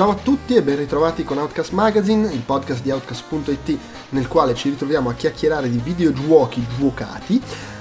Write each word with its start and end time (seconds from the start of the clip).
Ciao 0.00 0.12
a 0.12 0.14
tutti 0.14 0.54
e 0.54 0.62
ben 0.62 0.78
ritrovati 0.78 1.24
con 1.24 1.36
Outcast 1.36 1.72
Magazine, 1.72 2.32
il 2.32 2.40
podcast 2.40 2.80
di 2.80 2.90
Outcast.it 2.90 3.78
nel 4.10 4.28
quale 4.28 4.54
ci 4.54 4.70
ritroviamo 4.70 5.10
a 5.10 5.12
chiacchierare 5.12 5.68
di 5.68 5.76
videogiochi 5.76 6.66
giocati. 6.78 7.38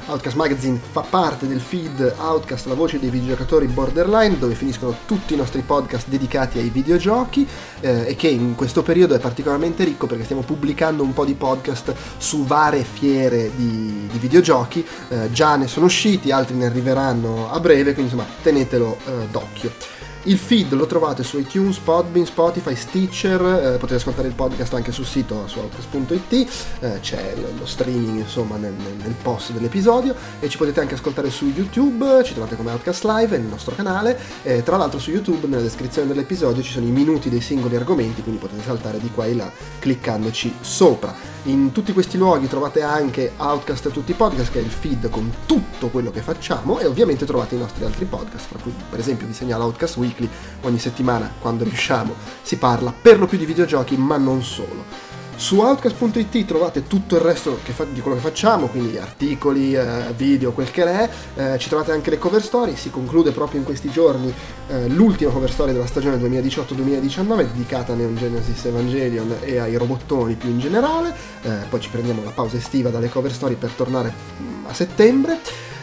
Outcast 0.08 0.36
Magazine 0.36 0.78
fa 0.92 1.00
parte 1.00 1.48
del 1.48 1.62
feed 1.62 2.16
Outcast, 2.18 2.66
la 2.66 2.74
voce 2.74 3.00
dei 3.00 3.10
videogiocatori 3.10 3.68
borderline, 3.68 4.38
dove 4.38 4.56
finiscono 4.56 4.98
tutti 5.06 5.34
i 5.34 5.38
nostri 5.38 5.62
podcast 5.62 6.10
dedicati 6.10 6.60
ai 6.60 6.68
videogiochi 6.68 7.48
eh, 7.80 8.08
e 8.08 8.16
che 8.18 8.28
in 8.28 8.54
questo 8.56 8.84
periodo 8.84 9.16
è 9.16 9.20
particolarmente 9.20 9.86
ricco 9.86 10.06
perché 10.06 10.26
stiamo 10.26 10.42
pubblicando 10.42 11.04
un 11.04 11.14
po' 11.14 11.24
di 11.24 11.36
podcast 11.36 11.96
su 12.18 12.44
varie 12.44 12.84
fiere 12.84 13.50
di, 13.56 14.10
di 14.12 14.18
videogiochi, 14.18 14.86
eh, 15.08 15.32
già 15.32 15.56
ne 15.56 15.68
sono 15.68 15.86
usciti, 15.86 16.32
altri 16.32 16.58
ne 16.58 16.66
arriveranno 16.66 17.50
a 17.50 17.62
breve, 17.62 17.94
quindi 17.94 18.12
insomma 18.12 18.28
tenetelo 18.42 18.98
eh, 19.06 19.28
d'occhio. 19.32 19.99
Il 20.24 20.38
feed 20.38 20.74
lo 20.74 20.86
trovate 20.86 21.24
su 21.24 21.40
iTunes, 21.40 21.78
Podbean, 21.78 22.26
Spotify, 22.26 22.76
Stitcher, 22.76 23.42
eh, 23.42 23.78
potete 23.78 23.96
ascoltare 23.96 24.28
il 24.28 24.34
podcast 24.34 24.74
anche 24.74 24.92
sul 24.92 25.06
sito 25.06 25.48
su 25.48 25.60
outcast.it, 25.60 26.50
eh, 26.82 27.00
c'è 27.00 27.36
lo 27.58 27.66
streaming 27.66 28.20
insomma 28.20 28.58
nel, 28.58 28.74
nel, 28.74 29.16
post 29.22 29.54
dell'episodio 29.54 30.14
e 30.42 30.50
ci 30.50 30.58
potete 30.58 30.82
anche 30.82 30.96
ascoltare 30.96 31.30
su 31.30 31.46
YouTube, 31.46 32.22
ci 32.26 32.34
trovate 32.34 32.58
come 32.58 32.72
Outcast 32.72 33.06
Live 33.06 33.38
nel 33.38 33.48
nostro 33.48 33.74
canale, 33.76 34.20
eh, 34.44 34.62
tra 34.62 34.76
l'altro 34.76 35.00
su 35.00 35.10
YouTube 35.10 35.48
nella 35.48 35.62
descrizione 35.62 36.10
dell'episodio 36.10 36.62
ci 36.62 36.74
sono 36.74 36.86
i 36.86 36.92
minuti 36.92 37.30
dei 37.30 37.42
singoli 37.42 37.78
argomenti, 37.78 38.22
quindi 38.22 38.42
potete 38.42 38.62
saltare 38.64 39.00
di 39.00 39.10
qua 39.12 39.26
e 39.26 39.36
là 39.36 39.50
cliccandoci 39.80 40.54
sopra. 40.60 41.29
In 41.44 41.72
tutti 41.72 41.94
questi 41.94 42.18
luoghi 42.18 42.50
trovate 42.50 42.82
anche 42.82 43.32
Outcast 43.38 43.86
e 43.86 43.92
tutti 43.92 44.12
i 44.12 44.14
podcast, 44.14 44.52
che 44.52 44.60
è 44.60 44.62
il 44.62 44.70
feed 44.70 45.10
con 45.10 45.32
tutto 45.46 45.88
quello 45.88 46.12
che 46.12 46.20
facciamo, 46.20 46.80
e 46.80 46.86
ovviamente 46.86 47.26
trovate 47.26 47.56
i 47.56 47.58
nostri 47.58 47.86
altri 47.86 48.04
podcast, 48.04 48.48
fra 48.48 48.60
cui 48.60 48.74
per 48.90 49.00
esempio 49.00 49.26
vi 49.26 49.34
segnalo 49.34 49.64
Outcast 49.64 49.96
Weekly, 49.96 50.30
ogni 50.64 50.80
settimana, 50.80 51.32
quando 51.40 51.64
riusciamo, 51.64 52.14
si 52.42 52.58
parla 52.58 52.94
per 52.94 53.20
lo 53.20 53.26
più 53.26 53.38
di 53.38 53.46
videogiochi, 53.46 53.96
ma 53.96 54.18
non 54.18 54.44
solo. 54.44 55.09
Su 55.40 55.62
Outcast.it 55.62 56.44
trovate 56.44 56.86
tutto 56.86 57.16
il 57.16 57.22
resto 57.22 57.58
fa- 57.64 57.86
di 57.86 58.02
quello 58.02 58.18
che 58.18 58.22
facciamo, 58.22 58.68
quindi 58.68 58.98
articoli, 58.98 59.74
eh, 59.74 60.14
video, 60.14 60.52
quel 60.52 60.70
che 60.70 60.84
è. 60.84 61.10
Eh, 61.34 61.58
ci 61.58 61.70
trovate 61.70 61.94
anche 61.94 62.10
le 62.10 62.18
cover 62.18 62.44
story. 62.44 62.76
Si 62.76 62.90
conclude 62.90 63.32
proprio 63.32 63.60
in 63.60 63.66
questi 63.66 63.90
giorni 63.90 64.34
eh, 64.68 64.90
l'ultima 64.90 65.32
cover 65.32 65.50
story 65.50 65.72
della 65.72 65.86
stagione 65.86 66.18
2018-2019, 66.18 67.38
dedicata 67.38 67.94
a 67.94 67.96
Neon 67.96 68.18
Genesis 68.18 68.66
Evangelion 68.66 69.38
e 69.40 69.60
ai 69.60 69.78
robottoni 69.78 70.36
più 70.36 70.50
in 70.50 70.60
generale. 70.60 71.16
Eh, 71.42 71.50
poi 71.70 71.80
ci 71.80 71.90
prendiamo 71.90 72.22
la 72.22 72.32
pausa 72.32 72.58
estiva 72.58 72.90
dalle 72.90 73.08
cover 73.08 73.32
story 73.32 73.56
per 73.56 73.70
tornare 73.72 74.14
mm, 74.42 74.66
a 74.66 74.74
settembre. 74.74 75.40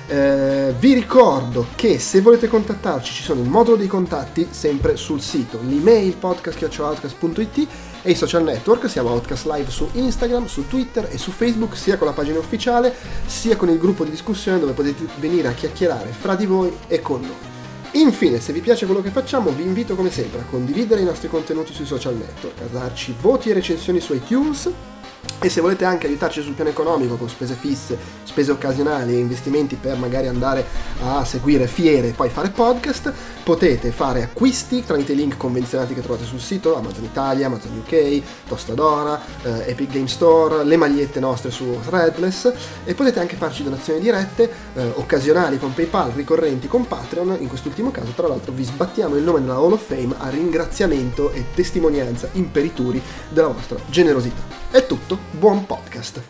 Eh, 0.07 0.75
vi 0.79 0.93
ricordo 0.93 1.69
che 1.75 1.99
se 1.99 2.21
volete 2.21 2.47
contattarci 2.47 3.11
ci 3.11 3.23
sono 3.23 3.41
il 3.41 3.49
modulo 3.49 3.77
dei 3.77 3.89
contatti 3.89 4.47
sempre 4.51 4.97
sul 4.97 5.23
sito, 5.23 5.59
l'email 5.67 6.15
podcast.it 6.15 7.69
e 8.07 8.13
i 8.13 8.15
social 8.15 8.45
network, 8.45 8.89
siamo 8.89 9.11
Outcast 9.11 9.47
Live 9.47 9.69
su 9.69 9.89
Instagram, 9.93 10.47
su 10.47 10.69
Twitter 10.69 11.09
e 11.11 11.19
su 11.19 11.33
Facebook, 11.33 11.77
sia 11.77 11.99
con 11.99 12.07
la 12.07 12.13
pagina 12.13 12.39
ufficiale, 12.39 12.95
sia 13.27 13.57
con 13.57 13.69
il 13.69 13.79
gruppo 13.79 14.05
di 14.05 14.11
discussione 14.11 14.61
dove 14.61 14.73
potete 14.73 15.05
venire 15.19 15.49
a 15.49 15.53
chiacchierare 15.53 16.11
fra 16.13 16.37
di 16.37 16.47
voi 16.47 16.73
e 16.87 17.01
con 17.01 17.21
noi. 17.21 18.01
Infine, 18.01 18.39
se 18.39 18.53
vi 18.53 18.61
piace 18.61 18.87
quello 18.87 19.03
che 19.03 19.11
facciamo, 19.11 19.51
vi 19.51 19.65
invito 19.65 19.97
come 19.97 20.13
sempre 20.13 20.41
a 20.41 20.45
condividere 20.49 21.01
i 21.01 21.05
nostri 21.05 21.29
contenuti 21.29 21.73
sui 21.73 21.85
social 21.85 22.15
network, 22.15 22.61
a 22.61 22.67
darci 22.71 23.13
voti 23.21 23.51
e 23.51 23.55
recensioni 23.55 23.99
su 23.99 24.15
iTunes 24.15 24.71
e 25.41 25.49
se 25.49 25.61
volete 25.61 25.85
anche 25.85 26.07
aiutarci 26.07 26.43
sul 26.43 26.55
piano 26.55 26.71
economico 26.71 27.17
con 27.17 27.29
spese 27.29 27.55
fisse, 27.55 27.99
spese 28.25 28.51
occasionali 28.51 29.15
e 29.15 29.19
investimenti 29.19 29.77
per 29.77 29.97
magari 29.97 30.27
andare 30.27 30.65
a 31.03 31.25
seguire 31.25 31.67
fiere 31.67 32.09
e 32.09 32.13
poi 32.13 32.31
fare 32.31 32.51
podcast, 32.51 33.13
potete 33.43 33.91
fare 33.93 34.23
acquisti 34.23 34.85
tramite 34.85 35.13
i 35.13 35.17
link 35.17 35.37
convenzionati 35.37 35.95
che 35.95 36.01
trovate 36.03 36.25
sul 36.25 36.41
sito 36.41 36.77
Amazon 36.77 37.05
Italia, 37.05 37.47
Amazon 37.47 37.83
UK, 37.85 38.23
Tostadora, 38.49 39.21
eh, 39.43 39.71
Epic 39.71 39.93
Game 39.93 40.09
Store, 40.09 40.65
le 40.65 40.77
magliette 40.77 41.21
nostre 41.21 41.51
su 41.51 41.79
Threadless 41.85 42.53
e 42.85 42.95
potete 42.95 43.21
anche 43.21 43.37
farci 43.37 43.63
donazioni 43.63 44.01
dirette, 44.01 44.51
eh, 44.75 44.93
occasionali 44.95 45.59
con 45.59 45.75
PayPal, 45.75 46.11
ricorrenti 46.11 46.67
con 46.67 46.87
Patreon. 46.87 47.37
In 47.41 47.49
quest'ultimo 47.49 47.91
caso, 47.91 48.13
tra 48.17 48.27
l'altro, 48.27 48.53
vi 48.53 48.65
sbattiamo 48.65 49.17
il 49.17 49.23
nome 49.23 49.41
della 49.41 49.55
Hall 49.55 49.73
of 49.73 49.87
Fame 49.87 50.15
a 50.19 50.29
ringraziamento 50.29 51.31
e 51.31 51.45
testimonianza 51.55 52.29
imperituri 52.33 53.01
della 53.29 53.49
vostra 53.49 53.79
generosità. 53.89 54.66
È 54.71 54.85
tutto, 54.85 55.19
buon 55.31 55.65
podcast! 55.65 56.23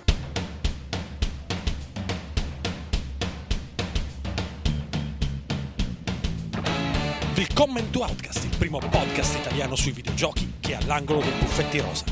Willkommen 7.35 7.91
to 7.91 8.01
Outcast, 8.01 8.45
il 8.45 8.57
primo 8.59 8.79
podcast 8.79 9.37
italiano 9.39 9.75
sui 9.75 9.93
videogiochi 9.93 10.55
che 10.61 10.73
è 10.73 10.77
all'angolo 10.77 11.21
dei 11.21 11.33
buffetti 11.39 11.81
rosa. 11.81 12.05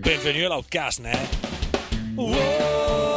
Benvenuti 0.00 0.44
all'Outcast, 0.44 1.00
ne? 1.00 1.28
Wow! 2.14 3.11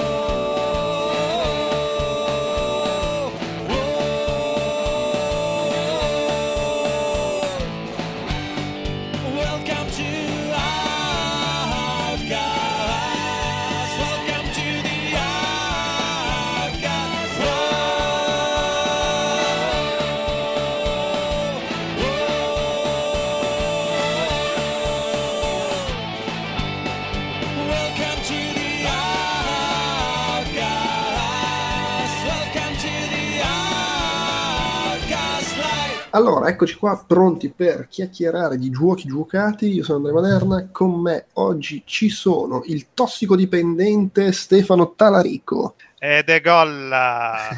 Allora, 36.16 36.48
eccoci 36.48 36.76
qua 36.76 37.04
pronti 37.06 37.50
per 37.50 37.90
chiacchierare 37.90 38.58
di 38.58 38.70
giochi 38.70 39.06
giocati. 39.06 39.68
Io 39.74 39.84
sono 39.84 39.98
Andrea 39.98 40.14
Maderna, 40.14 40.70
con 40.72 41.02
me 41.02 41.26
oggi 41.34 41.84
ci 41.86 42.08
sono 42.08 42.64
il 42.68 42.88
tossicodipendente 42.94 44.32
Stefano 44.32 44.94
Talarico. 44.96 45.76
Ed 46.00 46.30
è 46.30 46.40
Golla! 46.40 47.50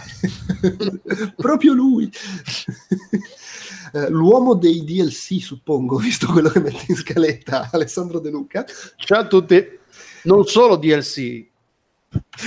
Proprio 1.38 1.74
lui! 1.74 2.12
Eh, 3.94 4.10
l'uomo 4.10 4.56
dei 4.56 4.84
DLC, 4.84 5.40
suppongo, 5.40 5.96
visto 6.02 6.26
quello 6.32 6.50
che 6.50 6.60
mette 6.60 6.86
in 6.88 6.96
scaletta 6.96 7.70
Alessandro 7.72 8.18
De 8.18 8.32
Luca. 8.32 8.66
Ciao 8.96 9.20
a 9.20 9.28
tutti! 9.28 9.80
Non 10.24 10.46
solo 10.46 10.78
DLC, 10.78 11.46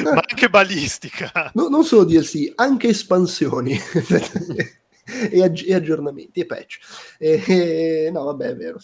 ma 0.02 0.10
anche 0.10 0.50
balistica. 0.50 1.52
No, 1.54 1.68
non 1.68 1.84
solo 1.84 2.02
DLC, 2.02 2.50
anche 2.56 2.88
espansioni. 2.88 3.78
e, 5.30 5.42
aggi- 5.42 5.66
e, 5.66 5.74
aggiornamenti 5.74 6.40
e 6.40 6.46
patch. 6.46 6.78
E, 7.18 7.42
e, 7.46 8.10
no, 8.12 8.24
vabbè, 8.24 8.46
è 8.46 8.56
vero. 8.56 8.78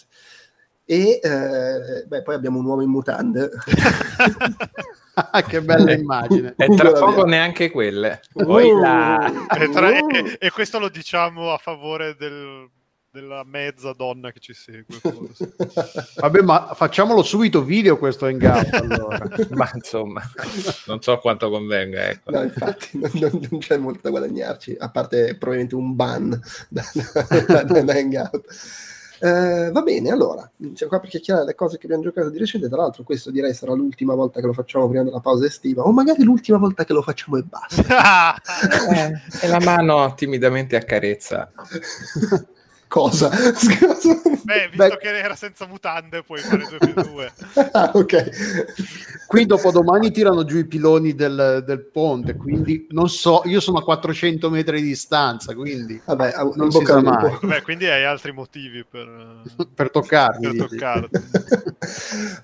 E 0.89 1.19
eh, 1.21 2.05
beh, 2.07 2.23
poi 2.23 2.35
abbiamo 2.35 2.61
un 2.61 2.65
uomo 2.65 2.83
in 2.83 2.91
mutande. 2.91 3.51
che 5.49 5.63
bella 5.63 5.93
immagine. 5.93 6.55
E 6.57 6.69
tra 6.77 6.93
poco 6.93 7.25
neanche 7.25 7.71
quelle. 7.71 8.21
Uh, 8.35 8.59
e, 8.59 9.69
tra, 9.73 9.91
e, 9.91 10.37
e, 10.39 10.51
questo 10.51 10.79
lo 10.79 10.89
diciamo 10.89 11.53
a 11.53 11.59
favore 11.59 12.15
del 12.17 12.71
della 13.17 13.45
mezza 13.45 13.95
donna 13.95 14.31
che 14.31 14.41
ci 14.41 14.53
segue. 14.53 14.99
Forse. 15.01 15.55
Vabbè, 16.21 16.43
ma 16.43 16.75
facciamolo 16.75 17.23
subito 17.23 17.63
video 17.63 17.97
questo 17.97 18.27
hangout 18.27 18.69
allora. 18.77 19.27
ma 19.53 19.71
insomma, 19.73 20.23
non 20.87 21.01
so 21.01 21.17
quanto 21.19 21.49
convenga. 21.49 22.11
Ecco. 22.11 22.31
No, 22.31 22.43
infatti, 22.43 22.99
non, 22.99 23.11
non, 23.51 23.59
c'è 23.59 23.79
molto 23.79 24.01
da 24.03 24.11
guadagnarci, 24.11 24.77
a 24.79 24.91
parte 24.91 25.35
probabilmente 25.37 25.75
un 25.75 25.97
ban 25.97 26.39
da, 26.69 26.85
da, 27.47 27.63
da, 27.63 27.83
da 27.83 27.93
hangout. 27.95 28.45
Eh, 29.19 29.71
va 29.73 29.81
bene, 29.81 30.11
allora, 30.11 30.49
siamo 30.75 30.93
qua 30.93 31.01
per 31.01 31.09
chiacchierare 31.09 31.47
le 31.47 31.55
cose 31.55 31.79
che 31.79 31.87
abbiamo 31.87 32.03
giocato 32.03 32.29
di 32.29 32.37
recente. 32.37 32.69
Tra 32.69 32.83
l'altro, 32.83 33.03
questo 33.03 33.31
direi 33.31 33.55
sarà 33.55 33.73
l'ultima 33.73 34.15
volta 34.15 34.41
che 34.41 34.47
lo 34.47 34.53
facciamo 34.53 34.89
prima 34.89 35.05
della 35.05 35.21
pausa 35.21 35.47
estiva, 35.47 35.85
o 35.85 35.91
magari 35.91 36.23
l'ultima 36.23 36.59
volta 36.59 36.85
che 36.85 36.93
lo 36.93 37.01
facciamo 37.01 37.39
e 37.39 37.43
basta. 37.43 38.35
eh, 38.93 39.47
e 39.47 39.49
la 39.49 39.61
mano 39.61 40.13
timidamente 40.15 40.77
accarezza. 40.77 41.51
Cosa? 42.97 43.29
Beh, 44.47 44.69
visto 44.71 44.77
Beh. 44.77 44.97
che 44.97 45.19
era 45.19 45.35
senza 45.35 45.67
mutande, 45.67 46.23
puoi 46.23 46.39
fare 46.41 46.65
due 46.67 46.79
più 46.79 47.03
due. 47.03 47.31
ah, 47.73 47.91
ok. 47.93 49.27
Qui 49.27 49.45
dopo 49.45 49.71
domani 49.71 50.11
tirano 50.11 50.47
giù 50.47 50.57
i 50.57 50.67
piloni 50.67 51.15
del, 51.15 51.63
del, 51.67 51.85
ponte, 51.85 52.37
quindi 52.37 52.87
non 52.93 53.11
so, 53.11 53.43
io 53.45 53.61
sono 53.61 53.81
a 53.81 53.85
400 53.85 54.49
metri 54.49 54.81
di 54.81 54.89
distanza, 54.89 55.55
quindi 55.55 56.01
Vabbè, 56.03 56.33
non 56.55 56.73
si 56.73 56.83
sa 56.87 57.03
mai. 57.03 57.37
Beh, 57.43 57.61
quindi 57.61 57.85
hai 57.85 58.05
altri 58.05 58.33
motivi 58.33 58.83
per, 58.83 59.43
per 59.75 59.91
toccarli. 59.91 60.57
Per. 60.57 61.11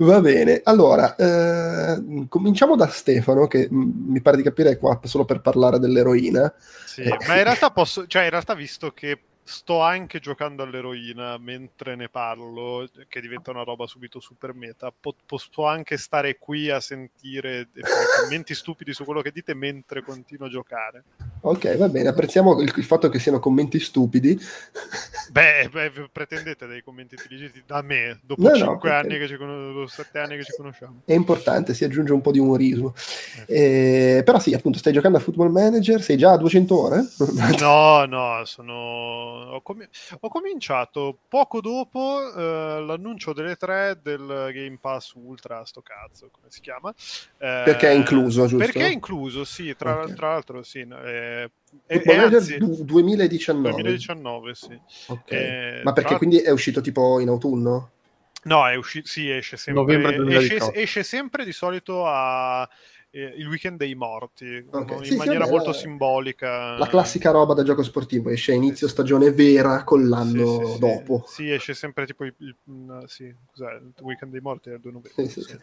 Va 0.01 0.21
bene, 0.21 0.61
allora, 0.65 1.17
eh, 1.17 2.27
cominciamo 2.29 2.77
da 2.77 2.89
Stefano, 2.89 3.47
che 3.47 3.69
mi 3.71 4.21
pare 4.21 4.37
di 4.37 4.43
capire 4.43 4.73
è 4.73 4.79
qua 4.79 5.01
solo 5.05 5.25
per 5.25 5.41
parlare 5.41 5.79
dell'eroina. 5.79 6.53
Sì, 6.85 7.01
eh. 7.01 7.17
ma 7.27 7.39
in 7.39 7.45
realtà 7.45 7.71
posso, 7.71 8.07
cioè 8.07 8.25
in 8.25 8.31
realtà 8.31 8.53
visto 8.53 8.91
che 8.91 9.19
sto 9.45 9.81
anche 9.81 10.21
giocando 10.21 10.63
all'eroina 10.63 11.37
mentre 11.37 11.97
ne 11.97 12.09
parlo, 12.09 12.89
che 13.09 13.21
diventa 13.21 13.51
una 13.51 13.65
roba 13.65 13.87
subito 13.87 14.21
super 14.21 14.55
meta. 14.55 14.93
Po- 14.99 15.15
posso 15.27 15.67
anche 15.67 15.97
stare 15.97 16.39
qui 16.39 16.71
a 16.71 16.81
sentire 16.81 17.69
commenti 18.23 18.55
stupidi 18.55 18.93
su 18.93 19.05
quello 19.05 19.21
che 19.21 19.33
dite 19.33 19.55
mentre 19.55 20.03
continuo 20.03 20.47
a 20.47 20.51
giocare. 20.51 21.03
Ok, 21.45 21.77
va 21.77 21.89
bene, 21.89 22.09
apprezziamo 22.09 22.61
il, 22.61 22.73
il 22.77 22.85
fatto 22.85 23.09
che 23.09 23.19
siano 23.19 23.41
commenti 23.41 23.81
stupidi. 23.81 24.39
Beh, 25.33 25.71
beh, 25.73 26.11
pretendete 26.13 26.67
dei 26.67 26.83
commenti 26.83 27.15
intelligenti 27.15 27.63
da 27.65 27.81
me 27.81 28.21
dopo 28.23 28.43
No, 28.43 28.49
no, 28.51 28.55
5 28.55 28.79
perché- 28.81 28.97
anni 28.97 29.19
che 29.19 29.27
ci 29.29 29.37
conosco, 29.39 29.87
7 29.87 30.19
anni 30.19 30.37
che 30.37 30.45
ci 30.45 30.53
conosciamo. 30.55 31.01
È 31.07 31.15
importante, 31.15 31.73
si 31.73 31.85
aggiunge 31.85 32.13
un 32.13 32.21
po' 32.21 32.33
di 32.33 32.39
umorismo. 32.39 32.93
Eh, 33.47 34.21
però 34.27 34.39
sì, 34.39 34.53
appunto, 34.53 34.77
stai 34.77 34.93
giocando 34.93 35.17
a 35.17 35.21
Football 35.23 35.51
Manager, 35.51 36.03
sei 36.03 36.19
già 36.19 36.33
a 36.33 36.37
200 36.37 36.79
ore? 36.79 37.09
No, 37.61 38.05
no, 38.05 38.45
sono... 38.45 39.32
ho, 39.33 39.61
comi- 39.63 39.89
ho 40.21 40.29
cominciato 40.29 41.19
poco 41.29 41.61
dopo 41.61 42.21
eh, 42.35 42.81
l'annuncio 42.85 43.33
delle 43.33 43.57
tre 43.57 43.99
del 44.03 44.51
Game 44.53 44.79
Pass 44.81 45.13
Ultra, 45.15 45.65
sto 45.65 45.83
cazzo, 45.83 46.29
come 46.31 46.47
si 46.51 46.61
chiama? 46.61 46.91
Eh, 46.91 47.63
Perché 47.65 47.89
è 47.91 47.95
incluso, 47.95 48.47
giusto? 48.47 48.65
Perché 48.65 48.87
è 48.87 48.93
incluso, 48.93 49.45
sì, 49.45 49.75
tra, 49.77 50.03
Ok. 50.03 50.15
tra 50.15 50.29
l'altro 50.31 50.63
sì. 50.63 50.85
no, 50.85 51.03
eh, 51.03 51.51
e, 51.87 52.03
e 52.05 52.17
anzi, 52.17 52.59
du- 52.59 52.85
2019. 52.85 53.71
2019, 53.83 54.55
sì. 54.55 54.79
Ok. 55.09 55.31
Eh, 55.33 55.81
Ma 55.85 55.93
perché 55.93 56.11
tra- 56.11 56.19
quindi 56.19 56.39
è 56.39 56.51
uscito 56.51 56.81
tipo 56.81 57.19
in 57.21 57.29
autunno? 57.29 57.91
No, 58.45 58.67
è 58.67 58.75
uscito, 58.75 59.07
sì, 59.07 59.31
esce 59.31 59.57
sempre, 59.57 59.83
Novembre 59.83 60.11
esce, 60.11 60.25
2018. 60.57 60.73
esce 60.75 61.03
sempre 61.05 61.45
di 61.45 61.53
solito 61.53 62.05
a 62.07 62.69
eh, 63.13 63.35
il 63.37 63.47
weekend 63.47 63.79
dei 63.79 63.95
morti, 63.95 64.47
Ok, 64.47 64.91
in 64.93 64.99
sì, 64.99 65.05
sì, 65.05 65.15
maniera 65.17 65.39
vabbè, 65.41 65.51
molto 65.53 65.71
la- 65.71 65.77
simbolica. 65.77 66.79
La 66.79 66.87
classica 66.87 67.31
roba 67.31 67.55
da 67.55 67.63
gioco 67.63 67.83
sportivo, 67.83 68.31
esce 68.31 68.53
a 68.53 68.55
inizio 68.55 68.89
stagione 68.89 69.31
vera 69.31 69.85
con 69.85 70.09
l'anno 70.09 70.45
Sì, 70.45 70.65
sì, 70.67 70.73
sì. 70.73 70.79
dopo. 70.79 71.25
Sì, 71.27 71.51
esce 71.51 71.75
sempre 71.75 72.07
tipo 72.07 72.25
il, 72.25 72.35
il- 72.39 72.57
mm, 72.71 73.01
sì, 73.05 73.25
il 73.25 73.93
weekend 74.01 74.33
dei 74.33 74.41
morti 74.41 74.71
è 74.71 74.75
il 74.75 74.81
2 74.81 74.93
novembre. 74.93 75.29
Sì, 75.29 75.41
sì, 75.41 75.43
sì. 75.43 75.59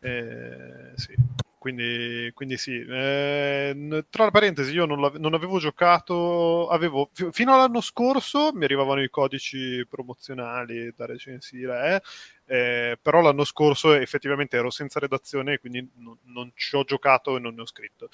Eh, 0.00 0.92
sì. 0.96 1.14
Quindi, 1.64 2.30
quindi 2.34 2.58
sì, 2.58 2.78
Eh, 2.86 4.04
tra 4.10 4.30
parentesi, 4.30 4.74
io 4.74 4.84
non, 4.84 5.12
non 5.16 5.32
avevo 5.32 5.58
giocato, 5.58 6.68
avevo, 6.68 7.08
fi- 7.14 7.28
fino 7.32 7.54
all'anno 7.54 7.80
scorso 7.80 8.52
mi 8.52 8.64
arrivavano 8.64 9.02
i 9.02 9.08
codici 9.08 9.86
promozionali 9.88 10.92
da 10.94 11.06
recensire, 11.06 12.02
eh, 12.44 12.98
però 13.00 13.22
l'anno 13.22 13.44
scorso 13.44 13.94
effettivamente 13.94 14.58
ero 14.58 14.68
senza 14.68 14.98
redazione, 15.00 15.56
quindi 15.58 15.88
non, 15.96 16.18
non 16.24 16.52
ci 16.54 16.76
ho 16.76 16.84
giocato 16.84 17.34
e 17.36 17.40
non 17.40 17.54
ne 17.54 17.62
ho 17.62 17.66
scritto. 17.66 18.10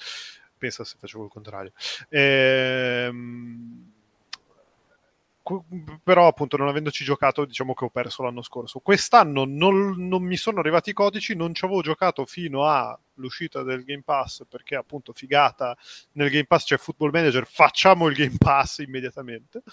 Pensa 0.57 0.85
se 0.85 0.95
facevo 0.97 1.25
il 1.25 1.29
contrario. 1.29 1.73
Ehm, 2.09 3.90
però 6.03 6.27
appunto 6.27 6.57
non 6.57 6.67
avendoci 6.67 7.03
giocato 7.03 7.45
diciamo 7.45 7.73
che 7.73 7.85
ho 7.85 7.89
perso 7.89 8.23
l'anno 8.23 8.41
scorso. 8.41 8.79
Quest'anno 8.79 9.45
non, 9.45 10.07
non 10.07 10.23
mi 10.23 10.37
sono 10.37 10.59
arrivati 10.59 10.91
i 10.91 10.93
codici 10.93 11.35
non 11.35 11.53
ci 11.53 11.65
avevo 11.65 11.81
giocato 11.81 12.25
fino 12.25 12.65
all'uscita 12.65 13.63
del 13.63 13.83
Game 13.83 14.03
Pass 14.03 14.43
perché 14.47 14.75
appunto 14.75 15.13
figata 15.13 15.75
nel 16.13 16.29
Game 16.29 16.45
Pass 16.45 16.65
c'è 16.65 16.77
Football 16.77 17.11
Manager 17.11 17.45
facciamo 17.47 18.07
il 18.07 18.15
Game 18.15 18.37
Pass 18.37 18.79
immediatamente 18.79 19.63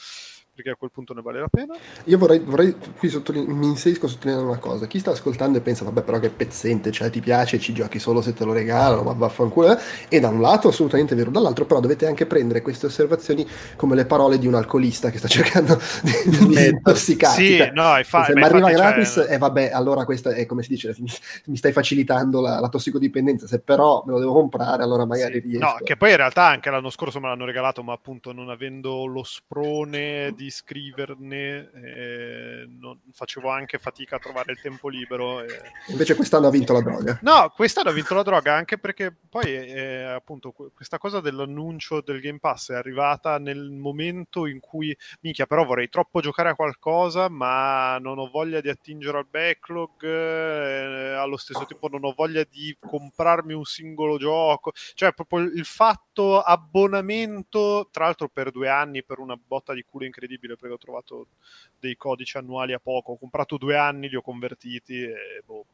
perché 0.58 0.70
a 0.70 0.76
quel 0.76 0.90
punto 0.90 1.14
ne 1.14 1.22
vale 1.22 1.40
la 1.40 1.49
pena 1.49 1.78
Io 2.05 2.19
vorrei, 2.19 2.38
vorrei 2.40 2.75
qui 2.96 3.08
sottoline- 3.08 3.52
mi 3.52 3.66
inserisco 3.66 4.06
a 4.06 4.08
sottolineare 4.08 4.46
una 4.46 4.58
cosa. 4.58 4.87
Chi 4.87 4.99
sta 4.99 5.10
ascoltando 5.12 5.58
e 5.58 5.60
pensa, 5.60 5.84
vabbè, 5.84 6.02
però 6.02 6.19
che 6.19 6.31
pezzente, 6.31 6.90
cioè 6.90 7.10
ti 7.10 7.20
piace, 7.20 7.58
ci 7.58 7.72
giochi 7.72 7.99
solo 7.99 8.20
se 8.22 8.32
te 8.32 8.44
lo 8.44 8.52
regalano, 8.52 9.02
ma 9.02 9.12
vaffanculo. 9.12 9.72
eh. 9.76 9.78
E 10.08 10.20
da 10.20 10.28
un 10.28 10.40
lato 10.40 10.69
assolutamente 10.69 11.14
vero, 11.14 11.31
dall'altro 11.31 11.66
però 11.66 11.81
dovete 11.81 12.06
anche 12.06 12.26
prendere 12.26 12.62
queste 12.62 12.87
osservazioni 12.87 13.46
come 13.76 13.94
le 13.94 14.06
parole 14.06 14.38
di 14.38 14.46
un 14.46 14.55
alcolista 14.55 15.10
che 15.10 15.19
sta 15.19 15.28
cercando 15.28 15.78
di, 16.02 16.12
di 16.25 16.46
disintossicarti. 16.46 17.43
sì 17.43 17.56
Cioè, 17.56 17.70
no 17.72 17.96
infatti, 17.99 18.26
se 18.26 18.34
ma 18.34 18.40
mi 18.40 18.44
arriva 18.46 18.70
infatti, 18.70 18.72
gratis, 18.72 19.12
cioè, 19.12 19.32
e 19.34 19.38
vabbè, 19.38 19.70
allora 19.72 20.05
questa 20.05 20.31
è 20.31 20.46
come 20.46 20.62
si 20.62 20.70
dice, 20.70 20.94
mi, 20.99 21.08
mi 21.46 21.56
stai 21.56 21.72
facilitando 21.72 22.40
la, 22.40 22.58
la 22.60 22.69
tossicodipendenza. 22.69 23.46
Se 23.46 23.60
però 23.60 24.02
me 24.06 24.12
lo 24.12 24.19
devo 24.19 24.32
comprare, 24.32 24.82
allora 24.82 25.05
magari 25.05 25.40
Sì. 25.40 25.40
riesco. 25.40 25.58
No, 25.58 25.81
che 25.82 25.96
poi 25.96 26.10
in 26.10 26.16
realtà 26.16 26.44
anche 26.46 26.70
l'anno 26.70 26.90
scorso 26.90 27.20
me 27.20 27.26
l'hanno 27.28 27.44
regalato, 27.44 27.82
ma 27.82 27.93
appunto 27.93 28.32
non 28.32 28.49
avendo 28.49 29.06
lo 29.06 29.22
sprone 29.25 30.32
di 30.37 30.47
scriverne, 30.50 31.70
eh, 31.74 32.64
non- 32.68 33.00
facevo 33.12 33.48
anche 33.48 33.78
fatica 33.78 34.16
a 34.16 34.18
trovare 34.18 34.52
il 34.52 34.60
tempo 34.60 34.88
libero. 34.88 35.42
e- 35.42 35.46
Invece 35.88 36.14
quest'anno 36.14 36.46
ha 36.46 36.50
vinto 36.50 36.72
la 36.72 36.80
droga. 36.80 37.18
No, 37.22 37.50
quest'anno 37.54 37.90
ha 37.90 37.92
vinto 37.92 38.14
la 38.14 38.22
droga 38.22 38.54
anche 38.54 38.78
perché 38.78 39.14
poi 39.28 39.44
eh, 39.54 40.02
appunto 40.02 40.50
que- 40.52 40.70
questa 40.74 40.98
cosa 40.98 41.20
dell'annuncio 41.20 42.00
del 42.00 42.20
Game 42.20 42.38
Pass 42.38 42.70
è 42.70 42.74
arrivata 42.74 43.38
nel 43.38 43.70
momento 43.70 44.46
in 44.46 44.60
cui, 44.60 44.96
minchia, 45.20 45.46
però 45.46 45.64
vorrei 45.64 45.88
troppo 45.88 46.20
giocare 46.20 46.50
a 46.50 46.54
qualcosa, 46.54 47.28
ma 47.28 47.98
non 47.98 48.18
ho 48.18 48.28
voglia 48.28 48.60
di 48.60 48.68
attingere 48.68 49.18
al 49.18 49.26
backlog, 49.28 50.02
eh, 50.04 51.14
allo 51.14 51.36
stesso 51.36 51.64
tempo 51.66 51.88
non 51.88 52.04
ho 52.04 52.12
voglia 52.16 52.44
di 52.48 52.76
comprarmi 52.78 53.52
un 53.52 53.64
singolo 53.64 54.18
gioco, 54.18 54.72
cioè 54.94 55.12
proprio 55.12 55.40
il 55.40 55.64
fatto 55.64 56.40
abbonamento, 56.40 57.88
tra 57.90 58.04
l'altro 58.04 58.28
per 58.28 58.50
due 58.50 58.68
anni, 58.68 59.04
per 59.04 59.18
una 59.18 59.36
botta 59.36 59.72
di 59.72 59.82
culo 59.82 60.04
incredibile, 60.04 60.38
perché 60.56 60.75
ho 60.75 60.79
trovato 60.79 61.26
dei 61.79 61.96
codici 61.96 62.37
annuali 62.37 62.73
a 62.73 62.79
poco, 62.79 63.12
ho 63.12 63.19
comprato 63.19 63.56
due 63.56 63.76
anni, 63.76 64.08
li 64.08 64.17
ho 64.17 64.23
convertiti 64.23 65.02
e 65.02 65.43
boom 65.44 65.64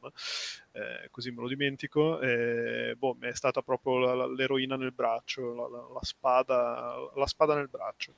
eh, 0.73 1.07
così 1.11 1.31
me 1.31 1.41
lo 1.41 1.47
dimentico. 1.47 2.19
E, 2.21 2.95
mi 2.99 3.27
è 3.29 3.33
stata 3.35 3.61
proprio 3.61 3.97
la- 3.99 4.13
la- 4.13 4.27
l'eroina 4.27 4.75
nel 4.75 4.91
braccio, 4.91 5.53
la, 5.55 5.67
la- 5.93 5.99
spada, 6.03 6.95
la 7.15 7.27
spada 7.27 7.55
nel 7.55 7.69
braccio. 7.69 8.13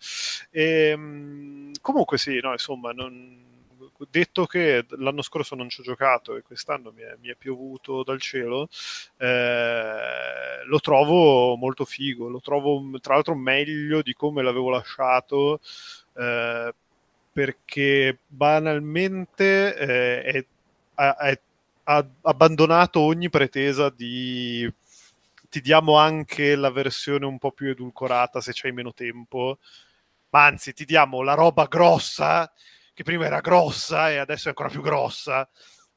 E, 0.52 0.96
mh, 0.96 1.72
comunque 1.82 2.18
sì, 2.18 2.40
no, 2.42 2.52
insomma, 2.52 2.92
non- 2.92 3.46
detto 4.10 4.46
che 4.46 4.86
l'anno 4.98 5.22
scorso 5.22 5.56
non 5.56 5.70
ci 5.70 5.82
ho 5.82 5.84
giocato 5.84 6.36
e 6.36 6.42
quest'anno 6.42 6.92
mi 6.92 7.02
è, 7.02 7.16
mi 7.20 7.30
è 7.30 7.36
piovuto 7.36 8.04
dal 8.04 8.20
cielo, 8.20 8.68
eh, 9.18 10.64
lo 10.66 10.80
trovo 10.80 11.56
molto 11.56 11.86
figo, 11.86 12.28
lo 12.30 12.40
trovo 12.40 12.82
tra 13.00 13.14
l'altro 13.16 13.36
meglio 13.36 14.02
di 14.02 14.14
come 14.14 14.44
l'avevo 14.44 14.70
lasciato. 14.70 15.60
Eh, 16.18 16.74
perché 17.31 18.19
banalmente 18.28 19.75
eh, 19.75 20.22
è, 20.24 20.46
è- 20.96 21.40
ha 21.90 22.06
abbandonato 22.24 23.00
ogni 23.00 23.30
pretesa 23.30 23.90
di 23.90 24.69
ti 25.50 25.62
diamo 25.62 25.98
anche 25.98 26.56
la 26.56 26.69
versione 26.69 27.26
un 27.26 27.38
po' 27.38 27.52
più 27.52 27.69
edulcorata 27.69 28.42
se 28.42 28.52
c'hai 28.54 28.74
meno 28.74 28.94
tempo, 28.94 29.59
ma 30.30 30.45
anzi 30.45 30.74
ti 30.74 30.83
diamo 30.86 31.21
la 31.21 31.33
roba 31.33 31.66
grossa 31.66 32.52
che 32.94 33.04
prima 33.04 33.26
era 33.26 33.40
grossa 33.40 34.12
e 34.12 34.18
adesso 34.18 34.45
è 34.47 34.50
ancora 34.50 34.69
più 34.69 34.81
grossa 34.81 35.47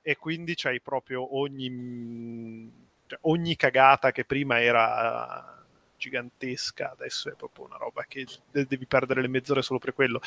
e 0.03 0.17
quindi 0.17 0.55
c'hai 0.55 0.81
proprio 0.81 1.37
ogni, 1.37 2.71
cioè, 3.07 3.19
ogni 3.23 3.57
cagata 3.57 4.13
che 4.13 4.25
prima 4.25 4.61
era 4.61 5.60
gigantesca 6.01 6.93
adesso 6.93 7.29
è 7.29 7.35
proprio 7.35 7.67
una 7.67 7.77
roba 7.77 8.05
che 8.09 8.27
de- 8.51 8.65
devi 8.67 8.87
perdere 8.87 9.21
le 9.21 9.29
mezz'ore 9.29 9.63
solo 9.63 9.79
per 9.79 9.95
quello. 9.95 10.21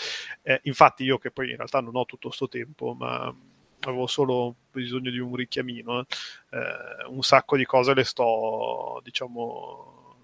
Eh, 0.43 0.61
infatti 0.63 1.03
io 1.03 1.17
che 1.17 1.31
poi 1.31 1.49
in 1.49 1.57
realtà 1.57 1.81
non 1.81 1.95
ho 1.95 2.05
tutto 2.05 2.29
sto 2.29 2.47
tempo 2.47 2.93
ma 2.93 3.33
avevo 3.79 4.07
solo 4.07 4.55
bisogno 4.71 5.09
di 5.11 5.19
un 5.19 5.35
richiamino 5.35 6.01
eh, 6.01 6.05
eh, 6.51 7.05
un 7.07 7.21
sacco 7.21 7.57
di 7.57 7.65
cose 7.65 7.93
le 7.93 8.03
sto 8.03 9.01
diciamo 9.03 10.15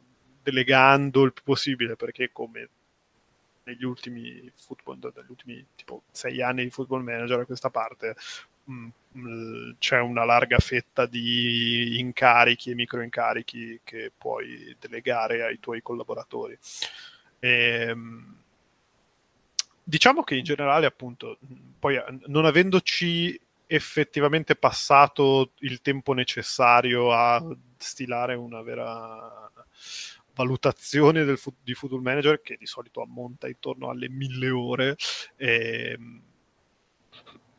delegando 0.41 1.23
il 1.23 1.33
più 1.33 1.43
possibile 1.43 1.95
perché 1.95 2.31
come 2.31 2.69
negli 3.63 3.83
ultimi 3.83 4.49
football 4.55 4.99
negli 5.01 5.29
ultimi 5.29 5.65
tipo 5.75 6.03
sei 6.11 6.41
anni 6.41 6.63
di 6.63 6.69
football 6.69 7.03
manager 7.03 7.39
a 7.39 7.45
questa 7.45 7.69
parte 7.69 8.15
c'è 9.79 9.99
una 9.99 10.23
larga 10.23 10.59
fetta 10.59 11.05
di 11.05 11.99
incarichi 11.99 12.71
e 12.71 12.75
micro 12.75 13.01
incarichi 13.01 13.81
che 13.83 14.11
puoi 14.15 14.75
delegare 14.79 15.43
ai 15.43 15.59
tuoi 15.59 15.81
collaboratori. 15.81 16.57
E, 17.39 17.93
mh, 17.93 18.35
diciamo 19.83 20.23
che 20.23 20.35
in 20.35 20.43
generale 20.43 20.85
appunto 20.85 21.39
poi 21.79 21.95
eh, 21.95 22.03
non 22.27 22.45
avendoci 22.45 23.39
effettivamente 23.65 24.55
passato 24.55 25.51
il 25.59 25.81
tempo 25.81 26.13
necessario 26.13 27.11
a 27.11 27.43
stilare 27.77 28.35
una 28.35 28.61
vera 28.61 29.51
valutazione 30.33 31.23
del 31.23 31.39
di 31.61 31.73
Football 31.73 32.01
Manager 32.01 32.41
che 32.41 32.55
di 32.57 32.65
solito 32.65 33.01
ammonta 33.01 33.47
intorno 33.47 33.89
alle 33.89 34.09
mille 34.09 34.49
ore 34.49 34.95
ehm, 35.35 36.21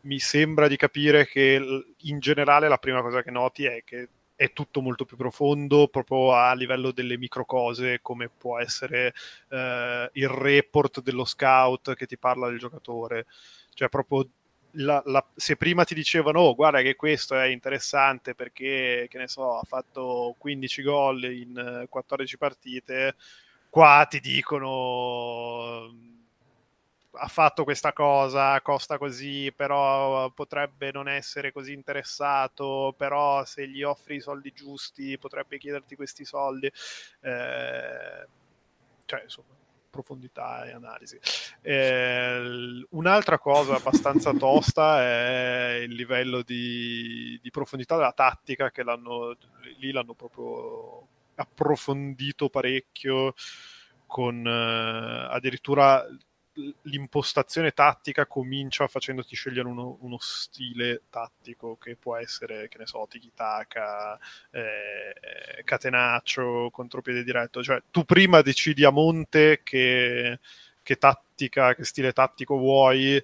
mi 0.03 0.19
sembra 0.19 0.69
di 0.69 0.77
capire 0.77 1.27
che 1.27 1.61
in 1.99 2.19
generale 2.21 2.69
la 2.69 2.79
prima 2.79 3.03
cosa 3.03 3.23
che 3.23 3.31
noti 3.31 3.65
è 3.65 3.83
che 3.85 4.09
è 4.35 4.53
tutto 4.55 4.81
molto 4.81 5.05
più 5.05 5.17
profondo 5.19 5.89
proprio 5.89 6.33
a 6.35 6.55
livello 6.55 6.93
delle 6.93 7.19
micro 7.19 7.45
cose 7.45 7.99
come 8.01 8.31
può 8.31 8.59
essere 8.59 9.13
eh, 9.51 10.11
il 10.15 10.29
report 10.29 11.03
dello 11.03 11.25
scout 11.27 11.95
che 11.95 12.07
ti 12.07 12.17
parla 12.17 12.49
del 12.49 12.59
giocatore. 12.59 13.27
Cioè 13.75 13.89
proprio 13.91 14.27
la- 14.75 15.03
la- 15.07 15.27
se 15.35 15.57
prima 15.57 15.85
ti 15.85 15.95
dicevano 15.95 16.41
oh 16.41 16.55
guarda 16.55 16.81
che 16.81 16.95
questo 16.97 17.37
è 17.37 17.47
interessante 17.47 18.35
perché 18.35 19.07
che 19.11 19.19
ne 19.19 19.29
so 19.29 19.59
ha 19.59 19.63
fatto 19.65 20.35
15 20.39 20.83
gol 20.83 21.25
in 21.25 21.57
eh, 21.83 21.87
14 21.89 22.39
partite 22.39 23.17
qua 23.69 24.07
ti 24.09 24.21
dicono 24.21 25.93
ha 27.13 27.29
fatto 27.29 27.65
questa 27.65 27.93
cosa, 27.93 28.61
costa 28.61 28.99
così, 28.99 29.53
però 29.55 30.31
potrebbe 30.31 30.93
non 30.93 31.09
essere 31.09 31.53
così 31.53 31.73
interessato, 31.73 32.95
però 32.97 33.45
se 33.45 33.69
gli 33.69 33.83
offri 33.83 34.17
i 34.17 34.21
soldi 34.21 34.53
giusti 34.53 35.19
potrebbe 35.19 35.59
chiederti 35.59 35.97
questi 35.97 36.25
soldi. 36.25 36.67
Eh, 36.67 38.27
cioè, 39.07 39.23
insomma, 39.23 39.55
profondità 39.91 40.65
e 40.67 40.73
analisi. 40.73 41.19
Eh, 41.61 42.87
un'altra 42.91 43.39
cosa 43.39 43.75
abbastanza 43.75 44.33
tosta 44.33 45.03
è 45.03 45.81
il 45.83 45.95
livello 45.95 46.43
di, 46.43 47.39
di, 47.43 47.51
profondità 47.51 47.97
della 47.97 48.13
tattica 48.13 48.71
che 48.71 48.85
l'hanno, 48.85 49.37
lì 49.79 49.91
l'hanno 49.91 50.15
proprio 50.15 51.07
approfondito 51.35 52.49
parecchio 52.49 53.35
con 54.07 54.47
eh, 54.47 55.29
addirittura 55.31 56.07
l'impostazione 56.83 57.73
tattica 57.73 58.27
comincia 58.27 58.87
facendoti 58.89 59.35
scegliere 59.35 59.69
uno, 59.69 59.99
uno, 60.01 60.19
stile 60.19 61.03
tattico 61.11 61.77
che 61.77 61.97
può 61.97 62.17
essere, 62.17 62.69
che 62.69 62.79
ne 62.79 62.87
so, 62.87 63.07
tiki-taka, 63.09 64.19
eh, 64.51 65.63
catenaccio, 65.65 66.71
contropiede 66.71 67.25
diretto. 67.25 67.63
Cioè, 67.63 67.83
tu 67.91 68.05
prima 68.05 68.43
decidi 68.43 68.85
a 68.85 68.91
monte 68.91 69.61
che, 69.63 70.39
che 70.83 70.97
tattica, 70.97 71.75
che 71.75 71.85
stile 71.85 72.13
tattico 72.13 72.57
vuoi 72.57 73.23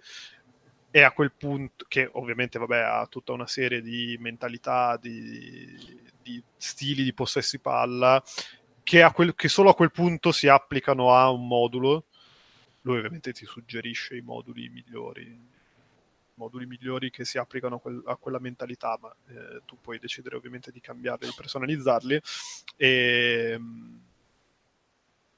e 0.90 1.02
a 1.02 1.12
quel 1.12 1.32
punto, 1.32 1.84
che 1.88 2.08
ovviamente 2.12 2.58
vabbè, 2.58 2.78
ha 2.78 3.06
tutta 3.06 3.32
una 3.32 3.46
serie 3.46 3.82
di 3.82 4.16
mentalità, 4.18 4.96
di, 4.96 6.00
di 6.22 6.42
stili 6.56 7.02
di 7.02 7.12
possessi 7.12 7.58
palla, 7.58 8.22
che, 8.82 9.10
quel, 9.12 9.34
che, 9.34 9.48
solo 9.48 9.70
a 9.70 9.74
quel 9.74 9.90
punto 9.90 10.32
si 10.32 10.48
applicano 10.48 11.12
a 11.14 11.28
un 11.30 11.46
modulo 11.46 12.04
lui 12.86 12.98
ovviamente 12.98 13.32
ti 13.32 13.44
suggerisce 13.44 14.16
i 14.16 14.20
moduli 14.20 14.68
migliori 14.68 15.54
moduli 16.36 16.66
migliori 16.66 17.10
che 17.10 17.24
si 17.24 17.38
applicano 17.38 17.76
a, 17.76 17.80
quel, 17.80 18.02
a 18.04 18.16
quella 18.16 18.38
mentalità, 18.38 18.98
ma 19.00 19.14
eh, 19.28 19.62
tu 19.64 19.78
puoi 19.80 19.98
decidere 19.98 20.36
ovviamente 20.36 20.70
di 20.70 20.80
cambiarli, 20.80 21.26
di 21.26 21.32
personalizzarli 21.34 22.20
e, 22.76 23.50
ehm, 23.54 24.05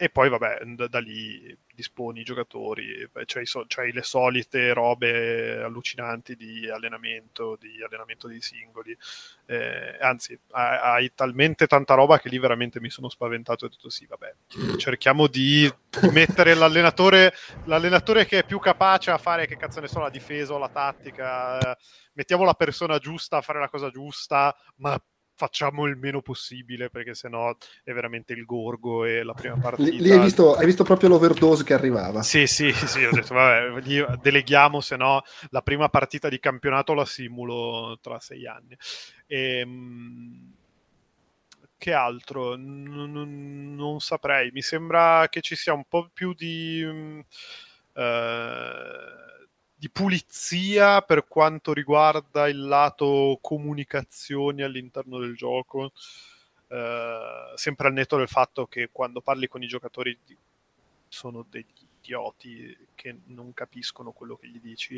e 0.01 0.11
poi 0.11 0.29
vabbè, 0.29 0.61
da, 0.77 0.87
da 0.87 1.01
lì 1.01 1.59
disponi 1.75 2.21
i 2.21 2.25
giocatori, 2.25 3.11
c'hai, 3.25 3.47
so, 3.47 3.65
c'hai, 3.67 3.91
le 3.91 4.05
solite 4.05 4.73
robe 4.73 5.61
allucinanti 5.61 6.37
di 6.37 6.71
allenamento, 6.71 7.57
di 7.61 7.83
allenamento 7.83 8.29
dei 8.29 8.41
singoli, 8.41 8.97
eh, 9.47 9.99
anzi 10.01 10.39
hai, 10.53 11.13
talmente 11.17 11.67
tanta 11.67 11.95
roba 11.95 12.21
che 12.21 12.29
lì 12.29 12.39
veramente 12.39 12.81
mi 12.81 12.91
sono 12.91 13.09
spaventato 13.09 13.65
e 13.65 13.67
ho 13.67 13.71
detto 13.71 13.91
sì, 13.91 14.07
vabbè, 14.07 14.35
cerchiamo 14.77 15.27
di, 15.27 15.69
mettere 16.13 16.55
l'allenatore, 16.55 17.35
l'allenatore 17.65 18.25
che 18.25 18.39
è 18.39 18.45
più 18.45 18.61
capace 18.61 19.11
a 19.11 19.19
fare, 19.19 19.49
che 19.49 19.57
cazzo 19.57 19.81
ne 19.81 19.89
so, 19.89 19.99
la 19.99 20.11
difesa 20.11 20.55
o 20.55 20.59
la 20.59 20.69
tattica, 20.69 21.77
mettiamo 22.13 22.45
la 22.45 22.55
persona 22.55 22.99
giusta 22.99 23.39
a 23.39 23.43
fare 23.43 23.59
la 23.59 23.69
cosa 23.69 23.91
giusta, 23.91 24.57
ma 24.77 24.97
facciamo 25.39 25.87
il 25.87 25.97
meno 25.97 26.21
possibile 26.21 26.91
perché 26.91 27.15
sennò 27.15 27.57
è 27.85 27.93
veramente 27.93 28.33
il 28.33 28.45
gorgo 28.45 29.05
e 29.05 29.23
la 29.23 29.35
prima 29.35 29.57
partita. 29.57 29.89
Lì, 29.89 30.11
hai, 30.11 30.19
visto, 30.19 30.57
hai 30.57 30.67
visto 30.67 30.83
proprio 30.83 31.09
l'overdose 31.09 31.63
che 31.63 31.75
arrivava. 31.75 32.23
Sì, 32.23 32.49
sì, 32.49 32.73
sì, 32.73 33.05
ho 33.05 33.13
detto 33.13 33.35
vabbè, 33.35 33.81
gli 33.81 34.05
deleghiamo, 34.21 34.81
se 34.81 34.97
no 34.97 35.23
la 35.51 35.63
prima 35.63 35.89
partita 35.89 36.29
di 36.29 36.41
campionato 36.41 36.93
la 36.93 37.05
simulo 37.05 38.01
tra 38.03 38.19
sei 38.19 38.49
anni. 38.49 38.77
E, 39.29 39.59
ehm, 39.61 40.53
che 41.79 41.93
altro? 41.93 42.57
Non, 42.57 43.77
non, 43.77 44.01
saprei, 44.01 44.51
mi 44.51 44.63
sembra 44.63 45.29
che 45.29 45.41
ci 45.41 45.55
sia 45.55 45.73
un 45.73 45.85
po' 45.89 46.11
più 46.13 46.35
di... 46.35 46.83
Uh, 47.93 49.28
di 49.79 49.89
pulizia 49.89 51.03
per 51.03 51.29
quanto 51.29 51.73
riguarda 51.73 52.49
il 52.49 52.67
lato 52.67 53.39
comunicazioni 53.41 54.63
all'interno 54.63 55.21
del 55.21 55.37
gioco. 55.37 55.93
Uh, 56.69 57.55
sempre 57.57 57.87
al 57.87 57.95
netto 57.95 58.19
del 58.19 58.29
fatto 58.29 58.67
che 58.67 58.91
quando 58.93 59.23
parli 59.23 59.49
con 59.49 59.63
i 59.63 59.67
giocatori 59.67 60.19
sono 61.09 61.47
degli 61.49 61.65
idioti 62.03 62.77
che 62.95 63.21
non 63.27 63.55
capiscono 63.55 64.11
quello 64.11 64.37
che 64.37 64.49
gli 64.49 64.61
dici, 64.61 64.97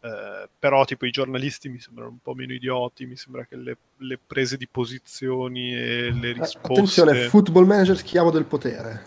uh, 0.00 0.48
però 0.58 0.84
tipo 0.84 1.04
i 1.04 1.10
giornalisti 1.10 1.68
mi 1.68 1.78
sembrano 1.78 2.10
un 2.10 2.18
po' 2.18 2.34
meno 2.34 2.54
idioti, 2.54 3.04
mi 3.04 3.16
sembra 3.16 3.44
che 3.44 3.56
le, 3.56 3.76
le 3.98 4.18
prese 4.18 4.56
di 4.56 4.66
posizioni 4.66 5.74
e 5.74 6.10
le 6.10 6.30
eh, 6.30 6.32
risposte... 6.32 6.72
Attenzione, 6.72 7.28
football 7.28 7.66
manager 7.66 7.96
schiavo 7.96 8.30
del 8.30 8.46
potere. 8.46 9.04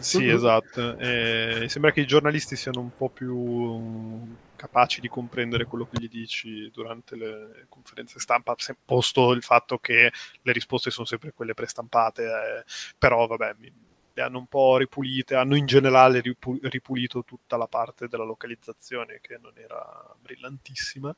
sì, 0.00 0.28
esatto. 0.28 0.98
E 0.98 1.56
mi 1.60 1.68
sembra 1.68 1.90
che 1.90 2.02
i 2.02 2.06
giornalisti 2.06 2.54
siano 2.54 2.80
un 2.80 2.90
po' 2.94 3.08
più 3.08 4.28
capaci 4.60 5.00
di 5.00 5.08
comprendere 5.08 5.64
quello 5.64 5.86
che 5.86 5.98
gli 5.98 6.08
dici 6.08 6.70
durante 6.70 7.16
le 7.16 7.64
conferenze 7.70 8.20
stampa, 8.20 8.54
posto 8.84 9.32
il 9.32 9.42
fatto 9.42 9.78
che 9.78 10.12
le 10.42 10.52
risposte 10.52 10.90
sono 10.90 11.06
sempre 11.06 11.32
quelle 11.32 11.54
prestampate, 11.54 12.24
eh, 12.24 12.64
però 12.98 13.26
vabbè, 13.26 13.54
mi, 13.56 13.72
le 14.12 14.22
hanno 14.22 14.36
un 14.36 14.46
po' 14.46 14.76
ripulite, 14.76 15.34
hanno 15.34 15.56
in 15.56 15.64
generale 15.64 16.20
ripulito 16.20 17.24
tutta 17.24 17.56
la 17.56 17.68
parte 17.68 18.06
della 18.06 18.24
localizzazione 18.24 19.20
che 19.22 19.38
non 19.40 19.52
era 19.56 20.14
brillantissima. 20.20 21.16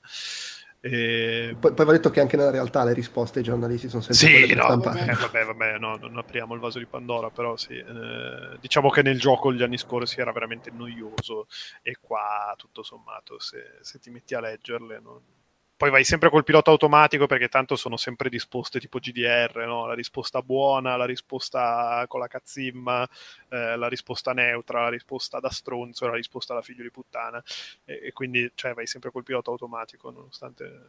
E... 0.85 1.55
Poi, 1.61 1.73
poi, 1.75 1.87
va 1.87 1.93
detto 1.93 2.11
che 2.11 2.19
anche 2.19 2.37
nella 2.37 2.51
realtà 2.51 2.83
le 2.83 2.93
risposte 2.93 3.39
ai 3.39 3.45
giornalisti 3.45 3.89
sono 3.89 4.03
sempre 4.03 4.47
sì, 4.49 4.53
no, 4.53 4.67
vabbè, 4.67 5.15
vabbè, 5.15 5.45
vabbè 5.45 5.79
no, 5.79 5.95
non 5.95 6.19
apriamo 6.19 6.55
il 6.55 6.61
vaso 6.61 6.81
di 6.81 6.87
Pandora, 6.87 7.31
però 7.31 7.57
sì, 7.57 7.75
eh, 7.75 8.59
diciamo 8.59 8.91
che 8.91 9.03
nel 9.03 9.21
gioco 9.21 9.53
gli 9.53 9.63
anni 9.63 9.79
scorsi 9.79 10.19
era 10.19 10.33
veramente 10.33 10.73
noioso 10.73 11.47
e 11.83 11.99
qua 12.01 12.53
tutto 12.57 12.83
sommato 12.83 13.39
se, 13.39 13.79
se 13.81 14.01
ti 14.01 14.11
metti 14.11 14.35
a 14.35 14.41
leggerle 14.41 14.99
non, 14.99 15.21
poi 15.83 15.91
vai 15.91 16.05
sempre 16.05 16.31
col 16.31 16.45
pilota 16.45 16.71
automatico 16.71 17.27
perché 17.27 17.49
tanto 17.49 17.75
sono 17.75 17.97
sempre 17.97 18.29
disposte 18.29 18.79
tipo 18.79 19.01
GDR, 19.01 19.65
no? 19.67 19.85
la 19.85 19.95
risposta 19.95 20.41
buona, 20.41 20.95
la 20.95 21.07
risposta 21.07 22.05
con 22.07 22.21
la 22.21 22.29
cazzimma, 22.29 23.03
eh, 23.49 23.77
la 23.77 23.89
risposta 23.89 24.33
neutra, 24.33 24.83
la 24.83 24.91
risposta 24.91 25.41
da 25.41 25.51
stronzo, 25.51 26.07
la 26.07 26.15
risposta 26.15 26.55
da 26.55 26.63
figlio 26.63 26.85
di 26.85 26.93
puttana 26.93 27.43
e, 27.85 27.99
e 28.01 28.13
quindi 28.13 28.49
cioè, 28.55 28.75
vai 28.75 28.87
sempre 28.87 29.11
col 29.11 29.25
pilota 29.25 29.51
automatico 29.51 30.13
nonostante 30.13 30.87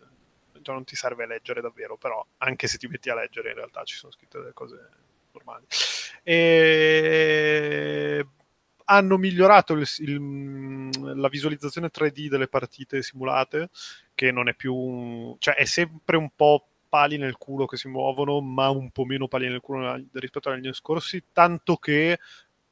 già 0.61 0.73
non 0.73 0.83
ti 0.83 0.95
serve 0.95 1.25
leggere 1.25 1.59
davvero, 1.59 1.97
però 1.97 2.23
anche 2.37 2.67
se 2.67 2.77
ti 2.77 2.85
metti 2.85 3.09
a 3.09 3.15
leggere 3.15 3.49
in 3.49 3.55
realtà 3.55 3.83
ci 3.85 3.95
sono 3.95 4.11
scritte 4.11 4.37
delle 4.37 4.53
cose 4.53 4.89
normali. 5.31 5.65
E 6.21 8.23
hanno 8.85 9.17
migliorato 9.17 9.73
il, 9.73 9.87
il, 9.99 10.89
la 11.15 11.29
visualizzazione 11.29 11.89
3D 11.93 12.27
delle 12.27 12.47
partite 12.47 13.01
simulate, 13.01 13.69
che 14.13 14.31
non 14.31 14.47
è 14.47 14.53
più... 14.53 15.35
cioè 15.39 15.55
è 15.55 15.65
sempre 15.65 16.17
un 16.17 16.29
po' 16.35 16.67
pali 16.93 17.17
nel 17.17 17.37
culo 17.37 17.65
che 17.65 17.77
si 17.77 17.87
muovono, 17.87 18.39
ma 18.39 18.69
un 18.69 18.91
po' 18.91 19.05
meno 19.05 19.27
pali 19.27 19.47
nel 19.47 19.61
culo 19.61 19.99
rispetto 20.13 20.49
agli 20.49 20.63
anni 20.63 20.73
scorsi, 20.73 21.23
tanto 21.31 21.77
che 21.77 22.19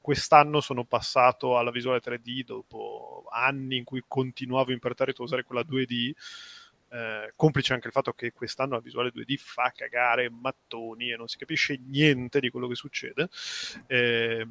quest'anno 0.02 0.62
sono 0.62 0.84
passato 0.84 1.58
alla 1.58 1.72
visuale 1.72 2.02
3D 2.04 2.44
dopo 2.44 3.26
anni 3.32 3.78
in 3.78 3.84
cui 3.84 4.04
continuavo 4.08 4.72
imperterrito 4.72 5.22
a 5.22 5.26
usare 5.26 5.44
quella 5.44 5.62
2D. 5.62 6.12
Eh, 6.94 7.34
complice 7.38 7.74
anche 7.74 7.88
il 7.88 7.94
fatto 7.94 8.12
che 8.12 8.34
quest'anno 8.34 8.74
la 8.74 8.82
visuale 8.82 9.12
2D 9.14 9.38
fa 9.38 9.72
cagare 9.74 10.30
mattoni 10.30 11.12
e 11.12 11.16
non 11.16 11.28
si 11.28 11.38
capisce 11.38 11.80
niente 11.84 12.40
di 12.40 12.50
quello 12.50 12.68
che 12.68 12.76
succede. 12.76 13.30
Eh, 13.88 14.46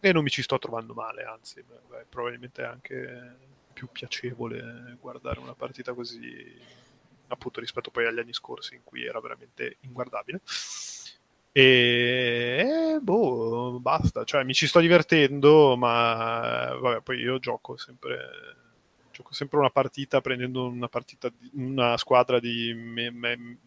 e 0.00 0.12
non 0.12 0.22
mi 0.22 0.30
ci 0.30 0.42
sto 0.42 0.58
trovando 0.58 0.94
male, 0.94 1.24
anzi, 1.24 1.62
beh, 1.62 2.06
probabilmente 2.08 2.62
è 2.62 2.66
anche 2.66 3.36
più 3.72 3.88
piacevole 3.90 4.96
guardare 5.00 5.40
una 5.40 5.54
partita 5.54 5.92
così, 5.94 6.56
appunto 7.28 7.60
rispetto 7.60 7.90
poi 7.90 8.06
agli 8.06 8.18
anni 8.18 8.32
scorsi 8.32 8.74
in 8.74 8.82
cui 8.84 9.04
era 9.04 9.20
veramente 9.20 9.76
inguardabile. 9.80 10.40
E 11.52 12.98
boh, 13.00 13.78
basta, 13.80 14.24
cioè 14.24 14.44
mi 14.44 14.54
ci 14.54 14.66
sto 14.66 14.80
divertendo, 14.80 15.76
ma 15.76 16.76
vabbè, 16.78 17.00
poi 17.00 17.18
io 17.18 17.38
gioco 17.38 17.76
sempre 17.76 18.56
gioco 19.10 19.32
sempre 19.32 19.58
una 19.58 19.70
partita 19.70 20.20
prendendo 20.20 20.66
una 20.66 20.88
partita 20.88 21.28
una 21.54 21.96
squadra 21.96 22.38
di 22.38 22.72
me, 22.72 23.10
me, 23.10 23.58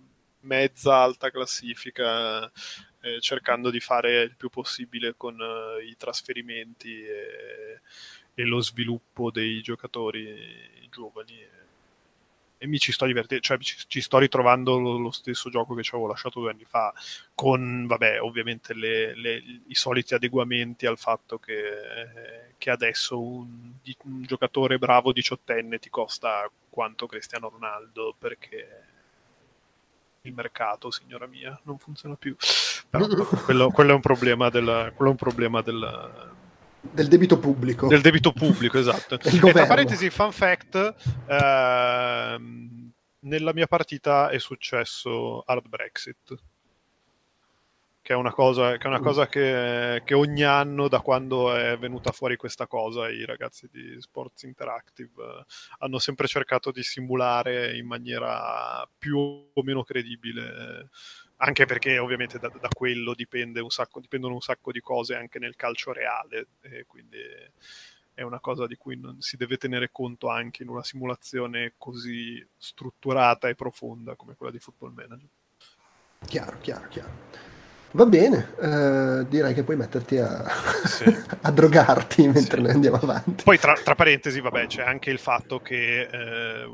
mezza 0.41 0.95
alta 0.95 1.29
classifica 1.29 2.49
eh, 3.01 3.19
cercando 3.19 3.69
di 3.69 3.79
fare 3.79 4.21
il 4.23 4.35
più 4.35 4.49
possibile 4.49 5.15
con 5.17 5.39
eh, 5.39 5.83
i 5.85 5.95
trasferimenti 5.97 7.03
e, 7.03 7.81
e, 8.33 8.43
lo 8.45 8.61
sviluppo 8.61 9.31
dei 9.31 9.61
giocatori 9.61 10.87
giovani. 10.89 11.39
E, 12.57 12.67
mi 12.67 12.77
ci 12.77 12.91
sto 12.91 13.05
divertendo, 13.07 13.43
cioè 13.43 13.57
ci, 13.57 13.75
ci 13.87 14.01
sto 14.01 14.19
ritrovando 14.19 14.77
lo, 14.77 14.97
lo, 14.97 15.09
stesso 15.09 15.49
gioco 15.49 15.73
che 15.73 15.81
ci 15.81 15.95
avevo 15.95 16.09
lasciato 16.09 16.39
due 16.41 16.51
anni 16.51 16.63
fa, 16.63 16.93
con 17.33 17.87
vabbè, 17.87 18.21
ovviamente 18.21 18.75
le, 18.75 19.15
le, 19.15 19.41
i 19.67 19.75
soliti 19.75 20.13
adeguamenti 20.13 20.85
al 20.85 20.99
fatto 20.99 21.39
che, 21.39 22.53
che 22.59 22.69
adesso 22.69 23.19
un, 23.19 23.73
un 24.03 24.21
giocatore 24.23 24.77
bravo 24.77 25.11
diciottenne 25.11 25.79
ti 25.79 25.89
costa 25.89 26.49
quanto 26.69 27.07
Cristiano 27.07 27.49
Ronaldo 27.49 28.15
perché 28.17 28.90
il 30.23 30.33
mercato, 30.33 30.91
signora 30.91 31.25
mia, 31.25 31.59
non 31.63 31.77
funziona 31.77 32.15
più. 32.15 32.35
Però 32.89 33.07
quello, 33.45 33.71
quello, 33.71 33.91
è 33.91 33.95
un 33.95 34.01
problema 34.01 34.49
del, 34.49 34.91
quello 34.95 35.11
è 35.11 35.13
un 35.13 35.17
problema 35.17 35.61
del, 35.61 36.31
Del 36.81 37.07
debito 37.07 37.39
pubblico. 37.39 37.87
Del 37.87 38.01
debito 38.01 38.31
pubblico, 38.31 38.77
esatto. 38.77 39.17
E 39.21 39.51
tra 39.51 39.65
parentesi, 39.65 40.09
fun 40.09 40.31
fact, 40.31 40.95
ehm, 41.27 42.91
nella 43.19 43.53
mia 43.53 43.67
partita 43.67 44.29
è 44.29 44.39
successo 44.39 45.41
hard 45.45 45.67
Brexit. 45.67 46.35
Che 48.11 48.17
è 48.17 48.19
una 48.19 48.33
cosa, 48.33 48.75
che, 48.75 48.83
è 48.83 48.87
una 48.87 48.99
Mm. 48.99 49.03
cosa 49.03 49.27
che, 49.29 50.01
che 50.03 50.13
ogni 50.13 50.43
anno, 50.43 50.89
da 50.89 50.99
quando 50.99 51.55
è 51.55 51.77
venuta 51.77 52.11
fuori 52.11 52.35
questa 52.35 52.67
cosa, 52.67 53.07
i 53.09 53.23
ragazzi 53.23 53.69
di 53.71 53.95
Sports 54.01 54.43
Interactive 54.43 55.23
eh, 55.23 55.45
hanno 55.77 55.97
sempre 55.97 56.27
cercato 56.27 56.71
di 56.71 56.83
simulare 56.83 57.77
in 57.77 57.87
maniera 57.87 58.85
più 58.97 59.17
o 59.17 59.63
meno 59.63 59.85
credibile. 59.85 60.89
Anche 61.37 61.65
perché 61.65 61.99
ovviamente 61.99 62.37
da, 62.37 62.49
da 62.49 62.67
quello 62.67 63.13
dipende 63.13 63.61
un 63.61 63.69
sacco, 63.69 64.01
dipendono 64.01 64.33
un 64.33 64.41
sacco 64.41 64.73
di 64.73 64.81
cose 64.81 65.15
anche 65.15 65.39
nel 65.39 65.55
calcio 65.55 65.93
reale. 65.93 66.47
E 66.59 66.83
quindi 66.85 67.17
è 68.13 68.23
una 68.23 68.41
cosa 68.41 68.67
di 68.67 68.75
cui 68.75 68.99
non 68.99 69.21
si 69.21 69.37
deve 69.37 69.55
tenere 69.55 69.89
conto 69.89 70.27
anche 70.27 70.63
in 70.63 70.69
una 70.69 70.83
simulazione 70.83 71.75
così 71.77 72.45
strutturata 72.57 73.47
e 73.47 73.55
profonda 73.55 74.15
come 74.15 74.35
quella 74.35 74.51
di 74.51 74.59
Football 74.59 74.91
Manager. 74.91 75.29
Chiaro, 76.27 76.57
chiaro, 76.59 76.87
chiaro. 76.89 77.59
Va 77.93 78.05
bene, 78.05 78.53
eh, 78.61 79.25
direi 79.27 79.53
che 79.53 79.63
puoi 79.63 79.75
metterti 79.75 80.17
a, 80.17 80.45
Sì. 80.85 81.03
a 81.41 81.51
drogarti 81.51 82.27
mentre 82.27 82.57
Sì. 82.57 82.61
noi 82.61 82.71
andiamo 82.71 82.97
avanti. 83.01 83.43
Poi 83.43 83.59
tra, 83.59 83.73
tra 83.73 83.95
parentesi, 83.95 84.39
vabbè, 84.39 84.67
c'è 84.67 84.81
anche 84.83 85.09
il 85.09 85.19
fatto 85.19 85.59
che 85.59 86.07
eh, 86.09 86.69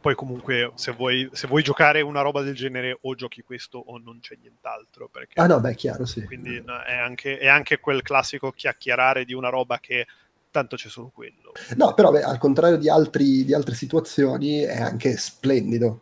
poi 0.00 0.14
comunque 0.16 0.72
se 0.74 0.90
vuoi, 0.92 1.28
se 1.32 1.46
vuoi 1.46 1.62
giocare 1.62 2.00
una 2.00 2.20
roba 2.20 2.42
del 2.42 2.54
genere 2.54 2.98
o 3.02 3.14
giochi 3.14 3.42
questo 3.42 3.78
o 3.78 3.98
non 3.98 4.18
c'è 4.20 4.36
nient'altro. 4.40 5.08
Perché 5.08 5.40
Ah 5.40 5.46
no, 5.46 5.60
beh, 5.60 5.74
chiaro, 5.76 6.04
sì. 6.04 6.24
quindi 6.24 6.60
no, 6.64 6.80
è, 6.82 6.96
anche, 6.96 7.38
è 7.38 7.46
anche 7.46 7.78
quel 7.78 8.02
classico 8.02 8.50
chiacchierare 8.50 9.24
di 9.24 9.34
una 9.34 9.48
roba 9.48 9.78
che 9.78 10.06
tanto 10.50 10.74
c'è 10.76 10.88
solo 10.88 11.10
quello. 11.14 11.52
No, 11.76 11.94
però 11.94 12.10
beh, 12.10 12.22
al 12.22 12.38
contrario 12.38 12.76
di, 12.76 12.88
altri- 12.88 13.44
di 13.44 13.54
altre 13.54 13.74
situazioni 13.74 14.60
è 14.60 14.80
anche 14.80 15.16
splendido. 15.16 16.00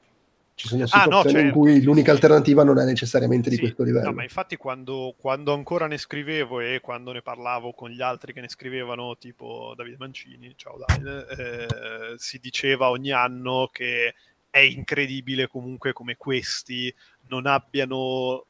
Ci 0.57 0.69
sono 0.69 0.85
Ah, 0.91 1.05
no, 1.07 1.17
situazioni 1.17 1.39
in 1.39 1.45
certo, 1.47 1.59
cui 1.59 1.83
l'unica 1.83 2.13
alternativa 2.13 2.63
non 2.63 2.79
è 2.79 2.85
necessariamente 2.85 3.49
di 3.51 3.57
Sì, 3.57 3.61
questo 3.63 3.83
livello. 3.83 4.07
No, 4.07 4.13
ma 4.13 4.23
infatti 4.23 4.57
quando, 4.57 5.15
quando 5.19 5.53
ancora 5.53 5.89
ne 5.89 5.99
scrivevo 5.99 6.61
e 6.61 6.79
quando 6.81 7.11
ne 7.11 7.23
parlavo 7.23 7.73
con 7.73 7.91
gli 7.91 8.01
altri 8.01 8.33
che 8.33 8.41
ne 8.41 8.49
scrivevano, 8.49 9.17
tipo 9.19 9.75
Davide 9.77 9.97
Mancini, 9.99 10.53
ciao 10.57 10.79
Davide, 10.79 11.27
eh, 11.29 12.15
si 12.19 12.39
diceva 12.39 12.91
ogni 12.91 13.11
anno 13.11 13.69
che 13.73 14.15
è 14.49 14.61
incredibile 14.61 15.49
comunque 15.49 15.93
come 15.93 16.17
questi 16.17 16.95
non 17.29 17.47
abbiano 17.47 18.47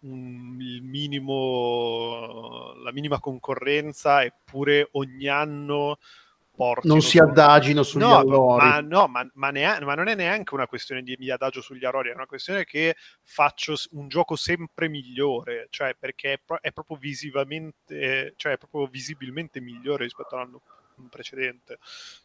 un- 0.00 0.56
il 0.60 0.82
minimo, 0.82 2.74
la 2.82 2.92
minima 2.92 3.18
concorrenza 3.18 4.22
eppure 4.22 4.88
ogni 4.92 5.26
anno 5.26 5.98
Non 6.88 7.00
si 7.00 7.18
su- 7.18 7.22
adagino 7.22 7.82
sugli 7.82 8.02
no, 8.02 8.16
allori. 8.16 8.64
Ma, 8.64 8.80
no, 8.80 9.06
ma, 9.08 9.28
ma 9.34 9.50
nea- 9.50 9.80
ma 9.82 9.94
non 9.94 10.08
è 10.08 10.14
neanche 10.14 10.54
una 10.54 10.66
questione 10.66 11.02
di 11.02 11.16
mi 11.18 11.28
adagio 11.30 11.60
sugli 11.60 11.84
errori, 11.84 12.10
è 12.10 12.14
una 12.14 12.26
questione 12.26 12.64
che 12.64 12.96
faccio 13.22 13.74
un 13.92 14.08
gioco 14.08 14.36
sempre 14.36 14.88
migliore, 14.88 15.66
cioè 15.70 15.94
perché 15.98 16.34
è, 16.34 16.40
pro- 16.44 16.60
è 16.60 16.72
proprio 16.72 16.96
visivamente, 16.96 18.34
cioè 18.36 18.52
è 18.52 18.58
proprio 18.58 18.86
visibilmente 18.86 19.60
migliore 19.60 20.04
rispetto 20.04 20.36
all'anno 20.36 20.62
precedente. 21.10 21.78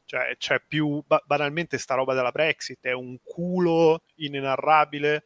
Cioè, 0.05 0.35
c'è 0.37 0.61
più 0.67 1.03
ba- 1.05 1.21
banalmente 1.25 1.77
sta 1.77 1.95
roba 1.95 2.13
della 2.13 2.31
Brexit, 2.31 2.79
è 2.81 2.91
un 2.91 3.17
culo 3.23 4.03
inenarrabile 4.15 5.23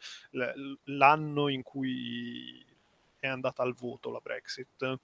l'anno 0.86 1.50
in 1.50 1.62
cui 1.62 2.66
è 3.28 3.30
andata 3.30 3.64
al 3.64 3.74
voto 3.74 4.12
la 4.12 4.20
Brexit. 4.20 5.00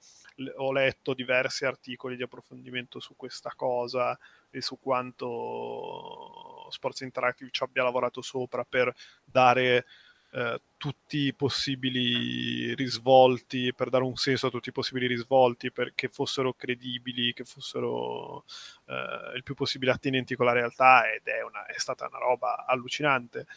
Ho 0.58 0.72
letto 0.74 1.14
diversi 1.14 1.64
articoli 1.66 2.18
di 2.18 2.24
approfondimento 2.24 3.00
su 3.00 3.16
questa 3.16 3.54
cosa 3.56 4.18
e 4.50 4.62
su 4.62 4.78
quanto 4.80 6.68
Sports 6.70 7.02
Interactive 7.02 7.50
ci 7.52 7.64
abbia 7.64 7.84
lavorato 7.84 8.22
sopra 8.22 8.66
per 8.66 8.94
dare 9.24 9.86
eh, 10.32 10.62
tutti 10.78 11.18
i 11.28 11.34
possibili 11.34 12.76
risvolti, 12.76 13.74
per 13.74 13.90
dare 13.90 14.04
un 14.04 14.16
senso 14.16 14.48
a 14.48 14.50
tutti 14.50 14.70
i 14.70 14.74
possibili 14.74 15.08
risvolti, 15.08 15.72
perché 15.72 16.10
fossero 16.10 16.54
credibili, 16.54 17.34
che 17.34 17.46
fossero 17.46 18.44
eh, 18.86 19.36
il 19.36 19.44
più 19.44 19.56
possibile 19.56 19.92
attinenti 19.92 20.36
con 20.36 20.46
la 20.46 20.52
realtà 20.52 21.10
ed 21.12 21.26
è, 21.26 21.42
una- 21.42 21.66
è 21.66 21.78
stata 21.80 22.06
una 22.08 22.20
roba 22.20 22.66
allucinante. 22.66 23.48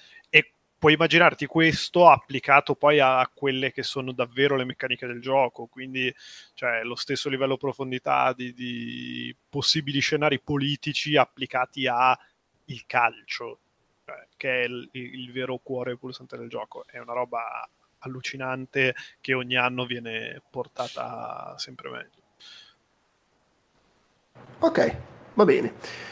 Puoi 0.83 0.95
immaginarti 0.95 1.47
questo 1.47 2.09
applicato 2.09 2.75
poi 2.75 2.99
a, 2.99 3.31
quelle 3.33 3.71
che 3.71 3.85
sono 3.85 4.11
davvero 4.11 4.57
le 4.57 4.65
meccaniche 4.65 5.07
del 5.07 5.21
gioco, 5.21 5.67
quindi 5.67 6.13
cioè, 6.55 6.83
lo 6.83 6.97
stesso 6.97 7.29
livello 7.29 7.57
profondità 7.57 8.33
di, 8.33 8.53
di 8.53 9.33
possibili 9.49 10.01
scenari 10.01 10.41
politici 10.41 11.17
applicati 11.17 11.87
a 11.87 12.19
il 12.65 12.83
calcio, 12.85 13.61
cioè, 14.05 14.27
che 14.37 14.63
è 14.63 14.65
il, 14.65 14.89
il 14.91 15.31
vero 15.31 15.61
cuore 15.63 15.97
pulsante 15.97 16.37
del 16.37 16.49
gioco. 16.49 16.85
È 16.85 16.99
una 16.99 17.13
roba 17.13 17.65
allucinante 17.99 18.97
che 19.21 19.35
ogni 19.35 19.55
anno 19.55 19.87
viene 19.87 20.43
portata 20.51 21.55
sempre 21.59 21.91
meglio. 21.91 22.23
Ok, 24.59 24.97
va 25.35 25.45
bene. 25.45 26.12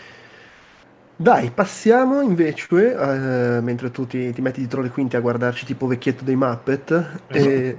Dai, 1.21 1.51
passiamo 1.51 2.23
invece, 2.23 2.95
eh, 2.95 3.61
mentre 3.61 3.91
tu 3.91 4.07
ti, 4.07 4.33
ti 4.33 4.41
metti 4.41 4.61
dietro 4.61 4.81
le 4.81 4.89
quinte 4.89 5.19
a 5.19 5.21
guardarci 5.21 5.67
tipo 5.67 5.87
vecchietto 5.87 6.25
dei 6.25 6.35
Muppet, 6.35 7.25
eh, 7.29 7.79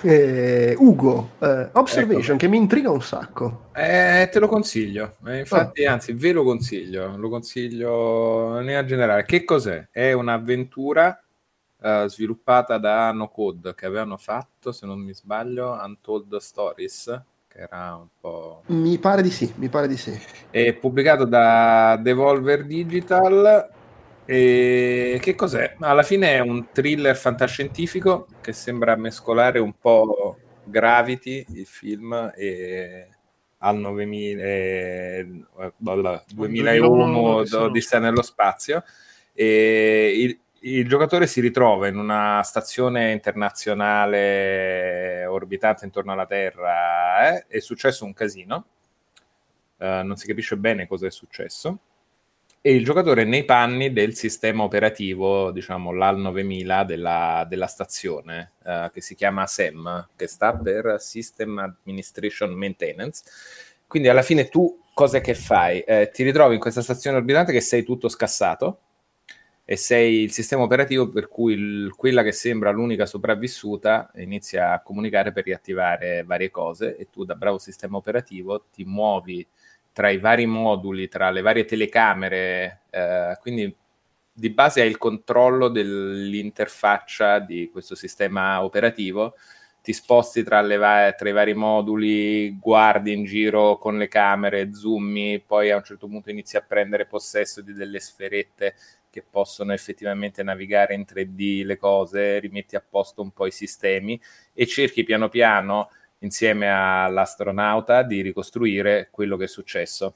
eh, 0.00 0.74
Ugo, 0.78 1.36
Observation, 1.72 2.36
Eccomi. 2.36 2.38
che 2.38 2.48
mi 2.48 2.56
intriga 2.56 2.90
un 2.90 3.02
sacco. 3.02 3.66
Eh, 3.72 4.28
te 4.32 4.40
lo 4.40 4.48
consiglio, 4.48 5.16
Eh, 5.26 5.38
infatti, 5.38 5.84
anzi, 5.84 6.12
ve 6.12 6.32
lo 6.32 6.42
consiglio, 6.42 7.16
lo 7.16 7.28
consiglio 7.28 8.54
in 8.58 8.64
linea 8.66 8.84
generale. 8.84 9.24
Che 9.24 9.44
cos'è? 9.44 9.88
È 9.90 10.12
un'avventura 10.12 11.22
eh, 11.80 12.04
sviluppata 12.08 12.78
da 12.78 13.12
No 13.12 13.28
Code 13.28 13.74
che 13.74 13.86
avevano 13.86 14.16
fatto, 14.16 14.72
se 14.72 14.84
non 14.86 14.98
mi 15.00 15.14
sbaglio, 15.14 15.72
Untold 15.80 16.36
Stories, 16.38 17.22
che 17.48 17.58
era 17.58 17.96
un 17.96 18.08
po'... 18.20 18.62
Mi 18.66 18.98
pare 18.98 19.22
di 19.22 19.30
sì, 19.30 19.52
mi 19.56 19.68
pare 19.68 19.88
di 19.88 19.96
sì. 19.96 20.16
È 20.50 20.74
pubblicato 20.74 21.24
da 21.24 21.98
Devolver 22.00 22.64
Digital. 22.64 23.70
E 24.24 25.18
che 25.22 25.34
cos'è? 25.34 25.76
Alla 25.80 26.02
fine 26.02 26.34
è 26.34 26.40
un 26.40 26.66
thriller 26.70 27.16
fantascientifico 27.16 28.26
che 28.42 28.52
sembra 28.52 28.94
mescolare 28.94 29.58
un 29.58 29.72
po' 29.80 30.36
Gravity, 30.64 31.46
il 31.54 31.66
film, 31.66 32.30
e 32.36 33.08
al 33.58 33.76
9000, 33.76 34.42
eh, 34.42 35.26
bla, 35.76 36.24
2001 36.32 37.44
sì, 37.44 37.54
Odissea 37.54 37.98
nello 37.98 38.22
spazio. 38.22 38.84
E 39.32 40.12
il, 40.14 40.38
il 40.76 40.88
giocatore 40.88 41.26
si 41.26 41.40
ritrova 41.40 41.88
in 41.88 41.96
una 41.96 42.42
stazione 42.42 43.12
internazionale 43.12 45.24
orbitante 45.26 45.84
intorno 45.84 46.12
alla 46.12 46.26
Terra. 46.26 47.36
eh, 47.36 47.46
È 47.46 47.58
successo 47.60 48.04
un 48.04 48.12
casino. 48.12 48.66
Eh, 49.78 50.02
non 50.04 50.16
si 50.16 50.26
capisce 50.26 50.56
bene 50.56 50.86
cosa 50.86 51.06
è 51.06 51.10
successo. 51.10 51.78
E 52.60 52.74
il 52.74 52.84
giocatore 52.84 53.22
è 53.22 53.24
nei 53.24 53.44
panni 53.44 53.92
del 53.92 54.14
sistema 54.14 54.64
operativo, 54.64 55.52
diciamo 55.52 55.92
l'AL 55.92 56.18
9000 56.18 56.84
della, 56.84 57.46
della 57.48 57.68
stazione, 57.68 58.52
eh, 58.64 58.90
che 58.92 59.00
si 59.00 59.14
chiama 59.14 59.46
SEM, 59.46 60.08
che 60.16 60.26
sta 60.26 60.54
per 60.56 60.96
System 60.98 61.56
Administration 61.58 62.50
Maintenance. 62.52 63.22
Quindi 63.86 64.08
alla 64.08 64.22
fine 64.22 64.48
tu 64.48 64.82
cosa 64.92 65.20
che 65.20 65.34
fai? 65.34 65.80
Eh, 65.80 66.10
ti 66.12 66.24
ritrovi 66.24 66.54
in 66.54 66.60
questa 66.60 66.82
stazione 66.82 67.18
orbitante 67.18 67.52
che 67.52 67.60
sei 67.60 67.84
tutto 67.84 68.08
scassato 68.08 68.80
e 69.70 69.76
sei 69.76 70.22
il 70.22 70.32
sistema 70.32 70.62
operativo 70.62 71.10
per 71.10 71.28
cui 71.28 71.52
il- 71.52 71.92
quella 71.94 72.22
che 72.22 72.32
sembra 72.32 72.70
l'unica 72.70 73.04
sopravvissuta 73.04 74.10
inizia 74.16 74.72
a 74.72 74.80
comunicare 74.80 75.30
per 75.32 75.44
riattivare 75.44 76.22
varie 76.24 76.50
cose 76.50 76.96
e 76.96 77.08
tu 77.10 77.24
da 77.24 77.34
bravo 77.34 77.58
sistema 77.58 77.98
operativo 77.98 78.64
ti 78.72 78.84
muovi 78.84 79.46
tra 79.92 80.08
i 80.10 80.18
vari 80.18 80.46
moduli, 80.46 81.08
tra 81.08 81.30
le 81.30 81.42
varie 81.42 81.64
telecamere, 81.66 82.82
eh, 82.90 83.36
quindi 83.40 83.74
di 84.32 84.50
base 84.50 84.80
hai 84.82 84.88
il 84.88 84.98
controllo 84.98 85.68
dell'interfaccia 85.68 87.40
di 87.40 87.68
questo 87.72 87.94
sistema 87.96 88.62
operativo, 88.62 89.34
ti 89.82 89.92
sposti 89.92 90.42
tra, 90.44 90.60
va- 90.76 91.12
tra 91.12 91.28
i 91.28 91.32
vari 91.32 91.54
moduli, 91.54 92.56
guardi 92.58 93.12
in 93.12 93.24
giro 93.24 93.78
con 93.78 93.96
le 93.98 94.06
camere, 94.06 94.72
zoomi, 94.74 95.40
poi 95.44 95.70
a 95.70 95.76
un 95.76 95.82
certo 95.84 96.06
punto 96.06 96.30
inizi 96.30 96.56
a 96.56 96.60
prendere 96.62 97.06
possesso 97.06 97.62
di 97.62 97.72
delle 97.72 97.98
sferette 98.00 98.74
che 99.10 99.24
possono 99.28 99.72
effettivamente 99.72 100.42
navigare 100.42 100.94
in 100.94 101.04
3D 101.08 101.64
le 101.64 101.76
cose, 101.76 102.38
rimetti 102.38 102.76
a 102.76 102.84
posto 102.86 103.22
un 103.22 103.30
po' 103.30 103.46
i 103.46 103.50
sistemi 103.50 104.20
e 104.52 104.66
cerchi 104.66 105.04
piano 105.04 105.28
piano 105.28 105.90
insieme 106.20 106.70
all'astronauta 106.70 108.02
di 108.02 108.20
ricostruire 108.22 109.08
quello 109.10 109.36
che 109.36 109.44
è 109.44 109.48
successo. 109.48 110.14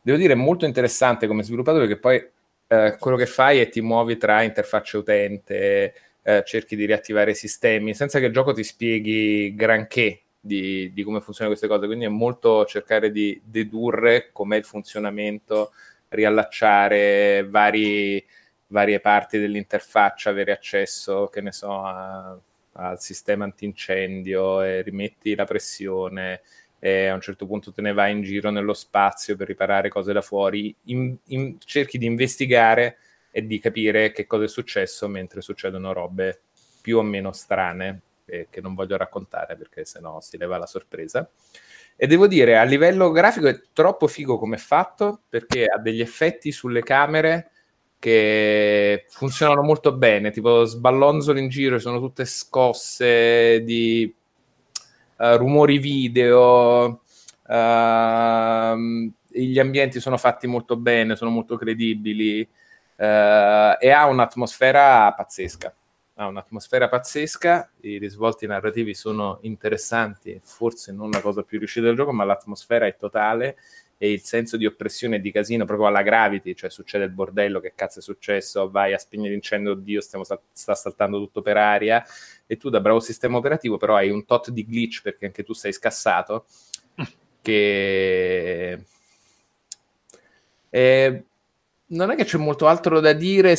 Devo 0.00 0.18
dire, 0.18 0.32
è 0.32 0.36
molto 0.36 0.64
interessante 0.64 1.26
come 1.26 1.42
sviluppatore 1.42 1.86
perché 1.86 2.00
poi 2.00 2.30
eh, 2.68 2.96
quello 2.98 3.16
che 3.16 3.26
fai 3.26 3.58
è 3.60 3.68
ti 3.68 3.80
muovi 3.80 4.16
tra 4.16 4.42
interfacce 4.42 4.96
utente, 4.98 5.94
eh, 6.22 6.42
cerchi 6.44 6.76
di 6.76 6.84
riattivare 6.84 7.32
i 7.32 7.34
sistemi, 7.34 7.94
senza 7.94 8.18
che 8.18 8.26
il 8.26 8.32
gioco 8.32 8.52
ti 8.52 8.62
spieghi 8.62 9.54
granché 9.54 10.22
di, 10.40 10.92
di 10.92 11.02
come 11.02 11.20
funzionano 11.20 11.56
queste 11.56 11.72
cose, 11.72 11.86
quindi 11.86 12.04
è 12.04 12.08
molto 12.08 12.64
cercare 12.64 13.10
di 13.10 13.40
dedurre 13.44 14.30
com'è 14.32 14.56
il 14.56 14.64
funzionamento, 14.64 15.72
riallacciare 16.08 17.46
vari, 17.48 18.24
varie 18.68 19.00
parti 19.00 19.38
dell'interfaccia, 19.38 20.30
avere 20.30 20.52
accesso, 20.52 21.28
che 21.28 21.40
ne 21.40 21.52
so, 21.52 21.84
a, 21.84 22.38
al 22.72 23.00
sistema 23.00 23.44
antincendio 23.44 24.62
e 24.62 24.82
rimetti 24.82 25.34
la 25.34 25.44
pressione 25.44 26.42
e 26.80 27.06
a 27.06 27.14
un 27.14 27.20
certo 27.20 27.46
punto 27.46 27.72
te 27.72 27.82
ne 27.82 27.92
vai 27.92 28.12
in 28.12 28.22
giro 28.22 28.50
nello 28.50 28.74
spazio 28.74 29.36
per 29.36 29.48
riparare 29.48 29.88
cose 29.88 30.12
da 30.12 30.20
fuori, 30.20 30.74
in, 30.84 31.16
in, 31.26 31.58
cerchi 31.58 31.98
di 31.98 32.06
investigare 32.06 32.98
e 33.30 33.46
di 33.46 33.58
capire 33.58 34.12
che 34.12 34.26
cosa 34.26 34.44
è 34.44 34.48
successo 34.48 35.08
mentre 35.08 35.40
succedono 35.40 35.92
robe 35.92 36.40
più 36.80 36.98
o 36.98 37.02
meno 37.02 37.32
strane 37.32 38.02
eh, 38.26 38.46
che 38.48 38.60
non 38.60 38.74
voglio 38.74 38.96
raccontare 38.96 39.56
perché 39.56 39.84
sennò 39.84 40.20
si 40.20 40.38
leva 40.38 40.56
la 40.56 40.66
sorpresa. 40.66 41.28
E 42.00 42.06
devo 42.06 42.28
dire, 42.28 42.56
a 42.56 42.62
livello 42.62 43.10
grafico 43.10 43.48
è 43.48 43.60
troppo 43.72 44.06
figo 44.06 44.38
come 44.38 44.54
è 44.54 44.58
fatto 44.58 45.22
perché 45.28 45.64
ha 45.64 45.78
degli 45.78 46.00
effetti 46.00 46.52
sulle 46.52 46.84
camere 46.84 47.50
che 47.98 49.04
funzionano 49.08 49.62
molto 49.62 49.92
bene, 49.92 50.30
tipo 50.30 50.62
sballonzolo 50.62 51.40
in 51.40 51.48
giro, 51.48 51.80
sono 51.80 51.98
tutte 51.98 52.24
scosse 52.24 53.64
di 53.64 54.14
uh, 55.16 55.36
rumori 55.38 55.78
video, 55.78 57.02
uh, 57.48 59.12
gli 59.26 59.58
ambienti 59.58 59.98
sono 59.98 60.16
fatti 60.18 60.46
molto 60.46 60.76
bene, 60.76 61.16
sono 61.16 61.30
molto 61.30 61.56
credibili 61.56 62.40
uh, 62.42 63.02
e 63.02 63.90
ha 63.90 64.06
un'atmosfera 64.06 65.12
pazzesca. 65.14 65.74
Ha 66.20 66.26
un'atmosfera 66.26 66.88
pazzesca, 66.88 67.70
i 67.82 67.98
risvolti 67.98 68.46
narrativi 68.48 68.92
sono 68.92 69.38
interessanti, 69.42 70.40
forse 70.42 70.90
non 70.90 71.10
la 71.10 71.20
cosa 71.20 71.44
più 71.44 71.58
riuscita 71.58 71.86
del 71.86 71.94
gioco, 71.94 72.12
ma 72.12 72.24
l'atmosfera 72.24 72.86
è 72.86 72.96
totale 72.96 73.56
e 73.98 74.12
il 74.12 74.22
senso 74.22 74.56
di 74.56 74.64
oppressione 74.64 75.16
e 75.16 75.20
di 75.20 75.32
casino 75.32 75.64
proprio 75.64 75.88
alla 75.88 76.02
gravity, 76.02 76.54
cioè 76.54 76.70
succede 76.70 77.04
il 77.04 77.10
bordello, 77.10 77.60
che 77.60 77.72
cazzo 77.74 77.98
è 77.98 78.02
successo, 78.02 78.70
vai 78.70 78.94
a 78.94 78.98
spegnere 78.98 79.32
l'incendio, 79.32 79.72
oddio, 79.72 80.00
stiamo, 80.00 80.24
sta 80.24 80.74
saltando 80.74 81.18
tutto 81.18 81.42
per 81.42 81.56
aria, 81.56 82.04
e 82.46 82.56
tu 82.56 82.68
da 82.68 82.80
bravo 82.80 83.00
sistema 83.00 83.36
operativo 83.36 83.76
però 83.76 83.96
hai 83.96 84.10
un 84.10 84.24
tot 84.24 84.50
di 84.50 84.64
glitch 84.64 85.02
perché 85.02 85.26
anche 85.26 85.42
tu 85.42 85.52
sei 85.52 85.72
scassato, 85.72 86.46
che... 87.42 88.84
E... 90.70 91.22
Non 91.90 92.10
è 92.10 92.16
che 92.16 92.24
c'è 92.24 92.36
molto 92.36 92.66
altro 92.66 93.00
da 93.00 93.14
dire 93.14 93.56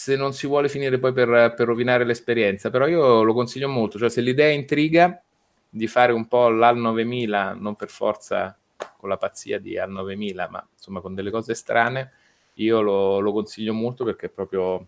se 0.00 0.16
non 0.16 0.32
si 0.32 0.46
vuole 0.46 0.70
finire 0.70 0.98
poi 0.98 1.12
per, 1.12 1.52
per 1.54 1.66
rovinare 1.66 2.06
l'esperienza, 2.06 2.70
però 2.70 2.86
io 2.86 3.22
lo 3.22 3.34
consiglio 3.34 3.68
molto, 3.68 3.98
cioè 3.98 4.08
se 4.08 4.22
l'idea 4.22 4.48
intriga 4.48 5.22
di 5.68 5.86
fare 5.86 6.14
un 6.14 6.26
po' 6.26 6.48
l'AL 6.48 6.78
9000, 6.78 7.52
non 7.52 7.76
per 7.76 7.90
forza 7.90 8.56
con 8.96 9.10
la 9.10 9.18
pazzia 9.18 9.58
di 9.58 9.76
a 9.76 9.84
9000, 9.84 10.48
ma 10.48 10.66
insomma 10.72 11.02
con 11.02 11.14
delle 11.14 11.30
cose 11.30 11.52
strane, 11.52 12.12
io 12.54 12.80
lo, 12.80 13.18
lo 13.18 13.30
consiglio 13.30 13.74
molto 13.74 14.04
perché 14.04 14.30
proprio 14.30 14.86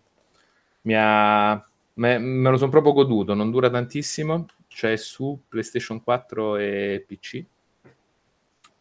mi 0.81 0.95
ha, 0.97 1.63
me, 1.93 2.17
me 2.17 2.49
lo 2.49 2.57
sono 2.57 2.71
proprio 2.71 2.93
goduto, 2.93 3.35
non 3.35 3.51
dura 3.51 3.69
tantissimo, 3.69 4.47
c'è 4.67 4.97
su 4.97 5.41
PlayStation 5.47 6.01
4 6.01 6.57
e 6.57 7.05
PC, 7.07 7.45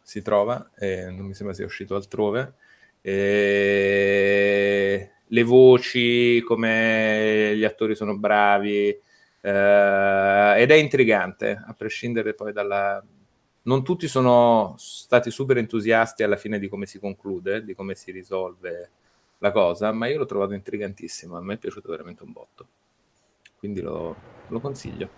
si 0.01 0.23
trova, 0.23 0.71
eh, 0.79 1.11
non 1.11 1.27
mi 1.27 1.35
sembra 1.35 1.55
sia 1.55 1.66
uscito 1.66 1.95
altrove. 1.95 2.55
E 3.03 5.11
le 5.33 5.42
voci, 5.42 6.42
come 6.47 7.55
gli 7.57 7.64
attori 7.64 7.95
sono 7.95 8.16
bravi, 8.16 8.88
eh, 8.88 10.55
ed 10.59 10.71
è 10.71 10.75
intrigante, 10.75 11.62
a 11.66 11.73
prescindere 11.73 12.35
poi 12.35 12.53
dalla, 12.53 13.03
non 13.62 13.83
tutti 13.83 14.09
sono 14.09 14.75
stati 14.77 15.31
super 15.31 15.57
entusiasti 15.57 16.23
alla 16.23 16.37
fine 16.37 16.59
di 16.59 16.68
come 16.68 16.85
si 16.85 16.99
conclude, 16.99 17.64
di 17.64 17.75
come 17.75 17.95
si 17.95 18.11
risolve 18.11 18.90
la 19.38 19.51
cosa, 19.53 19.90
ma 19.90 20.07
io 20.07 20.18
l'ho 20.18 20.27
trovato 20.27 20.53
intrigantissimo, 20.53 21.37
a 21.37 21.40
me 21.40 21.55
è 21.55 21.59
piaciuto 21.59 21.88
veramente 21.88 22.23
un 22.23 22.33
botto. 22.33 22.66
Quindi 23.59 23.81
lo, 23.81 24.14
lo 24.49 24.61
consiglio. 24.61 25.09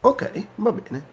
Ok, 0.00 0.46
va 0.56 0.72
bene. 0.72 1.04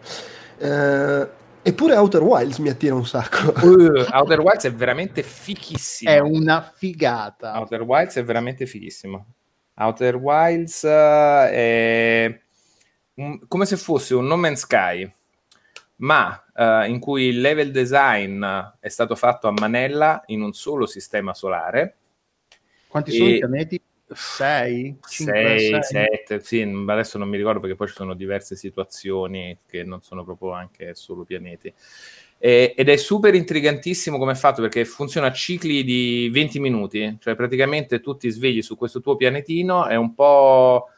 Eh, 0.58 1.28
eppure 1.64 1.96
Outer 1.96 2.22
Wilds 2.22 2.58
mi 2.58 2.68
attira 2.68 2.94
un 2.94 3.06
sacco. 3.06 3.52
Uh, 3.66 4.04
Outer 4.12 4.40
Wilds 4.40 4.66
è 4.66 4.72
veramente 4.72 5.22
fichissimo. 5.22 6.10
È 6.10 6.18
una 6.20 6.62
figata. 6.62 7.58
Outer 7.58 7.82
Wilds 7.82 8.16
è 8.16 8.24
veramente 8.24 8.66
fighissimo. 8.66 9.26
Outer 9.76 10.16
Wilds 10.16 10.82
uh, 10.82 11.48
è 11.50 12.40
un, 13.14 13.40
come 13.48 13.66
se 13.66 13.76
fosse 13.76 14.14
un 14.14 14.26
No 14.26 14.36
Man's 14.36 14.60
Sky 14.60 15.12
ma 15.96 16.44
uh, 16.54 16.88
in 16.88 16.98
cui 16.98 17.24
il 17.26 17.40
level 17.40 17.70
design 17.70 18.44
è 18.80 18.88
stato 18.88 19.14
fatto 19.14 19.46
a 19.46 19.52
manella 19.52 20.22
in 20.26 20.42
un 20.42 20.52
solo 20.52 20.86
sistema 20.86 21.34
solare. 21.34 21.96
Quanti 22.88 23.12
sono 23.12 23.28
i 23.30 23.38
pianeti? 23.38 23.80
6, 24.12 24.98
6, 25.00 25.82
7, 25.82 26.40
sì, 26.40 26.60
adesso 26.86 27.16
non 27.16 27.28
mi 27.28 27.36
ricordo 27.36 27.60
perché 27.60 27.74
poi 27.74 27.88
ci 27.88 27.94
sono 27.94 28.14
diverse 28.14 28.54
situazioni 28.54 29.58
che 29.66 29.82
non 29.82 30.02
sono 30.02 30.24
proprio 30.24 30.52
anche 30.52 30.94
solo 30.94 31.24
pianeti. 31.24 31.72
E, 32.38 32.74
ed 32.76 32.88
è 32.88 32.96
super 32.96 33.34
intrigantissimo 33.34 34.18
come 34.18 34.32
è 34.32 34.36
fatto 34.36 34.60
perché 34.60 34.84
funziona 34.84 35.28
a 35.28 35.32
cicli 35.32 35.82
di 35.84 36.28
20 36.30 36.60
minuti, 36.60 37.16
cioè 37.20 37.34
praticamente 37.34 38.00
tu 38.00 38.16
ti 38.16 38.28
svegli 38.28 38.60
su 38.60 38.76
questo 38.76 39.00
tuo 39.00 39.16
pianetino, 39.16 39.86
è 39.86 39.96
un 39.96 40.14
po'... 40.14 40.88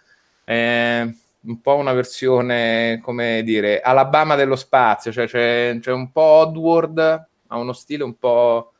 Eh, 0.44 1.14
un 1.46 1.60
po' 1.60 1.76
una 1.76 1.92
versione, 1.92 2.98
come 3.02 3.42
dire, 3.44 3.80
Alabama 3.80 4.34
dello 4.34 4.56
spazio, 4.56 5.12
cioè 5.12 5.26
c'è, 5.26 5.78
c'è 5.80 5.92
un 5.92 6.10
po' 6.10 6.20
Oddworld, 6.20 6.98
ha 7.46 7.56
uno 7.56 7.72
stile 7.72 8.02
un 8.02 8.16
po' 8.16 8.72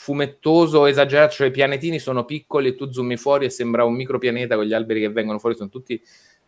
fumettoso, 0.00 0.86
esagerato, 0.86 1.34
cioè 1.34 1.48
i 1.48 1.50
pianetini 1.50 1.98
sono 1.98 2.24
piccoli 2.24 2.68
e 2.68 2.74
tu 2.74 2.90
zoomi 2.90 3.18
fuori 3.18 3.44
e 3.44 3.50
sembra 3.50 3.84
un 3.84 3.92
micropianeta 3.92 4.54
con 4.54 4.64
gli 4.64 4.72
alberi 4.72 5.02
che 5.02 5.10
vengono 5.10 5.38
fuori, 5.38 5.54
sono 5.54 5.68
tutti 5.68 6.00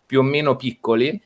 più 0.06 0.20
o 0.20 0.22
meno 0.22 0.56
piccoli. 0.56 1.20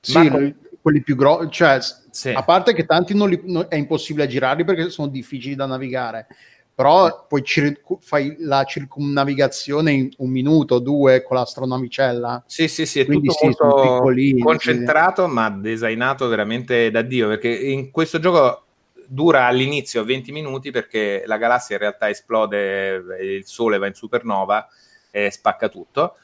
Sì, 0.00 0.28
con... 0.28 0.56
quelli 0.82 1.00
più 1.00 1.14
grossi, 1.14 1.48
cioè, 1.52 1.78
sì. 2.10 2.30
a 2.30 2.42
parte 2.42 2.74
che 2.74 2.86
tanti 2.86 3.14
non 3.14 3.28
li, 3.28 3.40
non, 3.44 3.66
è 3.68 3.76
impossibile 3.76 4.26
girarli 4.26 4.64
perché 4.64 4.90
sono 4.90 5.06
difficili 5.06 5.54
da 5.54 5.66
navigare, 5.66 6.26
però 6.74 7.26
poi 7.28 7.44
cir- 7.44 7.80
fai 8.00 8.34
la 8.40 8.64
circumnavigazione 8.64 9.92
in 9.92 10.08
un 10.16 10.28
minuto, 10.28 10.80
due 10.80 11.22
con 11.22 11.36
l'astronavicella. 11.36 12.42
Sì, 12.46 12.66
sì, 12.66 12.84
sì, 12.84 12.98
è 12.98 13.04
Quindi 13.04 13.28
tutto 13.28 13.38
sì, 13.38 13.44
molto 13.44 14.42
concentrato, 14.42 15.28
sì. 15.28 15.32
ma 15.32 15.50
designato 15.50 16.26
veramente 16.26 16.90
da 16.90 17.02
Dio, 17.02 17.28
perché 17.28 17.48
in 17.48 17.92
questo 17.92 18.18
gioco 18.18 18.64
dura 19.12 19.46
all'inizio 19.46 20.04
20 20.04 20.30
minuti 20.30 20.70
perché 20.70 21.24
la 21.26 21.36
galassia 21.36 21.74
in 21.74 21.80
realtà 21.82 22.08
esplode, 22.08 23.02
il 23.20 23.44
Sole 23.44 23.78
va 23.78 23.88
in 23.88 23.94
supernova 23.94 24.68
e 25.10 25.30
spacca 25.30 25.68
tutto. 25.68 26.16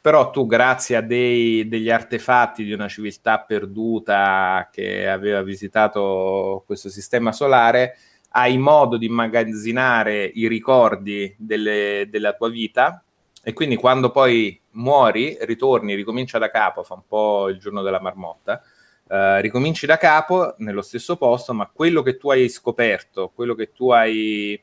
Però 0.00 0.30
tu, 0.30 0.46
grazie 0.46 0.96
a 0.96 1.00
dei, 1.00 1.66
degli 1.66 1.90
artefatti 1.90 2.62
di 2.62 2.72
una 2.72 2.86
civiltà 2.86 3.40
perduta 3.40 4.68
che 4.72 5.08
aveva 5.08 5.42
visitato 5.42 6.62
questo 6.64 6.88
sistema 6.88 7.32
solare, 7.32 7.98
hai 8.30 8.56
modo 8.56 8.96
di 8.96 9.06
immagazzinare 9.06 10.24
i 10.24 10.46
ricordi 10.46 11.34
delle, 11.36 12.06
della 12.08 12.34
tua 12.34 12.48
vita 12.48 13.02
e 13.42 13.52
quindi 13.52 13.74
quando 13.74 14.10
poi 14.10 14.58
muori, 14.72 15.36
ritorni, 15.40 15.94
ricomincia 15.94 16.38
da 16.38 16.50
capo, 16.50 16.84
fa 16.84 16.94
un 16.94 17.02
po' 17.06 17.48
il 17.48 17.58
giorno 17.58 17.82
della 17.82 18.00
marmotta, 18.00 18.62
eh, 19.08 19.40
ricominci 19.40 19.86
da 19.86 19.96
capo 19.96 20.54
nello 20.58 20.82
stesso 20.82 21.16
posto, 21.16 21.54
ma 21.54 21.70
quello 21.72 22.02
che 22.02 22.16
tu 22.16 22.30
hai 22.30 22.48
scoperto, 22.48 23.30
quello 23.34 23.54
che 23.54 23.72
tu 23.72 23.90
hai... 23.90 24.62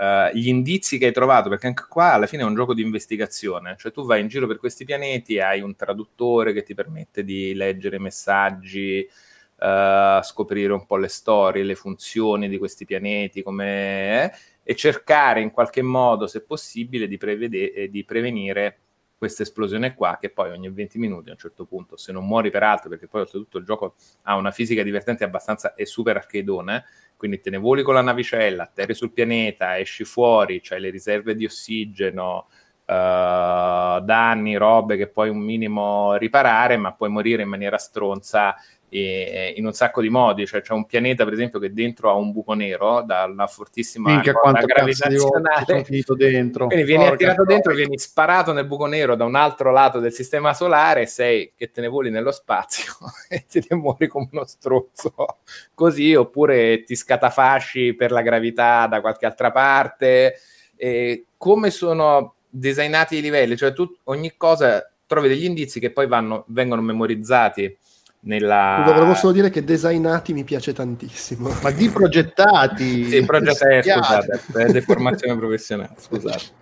Uh, 0.00 0.34
gli 0.34 0.48
indizi 0.48 0.96
che 0.96 1.06
hai 1.06 1.12
trovato, 1.12 1.50
perché 1.50 1.66
anche 1.66 1.84
qua 1.86 2.14
alla 2.14 2.26
fine 2.26 2.40
è 2.40 2.46
un 2.46 2.54
gioco 2.54 2.72
di 2.72 2.80
investigazione, 2.80 3.76
cioè 3.78 3.92
tu 3.92 4.06
vai 4.06 4.22
in 4.22 4.28
giro 4.28 4.46
per 4.46 4.56
questi 4.56 4.86
pianeti, 4.86 5.38
hai 5.40 5.60
un 5.60 5.76
traduttore 5.76 6.54
che 6.54 6.62
ti 6.62 6.72
permette 6.72 7.22
di 7.22 7.52
leggere 7.52 7.98
messaggi, 7.98 9.06
uh, 9.58 10.22
scoprire 10.22 10.72
un 10.72 10.86
po' 10.86 10.96
le 10.96 11.08
storie, 11.08 11.64
le 11.64 11.74
funzioni 11.74 12.48
di 12.48 12.56
questi 12.56 12.86
pianeti, 12.86 13.42
come, 13.42 14.24
eh, 14.24 14.32
e 14.62 14.74
cercare 14.74 15.42
in 15.42 15.50
qualche 15.50 15.82
modo, 15.82 16.26
se 16.26 16.40
possibile, 16.44 17.06
di, 17.06 17.18
prevede- 17.18 17.72
eh, 17.74 17.90
di 17.90 18.02
prevenire 18.02 18.78
questa 19.20 19.42
esplosione 19.42 19.92
qua, 19.92 20.16
che 20.18 20.30
poi 20.30 20.50
ogni 20.50 20.70
20 20.70 20.98
minuti 20.98 21.28
a 21.28 21.32
un 21.32 21.38
certo 21.38 21.66
punto, 21.66 21.98
se 21.98 22.10
non 22.10 22.26
muori 22.26 22.48
peraltro, 22.48 22.88
perché 22.88 23.06
poi 23.06 23.20
oltretutto 23.20 23.58
il 23.58 23.66
gioco 23.66 23.96
ha 24.22 24.34
una 24.36 24.50
fisica 24.50 24.82
divertente 24.82 25.24
abbastanza, 25.24 25.74
è 25.74 25.84
super 25.84 26.16
arcadeone, 26.16 26.84
quindi 27.18 27.38
te 27.38 27.50
ne 27.50 27.58
voli 27.58 27.82
con 27.82 27.92
la 27.92 28.00
navicella, 28.00 28.62
atterri 28.62 28.94
sul 28.94 29.12
pianeta, 29.12 29.78
esci 29.78 30.04
fuori, 30.04 30.62
c'hai 30.62 30.80
le 30.80 30.88
riserve 30.88 31.34
di 31.34 31.44
ossigeno, 31.44 32.46
uh, 32.86 34.00
danni, 34.00 34.56
robe 34.56 34.96
che 34.96 35.08
puoi 35.08 35.28
un 35.28 35.40
minimo 35.40 36.14
riparare, 36.14 36.78
ma 36.78 36.94
puoi 36.94 37.10
morire 37.10 37.42
in 37.42 37.48
maniera 37.50 37.76
stronza 37.76 38.56
e, 38.90 39.54
in 39.56 39.64
un 39.64 39.72
sacco 39.72 40.02
di 40.02 40.10
modi. 40.10 40.46
Cioè, 40.46 40.60
c'è 40.60 40.72
un 40.74 40.84
pianeta, 40.84 41.24
per 41.24 41.32
esempio, 41.32 41.58
che 41.58 41.72
dentro 41.72 42.10
ha 42.10 42.14
un 42.14 42.32
buco 42.32 42.52
nero 42.52 43.02
dalla 43.02 43.46
fortissima 43.46 44.10
Minchia, 44.10 44.32
gravitazionale. 44.32 45.84
finito 45.84 46.14
dentro. 46.14 46.66
Quindi 46.66 46.84
vieni 46.84 47.04
Porca 47.04 47.14
attirato 47.14 47.44
dentro, 47.44 47.72
vieni 47.72 47.96
sparato 47.98 48.52
nel 48.52 48.66
buco 48.66 48.86
nero 48.86 49.14
da 49.14 49.24
un 49.24 49.36
altro 49.36 49.70
lato 49.70 50.00
del 50.00 50.12
sistema 50.12 50.52
solare, 50.52 51.06
sei 51.06 51.52
che 51.56 51.70
te 51.70 51.80
ne 51.80 51.88
voli 51.88 52.10
nello 52.10 52.32
spazio 52.32 52.92
e 53.30 53.46
ti 53.48 53.64
muori 53.70 54.08
come 54.08 54.28
uno 54.32 54.44
strozzo. 54.44 55.14
Così, 55.72 56.14
oppure 56.14 56.82
ti 56.82 56.96
scatafasci 56.96 57.94
per 57.94 58.10
la 58.10 58.22
gravità 58.22 58.86
da 58.88 59.00
qualche 59.00 59.26
altra 59.26 59.52
parte. 59.52 60.34
E 60.76 61.26
come 61.36 61.70
sono 61.70 62.34
designati 62.48 63.16
i 63.16 63.20
livelli? 63.20 63.56
Cioè, 63.56 63.72
tu 63.72 63.88
ogni 64.04 64.34
cosa 64.36 64.84
trovi 65.06 65.28
degli 65.28 65.44
indizi 65.44 65.80
che 65.80 65.90
poi 65.90 66.06
vanno, 66.06 66.44
vengono 66.48 66.82
memorizzati 66.82 67.76
nella... 68.22 68.82
Volevo 68.84 69.14
solo 69.14 69.32
dire 69.32 69.50
che 69.50 69.64
designati 69.64 70.32
mi 70.32 70.44
piace 70.44 70.72
tantissimo. 70.72 71.54
Ma 71.62 71.70
di 71.70 71.88
progettati. 71.88 73.04
sì, 73.10 73.24
progettati, 73.24 73.88
eh, 73.88 73.92
scusate, 73.92 74.40
è 74.54 74.66
deformazione 74.66 75.38
professionale, 75.38 75.94
scusate. 75.96 76.58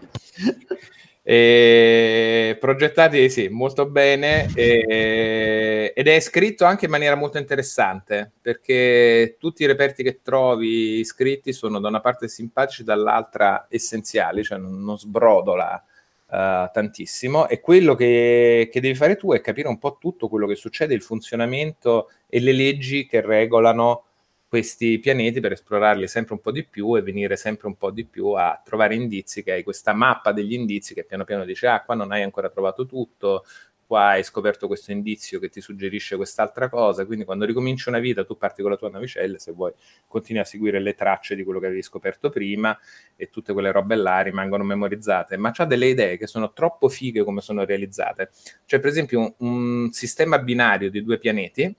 E 1.22 2.56
progettati 2.58 3.28
sì, 3.28 3.48
molto 3.48 3.84
bene 3.84 4.48
e, 4.54 5.92
ed 5.94 6.08
è 6.08 6.20
scritto 6.20 6.64
anche 6.64 6.86
in 6.86 6.90
maniera 6.90 7.16
molto 7.16 7.36
interessante 7.36 8.32
perché 8.40 9.36
tutti 9.38 9.62
i 9.62 9.66
reperti 9.66 10.02
che 10.02 10.20
trovi 10.22 11.04
scritti 11.04 11.52
sono 11.52 11.80
da 11.80 11.88
una 11.88 12.00
parte 12.00 12.28
simpatici, 12.28 12.82
dall'altra 12.82 13.66
essenziali, 13.68 14.42
cioè 14.42 14.56
non, 14.56 14.82
non 14.82 14.96
sbrodola 14.96 15.84
uh, 16.28 16.70
tantissimo. 16.72 17.48
E 17.48 17.60
quello 17.60 17.94
che, 17.94 18.68
che, 18.70 18.80
devi 18.80 18.94
fare 18.94 19.16
tu 19.16 19.32
è 19.32 19.40
capire 19.40 19.68
un 19.68 19.78
po' 19.78 19.98
tutto 20.00 20.28
quello 20.28 20.46
che 20.46 20.54
succede, 20.54 20.94
il 20.94 21.02
funzionamento 21.02 22.10
e 22.26 22.40
le 22.40 22.52
leggi 22.52 23.06
che 23.06 23.20
regolano 23.20 24.04
questi 24.48 24.98
pianeti 24.98 25.40
per 25.40 25.52
esplorarli 25.52 26.08
sempre 26.08 26.34
un 26.34 26.40
po' 26.40 26.50
di 26.50 26.64
più 26.64 26.96
e 26.96 27.02
venire 27.02 27.36
sempre 27.36 27.66
un 27.66 27.76
po' 27.76 27.90
di 27.90 28.06
più 28.06 28.28
a 28.28 28.60
trovare 28.64 28.94
indizi, 28.94 29.42
che 29.42 29.52
hai 29.52 29.62
questa 29.62 29.92
mappa 29.92 30.32
degli 30.32 30.54
indizi 30.54 30.94
che 30.94 31.04
piano 31.04 31.24
piano 31.24 31.44
dice 31.44 31.66
ah 31.66 31.82
qua 31.82 31.94
non 31.94 32.12
hai 32.12 32.22
ancora 32.22 32.48
trovato 32.48 32.86
tutto, 32.86 33.44
qua 33.88 34.08
hai 34.08 34.22
scoperto 34.22 34.66
questo 34.66 34.92
indizio 34.92 35.40
che 35.40 35.48
ti 35.48 35.62
suggerisce 35.62 36.16
quest'altra 36.16 36.68
cosa, 36.68 37.06
quindi 37.06 37.24
quando 37.24 37.46
ricominci 37.46 37.88
una 37.88 37.98
vita 37.98 38.22
tu 38.22 38.36
parti 38.36 38.60
con 38.60 38.70
la 38.70 38.76
tua 38.76 38.90
navicella, 38.90 39.38
se 39.38 39.52
vuoi 39.52 39.72
continui 40.06 40.42
a 40.42 40.44
seguire 40.44 40.78
le 40.78 40.94
tracce 40.94 41.34
di 41.34 41.42
quello 41.42 41.58
che 41.58 41.66
avevi 41.66 41.80
scoperto 41.80 42.28
prima 42.28 42.78
e 43.16 43.30
tutte 43.30 43.54
quelle 43.54 43.72
robe 43.72 43.96
là 43.96 44.20
rimangono 44.20 44.62
memorizzate, 44.62 45.38
ma 45.38 45.52
c'ha 45.52 45.64
delle 45.64 45.86
idee 45.86 46.18
che 46.18 46.26
sono 46.26 46.52
troppo 46.52 46.90
fighe 46.90 47.24
come 47.24 47.40
sono 47.40 47.64
realizzate. 47.64 48.28
Cioè 48.66 48.78
per 48.78 48.90
esempio 48.90 49.20
un, 49.20 49.34
un 49.38 49.90
sistema 49.90 50.38
binario 50.38 50.90
di 50.90 51.02
due 51.02 51.16
pianeti, 51.16 51.74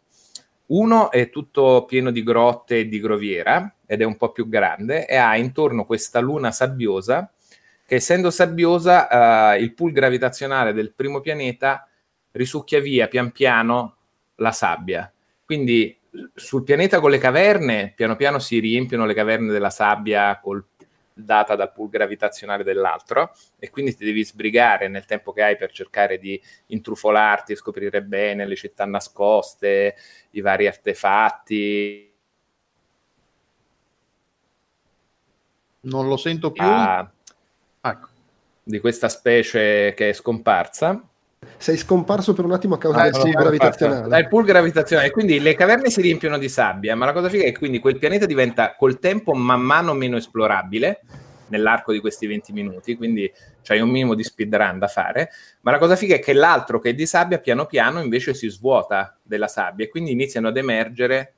uno 0.72 1.12
è 1.12 1.30
tutto 1.30 1.86
pieno 1.86 2.10
di 2.10 2.24
grotte 2.24 2.80
e 2.80 2.88
di 2.88 3.00
groviera 3.00 3.72
ed 3.86 4.02
è 4.02 4.04
un 4.04 4.18
po' 4.18 4.32
più 4.32 4.50
grande 4.50 5.06
e 5.06 5.16
ha 5.16 5.38
intorno 5.38 5.86
questa 5.86 6.20
luna 6.20 6.52
sabbiosa 6.52 7.32
che 7.86 7.96
essendo 7.96 8.30
sabbiosa 8.30 9.54
uh, 9.56 9.60
il 9.60 9.74
pool 9.74 9.92
gravitazionale 9.92 10.74
del 10.74 10.94
primo 10.94 11.22
pianeta 11.22 11.89
risucchia 12.32 12.80
via 12.80 13.08
pian 13.08 13.32
piano 13.32 13.96
la 14.36 14.52
sabbia. 14.52 15.12
Quindi 15.46 15.98
sul 16.34 16.64
pianeta 16.64 17.00
con 17.00 17.12
le 17.12 17.18
caverne, 17.18 17.94
piano 17.96 18.16
piano 18.16 18.40
si 18.40 18.60
riempiono 18.60 19.06
le 19.06 19.14
caverne 19.14 19.52
della 19.52 19.70
sabbia 19.70 20.40
col, 20.40 20.64
data 21.14 21.56
dal 21.56 21.72
pool 21.72 21.90
gravitazionale 21.90 22.64
dell'altro 22.64 23.34
e 23.58 23.70
quindi 23.70 23.96
ti 23.96 24.06
devi 24.06 24.24
sbrigare 24.24 24.88
nel 24.88 25.06
tempo 25.06 25.32
che 25.32 25.44
hai 25.44 25.58
per 25.58 25.72
cercare 25.72 26.18
di 26.18 26.42
intrufolarti, 26.68 27.56
scoprire 27.56 28.02
bene 28.02 28.46
le 28.46 28.56
città 28.56 28.86
nascoste, 28.86 29.96
i 30.32 30.42
vari 30.42 30.68
artefatti. 30.68 32.14
Non 35.82 36.08
lo 36.08 36.18
sento 36.18 36.52
più. 36.52 36.64
Ah, 36.64 37.10
ecco. 37.82 38.08
Di 38.64 38.80
questa 38.80 39.10
specie 39.10 39.94
che 39.96 40.10
è 40.10 40.14
scomparsa 40.14 41.02
sei 41.60 41.76
scomparso 41.76 42.34
per 42.34 42.46
un 42.46 42.54
attimo 42.54 42.76
a 42.76 42.78
causa 42.78 43.02
ah, 43.02 43.04
del 43.10 43.20
pool 43.20 43.32
gravitazionale. 43.32 44.08
Dal 44.08 44.28
pool 44.30 44.46
gravitazionale, 44.46 45.12
quindi 45.12 45.42
le 45.42 45.56
caverne 45.56 45.90
si 45.90 46.02
riempiono 46.02 46.38
di 46.38 46.48
sabbia, 46.48 46.96
ma 46.96 47.06
la 47.06 47.12
cosa 47.12 47.28
figa 47.28 47.44
è 47.44 47.52
che 47.52 47.58
quindi 47.58 47.80
quel 47.80 47.98
pianeta 47.98 48.26
diventa 48.26 48.76
col 48.78 48.98
tempo 48.98 49.34
man 49.34 49.60
mano 49.60 49.94
meno 49.94 50.16
esplorabile 50.16 51.02
nell'arco 51.48 51.92
di 51.92 52.00
questi 52.00 52.28
20 52.28 52.54
minuti, 52.54 52.96
quindi 52.96 53.30
c'hai 53.62 53.82
un 53.82 53.90
minimo 53.90 54.16
di 54.16 54.24
speedrun 54.24 54.80
da 54.80 54.88
fare, 54.88 55.32
ma 55.62 55.72
la 55.72 55.80
cosa 55.80 55.98
figa 55.98 56.16
è 56.16 56.20
che 56.20 56.32
l'altro 56.32 56.80
che 56.80 56.92
è 56.92 56.94
di 56.94 57.06
sabbia 57.06 57.40
piano 57.40 57.66
piano 57.66 58.02
invece 58.02 58.34
si 58.34 58.48
svuota 58.48 59.18
della 59.22 59.48
sabbia 59.48 59.84
e 59.84 59.90
quindi 59.90 60.12
iniziano 60.12 60.48
ad 60.48 60.56
emergere 60.56 61.34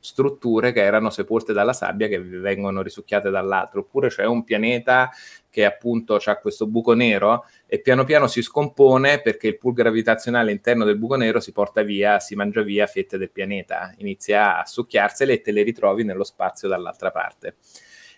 strutture 0.00 0.72
che 0.72 0.82
erano 0.82 1.10
sepolte 1.10 1.52
dalla 1.52 1.72
sabbia 1.72 2.08
che 2.08 2.20
vengono 2.20 2.82
risucchiate 2.82 3.30
dall'altro, 3.30 3.80
oppure 3.80 4.08
c'è 4.08 4.24
un 4.24 4.42
pianeta 4.42 5.10
che 5.54 5.64
appunto 5.64 6.16
ha 6.16 6.36
questo 6.38 6.66
buco 6.66 6.94
nero 6.94 7.46
e 7.68 7.78
piano 7.78 8.02
piano 8.02 8.26
si 8.26 8.42
scompone 8.42 9.20
perché 9.20 9.46
il 9.46 9.56
pool 9.56 9.72
gravitazionale 9.72 10.50
interno 10.50 10.84
del 10.84 10.98
buco 10.98 11.14
nero 11.14 11.38
si 11.38 11.52
porta 11.52 11.82
via, 11.82 12.18
si 12.18 12.34
mangia 12.34 12.62
via 12.62 12.88
fette 12.88 13.18
del 13.18 13.30
pianeta, 13.30 13.94
inizia 13.98 14.58
a 14.58 14.66
succhiarsele 14.66 15.34
e 15.34 15.40
te 15.42 15.52
le 15.52 15.62
ritrovi 15.62 16.02
nello 16.02 16.24
spazio 16.24 16.66
dall'altra 16.66 17.12
parte. 17.12 17.54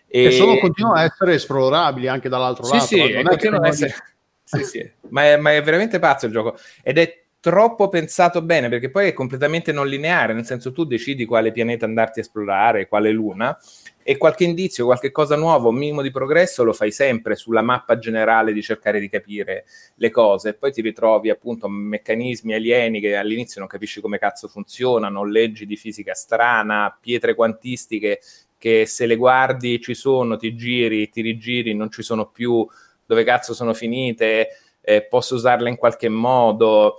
E, 0.06 0.24
e 0.24 0.30
sono, 0.30 0.56
continuano 0.56 0.96
a 0.96 1.02
essere 1.02 1.34
esplorabili 1.34 2.08
anche 2.08 2.30
dall'altro 2.30 2.64
sì, 2.64 2.72
lato. 2.72 2.86
Sì, 2.86 3.22
continuano 3.22 3.66
a 3.66 3.68
essere... 3.68 3.94
sì, 4.42 4.64
sì. 4.64 4.90
Ma, 5.10 5.24
è, 5.24 5.36
ma 5.36 5.52
è 5.52 5.62
veramente 5.62 5.98
pazzo 5.98 6.24
il 6.24 6.32
gioco 6.32 6.56
ed 6.82 6.96
è 6.96 7.25
troppo 7.46 7.88
pensato 7.88 8.42
bene 8.42 8.68
perché 8.68 8.90
poi 8.90 9.06
è 9.06 9.12
completamente 9.12 9.70
non 9.70 9.86
lineare, 9.86 10.32
nel 10.32 10.44
senso 10.44 10.72
tu 10.72 10.82
decidi 10.82 11.24
quale 11.24 11.52
pianeta 11.52 11.84
andarti 11.84 12.18
a 12.18 12.22
esplorare, 12.22 12.88
quale 12.88 13.12
luna 13.12 13.56
e 14.02 14.16
qualche 14.16 14.42
indizio, 14.42 14.84
qualche 14.84 15.12
cosa 15.12 15.36
nuovo, 15.36 15.68
un 15.68 15.76
minimo 15.76 16.02
di 16.02 16.10
progresso 16.10 16.64
lo 16.64 16.72
fai 16.72 16.90
sempre 16.90 17.36
sulla 17.36 17.62
mappa 17.62 17.98
generale 17.98 18.52
di 18.52 18.62
cercare 18.62 18.98
di 18.98 19.08
capire 19.08 19.64
le 19.94 20.10
cose. 20.10 20.48
E 20.48 20.54
poi 20.54 20.72
ti 20.72 20.80
ritrovi 20.80 21.30
appunto 21.30 21.68
meccanismi 21.68 22.52
alieni 22.52 22.98
che 22.98 23.14
all'inizio 23.14 23.60
non 23.60 23.68
capisci 23.68 24.00
come 24.00 24.18
cazzo 24.18 24.48
funzionano, 24.48 25.22
leggi 25.22 25.66
di 25.66 25.76
fisica 25.76 26.14
strana, 26.14 26.98
pietre 27.00 27.36
quantistiche 27.36 28.18
che 28.58 28.86
se 28.86 29.06
le 29.06 29.14
guardi 29.14 29.80
ci 29.80 29.94
sono, 29.94 30.36
ti 30.36 30.56
giri, 30.56 31.10
ti 31.10 31.20
rigiri, 31.20 31.74
non 31.74 31.92
ci 31.92 32.02
sono 32.02 32.26
più, 32.26 32.66
dove 33.06 33.22
cazzo 33.22 33.54
sono 33.54 33.72
finite, 33.72 34.48
eh, 34.80 35.02
posso 35.02 35.36
usarle 35.36 35.68
in 35.68 35.76
qualche 35.76 36.08
modo 36.08 36.96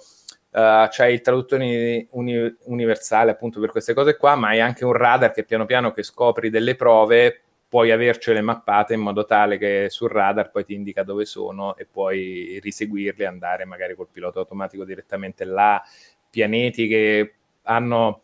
uh, 0.58 0.88
c'è 0.88 1.06
il 1.06 1.22
traduttore 1.22 2.08
uni- 2.12 2.56
universale 2.66 3.32
appunto 3.32 3.60
per 3.60 3.70
queste 3.70 3.94
cose 3.94 4.18
qua, 4.18 4.36
ma 4.36 4.50
hai 4.50 4.60
anche 4.60 4.84
un 4.84 4.94
radar 4.94 5.32
che 5.32 5.44
piano 5.44 5.66
piano 5.66 5.92
che 5.92 6.02
scopri 6.02 6.50
delle 6.50 6.76
prove 6.76 7.42
puoi 7.70 7.92
avercele 7.92 8.42
mappate 8.42 8.94
in 8.94 9.02
modo 9.02 9.26
tale 9.26 9.58
che 9.58 9.88
sul 9.90 10.10
radar 10.10 10.52
poi 10.52 10.64
ti 10.64 10.74
indica 10.74 11.04
dove 11.04 11.26
sono 11.26 11.76
e 11.76 11.86
puoi 11.86 12.60
riseguirli 12.62 13.24
e 13.24 13.28
andare 13.28 13.66
magari 13.66 13.94
col 13.94 14.08
pilota 14.12 14.40
automatico 14.40 14.84
direttamente 14.84 15.46
là, 15.46 15.82
pianeti 16.30 16.88
che 16.88 17.34
hanno 17.64 18.22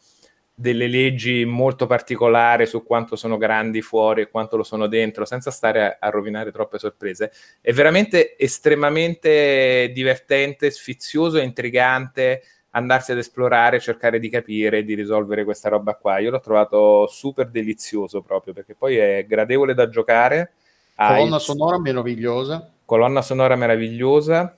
delle 0.55 0.87
leggi 0.87 1.45
molto 1.45 1.87
particolari 1.87 2.65
su 2.65 2.83
quanto 2.83 3.15
sono 3.15 3.37
grandi 3.37 3.81
fuori 3.81 4.21
e 4.21 4.29
quanto 4.29 4.55
lo 4.55 4.63
sono 4.63 4.87
dentro, 4.87 5.25
senza 5.25 5.51
stare 5.51 5.83
a, 5.83 5.97
a 5.99 6.09
rovinare 6.09 6.51
troppe 6.51 6.77
sorprese. 6.77 7.31
È 7.59 7.73
veramente 7.73 8.37
estremamente 8.37 9.91
divertente, 9.93 10.69
sfizioso 10.69 11.37
e 11.37 11.43
intrigante 11.43 12.43
andarsi 12.75 13.11
ad 13.11 13.17
esplorare, 13.17 13.79
cercare 13.79 14.19
di 14.19 14.29
capire, 14.29 14.83
di 14.83 14.95
risolvere 14.95 15.43
questa 15.43 15.69
roba 15.69 15.95
qua. 15.95 16.19
Io 16.19 16.31
l'ho 16.31 16.39
trovato 16.39 17.07
super 17.07 17.49
delizioso 17.49 18.21
proprio 18.21 18.53
perché 18.53 18.75
poi 18.75 18.97
è 18.97 19.25
gradevole 19.27 19.73
da 19.73 19.89
giocare. 19.89 20.53
Colonna 20.95 21.39
sonora 21.39 21.79
meravigliosa. 21.79 22.71
Colonna 22.85 23.21
sonora 23.21 23.55
meravigliosa. 23.55 24.57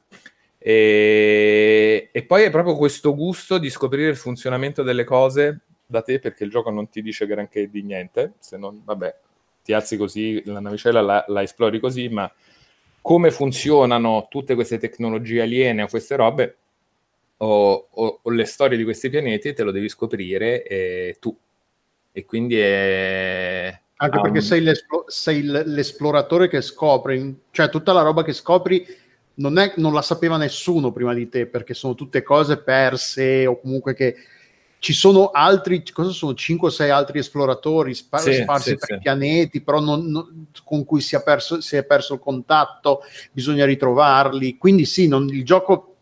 E, 0.58 2.10
e, 2.12 2.23
poi 2.23 2.43
è 2.43 2.49
proprio 2.49 2.75
questo 2.75 3.13
gusto 3.13 3.58
di 3.58 3.69
scoprire 3.69 4.10
il 4.10 4.15
funzionamento 4.15 4.81
delle 4.81 5.03
cose 5.03 5.60
da 5.86 6.02
te 6.02 6.19
perché 6.19 6.43
il 6.43 6.50
gioco 6.50 6.69
non 6.69 6.89
ti 6.89 7.02
dice 7.02 7.26
granché 7.26 7.69
di 7.69 7.84
niente, 7.84 8.34
se 8.39 8.58
non, 8.58 8.82
vabbè, 8.84 9.15
ti 9.63 9.74
alzi 9.74 9.98
così, 9.98 10.41
la 10.45 10.60
navicella 10.60 11.02
la, 11.02 11.26
la 11.28 11.41
esplori 11.41 11.80
così, 11.80 12.10
ma 12.10 12.32
come 13.02 13.32
funzionano 13.32 14.28
tutte 14.30 14.56
queste 14.56 14.78
tecnologie 14.78 15.41
aliene 15.41 15.84
o 15.84 15.88
queste 15.88 16.15
robe 16.15 16.58
o, 17.38 17.88
o, 17.91 18.19
o, 18.21 18.30
le 18.32 18.45
storie 18.45 18.78
di 18.78 18.84
questi 18.84 19.10
pianeti 19.10 19.54
te 19.54 19.63
lo 19.63 19.71
devi 19.71 19.89
scoprire 19.89 20.63
eh, 20.63 21.17
tu. 21.19 21.36
E 22.12 22.26
quindi 22.26 22.58
è... 22.58 23.80
Anche 23.98 24.21
perché 24.21 24.38
un... 24.38 24.43
sei, 24.43 24.62
l'esplo- 24.62 25.06
sei, 25.08 25.41
l'esploratore 25.43 26.48
che 26.48 26.62
scopri, 26.62 27.41
cioè 27.52 27.69
tutta 27.69 27.93
la 27.93 28.02
roba 28.02 28.24
che 28.24 28.34
scopri 28.34 28.86
non, 29.36 29.58
è, 29.58 29.74
non 29.78 29.93
la 29.93 30.02
sapeva 30.02 30.38
nessuno 30.38 30.91
prima 30.91 31.13
di 31.13 31.28
te, 31.30 31.45
perché 31.45 31.74
sono 31.74 31.95
tutte 31.95 32.24
cose 32.24 32.58
perse 32.58 33.45
o 33.45 33.60
comunque 33.60 33.93
che 33.93 34.15
ci 34.86 34.93
sono 34.93 35.32
altri, 35.32 35.82
cosa 35.91 36.12
sono 36.12 36.36
5 36.36 36.67
o 36.67 36.71
6 36.71 36.91
altri 36.91 37.17
esploratori 37.17 37.95
spar- 37.95 38.21
sì, 38.21 38.34
sparsi 38.36 38.69
sì, 38.69 38.76
per 38.76 38.88
sì. 38.89 38.98
pianeti, 39.00 39.62
però 39.62 39.80
non, 39.80 40.06
non, 40.12 40.45
con 40.63 40.86
cui 40.86 41.02
si 41.02 41.15
è, 41.15 41.24
perso, 41.24 41.60
si 41.60 41.76
è, 41.76 41.84
perso, 41.84 42.13
il 42.13 42.19
contatto, 42.19 43.00
bisogna 43.32 43.65
ritrovarli. 43.65 44.60
Quindi 44.60 44.86
sì, 44.86 45.08
non, 45.08 45.28
il 45.30 45.43
gioco 45.43 45.95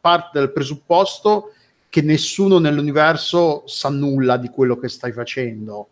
parte 0.00 0.40
dal 0.40 0.50
presupposto 0.50 1.52
che 1.88 2.02
nessuno 2.02 2.58
nell'universo 2.58 3.62
sa 3.66 3.88
nulla 3.88 4.36
di 4.36 4.48
quello 4.48 4.80
che 4.80 4.88
stai 4.88 5.12
facendo. 5.12 5.90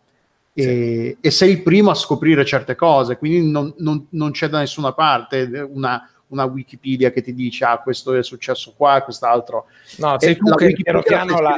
E, 0.52 1.18
e 1.20 1.30
sei 1.30 1.52
il 1.52 1.62
primo 1.62 1.92
a 1.92 1.94
scoprire 1.94 2.44
certe 2.44 2.74
cose, 2.74 3.18
quindi 3.18 3.48
non, 3.48 3.72
non, 3.76 4.08
non 4.10 4.32
c'è 4.32 4.48
da 4.48 4.58
nessuna 4.58 4.92
parte 4.94 5.44
una, 5.72 6.10
una, 6.32 6.44
Wikipedia 6.44 7.10
che 7.10 7.22
ti 7.22 7.34
dice 7.34 7.64
ah 7.64 7.78
questo 7.78 8.14
è 8.14 8.22
successo 8.22 8.74
qua, 8.76 9.02
quest'altro. 9.02 9.66
No, 9.98 10.18
sei 10.18 10.36
tu 10.36 10.52
che 10.54 10.72
piano 10.72 11.02
piano 11.02 11.40
la... 11.40 11.56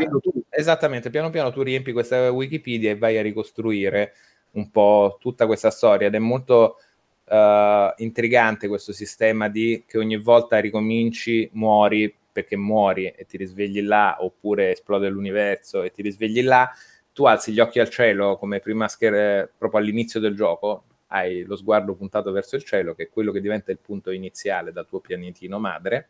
Esattamente, 0.51 1.11
piano 1.11 1.31
piano 1.31 1.53
tu 1.53 1.63
riempi 1.63 1.93
questa 1.93 2.31
Wikipedia 2.31 2.91
e 2.91 2.99
vai 2.99 3.19
a 3.19 3.23
ricostruire 3.23 4.15
un 4.53 4.71
po' 4.71 5.17
tutta 5.21 5.47
questa 5.47 5.71
storia 5.71 6.07
ed 6.07 6.15
è 6.15 6.19
molto 6.19 6.77
uh, 7.25 7.93
intrigante 7.97 8.69
questo 8.69 8.93
sistema 8.93 9.49
di 9.49 9.85
che 9.87 9.99
ogni 9.99 10.17
volta 10.17 10.59
ricominci, 10.59 11.49
muori 11.55 12.15
perché 12.35 12.57
muori 12.57 13.07
e 13.07 13.27
ti 13.27 13.37
risvegli 13.37 13.81
là, 13.81 14.17
oppure 14.19 14.73
esplode 14.73 15.09
l'universo 15.09 15.83
e 15.83 15.91
ti 15.91 16.03
risvegli 16.03 16.43
là 16.43 16.69
tu 17.15 17.25
alzi 17.25 17.53
gli 17.53 17.61
occhi 17.61 17.79
al 17.79 17.89
cielo 17.89 18.37
come 18.37 18.59
prima 18.59 18.89
scher- 18.89 19.53
proprio 19.57 19.81
all'inizio 19.81 20.19
del 20.19 20.35
gioco, 20.35 20.83
hai 21.15 21.45
lo 21.45 21.55
sguardo 21.55 21.95
puntato 21.95 22.33
verso 22.33 22.57
il 22.57 22.65
cielo, 22.65 22.95
che 22.95 23.05
è 23.05 23.09
quello 23.09 23.31
che 23.31 23.41
diventa 23.41 23.71
il 23.71 23.79
punto 23.79 24.11
iniziale 24.11 24.73
dal 24.73 24.87
tuo 24.87 24.99
pianetino 24.99 25.61
madre. 25.61 26.09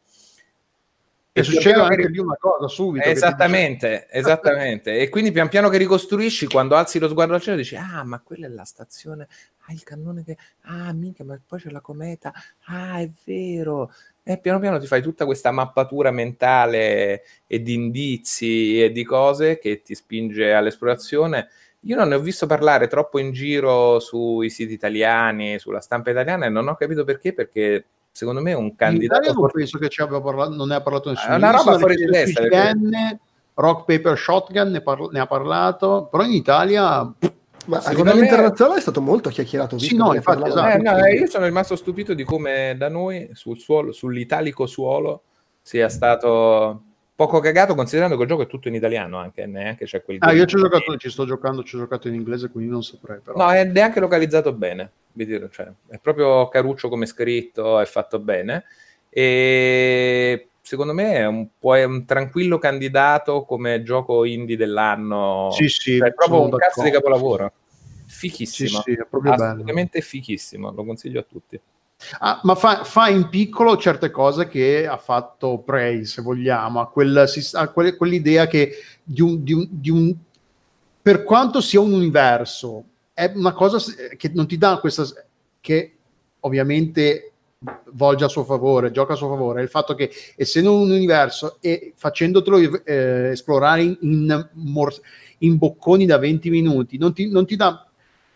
E, 1.30 1.40
e 1.40 1.42
succede 1.42 1.80
anche 1.80 1.96
che... 1.96 2.08
lì 2.08 2.18
una 2.18 2.36
cosa 2.38 2.68
subito. 2.68 3.06
Esattamente, 3.06 4.06
esattamente. 4.10 4.98
e 4.98 5.08
quindi 5.10 5.30
pian 5.30 5.48
piano 5.48 5.68
che 5.68 5.76
ricostruisci, 5.76 6.46
quando 6.46 6.74
alzi 6.76 6.98
lo 6.98 7.08
sguardo 7.08 7.34
al 7.34 7.42
cielo, 7.42 7.56
dici: 7.58 7.76
Ah, 7.76 8.02
ma 8.04 8.20
quella 8.20 8.46
è 8.46 8.50
la 8.50 8.64
stazione. 8.64 9.28
Ah, 9.66 9.72
il 9.72 9.82
cannone 9.82 10.24
che. 10.24 10.38
Ah, 10.62 10.92
minchia, 10.92 11.24
ma 11.24 11.38
poi 11.46 11.58
c'è 11.60 11.70
la 11.70 11.80
cometa. 11.80 12.32
Ah, 12.66 13.00
è 13.00 13.10
vero. 13.24 13.92
E 14.22 14.38
piano 14.38 14.58
piano 14.58 14.78
ti 14.78 14.86
fai 14.86 15.02
tutta 15.02 15.26
questa 15.26 15.50
mappatura 15.50 16.10
mentale 16.10 17.24
e 17.46 17.60
di 17.60 17.74
indizi 17.74 18.82
e 18.82 18.90
di 18.90 19.04
cose 19.04 19.58
che 19.58 19.82
ti 19.82 19.94
spinge 19.94 20.54
all'esplorazione. 20.54 21.48
Io 21.84 21.96
non 21.96 22.08
ne 22.08 22.14
ho 22.14 22.20
visto 22.20 22.46
parlare 22.46 22.86
troppo 22.86 23.18
in 23.18 23.32
giro 23.32 23.98
sui 24.00 24.48
siti 24.50 24.72
italiani, 24.72 25.58
sulla 25.58 25.80
stampa 25.80 26.10
italiana 26.10 26.46
e 26.46 26.48
non 26.48 26.68
ho 26.68 26.74
capito 26.76 27.04
perché, 27.04 27.34
perché 27.34 27.84
secondo 28.10 28.40
me 28.40 28.52
è 28.52 28.56
un 28.56 28.74
candidato... 28.74 29.28
In 29.28 29.34
non 29.36 29.50
penso 29.52 29.78
che 29.78 29.88
ci 29.88 30.00
abbia 30.00 30.20
parlato, 30.20 30.54
non 30.54 30.68
ne 30.68 30.76
ha 30.76 30.80
parlato 30.80 31.10
nessuno. 31.10 31.34
È 31.34 31.36
una 31.36 31.50
roba 31.50 31.78
fuori 31.78 31.96
di 31.96 32.06
testa. 32.06 32.40
Perché... 32.40 33.18
Rock 33.54 33.84
Paper 33.84 34.18
Shotgun 34.18 34.70
ne, 34.70 34.80
parla, 34.80 35.08
ne, 35.12 35.20
ha 35.20 35.26
parlato, 35.26 36.08
però 36.10 36.24
in 36.24 36.32
Italia... 36.32 37.12
Ma 37.66 37.78
a 37.78 37.92
livello 37.92 38.16
me... 38.16 38.24
internazionale 38.24 38.78
è 38.78 38.82
stato 38.82 39.00
molto 39.00 39.30
chiacchierato. 39.30 39.78
Sì, 39.78 39.96
no, 39.96 40.14
infatti, 40.14 40.48
esatto. 40.48 40.76
eh, 40.76 40.82
no, 40.82 41.06
io 41.06 41.26
sono 41.26 41.44
rimasto 41.44 41.76
stupito 41.76 42.12
di 42.12 42.24
come 42.24 42.74
da 42.76 42.88
noi, 42.88 43.30
sul 43.32 43.58
suolo, 43.58 43.92
sull'italico 43.92 44.66
suolo, 44.66 45.22
sia 45.62 45.88
stato 45.88 46.82
poco 47.14 47.40
cagato, 47.40 47.74
considerando 47.74 48.16
che 48.16 48.22
il 48.22 48.28
gioco 48.28 48.42
è 48.42 48.46
tutto 48.46 48.68
in 48.68 48.74
italiano 48.74 49.18
anche, 49.18 49.46
neanche 49.46 49.84
c'è 49.84 50.02
quel... 50.02 50.18
Ah, 50.20 50.32
io 50.32 50.46
ci, 50.46 50.56
ho 50.56 50.60
giocato, 50.60 50.96
ci 50.96 51.10
sto 51.10 51.24
giocando, 51.24 51.62
ci 51.62 51.76
ho 51.76 51.80
giocato 51.80 52.08
in 52.08 52.14
inglese, 52.14 52.50
quindi 52.50 52.70
non 52.70 52.82
saprei. 52.82 53.20
Però. 53.22 53.36
No, 53.36 53.50
è 53.52 53.64
neanche 53.64 54.00
localizzato 54.00 54.52
bene, 54.52 54.90
cioè, 55.50 55.70
è 55.88 55.98
proprio 55.98 56.48
caruccio 56.48 56.88
come 56.88 57.06
scritto, 57.06 57.78
è 57.78 57.84
fatto 57.86 58.18
bene. 58.18 58.64
E 59.08 60.48
secondo 60.60 60.92
me 60.92 61.14
è 61.14 61.26
un, 61.26 61.46
è 61.60 61.84
un 61.84 62.04
tranquillo 62.04 62.58
candidato 62.58 63.44
come 63.44 63.82
gioco 63.82 64.24
indie 64.24 64.56
dell'anno. 64.56 65.50
Sì, 65.52 65.68
sì. 65.68 65.98
Cioè, 65.98 66.08
è 66.08 66.14
proprio 66.14 66.42
un 66.42 66.50
cazzo 66.50 66.82
di 66.82 66.90
capolavoro. 66.90 67.52
Fichissimo. 68.06 68.80
Sì, 68.80 68.92
sì, 68.92 69.00
è 69.00 69.06
proprio 69.08 69.32
Assolutamente 69.32 69.98
bello. 69.98 70.10
fichissimo, 70.10 70.72
lo 70.72 70.84
consiglio 70.84 71.20
a 71.20 71.24
tutti. 71.28 71.60
Ah, 72.18 72.40
ma 72.42 72.54
fa, 72.54 72.84
fa, 72.84 73.08
in 73.08 73.28
piccolo 73.28 73.76
certe 73.76 74.10
cose 74.10 74.46
che 74.46 74.86
ha 74.86 74.98
fatto 74.98 75.58
Prey, 75.58 76.04
se 76.04 76.22
vogliamo, 76.22 76.80
a, 76.80 76.88
quel, 76.88 77.26
a 77.52 77.68
quel, 77.68 77.96
quell'idea 77.96 78.46
che 78.46 78.72
di 79.02 79.22
un, 79.22 79.42
di, 79.42 79.52
un, 79.52 79.66
di 79.70 79.90
un, 79.90 80.14
per 81.00 81.22
quanto 81.22 81.60
sia 81.60 81.80
un 81.80 81.92
universo, 81.92 82.84
è 83.14 83.32
una 83.34 83.52
cosa 83.52 83.78
che 84.16 84.30
non 84.34 84.46
ti 84.46 84.58
dà 84.58 84.78
questa, 84.78 85.04
che 85.60 85.96
ovviamente 86.40 87.32
volge 87.92 88.24
a 88.24 88.28
suo 88.28 88.44
favore, 88.44 88.90
gioca 88.90 89.14
a 89.14 89.16
suo 89.16 89.28
favore, 89.28 89.62
il 89.62 89.68
fatto 89.68 89.94
che 89.94 90.10
essendo 90.36 90.74
un 90.74 90.90
universo 90.90 91.56
e 91.60 91.92
facendotelo 91.96 92.84
eh, 92.84 93.30
esplorare 93.30 93.82
in, 93.82 93.96
in, 94.00 94.48
in, 95.38 95.56
bocconi 95.56 96.04
da 96.04 96.18
20 96.18 96.50
minuti, 96.50 96.98
non 96.98 97.14
ti, 97.14 97.30
non 97.30 97.46
ti 97.46 97.56
dà 97.56 97.86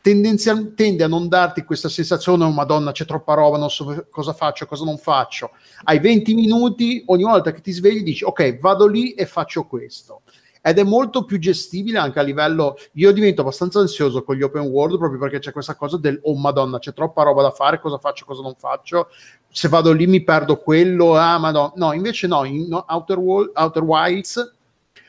tendenzialmente 0.09 0.73
tende 0.73 1.05
a 1.05 1.07
non 1.07 1.29
darti 1.29 1.65
questa 1.65 1.91
sensazione, 1.91 2.45
oh 2.45 2.51
madonna 2.51 2.93
c'è 2.93 3.05
troppa 3.05 3.35
roba, 3.35 3.59
non 3.59 3.69
so 3.69 4.07
cosa 4.11 4.33
faccio, 4.33 4.65
cosa 4.65 4.85
non 4.85 4.97
faccio. 4.97 5.51
Hai 5.85 5.99
20 5.99 6.33
minuti, 6.33 7.03
ogni 7.09 7.25
volta 7.25 7.53
che 7.53 7.61
ti 7.61 7.73
svegli 7.73 8.03
dici 8.03 8.25
ok, 8.25 8.59
vado 8.59 8.87
lì 8.87 9.13
e 9.13 9.27
faccio 9.27 9.67
questo. 9.67 10.23
Ed 10.63 10.79
è 10.79 10.83
molto 10.83 11.25
più 11.25 11.39
gestibile 11.39 11.99
anche 11.99 12.19
a 12.19 12.23
livello... 12.23 12.77
Io 12.93 13.13
divento 13.13 13.43
abbastanza 13.43 13.81
ansioso 13.81 14.23
con 14.23 14.35
gli 14.35 14.43
open 14.43 14.63
world 14.63 14.97
proprio 14.97 15.21
perché 15.21 15.41
c'è 15.41 15.53
questa 15.53 15.77
cosa 15.77 15.99
del 15.99 16.19
oh 16.23 16.37
madonna 16.37 16.79
c'è 16.79 16.95
troppa 16.95 17.23
roba 17.23 17.43
da 17.43 17.51
fare, 17.51 17.79
cosa 17.79 17.99
faccio, 17.99 18.25
cosa 18.25 18.41
non 18.41 18.55
faccio. 18.57 19.09
Se 19.51 19.69
vado 19.69 19.93
lì 19.93 20.07
mi 20.07 20.25
perdo 20.25 20.57
quello, 20.57 21.17
ah 21.17 21.39
madonna. 21.39 21.73
No, 21.77 21.93
invece 21.93 22.27
no, 22.27 22.45
in 22.45 22.73
Outer, 22.87 23.19
World, 23.19 23.53
Outer 23.55 23.83
Wilds 23.83 24.57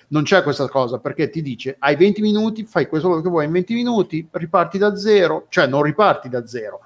non 0.09 0.23
c'è 0.23 0.43
questa 0.43 0.67
cosa 0.67 0.99
perché 0.99 1.29
ti 1.29 1.41
dice 1.41 1.75
hai 1.79 1.95
20 1.95 2.21
minuti, 2.21 2.65
fai 2.65 2.87
questo 2.87 3.21
che 3.21 3.29
vuoi 3.29 3.45
in 3.45 3.51
20 3.51 3.73
minuti, 3.73 4.27
riparti 4.29 4.77
da 4.77 4.95
zero, 4.95 5.45
cioè 5.49 5.67
non 5.67 5.83
riparti 5.83 6.29
da 6.29 6.45
zero, 6.47 6.81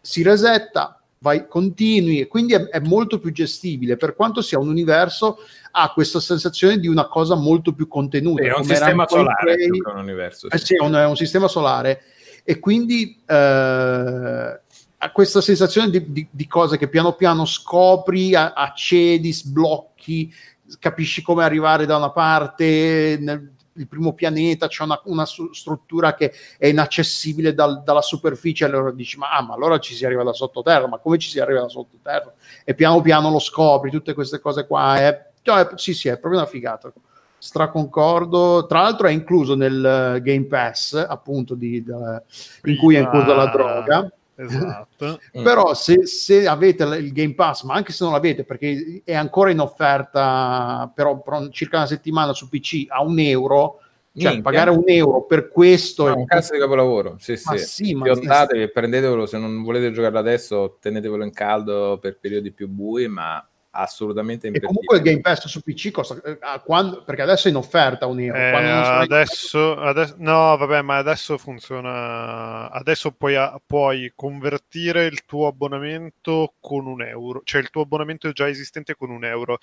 si 0.00 0.22
resetta, 0.22 1.00
vai, 1.18 1.46
continui 1.48 2.20
e 2.20 2.26
quindi 2.26 2.54
è, 2.54 2.68
è 2.68 2.80
molto 2.80 3.18
più 3.18 3.32
gestibile 3.32 3.96
per 3.96 4.14
quanto 4.14 4.42
sia 4.42 4.58
un 4.58 4.68
universo 4.68 5.38
ha 5.70 5.92
questa 5.92 6.20
sensazione 6.20 6.78
di 6.78 6.88
una 6.88 7.06
cosa 7.06 7.34
molto 7.34 7.72
più 7.72 7.88
contenuta. 7.88 8.42
È 8.42 8.54
un 8.54 8.64
sistema 8.64 9.06
solare 9.06 9.56
un 9.70 9.96
universo. 9.96 10.48
Sì. 10.50 10.56
Eh 10.56 10.58
sì, 10.58 10.74
è 10.76 10.82
un, 10.82 10.92
è 10.92 11.06
un, 11.06 11.16
sistema 11.16 11.48
solare 11.48 12.02
e 12.44 12.58
quindi 12.58 13.22
eh, 13.26 14.60
ha 15.00 15.12
questa 15.12 15.40
sensazione 15.40 15.90
di, 15.90 16.12
di, 16.12 16.26
di, 16.30 16.46
cose 16.46 16.76
che 16.76 16.88
piano 16.88 17.12
piano 17.12 17.44
scopri, 17.44 18.34
accedi, 18.34 19.32
sblocchi, 19.32 20.32
capisci 20.78 21.22
come 21.22 21.44
arrivare 21.44 21.86
da 21.86 21.96
una 21.96 22.10
parte, 22.10 23.16
nel 23.20 23.56
il 23.78 23.88
primo 23.88 24.12
pianeta 24.12 24.68
c'è 24.68 24.82
una, 24.82 25.00
una 25.04 25.24
struttura 25.24 26.14
che 26.14 26.32
è 26.58 26.66
inaccessibile 26.66 27.54
dal, 27.54 27.82
dalla 27.82 28.02
superficie, 28.02 28.64
allora 28.64 28.90
dici, 28.90 29.16
ma, 29.16 29.30
ah, 29.30 29.42
ma, 29.42 29.54
allora 29.54 29.78
ci 29.78 29.94
si 29.94 30.04
arriva 30.04 30.22
da 30.22 30.32
sottoterra, 30.32 30.86
ma 30.86 30.98
come 30.98 31.18
ci 31.18 31.30
si 31.30 31.40
arriva 31.40 31.62
da 31.62 31.68
sottoterra? 31.68 32.32
E 32.64 32.74
piano 32.74 33.00
piano 33.00 33.30
lo 33.30 33.38
scopri, 33.38 33.90
tutte 33.90 34.14
queste 34.14 34.40
cose 34.40 34.66
qua. 34.66 34.96
È, 34.98 35.30
cioè, 35.42 35.68
sì, 35.76 35.94
sì, 35.94 36.08
è 36.08 36.18
proprio 36.18 36.40
una 36.40 36.48
figata. 36.48 36.92
Straconcordo, 37.40 38.66
tra 38.66 38.82
l'altro 38.82 39.06
è 39.06 39.12
incluso 39.12 39.54
nel 39.54 40.18
Game 40.22 40.46
Pass, 40.46 40.94
appunto, 40.94 41.54
di, 41.54 41.84
da, 41.84 42.20
in 42.64 42.76
cui 42.76 42.96
è 42.96 43.00
inclusa 43.00 43.34
la 43.34 43.46
droga 43.46 44.12
Esatto. 44.40 45.20
Però 45.42 45.74
se, 45.74 46.06
se, 46.06 46.46
avete 46.46 46.84
il 46.84 47.12
Game 47.12 47.34
Pass, 47.34 47.64
ma 47.64 47.74
anche 47.74 47.92
se 47.92 48.04
non 48.04 48.12
l'avete, 48.12 48.44
perché 48.44 49.02
è 49.04 49.14
ancora 49.14 49.50
in 49.50 49.58
offerta 49.58 50.90
però, 50.94 51.20
per 51.20 51.48
circa 51.50 51.78
una 51.78 51.86
settimana 51.86 52.32
su 52.32 52.48
PC 52.48 52.86
a 52.88 53.02
un 53.02 53.18
euro, 53.18 53.80
cioè 54.16 54.32
Minchia. 54.32 54.42
pagare 54.42 54.70
un 54.70 54.84
euro 54.86 55.24
per 55.24 55.48
questo 55.48 56.06
no, 56.06 56.14
è 56.14 56.16
un 56.16 56.24
cazzo 56.24 56.54
di 56.54 56.60
capolavoro. 56.60 57.16
Sì, 57.18 57.32
ma 57.44 57.56
sì. 57.56 57.84
sì 57.84 57.94
ma 57.94 58.04
Fiondatevi, 58.04 58.70
prendetevelo 58.70 59.26
se 59.26 59.38
non 59.38 59.62
volete 59.62 59.90
giocarlo 59.90 60.18
adesso, 60.18 60.78
tenetevelo 60.80 61.24
in 61.24 61.32
caldo 61.32 61.98
per 62.00 62.18
periodi 62.18 62.52
più 62.52 62.68
bui, 62.68 63.08
ma 63.08 63.44
assolutamente 63.70 64.48
e 64.48 64.60
comunque 64.60 64.96
il 64.96 65.02
Game 65.02 65.20
Pass 65.20 65.46
su 65.46 65.60
PC 65.60 65.90
costa 65.90 66.20
eh, 66.22 66.38
quando, 66.64 67.04
perché 67.04 67.22
adesso 67.22 67.48
è 67.48 67.50
in 67.50 67.56
offerta 67.56 68.06
un 68.06 68.20
euro 68.20 68.38
eh, 68.38 68.52
adesso, 68.52 69.76
adesso, 69.76 70.14
no 70.18 70.56
vabbè 70.56 70.82
ma 70.82 70.96
adesso 70.96 71.36
funziona 71.36 72.70
adesso 72.70 73.12
puoi, 73.12 73.36
puoi, 73.66 74.12
convertire 74.14 75.04
il 75.04 75.24
tuo 75.26 75.46
abbonamento 75.46 76.54
con 76.60 76.86
un 76.86 77.02
euro 77.02 77.42
cioè 77.44 77.60
il 77.60 77.70
tuo 77.70 77.82
abbonamento 77.82 78.30
già 78.32 78.48
esistente 78.48 78.94
con 78.94 79.10
un 79.10 79.24
euro. 79.24 79.58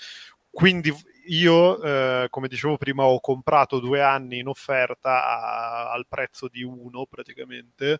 Quindi 0.50 0.94
io 1.28 1.82
eh, 1.82 2.28
come 2.30 2.48
dicevo 2.48 2.78
prima 2.78 3.04
ho 3.04 3.20
comprato 3.20 3.80
due 3.80 4.02
anni 4.02 4.40
in 4.40 4.48
offerta 4.48 5.26
a, 5.26 5.92
al 5.92 6.08
prezzo 6.08 6.48
di 6.48 6.64
uno 6.64 7.06
praticamente 7.06 8.00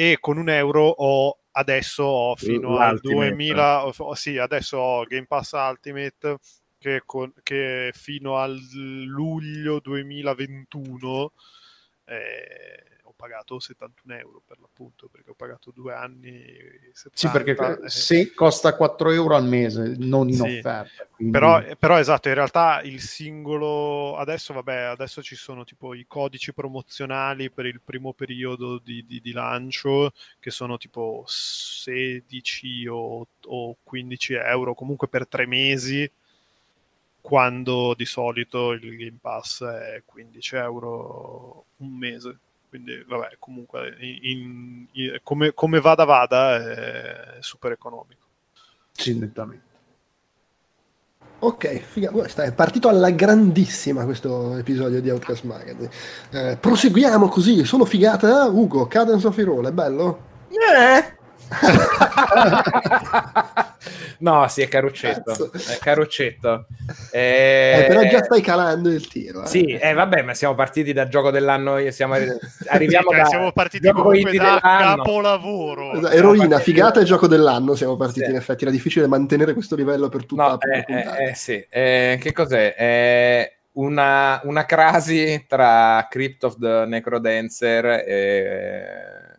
e 0.00 0.16
con 0.18 0.38
un 0.38 0.48
euro 0.48 0.86
ho 0.86 1.40
adesso 1.50 2.04
ho 2.04 2.34
fino 2.34 2.78
al 2.78 2.98
2000 3.00 3.84
oh, 3.84 4.14
sì 4.14 4.38
adesso 4.38 4.78
ho 4.78 5.04
Game 5.04 5.26
Pass 5.26 5.52
Ultimate 5.52 6.38
che, 6.78 7.02
con, 7.04 7.30
che 7.42 7.90
fino 7.92 8.38
al 8.38 8.58
luglio 9.04 9.78
2021 9.78 11.32
eh, 12.06 12.84
ho 12.99 12.99
pagato 13.20 13.60
71 13.60 14.14
euro 14.16 14.42
per 14.46 14.58
l'appunto 14.58 15.08
perché 15.12 15.30
ho 15.30 15.34
pagato 15.34 15.70
due 15.70 15.92
anni 15.92 16.42
70, 16.92 17.10
sì 17.12 17.28
perché 17.28 17.50
eh. 17.84 17.88
se 17.90 18.32
costa 18.32 18.74
4 18.74 19.10
euro 19.10 19.36
al 19.36 19.44
mese 19.44 19.94
non 19.98 20.28
in 20.28 20.36
sì. 20.36 20.40
offerta 20.42 21.06
quindi... 21.10 21.32
però, 21.32 21.62
però, 21.78 21.98
esatto 21.98 22.28
in 22.28 22.34
realtà 22.34 22.80
il 22.82 23.00
singolo 23.00 24.16
adesso 24.16 24.54
vabbè 24.54 24.76
adesso 24.76 25.22
ci 25.22 25.36
sono 25.36 25.64
tipo 25.64 25.92
i 25.92 26.06
codici 26.08 26.54
promozionali 26.54 27.50
per 27.50 27.66
il 27.66 27.80
primo 27.84 28.14
periodo 28.14 28.78
di, 28.78 29.04
di, 29.06 29.20
di 29.20 29.32
lancio 29.32 30.12
che 30.38 30.50
sono 30.50 30.78
tipo 30.78 31.22
16 31.26 32.86
o, 32.88 33.26
o 33.46 33.76
15 33.82 34.32
euro 34.34 34.74
comunque 34.74 35.08
per 35.08 35.28
tre 35.28 35.46
mesi 35.46 36.10
quando 37.20 37.94
di 37.94 38.06
solito 38.06 38.72
il 38.72 38.96
Game 38.96 39.18
Pass 39.20 39.62
è 39.62 40.02
15 40.04 40.56
euro 40.56 41.64
un 41.78 41.96
mese. 41.96 42.38
Quindi, 42.70 43.04
vabbè, 43.06 43.36
comunque, 43.40 43.96
in, 43.98 44.86
in, 44.92 45.18
come, 45.24 45.52
come, 45.52 45.80
vada 45.80 46.04
vada 46.04 46.56
è 46.56 47.36
super 47.40 47.72
economico. 47.72 48.20
Sì, 48.92 49.18
nettamente. 49.18 49.68
Ok, 51.40 51.78
figa, 51.78 52.12
è 52.12 52.52
partito 52.52 52.88
alla 52.88 53.10
grandissima 53.10 54.04
questo 54.04 54.56
episodio 54.56 55.00
di 55.00 55.10
Outcast 55.10 55.42
Magazine. 55.44 55.90
Eh, 56.30 56.56
proseguiamo 56.60 57.28
così, 57.28 57.64
sono 57.64 57.84
figata. 57.84 58.46
Ugo, 58.46 58.86
Cadence 58.86 59.26
of 59.26 59.36
Hero, 59.36 59.66
è 59.66 59.72
bello? 59.72 60.28
Eh, 60.50 61.18
no, 64.18 64.46
sì, 64.48 64.62
è 64.62 64.68
caruccetto. 64.68 65.52
È 65.52 65.78
caruccetto. 65.78 66.66
Eh... 67.10 67.82
Eh, 67.82 67.86
però 67.86 68.02
già 68.08 68.22
stai 68.22 68.40
calando 68.40 68.90
il 68.90 69.06
tiro. 69.06 69.44
Eh. 69.44 69.46
Sì, 69.46 69.64
eh, 69.64 69.92
vabbè, 69.92 70.22
ma 70.22 70.34
siamo 70.34 70.54
partiti 70.54 70.92
dal 70.92 71.08
gioco 71.08 71.30
dell'anno. 71.30 71.78
Siamo, 71.90 72.14
arriviamo 72.66 73.10
sì, 73.10 73.16
da, 73.18 73.24
siamo 73.24 73.52
partiti 73.52 73.90
comunque 73.90 74.32
da 74.36 74.58
capolavoro. 74.60 75.92
Esatto, 75.92 76.14
eroina, 76.14 76.58
figata 76.58 77.00
e 77.00 77.04
gioco 77.04 77.26
dell'anno. 77.26 77.74
Siamo 77.74 77.96
partiti 77.96 78.24
sì. 78.24 78.30
in 78.30 78.36
effetti. 78.36 78.64
Era 78.64 78.72
difficile 78.72 79.06
mantenere 79.06 79.52
questo 79.54 79.76
livello 79.76 80.08
per 80.08 80.26
tutta 80.26 80.42
no, 80.42 80.48
la 80.48 80.58
eh, 80.58 80.84
puntata. 80.84 81.16
Eh, 81.16 81.34
sì. 81.34 81.64
Eh, 81.68 82.18
che 82.20 82.32
cos'è? 82.32 83.58
Una, 83.72 84.40
una 84.44 84.66
crasi 84.66 85.46
tra 85.48 86.06
Crypt 86.10 86.44
of 86.44 86.58
the 86.58 86.84
Necrodancer 86.86 87.86
e 87.86 89.30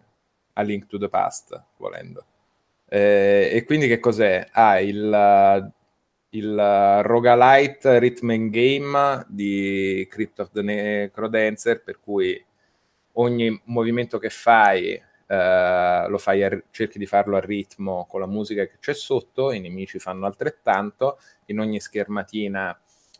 a 0.53 0.61
Link 0.61 0.87
to 0.87 0.97
the 0.97 1.09
Past, 1.09 1.61
volendo. 1.77 2.25
Eh, 2.93 3.49
e 3.53 3.63
quindi 3.63 3.87
che 3.87 3.99
cos'è? 4.01 4.49
Ah, 4.51 4.81
il, 4.81 5.71
il 6.31 7.01
roguelite 7.03 7.99
rhythm 7.99 8.29
and 8.31 8.49
game 8.49 9.25
di 9.29 10.05
Crypt 10.09 10.39
of 10.39 10.51
the 10.51 10.61
Necrodancer, 10.61 11.81
per 11.83 12.01
cui 12.01 12.43
ogni 13.13 13.61
movimento 13.65 14.17
che 14.19 14.29
fai 14.29 15.01
Uh, 15.31 16.09
lo 16.09 16.17
fai 16.17 16.43
a, 16.43 16.61
cerchi 16.71 16.99
di 16.99 17.05
farlo 17.05 17.37
a 17.37 17.39
ritmo 17.39 18.05
con 18.05 18.19
la 18.19 18.27
musica 18.27 18.65
che 18.65 18.79
c'è 18.81 18.93
sotto, 18.93 19.53
i 19.53 19.61
nemici 19.61 19.97
fanno 19.97 20.25
altrettanto, 20.25 21.19
in 21.45 21.61
ogni 21.61 21.79
schermatina 21.79 22.77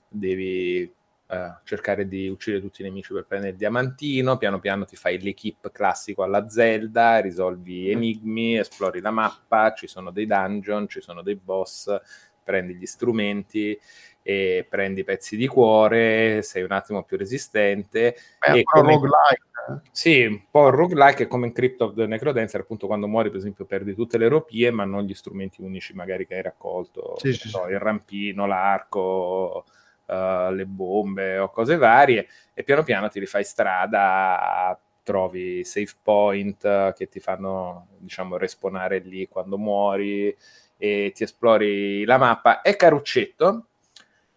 devi 0.10 0.94
uh, 1.32 1.56
cercare 1.64 2.08
di 2.08 2.28
uccidere 2.28 2.62
tutti 2.62 2.82
i 2.82 2.84
nemici 2.84 3.14
per 3.14 3.26
prendere 3.26 3.54
il 3.54 3.58
diamantino, 3.58 4.38
piano 4.38 4.60
piano 4.60 4.86
ti 4.86 4.96
fai 4.96 5.20
l'equip 5.20 5.72
classico 5.72 6.24
alla 6.24 6.48
Zelda, 6.50 7.20
risolvi 7.20 7.90
enigmi, 7.90 8.58
esplori 8.58 9.00
la 9.00 9.12
mappa, 9.12 9.74
ci 9.74 9.88
sono 9.88 10.12
dei 10.12 10.26
dungeon, 10.26 10.88
ci 10.88 11.02
sono 11.02 11.22
dei 11.22 11.36
boss, 11.36 11.96
prendi 12.44 12.76
gli 12.76 12.86
strumenti 12.86 13.80
e 14.24 14.68
prendi 14.70 15.04
pezzi 15.04 15.36
di 15.36 15.48
cuore, 15.48 16.42
sei 16.44 16.64
un 16.64 16.72
attimo 16.72 17.04
più 17.04 17.18
resistente. 17.18 18.16
È 18.38 18.52
un 18.52 18.64
come... 18.64 18.94
roguelike. 18.94 19.50
Eh? 19.70 19.90
Sì, 19.92 20.26
un 20.26 20.42
po' 20.50 20.70
roguelike 20.70 21.24
è 21.24 21.28
come 21.28 21.48
in 21.48 21.54
Crypt 21.54 21.82
of 21.82 21.94
the 21.94 22.08
Necrodancer, 22.08 22.62
appunto 22.62 22.88
quando 22.88 23.08
muori 23.08 23.30
per 23.30 23.40
esempio 23.40 23.66
perdi 23.66 23.94
tutte 23.94 24.18
le 24.18 24.28
ropie 24.28 24.72
ma 24.72 24.86
non 24.86 25.04
gli 25.04 25.14
strumenti 25.14 25.62
unici 25.62 25.94
magari 25.94 26.26
che 26.26 26.36
hai 26.36 26.42
raccolto, 26.42 27.16
sì, 27.20 27.34
sì, 27.34 27.48
so, 27.48 27.64
sì. 27.66 27.72
il 27.72 27.80
rampino, 27.80 28.48
l'arco, 28.48 29.66
uh, 30.12 30.54
le 30.54 30.66
bombe 30.66 31.38
o 31.38 31.50
cose 31.50 31.78
varie 31.78 32.28
e 32.54 32.64
piano 32.64 32.84
piano 32.84 33.08
ti 33.10 33.20
rifai 33.20 33.44
strada, 33.44 34.78
trovi 35.04 35.64
save 35.64 35.92
point 36.04 36.64
uh, 36.64 36.94
che 36.96 37.08
ti 37.08 37.20
fanno 37.20 37.88
diciamo 37.98 38.38
respawnare 38.38 39.00
lì 39.00 39.28
quando 39.28 39.58
muori 39.58 40.36
e 40.78 41.12
ti 41.16 41.24
esplori 41.24 42.04
la 42.06 42.18
mappa. 42.18 42.62
È 42.62 42.76
caruccetto. 42.76 43.66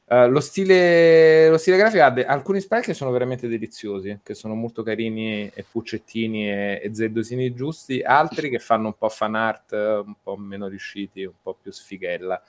Uh, 0.06 0.28
lo, 0.28 0.40
stile, 0.40 1.48
lo 1.48 1.56
stile 1.56 1.78
grafico 1.78 2.04
ha 2.04 2.10
de- 2.10 2.26
alcuni 2.26 2.60
sprite 2.60 2.84
che 2.84 2.94
sono 2.94 3.10
veramente 3.10 3.48
deliziosi, 3.48 4.20
che 4.22 4.34
sono 4.34 4.54
molto 4.54 4.82
carini 4.82 5.50
e 5.52 5.64
puccettini 5.68 6.46
e, 6.46 6.80
e 6.84 6.94
zeddosini 6.94 7.54
giusti, 7.54 8.02
altri 8.02 8.50
che 8.50 8.58
fanno 8.58 8.88
un 8.88 8.98
po' 8.98 9.08
fan 9.08 9.34
art, 9.34 9.72
un 9.72 10.14
po' 10.22 10.36
meno 10.36 10.68
riusciti, 10.68 11.24
un 11.24 11.32
po' 11.42 11.56
più 11.60 11.72
sfighella. 11.72 12.40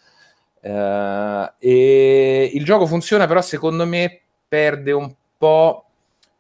Uh, 0.66 1.47
e 1.59 2.49
il 2.51 2.66
gioco 2.66 2.88
funziona, 2.88 3.28
però 3.28 3.39
secondo 3.41 3.86
me 3.86 4.22
perde 4.47 4.91
un 4.93 5.13
po'. 5.38 5.86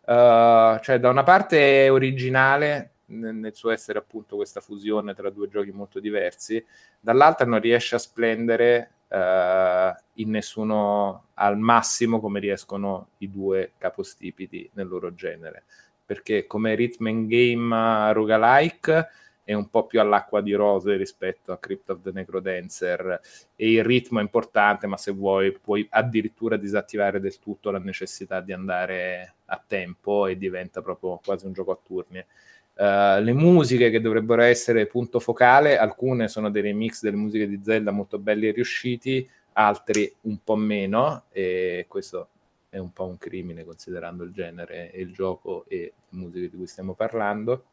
Uh, 0.01 0.79
cioè, 0.81 0.97
da 0.99 1.09
una 1.09 1.21
parte 1.21 1.85
è 1.85 1.91
originale 1.91 2.93
nel, 3.07 3.53
suo 3.53 3.69
essere 3.69 3.99
appunto 3.99 4.35
questa 4.35 4.61
fusione 4.61 5.13
tra 5.13 5.29
due 5.29 5.47
giochi 5.47 5.71
molto 5.71 5.99
diversi, 5.99 6.63
dall'altra 6.99 7.45
non 7.45 7.59
riesce 7.59 7.93
a 7.93 7.99
splendere 7.99 8.89
uh, 9.09 9.95
in 10.15 10.31
nessuno 10.31 11.25
al 11.35 11.59
massimo 11.59 12.19
come 12.19 12.39
riescono 12.39 13.09
i 13.19 13.29
due 13.29 13.73
capostipiti 13.77 14.67
nel 14.73 14.87
loro 14.87 15.13
genere. 15.13 15.65
Perché 16.03 16.47
come 16.47 16.73
rhythm 16.73 17.05
and 17.07 17.27
game 17.27 18.13
roguelike 18.13 19.07
è 19.45 19.53
un 19.53 19.69
po' 19.69 19.85
più 19.85 20.01
all'acqua 20.01 20.41
di 20.41 20.53
rose 20.53 20.97
rispetto 20.97 21.51
a 21.51 21.59
Crypt 21.59 21.91
of 21.91 22.01
the 22.01 22.11
Necrodancer 22.11 23.21
e 23.55 23.71
il 23.73 23.83
ritmo 23.83 24.17
è 24.17 24.23
importante, 24.23 24.87
ma 24.87 24.97
se 24.97 25.11
vuoi 25.11 25.51
puoi 25.51 25.85
addirittura 25.91 26.57
disattivare 26.57 27.19
del 27.19 27.37
tutto 27.37 27.69
la 27.69 27.77
necessità 27.77 28.41
di 28.41 28.51
andare 28.51 29.35
a 29.45 29.63
tempo 29.65 30.25
e 30.25 30.35
diventa 30.35 30.81
proprio 30.81 31.21
quasi 31.23 31.45
un 31.45 31.53
gioco 31.53 31.71
a 31.71 31.79
turni. 31.81 32.17
Uh, 32.17 33.21
le 33.21 33.33
musiche 33.33 33.91
che 33.91 34.01
dovrebbero 34.01 34.41
essere 34.41 34.87
punto 34.87 35.19
focale, 35.19 35.77
alcune 35.77 36.27
sono 36.27 36.49
dei 36.49 36.63
remix 36.63 37.01
delle 37.01 37.15
musiche 37.15 37.47
di 37.47 37.61
Zelda 37.63 37.91
molto 37.91 38.17
belli 38.17 38.47
e 38.47 38.51
riusciti, 38.51 39.29
altri 39.53 40.11
un 40.21 40.39
po' 40.43 40.55
meno, 40.55 41.25
e 41.31 41.85
questo 41.87 42.29
è 42.67 42.79
un 42.79 42.91
po' 42.91 43.05
un 43.05 43.19
crimine 43.19 43.63
considerando 43.63 44.23
il 44.23 44.31
genere 44.31 44.91
e 44.91 45.01
il 45.01 45.13
gioco 45.13 45.65
e 45.67 45.93
le 46.09 46.17
musiche 46.17 46.49
di 46.49 46.57
cui 46.57 46.67
stiamo 46.67 46.95
parlando. 46.95 47.65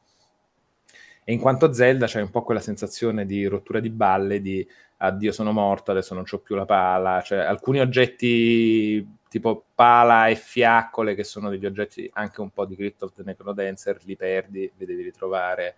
E 1.24 1.32
in 1.32 1.38
quanto 1.38 1.72
Zelda 1.72 2.06
c'è 2.06 2.20
un 2.20 2.30
po' 2.30 2.42
quella 2.42 2.60
sensazione 2.60 3.24
di 3.26 3.46
rottura 3.46 3.78
di 3.78 3.90
balle, 3.90 4.40
di 4.40 4.66
addio 4.98 5.32
sono 5.32 5.52
morto, 5.52 5.90
adesso 5.90 6.14
non 6.14 6.24
ho 6.28 6.38
più 6.38 6.54
la 6.54 6.64
pala, 6.64 7.20
cioè 7.22 7.38
alcuni 7.38 7.80
oggetti 7.80 9.06
tipo 9.28 9.64
pala 9.74 10.26
e 10.26 10.34
fiaccole 10.34 11.14
che 11.14 11.24
sono 11.24 11.48
degli 11.48 11.64
oggetti 11.64 12.08
anche 12.14 12.40
un 12.40 12.50
po' 12.50 12.66
di 12.66 12.76
Crypt 12.76 13.02
of 13.04 13.12
the 13.14 13.22
Necrodancer, 13.24 13.98
li 14.04 14.16
perdi, 14.16 14.70
li 14.76 14.84
devi 14.84 15.02
ritrovare. 15.02 15.76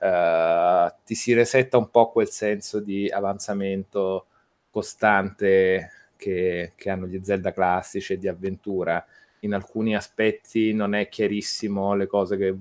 Uh, 0.00 0.92
ti 1.04 1.14
si 1.14 1.32
resetta 1.32 1.76
un 1.76 1.90
po' 1.90 2.10
quel 2.10 2.28
senso 2.28 2.80
di 2.80 3.08
avanzamento 3.08 4.26
costante 4.70 5.90
che, 6.16 6.72
che 6.76 6.90
hanno 6.90 7.06
gli 7.06 7.20
Zelda 7.22 7.52
classici 7.52 8.12
e 8.14 8.18
di 8.18 8.28
avventura. 8.28 9.04
In 9.40 9.54
alcuni 9.54 9.96
aspetti 9.96 10.72
non 10.72 10.94
è 10.94 11.08
chiarissimo 11.08 11.94
le 11.94 12.06
cose 12.06 12.36
che 12.36 12.54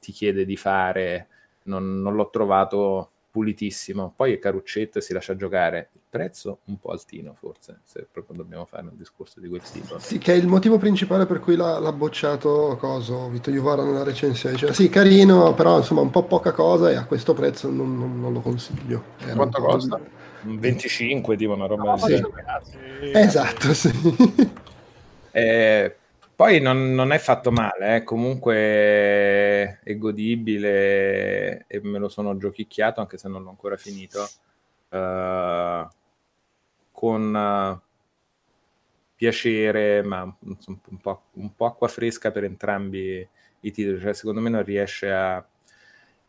ti 0.00 0.12
chiede 0.12 0.44
di 0.44 0.56
fare 0.56 1.28
non, 1.64 2.00
non 2.00 2.14
l'ho 2.14 2.30
trovato 2.30 3.10
pulitissimo. 3.30 4.12
Poi 4.14 4.32
è 4.32 4.38
caruccetto 4.38 4.98
e 4.98 5.00
si 5.00 5.12
lascia 5.12 5.36
giocare. 5.36 5.90
Il 5.92 6.00
prezzo 6.08 6.58
un 6.64 6.78
po' 6.78 6.90
altino, 6.90 7.34
forse, 7.38 7.80
se 7.84 8.06
proprio 8.10 8.36
dobbiamo 8.36 8.64
fare 8.64 8.82
un 8.82 8.96
discorso 8.96 9.38
di 9.40 9.48
quel 9.48 9.62
tipo. 9.62 9.98
Sì, 9.98 10.18
che 10.18 10.32
è 10.32 10.36
il 10.36 10.48
motivo 10.48 10.78
principale 10.78 11.26
per 11.26 11.38
cui 11.40 11.56
l'ha, 11.56 11.78
l'ha 11.78 11.92
bocciato 11.92 12.76
Coso, 12.78 13.28
Vito 13.28 13.50
Juvara 13.50 13.84
nella 13.84 14.02
recensione. 14.02 14.56
Cioè, 14.56 14.72
sì, 14.72 14.88
carino, 14.88 15.54
però 15.54 15.78
insomma 15.78 16.00
un 16.00 16.10
po' 16.10 16.24
poca 16.24 16.52
cosa 16.52 16.90
e 16.90 16.96
a 16.96 17.04
questo 17.04 17.32
prezzo 17.32 17.70
non, 17.70 17.96
non, 17.96 18.20
non 18.20 18.32
lo 18.32 18.40
consiglio. 18.40 19.04
Era 19.18 19.34
Quanto 19.34 19.62
costa? 19.62 20.00
25, 20.42 21.36
tipo 21.36 21.52
una 21.52 21.66
roba 21.66 21.82
no, 21.82 21.96
sì. 21.98 22.20
Esatto, 23.12 23.74
sì. 23.74 23.90
Eh, 25.32 25.96
poi 26.40 26.58
non, 26.58 26.94
non, 26.94 27.12
è 27.12 27.18
fatto 27.18 27.50
male, 27.50 27.96
eh. 27.96 28.02
comunque 28.02 29.80
è 29.84 29.96
godibile 29.98 31.66
e 31.66 31.80
me 31.82 31.98
lo 31.98 32.08
sono 32.08 32.38
giochicchiato 32.38 33.02
anche 33.02 33.18
se 33.18 33.28
non 33.28 33.42
l'ho 33.42 33.50
ancora 33.50 33.76
finito. 33.76 34.26
Uh, 34.88 35.86
con 36.92 37.34
uh, 37.34 37.78
piacere, 39.14 40.02
ma 40.02 40.22
un, 40.22 40.56
po', 41.02 41.24
un, 41.32 41.54
po', 41.54 41.66
acqua 41.66 41.88
fresca 41.88 42.30
per 42.30 42.44
entrambi 42.44 43.28
i 43.60 43.70
titoli. 43.70 44.00
Cioè, 44.00 44.14
secondo 44.14 44.40
me 44.40 44.48
non 44.48 44.64
riesce 44.64 45.12
a. 45.12 45.46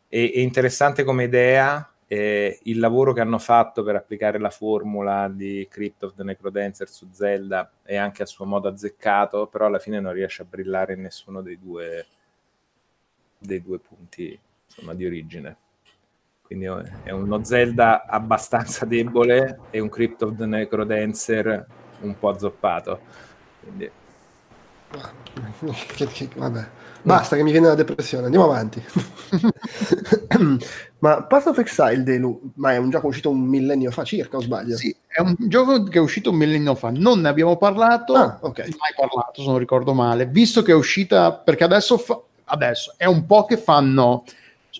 È, 0.09 0.15
è 0.17 0.39
interessante 0.39 1.05
come 1.05 1.23
idea, 1.23 1.89
eh, 2.11 2.59
il 2.63 2.77
lavoro 2.77 3.13
che 3.13 3.21
hanno 3.21 3.37
fatto 3.37 3.83
per 3.83 3.95
applicare 3.95 4.37
la 4.37 4.49
formula 4.49 5.29
di 5.29 5.65
Crypt 5.71 6.03
of 6.03 6.13
the 6.15 6.23
Necrodancer 6.23 6.89
su 6.89 7.07
Zelda 7.09 7.71
è 7.81 7.95
anche 7.95 8.21
a 8.21 8.25
suo 8.25 8.43
modo 8.43 8.67
azzeccato, 8.67 9.47
però 9.47 9.67
alla 9.67 9.79
fine 9.79 10.01
non 10.01 10.11
riesce 10.11 10.41
a 10.41 10.45
brillare 10.45 10.91
in 10.91 11.03
nessuno 11.03 11.41
dei 11.41 11.57
due, 11.57 12.05
dei 13.37 13.61
due 13.61 13.79
punti 13.79 14.37
insomma, 14.65 14.93
di 14.93 15.05
origine. 15.05 15.55
Quindi 16.41 16.65
è 17.03 17.11
uno 17.11 17.45
Zelda 17.45 18.05
abbastanza 18.05 18.83
debole 18.85 19.61
e 19.69 19.79
un 19.79 19.87
Crypt 19.87 20.21
of 20.23 20.35
the 20.35 20.45
Necrodancer 20.45 21.65
un 22.01 22.19
po' 22.19 22.27
azzoppato. 22.27 22.99
Quindi... 23.61 23.89
Vabbè. 26.35 26.67
Basta 27.03 27.35
che 27.35 27.43
mi 27.43 27.51
viene 27.51 27.67
la 27.67 27.75
depressione, 27.75 28.25
andiamo 28.25 28.45
avanti. 28.45 28.81
ma 30.99 31.23
Path 31.23 31.47
of 31.47 31.57
Exile, 31.57 32.03
Delu, 32.03 32.51
ma 32.55 32.73
è 32.73 32.77
un 32.77 32.89
gioco 32.89 33.07
uscito 33.07 33.29
un 33.31 33.41
millennio 33.41 33.89
fa 33.89 34.03
circa, 34.03 34.37
o 34.37 34.41
sbaglio? 34.41 34.77
Sì, 34.77 34.95
È 35.07 35.19
un 35.19 35.35
gioco 35.37 35.83
che 35.83 35.97
è 35.97 36.01
uscito 36.01 36.29
un 36.29 36.35
millennio 36.35 36.75
fa, 36.75 36.91
non 36.93 37.21
ne 37.21 37.29
abbiamo 37.29 37.57
parlato, 37.57 38.13
ah, 38.13 38.37
okay. 38.41 38.69
mai 38.77 38.93
parlato 38.95 39.41
se 39.41 39.47
non 39.47 39.57
ricordo 39.57 39.93
male, 39.93 40.27
visto 40.27 40.61
che 40.61 40.73
è 40.73 40.75
uscita, 40.75 41.33
perché 41.33 41.63
adesso, 41.63 41.97
fa, 41.97 42.19
adesso 42.45 42.93
è 42.97 43.05
un 43.05 43.25
po' 43.25 43.45
che 43.45 43.57
fanno 43.57 44.23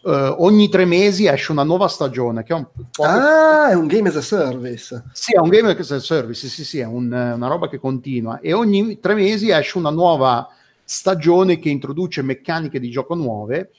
Uh, 0.04 0.34
ogni 0.40 0.68
tre 0.68 0.86
mesi 0.86 1.28
esce 1.28 1.52
una 1.52 1.64
nuova 1.64 1.88
stagione. 1.88 2.44
Che 2.44 2.54
è 2.54 2.56
un 2.56 2.66
po 2.92 3.04
ah, 3.04 3.68
che... 3.68 3.74
è 3.74 3.76
un 3.76 3.88
game 3.88 4.10
as 4.10 4.16
a 4.16 4.22
service. 4.22 5.04
Sì, 5.14 5.34
è 5.34 5.40
un 5.40 5.50
game 5.50 5.70
as 5.72 5.92
a 5.92 6.00
service, 6.00 6.48
sì, 6.48 6.66
sì, 6.66 6.80
è 6.80 6.86
un, 6.86 7.12
una 7.12 7.48
roba 7.48 7.70
che 7.70 7.78
continua. 7.78 8.40
E 8.40 8.54
ogni 8.54 9.00
tre 9.00 9.14
mesi 9.14 9.52
esce 9.52 9.78
una 9.78 9.92
nuova 9.92 10.48
stagione 10.84 11.60
che 11.60 11.70
introduce 11.70 12.22
meccaniche 12.22 12.80
di 12.80 12.90
gioco 12.90 13.14
nuove. 13.14 13.72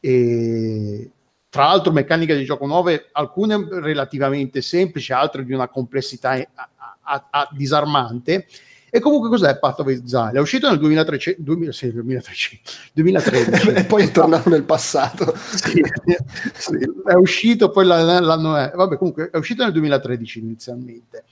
E 0.00 1.10
tra 1.48 1.64
l'altro, 1.64 1.92
meccaniche 1.92 2.36
di 2.36 2.44
gioco 2.44 2.66
nuove, 2.66 3.08
alcune 3.12 3.66
relativamente 3.70 4.60
semplici, 4.62 5.12
altre 5.12 5.44
di 5.44 5.52
una 5.52 5.68
complessità 5.68 6.32
a, 6.32 6.68
a, 7.00 7.26
a 7.30 7.48
disarmante 7.52 8.46
e 8.90 9.00
comunque 9.00 9.28
cos'è 9.28 9.58
Path 9.58 9.80
of 9.80 9.88
Exile? 9.88 10.32
È 10.32 10.40
uscito 10.40 10.68
nel 10.68 10.78
2013, 10.78 11.36
2006, 11.38 11.92
2013, 11.92 12.60
2013. 12.92 13.68
e 13.70 13.84
poi 13.84 14.04
è 14.04 14.10
tornato 14.10 14.48
nel 14.48 14.64
passato. 14.64 15.34
sì, 15.36 15.82
sì, 16.54 16.78
è 17.06 17.14
uscito 17.14 17.70
poi 17.70 17.86
l'anno 17.86 18.56
è, 18.56 18.72
vabbè 18.74 18.96
comunque 18.96 19.30
è 19.30 19.36
uscito 19.36 19.62
nel 19.62 19.72
2013 19.72 20.38
inizialmente. 20.40 21.24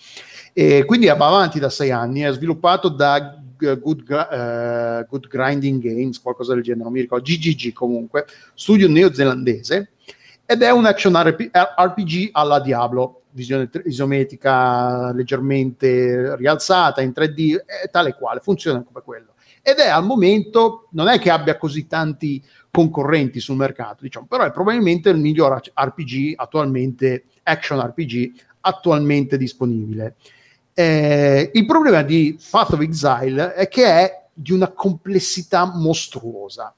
E 0.52 0.84
quindi 0.84 1.06
va 1.06 1.14
avanti 1.14 1.58
da 1.58 1.70
sei 1.70 1.90
anni, 1.90 2.20
è 2.20 2.32
sviluppato 2.32 2.88
da 2.88 3.38
Good, 3.58 4.04
uh, 4.08 5.06
Good 5.08 5.26
Grinding 5.28 5.82
Games, 5.82 6.20
qualcosa 6.20 6.54
del 6.54 6.62
genere, 6.62 6.84
non 6.84 6.92
mi 6.92 7.00
ricordo, 7.00 7.24
GGG 7.24 7.72
comunque, 7.72 8.26
studio 8.54 8.88
neozelandese, 8.88 9.90
ed 10.46 10.62
è 10.62 10.70
un 10.70 10.86
action 10.86 11.14
RPG 11.14 12.30
alla 12.32 12.60
Diablo 12.60 13.17
visione 13.32 13.68
isometrica 13.84 15.12
leggermente 15.12 16.36
rialzata 16.36 17.00
in 17.00 17.12
3D, 17.14 17.64
è 17.64 17.90
tale 17.90 18.14
quale, 18.14 18.40
funziona 18.40 18.82
come 18.82 19.02
quello. 19.02 19.34
Ed 19.62 19.78
è 19.78 19.88
al 19.88 20.04
momento, 20.04 20.88
non 20.92 21.08
è 21.08 21.18
che 21.18 21.30
abbia 21.30 21.58
così 21.58 21.86
tanti 21.86 22.42
concorrenti 22.70 23.40
sul 23.40 23.56
mercato, 23.56 24.02
diciamo, 24.02 24.26
però 24.26 24.44
è 24.44 24.50
probabilmente 24.50 25.10
il 25.10 25.18
miglior 25.18 25.60
RPG 25.74 26.34
attualmente, 26.36 27.24
action 27.42 27.80
RPG 27.80 28.32
attualmente 28.60 29.36
disponibile. 29.36 30.16
Eh, 30.74 31.50
il 31.52 31.66
problema 31.66 32.02
di 32.02 32.38
Path 32.50 32.74
of 32.74 32.80
Exile 32.80 33.54
è 33.54 33.68
che 33.68 33.84
è 33.84 34.26
di 34.32 34.52
una 34.52 34.68
complessità 34.68 35.64
mostruosa. 35.74 36.74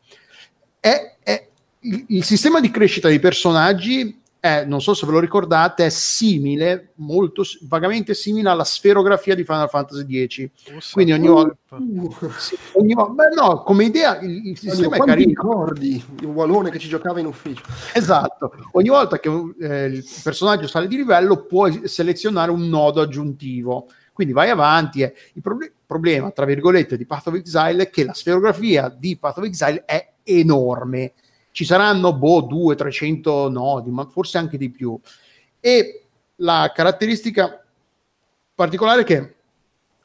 È, 0.78 1.16
è, 1.22 1.48
il, 1.80 2.04
il 2.08 2.24
sistema 2.24 2.60
di 2.60 2.70
crescita 2.70 3.08
dei 3.08 3.18
personaggi 3.18 4.19
è, 4.40 4.64
non 4.64 4.80
so 4.80 4.94
se 4.94 5.04
ve 5.04 5.12
lo 5.12 5.20
ricordate, 5.20 5.84
è 5.84 5.88
simile, 5.90 6.92
molto 6.96 7.44
vagamente 7.68 8.14
simile 8.14 8.48
alla 8.48 8.64
sferografia 8.64 9.34
di 9.34 9.44
Final 9.44 9.68
Fantasy 9.68 10.26
X. 10.26 10.48
Oh, 10.68 10.78
Quindi 10.92 11.12
ogni 11.12 11.28
volta, 11.28 11.56
uh, 11.76 12.14
sì, 12.38 12.56
ogni 12.72 12.94
volta, 12.94 13.12
beh, 13.12 13.34
no, 13.34 13.62
come 13.62 13.84
idea 13.84 14.18
il, 14.20 14.46
il 14.46 14.58
sistema 14.58 14.96
è 14.96 15.00
carino. 15.00 15.28
ricordi 15.28 16.02
il 16.20 16.26
Walone 16.26 16.70
che 16.70 16.78
ci 16.78 16.88
giocava 16.88 17.20
in 17.20 17.26
ufficio. 17.26 17.62
Esatto, 17.92 18.52
ogni 18.72 18.88
volta 18.88 19.20
che 19.20 19.28
eh, 19.60 19.84
il 19.84 20.04
personaggio 20.22 20.66
sale 20.66 20.88
di 20.88 20.96
livello 20.96 21.44
puoi 21.44 21.86
selezionare 21.86 22.50
un 22.50 22.66
nodo 22.68 23.02
aggiuntivo. 23.02 23.88
Quindi 24.14 24.32
vai 24.32 24.50
avanti. 24.50 25.02
Eh. 25.02 25.14
Il 25.34 25.42
proble- 25.42 25.72
problema, 25.86 26.30
tra 26.30 26.44
virgolette, 26.46 26.96
di 26.96 27.06
Path 27.06 27.28
of 27.28 27.34
Exile 27.34 27.84
è 27.84 27.90
che 27.90 28.04
la 28.04 28.14
sferografia 28.14 28.88
di 28.88 29.16
Path 29.16 29.38
of 29.38 29.44
Exile 29.44 29.84
è 29.84 30.12
enorme 30.22 31.12
ci 31.52 31.64
saranno 31.64 32.14
boh, 32.14 32.46
200-300 32.46 33.50
nodi, 33.50 33.90
ma 33.90 34.06
forse 34.06 34.38
anche 34.38 34.56
di 34.56 34.70
più. 34.70 34.98
E 35.58 36.04
la 36.36 36.70
caratteristica 36.74 37.64
particolare 38.54 39.02
è 39.02 39.04
che 39.04 39.34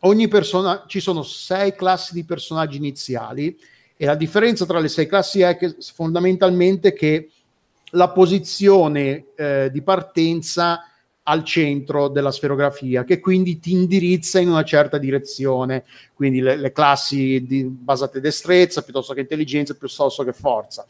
ogni 0.02 0.28
persona 0.28 0.86
ci 0.88 1.00
sono 1.00 1.24
sei 1.24 1.76
classi 1.76 2.14
di 2.14 2.26
personaggi 2.26 2.78
iniziali 2.78 3.58
e 3.98 4.06
la 4.06 4.16
differenza 4.16 4.66
tra 4.66 4.80
le 4.80 4.88
sei 4.88 5.08
classi 5.08 5.42
è 5.42 5.56
che 5.58 5.76
fondamentalmente 5.94 6.94
che 6.94 7.30
la 7.92 8.10
posizione 8.10 9.28
eh, 9.36 9.70
di 9.72 9.82
partenza 9.82 10.90
al 11.28 11.44
centro 11.44 12.08
della 12.08 12.32
sferografia, 12.32 13.04
che 13.04 13.20
quindi 13.20 13.58
ti 13.60 13.72
indirizza 13.72 14.40
in 14.40 14.50
una 14.50 14.64
certa 14.64 14.98
direzione, 15.00 15.86
quindi 16.14 16.40
le, 16.40 16.56
le 16.56 16.72
classi 16.72 17.44
di, 17.48 17.64
basate 17.64 18.20
destrezza 18.20 18.84
piuttosto 18.84 19.14
che 19.14 19.22
intelligenza, 19.22 19.74
piuttosto 19.74 20.24
che 20.24 20.34
forza 20.34 20.86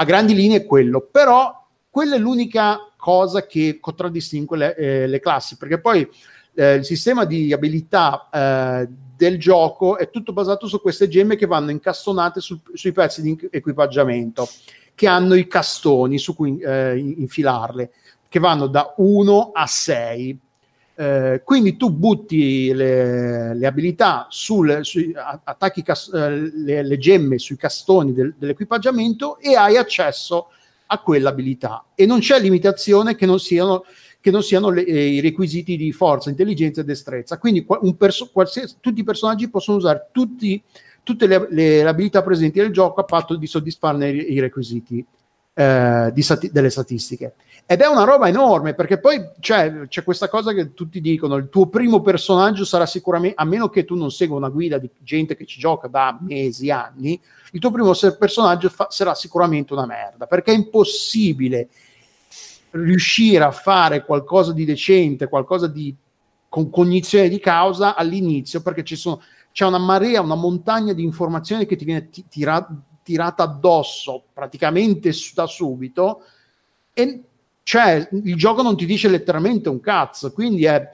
a 0.00 0.04
grandi 0.04 0.34
linee 0.34 0.58
è 0.58 0.64
quello, 0.64 1.08
però 1.10 1.66
quella 1.90 2.14
è 2.14 2.18
l'unica 2.18 2.92
cosa 2.96 3.46
che 3.46 3.78
contraddistingue 3.80 4.56
le, 4.56 4.76
eh, 4.76 5.06
le 5.08 5.18
classi, 5.18 5.56
perché 5.56 5.80
poi 5.80 6.08
eh, 6.54 6.74
il 6.74 6.84
sistema 6.84 7.24
di 7.24 7.52
abilità 7.52 8.28
eh, 8.32 8.88
del 9.16 9.38
gioco 9.40 9.98
è 9.98 10.08
tutto 10.08 10.32
basato 10.32 10.68
su 10.68 10.80
queste 10.80 11.08
gemme 11.08 11.34
che 11.34 11.46
vanno 11.46 11.72
incastonate 11.72 12.40
sul, 12.40 12.60
sui 12.74 12.92
pezzi 12.92 13.22
di 13.22 13.48
equipaggiamento, 13.50 14.48
che 14.94 15.08
hanno 15.08 15.34
i 15.34 15.48
castoni 15.48 16.16
su 16.18 16.36
cui 16.36 16.58
eh, 16.60 16.96
infilarle, 16.96 17.90
che 18.28 18.38
vanno 18.38 18.68
da 18.68 18.94
1 18.96 19.50
a 19.52 19.66
6. 19.66 20.38
Eh, 21.00 21.42
quindi 21.44 21.76
tu 21.76 21.92
butti 21.92 22.72
le, 22.74 23.54
le 23.54 23.66
abilità 23.68 24.26
sul, 24.30 24.80
sui, 24.82 25.14
attacchi 25.14 25.84
cas- 25.84 26.10
eh, 26.12 26.50
le, 26.52 26.82
le, 26.82 26.98
gemme 26.98 27.38
sui 27.38 27.54
castoni 27.54 28.12
del, 28.12 28.34
dell'equipaggiamento 28.36 29.38
e 29.38 29.54
hai 29.54 29.76
accesso 29.76 30.48
a 30.86 30.98
quell'abilità 30.98 31.84
e 31.94 32.04
non 32.04 32.18
c'è 32.18 32.40
limitazione 32.40 33.14
che 33.14 33.26
non 33.26 33.38
siano, 33.38 33.84
che 34.20 34.32
non 34.32 34.42
siano 34.42 34.70
le, 34.70 34.84
eh, 34.84 35.06
i 35.06 35.20
requisiti 35.20 35.76
di 35.76 35.92
forza, 35.92 36.30
intelligenza 36.30 36.80
e 36.80 36.84
destrezza. 36.84 37.38
Quindi 37.38 37.64
perso- 37.96 38.32
tutti 38.80 38.98
i 38.98 39.04
personaggi 39.04 39.48
possono 39.48 39.76
usare 39.76 40.08
tutti, 40.10 40.60
tutte 41.04 41.28
le, 41.28 41.86
abilità 41.86 42.24
presenti 42.24 42.58
nel 42.58 42.72
gioco 42.72 43.02
a 43.02 43.04
patto 43.04 43.36
di 43.36 43.46
soddisfarne 43.46 44.10
i, 44.10 44.32
i 44.32 44.40
requisiti 44.40 45.06
eh, 45.54 46.12
sati- 46.16 46.50
delle 46.50 46.70
statistiche. 46.70 47.34
Ed 47.70 47.82
è 47.82 47.86
una 47.86 48.04
roba 48.04 48.28
enorme 48.28 48.72
perché 48.72 48.98
poi 48.98 49.20
c'è, 49.40 49.88
c'è, 49.88 50.02
questa 50.02 50.30
cosa 50.30 50.54
che 50.54 50.72
tutti 50.72 51.02
dicono: 51.02 51.36
il 51.36 51.50
tuo 51.50 51.66
primo 51.66 52.00
personaggio 52.00 52.64
sarà 52.64 52.86
sicuramente, 52.86 53.36
a 53.38 53.44
meno 53.44 53.68
che 53.68 53.84
tu 53.84 53.94
non 53.94 54.10
segua 54.10 54.38
una 54.38 54.48
guida 54.48 54.78
di 54.78 54.88
gente 55.00 55.36
che 55.36 55.44
ci 55.44 55.60
gioca 55.60 55.86
da 55.86 56.16
mesi, 56.18 56.70
anni, 56.70 57.20
il 57.52 57.60
tuo 57.60 57.70
primo 57.70 57.92
personaggio 58.18 58.70
fa- 58.70 58.86
sarà 58.88 59.14
sicuramente 59.14 59.74
una 59.74 59.84
merda 59.84 60.24
perché 60.24 60.52
è 60.52 60.54
impossibile 60.54 61.68
riuscire 62.70 63.44
a 63.44 63.50
fare 63.50 64.02
qualcosa 64.02 64.54
di 64.54 64.64
decente, 64.64 65.28
qualcosa 65.28 65.66
di 65.66 65.94
con 66.48 66.70
cognizione 66.70 67.28
di 67.28 67.38
causa 67.38 67.94
all'inizio 67.94 68.62
perché 68.62 68.82
sono, 68.96 69.20
c'è 69.52 69.66
una 69.66 69.76
marea, 69.76 70.22
una 70.22 70.36
montagna 70.36 70.94
di 70.94 71.02
informazioni 71.02 71.66
che 71.66 71.76
ti 71.76 71.84
viene 71.84 72.08
t- 72.08 72.24
tira- 72.28 72.66
tirata 73.02 73.42
addosso 73.42 74.24
praticamente 74.32 75.12
da 75.34 75.46
subito 75.46 76.22
e 76.94 77.24
cioè 77.68 78.08
il 78.10 78.34
gioco 78.34 78.62
non 78.62 78.78
ti 78.78 78.86
dice 78.86 79.08
letteralmente 79.10 79.68
un 79.68 79.80
cazzo, 79.80 80.32
quindi 80.32 80.64
è 80.64 80.88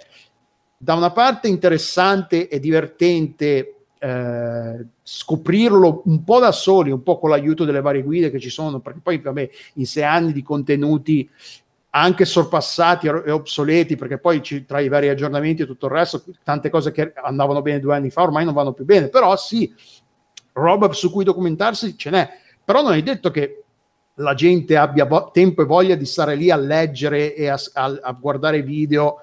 da 0.77 0.95
una 0.95 1.12
parte 1.12 1.47
interessante 1.47 2.49
e 2.49 2.59
divertente 2.59 3.77
eh, 3.97 4.85
scoprirlo 5.01 6.03
un 6.07 6.25
po' 6.25 6.41
da 6.41 6.51
soli, 6.51 6.91
un 6.91 7.05
po' 7.05 7.20
con 7.20 7.31
l'aiuto 7.31 7.64
delle 7.64 7.81
varie 7.81 8.03
guide 8.03 8.29
che 8.29 8.41
ci 8.41 8.51
sono, 8.51 8.81
perché 8.81 8.99
poi 9.01 9.18
vabbè, 9.18 9.49
in 9.75 9.87
sei 9.87 10.03
anni 10.03 10.33
di 10.33 10.43
contenuti 10.43 11.31
anche 11.91 12.25
sorpassati 12.25 13.07
e 13.07 13.31
obsoleti, 13.31 13.95
perché 13.95 14.18
poi 14.18 14.43
ci, 14.43 14.64
tra 14.64 14.81
i 14.81 14.89
vari 14.89 15.09
aggiornamenti 15.09 15.62
e 15.62 15.66
tutto 15.66 15.87
il 15.87 15.93
resto, 15.93 16.25
tante 16.43 16.70
cose 16.70 16.91
che 16.91 17.12
andavano 17.22 17.62
bene 17.62 17.79
due 17.79 17.95
anni 17.95 18.11
fa 18.11 18.22
ormai 18.22 18.45
non 18.45 18.53
vanno 18.53 18.72
più 18.72 18.85
bene, 18.85 19.11
però 19.11 19.37
sì, 19.37 19.72
roba 20.55 20.91
su 20.93 21.12
cui 21.12 21.22
documentarsi 21.22 21.97
ce 21.97 22.11
n'è, 22.11 22.29
però 22.64 22.83
non 22.83 22.95
è 22.95 23.03
detto 23.05 23.31
che 23.31 23.64
la 24.15 24.35
gente 24.35 24.77
abbia 24.77 25.05
vo- 25.05 25.31
tempo 25.33 25.62
e 25.62 25.65
voglia 25.65 25.95
di 25.95 26.07
stare 26.07 26.37
lì 26.37 26.51
a 26.51 26.57
leggere 26.57 27.35
e 27.35 27.49
a, 27.49 27.59
a, 27.75 27.99
a, 28.03 28.12
guardare 28.12 28.62
video 28.62 29.21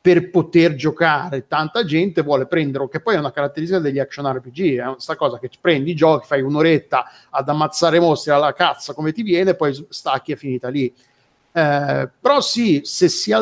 per 0.00 0.30
poter 0.30 0.74
giocare. 0.74 1.46
Tanta 1.46 1.84
gente 1.84 2.22
vuole 2.22 2.46
prendere, 2.46 2.88
che 2.88 3.00
poi 3.00 3.14
è 3.14 3.18
una 3.18 3.30
caratteristica 3.30 3.78
degli 3.78 4.00
action 4.00 4.26
RPG, 4.26 4.80
è 4.80 4.92
questa 4.92 5.14
cosa 5.14 5.38
che 5.38 5.48
prendi 5.60 5.92
i 5.92 5.94
giochi, 5.94 6.26
fai 6.26 6.42
un'oretta 6.42 7.04
ad 7.30 7.48
ammazzare 7.48 8.00
mostri 8.00 8.32
alla 8.32 8.52
cazzo 8.52 8.94
come 8.94 9.12
ti 9.12 9.22
viene, 9.22 9.54
poi 9.54 9.86
stacchi 9.88 10.32
e 10.32 10.36
finita 10.36 10.68
lì. 10.68 10.92
Eh, 11.52 12.10
però 12.20 12.40
sì, 12.40 12.80
se 12.82 13.08
si 13.08 13.32
ha 13.32 13.40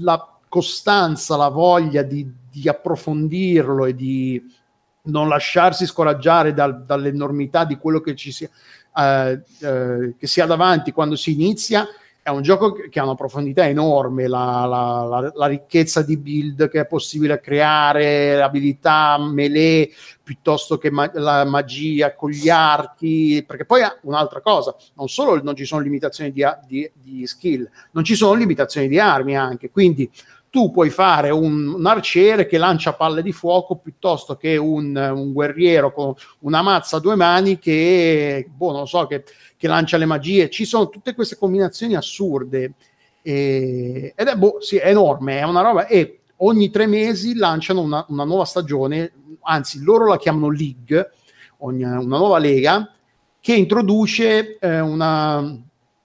la 0.00 0.36
costanza, 0.48 1.36
la 1.36 1.48
voglia 1.48 2.02
di, 2.02 2.30
di 2.50 2.68
approfondirlo 2.68 3.86
e 3.86 3.94
di 3.94 4.60
non 5.04 5.28
lasciarsi 5.28 5.86
scoraggiare 5.86 6.52
dal, 6.52 6.84
dall'enormità 6.84 7.64
di 7.64 7.76
quello 7.76 8.00
che 8.00 8.14
ci 8.14 8.30
sia, 8.30 8.50
eh, 8.96 9.42
eh, 9.60 10.14
che 10.18 10.26
si 10.26 10.40
ha 10.40 10.46
davanti 10.46 10.92
quando 10.92 11.16
si 11.16 11.32
inizia, 11.32 11.86
è 12.24 12.30
un 12.30 12.42
gioco 12.42 12.72
che 12.72 13.00
ha 13.00 13.02
una 13.02 13.16
profondità 13.16 13.66
enorme, 13.66 14.28
la, 14.28 14.64
la, 14.64 15.04
la, 15.08 15.32
la, 15.34 15.46
ricchezza 15.46 16.02
di 16.02 16.16
build 16.16 16.68
che 16.68 16.80
è 16.80 16.86
possibile 16.86 17.40
creare, 17.40 18.40
abilità 18.40 19.18
melee 19.18 19.90
piuttosto 20.22 20.78
che 20.78 20.88
ma- 20.92 21.10
la 21.14 21.44
magia 21.44 22.14
con 22.14 22.30
gli 22.30 22.48
archi, 22.48 23.42
perché 23.44 23.64
poi 23.64 23.80
un'altra 24.02 24.40
cosa, 24.40 24.76
non 24.94 25.08
solo 25.08 25.42
non 25.42 25.56
ci 25.56 25.64
sono 25.64 25.82
limitazioni 25.82 26.30
di, 26.30 26.44
di, 26.64 26.88
di 26.94 27.26
skill, 27.26 27.68
non 27.90 28.04
ci 28.04 28.14
sono 28.14 28.34
limitazioni 28.34 28.86
di 28.86 29.00
armi 29.00 29.36
anche, 29.36 29.70
quindi 29.70 30.08
tu 30.52 30.70
puoi 30.70 30.90
fare 30.90 31.30
un, 31.30 31.66
un, 31.66 31.86
arciere 31.86 32.44
che 32.44 32.58
lancia 32.58 32.92
palle 32.92 33.22
di 33.22 33.32
fuoco 33.32 33.76
piuttosto 33.76 34.36
che 34.36 34.58
un, 34.58 34.94
un, 34.94 35.32
guerriero 35.32 35.94
con 35.94 36.12
una 36.40 36.60
mazza 36.60 36.98
a 36.98 37.00
due 37.00 37.14
mani 37.14 37.58
che, 37.58 38.46
boh, 38.54 38.70
non 38.70 38.86
so, 38.86 39.06
che, 39.06 39.24
che 39.56 39.66
lancia 39.66 39.96
le 39.96 40.04
magie. 40.04 40.50
Ci 40.50 40.66
sono 40.66 40.90
tutte 40.90 41.14
queste 41.14 41.38
combinazioni 41.38 41.94
assurde 41.94 42.74
e, 43.22 44.12
ed 44.14 44.26
è, 44.26 44.36
boh, 44.36 44.60
sì, 44.60 44.76
è 44.76 44.88
enorme, 44.88 45.38
è 45.38 45.42
una 45.44 45.62
roba 45.62 45.86
e 45.86 46.20
ogni 46.36 46.68
tre 46.68 46.86
mesi 46.86 47.34
lanciano 47.34 47.80
una, 47.80 48.04
una 48.10 48.24
nuova 48.24 48.44
stagione, 48.44 49.10
anzi 49.44 49.82
loro 49.82 50.06
la 50.06 50.18
chiamano 50.18 50.50
League, 50.50 51.12
ogni, 51.60 51.82
una 51.84 52.18
nuova 52.18 52.36
lega 52.36 52.92
che 53.40 53.54
introduce 53.54 54.58
eh, 54.58 54.80
una 54.80 55.58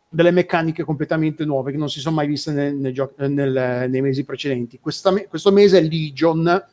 delle 0.10 0.32
meccaniche 0.32 0.84
completamente 0.84 1.44
nuove 1.46 1.72
che 1.72 1.78
non 1.78 1.90
si 1.90 2.00
sono 2.00 2.16
mai 2.16 2.28
viste 2.28 2.52
nel, 2.52 2.76
nel 2.76 2.94
gio- 2.94 3.14
nel, 3.18 3.88
nei 3.90 4.02
mesi 4.02 4.24
precedenti. 4.24 4.80
Questa, 4.80 5.14
questo 5.28 5.52
mese 5.52 5.80
è 5.80 5.82
Legion, 5.82 6.66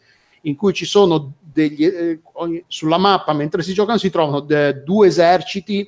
in 0.43 0.57
cui 0.57 0.73
ci 0.73 0.85
sono 0.85 1.35
degli, 1.41 1.85
eh, 1.85 2.21
sulla 2.67 2.99
mappa 2.99 3.33
mentre 3.33 3.63
si 3.63 3.73
giocano 3.73 3.99
si 3.99 4.11
trovano 4.11 4.41
de, 4.41 4.83
due 4.83 5.09
eserciti 5.09 5.87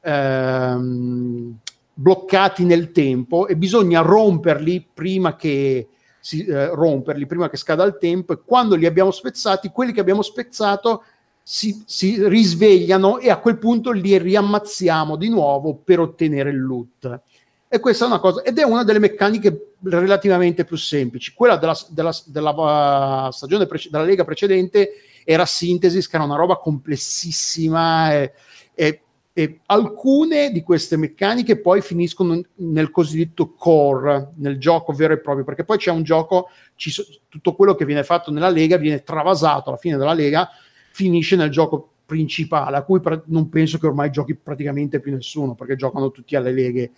ehm, 0.00 1.58
bloccati 1.94 2.64
nel 2.64 2.92
tempo 2.92 3.46
e 3.46 3.56
bisogna 3.56 4.00
romperli 4.00 4.86
prima 4.92 5.36
che 5.36 5.88
si, 6.20 6.44
eh, 6.44 6.68
romperli 6.68 7.26
prima 7.26 7.48
che 7.48 7.56
scada 7.56 7.84
il 7.84 7.98
tempo 7.98 8.32
e 8.32 8.40
quando 8.44 8.74
li 8.74 8.86
abbiamo 8.86 9.10
spezzati 9.10 9.68
quelli 9.68 9.92
che 9.92 10.00
abbiamo 10.00 10.22
spezzato 10.22 11.04
si, 11.50 11.82
si, 11.86 12.28
risvegliano 12.28 13.20
e 13.20 13.30
a 13.30 13.38
quel 13.38 13.56
punto 13.56 13.90
li 13.90 14.18
riammazziamo 14.18 15.16
di 15.16 15.30
nuovo 15.30 15.76
per 15.76 15.98
ottenere 15.98 16.50
il 16.50 16.60
loot. 16.60 17.20
E 17.66 17.80
questa 17.80 18.04
è 18.04 18.06
una 18.08 18.18
cosa, 18.18 18.42
ed 18.42 18.58
è 18.58 18.64
una 18.64 18.84
delle 18.84 18.98
meccaniche 18.98 19.76
relativamente 19.84 20.66
più 20.66 20.76
semplici. 20.76 21.32
Quella 21.32 21.56
della, 21.56 21.74
della, 21.88 22.14
della 22.26 23.28
uh, 23.28 23.30
stagione 23.30 23.64
prece- 23.64 23.88
della 23.90 24.04
Lega 24.04 24.24
precedente 24.24 24.90
era 25.24 25.46
Synthesis, 25.46 26.06
che 26.06 26.16
era 26.16 26.26
una 26.26 26.36
roba 26.36 26.58
complessissima 26.58 28.12
e, 28.12 28.32
e, 28.74 29.00
e, 29.32 29.60
alcune 29.64 30.50
di 30.52 30.62
queste 30.62 30.98
meccaniche 30.98 31.58
poi 31.58 31.80
finiscono 31.80 32.42
nel 32.56 32.90
cosiddetto 32.90 33.54
core, 33.54 34.32
nel 34.36 34.58
gioco 34.58 34.92
vero 34.92 35.14
e 35.14 35.18
proprio, 35.18 35.46
perché 35.46 35.64
poi 35.64 35.78
c'è 35.78 35.92
un 35.92 36.02
gioco, 36.02 36.48
ci, 36.74 36.92
tutto 37.26 37.54
quello 37.54 37.74
che 37.74 37.86
viene 37.86 38.04
fatto 38.04 38.30
nella 38.30 38.50
Lega 38.50 38.76
viene 38.76 39.02
travasato 39.02 39.70
alla 39.70 39.78
fine 39.78 39.96
della 39.96 40.12
Lega 40.12 40.50
finisce 40.98 41.36
nel 41.36 41.50
gioco 41.50 41.92
principale, 42.04 42.76
a 42.76 42.82
cui 42.82 42.98
pra- 42.98 43.22
non 43.26 43.48
penso 43.48 43.78
che 43.78 43.86
ormai 43.86 44.10
giochi 44.10 44.34
praticamente 44.34 44.98
più 44.98 45.12
nessuno, 45.12 45.54
perché 45.54 45.76
giocano 45.76 46.10
tutti 46.10 46.34
alle 46.34 46.50
leghe 46.50 46.90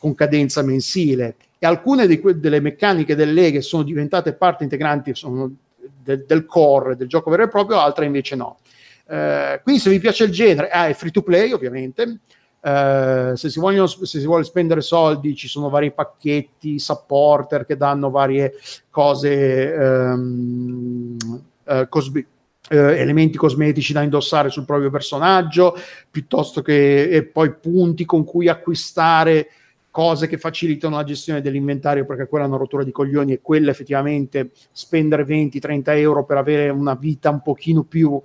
con 0.00 0.16
cadenza 0.16 0.62
mensile. 0.62 1.36
E 1.60 1.64
alcune 1.64 2.08
que- 2.18 2.40
delle 2.40 2.58
meccaniche 2.58 3.14
delle 3.14 3.32
leghe 3.32 3.60
sono 3.60 3.84
diventate 3.84 4.32
parte 4.32 4.64
integrante 4.64 5.12
de- 6.02 6.24
del 6.26 6.44
core, 6.44 6.96
del 6.96 7.06
gioco 7.06 7.30
vero 7.30 7.44
e 7.44 7.48
proprio, 7.48 7.78
altre 7.78 8.06
invece 8.06 8.34
no. 8.34 8.58
Eh, 9.06 9.60
quindi 9.62 9.80
se 9.80 9.90
vi 9.90 10.00
piace 10.00 10.24
il 10.24 10.32
genere, 10.32 10.70
ah, 10.70 10.88
è 10.88 10.94
free 10.94 11.12
to 11.12 11.22
play 11.22 11.52
ovviamente, 11.52 12.18
Uh, 12.62 13.34
se, 13.36 13.48
si 13.48 13.58
vogliono, 13.58 13.86
se 13.86 14.04
si 14.04 14.26
vuole 14.26 14.44
spendere 14.44 14.82
soldi 14.82 15.34
ci 15.34 15.48
sono 15.48 15.70
vari 15.70 15.92
pacchetti 15.92 16.78
supporter 16.78 17.64
che 17.64 17.74
danno 17.74 18.10
varie 18.10 18.52
cose 18.90 19.74
um, 19.78 21.16
uh, 21.64 21.88
cosbi- 21.88 22.26
eh, 22.72 23.00
elementi 23.00 23.36
cosmetici 23.36 23.92
da 23.92 24.02
indossare 24.02 24.48
sul 24.48 24.64
proprio 24.64 24.90
personaggio, 24.90 25.76
piuttosto 26.08 26.62
che 26.62 27.28
poi 27.32 27.52
punti 27.52 28.04
con 28.04 28.24
cui 28.24 28.48
acquistare 28.48 29.48
cose 29.90 30.28
che 30.28 30.38
facilitano 30.38 30.94
la 30.94 31.02
gestione 31.02 31.40
dell'inventario, 31.40 32.06
perché 32.06 32.28
quella 32.28 32.44
è 32.44 32.48
una 32.48 32.58
rottura 32.58 32.84
di 32.84 32.92
coglioni 32.92 33.32
e 33.32 33.40
quella 33.42 33.72
effettivamente 33.72 34.52
spendere 34.70 35.24
20-30 35.24 35.82
euro 35.96 36.24
per 36.24 36.36
avere 36.36 36.68
una 36.68 36.94
vita 36.94 37.30
un 37.30 37.42
pochino 37.42 37.82
più 37.82 38.22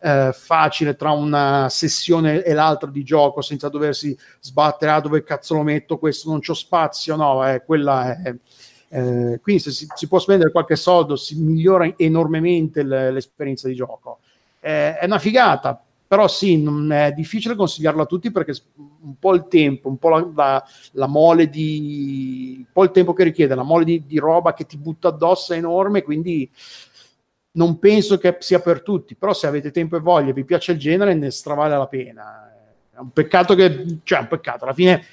eh, 0.00 0.30
facile 0.34 0.94
tra 0.94 1.12
una 1.12 1.68
sessione 1.70 2.42
e 2.42 2.52
l'altra 2.52 2.90
di 2.90 3.02
gioco 3.02 3.40
senza 3.40 3.70
doversi 3.70 4.14
sbattere, 4.40 4.90
ah 4.90 5.00
dove 5.00 5.22
cazzo 5.22 5.54
lo 5.54 5.62
metto? 5.62 5.96
Questo, 5.96 6.28
non 6.28 6.40
c'ho 6.40 6.52
spazio, 6.52 7.16
no, 7.16 7.48
eh, 7.48 7.64
quella 7.64 8.22
è 8.22 8.34
eh, 8.96 9.40
quindi 9.42 9.60
se 9.60 9.72
si, 9.72 9.86
si, 9.94 10.08
può 10.08 10.18
spendere 10.18 10.50
qualche 10.50 10.74
soldo 10.74 11.16
si 11.16 11.38
migliora 11.38 11.92
enormemente 11.98 12.82
l- 12.82 13.12
l'esperienza 13.12 13.68
di 13.68 13.74
gioco. 13.74 14.20
Eh, 14.58 14.96
è 14.96 15.04
una 15.04 15.18
figata, 15.18 15.78
però 16.06 16.26
sì, 16.28 16.62
non 16.62 16.90
è 16.90 17.12
difficile 17.12 17.56
consigliarlo 17.56 18.02
a 18.02 18.06
tutti 18.06 18.30
perché 18.30 18.54
un 18.76 19.18
po' 19.18 19.34
il 19.34 19.48
tempo, 19.48 19.88
un 19.88 19.98
po' 19.98 20.08
la, 20.08 20.30
la, 20.34 20.64
la 20.92 21.06
mole 21.06 21.50
di... 21.50 22.54
un 22.56 22.72
po' 22.72 22.84
il 22.84 22.90
tempo 22.90 23.12
che 23.12 23.24
richiede, 23.24 23.54
la 23.54 23.62
mole 23.62 23.84
di, 23.84 24.06
di 24.06 24.18
roba 24.18 24.54
che 24.54 24.64
ti 24.64 24.78
butta 24.78 25.08
addosso 25.08 25.52
è 25.52 25.58
enorme, 25.58 26.02
quindi 26.02 26.50
non 27.52 27.78
penso 27.78 28.16
che 28.16 28.36
sia 28.38 28.60
per 28.60 28.80
tutti, 28.80 29.14
però 29.14 29.34
se 29.34 29.46
avete 29.46 29.70
tempo 29.70 29.96
e 29.96 30.00
voglia 30.00 30.30
e 30.30 30.34
vi 30.34 30.44
piace 30.44 30.72
il 30.72 30.78
genere 30.78 31.12
ne 31.12 31.30
stravale 31.30 31.76
la 31.76 31.86
pena. 31.86 32.50
È 32.94 32.98
un 32.98 33.10
peccato 33.10 33.54
che, 33.54 33.98
cioè, 34.04 34.20
un 34.20 34.28
peccato, 34.28 34.64
alla 34.64 34.72
fine 34.72 35.04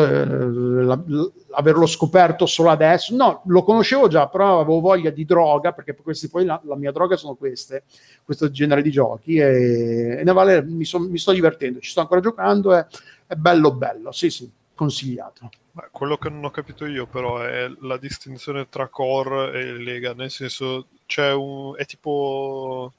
averlo 0.00 1.86
scoperto 1.86 2.46
solo 2.46 2.70
adesso. 2.70 3.14
No, 3.14 3.42
lo 3.46 3.62
conoscevo 3.62 4.08
già, 4.08 4.28
però 4.28 4.60
avevo 4.60 4.80
voglia 4.80 5.10
di 5.10 5.24
droga, 5.24 5.72
perché 5.72 5.94
questi 5.94 6.28
poi 6.28 6.44
la, 6.44 6.60
la 6.64 6.76
mia 6.76 6.92
droga 6.92 7.16
sono 7.16 7.34
queste, 7.34 7.84
questo 8.24 8.50
genere 8.50 8.82
di 8.82 8.90
giochi, 8.90 9.36
e, 9.36 10.18
e 10.20 10.24
ne 10.24 10.32
vale, 10.32 10.62
mi, 10.62 10.84
son, 10.84 11.04
mi, 11.10 11.18
sto 11.18 11.32
divertendo, 11.32 11.80
ci 11.80 11.90
sto 11.90 12.00
ancora 12.00 12.20
giocando, 12.20 12.74
è, 12.74 12.86
è 13.26 13.34
bello 13.34 13.72
bello, 13.72 14.12
sì 14.12 14.30
sì, 14.30 14.50
consigliato. 14.74 15.50
Ma 15.72 15.88
quello 15.90 16.18
che 16.18 16.28
non 16.28 16.44
ho 16.44 16.50
capito 16.50 16.84
io 16.84 17.06
però 17.06 17.40
è 17.40 17.70
la 17.80 17.96
distinzione 17.96 18.68
tra 18.68 18.88
core 18.88 19.52
e 19.58 19.78
lega, 19.78 20.12
nel 20.12 20.30
senso 20.30 20.88
c'è 21.06 21.32
un... 21.32 21.74
è 21.76 21.86
tipo... 21.86 22.92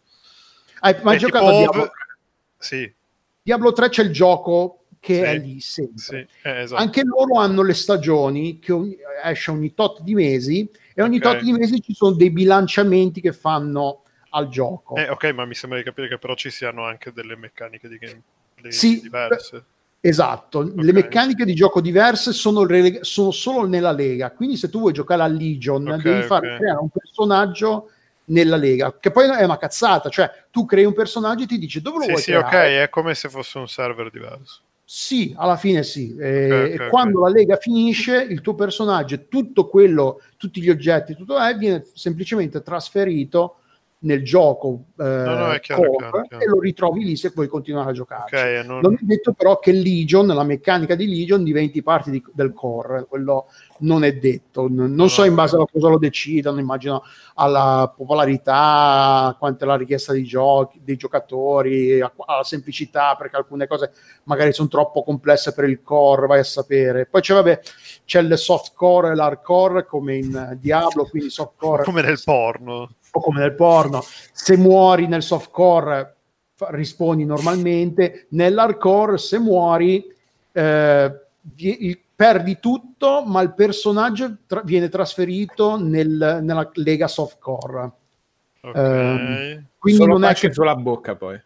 Hai 0.79 0.97
mai 1.03 1.17
giocato 1.17 1.45
tipo... 1.45 1.55
a 1.55 1.59
Diablo? 1.59 1.91
Sì. 2.57 2.91
Diablo 3.43 3.73
3 3.73 3.89
c'è 3.89 4.03
il 4.03 4.11
gioco 4.11 4.82
che 5.03 5.15
sì, 5.15 5.21
è 5.21 5.37
lì 5.37 5.59
sempre. 5.59 6.01
Sì, 6.01 6.47
eh, 6.47 6.61
esatto. 6.61 6.81
Anche 6.81 7.03
loro 7.03 7.37
hanno 7.37 7.61
le 7.61 7.73
stagioni 7.73 8.57
che 8.59 8.71
ogni, 8.71 8.95
esce 9.21 9.51
ogni 9.51 9.73
tot 9.73 9.99
di 9.99 10.13
mesi 10.13 10.69
e 10.93 11.01
ogni 11.01 11.17
okay. 11.17 11.33
tot 11.33 11.43
di 11.43 11.51
mesi 11.51 11.81
ci 11.81 11.93
sono 11.93 12.15
dei 12.15 12.31
bilanciamenti 12.31 13.19
che 13.19 13.33
fanno 13.33 14.03
al 14.29 14.47
gioco. 14.47 14.95
Eh, 14.95 15.09
ok, 15.09 15.25
ma 15.33 15.43
mi 15.43 15.55
sembra 15.55 15.77
di 15.77 15.83
capire 15.83 16.07
che 16.07 16.17
però 16.17 16.35
ci 16.35 16.49
siano 16.49 16.85
anche 16.85 17.11
delle 17.11 17.35
meccaniche 17.35 17.89
di 17.89 17.97
gameplay 17.97 18.71
sì, 18.71 19.01
diverse. 19.01 19.65
Esatto, 19.99 20.59
okay. 20.59 20.83
le 20.85 20.93
meccaniche 20.93 21.43
di 21.43 21.53
gioco 21.53 21.81
diverse 21.81 22.31
sono, 22.31 22.65
releg- 22.65 23.01
sono, 23.01 23.31
solo 23.31 23.67
nella 23.67 23.91
Lega, 23.91 24.31
quindi 24.31 24.55
se 24.55 24.69
tu 24.69 24.79
vuoi 24.79 24.93
giocare 24.93 25.21
a 25.21 25.27
Legion 25.27 25.85
okay, 25.85 26.01
devi 26.01 26.21
fare, 26.23 26.55
creare 26.57 26.79
un 26.79 26.89
personaggio 26.89 27.89
nella 28.25 28.55
Lega, 28.55 28.97
che 28.99 29.11
poi 29.11 29.29
è 29.29 29.43
una 29.43 29.57
cazzata, 29.57 30.07
cioè 30.07 30.31
tu 30.49 30.65
crei 30.65 30.85
un 30.85 30.93
personaggio 30.93 31.43
e 31.43 31.47
ti 31.47 31.57
dice 31.57 31.81
dove 31.81 31.97
lo 31.97 32.03
sì, 32.03 32.09
vuoi 32.09 32.21
sì, 32.21 32.31
creare. 32.31 32.77
ok, 32.77 32.83
è 32.83 32.89
come 32.89 33.15
se 33.15 33.27
fosse 33.27 33.57
un 33.57 33.67
server 33.67 34.09
diverso. 34.09 34.61
Sì, 34.85 35.33
alla 35.37 35.55
fine 35.55 35.83
sì. 35.83 36.15
Eh, 36.17 36.45
okay, 36.45 36.73
okay, 36.73 36.89
quando 36.89 37.19
okay. 37.21 37.31
la 37.31 37.39
lega 37.39 37.55
finisce, 37.55 38.21
il 38.21 38.41
tuo 38.41 38.53
personaggio 38.53 39.27
tutto 39.27 39.67
quello, 39.67 40.21
tutti 40.37 40.61
gli 40.61 40.69
oggetti, 40.69 41.15
tutto 41.15 41.39
è, 41.39 41.55
viene 41.55 41.85
semplicemente 41.93 42.61
trasferito 42.61 43.57
nel 44.03 44.23
gioco 44.23 44.85
eh, 44.97 45.03
no, 45.03 45.35
no, 45.35 45.57
chiaro, 45.59 45.95
chiaro, 45.95 46.21
chiaro. 46.21 46.43
e 46.43 46.47
lo 46.47 46.59
ritrovi 46.59 47.03
lì 47.03 47.15
se 47.15 47.31
vuoi 47.33 47.47
continuare 47.47 47.89
a 47.89 47.93
giocare. 47.93 48.23
Okay, 48.23 48.65
non... 48.65 48.79
non... 48.81 48.93
è 48.93 48.97
detto 49.01 49.33
però 49.33 49.59
che 49.59 49.71
Legion, 49.71 50.27
la 50.27 50.43
meccanica 50.43 50.95
di 50.95 51.07
Legion, 51.07 51.43
diventi 51.43 51.81
parte 51.81 52.11
di, 52.11 52.23
del 52.33 52.53
core, 52.53 53.05
quello 53.07 53.47
non 53.79 54.03
è 54.03 54.13
detto. 54.13 54.67
Non 54.69 54.93
no, 54.93 55.07
so 55.07 55.23
in 55.23 55.35
base 55.35 55.55
a 55.55 55.65
cosa 55.71 55.89
lo 55.89 55.97
decidano, 55.97 56.59
immagino 56.59 57.03
alla 57.35 57.91
popolarità, 57.95 59.35
quanto 59.39 59.63
è 59.63 59.67
la 59.67 59.75
richiesta 59.75 60.11
dei, 60.11 60.23
giochi, 60.23 60.81
dei 60.83 60.95
giocatori, 60.95 62.01
alla 62.01 62.43
semplicità, 62.43 63.15
perché 63.15 63.37
alcune 63.37 63.67
cose 63.67 63.91
magari 64.23 64.53
sono 64.53 64.67
troppo 64.67 65.03
complesse 65.03 65.53
per 65.53 65.65
il 65.65 65.81
core, 65.81 66.27
vai 66.27 66.39
a 66.39 66.43
sapere. 66.43 67.05
Poi 67.05 67.21
c'è, 67.21 67.33
vabbè, 67.33 67.59
c'è 68.05 68.19
il 68.19 68.37
soft 68.37 68.73
core 68.75 69.11
e 69.11 69.15
l'hardcore 69.15 69.85
come 69.85 70.17
in 70.17 70.57
Diablo, 70.59 71.05
quindi 71.05 71.29
soft 71.29 71.53
core. 71.57 71.83
Come 71.93 72.01
nel 72.01 72.19
porno 72.23 72.89
o 73.15 73.21
come 73.21 73.39
nel 73.39 73.53
porno, 73.53 74.03
se 74.31 74.57
muori 74.57 75.07
nel 75.07 75.21
softcore 75.21 76.15
rispondi 76.69 77.25
normalmente, 77.25 78.25
nell'hardcore 78.29 79.17
se 79.17 79.37
muori 79.37 80.03
eh, 80.51 81.21
perdi 82.15 82.59
tutto, 82.59 83.23
ma 83.25 83.41
il 83.41 83.53
personaggio 83.53 84.37
tra- 84.47 84.61
viene 84.63 84.89
trasferito 84.89 85.77
nel, 85.77 86.39
nella 86.41 86.69
lega 86.73 87.07
softcore. 87.07 87.91
Okay. 88.61 89.51
Eh, 89.51 89.63
quindi 89.77 90.01
Solo 90.01 90.13
non 90.13 90.29
è 90.29 90.33
che 90.33 90.51
sulla 90.51 90.75
bocca 90.75 91.15
poi. 91.15 91.39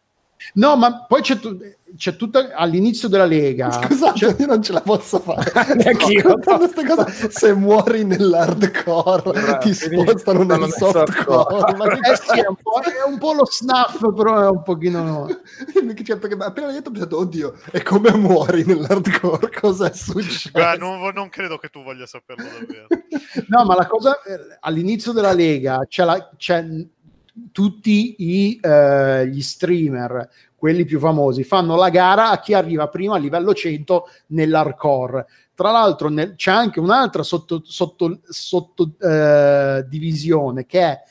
No, 0.54 0.76
ma 0.76 1.06
poi 1.06 1.22
c'è, 1.22 1.40
tu, 1.40 1.58
c'è 1.96 2.16
tutta 2.16 2.56
all'inizio 2.56 3.08
della 3.08 3.26
Lega. 3.26 3.72
Scusate, 3.72 4.20
c'è... 4.20 4.36
io 4.40 4.46
non 4.46 4.62
ce 4.62 4.72
la 4.72 4.82
posso 4.82 5.20
fare. 5.20 5.52
Neanch'io. 5.76 6.36
No. 6.44 7.06
Se 7.30 7.54
muori 7.54 8.04
nell'hardcore, 8.04 9.32
Bravo, 9.32 9.58
ti 9.60 9.74
spostano 9.74 10.44
nel 10.44 10.72
softcore. 10.72 11.76
Ma 11.76 11.86
eh 11.86 12.16
sì, 12.16 12.40
è, 12.40 12.48
un 12.48 12.56
è, 12.56 13.08
un 13.08 13.18
po', 13.18 13.34
lo 13.34 13.46
snuff, 13.46 14.14
però 14.16 14.42
è 14.42 14.50
un 14.50 14.64
pochino. 14.64 15.28
cioè, 16.04 16.18
perché 16.18 16.38
appena 16.40 16.72
detto 16.72 16.90
ho 16.90 16.92
pensato, 16.92 17.18
oddio, 17.18 17.54
e 17.72 17.84
come 17.84 18.12
muori 18.16 18.64
nell'hardcore? 18.66 19.50
Cosa 19.60 19.90
è 19.90 19.94
successo? 19.94 20.50
Beh, 20.52 20.78
non, 20.78 21.00
non, 21.14 21.30
credo 21.30 21.58
che 21.58 21.70
tu 21.70 21.84
voglia 21.84 22.06
saperlo 22.06 22.44
davvero. 22.44 22.88
no, 23.48 23.66
ma 23.66 23.76
la 23.76 23.88
cosa 23.88 24.22
eh, 24.22 24.58
all'inizio 24.60 25.12
della 25.12 25.34
Lega 25.34 25.86
c'è, 25.88 26.04
la, 26.04 26.30
c'è 26.38 26.66
tutti 27.52 28.16
i, 28.20 28.60
eh, 28.62 29.28
gli 29.28 29.42
streamer, 29.42 30.30
quelli 30.56 30.86
più 30.86 31.00
famosi, 31.00 31.44
fanno 31.44 31.76
la 31.76 31.90
gara 31.90 32.32
a 32.32 32.40
chi 32.40 32.54
arriva 32.54 32.88
prima 32.88 33.16
a 33.16 33.20
livello 33.20 33.54
100 33.54 34.08
nell'hardcore. 34.28 35.26
Tra 35.54 35.72
l'altro 35.72 36.10
nel, 36.10 36.36
c'è 36.36 36.52
anche 36.52 36.80
un'altra 36.80 37.24
sotto, 37.24 37.62
sotto, 37.64 38.20
sotto 38.28 38.94
eh, 39.00 39.86
che 40.66 40.80
è 40.80 41.02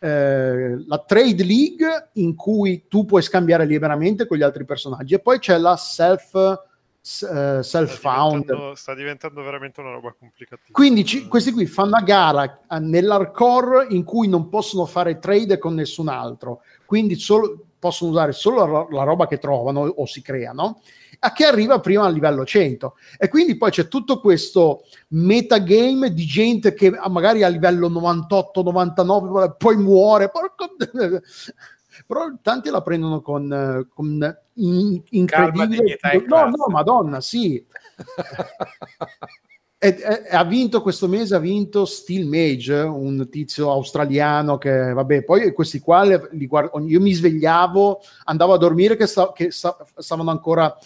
eh, 0.00 0.84
la 0.86 0.98
Trade 1.04 1.44
League 1.44 2.10
in 2.14 2.36
cui 2.36 2.84
tu 2.88 3.04
puoi 3.04 3.22
scambiare 3.22 3.66
liberamente 3.66 4.26
con 4.26 4.36
gli 4.36 4.42
altri 4.42 4.64
personaggi 4.64 5.14
e 5.14 5.18
poi 5.18 5.40
c'è 5.40 5.58
la 5.58 5.76
Self 5.76 6.66
uh, 7.20 7.60
self-found. 7.62 8.72
Sta 8.72 8.94
diventando, 8.94 9.42
veramente 9.42 9.80
una 9.80 9.92
roba 9.92 10.14
complicata. 10.18 10.62
Quindi 10.70 11.04
ci, 11.04 11.26
questi 11.26 11.52
qui 11.52 11.66
fanno 11.66 11.88
una 11.96 12.02
gara 12.02 12.60
eh, 12.68 12.78
nell'hardcore 12.78 13.86
in 13.90 14.04
cui 14.04 14.28
non 14.28 14.48
possono 14.48 14.86
fare 14.86 15.18
trade 15.18 15.58
con 15.58 15.74
nessun 15.74 16.08
altro, 16.08 16.62
quindi 16.84 17.16
solo, 17.16 17.66
possono 17.78 18.10
usare 18.10 18.32
solo 18.32 18.66
la, 18.66 18.86
la, 18.90 19.02
roba 19.04 19.26
che 19.26 19.38
trovano 19.38 19.80
o 19.80 20.06
si 20.06 20.20
creano, 20.22 20.80
a 21.20 21.32
che 21.32 21.44
arriva 21.44 21.80
prima 21.80 22.04
al 22.04 22.12
livello 22.12 22.44
100. 22.44 22.94
E 23.18 23.28
quindi 23.28 23.56
poi 23.56 23.70
c'è 23.70 23.88
tutto 23.88 24.20
questo 24.20 24.84
metagame 25.08 26.12
di 26.12 26.24
gente 26.24 26.74
che 26.74 26.90
magari 27.08 27.42
a 27.42 27.48
livello 27.48 27.88
98-99 27.88 29.54
poi 29.56 29.76
muore. 29.76 30.30
Porco 30.30 30.74
però 32.08 32.32
tanti 32.40 32.70
la 32.70 32.80
prendono 32.80 33.20
con, 33.20 33.86
con 33.92 34.38
in, 34.54 35.02
incredibile 35.10 35.98
no 36.26 36.46
no 36.46 36.66
madonna 36.68 37.20
sì. 37.20 37.62
E, 39.80 39.90
e, 39.90 40.36
ha 40.36 40.42
vinto 40.42 40.82
questo 40.82 41.06
mese 41.06 41.36
ha 41.36 41.38
vinto 41.38 41.84
Steel 41.84 42.26
Mage 42.26 42.74
un 42.74 43.28
tizio 43.30 43.70
australiano 43.70 44.58
che 44.58 44.92
vabbè 44.92 45.22
poi 45.22 45.52
questi 45.52 45.78
qua 45.78 46.02
li 46.32 46.48
guardo, 46.48 46.80
io 46.80 47.00
mi 47.00 47.12
svegliavo 47.12 48.00
andavo 48.24 48.54
a 48.54 48.58
dormire 48.58 48.96
che, 48.96 49.06
sta, 49.06 49.30
che 49.32 49.52
sta, 49.52 49.76
stavano 49.94 50.32
ancora 50.32 50.76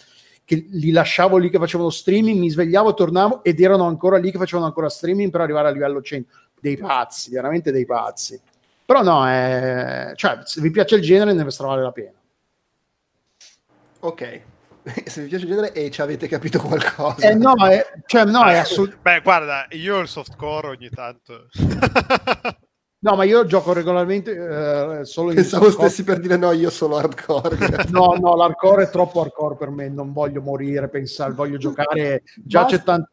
che 0.45 0.67
li 0.69 0.91
lasciavo 0.91 1.39
lì 1.39 1.49
che 1.49 1.57
facevano 1.57 1.89
streaming 1.89 2.39
mi 2.39 2.51
svegliavo 2.51 2.93
tornavo 2.93 3.43
ed 3.43 3.61
erano 3.61 3.87
ancora 3.87 4.19
lì 4.19 4.31
che 4.31 4.37
facevano 4.37 4.67
ancora 4.67 4.91
streaming 4.91 5.31
per 5.31 5.41
arrivare 5.41 5.69
a 5.69 5.71
livello 5.71 6.03
100 6.03 6.31
dei 6.61 6.77
pazzi 6.77 7.31
veramente 7.31 7.73
dei 7.73 7.87
pazzi 7.87 8.39
però 8.93 9.03
no, 9.03 9.27
è... 9.27 10.13
cioè, 10.17 10.41
se 10.45 10.61
vi 10.61 10.71
piace 10.71 10.97
il 10.97 11.03
genere 11.03 11.33
ne 11.33 11.47
vale 11.59 11.83
la 11.83 11.93
pena. 11.93 12.13
Ok. 14.01 14.41
se 15.07 15.23
vi 15.23 15.29
piace 15.29 15.45
il 15.45 15.51
genere 15.51 15.73
e 15.73 15.91
ci 15.91 16.03
avete 16.03 16.29
capito 16.29 16.61
qualcosa. 16.61 17.27
Eh 17.27 17.35
no, 17.35 17.55
è, 17.67 17.91
cioè, 18.05 18.27
no, 18.27 18.45
è 18.45 18.57
assolutamente... 18.57 19.01
Beh, 19.17 19.21
guarda, 19.23 19.67
io 19.71 19.99
il 20.01 20.09
softcore 20.09 20.69
ogni 20.69 20.91
tanto... 20.91 21.49
No, 23.03 23.17
ma 23.17 23.25
io 23.25 23.45
gioco 23.47 23.73
regolarmente 23.73 24.31
eh, 25.01 25.05
solo 25.05 25.31
in 25.31 25.35
Pensavo 25.35 25.65
softcore. 25.65 25.89
stessi 25.89 26.05
per 26.05 26.21
dire 26.21 26.37
no, 26.37 26.53
io 26.53 26.71
sono 26.71 26.95
hardcore. 26.95 27.57
no, 27.91 28.17
no, 28.17 28.37
l'hardcore 28.37 28.85
è 28.85 28.91
troppo 28.91 29.23
hardcore 29.23 29.57
per 29.57 29.71
me, 29.71 29.89
non 29.89 30.13
voglio 30.13 30.41
morire, 30.41 30.89
pensare, 30.89 31.33
voglio 31.33 31.57
giocare. 31.57 32.23
Già 32.37 32.61
Basta. 32.61 32.77
c'è 32.77 32.83
tanto 32.85 33.11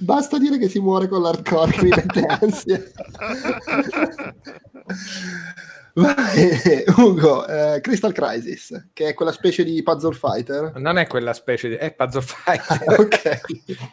Basta 0.00 0.38
dire 0.38 0.58
che 0.58 0.68
si 0.68 0.80
muore 0.80 1.08
con 1.08 1.22
l'hardcore 1.22 1.70
che 1.72 1.82
mi 1.82 1.90
mette 1.90 2.20
ansia. 2.26 2.82
Vai, 5.98 6.84
Ugo, 6.96 7.44
eh, 7.46 7.80
Crystal 7.80 8.12
Crisis, 8.12 8.90
che 8.92 9.08
è 9.08 9.14
quella 9.14 9.32
specie 9.32 9.64
di 9.64 9.82
puzzle 9.82 10.14
fighter. 10.14 10.74
Non 10.76 10.96
è 10.96 11.08
quella 11.08 11.32
specie 11.32 11.70
di... 11.70 11.74
è 11.74 11.92
puzzle 11.92 12.22
fighter. 12.22 12.82
Ah, 12.86 13.00
ok. 13.00 13.40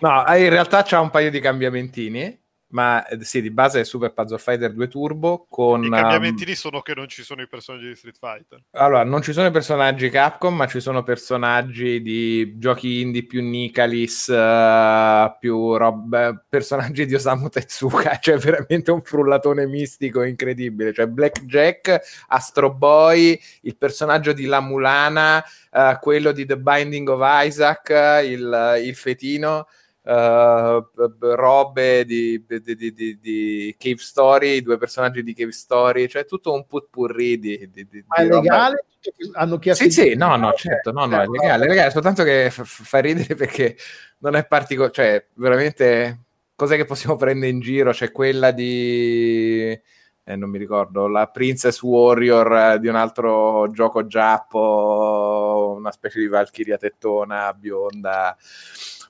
no, 0.02 0.24
in 0.36 0.50
realtà 0.50 0.84
c'ha 0.84 1.00
un 1.00 1.10
paio 1.10 1.32
di 1.32 1.40
cambiamentini 1.40 2.45
ma 2.76 3.08
eh, 3.08 3.24
sì, 3.24 3.42
di 3.42 3.52
base 3.52 3.80
è 3.80 3.84
Super 3.86 4.12
Puzzle 4.12 4.38
Fighter 4.38 4.74
2 4.74 4.88
Turbo 4.90 5.48
con... 5.50 5.86
I 5.86 5.90
cambiamenti 5.90 6.44
um, 6.44 6.50
lì 6.50 6.56
sono 6.56 6.82
che 6.82 6.94
non 6.94 7.08
ci 7.08 7.24
sono 7.24 7.42
i 7.42 7.48
personaggi 7.48 7.88
di 7.88 7.96
Street 7.96 8.18
Fighter. 8.20 8.64
Allora, 8.72 9.06
non 9.06 9.22
ci 9.22 9.32
sono 9.32 9.48
i 9.48 9.52
personaggi 9.52 10.10
Capcom, 10.10 10.54
ma 10.54 10.68
ci 10.68 10.82
sono 10.82 11.02
personaggi 11.02 12.02
di 12.02 12.58
giochi 12.58 13.00
indie 13.00 13.26
più 13.26 13.42
Nicalis, 13.42 14.28
uh, 14.28 15.38
più 15.40 15.78
rob... 15.78 16.44
personaggi 16.50 17.06
di 17.06 17.16
Osamu 17.16 17.48
Tezuka, 17.48 18.18
cioè 18.20 18.38
veramente 18.38 18.92
un 18.92 19.02
frullatone 19.02 19.66
mistico 19.68 20.24
incredibile, 20.24 20.92
cioè 20.92 21.08
Blackjack, 21.08 22.26
Astro 22.28 22.74
Boy, 22.74 23.40
il 23.62 23.78
personaggio 23.78 24.34
di 24.34 24.48
La 24.48 24.60
Mulana, 24.60 25.42
uh, 25.72 25.98
quello 26.02 26.34
di 26.34 26.46
The 26.46 26.58
Binding 26.58 27.08
of 27.08 27.22
Isaac, 27.24 28.22
il, 28.26 28.82
il 28.84 28.96
fetino 28.96 29.66
robe 30.08 32.06
di, 32.06 32.46
di, 32.48 32.76
di, 32.94 33.20
di, 33.20 33.76
Cave 33.78 33.98
Story, 33.98 34.62
due 34.62 34.78
personaggi 34.78 35.24
di 35.24 35.34
Cave 35.34 35.52
Story, 35.52 36.08
cioè 36.08 36.26
tutto 36.26 36.54
un 36.54 36.68
putpurri 36.68 37.40
di, 37.40 37.70
di, 37.72 38.04
Ma 38.06 38.18
è 38.18 38.28
legale? 38.28 38.86
Hanno 39.34 39.58
chiesto 39.58 39.84
sì, 39.84 39.92
sì, 39.92 40.16
no, 40.16 40.36
no, 40.36 40.54
certo, 40.54 40.92
no, 40.92 41.06
no, 41.06 41.22
è 41.22 41.28
legale, 41.28 41.66
è 41.66 41.68
legale, 41.68 41.92
soltanto 41.92 42.24
che 42.24 42.50
fa 42.52 43.00
ridere 43.00 43.34
perché 43.36 43.78
non 44.20 44.36
è 44.36 44.46
particolare, 44.46 44.94
cioè 44.94 45.26
veramente 45.34 46.26
cos'è 46.56 46.76
che 46.76 46.86
possiamo 46.86 47.16
prendere 47.16 47.52
in 47.52 47.60
giro? 47.60 47.92
C'è 47.92 48.12
quella 48.12 48.52
di... 48.52 49.80
Eh, 50.28 50.36
non 50.36 50.50
mi 50.50 50.58
ricordo, 50.58 51.08
la 51.08 51.28
Princess 51.28 51.80
Warrior 51.84 52.80
di 52.80 52.88
un 52.88 52.96
altro 52.96 53.70
gioco 53.72 54.08
giappo, 54.08 55.76
una 55.78 55.92
specie 55.92 56.20
di 56.20 56.28
Valkyria 56.28 56.78
tettona 56.78 57.54
bionda. 57.54 58.36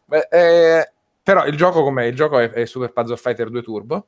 Beh, 0.08 0.28
eh, 0.32 0.92
però 1.24 1.46
il 1.48 1.56
gioco 1.58 1.82
com'è? 1.84 2.04
Il 2.04 2.16
gioco 2.16 2.38
è, 2.40 2.50
è 2.52 2.66
Super 2.66 2.92
Puzzle 2.92 3.18
Fighter 3.18 3.50
2 3.50 3.62
Turbo, 3.64 4.08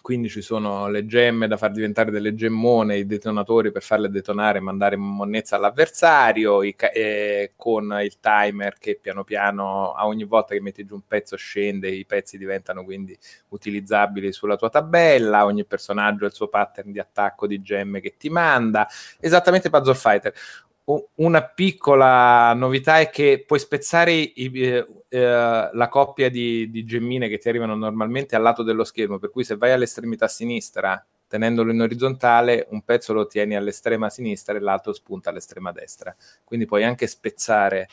quindi 0.00 0.28
ci 0.30 0.40
sono 0.42 0.88
le 0.88 1.06
gemme 1.06 1.46
da 1.48 1.56
far 1.58 1.70
diventare 1.70 2.10
delle 2.10 2.34
gemmone, 2.34 2.96
i 2.98 3.06
detonatori 3.06 3.70
per 3.72 3.82
farle 3.82 4.08
detonare 4.08 4.58
e 4.58 4.60
mandare 4.62 4.96
monnezza 4.96 5.56
all'avversario, 5.56 6.60
ca- 6.74 6.90
eh, 6.92 7.52
con 7.56 7.96
il 8.02 8.18
timer 8.20 8.78
che 8.78 8.98
piano 9.00 9.22
piano 9.24 9.92
a 9.92 10.06
ogni 10.06 10.24
volta 10.24 10.54
che 10.54 10.60
metti 10.62 10.84
giù 10.86 10.94
un 10.94 11.06
pezzo 11.06 11.36
scende, 11.36 11.90
i 11.90 12.06
pezzi 12.06 12.38
diventano 12.38 12.82
quindi 12.84 13.16
utilizzabili 13.50 14.32
sulla 14.32 14.56
tua 14.56 14.70
tabella, 14.70 15.44
ogni 15.44 15.64
personaggio 15.66 16.24
ha 16.24 16.28
il 16.28 16.34
suo 16.34 16.48
pattern 16.48 16.90
di 16.92 16.98
attacco 16.98 17.46
di 17.46 17.60
gemme 17.62 18.00
che 18.00 18.16
ti 18.16 18.30
manda, 18.30 18.88
esattamente 19.20 19.70
Puzzle 19.70 19.94
Fighter 19.94 20.32
una 20.84 21.42
piccola 21.44 22.52
novità 22.54 22.98
è 22.98 23.08
che 23.08 23.44
puoi 23.46 23.58
spezzare 23.58 24.12
i, 24.12 24.50
eh, 24.54 24.86
eh, 25.08 25.70
la 25.72 25.88
coppia 25.88 26.28
di, 26.28 26.68
di, 26.70 26.84
gemmine 26.84 27.28
che 27.28 27.38
ti 27.38 27.48
arrivano 27.48 27.76
normalmente 27.76 28.34
al 28.34 28.42
lato 28.42 28.62
dello 28.62 28.84
schermo, 28.84 29.18
per 29.18 29.30
cui 29.30 29.44
se 29.44 29.56
vai 29.56 29.70
all'estremità 29.70 30.26
sinistra 30.26 31.04
tenendolo 31.28 31.72
in 31.72 31.80
orizzontale, 31.80 32.66
un 32.70 32.82
pezzo 32.82 33.14
lo 33.14 33.26
tieni 33.26 33.56
all'estrema 33.56 34.10
sinistra 34.10 34.54
e 34.54 34.60
l'altro 34.60 34.92
spunta 34.92 35.30
all'estrema 35.30 35.72
destra. 35.72 36.14
Quindi 36.44 36.66
puoi 36.66 36.84
anche 36.84 37.06
spezzare 37.06 37.88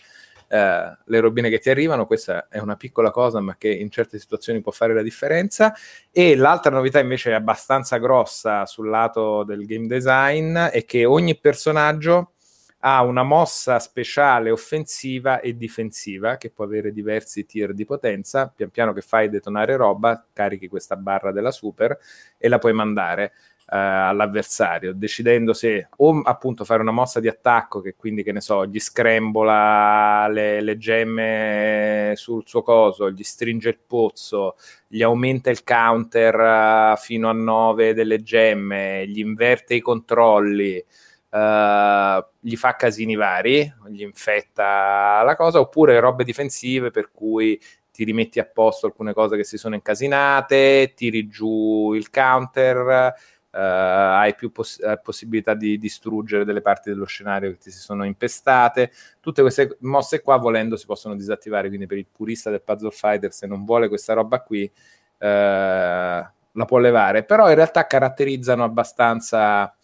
eh, 0.50 0.98
le 1.06 1.20
robine 1.22 1.50
che 1.50 1.60
ti 1.60 1.70
arrivano, 1.70 2.06
questa 2.06 2.48
è 2.50 2.60
una 2.60 2.76
piccola 2.76 3.12
cosa 3.12 3.40
ma 3.40 3.56
che 3.56 3.70
in 3.70 3.90
certe 3.92 4.20
situazioni 4.20 4.60
può 4.60 4.74
fare 4.74 4.94
la 4.94 5.02
differenza. 5.02 5.74
E 6.12 6.36
l'altra 6.36 6.72
novità 6.72 7.00
invece 7.00 7.32
è 7.32 7.34
abbastanza 7.34 7.98
grossa 7.98 8.66
sul 8.66 8.90
lato 8.90 9.44
del 9.44 9.66
game 9.66 9.88
design 9.88 10.58
è 10.58 10.84
che 10.84 11.06
ogni 11.06 11.38
personaggio 11.38 12.34
ha 12.80 13.04
una 13.04 13.24
mossa 13.24 13.80
speciale 13.80 14.52
offensiva 14.52 15.42
e 15.42 15.58
difensiva 15.58 16.38
che 16.38 16.50
può 16.50 16.64
avere 16.64 16.94
diversi 16.94 17.46
tier 17.46 17.74
di 17.74 17.86
potenza. 17.86 18.52
Pian 18.54 18.70
piano 18.70 18.94
che 18.94 19.02
fai 19.02 19.30
detonare 19.30 19.76
roba, 19.76 20.26
carichi 20.32 20.68
questa 20.68 20.96
barra 20.96 21.32
della 21.32 21.52
super 21.52 21.98
e 22.38 22.48
la 22.48 22.58
puoi 22.58 22.74
mandare 22.74 23.34
uh, 23.72 23.76
all'avversario, 23.76 24.94
decidendo 24.94 25.54
se 25.54 25.90
o 25.98 26.22
appunto 26.24 26.64
fare 26.64 26.82
una 26.82 26.92
mossa 26.92 27.20
di 27.20 27.28
attacco 27.28 27.82
che 27.82 27.96
quindi, 27.96 28.24
che 28.24 28.32
ne 28.32 28.42
so, 28.42 28.66
gli 28.66 28.80
scrembola 28.80 30.28
le, 30.30 30.62
le 30.62 30.78
gemme 30.78 32.14
sul 32.16 32.44
suo 32.46 32.62
coso, 32.62 33.12
gli 33.12 33.24
stringe 33.24 33.70
il 33.70 33.80
pozzo, 33.86 34.56
gli 34.88 35.04
aumenta 35.04 35.50
il 35.50 35.64
counter 35.64 36.94
uh, 36.94 36.98
fino 36.98 37.30
a 37.30 37.34
9 37.34 37.94
delle 37.94 38.22
gemme, 38.22 39.06
gli 39.08 39.20
inverte 39.20 39.76
i 39.76 39.82
controlli. 39.82 40.84
Uh, 41.30 42.26
gli 42.40 42.56
fa 42.56 42.76
casini 42.76 43.16
vari, 43.16 43.72
gli 43.90 44.02
infetta 44.02 45.22
la 45.24 45.36
cosa, 45.36 45.60
oppure 45.60 46.00
robe 46.00 46.24
difensive 46.24 46.90
per 46.90 47.12
cui 47.12 47.60
ti 47.92 48.04
rimetti 48.04 48.40
a 48.40 48.46
posto 48.46 48.88
alcune 48.88 49.14
cose 49.14 49.38
che 49.38 49.44
si 49.44 49.58
sono 49.58 49.76
incasinate, 49.76 50.94
tiri 50.96 51.28
giù 51.28 51.94
il 51.94 52.10
counter, 52.10 53.14
Uh, 53.52 53.58
hai 53.58 54.36
più 54.36 54.52
poss- 54.52 54.80
possibilità 55.02 55.56
di 55.56 55.80
distruggere 55.80 56.46
delle 56.46 56.62
parti 56.62 56.92
dello 56.92 57.06
scenario 57.06 57.50
che 57.50 57.58
ti 57.58 57.72
si 57.72 57.80
sono 57.80 58.06
impestate. 58.06 58.92
Tutte 59.20 59.42
queste 59.42 59.78
mosse 59.80 60.22
qua, 60.22 60.38
volendo, 60.38 60.76
si 60.76 60.86
possono 60.86 61.16
disattivare. 61.16 61.68
Quindi, 61.68 61.88
per 61.88 61.98
il 61.98 62.06
purista 62.06 62.52
del 62.52 62.62
puzzle 62.62 62.92
fighter, 62.92 63.34
se 63.34 63.48
non 63.48 63.66
vuole 63.66 63.88
questa 63.88 64.14
roba 64.14 64.42
qui, 64.42 64.72
uh, 65.18 65.26
la 65.26 66.66
può 66.68 66.78
levare. 66.78 67.24
Però 67.24 67.50
in 67.50 67.56
realtà 67.56 67.88
caratterizzano 67.88 68.64
abbastanza 68.64 69.76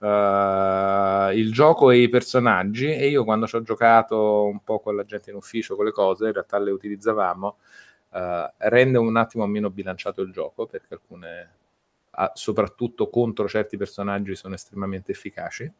uh, 0.00 1.32
il 1.32 1.50
gioco 1.52 1.90
e 1.90 1.98
i 1.98 2.08
personaggi. 2.08 2.92
E 2.92 3.08
io, 3.08 3.24
quando 3.24 3.46
ci 3.46 3.56
ho 3.56 3.62
giocato 3.62 4.44
un 4.44 4.62
po' 4.62 4.80
con 4.80 4.96
la 4.96 5.04
gente 5.04 5.30
in 5.30 5.36
ufficio, 5.36 5.76
con 5.76 5.84
le 5.84 5.92
cose, 5.92 6.26
in 6.26 6.32
realtà 6.32 6.58
le 6.58 6.70
utilizzavamo. 6.70 7.56
rende 8.58 8.98
un 8.98 9.16
attimo 9.16 9.46
meno 9.46 9.70
bilanciato 9.70 10.20
il 10.22 10.32
gioco 10.32 10.66
perché 10.66 10.94
alcune 10.94 11.50
a, 12.10 12.32
soprattutto 12.34 13.08
contro 13.08 13.48
certi 13.48 13.76
personaggi, 13.76 14.34
sono 14.34 14.54
estremamente 14.54 15.12
efficaci. 15.12 15.72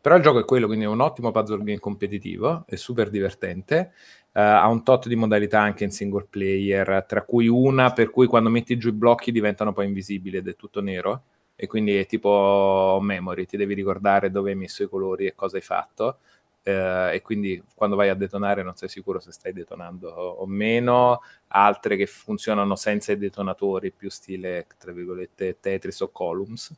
Però 0.00 0.16
il 0.16 0.22
gioco 0.22 0.38
è 0.38 0.44
quello, 0.44 0.66
quindi 0.66 0.84
è 0.84 0.88
un 0.88 1.00
ottimo 1.00 1.32
puzzle 1.32 1.64
game 1.64 1.80
competitivo, 1.80 2.64
è 2.66 2.76
super 2.76 3.10
divertente, 3.10 3.92
uh, 4.32 4.38
ha 4.38 4.68
un 4.68 4.84
tot 4.84 5.08
di 5.08 5.16
modalità 5.16 5.60
anche 5.60 5.84
in 5.84 5.90
single 5.90 6.26
player, 6.30 7.04
tra 7.08 7.22
cui 7.22 7.48
una 7.48 7.92
per 7.92 8.10
cui 8.10 8.26
quando 8.26 8.48
metti 8.48 8.76
giù 8.76 8.88
i 8.88 8.92
blocchi 8.92 9.32
diventano 9.32 9.72
poi 9.72 9.86
invisibili 9.86 10.36
ed 10.36 10.46
è 10.46 10.54
tutto 10.54 10.80
nero, 10.80 11.22
e 11.56 11.66
quindi 11.66 11.96
è 11.96 12.06
tipo 12.06 12.98
memory, 13.00 13.46
ti 13.46 13.56
devi 13.56 13.74
ricordare 13.74 14.30
dove 14.30 14.50
hai 14.50 14.56
messo 14.56 14.82
i 14.82 14.88
colori 14.88 15.26
e 15.26 15.34
cosa 15.34 15.56
hai 15.56 15.62
fatto 15.62 16.18
eh, 16.68 17.14
e 17.14 17.22
quindi 17.22 17.62
quando 17.76 17.94
vai 17.94 18.08
a 18.08 18.14
detonare 18.14 18.64
non 18.64 18.74
sei 18.74 18.88
sicuro 18.88 19.20
se 19.20 19.30
stai 19.30 19.52
detonando 19.52 20.08
o, 20.10 20.44
meno, 20.46 21.22
altre 21.48 21.96
che 21.96 22.06
funzionano 22.06 22.74
senza 22.74 23.12
i 23.12 23.18
detonatori, 23.18 23.92
più 23.92 24.10
stile, 24.10 24.66
tra 24.76 24.90
virgolette, 24.90 25.60
Tetris 25.60 26.00
o 26.00 26.08
Columns. 26.10 26.76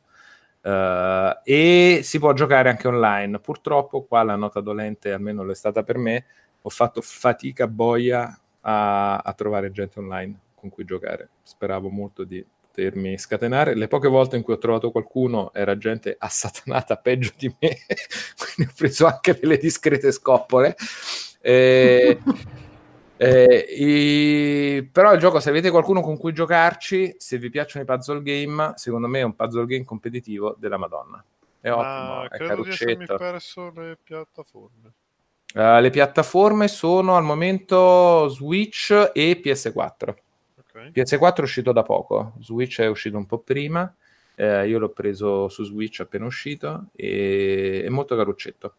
Uh, 0.61 1.39
e 1.43 2.01
si 2.03 2.19
può 2.19 2.33
giocare 2.33 2.69
anche 2.69 2.87
online. 2.87 3.39
Purtroppo 3.39 4.03
qua 4.03 4.21
la 4.21 4.35
nota 4.35 4.59
dolente, 4.61 5.11
almeno 5.11 5.43
lo 5.43 5.51
è 5.53 5.55
stata 5.55 5.81
per 5.81 5.97
me, 5.97 6.25
ho 6.61 6.69
fatto 6.69 7.01
fatica 7.01 7.67
boia 7.67 8.39
a, 8.61 9.17
a 9.17 9.33
trovare 9.33 9.71
gente 9.71 9.99
online 9.99 10.39
con 10.53 10.69
cui 10.69 10.85
giocare. 10.85 11.29
Speravo 11.41 11.89
molto 11.89 12.23
di 12.23 12.45
potermi 12.79 13.17
scatenare. 13.17 13.75
Le 13.75 13.87
poche 13.87 14.07
volte 14.07 14.37
in 14.37 14.43
cui 14.43 14.53
ho 14.53 14.57
trovato 14.57 14.91
qualcuno 14.91 15.51
era 15.53 15.77
gente 15.77 16.15
assatanata 16.17 16.95
peggio 16.97 17.31
di 17.37 17.53
me, 17.59 17.77
quindi 18.37 18.71
ho 18.71 18.75
preso 18.75 19.05
anche 19.05 19.37
delle 19.39 19.57
discrete 19.57 20.11
scoppole. 20.11 20.75
Eh, 21.41 22.19
eh, 23.17 23.65
i... 23.77 24.89
Però 24.89 25.13
il 25.13 25.19
gioco, 25.19 25.39
se 25.39 25.49
avete 25.49 25.69
qualcuno 25.69 26.01
con 26.01 26.17
cui 26.17 26.31
giocarci, 26.31 27.15
se 27.17 27.37
vi 27.37 27.49
piacciono 27.49 27.83
i 27.83 27.87
puzzle 27.87 28.21
game, 28.23 28.73
secondo 28.75 29.07
me 29.07 29.19
è 29.19 29.23
un 29.23 29.35
puzzle 29.35 29.65
game 29.65 29.83
competitivo 29.83 30.55
della 30.57 30.77
Madonna. 30.77 31.23
È 31.61 31.69
ottimo, 31.69 32.21
ah, 32.21 32.27
è 32.29 32.37
credo 32.37 32.63
di 32.63 32.69
essermi 32.69 33.05
perso 33.05 33.71
le 33.75 33.97
piattaforme. 34.01 34.93
Uh, 35.51 35.81
le 35.81 35.89
piattaforme 35.89 36.67
sono 36.67 37.17
al 37.17 37.23
momento 37.23 38.27
Switch 38.29 38.91
e 39.13 39.41
PS4. 39.43 40.13
Okay. 40.89 41.03
PS4 41.03 41.35
è 41.35 41.41
uscito 41.41 41.71
da 41.71 41.83
poco, 41.83 42.33
Switch 42.39 42.79
è 42.81 42.87
uscito 42.87 43.17
un 43.17 43.25
po' 43.25 43.39
prima, 43.39 43.93
eh, 44.35 44.67
io 44.67 44.79
l'ho 44.79 44.89
preso 44.89 45.49
su 45.49 45.63
Switch 45.65 45.99
appena 45.99 46.25
uscito 46.25 46.85
e 46.95 47.83
è 47.85 47.89
molto 47.89 48.15
caruccetto. 48.15 48.73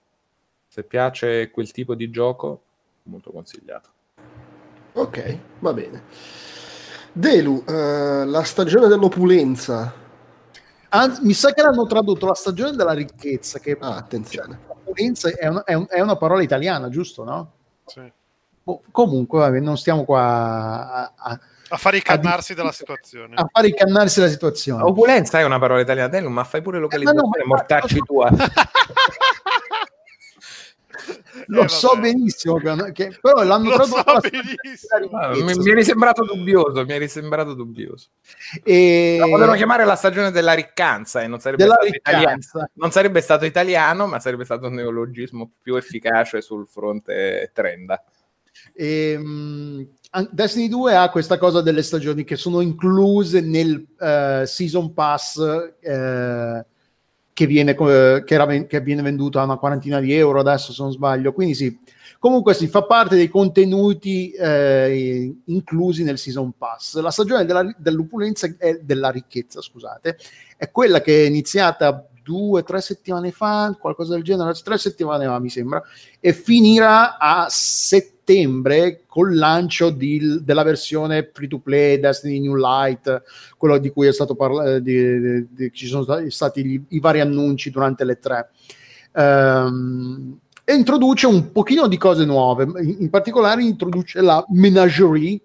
Se 0.67 0.85
piace 0.85 1.51
quel 1.51 1.71
tipo 1.71 1.95
di 1.95 2.11
gioco, 2.11 2.63
molto 3.05 3.31
consigliato. 3.31 3.89
Ok, 4.93 5.39
va 5.59 5.73
bene. 5.73 6.03
Delu, 7.13 7.65
uh, 7.67 8.25
la 8.25 8.43
stagione 8.45 8.89
dell'opulenza. 8.89 9.93
Ah, 10.89 11.19
mi 11.23 11.33
sa 11.33 11.53
che 11.53 11.63
l'hanno 11.63 11.87
tradotto 11.87 12.27
la 12.27 12.35
stagione 12.35 12.77
della 12.77 12.93
ricchezza. 12.93 13.59
Che, 13.59 13.77
ah, 13.79 13.97
attenzione. 13.97 14.61
Cioè, 14.67 14.77
opulenza 14.77 15.29
è, 15.31 15.47
un, 15.47 15.63
è, 15.65 15.75
un, 15.75 15.87
è, 15.89 16.01
una 16.01 16.17
parola 16.17 16.43
italiana, 16.43 16.89
giusto? 16.89 17.25
No? 17.25 17.53
Sì. 17.87 18.13
Oh, 18.65 18.83
comunque, 18.91 19.39
vabbè, 19.41 19.61
non 19.61 19.77
stiamo 19.77 20.05
qua 20.05 20.93
a, 20.93 21.13
a 21.17 21.41
a 21.71 21.77
fare 21.77 21.97
i 21.97 22.03
cannarsi 22.03 22.55
della 22.55 22.73
situazione. 22.73 23.35
A 23.37 23.49
fare 23.51 23.69
i 23.69 23.75
cannarsi 23.75 24.21
della 24.21 24.31
situazione. 24.31 24.83
Opulenza 24.83 25.39
è 25.39 25.45
una 25.45 25.59
parola 25.59 25.81
italiana, 25.81 26.29
ma 26.29 26.45
fai 26.45 26.63
pure 26.63 26.79
localizzazione, 26.79 27.29
eh, 27.37 27.41
no, 27.41 27.47
mortacci 27.47 27.99
ma... 27.99 28.05
tua. 28.05 28.31
Lo 31.47 31.65
eh, 31.65 31.69
so 31.69 31.97
benissimo, 31.99 32.59
che, 32.93 33.17
però 33.21 33.43
l'hanno 33.43 33.77
Lo 33.77 33.85
so 33.85 34.03
benissimo. 34.21 35.19
Ah, 35.19 35.31
mi, 35.31 35.55
mi 35.55 35.71
eri 35.71 35.85
sembrato 35.85 36.25
dubbioso, 36.25 36.85
mi 36.85 36.93
eri 36.93 37.09
sembrato 37.09 37.55
dubbioso. 37.55 38.09
E... 38.63 39.17
La 39.19 39.27
potevano 39.27 39.55
chiamare 39.55 39.85
la 39.85 39.97
stagione 39.97 40.31
della 40.31 40.53
riccanza 40.53 41.23
e 41.23 41.27
non 41.27 41.41
sarebbe, 41.41 41.65
stato 41.65 41.87
italiano, 41.87 42.39
non 42.75 42.91
sarebbe 42.91 43.21
stato 43.21 43.45
italiano, 43.45 44.07
ma 44.07 44.21
sarebbe 44.21 44.45
stato 44.45 44.67
un 44.67 44.75
neologismo 44.75 45.51
più 45.63 45.77
efficace 45.77 46.41
sul 46.41 46.67
fronte 46.67 47.51
trenda. 47.55 48.03
E, 48.75 49.17
um, 49.17 49.87
Destiny 50.33 50.69
2 50.69 50.97
ha 50.97 51.09
questa 51.09 51.39
cosa 51.39 51.61
delle 51.61 51.83
stagioni 51.83 52.25
che 52.25 52.35
sono 52.35 52.61
incluse 52.61 53.41
nel 53.41 53.87
uh, 53.97 54.45
Season 54.45 54.93
Pass 54.93 55.37
uh, 55.37 56.65
che, 57.33 57.47
viene, 57.47 57.73
uh, 57.73 58.25
che, 58.25 58.35
era, 58.35 58.47
che, 58.65 58.81
viene, 58.81 59.03
venduto 59.03 59.39
a 59.39 59.45
una 59.45 59.57
quarantina 59.57 60.01
di 60.01 60.13
euro 60.13 60.41
adesso 60.41 60.73
se 60.73 60.83
non 60.83 60.91
sbaglio. 60.91 61.33
Quindi 61.33 61.55
sì, 61.55 61.79
comunque 62.19 62.55
si 62.55 62.67
fa 62.67 62.83
parte 62.83 63.15
dei 63.15 63.29
contenuti 63.29 64.35
inclusi 65.45 66.03
nel 66.03 66.19
Season 66.19 66.55
Pass. 66.59 66.99
La 66.99 67.13
stagione 67.13 67.45
della, 67.45 67.73
dell'opulenza 67.79 68.53
e 68.59 68.81
della 68.83 69.11
ricchezza, 69.11 69.61
scusate, 69.61 70.19
è 70.57 70.73
quella 70.73 71.01
che 71.01 71.23
è 71.23 71.29
iniziata 71.29 72.05
due, 72.21 72.65
tre 72.65 72.81
settimane 72.81 73.31
fa, 73.31 73.77
qualcosa 73.79 74.15
del 74.15 74.25
genere, 74.25 74.55
tre 74.55 74.77
settimane 74.77 75.27
fa 75.27 75.39
mi 75.39 75.51
sembra, 75.51 75.81
e 76.19 76.33
finirà 76.33 77.17
a 77.17 77.47
settembre 77.49 78.19
col 79.07 79.35
lancio 79.35 79.91
di, 79.91 80.41
della 80.43 80.63
versione 80.63 81.31
free 81.33 81.49
to 81.49 81.59
play 81.59 81.99
Destiny 81.99 82.41
New 82.41 82.55
Light, 82.55 83.23
quello 83.57 83.79
di 83.79 83.91
cui 83.91 84.07
è 84.07 84.13
stato 84.13 84.35
parlato, 84.35 84.79
di, 84.79 85.47
di, 85.51 85.71
ci 85.73 85.87
sono 85.87 86.29
stati 86.29 86.65
gli, 86.65 86.83
i 86.89 87.01
vari 87.01 87.21
annunci 87.21 87.71
durante 87.71 88.05
le 88.05 88.19
tre. 88.19 88.51
Um, 89.13 90.39
introduce 90.67 91.27
un 91.27 91.51
pochino 91.51 91.89
di 91.89 91.97
cose 91.97 92.25
nuove, 92.25 92.69
in 92.81 93.11
particolare 93.11 93.63
introduce 93.63 94.21
la 94.21 94.45
menagerie, 94.51 95.41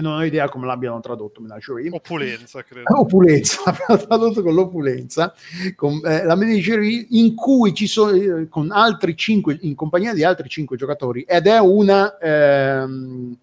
non 0.00 0.18
ho 0.18 0.24
idea 0.24 0.48
come 0.48 0.66
l'abbiano 0.66 1.00
tradotto 1.00 1.40
Menagerie. 1.40 1.90
Opulenza, 1.90 2.62
credo. 2.64 3.00
Opulenza, 3.00 3.62
l'abbiamo 3.66 4.06
tradotto 4.06 4.42
con 4.42 4.54
l'opulenza, 4.54 5.34
con 5.76 6.00
eh, 6.04 6.24
la 6.24 6.34
Menagerie 6.34 7.06
in 7.10 7.34
cui 7.34 7.74
ci 7.74 7.86
sono, 7.86 8.12
eh, 8.12 8.48
con 8.48 8.70
altri 8.70 9.16
cinque, 9.16 9.58
in 9.62 9.74
compagnia 9.74 10.14
di 10.14 10.24
altri 10.24 10.48
cinque 10.48 10.76
giocatori, 10.76 11.22
ed 11.22 11.46
è 11.46 11.58
una... 11.58 12.18
Ehm, 12.18 13.36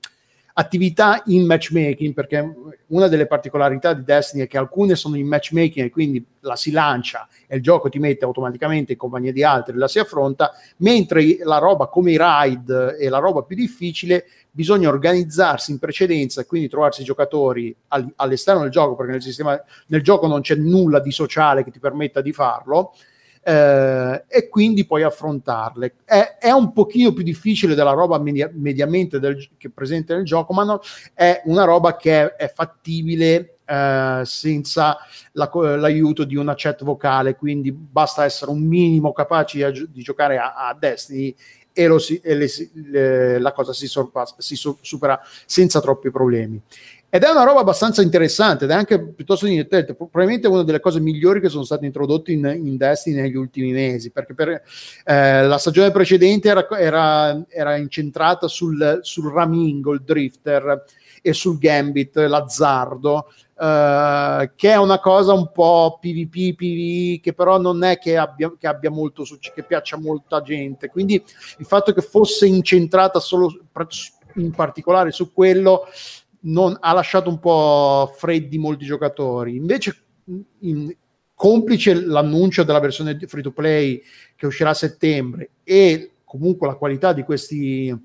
attività 0.60 1.22
in 1.26 1.46
matchmaking, 1.46 2.14
perché 2.14 2.56
una 2.88 3.08
delle 3.08 3.28
particolarità 3.28 3.94
di 3.94 4.04
Destiny 4.04 4.44
è 4.44 4.48
che 4.48 4.58
alcune 4.58 4.96
sono 4.96 5.16
in 5.16 5.28
matchmaking 5.28 5.86
e 5.86 5.90
quindi 5.90 6.24
la 6.42 6.56
si 6.56 6.72
lancia 6.72 7.28
e 7.46 7.58
il 7.58 7.62
gioco 7.62 7.90
ti 7.90 8.00
mette 8.00 8.26
automaticamente 8.26 8.94
in 8.94 8.98
compagnia 8.98 9.32
di 9.32 9.44
altri 9.44 9.78
la 9.78 9.88
si 9.88 10.00
affronta, 10.00 10.54
mentre 10.78 11.38
la 11.44 11.60
roba 11.60 11.88
come 11.88 12.12
i 12.12 12.18
raid 12.18 12.96
e 13.00 13.08
la 13.08 13.20
roba 13.20 13.44
più 13.44 13.56
difficile 13.56 14.26
bisogna 14.58 14.90
organizzarsi 14.90 15.70
in 15.70 15.78
precedenza 15.78 16.42
e 16.42 16.48
quindi 16.48 16.68
trovarsi 16.68 17.04
giocatori 17.04 17.76
all- 17.90 18.12
all'esterno 18.16 18.64
del 18.64 18.72
gioco, 18.72 18.96
perché 18.96 19.12
nel, 19.12 19.22
sistema, 19.22 19.62
nel 19.86 20.02
gioco 20.02 20.26
non 20.26 20.42
c'è 20.42 20.56
nulla 20.56 21.00
di 21.00 21.12
sociale 21.12 21.64
che 21.64 21.70
ti 21.70 21.78
permetta 21.78 22.22
di 22.22 22.34
farlo 22.34 22.96
eh, 23.44 24.24
e 24.28 24.50
quindi 24.50 24.88
poi 24.88 25.04
affrontarle. 25.04 25.98
È, 26.04 26.38
è, 26.40 26.50
un 26.50 26.74
pochino 26.74 27.14
più 27.14 27.24
difficile 27.24 27.76
della 27.76 27.92
roba 27.92 28.18
media, 28.18 28.50
mediamente 28.52 29.20
del, 29.20 29.48
che 29.58 29.68
è 29.68 29.72
presente 29.72 30.16
nel 30.16 30.26
gioco, 30.26 30.54
ma 30.54 30.64
no, 30.64 30.80
è 31.14 31.44
una 31.46 31.64
roba 31.64 31.96
che 31.96 32.24
è, 32.24 32.46
è 32.46 32.52
fattibile 32.52 33.60
eh, 33.64 34.22
senza 34.24 34.98
la, 35.34 35.52
l'aiuto 35.54 36.24
di 36.24 36.36
una 36.36 36.56
chat 36.56 36.84
vocale, 36.84 37.36
quindi 37.36 37.72
basta 37.72 38.26
essere 38.26 38.50
un 38.50 38.62
minimo 38.62 39.12
capaci 39.12 39.62
a, 39.62 39.70
di 39.70 40.02
giocare 40.02 40.40
a, 40.40 40.56
a 40.56 40.74
Destiny 40.74 41.36
e, 41.78 42.00
si, 42.00 42.20
e 42.24 42.36
le, 42.36 42.48
le, 42.74 43.40
la 43.40 43.52
cosa 43.52 43.74
si, 43.74 43.88
sorpassa, 43.88 44.36
si 44.40 44.56
supera 44.56 45.20
senza 45.46 45.80
troppi 45.80 46.10
problemi. 46.10 46.62
Ed 47.10 47.24
è 47.24 47.30
una 47.30 47.44
roba 47.44 47.62
abbastanza 47.62 48.02
interessante 48.02 48.66
ed 48.66 48.72
è 48.72 48.74
anche 48.74 49.02
piuttosto 49.02 49.46
divertente, 49.46 49.94
probabilmente 49.94 50.48
una 50.48 50.64
delle 50.64 50.82
cose 50.82 51.00
migliori 51.00 51.40
che 51.40 51.48
sono 51.48 51.64
state 51.64 51.86
introdotte 51.86 52.34
in, 52.34 52.46
in 52.46 52.76
Destiny 52.76 53.22
negli 53.22 53.38
ultimi 53.38 53.72
mesi, 53.72 54.12
perché 54.12 54.34
per, 54.34 54.50
eh, 55.06 55.44
la 55.46 55.58
stagione 55.58 55.92
precedente 55.92 56.50
era, 56.50 56.68
era, 56.78 57.46
era 57.48 57.78
incentrata 57.78 58.50
sul, 58.50 59.00
sul, 59.04 59.32
ramingo, 59.32 59.94
il 59.94 60.02
drifter 60.04 60.84
e 61.28 61.34
sul 61.34 61.58
gambit, 61.58 62.16
l'azzardo, 62.18 63.28
eh, 63.60 64.52
che 64.56 64.72
è 64.72 64.78
una 64.78 65.00
cosa 65.00 65.34
un 65.34 65.52
po' 65.52 65.98
PvP, 66.00 66.56
PvE, 66.56 67.20
che 67.22 67.34
però 67.34 67.60
non 67.60 67.84
è 67.84 67.98
che 67.98 68.18
abbia, 68.18 68.54
che 68.58 68.68
abbia 68.68 68.90
molto 68.90 69.24
successo, 69.24 69.54
che 69.56 69.64
piaccia 69.64 69.98
molta 69.98 70.42
gente. 70.42 70.90
Quindi 70.90 71.22
il 71.58 71.66
fatto 71.66 71.92
che 71.94 72.02
fosse 72.02 72.48
incentrata 72.48 73.20
solo 73.20 73.52
in 74.36 74.52
particolare 74.52 75.12
su 75.12 75.34
quello 75.34 75.86
non, 76.42 76.78
ha 76.80 76.94
lasciato 76.94 77.30
un 77.30 77.40
po' 77.40 78.14
freddi 78.16 78.58
molti 78.58 78.86
giocatori. 78.86 79.56
Invece 79.56 80.04
in, 80.60 80.96
complice 81.34 81.94
l'annuncio 81.94 82.64
della 82.64 82.80
versione 82.80 83.18
free 83.28 83.44
to 83.44 83.52
play 83.52 84.02
che 84.36 84.48
uscirà 84.48 84.72
a 84.72 84.74
settembre 84.74 85.52
e 85.64 86.14
comunque 86.24 86.66
la 86.66 86.74
qualità 86.74 87.14
di 87.14 87.22
questi 87.22 87.96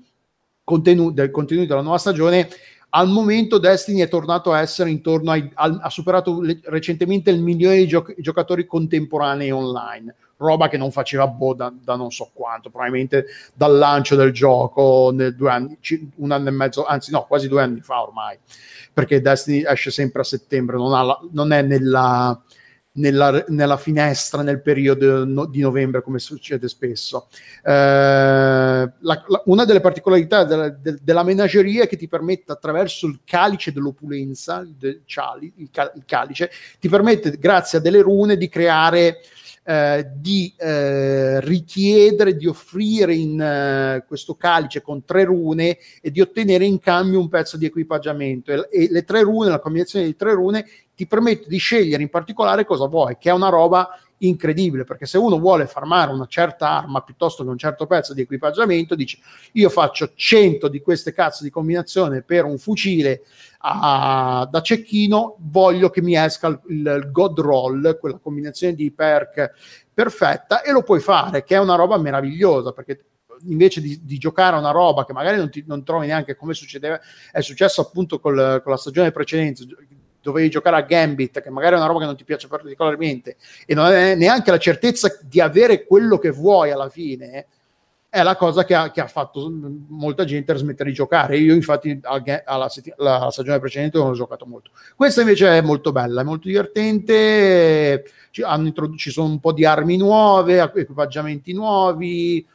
contenuti, 0.63 1.15
del 1.15 1.31
contenuto 1.31 1.67
della 1.67 1.81
nuova 1.81 1.97
stagione, 1.97 2.47
al 2.95 3.09
momento 3.09 3.57
Destiny 3.57 4.01
è 4.01 4.07
tornato 4.07 4.51
a 4.51 4.61
essere 4.61 4.89
intorno 4.89 5.31
ai, 5.31 5.49
al, 5.55 5.79
ha 5.81 5.89
superato 5.89 6.41
le, 6.41 6.59
recentemente 6.65 7.31
il 7.31 7.41
milione 7.41 7.77
di 7.77 7.87
gioc- 7.87 8.19
giocatori 8.19 8.65
contemporanei 8.65 9.51
online 9.51 10.15
roba 10.37 10.67
che 10.67 10.77
non 10.77 10.91
faceva 10.91 11.27
boh 11.27 11.53
da, 11.53 11.73
da, 11.73 11.95
non 11.95 12.11
so 12.11 12.29
quanto, 12.33 12.69
probabilmente 12.69 13.25
dal 13.53 13.77
lancio 13.77 14.15
del 14.15 14.31
gioco 14.31 15.11
nel 15.13 15.35
due 15.35 15.49
anni, 15.49 15.77
un 16.15 16.31
anno 16.31 16.49
e 16.49 16.51
mezzo, 16.51 16.85
anzi 16.85 17.11
no, 17.11 17.25
quasi 17.25 17.47
due 17.47 17.61
anni 17.61 17.79
fa 17.79 18.01
ormai, 18.01 18.37
perché 18.91 19.21
Destiny 19.21 19.63
esce 19.65 19.89
sempre 19.89 20.21
a 20.21 20.25
settembre, 20.25 20.75
non, 20.75 20.91
la, 20.91 21.17
non 21.31 21.53
è 21.53 21.61
nella, 21.61 22.39
nella, 22.93 23.43
nella, 23.47 23.77
finestra 23.77 24.41
nel 24.41 24.61
periodo 24.61 25.25
no, 25.25 25.45
di 25.45 25.61
novembre 25.61 26.01
come 26.01 26.19
succede 26.19 26.67
spesso. 26.67 27.27
Eh, 27.63 27.71
la, 27.71 28.91
la, 28.99 29.41
una 29.45 29.65
delle 29.65 29.81
particolarità 29.81 30.43
della, 30.43 30.69
de, 30.69 30.97
della 31.01 31.23
menageria 31.23 31.83
è 31.83 31.87
che 31.87 31.97
ti 31.97 32.07
permette 32.07 32.51
attraverso 32.51 33.07
il 33.07 33.21
calice 33.23 33.71
dell'opulenza, 33.71 34.59
il, 34.59 35.01
cali, 35.05 35.51
il, 35.57 35.69
il 35.95 36.03
calice, 36.05 36.51
ti 36.79 36.89
permette 36.89 37.37
grazie 37.37 37.79
a 37.79 37.81
delle 37.81 38.01
rune 38.01 38.37
di 38.37 38.49
creare 38.49 39.21
eh, 39.63 40.05
di 40.15 40.53
eh, 40.57 41.39
richiedere 41.41 42.35
di 42.35 42.47
offrire 42.47 43.15
in 43.15 43.39
eh, 43.39 44.03
questo 44.07 44.35
calice 44.35 44.81
con 44.81 45.05
tre 45.05 45.23
rune 45.23 45.77
e 46.01 46.11
di 46.11 46.21
ottenere 46.21 46.65
in 46.65 46.79
cambio 46.79 47.19
un 47.19 47.29
pezzo 47.29 47.57
di 47.57 47.65
equipaggiamento. 47.65 48.51
E, 48.51 48.67
e 48.69 48.87
le 48.91 49.03
tre 49.03 49.21
rune, 49.21 49.49
la 49.49 49.59
combinazione 49.59 50.05
di 50.05 50.15
tre 50.15 50.33
rune 50.33 50.65
ti 50.95 51.07
permette 51.07 51.47
di 51.47 51.57
scegliere 51.57 52.03
in 52.03 52.09
particolare 52.09 52.65
cosa 52.65 52.87
vuoi, 52.87 53.17
che 53.17 53.29
è 53.29 53.33
una 53.33 53.49
roba 53.49 53.89
incredibile, 54.27 54.83
perché 54.83 55.05
se 55.05 55.17
uno 55.17 55.37
vuole 55.39 55.67
farmare 55.67 56.11
una 56.11 56.25
certa 56.27 56.69
arma 56.69 57.01
piuttosto 57.01 57.43
che 57.43 57.49
un 57.49 57.57
certo 57.57 57.85
pezzo 57.85 58.13
di 58.13 58.21
equipaggiamento, 58.21 58.95
dice 58.95 59.19
io 59.53 59.69
faccio 59.69 60.11
100 60.15 60.67
di 60.67 60.81
queste 60.81 61.13
cazzo 61.13 61.43
di 61.43 61.49
combinazione 61.49 62.21
per 62.21 62.45
un 62.45 62.57
fucile 62.57 63.23
a, 63.59 64.47
da 64.49 64.61
cecchino, 64.61 65.35
voglio 65.39 65.89
che 65.89 66.01
mi 66.01 66.17
esca 66.17 66.47
il, 66.47 66.59
il 66.67 67.09
God 67.11 67.39
Roll, 67.39 67.99
quella 67.99 68.17
combinazione 68.17 68.75
di 68.75 68.91
perk 68.91 69.51
perfetta, 69.93 70.61
e 70.61 70.71
lo 70.71 70.83
puoi 70.83 70.99
fare, 70.99 71.43
che 71.43 71.55
è 71.55 71.59
una 71.59 71.75
roba 71.75 71.97
meravigliosa, 71.97 72.71
perché 72.71 73.05
invece 73.45 73.81
di, 73.81 73.99
di, 74.03 74.17
giocare 74.17 74.55
a 74.55 74.59
una 74.59 74.71
roba 74.71 75.05
che 75.05 75.13
magari 75.13 75.37
non, 75.37 75.49
ti, 75.49 75.63
non 75.67 75.83
trovi 75.83 76.07
neanche 76.07 76.35
come 76.35 76.53
succedeva, 76.53 76.99
è 77.31 77.41
successo 77.41 77.81
appunto 77.81 78.19
col, 78.19 78.61
con 78.63 78.71
la 78.71 78.77
stagione 78.77 79.11
precedente, 79.11 79.65
dovevi 80.23 80.49
giocare 80.49 80.77
a 80.77 80.81
Gambit, 80.81 81.41
che 81.41 81.49
magari 81.49 81.75
è 81.75 81.77
una 81.77 81.85
roba 81.85 81.99
che 81.99 82.05
non 82.05 82.15
ti 82.15 82.23
piace 82.23 82.47
particolarmente, 82.47 83.35
e 83.65 83.75
non 83.75 83.85
hai 83.85 84.17
neanche 84.17 84.49
la 84.49 84.57
certezza 84.57 85.15
di 85.21 85.41
avere 85.41 85.85
quello 85.85 86.17
che 86.17 86.31
vuoi 86.31 86.71
alla 86.71 86.89
fine, 86.89 87.45
è 88.09 88.21
la 88.21 88.35
cosa 88.35 88.63
che 88.63 88.75
ha, 88.75 88.91
che 88.91 89.01
ha 89.01 89.07
fatto 89.07 89.51
molta 89.87 90.23
gente 90.23 90.51
a 90.51 90.55
smettere 90.55 90.89
di 90.89 90.95
giocare. 90.95 91.35
Io, 91.37 91.53
infatti, 91.55 91.99
alla, 92.03 92.43
alla 92.45 93.31
stagione 93.31 93.59
precedente 93.59 93.97
non 93.97 94.09
ho 94.09 94.13
giocato 94.13 94.45
molto. 94.45 94.69
Questa 94.95 95.21
invece 95.21 95.57
è 95.57 95.61
molto 95.61 95.91
bella, 95.91 96.21
è 96.21 96.23
molto 96.23 96.47
divertente. 96.47 98.05
Ci, 98.29 98.43
ci 98.97 99.09
sono 99.09 99.29
un 99.29 99.39
po' 99.39 99.51
di 99.51 99.65
armi 99.65 99.97
nuove, 99.97 100.61
equipaggiamenti 100.61 101.53
nuovi 101.53 102.45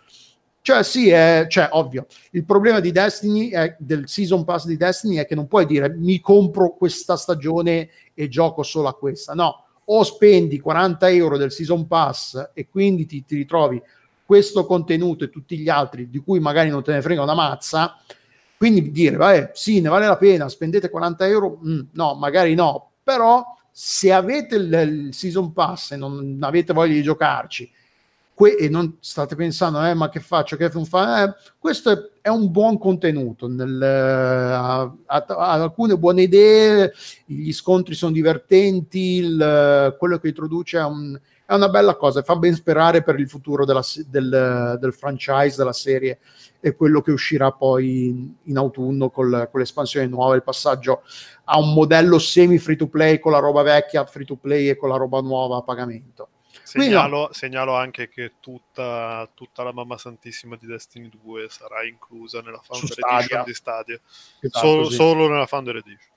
cioè, 0.61 0.83
sì, 0.83 1.09
è 1.09 1.47
cioè, 1.49 1.69
ovvio. 1.73 2.07
Il 2.33 2.45
problema 2.45 2.81
di 2.81 2.93
Destiny, 2.93 3.49
è, 3.51 3.75
del 3.79 4.09
season 4.09 4.45
pass 4.45 4.67
di 4.67 4.77
Destiny, 4.77 5.17
è 5.17 5.27
che 5.27 5.35
non 5.35 5.47
puoi 5.47 5.65
dire 5.65 5.89
mi 5.89 6.21
compro 6.21 6.75
questa 6.75 7.17
stagione 7.17 7.89
e 8.15 8.29
gioco 8.29 8.63
solo 8.63 8.89
a 8.89 8.95
questa. 8.95 9.33
No, 9.35 9.65
o 9.85 10.03
spendi 10.03 10.61
40 10.61 11.09
euro 11.11 11.37
del 11.37 11.53
season 11.53 11.87
pass 11.87 12.51
e 12.53 12.69
quindi 12.69 13.07
ti, 13.07 13.25
ti 13.25 13.37
ritrovi 13.37 13.81
questo 14.25 14.67
contenuto 14.67 15.25
e 15.25 15.31
tutti 15.31 15.57
gli 15.57 15.71
altri 15.71 16.11
di 16.11 16.19
cui 16.19 16.39
magari 16.39 16.69
non 16.69 16.83
te 16.83 16.93
ne 16.93 17.01
frega 17.01 17.23
una 17.23 17.35
mazza. 17.35 17.97
Quindi 18.59 18.91
dire, 18.91 19.17
vabbè, 19.17 19.53
sì, 19.55 19.81
ne 19.81 19.89
vale 19.89 20.07
la 20.07 20.17
pena, 20.17 20.49
spendete 20.49 20.91
40 20.91 21.27
euro, 21.29 21.61
mm, 21.65 21.81
no, 21.93 22.15
magari 22.15 22.55
no, 22.55 22.91
però 23.03 23.43
se 23.71 24.13
avete 24.13 24.57
il, 24.57 25.07
il 25.07 25.15
season 25.15 25.53
pass 25.53 25.93
e 25.93 25.97
non 25.97 26.37
avete 26.43 26.73
voglia 26.73 26.95
di 26.95 27.03
giocarci 27.03 27.71
que- 28.39 28.55
e 28.55 28.69
non 28.69 28.99
state 29.01 29.35
pensando, 29.35 29.85
eh, 29.85 29.95
ma 29.95 30.09
che 30.09 30.21
faccio, 30.21 30.57
che 30.57 30.71
non 30.73 30.85
fa? 30.85 31.25
Eh, 31.25 31.35
questo 31.59 31.91
è, 31.91 31.99
è, 32.21 32.29
un 32.29 32.53
buon 32.53 32.79
contenuto, 32.79 33.49
nel, 33.49 33.83
ha, 33.83 34.83
ha, 34.83 34.95
ha, 35.07 35.53
alcune 35.55 35.99
buone 35.99 36.23
idee, 36.23 36.93
gli 37.25 37.51
scontri 37.51 37.97
sono 37.97 38.13
divertenti, 38.13 39.17
il, 39.17 39.97
quello 39.99 40.19
che 40.19 40.29
introduce 40.29 40.79
è, 40.79 40.85
un, 40.85 41.19
è, 41.47 41.53
una 41.53 41.69
bella 41.69 41.97
cosa, 41.97 42.23
fa 42.23 42.37
ben 42.37 42.55
sperare 42.55 43.03
per 43.03 43.19
il 43.19 43.29
futuro 43.29 43.65
della, 43.65 43.83
del, 44.07 44.79
del, 44.81 44.95
franchise, 44.95 45.57
della 45.57 45.73
serie 45.73 46.21
e 46.61 46.77
quello 46.77 47.01
che 47.01 47.11
uscirà 47.11 47.51
poi 47.51 48.07
in, 48.07 48.33
in 48.45 48.57
autunno 48.57 49.11
col, 49.11 49.49
con 49.51 49.59
l'espansione 49.59 50.07
nuova, 50.07 50.37
il 50.37 50.45
passaggio 50.45 51.03
a 51.47 51.59
un 51.59 51.73
modello 51.73 52.21
semi 52.21 52.59
free 52.59 52.77
to 52.77 52.87
play 52.87 53.19
con 53.19 53.33
la 53.33 53.41
roba 53.41 53.63
vecchia 53.63 54.05
free 54.05 54.25
to 54.25 54.37
play 54.37 54.69
e 54.69 54.77
con 54.77 54.91
la 54.91 54.97
roba 54.97 55.21
nuova 55.21 55.57
a 55.57 55.63
pagamento. 55.63 56.29
Segnalo, 56.69 57.31
segnalo, 57.33 57.75
anche 57.75 58.09
che 58.09 58.33
tutta, 58.41 59.27
tutta, 59.33 59.63
la 59.63 59.73
mamma 59.73 59.97
santissima 59.97 60.57
di 60.61 60.67
Destiny 60.67 61.09
2 61.23 61.49
sarà 61.49 61.83
inclusa 61.85 62.43
nella 62.43 62.61
Founder 62.63 62.99
Edition 62.99 63.45
di 63.45 63.55
Stadia. 63.55 64.01
Esatto, 64.41 64.67
solo, 64.67 64.91
solo, 64.91 65.29
nella 65.29 65.47
Founder 65.47 65.77
Edition. 65.77 66.13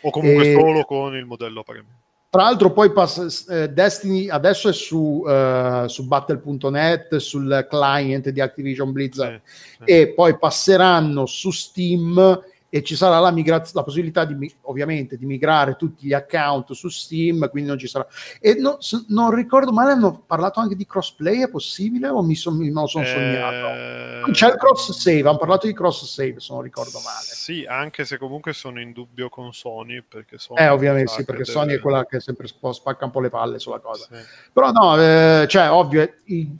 O 0.00 0.10
comunque 0.10 0.50
e... 0.50 0.54
solo 0.54 0.84
con 0.84 1.14
il 1.14 1.26
modello 1.26 1.60
a 1.60 1.62
pagamento. 1.62 2.04
Tra 2.30 2.42
l'altro 2.42 2.72
poi 2.72 2.92
passa, 2.92 3.26
eh, 3.48 3.68
Destiny 3.68 4.28
adesso 4.28 4.68
è 4.68 4.72
su, 4.72 5.22
uh, 5.24 5.86
su 5.86 6.06
Battle.net, 6.06 7.16
sul 7.16 7.66
client 7.68 8.28
di 8.30 8.40
Activision 8.40 8.92
Blizzard 8.92 9.40
sì, 9.44 9.76
sì. 9.76 9.84
e 9.84 10.08
poi 10.08 10.36
passeranno 10.38 11.24
su 11.26 11.50
Steam 11.50 12.42
e 12.76 12.82
ci 12.82 12.94
sarà 12.94 13.18
la, 13.18 13.30
migra- 13.30 13.64
la 13.72 13.82
possibilità 13.82 14.26
di, 14.26 14.54
ovviamente 14.62 15.16
di 15.16 15.24
migrare 15.24 15.76
tutti 15.76 16.06
gli 16.06 16.12
account 16.12 16.72
su 16.72 16.90
Steam, 16.90 17.48
quindi 17.48 17.70
non 17.70 17.78
ci 17.78 17.86
sarà. 17.88 18.06
E 18.38 18.54
no, 18.54 18.78
non 19.08 19.34
ricordo 19.34 19.72
male, 19.72 19.92
hanno 19.92 20.22
parlato 20.26 20.60
anche 20.60 20.76
di 20.76 20.84
crossplay, 20.84 21.42
è 21.42 21.48
possibile 21.48 22.08
o 22.08 22.22
mi, 22.22 22.34
son, 22.34 22.58
lo 22.58 22.86
sono 22.86 23.04
eh... 23.04 23.08
sognato? 23.08 24.30
C'è 24.32 24.48
il 24.48 24.56
cross 24.56 24.92
save, 24.92 25.26
hanno 25.26 25.38
parlato 25.38 25.66
di 25.66 25.72
cross 25.72 26.04
save 26.04 26.38
se 26.38 26.52
non 26.52 26.60
ricordo 26.60 27.00
male. 27.02 27.24
Sì, 27.24 27.64
anche 27.66 28.04
se 28.04 28.18
comunque 28.18 28.52
sono 28.52 28.78
in 28.78 28.92
dubbio 28.92 29.30
con 29.30 29.54
Sony, 29.54 30.02
perché 30.06 30.36
Sony... 30.36 30.60
Eh, 30.60 30.68
ovviamente 30.68 31.12
sì, 31.12 31.24
perché 31.24 31.44
deve... 31.44 31.58
Sony 31.58 31.74
è 31.76 31.80
quella 31.80 32.04
che 32.04 32.20
sempre 32.20 32.46
spacca 32.46 33.06
un 33.06 33.10
po' 33.10 33.20
le 33.20 33.30
palle 33.30 33.58
sulla 33.58 33.78
cosa. 33.78 34.06
Sì. 34.10 34.22
Però 34.52 34.70
no, 34.70 35.00
eh, 35.00 35.46
cioè, 35.48 35.70
ovvio, 35.70 36.02
è, 36.02 36.12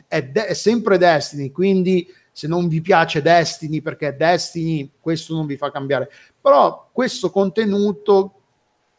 è, 0.09 0.23
de- 0.23 0.47
è 0.47 0.55
sempre 0.55 0.97
Destiny, 0.97 1.51
quindi 1.51 2.09
se 2.37 2.47
non 2.47 2.69
vi 2.69 2.83
piace 2.83 3.23
Destiny 3.23 3.81
perché 3.81 4.15
Destiny 4.15 4.91
questo 5.01 5.35
non 5.35 5.47
vi 5.47 5.57
fa 5.57 5.71
cambiare. 5.71 6.11
Però 6.39 6.91
questo 6.93 7.31
contenuto 7.31 8.35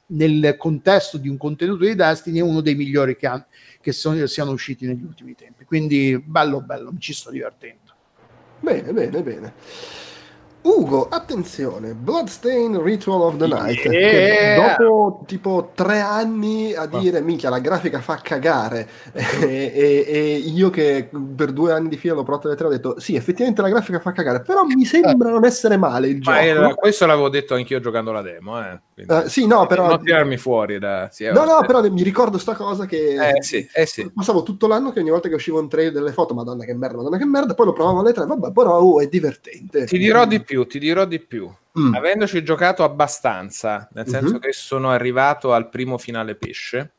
nel 0.07 0.55
contesto 0.57 1.19
di 1.19 1.29
un 1.29 1.37
contenuto 1.37 1.83
di 1.83 1.93
Destiny 1.93 2.39
è 2.39 2.41
uno 2.41 2.61
dei 2.61 2.73
migliori 2.73 3.15
che, 3.15 3.27
han, 3.27 3.45
che 3.79 3.91
sono, 3.91 4.25
siano 4.25 4.49
usciti 4.49 4.87
negli 4.87 5.03
ultimi 5.03 5.35
tempi. 5.35 5.65
Quindi 5.65 6.17
bello 6.17 6.61
bello 6.61 6.91
mi 6.91 6.99
ci 6.99 7.13
sto 7.13 7.29
divertendo. 7.29 7.93
Bene 8.59 8.91
bene 8.91 9.21
bene 9.21 9.53
Ugo, 10.61 11.07
attenzione, 11.09 11.93
Bloodstain 11.93 12.81
Ritual 12.81 13.21
of 13.21 13.37
the 13.37 13.47
Night. 13.47 13.85
Yeah. 13.85 14.75
dopo 14.77 15.23
tipo 15.25 15.71
tre 15.73 15.99
anni 15.99 16.73
a 16.73 16.85
dire, 16.85 17.21
minchia, 17.21 17.49
la 17.49 17.59
grafica 17.59 18.01
fa 18.01 18.19
cagare. 18.21 18.87
e, 19.13 19.71
e, 19.73 20.05
e, 20.07 20.35
io 20.35 20.69
che 20.69 21.09
per 21.35 21.51
due 21.51 21.71
anni 21.71 21.87
di 21.89 21.97
fila 21.97 22.15
l'ho 22.15 22.23
provato 22.23 22.49
le 22.49 22.55
tre 22.55 22.67
ho 22.67 22.69
detto, 22.69 22.99
sì, 22.99 23.15
effettivamente 23.15 23.61
la 23.61 23.69
grafica 23.69 23.99
fa 23.99 24.11
cagare, 24.11 24.41
però 24.41 24.63
mi 24.63 24.83
sembra 24.83 25.29
non 25.29 25.45
essere 25.45 25.77
male 25.77 26.07
il 26.07 26.17
Ma 26.17 26.33
gioco. 26.33 26.37
Era, 26.37 26.73
questo 26.75 27.05
l'avevo 27.05 27.29
detto 27.29 27.53
anch'io 27.53 27.79
giocando 27.79 28.11
la 28.11 28.21
demo. 28.21 28.59
Eh. 28.59 28.79
uh, 29.07 29.27
sì, 29.27 29.47
no, 29.47 29.65
però... 29.67 29.87
Non 29.87 30.03
tirarmi 30.03 30.37
fuori 30.37 30.79
da... 30.79 31.07
Sì, 31.11 31.25
no, 31.31 31.45
no, 31.45 31.63
però 31.65 31.81
mi 31.89 32.03
ricordo 32.03 32.37
sta 32.37 32.55
cosa 32.55 32.85
che... 32.85 33.13
Eh, 33.13 33.43
sì, 33.43 33.67
eh, 33.73 33.85
sì. 33.85 34.11
Passavo 34.13 34.43
tutto 34.43 34.67
l'anno 34.67 34.91
che 34.91 34.99
ogni 34.99 35.11
volta 35.11 35.29
che 35.29 35.35
uscivo 35.35 35.59
un 35.59 35.69
trailer 35.69 35.93
delle 35.93 36.11
foto, 36.11 36.33
madonna 36.33 36.65
che 36.65 36.73
merda, 36.73 36.97
madonna 36.97 37.17
che 37.17 37.25
merda, 37.25 37.53
poi 37.53 37.67
lo 37.67 37.73
provavo 37.73 37.99
alle 38.01 38.13
tre, 38.13 38.25
vabbè, 38.25 38.51
però 38.51 38.79
oh, 38.79 38.99
è 38.99 39.07
divertente. 39.07 39.85
Ti 39.85 39.97
dirò 39.97 40.25
di 40.25 40.43
più 40.47 40.65
ti 40.65 40.79
dirò 40.79 41.03
di 41.03 41.19
più. 41.19 41.53
Mm. 41.77 41.93
Avendoci 41.93 42.41
giocato 42.41 42.83
abbastanza, 42.83 43.87
nel 43.91 44.07
senso 44.07 44.31
mm-hmm. 44.31 44.39
che 44.39 44.53
sono 44.53 44.89
arrivato 44.89 45.53
al 45.53 45.69
primo 45.69 45.97
finale 45.97 46.35
pesce, 46.35 46.93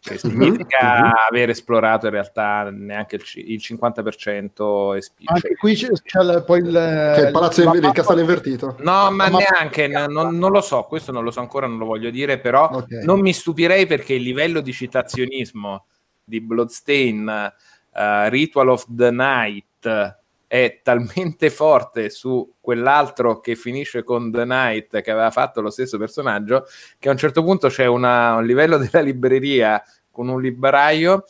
che 0.00 0.14
mhm. 0.14 0.18
significa 0.18 1.02
mm-hmm. 1.02 1.12
aver 1.30 1.50
esplorato 1.50 2.06
in 2.06 2.12
realtà 2.12 2.68
neanche 2.70 3.16
il, 3.16 3.22
il 3.34 3.60
50% 3.62 4.96
e 4.96 5.02
spicci. 5.02 5.32
Anche 5.32 5.54
qui 5.54 5.74
c'è, 5.74 5.88
c'è 5.92 6.42
poi 6.42 6.58
il, 6.60 7.12
che 7.14 7.20
il 7.26 7.30
palazzo 7.30 7.62
il, 7.62 7.84
il 7.84 7.92
castello 7.92 8.20
invertito. 8.20 8.76
No, 8.80 9.10
ma, 9.10 9.28
ma 9.28 9.38
neanche, 9.38 9.86
non, 9.86 10.36
non, 10.36 10.50
lo 10.50 10.60
so, 10.60 10.82
questo 10.82 11.12
non 11.12 11.22
lo 11.22 11.30
so 11.30 11.40
ancora, 11.40 11.66
non 11.66 11.78
lo 11.78 11.86
voglio 11.86 12.10
dire, 12.10 12.38
però 12.38 12.70
okay. 12.72 13.04
non 13.04 13.20
mi 13.20 13.32
stupirei 13.32 13.86
perché 13.86 14.14
il 14.14 14.22
livello 14.22 14.60
di 14.60 14.72
citazionismo 14.72 15.86
di 16.24 16.40
Bloodstain, 16.40 17.52
uh, 17.92 18.28
Ritual 18.28 18.70
of 18.70 18.86
the 18.88 19.10
Night 19.10 20.22
è 20.54 20.82
talmente 20.84 21.50
forte 21.50 22.10
su 22.10 22.54
quell'altro 22.60 23.40
che 23.40 23.56
finisce 23.56 24.04
con 24.04 24.30
The 24.30 24.44
Knight 24.44 25.00
che 25.00 25.10
aveva 25.10 25.32
fatto 25.32 25.60
lo 25.60 25.68
stesso 25.68 25.98
personaggio 25.98 26.64
che 27.00 27.08
a 27.08 27.10
un 27.10 27.16
certo 27.16 27.42
punto 27.42 27.66
c'è 27.66 27.86
una, 27.86 28.36
un 28.36 28.46
livello 28.46 28.76
della 28.78 29.00
libreria 29.00 29.82
con 30.12 30.28
un 30.28 30.40
libraio 30.40 31.24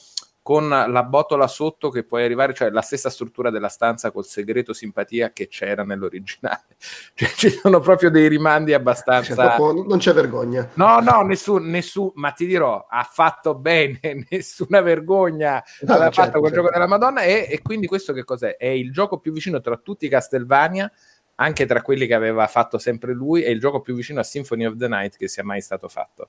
con 0.45 0.68
la 0.68 1.03
botola 1.05 1.47
sotto 1.47 1.88
che 1.88 2.05
puoi 2.05 2.22
arrivare, 2.22 2.53
cioè 2.53 2.68
la 2.68 2.82
stessa 2.82 3.09
struttura 3.09 3.49
della 3.49 3.70
stanza 3.70 4.11
col 4.11 4.26
segreto 4.26 4.74
simpatia 4.74 5.32
che 5.32 5.49
c'era 5.49 5.84
nell'originale. 5.84 6.64
Cioè, 7.14 7.28
ci 7.30 7.49
sono 7.49 7.80
proprio 7.80 8.11
dei 8.11 8.28
rimandi 8.28 8.74
abbastanza... 8.74 9.57
Cioè, 9.57 9.72
non 9.72 9.97
c'è 9.97 10.12
vergogna. 10.12 10.68
No, 10.74 11.01
no, 11.01 11.22
nessun, 11.22 11.70
nessun, 11.70 12.11
ma 12.16 12.32
ti 12.32 12.45
dirò, 12.45 12.86
ha 12.86 13.09
fatto 13.11 13.55
bene, 13.55 13.99
nessuna 14.28 14.82
vergogna 14.82 15.64
no, 15.80 15.92
aveva 15.95 16.11
certo, 16.11 16.20
fatto 16.20 16.40
quel 16.40 16.53
certo. 16.53 16.66
gioco 16.66 16.72
della 16.72 16.86
Madonna 16.86 17.22
e, 17.22 17.47
e 17.49 17.62
quindi 17.62 17.86
questo 17.86 18.12
che 18.12 18.24
cos'è? 18.24 18.59
È 18.59 18.66
il 18.66 18.92
gioco 18.92 19.20
più 19.20 19.32
vicino 19.32 19.62
tra 19.62 19.78
tutti 19.78 20.05
i 20.05 20.11
Castlevania 20.11 20.92
anche 21.36 21.64
tra 21.64 21.80
quelli 21.80 22.07
che 22.07 22.14
aveva 22.14 22.47
fatto 22.49 22.76
sempre 22.76 23.14
lui, 23.14 23.42
è 23.42 23.49
il 23.49 23.59
gioco 23.61 23.80
più 23.80 23.95
vicino 23.95 24.20
a 24.20 24.24
Symphony 24.24 24.66
of 24.66 24.76
the 24.76 24.88
Night 24.88 25.16
che 25.16 25.26
sia 25.26 25.42
mai 25.42 25.62
stato 25.62 25.88
fatto 25.88 26.28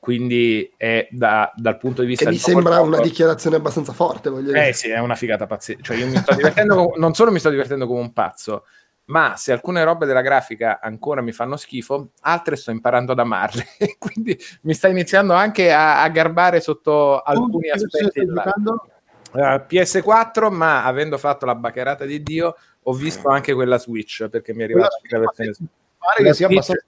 quindi 0.00 0.72
è 0.76 1.08
da, 1.10 1.52
dal 1.56 1.76
punto 1.76 2.02
di 2.02 2.08
vista... 2.08 2.26
Che 2.26 2.30
mi 2.30 2.36
sembra 2.38 2.76
gioco, 2.76 2.86
una 2.86 3.00
dichiarazione 3.00 3.56
abbastanza 3.56 3.92
forte, 3.92 4.30
voglio 4.30 4.52
dire. 4.52 4.68
Eh 4.68 4.72
sì, 4.72 4.88
è 4.88 4.98
una 4.98 5.16
figata 5.16 5.46
pazzesca. 5.46 5.82
Cioè 5.82 5.96
io 5.96 6.06
mi 6.06 6.16
sto 6.16 6.34
divertendo, 6.34 6.94
non 6.96 7.14
solo 7.14 7.30
mi 7.30 7.38
sto 7.38 7.50
divertendo 7.50 7.86
come 7.86 8.00
un 8.00 8.12
pazzo, 8.12 8.64
ma 9.06 9.34
se 9.36 9.52
alcune 9.52 9.82
robe 9.84 10.06
della 10.06 10.20
grafica 10.20 10.80
ancora 10.80 11.20
mi 11.20 11.32
fanno 11.32 11.56
schifo, 11.56 12.10
altre 12.20 12.56
sto 12.56 12.70
imparando 12.70 13.12
ad 13.12 13.18
amarle. 13.18 13.66
quindi 13.98 14.38
mi 14.62 14.74
sta 14.74 14.88
iniziando 14.88 15.32
anche 15.34 15.72
a, 15.72 16.02
a 16.02 16.08
garbare 16.08 16.60
sotto 16.60 17.20
alcuni 17.20 17.70
aspetti. 17.70 18.20
Uh, 18.20 19.38
eh, 19.38 19.64
PS4, 19.68 20.50
ma 20.50 20.84
avendo 20.84 21.18
fatto 21.18 21.44
la 21.44 21.54
baccherata 21.54 22.04
di 22.04 22.22
Dio, 22.22 22.56
ho 22.82 22.92
visto 22.92 23.28
anche 23.28 23.52
quella 23.52 23.78
Switch 23.78 24.28
perché 24.28 24.54
mi 24.54 24.60
è 24.60 24.64
arrivata 24.64 24.96
la 25.10 25.18
versione 25.18 25.52
Switch. 25.52 25.70
Pare 25.98 26.22
che 26.22 26.34
sia 26.34 26.46
abbastanza 26.46 26.84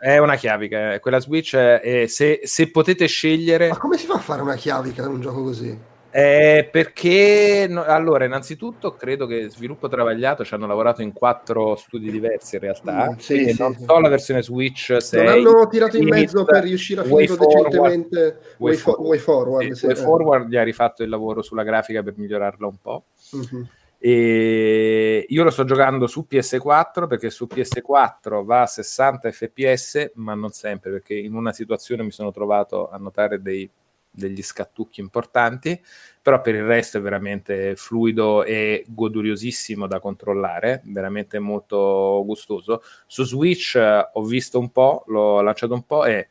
è 0.00 0.18
una 0.18 0.36
chiavica, 0.36 0.94
eh. 0.94 1.00
quella 1.00 1.20
Switch 1.20 1.54
è, 1.56 2.06
se, 2.06 2.40
se, 2.42 2.70
potete 2.70 3.06
scegliere... 3.06 3.68
Ma 3.68 3.78
come 3.78 3.96
si 3.96 4.06
fa 4.06 4.14
a 4.14 4.18
fare 4.18 4.42
una 4.42 4.54
chiavica 4.54 5.02
in 5.02 5.08
un 5.08 5.20
gioco 5.20 5.42
così? 5.42 5.88
Eh, 6.12 6.68
perché 6.70 7.66
no, 7.68 7.84
allora, 7.84 8.24
innanzitutto 8.24 8.96
credo 8.96 9.26
che 9.26 9.48
sviluppo 9.48 9.88
travagliato 9.88 10.44
ci 10.44 10.54
hanno 10.54 10.66
lavorato 10.66 11.02
in 11.02 11.12
quattro 11.12 11.76
studi 11.76 12.10
diversi 12.10 12.56
in 12.56 12.62
realtà. 12.62 13.10
Mm, 13.10 13.16
sì, 13.18 13.48
sì, 13.48 13.56
non 13.60 13.76
sì. 13.76 13.84
so 13.84 13.98
la 14.00 14.08
versione 14.08 14.42
Switch 14.42 14.96
se 15.00 15.22
non 15.22 15.28
hanno 15.28 15.68
tirato 15.68 15.96
in 15.96 16.08
mezzo 16.08 16.44
per 16.44 16.64
riuscire 16.64 17.02
a 17.02 17.04
finire 17.04 17.36
decentemente 17.36 18.38
way, 18.56 18.72
way, 18.72 18.76
for, 18.76 19.00
way 19.00 19.18
forward. 19.18 19.70
Sì, 19.70 19.86
way 19.86 19.94
forward 19.94 20.48
gli 20.48 20.56
ha 20.56 20.64
rifatto 20.64 21.04
il 21.04 21.08
lavoro 21.08 21.42
sulla 21.42 21.62
grafica 21.62 22.02
per 22.02 22.14
migliorarla 22.16 22.66
un 22.66 22.76
po'. 22.82 23.04
Mm-hmm. 23.36 23.62
E 24.02 25.26
io 25.28 25.44
lo 25.44 25.50
sto 25.50 25.64
giocando 25.64 26.06
su 26.06 26.26
PS4 26.28 27.06
perché 27.06 27.28
su 27.28 27.46
PS4 27.46 28.42
va 28.42 28.62
a 28.62 28.66
60 28.66 29.30
fps, 29.30 30.12
ma 30.14 30.32
non 30.34 30.52
sempre 30.52 30.90
perché 30.90 31.14
in 31.14 31.34
una 31.34 31.52
situazione 31.52 32.02
mi 32.02 32.10
sono 32.10 32.30
trovato 32.32 32.88
a 32.88 32.96
notare 32.96 33.42
dei, 33.42 33.70
degli 34.10 34.42
scattucchi 34.42 35.00
importanti, 35.00 35.78
però 36.22 36.40
per 36.40 36.54
il 36.54 36.64
resto 36.64 36.96
è 36.96 37.00
veramente 37.02 37.76
fluido 37.76 38.42
e 38.42 38.86
goduriosissimo 38.88 39.86
da 39.86 40.00
controllare, 40.00 40.80
veramente 40.86 41.38
molto 41.38 42.22
gustoso. 42.24 42.82
Su 43.06 43.24
Switch 43.24 43.76
eh, 43.76 44.08
ho 44.12 44.22
visto 44.24 44.58
un 44.58 44.70
po', 44.70 45.04
l'ho 45.08 45.42
lanciato 45.42 45.74
un 45.74 45.84
po' 45.84 46.06
e 46.06 46.28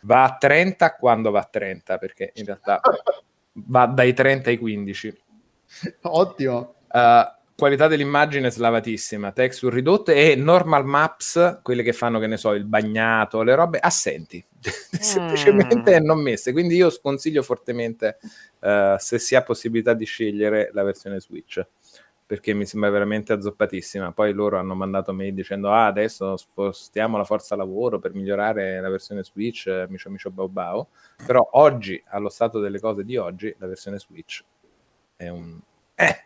va 0.00 0.24
a 0.24 0.36
30 0.38 0.94
quando 0.94 1.30
va 1.30 1.40
a 1.40 1.48
30 1.50 1.98
perché 1.98 2.32
in 2.36 2.46
realtà 2.46 2.80
va 3.52 3.84
dai 3.84 4.14
30 4.14 4.48
ai 4.48 4.58
15. 4.58 5.22
Ottimo. 6.00 6.74
Uh, 6.94 7.42
qualità 7.56 7.88
dell'immagine 7.88 8.52
slavatissima, 8.52 9.32
texture 9.32 9.74
ridotte 9.74 10.14
e 10.14 10.36
normal 10.36 10.84
maps, 10.84 11.58
quelle 11.60 11.82
che 11.82 11.92
fanno, 11.92 12.20
che 12.20 12.28
ne 12.28 12.36
so, 12.36 12.52
il 12.52 12.64
bagnato, 12.64 13.42
le 13.42 13.56
robe 13.56 13.80
assenti, 13.80 14.44
mm. 14.54 15.00
semplicemente 15.00 15.98
non 15.98 16.20
messe. 16.22 16.52
Quindi 16.52 16.76
io 16.76 16.90
sconsiglio 16.90 17.42
fortemente, 17.42 18.18
uh, 18.60 18.94
se 18.98 19.18
si 19.18 19.34
ha 19.34 19.42
possibilità 19.42 19.92
di 19.92 20.04
scegliere 20.04 20.70
la 20.72 20.84
versione 20.84 21.18
Switch, 21.20 21.66
perché 22.24 22.54
mi 22.54 22.64
sembra 22.64 22.90
veramente 22.90 23.32
azzoppatissima. 23.32 24.12
Poi 24.12 24.32
loro 24.32 24.56
hanno 24.58 24.76
mandato 24.76 25.12
mail 25.12 25.34
dicendo, 25.34 25.72
ah, 25.72 25.86
adesso 25.86 26.36
spostiamo 26.36 27.16
la 27.16 27.24
forza 27.24 27.56
lavoro 27.56 27.98
per 27.98 28.14
migliorare 28.14 28.80
la 28.80 28.88
versione 28.88 29.24
Switch, 29.24 29.66
micio 29.88 30.10
micio 30.10 30.30
bau 30.30 30.48
bau. 30.48 30.86
Però 31.26 31.44
oggi, 31.54 32.00
allo 32.10 32.28
stato 32.28 32.60
delle 32.60 32.78
cose 32.78 33.04
di 33.04 33.16
oggi, 33.16 33.52
la 33.58 33.66
versione 33.66 33.98
Switch 33.98 34.44
è 35.16 35.28
un... 35.28 35.58
Eh, 35.96 36.24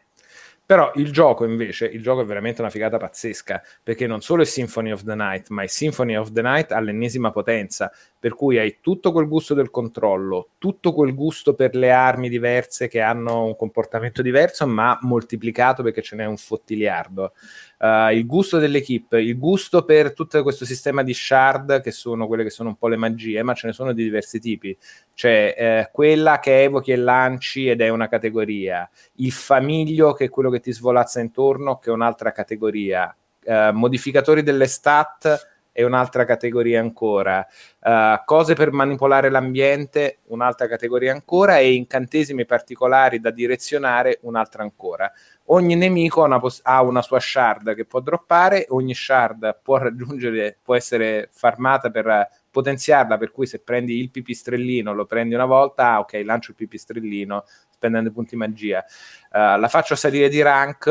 però 0.69 0.93
il 0.97 1.11
gioco 1.11 1.47
invece, 1.47 1.87
il 1.87 2.03
gioco 2.03 2.21
è 2.21 2.25
veramente 2.27 2.61
una 2.61 2.69
figata 2.69 2.99
pazzesca, 2.99 3.63
perché 3.83 4.07
non 4.07 4.21
solo 4.21 4.43
è 4.43 4.45
Symphony 4.45 4.91
of 4.91 5.03
the 5.03 5.15
Night, 5.15 5.49
ma 5.49 5.63
è 5.63 5.67
Symphony 5.67 6.15
of 6.15 6.31
the 6.33 6.43
Night 6.43 6.73
all'ennesima 6.73 7.31
potenza, 7.31 7.91
per 8.19 8.35
cui 8.35 8.59
hai 8.59 8.77
tutto 8.83 9.11
quel 9.11 9.29
gusto 9.29 9.55
del 9.55 9.71
controllo, 9.71 10.51
tutto 10.59 10.93
quel 10.93 11.15
gusto 11.15 11.55
per 11.55 11.75
le 11.75 11.91
armi 11.91 12.29
diverse 12.29 12.87
che 12.87 13.01
hanno 13.01 13.47
un 13.47 13.57
comportamento 13.57 14.21
diverso, 14.21 14.67
ma 14.67 14.99
moltiplicato 15.01 15.83
perché 15.83 16.03
ce 16.03 16.17
n'è 16.17 16.27
un 16.27 16.37
fottiliardo 16.37 17.33
uh, 17.79 18.13
il 18.13 18.27
gusto 18.27 18.59
dell'equipe, 18.59 19.21
il 19.21 19.39
gusto 19.39 19.85
per 19.85 20.13
tutto 20.13 20.43
questo 20.43 20.65
sistema 20.65 21.03
di 21.03 21.15
shard 21.15 21.81
che 21.81 21.91
sono 21.91 22.27
quelle 22.27 22.43
che 22.43 22.51
sono 22.51 22.71
un 22.71 22.77
po' 22.77 22.89
le 22.89 22.97
magie, 22.97 23.43
ma 23.43 23.55
ce 23.55 23.69
ne 23.69 23.73
sono 23.73 23.93
di 23.93 24.03
diversi 24.03 24.41
tipi. 24.41 24.77
C'è 25.15 25.55
eh, 25.57 25.89
quella 25.93 26.39
che 26.39 26.63
evochi 26.63 26.93
e 26.93 26.97
lanci 26.97 27.69
ed 27.69 27.81
è 27.81 27.89
una 27.89 28.09
categoria, 28.09 28.89
il 29.17 29.33
famiglio 29.33 30.13
che 30.13 30.27
è 30.27 30.31
quello 30.31 30.51
che 30.51 30.61
ti 30.61 30.73
svolazza 30.73 31.21
intorno 31.21 31.79
che 31.79 31.91
è 31.91 31.93
un'altra 31.93 32.33
categoria, 32.33 33.15
uh, 33.45 33.73
modificatori 33.73 34.43
delle 34.43 34.67
stat 34.67 35.57
è 35.79 35.85
un'altra 35.85 36.25
categoria 36.25 36.81
ancora, 36.81 37.47
uh, 37.85 38.21
cose 38.25 38.55
per 38.55 38.73
manipolare 38.73 39.31
l'ambiente, 39.31 40.19
un'altra 40.25 40.67
categoria 40.67 41.13
ancora, 41.13 41.59
e 41.59 41.73
incantesimi 41.73 42.45
particolari 42.45 43.21
da 43.21 43.31
direzionare, 43.31 44.19
un'altra 44.23 44.65
ancora 44.65 45.13
ogni 45.51 45.75
nemico 45.77 46.23
ha 46.23 46.27
una, 46.27 46.39
pos- 46.39 46.61
ha 46.63 46.83
una, 46.83 47.03
sua 47.03 47.21
shard 47.21 47.75
che 47.75 47.85
può 47.85 48.01
droppare, 48.01 48.67
ogni 48.71 48.95
shard 48.95 49.61
può 49.63 49.79
raggiungere, 49.79 50.59
può 50.63 50.75
essere 50.75 51.29
farmata 51.33 51.91
per 51.91 52.29
potenziarla, 52.51 53.19
per 53.19 53.31
cui 53.31 53.47
se 53.47 53.61
prendi 53.61 53.99
il 54.01 54.11
pipistrellino, 54.11 54.93
lo 54.93 55.07
prendi 55.07 55.35
una 55.35 55.45
volta, 55.45 55.93
ah, 55.93 55.99
ok, 56.01 56.21
lancio 56.25 56.51
il 56.51 56.57
pipistrellino 56.57 57.45
spendendo 57.71 58.11
punti 58.11 58.35
magia. 58.35 58.85
Uh, 59.31 59.59
la 59.59 59.69
faccio 59.69 59.95
salire 59.95 60.29
di 60.29 60.43
rank 60.43 60.87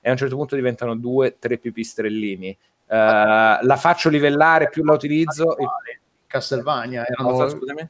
e 0.00 0.08
a 0.08 0.10
un 0.10 0.16
certo 0.16 0.34
punto 0.36 0.56
diventano 0.56 0.96
due, 0.96 1.38
tre 1.38 1.58
pipistrellini. 1.58 2.56
Uh, 2.86 3.62
la 3.62 3.76
faccio 3.78 4.08
livellare, 4.08 4.68
più 4.68 4.84
la 4.84 4.92
utilizzo... 4.92 5.56
Castlevania 6.26 7.06
erano... 7.06 7.48
scusami? 7.48 7.88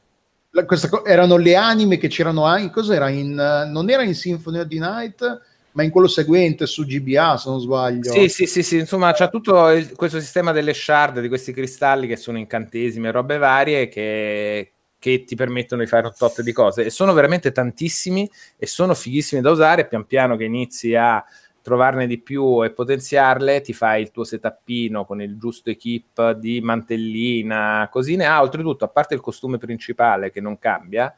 Questa, 0.65 1.01
erano 1.03 1.35
le 1.35 1.55
anime 1.55 1.97
che 1.97 2.07
c'erano 2.07 2.45
anche 2.45 2.69
cos'era 2.69 3.09
in, 3.09 3.33
non 3.33 3.89
era 3.89 4.03
in 4.03 4.13
Symphony 4.13 4.59
of 4.59 4.67
the 4.67 4.79
Night 4.79 5.41
ma 5.75 5.83
in 5.83 5.89
quello 5.89 6.07
seguente 6.07 6.65
su 6.67 6.85
GBA, 6.85 7.37
se 7.37 7.49
non 7.49 7.59
sbaglio. 7.59 8.11
Sì, 8.11 8.29
sì, 8.29 8.45
sì, 8.45 8.63
sì. 8.63 8.77
insomma, 8.77 9.11
c'è 9.11 9.29
tutto 9.29 9.69
il, 9.71 9.93
questo 9.93 10.21
sistema 10.21 10.53
delle 10.53 10.73
shard, 10.73 11.19
di 11.19 11.27
questi 11.27 11.51
cristalli 11.51 12.07
che 12.07 12.15
sono 12.15 12.37
incantesimi 12.37 13.07
e 13.07 13.11
robe 13.11 13.37
varie 13.37 13.89
che, 13.89 14.71
che 14.97 15.25
ti 15.25 15.35
permettono 15.35 15.81
di 15.81 15.87
fare 15.87 16.07
un 16.07 16.13
tot 16.17 16.41
di 16.41 16.53
cose. 16.53 16.85
E 16.85 16.89
sono 16.89 17.11
veramente 17.11 17.51
tantissimi 17.51 18.29
e 18.57 18.65
sono 18.67 18.93
fighissimi 18.93 19.41
da 19.41 19.51
usare. 19.51 19.85
Pian 19.85 20.05
piano 20.05 20.37
che 20.37 20.45
inizi 20.45 20.95
a 20.95 21.21
trovarne 21.61 22.07
di 22.07 22.19
più 22.19 22.63
e 22.63 22.71
potenziarle, 22.71 23.59
ti 23.59 23.73
fai 23.73 24.01
il 24.01 24.11
tuo 24.11 24.23
setupino 24.23 25.03
con 25.03 25.21
il 25.21 25.37
giusto 25.37 25.71
equip 25.71 26.31
di 26.33 26.61
mantellina, 26.61 27.89
cosine. 27.91 28.25
Ah, 28.25 28.41
oltretutto, 28.41 28.85
a 28.85 28.87
parte 28.87 29.13
il 29.13 29.19
costume 29.19 29.57
principale 29.57 30.31
che 30.31 30.39
non 30.39 30.57
cambia, 30.57 31.13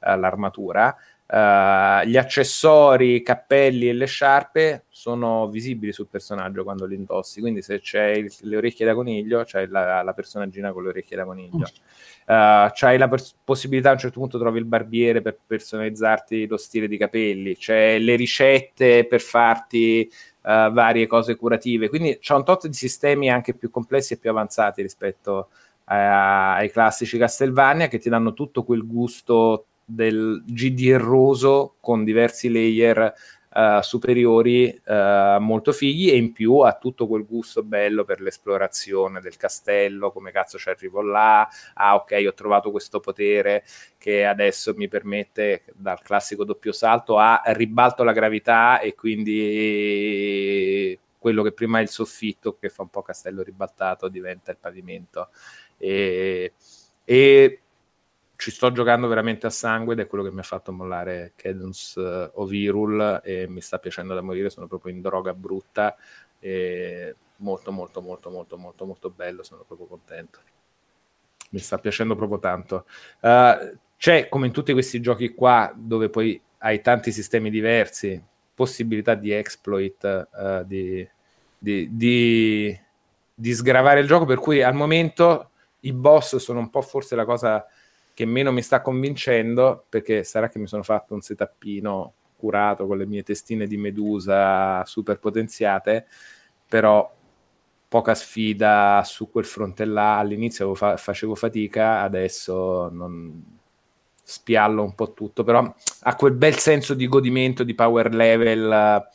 eh, 0.00 0.16
l'armatura, 0.16 0.96
Uh, 1.30 2.06
gli 2.06 2.16
accessori, 2.16 3.16
i 3.16 3.22
cappelli 3.22 3.86
e 3.90 3.92
le 3.92 4.06
sciarpe 4.06 4.86
sono 4.88 5.46
visibili 5.48 5.92
sul 5.92 6.06
personaggio 6.06 6.64
quando 6.64 6.86
li 6.86 6.94
indossi. 6.94 7.42
Quindi, 7.42 7.60
se 7.60 7.80
c'è 7.80 8.06
il, 8.06 8.32
le 8.40 8.56
orecchie 8.56 8.86
da 8.86 8.94
coniglio, 8.94 9.44
c'è 9.44 9.66
la, 9.66 10.02
la, 10.02 10.12
personaggina 10.14 10.72
con 10.72 10.84
le 10.84 10.88
orecchie 10.88 11.18
da 11.18 11.26
coniglio. 11.26 11.66
Uh, 12.26 12.72
c'hai 12.72 12.96
la 12.96 13.08
pers- 13.08 13.36
possibilità 13.44 13.90
a 13.90 13.92
un 13.92 13.98
certo 13.98 14.20
punto 14.20 14.38
trovi 14.38 14.58
il 14.58 14.64
barbiere 14.64 15.20
per 15.20 15.38
personalizzarti 15.46 16.46
lo 16.46 16.56
stile 16.56 16.88
di 16.88 16.96
capelli, 16.96 17.56
c'è 17.56 17.98
le 17.98 18.16
ricette 18.16 19.06
per 19.06 19.20
farti 19.20 20.10
uh, 20.10 20.72
varie 20.72 21.06
cose 21.06 21.36
curative. 21.36 21.90
Quindi 21.90 22.18
c'è 22.18 22.34
un 22.34 22.44
tot 22.44 22.66
di 22.68 22.74
sistemi 22.74 23.30
anche 23.30 23.52
più 23.52 23.70
complessi 23.70 24.14
e 24.14 24.16
più 24.16 24.30
avanzati 24.30 24.80
rispetto 24.80 25.48
a- 25.84 26.54
ai 26.54 26.70
classici 26.70 27.18
Castlevania 27.18 27.88
che 27.88 27.98
ti 27.98 28.08
danno 28.08 28.32
tutto 28.32 28.62
quel 28.62 28.86
gusto 28.86 29.66
del 29.90 30.42
GD 30.44 30.88
erroso 30.88 31.76
con 31.80 32.04
diversi 32.04 32.50
layer 32.50 33.14
uh, 33.54 33.80
superiori 33.80 34.68
uh, 34.84 35.40
molto 35.40 35.72
fighi 35.72 36.10
e 36.10 36.16
in 36.16 36.32
più 36.32 36.58
ha 36.58 36.74
tutto 36.74 37.06
quel 37.06 37.24
gusto 37.24 37.62
bello 37.62 38.04
per 38.04 38.20
l'esplorazione 38.20 39.20
del 39.20 39.38
castello, 39.38 40.12
come 40.12 40.30
cazzo 40.30 40.58
ci 40.58 40.68
arrivo 40.68 41.00
là, 41.00 41.48
ah 41.74 41.94
ok 41.94 42.22
ho 42.26 42.34
trovato 42.34 42.70
questo 42.70 43.00
potere 43.00 43.64
che 43.96 44.26
adesso 44.26 44.74
mi 44.76 44.88
permette 44.88 45.64
dal 45.74 46.02
classico 46.02 46.44
doppio 46.44 46.72
salto 46.72 47.16
a 47.16 47.40
ribalto 47.46 48.04
la 48.04 48.12
gravità 48.12 48.80
e 48.80 48.94
quindi 48.94 50.98
quello 51.18 51.42
che 51.42 51.52
prima 51.52 51.78
è 51.78 51.82
il 51.82 51.88
soffitto 51.88 52.58
che 52.58 52.68
fa 52.68 52.82
un 52.82 52.90
po' 52.90 53.02
castello 53.02 53.42
ribaltato 53.42 54.08
diventa 54.08 54.50
il 54.50 54.58
pavimento. 54.60 55.30
E, 55.78 56.52
e 57.04 57.60
ci 58.38 58.52
sto 58.52 58.70
giocando 58.70 59.08
veramente 59.08 59.48
a 59.48 59.50
sangue 59.50 59.94
ed 59.94 60.00
è 60.00 60.06
quello 60.06 60.22
che 60.22 60.30
mi 60.30 60.38
ha 60.38 60.44
fatto 60.44 60.70
mollare 60.70 61.32
Cadence 61.34 62.00
uh, 62.00 62.30
of 62.34 62.52
Hyrule 62.52 63.20
e 63.24 63.48
mi 63.48 63.60
sta 63.60 63.80
piacendo 63.80 64.14
da 64.14 64.20
morire, 64.20 64.48
sono 64.48 64.68
proprio 64.68 64.94
in 64.94 65.00
droga 65.00 65.34
brutta 65.34 65.96
e 66.38 67.16
molto 67.38 67.72
molto 67.72 68.00
molto 68.00 68.30
molto 68.30 68.56
molto 68.56 68.86
molto 68.86 69.10
bello, 69.10 69.42
sono 69.42 69.64
proprio 69.66 69.88
contento. 69.88 70.38
Mi 71.50 71.58
sta 71.58 71.78
piacendo 71.78 72.14
proprio 72.14 72.38
tanto. 72.38 72.86
Uh, 73.20 73.76
c'è 73.96 74.28
come 74.28 74.46
in 74.46 74.52
tutti 74.52 74.72
questi 74.72 75.00
giochi 75.00 75.34
qua 75.34 75.72
dove 75.74 76.08
poi 76.08 76.40
hai 76.58 76.80
tanti 76.80 77.10
sistemi 77.10 77.50
diversi, 77.50 78.22
possibilità 78.54 79.14
di 79.16 79.32
exploit, 79.32 80.28
uh, 80.32 80.64
di, 80.64 81.06
di, 81.58 81.88
di, 81.90 82.80
di 83.34 83.52
sgravare 83.52 83.98
il 83.98 84.06
gioco, 84.06 84.26
per 84.26 84.38
cui 84.38 84.62
al 84.62 84.74
momento 84.74 85.50
i 85.80 85.92
boss 85.92 86.36
sono 86.36 86.60
un 86.60 86.70
po' 86.70 86.82
forse 86.82 87.16
la 87.16 87.24
cosa 87.24 87.66
che 88.18 88.26
meno 88.26 88.50
mi 88.50 88.62
sta 88.62 88.80
convincendo, 88.80 89.84
perché 89.88 90.24
sarà 90.24 90.48
che 90.48 90.58
mi 90.58 90.66
sono 90.66 90.82
fatto 90.82 91.14
un 91.14 91.20
setupino 91.20 92.14
curato 92.36 92.88
con 92.88 92.98
le 92.98 93.06
mie 93.06 93.22
testine 93.22 93.68
di 93.68 93.76
medusa 93.76 94.84
super 94.86 95.20
potenziate, 95.20 96.08
però 96.68 97.08
poca 97.86 98.16
sfida 98.16 99.02
su 99.04 99.30
quel 99.30 99.44
fronte 99.44 99.84
là. 99.84 100.18
All'inizio 100.18 100.74
fa- 100.74 100.96
facevo 100.96 101.36
fatica, 101.36 102.00
adesso 102.00 102.88
non 102.90 103.40
spiallo 104.20 104.82
un 104.82 104.96
po' 104.96 105.12
tutto, 105.12 105.44
però 105.44 105.72
ha 106.00 106.16
quel 106.16 106.32
bel 106.32 106.56
senso 106.56 106.94
di 106.94 107.06
godimento, 107.06 107.62
di 107.62 107.76
power 107.76 108.12
level 108.12 109.06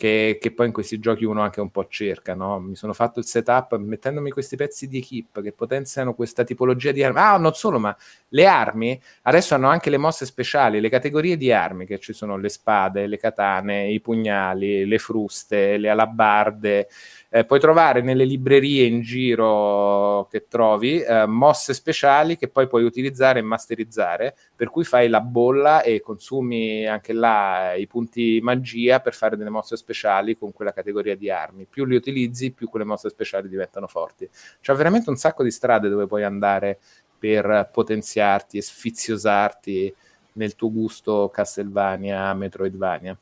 che, 0.00 0.38
che, 0.40 0.50
poi 0.52 0.68
in 0.68 0.72
questi 0.72 0.98
giochi 0.98 1.26
uno 1.26 1.42
anche 1.42 1.60
un 1.60 1.70
po' 1.70 1.86
cerca, 1.86 2.34
no? 2.34 2.58
Mi 2.58 2.74
sono 2.74 2.94
fatto 2.94 3.18
il 3.18 3.26
setup 3.26 3.76
mettendomi 3.76 4.30
questi 4.30 4.56
pezzi 4.56 4.88
di 4.88 4.96
equip 4.96 5.42
che 5.42 5.52
potenziano 5.52 6.14
questa 6.14 6.42
tipologia 6.42 6.90
di 6.90 7.02
armi. 7.02 7.18
Ah, 7.18 7.36
non 7.36 7.52
solo, 7.52 7.78
ma 7.78 7.94
le 8.28 8.46
armi 8.46 8.98
adesso 9.24 9.54
hanno 9.54 9.68
anche 9.68 9.90
le 9.90 9.98
mosse 9.98 10.24
speciali, 10.24 10.80
le 10.80 10.88
categorie 10.88 11.36
di 11.36 11.52
armi, 11.52 11.84
che 11.84 11.98
ci 11.98 12.14
sono 12.14 12.38
le 12.38 12.48
spade, 12.48 13.06
le 13.06 13.18
katane, 13.18 13.90
i 13.90 14.00
pugnali, 14.00 14.86
le 14.86 14.98
fruste, 14.98 15.76
le 15.76 15.90
alabarde 15.90 16.88
eh, 17.32 17.44
puoi 17.44 17.60
trovare 17.60 18.00
nelle 18.02 18.24
librerie 18.24 18.84
in 18.86 19.02
giro 19.02 20.26
che 20.28 20.46
trovi 20.48 21.00
eh, 21.00 21.26
mosse 21.26 21.74
speciali 21.74 22.36
che 22.36 22.48
poi 22.48 22.66
puoi 22.66 22.82
utilizzare 22.82 23.38
e 23.38 23.42
masterizzare, 23.42 24.34
per 24.56 24.68
cui 24.68 24.82
fai 24.82 25.08
la 25.08 25.20
bolla 25.20 25.82
e 25.82 26.00
consumi 26.00 26.86
anche 26.86 27.12
là 27.12 27.74
i 27.74 27.86
punti 27.86 28.40
magia 28.42 28.98
per 28.98 29.14
fare 29.14 29.36
delle 29.36 29.48
mosse 29.48 29.76
speciali 29.76 30.36
con 30.36 30.52
quella 30.52 30.72
categoria 30.72 31.14
di 31.14 31.30
armi. 31.30 31.66
Più 31.66 31.84
li 31.84 31.94
utilizzi, 31.94 32.50
più 32.50 32.68
quelle 32.68 32.84
mosse 32.84 33.08
speciali 33.08 33.48
diventano 33.48 33.86
forti. 33.86 34.28
C'è 34.60 34.74
veramente 34.74 35.08
un 35.08 35.16
sacco 35.16 35.44
di 35.44 35.52
strade 35.52 35.88
dove 35.88 36.08
puoi 36.08 36.24
andare 36.24 36.80
per 37.16 37.70
potenziarti 37.72 38.58
e 38.58 38.62
sfiziosarti 38.62 39.94
nel 40.32 40.56
tuo 40.56 40.72
gusto 40.72 41.30
Castlevania, 41.32 42.34
Metroidvania. 42.34 43.16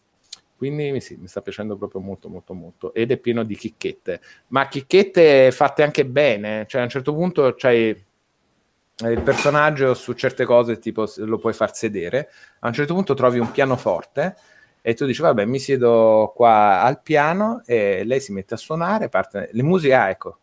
Quindi 0.59 1.01
sì, 1.01 1.15
mi 1.15 1.29
sta 1.29 1.41
piacendo 1.41 1.77
proprio 1.77 2.01
molto, 2.01 2.29
molto, 2.29 2.53
molto. 2.53 2.93
Ed 2.93 3.13
è 3.13 3.17
pieno 3.17 3.45
di 3.45 3.55
chicchette, 3.55 4.21
ma 4.49 4.67
chicchette 4.67 5.53
fatte 5.53 5.85
anche 5.85 6.05
bene. 6.05 6.67
Cioè, 6.67 6.81
a 6.81 6.85
un 6.85 6.91
certo 6.91 7.15
punto 7.15 7.55
c'hai 7.57 7.91
eh, 7.91 9.09
il 9.09 9.23
personaggio 9.23 9.95
su 9.95 10.15
certe 10.15 10.45
cose, 10.45 10.81
tipo 10.81 11.07
lo 11.19 11.39
puoi 11.39 11.53
far 11.53 11.73
sedere. 11.77 12.29
A 12.59 12.67
un 12.67 12.73
certo 12.73 12.93
punto 12.93 13.15
trovi 13.15 13.39
un 13.39 13.53
pianoforte 13.53 14.35
e 14.83 14.95
tu 14.95 15.07
dici, 15.07 15.23
vabbè, 15.23 15.45
mi 15.45 15.61
siedo 15.61 16.33
qua 16.35 16.83
al 16.83 17.03
piano 17.03 17.63
e 17.65 18.03
lei 18.03 18.19
si 18.19 18.33
mette 18.33 18.55
a 18.55 18.57
suonare. 18.57 19.09
Parte... 19.09 19.51
Le 19.53 19.63
musiche, 19.63 19.95
ah, 19.95 20.09
ecco, 20.11 20.39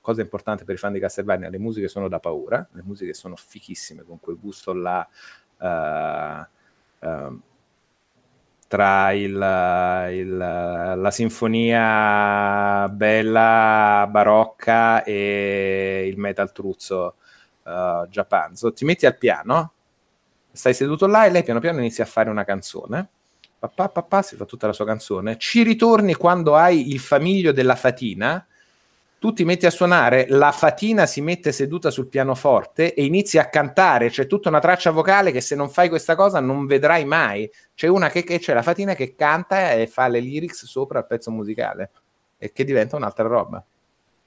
cosa 0.00 0.22
importante 0.22 0.64
per 0.64 0.74
i 0.74 0.78
fan 0.78 0.92
di 0.92 0.98
Castlevania, 0.98 1.48
le 1.48 1.58
musiche 1.58 1.86
sono 1.86 2.08
da 2.08 2.18
paura, 2.18 2.66
le 2.72 2.82
musiche 2.82 3.14
sono 3.14 3.36
fichissime 3.36 4.02
con 4.02 4.18
quel 4.18 4.40
gusto 4.40 4.72
là. 4.72 5.08
Uh, 5.58 7.06
uh, 7.06 7.40
tra 8.72 9.12
il, 9.12 9.32
il, 9.32 10.36
la 10.38 11.10
sinfonia 11.10 12.88
bella 12.88 14.08
barocca 14.08 15.04
e 15.04 16.08
il 16.10 16.18
metal 16.18 16.52
truzzo 16.52 17.16
uh, 17.64 18.08
giappanzo. 18.08 18.72
Ti 18.72 18.86
metti 18.86 19.04
al 19.04 19.18
piano, 19.18 19.72
stai 20.50 20.72
seduto 20.72 21.06
là 21.06 21.26
e 21.26 21.30
lei 21.30 21.42
piano 21.42 21.60
piano 21.60 21.80
inizia 21.80 22.04
a 22.04 22.06
fare 22.06 22.30
una 22.30 22.44
canzone. 22.44 23.10
Papà, 23.58 23.90
papà, 23.90 24.22
si 24.22 24.36
fa 24.36 24.46
tutta 24.46 24.68
la 24.68 24.72
sua 24.72 24.86
canzone. 24.86 25.36
Ci 25.36 25.62
ritorni 25.62 26.14
quando 26.14 26.56
hai 26.56 26.92
il 26.92 26.98
famiglio 26.98 27.52
della 27.52 27.76
fatina 27.76 28.46
tu 29.22 29.32
ti 29.32 29.44
metti 29.44 29.66
a 29.66 29.70
suonare, 29.70 30.26
la 30.30 30.50
fatina 30.50 31.06
si 31.06 31.20
mette 31.20 31.52
seduta 31.52 31.92
sul 31.92 32.08
pianoforte 32.08 32.92
e 32.92 33.04
inizi 33.04 33.38
a 33.38 33.48
cantare, 33.48 34.10
c'è 34.10 34.26
tutta 34.26 34.48
una 34.48 34.58
traccia 34.58 34.90
vocale 34.90 35.30
che 35.30 35.40
se 35.40 35.54
non 35.54 35.70
fai 35.70 35.88
questa 35.88 36.16
cosa 36.16 36.40
non 36.40 36.66
vedrai 36.66 37.04
mai. 37.04 37.48
C'è 37.72 37.86
una 37.86 38.08
che, 38.08 38.24
che 38.24 38.40
c'è 38.40 38.52
la 38.52 38.62
fatina 38.62 38.96
che 38.96 39.14
canta 39.14 39.74
e 39.74 39.86
fa 39.86 40.08
le 40.08 40.18
lyrics 40.18 40.64
sopra 40.64 40.98
il 40.98 41.06
pezzo 41.06 41.30
musicale 41.30 41.90
e 42.36 42.50
che 42.50 42.64
diventa 42.64 42.96
un'altra 42.96 43.28
roba. 43.28 43.64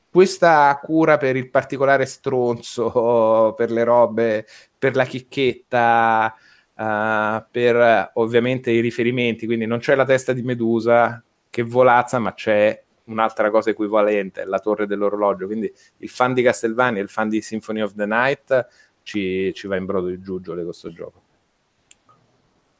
Questa 0.09 0.79
cura 0.81 1.17
per 1.17 1.35
il 1.35 1.49
particolare 1.49 2.05
stronzo, 2.05 3.53
per 3.57 3.71
le 3.71 3.83
robe, 3.83 4.45
per 4.79 4.95
la 4.95 5.03
chicchetta, 5.03 6.33
uh, 6.73 7.43
per 7.51 8.11
ovviamente 8.13 8.71
i 8.71 8.79
riferimenti, 8.79 9.45
quindi 9.45 9.65
non 9.65 9.79
c'è 9.79 9.93
la 9.93 10.05
testa 10.05 10.31
di 10.31 10.41
Medusa 10.41 11.21
che 11.49 11.63
volazza, 11.63 12.17
ma 12.17 12.33
c'è 12.33 12.81
un'altra 13.05 13.49
cosa 13.49 13.71
equivalente, 13.71 14.45
la 14.45 14.59
torre 14.59 14.87
dell'orologio. 14.87 15.45
Quindi 15.45 15.71
il 15.97 16.09
fan 16.09 16.33
di 16.33 16.41
Castlevania 16.41 16.99
e 16.99 17.03
il 17.03 17.09
fan 17.09 17.29
di 17.29 17.41
Symphony 17.41 17.81
of 17.81 17.93
the 17.93 18.05
Night 18.05 18.67
ci, 19.03 19.53
ci 19.53 19.67
va 19.67 19.75
in 19.75 19.85
brodo 19.85 20.07
di 20.07 20.21
giuggiole 20.21 20.63
questo 20.63 20.91
gioco. 20.91 21.24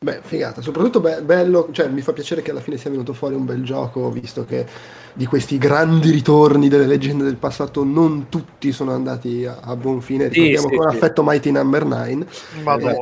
Beh, 0.05 0.19
figata, 0.21 0.61
soprattutto 0.61 0.99
be- 0.99 1.23
bello, 1.23 1.69
cioè 1.71 1.87
mi 1.87 2.01
fa 2.01 2.13
piacere 2.13 2.43
che 2.43 2.51
alla 2.51 2.59
fine 2.59 2.77
sia 2.77 2.91
venuto 2.91 3.11
fuori 3.11 3.33
un 3.33 3.43
bel 3.43 3.63
gioco, 3.63 4.11
visto 4.11 4.45
che 4.45 4.63
di 5.13 5.25
questi 5.25 5.57
grandi 5.57 6.11
ritorni 6.11 6.67
delle 6.67 6.85
leggende 6.85 7.23
del 7.23 7.37
passato 7.37 7.83
non 7.83 8.29
tutti 8.29 8.71
sono 8.71 8.91
andati 8.91 9.47
a, 9.47 9.57
a 9.63 9.75
buon 9.75 10.01
fine, 10.01 10.27
ricordiamo 10.27 10.69
sì, 10.69 10.75
con 10.75 10.91
sì, 10.91 10.95
affetto 10.95 11.23
Mighty 11.23 11.49
Number 11.49 11.85
9. 11.85 12.25
Madonna. 12.61 12.99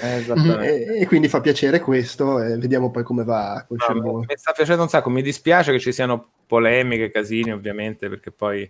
Eh, 0.00 0.24
e, 0.98 1.00
e, 1.02 1.06
quindi 1.06 1.28
fa 1.28 1.40
piacere 1.40 1.78
questo 1.78 2.42
e 2.42 2.56
vediamo 2.56 2.90
poi 2.90 3.04
come 3.04 3.22
va. 3.22 3.52
Ah, 3.52 3.66
mi 3.68 4.24
sta 4.34 4.50
piacendo 4.50 4.82
un 4.82 4.88
sacco, 4.88 5.10
mi 5.10 5.22
dispiace 5.22 5.70
che 5.70 5.78
ci 5.78 5.92
siano 5.92 6.30
polemiche, 6.44 7.12
casini 7.12 7.52
ovviamente, 7.52 8.08
perché 8.08 8.32
poi 8.32 8.68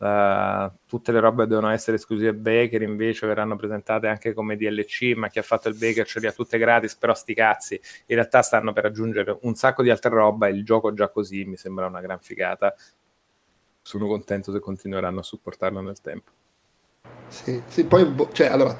Uh, 0.00 0.72
tutte 0.86 1.12
le 1.12 1.20
robe 1.20 1.46
devono 1.46 1.68
essere 1.68 1.98
esclusive 1.98 2.32
Baker, 2.32 2.80
invece 2.80 3.26
verranno 3.26 3.56
presentate 3.56 4.06
anche 4.06 4.32
come 4.32 4.56
DLC, 4.56 5.12
ma 5.14 5.28
chi 5.28 5.38
ha 5.38 5.42
fatto 5.42 5.68
il 5.68 5.76
Baker 5.76 6.06
ce 6.06 6.20
li 6.20 6.26
ha 6.26 6.32
tutte 6.32 6.56
gratis, 6.56 6.96
però 6.96 7.12
sti 7.12 7.34
cazzi, 7.34 7.74
in 8.06 8.14
realtà 8.14 8.40
stanno 8.40 8.72
per 8.72 8.86
aggiungere 8.86 9.36
un 9.42 9.54
sacco 9.54 9.82
di 9.82 9.90
altre 9.90 10.08
roba 10.08 10.46
e 10.46 10.52
il 10.52 10.64
gioco 10.64 10.94
già 10.94 11.10
così 11.10 11.44
mi 11.44 11.58
sembra 11.58 11.86
una 11.86 12.00
gran 12.00 12.18
figata. 12.18 12.74
Sono 13.82 14.06
contento 14.06 14.52
se 14.52 14.60
continueranno 14.60 15.20
a 15.20 15.22
supportarlo 15.22 15.82
nel 15.82 16.00
tempo. 16.00 16.30
Sì, 17.28 17.62
sì 17.66 17.84
poi, 17.84 18.06
boh, 18.06 18.30
cioè, 18.32 18.46
allora, 18.46 18.74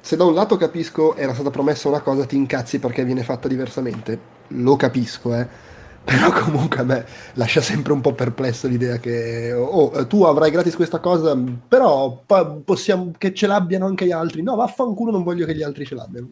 se 0.00 0.16
da 0.16 0.22
un 0.22 0.34
lato 0.34 0.56
capisco 0.56 1.16
era 1.16 1.34
stata 1.34 1.50
promessa 1.50 1.88
una 1.88 2.02
cosa, 2.02 2.24
ti 2.24 2.36
incazzi 2.36 2.78
perché 2.78 3.04
viene 3.04 3.24
fatta 3.24 3.48
diversamente, 3.48 4.18
lo 4.48 4.76
capisco, 4.76 5.34
eh 5.34 5.65
però 6.06 6.30
comunque 6.30 6.78
a 6.78 6.84
me 6.84 7.04
lascia 7.34 7.60
sempre 7.60 7.92
un 7.92 8.00
po' 8.00 8.14
perplesso 8.14 8.68
l'idea 8.68 8.98
che 8.98 9.52
oh, 9.52 10.06
tu 10.06 10.22
avrai 10.22 10.52
gratis 10.52 10.76
questa 10.76 11.00
cosa, 11.00 11.36
però 11.66 12.22
possiamo 12.64 13.10
che 13.18 13.34
ce 13.34 13.48
l'abbiano 13.48 13.86
anche 13.86 14.06
gli 14.06 14.12
altri. 14.12 14.42
No, 14.42 14.54
vaffanculo, 14.54 15.10
non 15.10 15.24
voglio 15.24 15.44
che 15.46 15.56
gli 15.56 15.64
altri 15.64 15.84
ce 15.84 15.96
l'abbiano. 15.96 16.28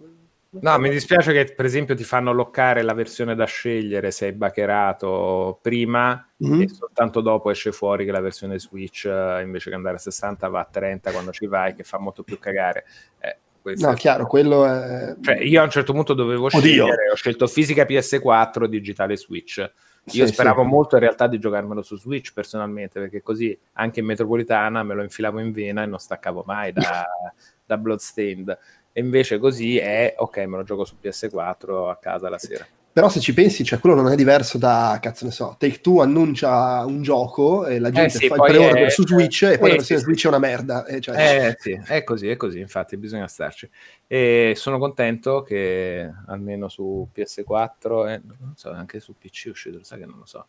No, 0.60 0.78
mi 0.78 0.90
dispiace 0.90 1.32
che 1.32 1.52
per 1.52 1.64
esempio 1.64 1.96
ti 1.96 2.04
fanno 2.04 2.32
loccare 2.32 2.82
la 2.82 2.94
versione 2.94 3.34
da 3.34 3.44
scegliere 3.44 4.12
se 4.12 4.26
hai 4.26 4.32
backerato 4.32 5.58
prima 5.60 6.24
mm-hmm. 6.44 6.60
e 6.60 6.68
soltanto 6.68 7.20
dopo 7.20 7.50
esce 7.50 7.72
fuori 7.72 8.04
che 8.04 8.12
la 8.12 8.20
versione 8.20 8.60
Switch 8.60 9.06
eh, 9.06 9.42
invece 9.42 9.70
che 9.70 9.76
andare 9.76 9.96
a 9.96 9.98
60 9.98 10.46
va 10.46 10.60
a 10.60 10.68
30 10.70 11.10
quando 11.10 11.32
ci 11.32 11.46
vai, 11.46 11.74
che 11.74 11.82
fa 11.82 11.98
molto 11.98 12.22
più 12.22 12.38
cagare. 12.38 12.84
Eh, 13.18 13.38
questo 13.64 13.88
no, 13.88 13.94
chiaro, 13.94 14.26
quello 14.26 14.66
è... 14.66 15.16
Cioè, 15.22 15.38
io 15.38 15.62
a 15.62 15.64
un 15.64 15.70
certo 15.70 15.94
punto 15.94 16.12
dovevo 16.12 16.48
Oddio. 16.48 16.60
scegliere, 16.60 17.10
ho 17.10 17.14
scelto 17.14 17.46
fisica 17.46 17.84
PS4, 17.84 18.66
digitale 18.66 19.16
Switch. 19.16 19.56
Io 19.56 20.26
sì, 20.26 20.32
speravo 20.34 20.60
sì. 20.60 20.68
molto 20.68 20.96
in 20.96 21.00
realtà 21.00 21.26
di 21.26 21.38
giocarmelo 21.38 21.80
su 21.80 21.96
Switch 21.96 22.34
personalmente, 22.34 23.00
perché 23.00 23.22
così 23.22 23.58
anche 23.72 24.00
in 24.00 24.06
metropolitana 24.06 24.82
me 24.82 24.92
lo 24.92 25.00
infilavo 25.00 25.40
in 25.40 25.50
vena 25.50 25.82
e 25.82 25.86
non 25.86 25.98
staccavo 25.98 26.42
mai 26.44 26.74
da, 26.74 27.08
da 27.64 27.78
Bloodstained. 27.78 28.58
E 28.92 29.00
invece 29.00 29.38
così 29.38 29.78
è, 29.78 30.14
ok, 30.14 30.36
me 30.40 30.58
lo 30.58 30.62
gioco 30.62 30.84
su 30.84 30.96
PS4 31.02 31.88
a 31.88 31.96
casa 31.96 32.28
la 32.28 32.38
sera. 32.38 32.66
Però 32.94 33.08
se 33.08 33.18
ci 33.18 33.34
pensi, 33.34 33.64
cioè, 33.64 33.80
quello 33.80 33.96
non 33.96 34.12
è 34.12 34.14
diverso 34.14 34.56
da, 34.56 35.00
cazzo 35.02 35.24
ne 35.24 35.32
so, 35.32 35.56
Take 35.58 35.80
Two 35.80 36.00
annuncia 36.00 36.84
un 36.84 37.02
gioco 37.02 37.66
e 37.66 37.80
la 37.80 37.90
gente 37.90 38.18
eh 38.18 38.20
sì, 38.20 38.28
fa 38.28 38.36
il 38.36 38.42
pre-order 38.42 38.84
è, 38.84 38.88
su 38.88 39.04
Switch 39.04 39.42
e 39.42 39.58
poi 39.58 39.66
eh, 39.66 39.70
la 39.72 39.76
versione 39.78 40.00
sì, 40.00 40.06
Switch 40.06 40.24
è 40.24 40.28
una 40.28 40.38
merda. 40.38 40.86
Eh, 40.86 41.00
cioè... 41.00 41.48
eh 41.48 41.56
sì, 41.58 41.76
è 41.86 42.04
così, 42.04 42.28
è 42.28 42.36
così, 42.36 42.60
infatti 42.60 42.96
bisogna 42.96 43.26
starci. 43.26 43.68
E 44.06 44.52
sono 44.54 44.78
contento 44.78 45.42
che 45.42 46.08
almeno 46.28 46.68
su 46.68 47.08
PS4 47.12 48.08
e 48.10 48.20
non 48.24 48.52
so, 48.54 48.70
anche 48.70 49.00
su 49.00 49.16
PC 49.18 49.46
è 49.46 49.50
uscito, 49.50 49.82
sai 49.82 49.98
che 49.98 50.06
non 50.06 50.18
lo 50.18 50.26
so. 50.26 50.46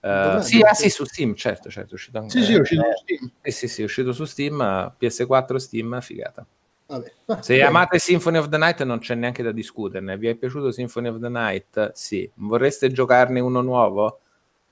Uh, 0.00 0.40
sì, 0.40 0.60
ah, 0.60 0.74
sì, 0.74 0.90
su 0.90 1.04
Steam, 1.04 1.34
certo, 1.34 1.68
certo, 1.68 1.90
è 1.90 1.94
uscito 1.94 2.18
anche. 2.18 2.30
Sì, 2.30 2.44
sì, 2.44 2.54
è 2.54 2.60
uscito 2.60 2.82
su 2.82 3.02
Steam. 3.02 3.30
Sì, 3.42 3.50
sì, 3.50 3.66
sì, 3.66 3.80
è 3.80 3.84
uscito 3.84 4.12
su 4.12 4.24
Steam, 4.24 4.94
PS4 5.00 5.56
Steam, 5.56 6.00
figata. 6.00 6.46
Vabbè. 6.88 7.12
Se 7.40 7.60
amate 7.62 7.98
Symphony 7.98 8.38
of 8.38 8.48
the 8.48 8.56
Night 8.56 8.82
non 8.82 8.98
c'è 8.98 9.14
neanche 9.14 9.42
da 9.42 9.52
discuterne. 9.52 10.16
Vi 10.16 10.28
è 10.28 10.34
piaciuto 10.34 10.70
Symphony 10.70 11.08
of 11.08 11.20
the 11.20 11.28
Night? 11.28 11.92
Sì. 11.92 12.28
Vorreste 12.34 12.90
giocarne 12.90 13.40
uno 13.40 13.60
nuovo? 13.60 14.20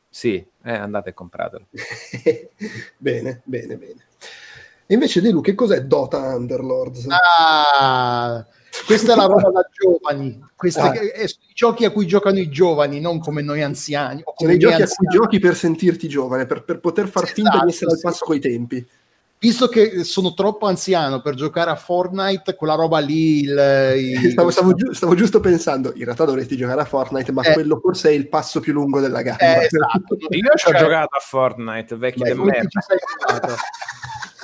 Sì. 0.09 0.44
Eh, 0.64 0.72
andate 0.72 1.10
e 1.10 1.14
compratelo. 1.14 1.66
bene, 2.97 3.43
bene, 3.44 3.76
bene. 3.76 4.05
E 4.88 4.94
invece 4.94 5.20
Delu, 5.20 5.40
che 5.40 5.55
cos'è 5.55 5.82
Dota 5.82 6.34
Underlords? 6.36 7.06
Ah, 7.09 8.47
questa 8.86 9.12
è 9.12 9.16
la 9.16 9.26
roba 9.26 9.51
da 9.51 9.68
giovani. 9.70 10.40
Questi 10.55 10.80
ah. 10.80 10.94
i 10.94 11.28
giochi 11.52 11.84
a 11.84 11.90
cui 11.90 12.06
giocano 12.06 12.38
i 12.38 12.48
giovani, 12.48 13.01
non 13.01 13.18
come 13.18 13.43
noi 13.43 13.62
anziani. 13.62 14.22
Sono 14.36 14.52
i 14.52 14.59
giochi 14.59 14.80
anziani. 14.80 14.93
a 14.93 14.97
cui 14.97 15.06
giochi 15.09 15.38
per 15.40 15.56
sentirti 15.56 16.09
giovane, 16.09 16.47
per, 16.47 16.62
per 16.62 16.78
poter 16.78 17.09
far 17.09 17.24
esatto, 17.24 17.40
finta 17.40 17.64
di 17.64 17.70
essere 17.70 17.90
al 17.90 18.01
passo 18.01 18.24
coi 18.24 18.38
tempi 18.38 18.86
visto 19.47 19.68
che 19.68 20.02
sono 20.02 20.35
troppo 20.35 20.66
anziano 20.66 21.20
per 21.20 21.35
giocare 21.35 21.70
a 21.70 21.77
Fortnite, 21.77 22.56
quella 22.56 22.74
roba 22.74 22.98
lì. 22.98 23.43
Il, 23.43 23.94
il... 23.97 24.31
Stavo, 24.36 24.51
stavo, 24.51 24.74
giu- 24.74 24.93
stavo, 24.93 25.14
giusto 25.14 25.39
pensando, 25.40 25.93
in 25.94 26.05
realtà 26.05 26.24
dovresti 26.24 26.56
giocare 26.56 26.81
a 26.81 26.85
Fortnite, 26.85 27.31
ma 27.32 27.43
eh. 27.43 27.52
quello 27.52 27.78
forse 27.81 28.10
è 28.10 28.12
il 28.12 28.28
passo 28.28 28.60
più 28.60 28.73
lungo 28.73 29.01
della 29.01 29.23
gara. 29.23 29.39
Eh, 29.39 29.66
esatto. 29.70 30.16
Io 30.31 30.52
ci 30.56 30.68
ho 30.68 30.70
cioè... 30.70 30.81
giocato 30.81 31.16
a 31.16 31.20
Fortnite, 31.20 31.97
vecchio 31.97 32.24
Beh, 32.24 32.35
di 32.35 32.40
merda. 32.40 32.81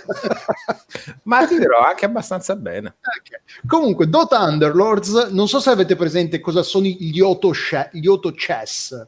ma 1.24 1.47
ti 1.47 1.59
dirò 1.59 1.81
anche 1.81 2.05
abbastanza 2.05 2.55
bene. 2.57 2.97
Okay. 2.99 3.41
Comunque, 3.66 4.09
Dota 4.09 4.41
Underlords, 4.45 5.31
non 5.31 5.49
so 5.49 5.59
se 5.61 5.70
avete 5.70 5.97
presente 5.97 6.41
cosa 6.41 6.62
sono 6.62 6.87
gli 6.87 7.20
auto 7.20 7.51
chess. 7.51 9.07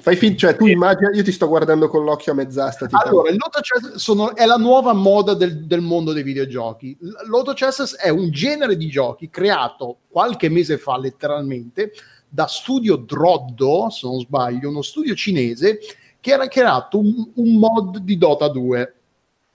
Fai 0.00 0.16
finta, 0.16 0.38
cioè 0.38 0.56
tu 0.56 0.66
immagina, 0.66 1.10
io 1.12 1.22
ti 1.22 1.30
sto 1.30 1.46
guardando 1.46 1.88
con 1.88 2.02
l'occhio 2.02 2.32
a 2.32 2.34
mezz'asta. 2.34 2.88
Allora, 2.90 3.30
il 3.30 3.36
Lotto 3.36 3.60
Chess 3.60 3.94
sono, 3.94 4.34
è 4.34 4.44
la 4.44 4.56
nuova 4.56 4.92
moda 4.92 5.34
del, 5.34 5.66
del, 5.66 5.82
mondo 5.82 6.12
dei 6.12 6.24
videogiochi. 6.24 6.96
Lotto 7.26 7.52
Chess 7.52 7.96
è 7.96 8.08
un 8.08 8.30
genere 8.30 8.76
di 8.76 8.88
giochi 8.88 9.30
creato 9.30 9.98
qualche 10.08 10.48
mese 10.48 10.78
fa, 10.78 10.98
letteralmente, 10.98 11.92
da 12.28 12.46
studio 12.46 12.96
Droddo, 12.96 13.88
se 13.90 14.08
non 14.08 14.18
sbaglio, 14.18 14.68
uno 14.68 14.82
studio 14.82 15.14
cinese 15.14 15.78
che 16.18 16.32
era 16.32 16.48
creato 16.48 16.98
un, 16.98 17.30
un 17.34 17.54
mod 17.56 17.98
di 17.98 18.18
Dota 18.18 18.48
2, 18.48 18.94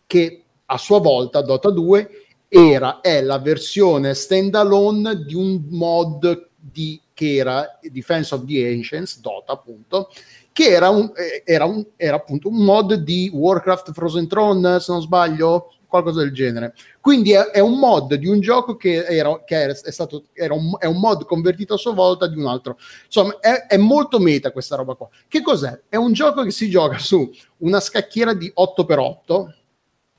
che 0.07 0.43
a 0.65 0.77
sua 0.77 0.99
volta 0.99 1.41
Dota 1.41 1.69
2 1.69 2.09
era, 2.47 3.01
è 3.01 3.21
la 3.21 3.39
versione 3.39 4.13
standalone 4.13 5.23
di 5.25 5.35
un 5.35 5.65
mod 5.69 6.47
di 6.55 6.99
che 7.19 7.35
era 7.35 7.77
Defense 7.81 8.33
of 8.33 8.45
the 8.45 8.65
Ancients, 8.65 9.19
Dota 9.19 9.51
appunto, 9.51 10.09
che 10.53 10.69
era, 10.69 10.87
un, 10.87 11.11
eh, 11.13 11.43
era, 11.43 11.65
un, 11.65 11.85
era 11.97 12.15
appunto 12.15 12.47
un 12.47 12.63
mod 12.63 12.93
di 12.93 13.29
Warcraft 13.33 13.91
Frozen 13.91 14.29
Throne, 14.29 14.79
se 14.79 14.89
non 14.93 15.01
sbaglio, 15.01 15.73
qualcosa 15.85 16.21
del 16.21 16.31
genere. 16.31 16.75
Quindi 17.01 17.33
è, 17.33 17.47
è 17.47 17.59
un 17.59 17.77
mod 17.77 18.13
di 18.13 18.27
un 18.27 18.39
gioco 18.39 18.77
che, 18.77 19.03
era, 19.03 19.43
che 19.43 19.55
era, 19.55 19.73
è, 19.73 19.91
stato, 19.91 20.27
era 20.31 20.53
un, 20.53 20.77
è 20.79 20.85
un 20.85 20.97
mod 20.97 21.25
convertito 21.25 21.73
a 21.73 21.77
sua 21.77 21.91
volta 21.91 22.25
di 22.25 22.39
un 22.39 22.47
altro. 22.47 22.77
Insomma, 23.03 23.37
è, 23.41 23.65
è, 23.67 23.75
molto 23.75 24.17
meta 24.19 24.53
questa 24.53 24.77
roba 24.77 24.93
qua. 24.93 25.09
Che 25.27 25.41
cos'è? 25.41 25.77
È 25.89 25.97
un 25.97 26.13
gioco 26.13 26.43
che 26.43 26.51
si 26.51 26.69
gioca 26.69 26.99
su 26.99 27.29
una 27.57 27.81
scacchiera 27.81 28.33
di 28.33 28.49
8x8. 28.57 29.45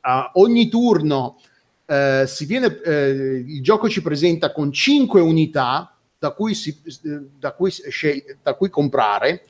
A 0.03 0.33
ogni 0.35 0.69
turno 0.69 1.39
eh, 1.87 2.25
si 2.27 2.45
viene, 2.45 2.79
eh, 2.85 3.43
il 3.47 3.63
gioco 3.63 3.89
ci 3.89 4.03
presenta 4.03 4.53
con 4.53 4.71
5 4.71 5.19
unità 5.23 5.95
da 6.21 6.33
cui, 6.33 6.55
si, 6.55 6.79
da 7.39 7.53
cui, 7.53 7.71
scegli, 7.71 8.23
da 8.43 8.55
cui 8.55 8.69
comprare. 8.69 9.45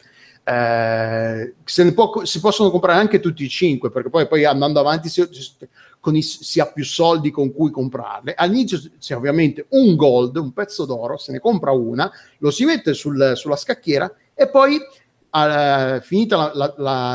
Eh, 0.45 1.55
se 1.65 1.93
può, 1.93 2.25
si 2.25 2.41
possono 2.41 2.71
comprare 2.71 2.99
anche 2.99 3.21
tutti 3.21 3.45
i 3.45 3.49
cinque 3.49 3.91
perché 3.91 4.09
poi, 4.09 4.27
poi 4.27 4.45
andando 4.47 4.81
avanti 4.81 5.11
si, 5.11 5.21
i, 5.21 6.23
si, 6.23 6.61
ha 6.61 6.67
più 6.67 6.83
soldi 6.83 7.31
con 7.31 7.53
cui 7.53 7.71
comprarle 7.71 8.33
all'inizio 8.35 8.81
c'è 8.99 9.15
ovviamente 9.15 9.67
un 9.71 9.97
gold 9.97 10.37
un 10.37 10.55
pezzo 10.55 10.87
d'oro 10.87 11.19
se 11.19 11.33
ne 11.33 11.41
compra 11.41 11.73
una 11.73 12.11
lo 12.39 12.51
si 12.51 12.65
mette 12.65 12.95
sul, 12.95 13.35
sulla 13.37 13.57
scacchiera 13.57 14.11
e 14.33 14.49
poi 14.49 14.77
eh, 14.77 16.01
finita 16.01 16.53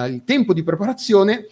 il 0.07 0.21
tempo 0.23 0.53
di 0.53 0.61
preparazione 0.61 1.47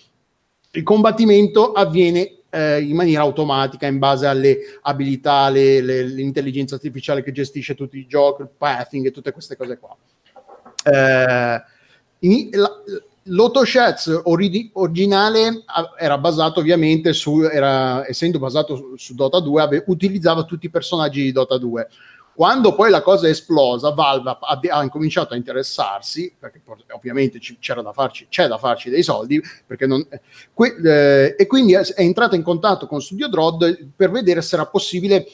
il 0.74 0.84
combattimento 0.84 1.72
avviene 1.72 2.43
eh, 2.54 2.82
in 2.82 2.96
maniera 2.96 3.24
automatica 3.24 3.88
in 3.88 3.98
base 3.98 4.28
alle 4.28 4.60
abilità, 4.84 5.50
le, 5.50 5.82
le, 5.82 6.04
l'intelligenza 6.04 6.76
artificiale 6.76 7.24
che 7.24 7.32
gestisce 7.32 7.74
tutti 7.74 7.98
i 7.98 8.06
giochi, 8.06 8.44
il 8.44 8.50
pathing 8.56 9.08
e 9.08 9.12
tutte 9.12 9.32
queste 9.32 9.58
cose 9.58 9.80
qua. 9.80 9.98
Eh, 10.84 11.64
in, 12.20 12.50
la, 12.52 12.70
L'AutoChats 13.28 14.22
ori- 14.26 14.70
originale 14.74 15.64
era 15.98 16.18
basato 16.18 16.60
ovviamente 16.60 17.14
su, 17.14 17.42
era, 17.42 18.06
essendo 18.06 18.38
basato 18.38 18.76
su, 18.76 18.98
su 18.98 19.16
Dota 19.16 19.40
2, 19.40 19.62
ave, 19.62 19.84
utilizzava 19.88 20.44
tutti 20.44 20.66
i 20.66 20.70
personaggi 20.70 21.24
di 21.24 21.32
Dota 21.32 21.58
2 21.58 21.88
quando 22.36 22.74
poi 22.74 22.90
la 22.90 23.02
cosa 23.02 23.28
è 23.28 23.30
esplosa, 23.30 23.92
Valve 23.92 24.30
ha, 24.30 24.60
ha 24.60 24.84
incominciato 24.84 25.34
a 25.34 25.38
interessarsi, 25.38 26.34
perché 26.38 26.62
ovviamente 26.92 27.40
c'era 27.60 27.82
da 27.82 27.94
farci, 27.94 28.28
c'è 28.30 28.48
da 28.48 28.58
farci 28.58 28.90
dei 28.90 29.04
soldi, 29.04 29.42
non, 29.86 30.08
que, 30.54 30.76
eh, 30.84 31.36
e 31.38 31.48
quindi 31.48 31.74
è, 31.74 31.82
è 31.82 32.02
entrata 32.02 32.36
in 32.36 32.44
contatto 32.44 32.88
con 32.88 33.02
Studio 33.02 33.28
Drod 33.28 33.90
per 33.96 34.10
vedere 34.10 34.42
se 34.42 34.56
era 34.56 34.66
possibile 34.66 35.28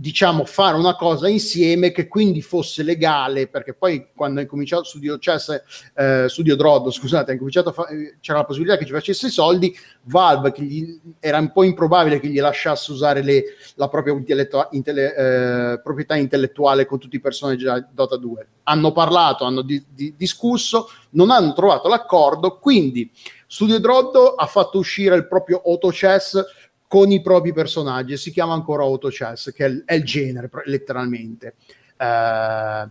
diciamo 0.00 0.44
fare 0.44 0.76
una 0.76 0.94
cosa 0.94 1.28
insieme 1.28 1.90
che 1.90 2.06
quindi 2.06 2.40
fosse 2.40 2.84
legale 2.84 3.48
perché 3.48 3.74
poi 3.74 4.10
quando 4.14 4.40
è 4.40 4.46
cominciato 4.46 4.84
Studio 4.84 5.18
Chess 5.18 5.60
eh, 5.92 6.26
Studio 6.28 6.54
Drod 6.54 6.88
scusate 6.90 7.32
ha 7.32 7.72
fa- 7.72 7.88
c'era 8.20 8.38
la 8.38 8.44
possibilità 8.44 8.78
che 8.78 8.84
ci 8.84 8.92
facesse 8.92 9.26
i 9.26 9.30
soldi 9.30 9.76
Valve 10.02 10.52
che 10.52 10.62
gli, 10.62 11.00
era 11.18 11.38
un 11.38 11.50
po' 11.50 11.64
improbabile 11.64 12.20
che 12.20 12.28
gli 12.28 12.38
lasciasse 12.38 12.92
usare 12.92 13.24
le, 13.24 13.42
la 13.74 13.88
propria 13.88 14.14
intellettu- 14.14 14.68
intele- 14.70 15.14
eh, 15.16 15.80
proprietà 15.80 16.14
intellettuale 16.14 16.86
con 16.86 17.00
tutti 17.00 17.16
i 17.16 17.20
personaggi 17.20 17.64
di 17.64 17.84
Dota 17.90 18.16
2 18.16 18.46
hanno 18.64 18.92
parlato, 18.92 19.44
hanno 19.44 19.62
di- 19.62 19.84
di- 19.92 20.14
discusso 20.16 20.90
non 21.10 21.32
hanno 21.32 21.52
trovato 21.54 21.88
l'accordo 21.88 22.58
quindi 22.58 23.10
Studio 23.48 23.80
Drod 23.80 24.34
ha 24.36 24.46
fatto 24.46 24.78
uscire 24.78 25.16
il 25.16 25.26
proprio 25.26 25.60
Auto 25.64 25.88
Chess 25.88 26.40
con 26.88 27.12
i 27.12 27.20
propri 27.20 27.52
personaggi, 27.52 28.16
si 28.16 28.32
chiama 28.32 28.54
ancora 28.54 28.82
Auto 28.82 29.08
Chess, 29.08 29.52
che 29.52 29.66
è 29.66 29.68
il, 29.68 29.82
è 29.84 29.94
il 29.94 30.04
genere 30.04 30.50
letteralmente. 30.64 31.54
Uh, 31.98 32.88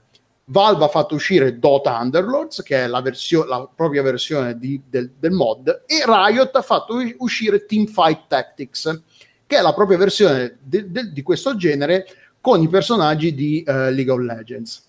Valve 0.49 0.85
ha 0.85 0.87
fatto 0.87 1.15
uscire 1.15 1.59
Dota 1.59 1.97
Underlords, 1.97 2.61
che 2.61 2.83
è 2.83 2.87
la, 2.87 3.01
versio- 3.01 3.45
la 3.45 3.67
propria 3.73 4.03
versione 4.03 4.57
di, 4.57 4.81
del, 4.87 5.11
del, 5.17 5.31
mod, 5.31 5.83
e 5.85 6.03
Riot 6.05 6.55
ha 6.55 6.61
fatto 6.61 6.95
uscire 7.17 7.65
Teamfight 7.65 8.27
Tactics, 8.27 9.01
che 9.45 9.57
è 9.57 9.61
la 9.61 9.73
propria 9.73 9.97
versione 9.97 10.57
de- 10.61 10.89
de- 10.89 11.11
di 11.11 11.21
questo 11.23 11.55
genere 11.55 12.05
con 12.39 12.61
i 12.61 12.69
personaggi 12.69 13.33
di 13.33 13.63
uh, 13.65 13.71
League 13.71 14.11
of 14.11 14.19
Legends. 14.19 14.85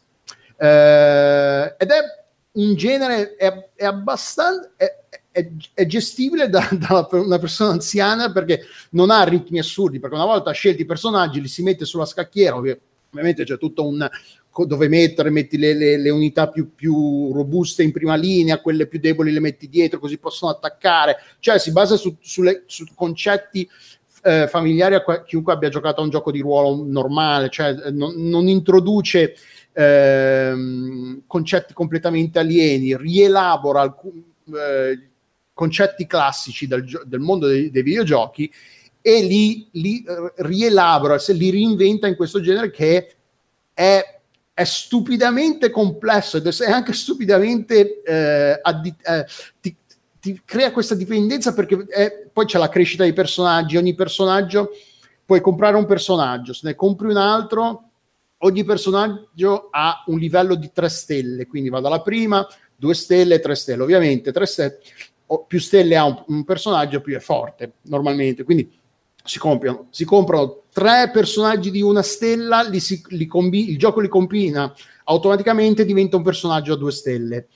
Uh, 0.59 1.75
ed 1.77 1.91
è 1.91 2.01
un 2.53 2.75
genere, 2.77 3.35
è, 3.37 3.71
è 3.75 3.85
abbastanza... 3.85 4.71
È, 4.77 4.97
è, 5.39 5.49
è 5.75 5.87
gestibile 5.87 6.49
da, 6.49 6.69
da, 6.73 7.07
una 7.13 7.39
persona 7.39 7.71
anziana 7.71 8.33
perché 8.33 8.63
non 8.91 9.11
ha 9.11 9.23
ritmi 9.23 9.59
assurdi, 9.59 10.01
perché 10.01 10.17
una 10.17 10.25
volta 10.25 10.51
scelti 10.51 10.83
i 10.83 10.87
personaggi, 10.87 11.41
li 11.41 11.49
si 11.49 11.63
mette 11.63 11.85
sulla 11.85 12.05
scacchiera, 12.05 12.57
ovviamente 12.57 13.45
c'è 13.45 13.59
tutto 13.59 13.87
un 13.87 14.09
dove 14.67 14.89
mettere, 14.89 15.31
metti 15.31 15.57
le, 15.57 15.73
le, 15.73 15.97
le 15.99 16.11
unità 16.11 16.49
più, 16.49 16.75
più, 16.75 17.33
robuste 17.33 17.85
in 17.85 17.93
prima 17.93 18.17
linea, 18.17 18.61
quelle 18.61 18.89
più 18.89 18.99
deboli 18.99 19.31
le 19.31 19.39
metti 19.39 19.69
dietro 19.69 20.01
così 20.01 20.19
possono 20.19 20.51
attaccare, 20.51 21.17
cioè 21.39 21.61
si 21.61 21.71
basa 21.71 21.97
su, 21.97 22.17
sulle, 22.21 22.65
su 22.67 22.85
concetti 22.93 23.69
eh, 24.25 24.49
familiari 24.49 24.97
a 24.97 25.03
que- 25.03 25.23
chiunque 25.25 25.53
abbia 25.53 25.69
giocato 25.69 26.01
a 26.01 26.05
un 26.05 26.11
gioco 26.11 26.33
di 26.33 26.41
ruolo 26.41 26.85
normale, 26.85 27.51
cioè 27.51 27.69
eh, 27.69 27.91
non, 27.93 28.15
non 28.17 28.49
introduce 28.49 29.37
eh, 29.73 31.21
concetti 31.25 31.73
completamente 31.73 32.41
alieni, 32.41 32.97
rielabora 32.97 33.81
alcuni 33.81 34.25
eh, 34.53 35.08
concetti 35.59 36.07
classici 36.07 36.69
del, 36.69 36.85
del 37.05 37.19
mondo 37.19 37.49
dei, 37.49 37.69
dei, 37.73 37.83
videogiochi 37.83 38.49
e 39.01 39.23
li, 39.23 39.69
li 39.73 40.05
uh, 40.07 40.31
rielabora, 40.37 41.19
se 41.19 41.33
li 41.33 41.51
reinventa 41.51 42.07
in 42.07 42.15
questo 42.15 42.41
genere 42.41 42.71
che 42.71 43.17
è, 43.75 44.21
è 44.55 44.63
stupidamente 44.63 45.71
complesso 45.71 46.37
ed 46.37 46.47
è 46.47 46.71
anche 46.71 46.93
stupidamente 46.93 48.03
eh, 48.03 48.61
addi- 48.63 48.95
eh, 49.03 49.27
ti, 49.61 49.75
ti, 50.21 50.41
crea 50.45 50.71
questa 50.71 50.95
dipendenza 50.95 51.53
perché 51.53 51.87
è, 51.89 52.29
poi 52.33 52.47
c'è 52.47 52.59
la 52.59 52.69
crescita 52.69 53.03
dei 53.03 53.13
personaggi, 53.13 53.77
ogni 53.77 53.97
personaggio 53.97 54.71
puoi 55.25 55.41
comprare 55.41 55.77
un 55.77 55.87
personaggio, 55.87 56.53
se 56.53 56.69
ne 56.69 56.77
compri 56.77 57.09
un 57.09 57.17
altro 57.17 57.89
ogni 58.39 58.63
personaggio 58.63 59.69
ha 59.73 60.05
un 60.07 60.19
livello 60.19 60.55
di 60.55 60.71
3 60.73 60.89
stelle, 60.89 61.47
quindi 61.49 61.69
va 61.69 61.81
dalla 61.81 62.01
prima, 62.01 62.47
2 62.77 62.95
stelle, 62.95 63.41
3 63.41 63.55
stelle. 63.55 63.83
Ovviamente 63.83 64.33
3 64.33 64.47
stelle, 64.47 64.79
più 65.47 65.61
stelle 65.61 65.97
ha 65.97 66.05
un, 66.05 66.23
un, 66.29 66.45
personaggio, 66.45 67.01
più 67.01 67.15
è 67.15 67.21
forte 67.21 67.75
normalmente. 67.83 68.45
Quindi 68.45 68.71
si 69.25 69.39
comprano, 69.39 69.89
si 69.91 70.05
comprano 70.05 70.63
tre 70.73 71.11
personaggi 71.13 71.71
di 71.71 71.83
una 71.83 72.03
stella, 72.03 72.63
li 72.63 72.81
si, 72.81 73.03
li 73.09 73.27
combi, 73.27 73.71
il 73.71 73.79
gioco 73.79 74.01
li 74.01 74.09
combina 74.09 74.73
automaticamente, 75.05 75.85
diventa 75.85 76.17
un 76.17 76.23
personaggio 76.23 76.73
a 76.73 76.77
2 76.77 76.93
stelle. 76.93 77.47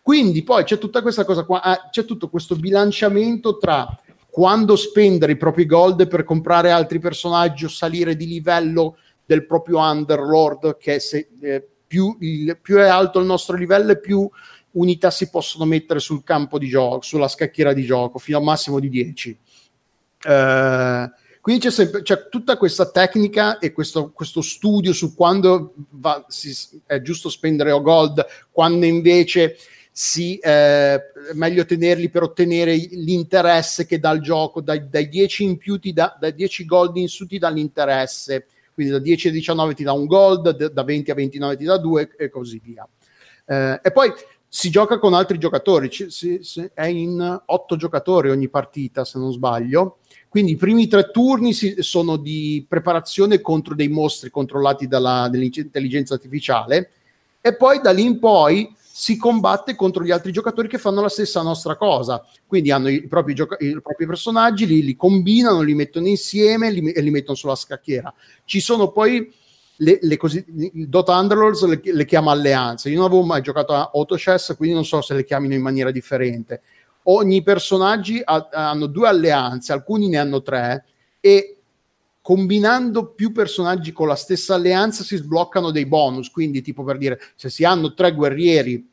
Quindi 0.00 0.44
poi 0.44 0.62
c'è 0.62 0.78
tutta 0.78 1.02
questa 1.02 1.24
cosa 1.24 1.44
qua, 1.44 1.62
ah, 1.62 1.88
c'è 1.90 2.04
tutto 2.04 2.28
questo 2.28 2.54
bilanciamento 2.54 3.58
tra 3.58 3.88
quando 4.30 4.76
spendere 4.76 5.32
i 5.32 5.36
propri 5.36 5.66
gold 5.66 6.06
per 6.06 6.22
comprare 6.22 6.70
altri 6.70 6.98
personaggi 6.98 7.64
o 7.64 7.68
salire 7.68 8.14
di 8.14 8.26
livello 8.26 8.98
del 9.24 9.46
proprio 9.46 9.78
Underlord, 9.78 10.76
che 10.76 11.00
se, 11.00 11.30
eh, 11.40 11.66
più, 11.86 12.16
il, 12.20 12.58
più, 12.60 12.76
è 12.76 12.86
alto 12.86 13.18
il 13.18 13.26
nostro 13.26 13.56
livello 13.56 13.96
più 13.96 14.28
unità 14.76 15.10
si 15.10 15.28
possono 15.28 15.64
mettere 15.64 16.00
sul 16.00 16.22
campo 16.24 16.58
di 16.58 16.68
gioco, 16.68 17.02
sulla 17.02 17.28
scacchiera 17.28 17.72
di 17.72 17.84
gioco, 17.84 18.18
fino 18.18 18.38
a 18.38 18.40
un 18.40 18.46
massimo 18.46 18.80
di 18.80 18.88
10. 18.88 19.38
Eh, 20.22 21.10
quindi 21.40 21.62
c'è, 21.62 21.70
sempre, 21.70 22.02
c'è, 22.02 22.28
tutta 22.28 22.56
questa 22.56 22.90
tecnica 22.90 23.58
e 23.58 23.72
questo, 23.72 24.10
questo 24.10 24.40
studio 24.40 24.92
su 24.92 25.14
quando 25.14 25.74
va, 25.90 26.24
si, 26.28 26.54
è 26.86 27.00
giusto 27.00 27.28
spendere 27.28 27.70
o 27.70 27.80
gold, 27.80 28.24
quando 28.50 28.84
invece 28.86 29.56
si, 29.92 30.36
eh, 30.38 31.00
meglio 31.34 31.64
tenerli 31.64 32.08
per 32.10 32.22
ottenere 32.22 32.74
l'interesse 32.74 33.86
che 33.86 33.98
dà 33.98 34.10
il 34.10 34.20
gioco, 34.20 34.60
dai, 34.60 34.88
dai 34.88 35.08
10 35.08 35.44
in 35.44 35.56
più 35.56 35.78
ti 35.78 35.92
dà, 35.92 36.16
dai 36.18 36.34
10 36.34 36.64
gold 36.64 36.96
in 36.96 37.08
su 37.08 37.26
ti 37.26 37.38
dà 37.38 37.48
l'interesse 37.48 38.46
quindi 38.76 38.92
da 38.92 38.98
10 38.98 39.28
a 39.28 39.30
19 39.30 39.72
ti 39.72 39.84
dà 39.84 39.92
un 39.92 40.04
gold, 40.04 40.66
da 40.66 40.82
20 40.82 41.10
a 41.10 41.14
29 41.14 41.56
ti 41.56 41.64
dà 41.64 41.78
2 41.78 42.10
e 42.18 42.28
così 42.28 42.60
via. 42.62 42.86
Eh, 43.46 43.80
e 43.82 43.90
poi 43.90 44.12
si 44.48 44.70
gioca 44.70 44.98
con 44.98 45.14
altri 45.14 45.38
giocatori, 45.38 45.90
ci, 45.90 46.10
si, 46.10 46.38
si, 46.42 46.68
è 46.72 46.86
in 46.86 47.42
8 47.44 47.76
giocatori 47.76 48.30
ogni 48.30 48.48
partita 48.48 49.04
se 49.04 49.18
non 49.18 49.32
sbaglio, 49.32 49.98
quindi 50.28 50.52
i 50.52 50.56
primi 50.56 50.86
tre 50.86 51.10
turni 51.10 51.52
si, 51.52 51.76
sono 51.78 52.16
di 52.16 52.64
preparazione 52.68 53.40
contro 53.40 53.74
dei 53.74 53.88
mostri 53.88 54.30
controllati 54.30 54.86
dall'intelligenza 54.86 56.14
artificiale 56.14 56.90
e 57.40 57.54
poi 57.54 57.80
da 57.80 57.90
lì 57.90 58.02
in 58.02 58.18
poi 58.18 58.74
si 58.98 59.18
combatte 59.18 59.74
contro 59.74 60.02
gli 60.02 60.10
altri 60.10 60.32
giocatori 60.32 60.68
che 60.68 60.78
fanno 60.78 61.02
la 61.02 61.10
stessa 61.10 61.42
nostra 61.42 61.76
cosa. 61.76 62.24
Quindi 62.46 62.70
hanno 62.70 62.88
i 62.88 63.06
propri, 63.06 63.34
gioca- 63.34 63.58
i 63.60 63.78
propri 63.82 64.06
personaggi, 64.06 64.66
li, 64.66 64.82
li, 64.82 64.96
combinano, 64.96 65.60
li 65.60 65.74
mettono 65.74 66.06
insieme 66.06 66.70
li, 66.70 66.92
e 66.92 67.02
li 67.02 67.10
mettono 67.10 67.36
sulla 67.36 67.54
scacchiera. 67.54 68.12
Ci 68.46 68.58
sono 68.58 68.90
poi 68.92 69.30
le, 69.78 69.98
le 70.00 70.16
così, 70.16 70.44
Dota 70.72 71.18
Underlords 71.18 71.64
le, 71.66 71.80
le, 71.82 72.04
chiama 72.04 72.32
alleanze. 72.32 72.88
Io 72.88 72.96
non 72.96 73.06
avevo 73.06 73.22
mai 73.22 73.42
giocato 73.42 73.72
a 73.74 73.90
Autochess, 73.92 74.56
quindi 74.56 74.74
non 74.74 74.84
so 74.84 75.00
se 75.00 75.14
le 75.14 75.24
chiamino 75.24 75.54
in 75.54 75.62
maniera 75.62 75.90
differente. 75.90 76.62
Ogni 77.04 77.42
personaggio 77.42 78.20
ha, 78.24 78.48
hanno 78.52 78.86
due 78.86 79.08
alleanze, 79.08 79.72
alcuni 79.72 80.08
ne 80.08 80.18
hanno 80.18 80.42
tre, 80.42 80.84
e 81.20 81.56
combinando 82.20 83.12
più 83.12 83.32
personaggi 83.32 83.92
con 83.92 84.08
la 84.08 84.16
stessa 84.16 84.54
alleanza 84.54 85.04
si 85.04 85.16
sbloccano 85.16 85.70
dei 85.70 85.86
bonus. 85.86 86.30
Quindi, 86.30 86.62
tipo 86.62 86.82
per 86.82 86.98
dire, 86.98 87.20
se 87.34 87.50
si 87.50 87.64
hanno 87.64 87.94
tre 87.94 88.12
guerrieri 88.12 88.88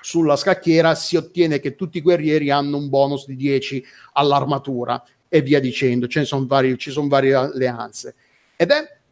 sulla 0.00 0.36
scacchiera, 0.36 0.94
si 0.94 1.16
ottiene 1.16 1.60
che 1.60 1.76
tutti 1.76 1.98
i 1.98 2.02
guerrieri 2.02 2.50
hanno 2.50 2.76
un 2.76 2.88
bonus 2.88 3.26
di 3.26 3.36
10 3.36 3.84
all'armatura 4.14 5.02
e 5.28 5.40
via 5.42 5.60
dicendo. 5.60 6.08
Ce 6.08 6.20
ne 6.20 6.44
vari, 6.46 6.76
ci 6.78 6.90
sono 6.90 7.08
varie 7.08 7.34
alleanze. 7.34 8.14
Ed 8.56 8.70
è 8.70 9.02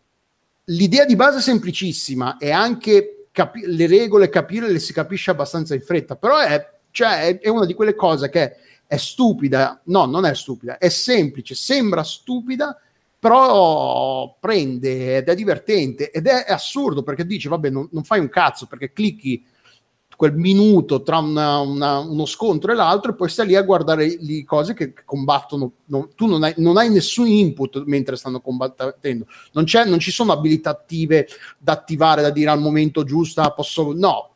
l'idea 0.66 1.04
di 1.04 1.16
base 1.16 1.40
semplicissima 1.40 2.36
e 2.38 2.50
anche 2.50 3.26
capi- 3.32 3.64
le 3.66 3.86
regole 3.86 4.28
capire 4.28 4.70
le 4.70 4.78
si 4.78 4.92
capisce 4.92 5.30
abbastanza 5.30 5.74
in 5.74 5.80
fretta, 5.82 6.16
però 6.16 6.38
è, 6.38 6.70
cioè, 6.90 7.26
è, 7.26 7.38
è 7.40 7.48
una 7.48 7.66
di 7.66 7.74
quelle 7.74 7.94
cose 7.94 8.28
che 8.28 8.56
è 8.86 8.96
stupida, 8.96 9.80
no, 9.84 10.04
non 10.04 10.26
è 10.26 10.34
stupida, 10.34 10.78
è 10.78 10.88
semplice, 10.88 11.54
sembra 11.54 12.04
stupida, 12.04 12.78
però 13.18 14.36
prende 14.40 15.18
ed 15.18 15.28
è 15.28 15.34
divertente 15.36 16.10
ed 16.10 16.26
è, 16.26 16.44
assurdo 16.48 17.04
perché 17.04 17.24
dici 17.24 17.46
vabbè 17.46 17.70
non, 17.70 17.88
non, 17.92 18.02
fai 18.02 18.18
un 18.18 18.28
cazzo 18.28 18.66
perché 18.66 18.92
clicchi 18.92 19.46
quel 20.16 20.34
minuto 20.34 21.02
tra 21.02 21.18
una, 21.18 21.58
una, 21.60 21.98
uno 21.98 22.26
scontro 22.26 22.72
e 22.72 22.74
l'altro 22.74 23.12
e 23.12 23.14
poi 23.14 23.28
stai 23.28 23.46
lì 23.46 23.56
a 23.56 23.62
guardare 23.62 24.16
le 24.20 24.44
cose 24.44 24.74
che 24.74 24.92
combattono 25.04 25.72
no, 25.86 26.10
tu 26.14 26.26
non 26.26 26.42
hai, 26.42 26.54
non 26.58 26.76
hai, 26.76 26.90
nessun 26.90 27.26
input 27.26 27.82
mentre 27.86 28.16
stanno 28.16 28.40
combattendo. 28.40 29.26
Non, 29.52 29.64
non, 29.86 29.98
ci 29.98 30.10
sono 30.10 30.32
abilità 30.32 30.70
attive 30.70 31.26
da 31.58 31.72
attivare 31.72 32.22
da 32.22 32.30
dire 32.30 32.50
al 32.50 32.60
momento 32.60 33.04
giusto 33.04 33.52
posso 33.54 33.92
no. 33.92 34.30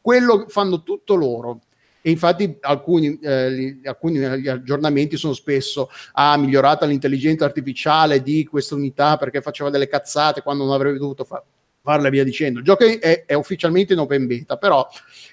Quello 0.00 0.46
fanno 0.48 0.82
tutto 0.82 1.14
loro. 1.14 1.60
E 2.04 2.10
infatti 2.10 2.58
alcuni, 2.60 3.16
eh, 3.22 3.78
alcuni 3.84 4.24
aggiornamenti 4.24 5.16
sono 5.16 5.34
spesso 5.34 5.88
ha 6.14 6.32
ah, 6.32 6.36
migliorato 6.36 6.84
l'intelligenza 6.84 7.44
artificiale 7.44 8.22
di 8.22 8.44
questa 8.44 8.74
unità 8.74 9.16
perché 9.16 9.40
faceva 9.40 9.70
delle 9.70 9.86
cazzate 9.86 10.42
quando 10.42 10.64
non 10.64 10.74
avrebbe 10.74 10.98
dovuto 10.98 11.22
fa- 11.22 11.44
farle 11.82 12.10
via 12.10 12.24
dicendo. 12.24 12.60
Il 12.60 12.64
gioco 12.64 12.84
è, 12.84 13.24
è, 13.24 13.34
ufficialmente 13.34 13.92
in 13.92 13.98
open 13.98 14.26
beta, 14.26 14.56
però 14.56 14.88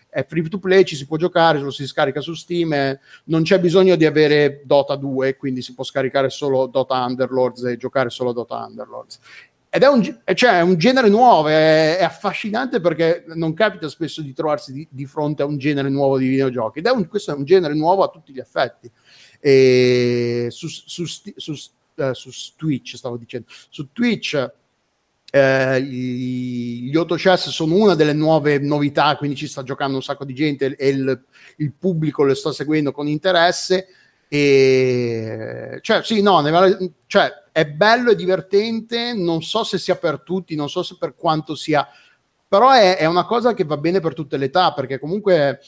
è 0.09 0.25
free 0.27 0.47
to 0.49 0.57
play, 0.57 0.83
ci 0.83 0.95
si 0.95 1.05
può 1.05 1.17
giocare, 1.17 1.59
lo 1.59 1.71
si 1.71 1.85
scarica 1.85 2.19
su 2.19 2.33
Steam, 2.33 2.73
eh, 2.73 2.99
non 3.25 3.43
c'è 3.43 3.59
bisogno 3.59 3.95
di 3.95 4.05
avere 4.05 4.61
Dota 4.65 4.95
2, 4.95 5.37
quindi 5.37 5.61
si 5.61 5.73
può 5.73 5.83
scaricare 5.83 6.29
solo 6.29 6.65
Dota 6.65 7.05
Underlords 7.05 7.63
e 7.65 7.77
giocare 7.77 8.09
solo 8.09 8.33
Dota 8.33 8.65
Underlords 8.65 9.19
ed 9.71 9.83
è 9.83 9.87
un, 9.87 10.01
cioè, 10.33 10.57
è 10.57 10.61
un, 10.61 10.77
genere 10.77 11.09
nuovo, 11.09 11.47
è, 11.47 11.97
è, 11.97 12.03
affascinante 12.03 12.81
perché 12.81 13.23
non 13.35 13.53
capita 13.53 13.87
spesso 13.87 14.23
di 14.23 14.33
trovarsi 14.33 14.73
di, 14.73 14.87
di 14.89 15.05
fronte 15.05 15.43
a 15.43 15.45
un 15.45 15.59
genere 15.59 15.89
nuovo 15.89 16.17
di 16.17 16.27
videogiochi 16.27 16.79
ed 16.79 16.87
è 16.87 16.89
un, 16.89 17.07
questo 17.07 17.31
è 17.31 17.35
un 17.35 17.45
genere 17.45 17.75
nuovo 17.75 18.01
a 18.01 18.09
tutti 18.09 18.33
gli 18.33 18.39
effetti. 18.39 18.91
E 19.39 20.47
su, 20.49 20.67
su, 20.67 21.05
su, 21.05 21.51
uh, 21.95 22.13
su 22.13 22.31
Twitch, 22.55 22.97
stavo 22.97 23.15
dicendo, 23.15 23.45
su 23.69 23.91
Twitch 23.91 24.51
eh, 25.31 25.81
gli 25.81 26.95
autochess 26.95 27.49
sono 27.49 27.75
una 27.75 27.95
delle 27.95 28.13
nuove 28.13 28.59
novità, 28.59 29.15
quindi 29.17 29.35
ci 29.35 29.47
sta 29.47 29.63
giocando 29.63 29.95
un 29.95 30.03
sacco 30.03 30.25
di 30.25 30.33
gente 30.33 30.75
e 30.75 30.89
il, 30.89 31.23
il 31.57 31.73
pubblico 31.73 32.23
lo 32.23 32.33
sta 32.33 32.51
seguendo 32.51 32.91
con 32.91 33.07
interesse. 33.07 33.87
E 34.27 35.79
cioè, 35.81 36.03
sì, 36.03 36.21
no, 36.21 36.41
vale, 36.41 36.93
cioè, 37.07 37.31
è 37.51 37.65
bello 37.65 38.11
e 38.11 38.15
divertente. 38.15 39.13
Non 39.13 39.41
so 39.41 39.63
se 39.63 39.77
sia 39.77 39.95
per 39.95 40.21
tutti, 40.21 40.55
non 40.55 40.69
so 40.69 40.83
se 40.83 40.97
per 40.99 41.15
quanto 41.15 41.55
sia, 41.55 41.87
però 42.47 42.71
è, 42.71 42.97
è 42.97 43.05
una 43.05 43.25
cosa 43.25 43.53
che 43.53 43.63
va 43.63 43.77
bene 43.77 43.99
per 43.99 44.13
tutte 44.15 44.37
le 44.37 44.45
età 44.45 44.73
perché 44.73 44.97
comunque 44.97 45.59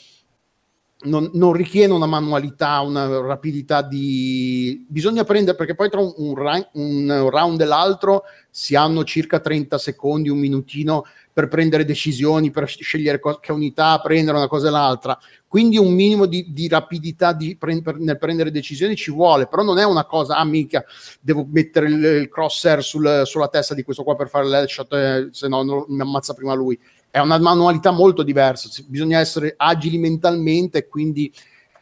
non, 1.04 1.30
non, 1.34 1.54
richiede 1.54 1.94
una 1.94 2.06
manualità, 2.06 2.80
una 2.82 3.20
rapidità 3.20 3.82
di... 3.82 4.86
Bisogna 4.88 5.24
prendere, 5.24 5.58
perché 5.58 5.76
poi 5.76 5.90
tra 5.90 6.00
un, 6.00 6.14
un, 6.18 6.38
un, 6.74 7.30
round 7.30 7.62
e 7.62 7.66
l'altro 7.66 8.24
si 8.50 8.76
hanno 8.76 9.04
circa 9.04 9.40
30 9.40 9.78
secondi, 9.78 10.30
un 10.30 10.38
minutino 10.38 11.06
per 11.34 11.48
prendere 11.48 11.86
decisioni, 11.86 12.52
per 12.52 12.68
scegliere 12.68 13.20
co- 13.20 13.40
che 13.40 13.52
unità 13.52 14.00
prendere 14.00 14.38
una 14.38 14.48
cosa 14.48 14.68
e 14.68 14.72
l'altra. 14.72 15.18
Quindi 15.48 15.78
un 15.78 15.94
minimo 15.94 16.26
di, 16.26 16.52
di 16.52 16.68
rapidità 16.68 17.34
di 17.34 17.56
pre- 17.58 17.82
nel 17.98 18.18
prendere 18.18 18.52
decisioni 18.52 18.96
ci 18.96 19.12
vuole, 19.12 19.48
però 19.48 19.64
non 19.64 19.78
è 19.80 19.86
una 19.86 20.06
cosa, 20.06 20.38
ah 20.38 20.46
mica, 20.46 20.84
devo 21.20 21.48
mettere 21.50 21.88
il, 21.88 22.04
il 22.04 22.30
crosshair 22.30 22.84
sul, 22.84 23.24
sulla 23.26 23.48
testa 23.48 23.74
di 23.74 23.84
questo 23.84 24.04
qua 24.04 24.16
per 24.16 24.30
fare 24.30 24.48
l'headshot, 24.48 24.94
eh, 24.94 25.28
se 25.32 25.48
no 25.48 25.86
mi 25.88 26.02
ammazza 26.02 26.34
prima 26.34 26.54
lui 26.54 26.80
è 27.12 27.20
una 27.20 27.38
manualità 27.38 27.92
molto 27.92 28.24
diversa, 28.24 28.70
bisogna 28.88 29.20
essere 29.20 29.54
agili 29.58 29.98
mentalmente 29.98 30.80
e 30.80 30.88
quindi 30.88 31.32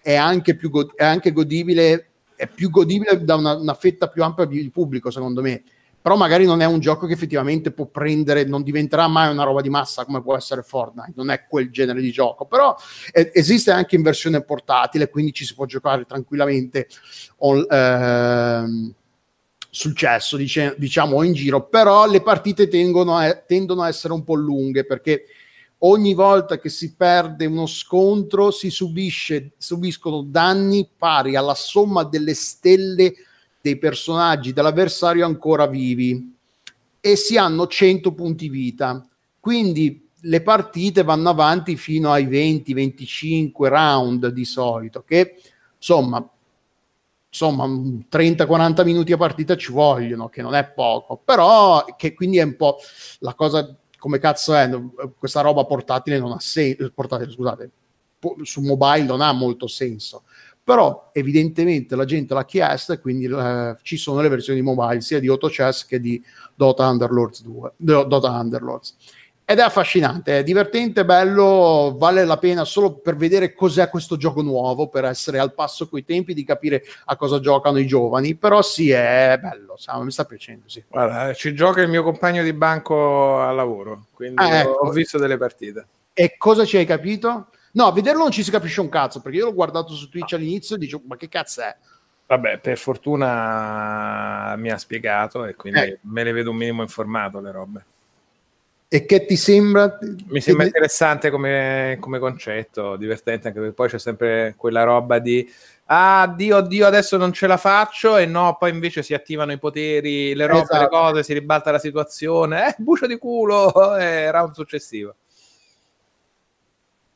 è 0.01 0.15
anche, 0.15 0.55
più 0.55 0.71
go- 0.71 0.91
è 0.95 1.05
anche 1.05 1.31
godibile, 1.31 2.09
è 2.35 2.47
più 2.47 2.71
godibile 2.71 3.23
da 3.23 3.35
una, 3.35 3.55
una, 3.55 3.75
fetta 3.75 4.07
più 4.07 4.23
ampia 4.23 4.45
di 4.45 4.69
pubblico 4.71 5.11
secondo 5.11 5.41
me, 5.41 5.61
però 6.01 6.15
magari 6.15 6.45
non 6.45 6.61
è 6.61 6.65
un 6.65 6.79
gioco 6.79 7.05
che 7.05 7.13
effettivamente 7.13 7.71
può 7.71 7.85
prendere, 7.85 8.43
non 8.43 8.63
diventerà 8.63 9.07
mai 9.07 9.31
una 9.31 9.43
roba 9.43 9.61
di 9.61 9.69
massa 9.69 10.03
come 10.03 10.23
può 10.23 10.35
essere 10.35 10.63
Fortnite, 10.63 11.13
non 11.15 11.29
è 11.29 11.45
quel 11.47 11.69
genere 11.69 12.01
di 12.01 12.09
gioco, 12.09 12.45
però 12.45 12.75
è, 13.11 13.29
esiste 13.33 13.69
anche 13.69 13.95
in 13.95 14.01
versione 14.01 14.41
portatile, 14.41 15.09
quindi 15.09 15.31
ci 15.31 15.45
si 15.45 15.53
può 15.53 15.65
giocare 15.65 16.05
tranquillamente 16.05 16.87
on, 17.37 17.63
ehm, 17.69 18.93
successo, 19.69 20.37
dice, 20.37 20.75
diciamo, 20.77 21.23
in 21.23 21.33
giro, 21.33 21.67
però 21.67 22.07
le 22.07 22.21
partite 22.21 22.67
tengono 22.67 23.15
a, 23.15 23.33
tendono 23.33 23.83
a 23.83 23.87
essere 23.87 24.13
un 24.13 24.23
po' 24.23 24.35
lunghe 24.35 24.85
perché 24.85 25.25
ogni 25.79 26.13
volta 26.13 26.59
che 26.59 26.69
si 26.69 26.95
perde 26.95 27.45
uno 27.45 27.65
scontro 27.65 28.51
si 28.51 28.69
subisce, 28.69 29.51
subiscono 29.57 30.23
danni 30.23 30.89
pari 30.97 31.35
alla 31.35 31.55
somma 31.55 32.03
delle 32.03 32.33
stelle 32.33 33.13
dei 33.61 33.77
personaggi 33.77 34.53
dell'avversario 34.53 35.25
ancora 35.25 35.67
vivi 35.67 36.35
e 36.99 37.15
si 37.15 37.37
hanno 37.37 37.67
100 37.67 38.13
punti 38.13 38.49
vita. 38.49 39.05
Quindi 39.39 40.07
le 40.21 40.41
partite 40.41 41.03
vanno 41.03 41.29
avanti 41.29 41.77
fino 41.77 42.11
ai 42.11 42.25
20-25 42.27 43.49
round 43.67 44.27
di 44.27 44.43
solito, 44.43 45.03
che 45.03 45.35
insomma 45.77 46.27
insomma 47.29 47.65
30-40 47.65 48.83
minuti 48.83 49.11
a 49.11 49.17
partita 49.17 49.55
ci 49.55 49.71
vogliono, 49.71 50.29
che 50.29 50.41
non 50.41 50.55
è 50.55 50.65
poco, 50.65 51.21
però 51.23 51.85
che 51.95 52.13
quindi 52.13 52.39
è 52.39 52.43
un 52.43 52.55
po' 52.55 52.77
la 53.19 53.33
cosa 53.33 53.75
come 53.99 54.17
cazzo 54.17 54.55
è, 54.55 54.69
questa 55.17 55.41
roba 55.41 55.65
portatile 55.65 56.17
non 56.17 56.31
ha 56.31 56.39
senso, 56.39 56.89
portatile, 56.95 57.31
scusate, 57.31 57.69
su 58.41 58.61
mobile 58.61 59.03
non 59.03 59.21
ha 59.21 59.31
molto 59.33 59.67
senso. 59.67 60.23
Però 60.63 61.09
evidentemente 61.13 61.95
la 61.95 62.05
gente 62.05 62.33
l'ha 62.33 62.45
chiesto 62.45 62.93
e 62.93 62.99
quindi 62.99 63.25
eh, 63.25 63.75
ci 63.81 63.97
sono 63.97 64.21
le 64.21 64.29
versioni 64.29 64.61
mobile 64.61 65.01
sia 65.01 65.19
di 65.19 65.27
AutoChess 65.27 65.85
che 65.85 65.99
di 65.99 66.23
Dota 66.55 66.87
Underlords 66.87 67.41
2, 67.41 67.73
Dota 67.77 68.29
Underlords 68.29 68.95
ed 69.49 69.57
è 69.57 69.63
affascinante, 69.63 70.37
è 70.37 70.43
divertente, 70.43 71.03
bello, 71.05 71.95
vale 71.97 72.23
la 72.23 72.37
pena 72.37 72.65
solo 72.65 72.99
per 72.99 73.15
vedere 73.15 73.55
cos'è 73.55 73.89
questo 73.89 74.15
gioco 74.15 74.43
nuovo, 74.43 74.89
per 74.89 75.05
essere 75.05 75.39
al 75.39 75.55
passo 75.55 75.89
coi 75.89 76.05
tempi, 76.05 76.35
di 76.35 76.43
capire 76.43 76.83
a 77.05 77.15
cosa 77.15 77.39
giocano 77.39 77.79
i 77.79 77.87
giovani, 77.87 78.35
però 78.35 78.61
sì, 78.61 78.91
è 78.91 79.39
bello, 79.41 79.75
sa, 79.75 79.99
mi 80.03 80.11
sta 80.11 80.25
piacendo, 80.25 80.69
sì. 80.69 80.83
Guarda, 80.87 81.33
ci 81.33 81.55
gioca 81.55 81.81
il 81.81 81.89
mio 81.89 82.03
compagno 82.03 82.43
di 82.43 82.53
banco 82.53 83.39
al 83.39 83.55
lavoro, 83.55 84.05
quindi 84.13 84.39
ah, 84.39 84.59
ecco. 84.59 84.69
ho 84.69 84.91
visto 84.91 85.17
delle 85.17 85.37
partite. 85.37 85.87
E 86.13 86.35
cosa 86.37 86.63
ci 86.63 86.77
hai 86.77 86.85
capito? 86.85 87.47
No, 87.71 87.87
a 87.87 87.91
vederlo 87.91 88.21
non 88.21 88.31
ci 88.31 88.43
si 88.43 88.51
capisce 88.51 88.81
un 88.81 88.89
cazzo, 88.89 89.19
perché 89.19 89.39
io 89.39 89.45
l'ho 89.45 89.55
guardato 89.55 89.93
su 89.93 90.09
Twitch 90.09 90.33
all'inizio 90.33 90.75
e 90.75 90.77
dicevo, 90.77 91.01
ma 91.07 91.15
che 91.15 91.27
cazzo 91.27 91.61
è? 91.61 91.75
Vabbè, 92.27 92.59
per 92.59 92.77
fortuna 92.77 94.53
mi 94.57 94.69
ha 94.69 94.77
spiegato 94.77 95.43
e 95.45 95.55
quindi 95.55 95.79
eh. 95.79 95.99
me 96.01 96.23
le 96.23 96.33
vedo 96.33 96.51
un 96.51 96.57
minimo 96.57 96.83
informato 96.83 97.39
le 97.39 97.51
robe. 97.51 97.85
E 98.91 99.05
che 99.05 99.27
ti 99.27 99.35
sembra? 99.35 99.99
Mi 100.29 100.41
sembra 100.41 100.65
interessante 100.65 101.29
come, 101.29 101.97
come, 101.99 102.17
concetto, 102.17 102.95
divertente 102.95 103.47
anche 103.47 103.59
perché 103.59 103.75
poi 103.75 103.87
c'è 103.87 103.99
sempre 103.99 104.55
quella 104.57 104.81
roba 104.81 105.19
di 105.19 105.47
ah 105.91 106.31
Dio, 106.35 106.61
Dio, 106.61 106.87
adesso 106.87 107.15
non 107.15 107.31
ce 107.31 107.45
la 107.45 107.57
faccio 107.57 108.17
e 108.17 108.25
no, 108.25 108.57
poi 108.57 108.71
invece 108.71 109.03
si 109.03 109.13
attivano 109.13 109.51
i 109.51 109.59
poteri, 109.59 110.33
le 110.33 110.47
robe, 110.47 110.61
esatto. 110.61 110.81
le 110.81 110.89
cose, 110.89 111.23
si 111.23 111.33
ribalta 111.33 111.69
la 111.69 111.77
situazione, 111.77 112.69
eh, 112.69 112.75
bucio 112.79 113.05
di 113.05 113.19
culo, 113.19 113.71
eh, 113.95 114.31
round 114.31 114.53
successivo. 114.53 115.15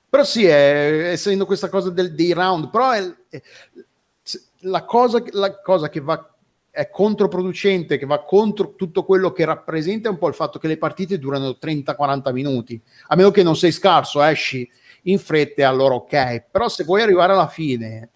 Però 0.10 0.24
sì, 0.24 0.46
è, 0.46 1.10
essendo 1.12 1.48
questa 1.48 1.70
cosa 1.70 1.90
del, 1.90 2.14
dei 2.14 2.34
round, 2.34 2.70
però 2.70 2.92
è, 2.92 3.16
è, 3.30 3.42
la, 4.60 4.86
cosa, 4.86 5.24
la 5.32 5.60
cosa 5.60 5.90
che 5.90 6.02
va 6.02 6.33
è 6.76 6.90
controproducente, 6.90 8.00
che 8.00 8.08
va 8.08 8.24
contro 8.24 8.74
tutto 8.74 9.06
quello 9.06 9.32
che 9.32 9.46
rappresenta 9.46 10.10
un 10.10 10.18
po' 10.18 10.28
il 10.28 10.34
fatto 10.34 10.58
che 10.58 10.68
le 10.68 10.80
partite 10.80 11.20
durano 11.20 11.60
30-40 11.62 12.32
minuti. 12.32 12.82
A 13.10 13.16
meno 13.16 13.30
che 13.30 13.44
non 13.44 13.56
sei 13.56 13.72
scarso, 13.72 14.24
esci 14.24 14.68
in 15.04 15.20
fretta, 15.20 15.70
allora 15.70 15.94
ok. 15.94 16.46
Però 16.50 16.68
se 16.70 16.84
vuoi 16.84 17.04
arrivare 17.04 17.34
alla 17.34 17.48
fine, 17.48 18.10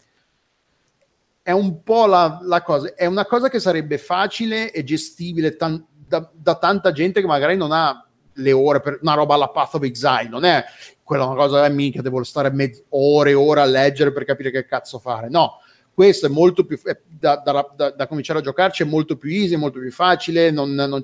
è 1.43 1.51
un 1.51 1.83
po' 1.83 2.07
la, 2.07 2.39
la 2.41 2.63
cosa, 2.63 2.95
è 2.95 3.05
una 3.05 3.27
cosa 3.27 3.47
che 3.47 3.59
sarebbe 3.59 3.99
facile 3.99 4.71
e 4.71 4.83
gestibile 4.83 5.55
tan- 5.55 5.85
da, 5.91 6.27
da, 6.33 6.55
tanta 6.55 6.91
gente 6.91 7.21
che 7.21 7.27
magari 7.27 7.55
non 7.55 7.71
ha 7.71 8.07
le 8.33 8.51
ore 8.53 8.79
per 8.79 8.97
una 9.03 9.13
roba 9.13 9.35
alla 9.35 9.49
Path 9.49 9.75
of 9.75 9.83
Exile, 9.83 10.29
non 10.29 10.45
è 10.45 10.65
quella 11.03 11.25
una 11.25 11.35
cosa, 11.35 11.63
eh, 11.63 11.69
mica 11.69 12.01
devo 12.01 12.23
stare 12.23 12.49
mezz- 12.49 12.85
ore 12.89 13.29
e 13.29 13.35
ore 13.35 13.61
a 13.61 13.65
leggere 13.65 14.11
per 14.11 14.25
capire 14.25 14.49
che 14.49 14.65
cazzo 14.65 14.97
fare. 14.97 15.29
No, 15.29 15.59
questo 15.97 16.27
è 16.27 16.29
molto 16.29 16.63
più 16.63 16.79
è, 16.83 16.95
da, 17.07 17.41
da, 17.43 17.73
da, 17.75 17.89
da, 17.89 18.05
cominciare 18.05 18.37
a 18.37 18.43
giocarci 18.43 18.83
è 18.83 18.85
molto 18.85 19.17
più 19.17 19.31
easy, 19.31 19.55
molto 19.55 19.79
più 19.79 19.91
facile, 19.91 20.51
non, 20.51 20.69
non, 20.75 21.01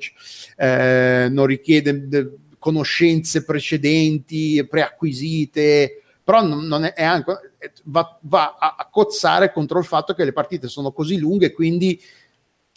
eh, 0.55 1.27
non 1.31 1.47
richiede 1.47 2.07
de, 2.07 2.31
conoscenze 2.59 3.43
precedenti, 3.43 4.63
preacquisite, 4.69 6.03
però 6.23 6.45
non, 6.45 6.67
non 6.67 6.83
è, 6.83 6.93
è, 6.93 7.03
anche, 7.03 7.33
va, 7.85 8.19
va 8.21 8.55
a, 8.59 8.75
a, 8.77 8.87
cozzare 8.91 9.51
contro 9.51 9.79
il 9.79 9.85
fatto 9.85 10.13
che 10.13 10.25
le 10.25 10.31
partite 10.31 10.67
sono 10.67 10.91
così 10.91 11.17
lunghe, 11.17 11.53
quindi 11.53 11.99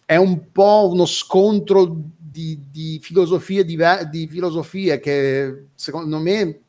è 0.06 0.16
un 0.16 0.52
po' 0.52 0.88
uno 0.90 1.04
scontro 1.04 1.94
di, 2.16 2.58
di 2.70 2.98
filosofie, 3.02 3.62
di, 3.62 3.76
di 4.08 4.26
filosofie 4.26 4.98
che 5.00 5.66
secondo 5.74 6.16
me 6.18 6.60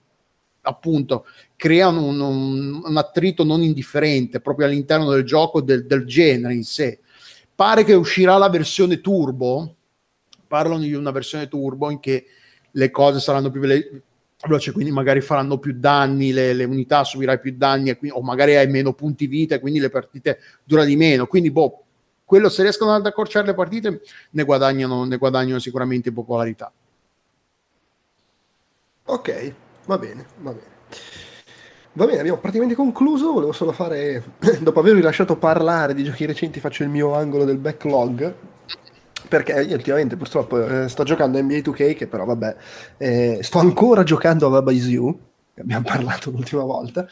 appunto 0.68 1.26
creano 1.56 2.04
un, 2.04 2.20
un, 2.84 2.98
attrito 2.98 3.44
non 3.44 3.64
indifferente 3.64 4.42
proprio 4.42 4.68
all'interno 4.68 5.10
del 5.10 5.24
gioco 5.24 5.62
del, 5.62 5.86
del, 5.86 6.06
genere 6.06 6.54
in 6.54 6.64
sé. 6.64 7.00
Pare 7.56 7.84
che 7.84 7.94
uscirà 7.94 8.38
la 8.38 8.50
versione 8.50 9.02
turbo, 9.02 9.76
parlano 10.46 10.80
di 10.80 10.94
una 10.94 11.12
versione 11.12 11.48
turbo 11.48 11.90
in 11.90 12.00
che 12.00 12.26
le 12.70 12.92
cose 12.92 13.20
saranno 13.20 13.50
più 13.50 13.62
veloci, 13.62 14.72
quindi 14.72 14.92
magari 14.92 15.22
faranno 15.22 15.58
più 15.58 15.74
danni, 15.76 16.32
le, 16.32 16.54
le 16.54 16.66
unità 16.66 17.04
subirai 17.04 17.40
più 17.40 17.56
danni, 17.58 17.98
o 18.10 18.22
magari 18.22 18.56
hai 18.56 18.68
meno 18.68 18.94
punti 18.94 19.26
vita 19.26 19.56
e 19.56 19.60
quindi 19.60 19.80
le 19.80 19.90
partite 19.90 20.40
dura 20.64 20.84
di 20.84 20.96
meno. 20.96 21.26
Quindi, 21.26 21.50
boh, 21.50 21.86
quello 22.24 22.50
se 22.50 22.62
riescono 22.62 22.94
ad 22.94 23.06
accorciare 23.06 23.48
le 23.48 23.56
partite 23.56 24.02
ne 24.32 24.44
guadagnano, 24.44 25.06
ne 25.06 25.18
guadagnano 25.18 25.60
sicuramente 25.60 26.12
popolarità. 26.12 26.72
Ok, 29.06 29.54
va 29.88 29.98
bene, 29.98 30.26
va 30.42 30.52
bene. 30.52 30.76
Va 31.94 32.06
bene, 32.06 32.20
abbiamo 32.20 32.38
praticamente 32.38 32.76
concluso. 32.76 33.32
Volevo 33.34 33.52
solo 33.52 33.72
fare, 33.72 34.24
dopo 34.62 34.80
avervi 34.80 35.02
lasciato 35.02 35.36
parlare 35.36 35.96
di 35.96 36.04
giochi 36.04 36.28
recenti, 36.28 36.60
faccio 36.60 36.84
il 36.84 36.90
mio 36.90 37.16
angolo 37.16 37.44
del 37.44 37.58
backlog. 37.58 38.34
Perché 39.28 39.54
io 39.64 39.76
ultimamente 39.76 40.16
purtroppo 40.16 40.64
eh, 40.64 40.88
sto 40.88 41.04
giocando 41.04 41.42
NBA 41.42 41.56
2K, 41.56 41.96
che 41.96 42.08
però 42.08 42.24
vabbè, 42.24 42.56
eh, 42.98 43.40
sto 43.42 43.58
ancora 43.58 44.04
giocando 44.04 44.46
a 44.46 44.50
Baba 44.52 44.72
Is 44.72 44.86
You, 44.86 45.18
abbiamo 45.58 45.84
parlato 45.90 46.30
l'ultima 46.30 46.64
volta. 46.64 47.08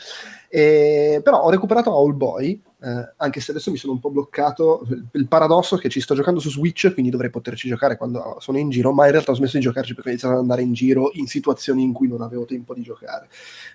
E, 0.48 1.20
però 1.24 1.42
ho 1.42 1.50
recuperato 1.50 1.92
All 1.92 2.16
Boy, 2.16 2.62
eh, 2.86 3.14
anche 3.18 3.40
se 3.40 3.50
adesso 3.50 3.72
mi 3.72 3.78
sono 3.78 3.94
un 3.94 4.00
po' 4.00 4.12
bloccato. 4.12 4.86
Il 5.14 5.28
paradosso 5.28 5.76
è 5.76 5.80
che 5.80 5.90
ci 5.90 6.00
sto 6.00 6.14
giocando 6.14 6.40
su 6.40 6.52
Switch, 6.52 6.94
quindi 6.94 7.10
dovrei 7.10 7.32
poterci 7.32 7.68
giocare 7.68 7.98
quando 7.98 8.38
sono 8.40 8.60
in 8.60 8.70
giro, 8.70 8.92
ma 8.92 9.06
in 9.06 9.12
realtà 9.12 9.32
ho 9.32 9.36
smesso 9.36 9.58
di 9.58 9.64
giocarci 9.64 9.96
perché 9.96 10.10
ho 10.10 10.12
iniziato 10.12 10.36
ad 10.36 10.42
andare 10.42 10.62
in 10.62 10.74
giro 10.74 11.10
in 11.14 11.26
situazioni 11.26 11.82
in 11.82 11.94
cui 11.94 12.08
non 12.08 12.22
avevo 12.22 12.46
tempo 12.46 12.76
di 12.76 12.84
giocare, 12.84 13.28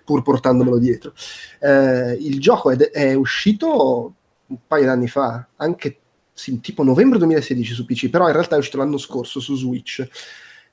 pur 0.04 0.22
portandomelo 0.22 0.78
dietro. 0.78 1.12
Eh, 1.58 2.12
il 2.20 2.38
gioco 2.38 2.70
è, 2.70 2.76
è, 2.76 3.14
uscito 3.14 4.14
un 4.46 4.56
paio 4.64 4.84
d'anni 4.84 5.08
fa, 5.08 5.44
anche 5.56 5.98
sì, 6.32 6.60
tipo 6.60 6.84
novembre 6.84 7.18
2016 7.18 7.74
su 7.74 7.84
PC, 7.84 8.10
però 8.10 8.28
in 8.28 8.32
realtà 8.32 8.54
è 8.54 8.58
uscito 8.58 8.76
l'anno 8.76 8.98
scorso 8.98 9.40
su 9.40 9.56
Switch 9.56 10.08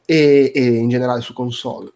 e, 0.05 0.51
e 0.53 0.63
in 0.63 0.89
generale 0.89 1.21
su 1.21 1.33
console 1.33 1.91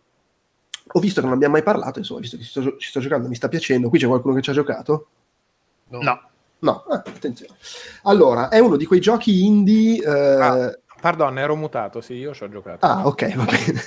ho 0.93 0.99
visto 0.99 1.21
che 1.21 1.25
non 1.27 1.35
abbiamo 1.35 1.53
mai 1.53 1.63
parlato, 1.63 1.99
insomma, 1.99 2.19
visto 2.19 2.35
che 2.35 2.43
ci 2.43 2.49
sto, 2.49 2.75
ci 2.77 2.89
sto, 2.89 2.99
giocando, 2.99 3.29
mi 3.29 3.35
sta 3.35 3.47
piacendo. 3.47 3.87
Qui 3.87 3.97
c'è 3.97 4.07
qualcuno 4.07 4.35
che 4.35 4.41
ci 4.41 4.49
ha 4.49 4.53
giocato? 4.53 5.07
No. 5.87 6.01
No, 6.01 6.30
no. 6.61 6.83
Ah, 6.89 7.03
attenzione. 7.05 7.53
Allora, 8.03 8.49
è 8.49 8.59
uno 8.59 8.77
di 8.77 8.85
quei 8.85 8.99
giochi 8.99 9.45
indie... 9.45 10.03
Eh... 10.03 10.41
Ah, 10.41 10.79
pardon, 10.99 11.37
ero 11.37 11.55
mutato, 11.55 12.01
sì, 12.01 12.13
io 12.13 12.33
ci 12.33 12.43
ho 12.43 12.49
giocato. 12.49 12.85
Ah, 12.85 13.05
ok, 13.05 13.35
va 13.35 13.45
bene. 13.45 13.81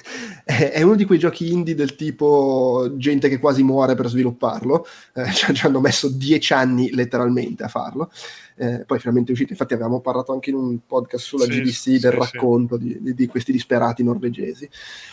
è 0.72 0.82
uno 0.82 0.94
di 0.94 1.04
quei 1.04 1.18
giochi 1.18 1.52
indie 1.52 1.74
del 1.74 1.96
tipo 1.96 2.92
gente 2.96 3.28
che 3.28 3.38
quasi 3.38 3.62
muore 3.62 3.94
per 3.94 4.08
svilupparlo. 4.08 4.86
Eh, 5.14 5.32
ci 5.32 5.66
hanno 5.66 5.80
messo 5.80 6.08
dieci 6.08 6.52
anni 6.52 6.92
letteralmente 6.92 7.64
a 7.64 7.68
farlo 7.68 8.10
eh, 8.56 8.84
poi 8.84 8.98
finalmente 8.98 9.30
è 9.30 9.32
uscito, 9.32 9.52
infatti 9.52 9.74
avevamo 9.74 10.00
parlato 10.00 10.32
anche 10.32 10.50
in 10.50 10.56
un 10.56 10.78
podcast 10.86 11.24
sulla 11.24 11.44
sì, 11.44 11.60
GDC 11.60 11.72
sì, 11.72 11.98
del 11.98 12.12
sì, 12.12 12.18
racconto 12.18 12.76
di, 12.76 12.98
di, 13.00 13.14
di, 13.14 13.26
questi 13.26 13.52
disperati 13.52 14.04
norvegesi 14.04 14.68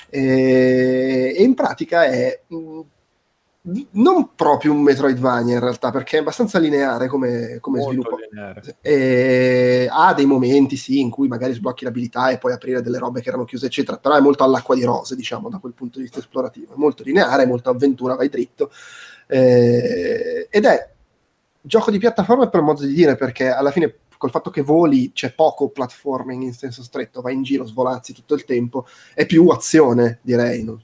e, 0.10 1.34
e 1.36 1.44
in 1.44 1.54
pratica 1.56 2.06
è 2.06 2.42
mh, 2.48 2.56
mm, 2.56 2.80
non 3.92 4.34
proprio 4.36 4.72
un 4.72 4.82
Metroidvania 4.82 5.54
in 5.54 5.60
realtà 5.60 5.92
perché 5.92 6.18
è 6.18 6.22
abbastanza 6.22 6.58
lineare 6.58 7.08
come, 7.08 7.60
come 7.60 7.80
sviluppo 7.82 8.18
e, 8.82 9.88
ha 9.92 10.14
dei 10.16 10.26
momenti 10.26 10.76
sì 10.76 11.00
in 11.00 11.12
cui 11.12 11.28
magari 11.28 11.54
sblocchi 11.54 11.84
l'abilità 11.84 12.30
e 12.30 12.40
puoi 12.40 12.54
aprire 12.54 12.82
delle 12.82 12.98
robe 12.98 13.22
che 13.22 13.30
erano 13.30 13.46
chiuse 13.46 13.68
eccetera 13.68 13.98
però 14.00 14.16
è 14.16 14.20
molto 14.20 14.44
all'acqua 14.44 14.74
di 14.74 14.84
rose 14.84 15.16
diciamo 15.16 15.48
da 15.48 15.60
quel 15.60 15.74
punto 15.74 15.98
di 16.00 16.06
vista 16.06 16.18
esplorativo 16.18 16.74
è 16.74 16.78
molto 16.78 17.04
lineare, 17.04 17.46
molto 17.46 17.70
avventura, 17.70 18.16
vai 18.16 18.30
dritto 18.30 18.72
eh, 19.28 20.48
ed 20.50 20.66
è 20.66 20.90
gioco 21.62 21.92
di 21.92 22.00
piattaforma 22.00 22.50
per 22.50 22.62
modo 22.62 22.86
di 22.86 22.94
dire, 22.94 23.16
perché 23.16 23.50
alla 23.50 23.72
fine 23.72 24.00
col 24.18 24.30
fatto 24.30 24.50
che 24.50 24.62
voli 24.62 25.12
c'è 25.14 25.34
poco 25.34 25.70
platforming 25.70 26.44
in 26.44 26.54
senso 26.54 26.84
stretto, 26.84 27.22
vai 27.22 27.34
in 27.34 27.44
giro, 27.44 27.66
svolazzi 27.66 28.14
tutto 28.14 28.36
il 28.36 28.46
tempo, 28.46 28.86
è 29.14 29.26
più 29.26 29.48
azione, 29.48 30.20
direi. 30.22 30.64
No? 30.64 30.80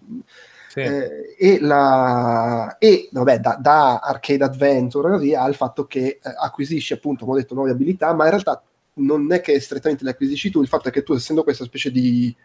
Eh, 0.81 1.35
e, 1.37 1.59
la, 1.59 2.77
e 2.77 3.09
vabbè, 3.11 3.39
da, 3.39 3.57
da, 3.59 3.99
arcade 3.99 4.43
adventure 4.43 5.09
così 5.09 5.33
ha 5.33 5.47
il 5.47 5.55
fatto 5.55 5.85
che 5.85 6.05
eh, 6.05 6.19
acquisisci 6.39 6.93
appunto, 6.93 7.25
come 7.25 7.37
ho 7.37 7.41
detto, 7.41 7.55
nuove 7.55 7.71
abilità, 7.71 8.13
ma 8.13 8.25
in 8.25 8.29
realtà 8.31 8.61
non 8.95 9.31
è 9.31 9.41
che 9.41 9.59
strettamente 9.59 10.03
le 10.03 10.11
acquisisci 10.11 10.51
tu, 10.51 10.61
il 10.61 10.67
fatto 10.67 10.89
è 10.89 10.91
che 10.91 11.03
tu 11.03 11.13
essendo 11.13 11.43
questa 11.43 11.63
specie 11.63 11.91
di 11.91 12.35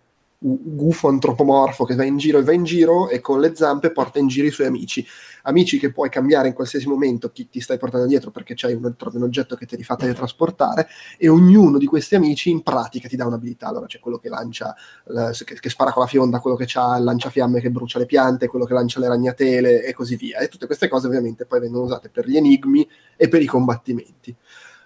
gufo 0.44 1.08
antropomorfo 1.08 1.84
che 1.84 1.94
va 1.94 2.04
in 2.04 2.16
giro 2.16 2.38
e 2.38 2.42
va 2.42 2.52
in 2.52 2.64
giro 2.64 3.08
e 3.08 3.20
con 3.20 3.38
le 3.40 3.54
zampe 3.54 3.92
porta 3.92 4.18
in 4.18 4.26
giro 4.26 4.46
i 4.46 4.50
suoi 4.50 4.66
amici. 4.66 5.06
Amici 5.42 5.78
che 5.78 5.92
puoi 5.92 6.08
cambiare 6.08 6.48
in 6.48 6.54
qualsiasi 6.54 6.86
momento 6.86 7.30
chi 7.30 7.48
ti 7.48 7.60
stai 7.60 7.78
portando 7.78 8.06
dietro 8.06 8.30
perché 8.30 8.54
c'hai 8.54 8.74
un, 8.74 8.94
trovi 8.96 9.16
un 9.16 9.24
oggetto 9.24 9.56
che 9.56 9.66
ti 9.66 9.76
rifà 9.76 9.96
teletrasportare 9.96 10.88
e 11.18 11.28
ognuno 11.28 11.78
di 11.78 11.86
questi 11.86 12.14
amici 12.14 12.50
in 12.50 12.62
pratica 12.62 13.08
ti 13.08 13.16
dà 13.16 13.26
un'abilità. 13.26 13.68
Allora 13.68 13.86
c'è 13.86 13.98
quello 14.00 14.18
che 14.18 14.28
lancia, 14.28 14.74
che, 15.44 15.58
che 15.58 15.68
spara 15.68 15.92
con 15.92 16.02
la 16.02 16.08
fionda, 16.08 16.40
quello 16.40 16.56
che 16.56 16.66
ha 16.74 16.96
il 16.96 17.04
lanciafiamme 17.04 17.60
che 17.60 17.70
brucia 17.70 17.98
le 17.98 18.06
piante, 18.06 18.46
quello 18.46 18.64
che 18.64 18.74
lancia 18.74 19.00
le 19.00 19.08
ragnatele 19.08 19.84
e 19.84 19.92
così 19.92 20.16
via. 20.16 20.38
E 20.38 20.48
tutte 20.48 20.66
queste 20.66 20.88
cose 20.88 21.06
ovviamente 21.06 21.46
poi 21.46 21.60
vengono 21.60 21.84
usate 21.84 22.08
per 22.08 22.26
gli 22.28 22.36
enigmi 22.36 22.88
e 23.16 23.28
per 23.28 23.42
i 23.42 23.46
combattimenti. 23.46 24.34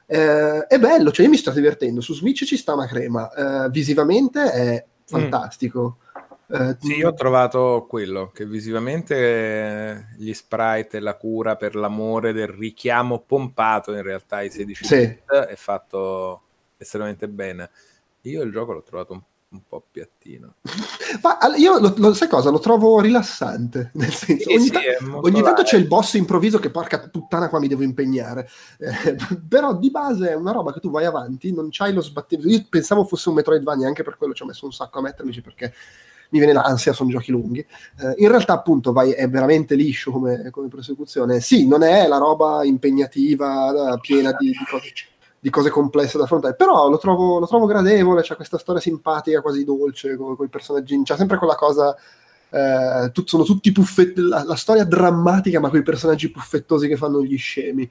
Eh, 0.06 0.66
è 0.66 0.78
bello, 0.78 1.10
cioè 1.10 1.24
io 1.24 1.30
mi 1.30 1.36
sto 1.36 1.50
divertendo. 1.50 2.00
Su 2.00 2.14
Switch 2.14 2.44
ci 2.44 2.56
sta 2.56 2.74
una 2.74 2.86
crema. 2.86 3.64
Eh, 3.66 3.70
visivamente 3.70 4.50
è 4.52 4.84
fantastico. 5.04 5.98
Mm. 5.98 6.05
Eh, 6.48 6.76
sì, 6.78 6.96
io 6.98 7.08
ho 7.08 7.14
trovato 7.14 7.86
quello, 7.88 8.30
che 8.32 8.46
visivamente 8.46 9.16
eh, 9.16 10.06
gli 10.16 10.32
sprite 10.32 10.98
e 10.98 11.00
la 11.00 11.16
cura 11.16 11.56
per 11.56 11.74
l'amore 11.74 12.32
del 12.32 12.48
richiamo 12.48 13.20
pompato 13.20 13.92
in 13.92 14.02
realtà 14.02 14.36
ai 14.36 14.50
16 14.50 14.84
sì. 14.84 14.96
bit 14.96 15.32
è 15.32 15.56
fatto 15.56 16.42
estremamente 16.76 17.28
bene. 17.28 17.70
Io 18.22 18.42
il 18.42 18.52
gioco 18.52 18.72
l'ho 18.72 18.82
trovato 18.82 19.12
un, 19.12 19.22
un 19.48 19.60
po' 19.68 19.84
piattino. 19.90 20.54
Ma 21.22 21.38
io 21.56 21.80
lo, 21.80 21.94
lo, 21.96 22.14
sai 22.14 22.28
cosa? 22.28 22.50
Lo 22.50 22.60
trovo 22.60 23.00
rilassante. 23.00 23.90
Nel 23.94 24.12
senso, 24.12 24.48
sì, 24.48 24.54
ogni, 24.54 24.64
sì, 24.66 24.70
ta- 24.70 24.80
ogni 25.20 25.42
tanto 25.42 25.62
c'è 25.62 25.76
il 25.76 25.88
boss 25.88 26.14
improvviso 26.14 26.60
che 26.60 26.70
porca 26.70 27.08
puttana 27.08 27.48
qua 27.48 27.58
mi 27.58 27.68
devo 27.68 27.82
impegnare. 27.82 28.48
Eh, 28.78 29.16
però 29.48 29.76
di 29.76 29.90
base 29.90 30.30
è 30.30 30.34
una 30.34 30.52
roba 30.52 30.72
che 30.72 30.80
tu 30.80 30.90
vai 30.90 31.06
avanti, 31.06 31.52
non 31.52 31.68
c'hai 31.70 31.92
lo 31.92 32.02
sbattimento. 32.02 32.52
Io 32.52 32.64
pensavo 32.68 33.04
fosse 33.04 33.30
un 33.30 33.34
Metroidvania, 33.34 33.88
anche 33.88 34.04
per 34.04 34.16
quello 34.16 34.32
ci 34.32 34.42
ho 34.42 34.46
messo 34.46 34.64
un 34.64 34.72
sacco 34.72 35.00
a 35.00 35.02
mettermici 35.02 35.40
perché 35.40 35.72
mi 36.30 36.38
viene 36.38 36.52
l'ansia, 36.52 36.92
sono 36.92 37.10
giochi 37.10 37.30
lunghi. 37.30 37.60
Eh, 37.60 38.14
in 38.18 38.28
realtà, 38.28 38.54
appunto, 38.54 38.92
vai, 38.92 39.12
è 39.12 39.28
veramente 39.28 39.74
liscio 39.74 40.10
come, 40.10 40.50
come, 40.50 40.68
prosecuzione. 40.68 41.40
Sì, 41.40 41.66
non 41.66 41.82
è 41.82 42.06
la 42.06 42.18
roba 42.18 42.64
impegnativa, 42.64 43.98
piena 44.00 44.32
di, 44.32 44.48
di, 44.48 44.64
cose, 44.68 44.92
di 45.38 45.50
cose, 45.50 45.70
complesse 45.70 46.18
da 46.18 46.24
affrontare, 46.24 46.54
però 46.54 46.88
lo 46.88 46.98
trovo, 46.98 47.38
lo 47.38 47.46
trovo 47.46 47.66
gradevole. 47.66 48.22
C'è 48.22 48.36
questa 48.36 48.58
storia 48.58 48.80
simpatica, 48.80 49.40
quasi 49.40 49.64
dolce, 49.64 50.16
con, 50.16 50.36
con 50.36 50.46
i 50.46 50.50
personaggi. 50.50 51.00
C'è 51.02 51.16
sempre 51.16 51.38
quella 51.38 51.54
cosa. 51.54 51.96
Eh, 52.48 53.10
tut, 53.12 53.28
sono 53.28 53.44
tutti 53.44 53.72
puffetti. 53.72 54.20
La, 54.20 54.44
la, 54.44 54.56
storia 54.56 54.84
drammatica, 54.84 55.60
ma 55.60 55.68
con 55.68 55.78
i 55.78 55.82
personaggi 55.82 56.30
puffettosi 56.30 56.88
che 56.88 56.96
fanno 56.96 57.22
gli 57.22 57.36
scemi. 57.36 57.90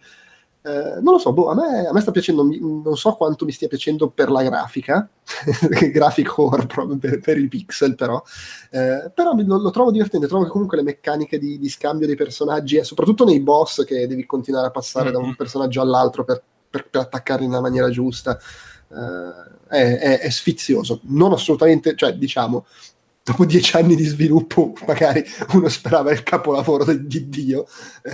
Eh, 0.65 0.99
non 0.99 1.13
lo 1.13 1.19
so, 1.19 1.31
boh, 1.31 1.49
a, 1.49 1.53
me, 1.53 1.85
a, 1.85 1.93
me, 1.93 2.01
sta 2.01 2.09
piacendo, 2.09 2.41
non 2.41 2.97
so 2.97 3.13
quanto 3.13 3.45
mi 3.45 3.51
stia 3.51 3.67
piacendo 3.67 4.09
per 4.09 4.31
la 4.31 4.41
grafica, 4.41 5.07
graphic 5.93 6.35
horror 6.39 6.65
proprio 6.65 6.97
per, 6.97 7.19
per, 7.19 7.37
i 7.37 7.47
pixel 7.47 7.93
però, 7.93 8.19
eh, 8.71 9.11
però 9.13 9.35
lo, 9.35 9.57
lo, 9.59 9.69
trovo 9.69 9.91
divertente, 9.91 10.25
trovo 10.25 10.43
che 10.43 10.49
comunque 10.49 10.77
le 10.77 10.83
meccaniche 10.83 11.37
di, 11.37 11.59
di 11.59 11.69
scambio 11.69 12.07
dei 12.07 12.15
personaggi, 12.15 12.77
e 12.77 12.83
soprattutto 12.83 13.25
nei 13.25 13.41
boss 13.41 13.85
che 13.85 14.07
devi 14.07 14.25
continuare 14.25 14.65
a 14.65 14.71
passare 14.71 15.05
mm-hmm. 15.05 15.13
da 15.13 15.19
un 15.19 15.25
mm-hmm. 15.25 15.35
personaggio 15.35 15.81
all'altro 15.81 16.23
per, 16.23 16.41
per, 16.67 16.89
per 16.89 17.01
attaccarli 17.01 17.45
nella 17.45 17.61
maniera 17.61 17.91
giusta, 17.91 18.35
eh, 18.35 19.67
è, 19.67 19.97
è, 19.99 20.19
è, 20.19 20.29
sfizioso, 20.31 21.01
non 21.03 21.31
assolutamente, 21.31 21.95
cioè 21.95 22.13
diciamo, 22.13 22.65
dopo 23.25 23.45
dieci 23.45 23.75
anni 23.75 23.95
di 23.95 24.05
sviluppo 24.05 24.73
magari 24.85 25.23
uno 25.53 25.67
sperava 25.67 26.11
il 26.11 26.21
capolavoro 26.21 26.91
di 26.93 27.27
Dio, 27.27 27.67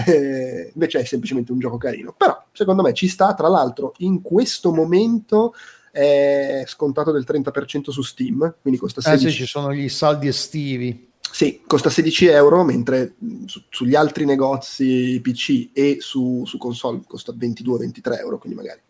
eh, 0.05 0.71
invece 0.73 0.99
è 0.99 1.03
semplicemente 1.05 1.51
un 1.51 1.59
gioco 1.59 1.75
carino. 1.77 2.13
Però 2.17 2.40
secondo 2.51 2.81
me 2.81 2.93
ci 2.93 3.07
sta, 3.07 3.33
tra 3.33 3.47
l'altro 3.47 3.93
in 3.97 4.21
questo 4.21 4.71
momento 4.71 5.53
è 5.91 6.63
scontato 6.67 7.11
del 7.11 7.25
30% 7.27 7.89
su 7.89 8.01
Steam, 8.01 8.55
quindi 8.61 8.79
costa 8.79 9.01
16 9.01 9.27
eh 9.27 9.29
sì, 9.29 9.35
ci 9.37 9.45
sono 9.45 9.73
gli 9.73 9.89
saldi 9.89 10.27
estivi. 10.27 11.09
Sì, 11.31 11.61
costa 11.65 11.89
16 11.89 12.27
euro, 12.27 12.63
mentre 12.63 13.15
su, 13.45 13.61
sugli 13.69 13.95
altri 13.95 14.25
negozi 14.25 15.19
PC 15.21 15.69
e 15.73 15.97
su, 15.99 16.43
su 16.45 16.57
console 16.57 17.01
costa 17.07 17.33
22-23 17.33 18.19
euro, 18.19 18.37
quindi 18.37 18.57
magari 18.57 18.81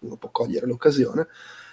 uno 0.00 0.16
può 0.16 0.30
cogliere 0.30 0.66
l'occasione. 0.66 1.26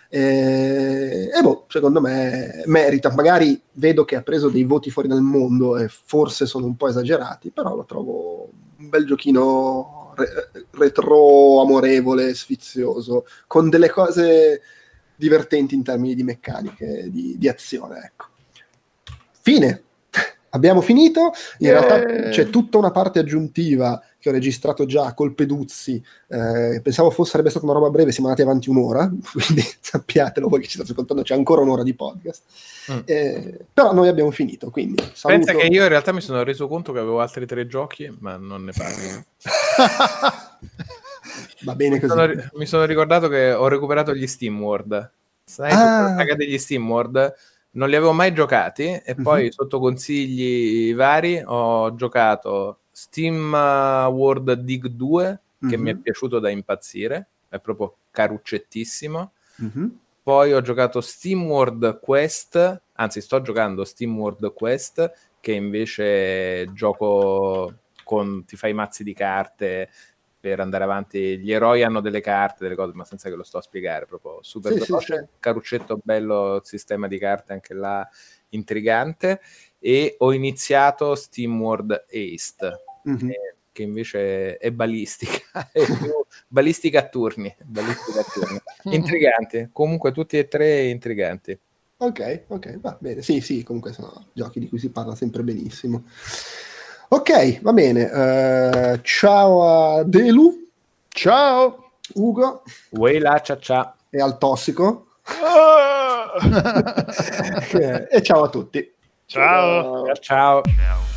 E, 0.09 1.30
e 1.34 1.41
boh, 1.41 1.65
secondo 1.69 2.01
me 2.01 2.63
merita. 2.65 3.13
Magari 3.13 3.59
vedo 3.73 4.03
che 4.03 4.15
ha 4.15 4.22
preso 4.22 4.49
dei 4.49 4.63
voti 4.63 4.89
fuori 4.91 5.07
dal 5.07 5.22
mondo 5.22 5.77
e 5.77 5.88
forse 5.88 6.45
sono 6.45 6.65
un 6.65 6.76
po' 6.76 6.88
esagerati, 6.89 7.49
però 7.49 7.76
lo 7.76 7.85
trovo 7.85 8.49
un 8.77 8.89
bel 8.89 9.05
giochino 9.05 10.01
re- 10.15 10.65
retro, 10.71 11.61
amorevole, 11.61 12.33
sfizioso, 12.33 13.25
con 13.47 13.69
delle 13.69 13.89
cose 13.89 14.61
divertenti 15.15 15.75
in 15.75 15.83
termini 15.83 16.15
di 16.15 16.23
meccaniche, 16.23 17.09
di, 17.09 17.38
di 17.38 17.47
azione. 17.47 18.01
Ecco. 18.03 18.25
Fine. 19.41 19.83
Abbiamo 20.49 20.81
finito, 20.81 21.31
in 21.59 21.67
yeah. 21.67 21.79
realtà 21.79 22.29
c'è 22.29 22.49
tutta 22.49 22.77
una 22.77 22.91
parte 22.91 23.19
aggiuntiva 23.19 24.01
che 24.22 24.30
ho 24.30 24.31
registrato 24.31 24.85
già 24.85 25.14
col 25.14 25.34
Peduzzi, 25.34 26.02
eh, 26.27 26.80
pensavo 26.81 27.10
fosse, 27.10 27.31
sarebbe 27.31 27.49
stata 27.49 27.65
una 27.65 27.73
roba 27.73 27.89
breve, 27.89 28.11
siamo 28.11 28.30
andati 28.30 28.48
avanti 28.48 28.69
un'ora, 28.69 29.11
quindi 29.34 29.64
sappiatelo 29.80 30.48
voi 30.48 30.60
che 30.60 30.68
ci 30.68 30.76
state 30.76 30.91
ascoltando, 30.91 31.23
c'è 31.23 31.34
ancora 31.34 31.61
un'ora 31.61 31.81
di 31.81 31.95
podcast. 31.95 32.43
Mm. 32.91 32.99
Eh, 33.06 33.60
però 33.73 33.93
noi 33.93 34.07
abbiamo 34.07 34.30
finito, 34.30 34.69
quindi 34.69 35.02
saluto. 35.14 35.45
Pensa 35.45 35.53
che 35.60 35.65
io 35.65 35.81
in 35.81 35.89
realtà 35.89 36.14
mi 36.14 36.22
sono 36.22 36.43
reso 36.43 36.68
conto 36.68 36.93
che 36.93 36.99
avevo 36.99 37.19
altri 37.19 37.48
tre 37.48 37.65
giochi, 37.65 38.15
ma 38.19 38.38
non 38.38 38.64
ne 38.64 38.72
parlo. 38.72 39.26
Va 41.64 41.76
bene 41.76 41.99
così. 41.99 42.14
Mi 42.14 42.19
sono, 42.19 42.49
mi 42.53 42.65
sono, 42.65 42.85
ricordato 42.85 43.27
che 43.27 43.52
ho 43.52 43.68
recuperato 43.68 44.14
gli 44.14 44.27
Steam 44.27 44.61
World. 44.61 45.11
Sai, 45.43 45.72
ah. 45.72 46.15
saga 46.15 46.35
degli 46.35 46.57
Steam 46.57 46.88
World 46.88 47.34
non 47.72 47.89
li 47.89 47.95
avevo 47.95 48.11
mai 48.11 48.34
giocati 48.34 49.02
e 49.03 49.15
poi 49.15 49.52
sotto 49.52 49.80
consigli 49.80 50.93
vari 50.93 51.41
ho 51.45 51.95
giocato 51.95 52.81
Steam 53.02 53.52
uh, 53.52 54.11
World 54.11 54.53
Dig 54.53 54.86
2 54.86 55.41
che 55.60 55.65
mm-hmm. 55.65 55.82
mi 55.82 55.90
è 55.90 55.94
mhm. 55.94 56.02
piaciuto 56.02 56.40
da 56.40 56.49
impazzire, 56.49 57.30
è 57.49 57.60
proprio 57.60 57.95
caruccettissimo. 58.11 59.34
Mm-hmm. 59.61 59.88
Poi 60.22 60.53
ho 60.53 60.61
giocato 60.61 61.02
Steam 61.02 61.44
World 61.45 61.99
Quest, 61.99 62.82
anzi 62.94 63.22
sto 63.22 63.41
giocando 63.41 63.86
Steam 63.86 64.15
World 64.18 64.53
Quest 64.53 65.11
che 65.40 65.52
invece 65.52 66.72
gioco 66.73 67.73
con 68.03 68.45
ti 68.45 68.56
fai 68.56 68.73
mazzi 68.73 69.03
di 69.03 69.14
carte 69.14 69.90
per 70.40 70.60
andare 70.60 70.84
avanti. 70.84 71.40
Gli 71.40 71.52
eroi 71.52 71.82
hanno 71.82 72.02
delle 72.02 72.22
carte, 72.22 72.64
delle 72.64 72.76
cose, 72.76 72.94
ma 72.94 73.03
senza 73.03 73.30
che 73.30 73.36
lo 73.36 73.44
sto 73.44 73.57
a 73.57 73.61
spiegare, 73.61 74.06
proprio 74.06 74.40
super 74.41 74.73
sì, 74.73 74.80
veloce, 74.80 75.18
sì, 75.18 75.40
caruccetto 75.40 75.99
bello, 76.03 76.61
sistema 76.64 77.07
di 77.07 77.18
carte 77.18 77.53
anche 77.53 77.73
là 77.73 78.07
intrigante 78.49 79.41
e 79.80 80.15
ho 80.19 80.32
iniziato 80.32 81.15
SteamWorld 81.15 82.06
East, 82.10 82.90
mm-hmm. 83.07 83.30
eh, 83.30 83.56
che 83.72 83.84
invece 83.84 84.57
è 84.57 84.72
balistica, 84.72 85.68
è 85.72 85.82
balistica 86.48 86.99
a 86.99 87.07
turni, 87.07 87.56
balistica 87.64 88.19
a 88.19 88.23
turni. 88.23 88.60
intriganti, 88.95 89.69
comunque 89.72 90.11
tutti 90.11 90.38
e 90.38 90.48
tre 90.48 90.88
intriganti. 90.88 91.57
Ok, 91.98 92.44
ok, 92.48 92.80
va 92.80 92.98
bene. 92.99 93.22
Sì, 93.22 93.41
sì, 93.41 93.64
comunque 93.64 93.94
sono 93.94 94.26
giochi 94.34 94.60
di 94.60 94.68
cui 94.68 94.80
si 94.80 94.90
parla 94.90 95.15
sempre 95.15 95.44
benissimo. 95.44 96.03
Ok, 97.10 97.61
va 97.61 97.73
bene. 97.73 98.06
Uh, 98.06 98.99
ciao 99.02 99.98
a 99.98 100.03
Delu. 100.03 100.68
Ciao. 101.10 101.91
Ugo. 102.15 102.64
Uela, 102.91 103.40
ciao 103.41 103.60
ciao. 103.60 103.95
E 104.10 104.19
al 104.19 104.38
tossico. 104.38 105.07
e 108.10 108.22
ciao 108.22 108.44
a 108.44 108.49
tutti. 108.49 108.94
Ciao. 109.26 110.06
Ciao. 110.06 110.61
ciao. 110.64 111.10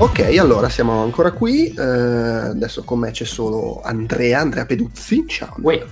Ok, 0.00 0.20
allora 0.38 0.70
siamo 0.70 1.02
ancora 1.02 1.30
qui. 1.30 1.74
Eh, 1.74 1.82
adesso 1.82 2.84
con 2.84 3.00
me 3.00 3.10
c'è 3.10 3.26
solo 3.26 3.82
Andrea, 3.82 4.40
Andrea 4.40 4.64
Peduzzi. 4.64 5.26
Ciao. 5.28 5.52
Andrea. 5.56 5.86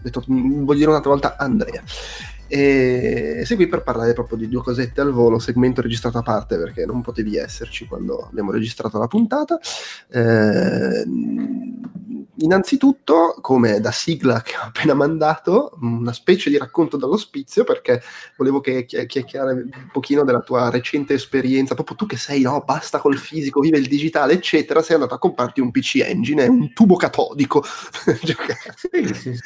Detto, 0.00 0.24
voglio 0.26 0.78
dire 0.78 0.88
un'altra 0.88 1.10
volta 1.10 1.36
Andrea. 1.36 1.82
E 2.48 3.42
sei 3.44 3.56
qui 3.56 3.66
per 3.66 3.82
parlare 3.82 4.14
proprio 4.14 4.38
di 4.38 4.48
due 4.48 4.62
cosette 4.62 5.02
al 5.02 5.12
volo, 5.12 5.38
segmento 5.38 5.82
registrato 5.82 6.16
a 6.16 6.22
parte 6.22 6.56
perché 6.56 6.86
non 6.86 7.02
potevi 7.02 7.36
esserci 7.36 7.86
quando 7.86 8.26
abbiamo 8.26 8.52
registrato 8.52 8.98
la 8.98 9.06
puntata. 9.06 9.58
Eh, 10.08 11.04
innanzitutto, 12.38 13.36
come 13.40 13.80
da 13.80 13.90
sigla 13.90 14.42
che 14.42 14.56
ho 14.56 14.66
appena 14.66 14.94
mandato, 14.94 15.76
una 15.80 16.12
specie 16.12 16.50
di 16.50 16.58
racconto 16.58 16.96
dall'ospizio 16.96 17.64
perché 17.64 18.02
volevo 18.36 18.60
che 18.60 18.84
chiacchierare 18.84 19.52
un 19.52 19.88
pochino 19.92 20.24
della 20.24 20.40
tua 20.40 20.70
recente 20.70 21.14
esperienza, 21.14 21.74
proprio 21.74 21.96
tu 21.96 22.06
che 22.06 22.16
sei, 22.16 22.42
no, 22.42 22.62
basta 22.64 22.98
col 22.98 23.16
fisico, 23.16 23.60
vive 23.60 23.78
il 23.78 23.86
digitale, 23.86 24.34
eccetera, 24.34 24.82
sei 24.82 24.96
andato 24.96 25.14
a 25.14 25.18
comprarti 25.18 25.60
un 25.60 25.70
PC 25.70 26.02
Engine, 26.04 26.46
un 26.46 26.72
tubo 26.72 26.96
catodico. 26.96 27.64
sì, 27.64 29.14
sì, 29.14 29.34
sì. 29.34 29.40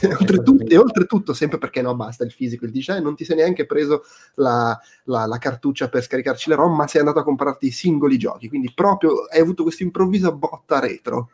e, 0.00 0.08
oltretutto, 0.14 0.66
e 0.66 0.76
oltretutto, 0.76 1.32
sempre 1.32 1.58
perché 1.58 1.82
no, 1.82 1.94
basta 1.94 2.24
il 2.24 2.32
fisico, 2.32 2.64
il 2.64 2.70
digitale, 2.70 3.00
non 3.00 3.14
ti 3.14 3.24
sei 3.24 3.36
neanche 3.36 3.66
preso 3.66 4.02
la, 4.34 4.78
la, 5.04 5.26
la 5.26 5.38
cartuccia 5.38 5.88
per 5.88 6.02
scaricarci 6.02 6.50
le 6.50 6.56
ROM, 6.56 6.74
ma 6.74 6.86
sei 6.86 7.00
andato 7.00 7.18
a 7.20 7.24
comprarti 7.24 7.66
i 7.66 7.70
singoli 7.70 8.18
giochi, 8.18 8.48
quindi 8.48 8.72
proprio 8.74 9.24
hai 9.24 9.40
avuto 9.40 9.62
questa 9.62 9.82
improvvisa 9.82 10.32
botta 10.32 10.78
retro. 10.78 11.30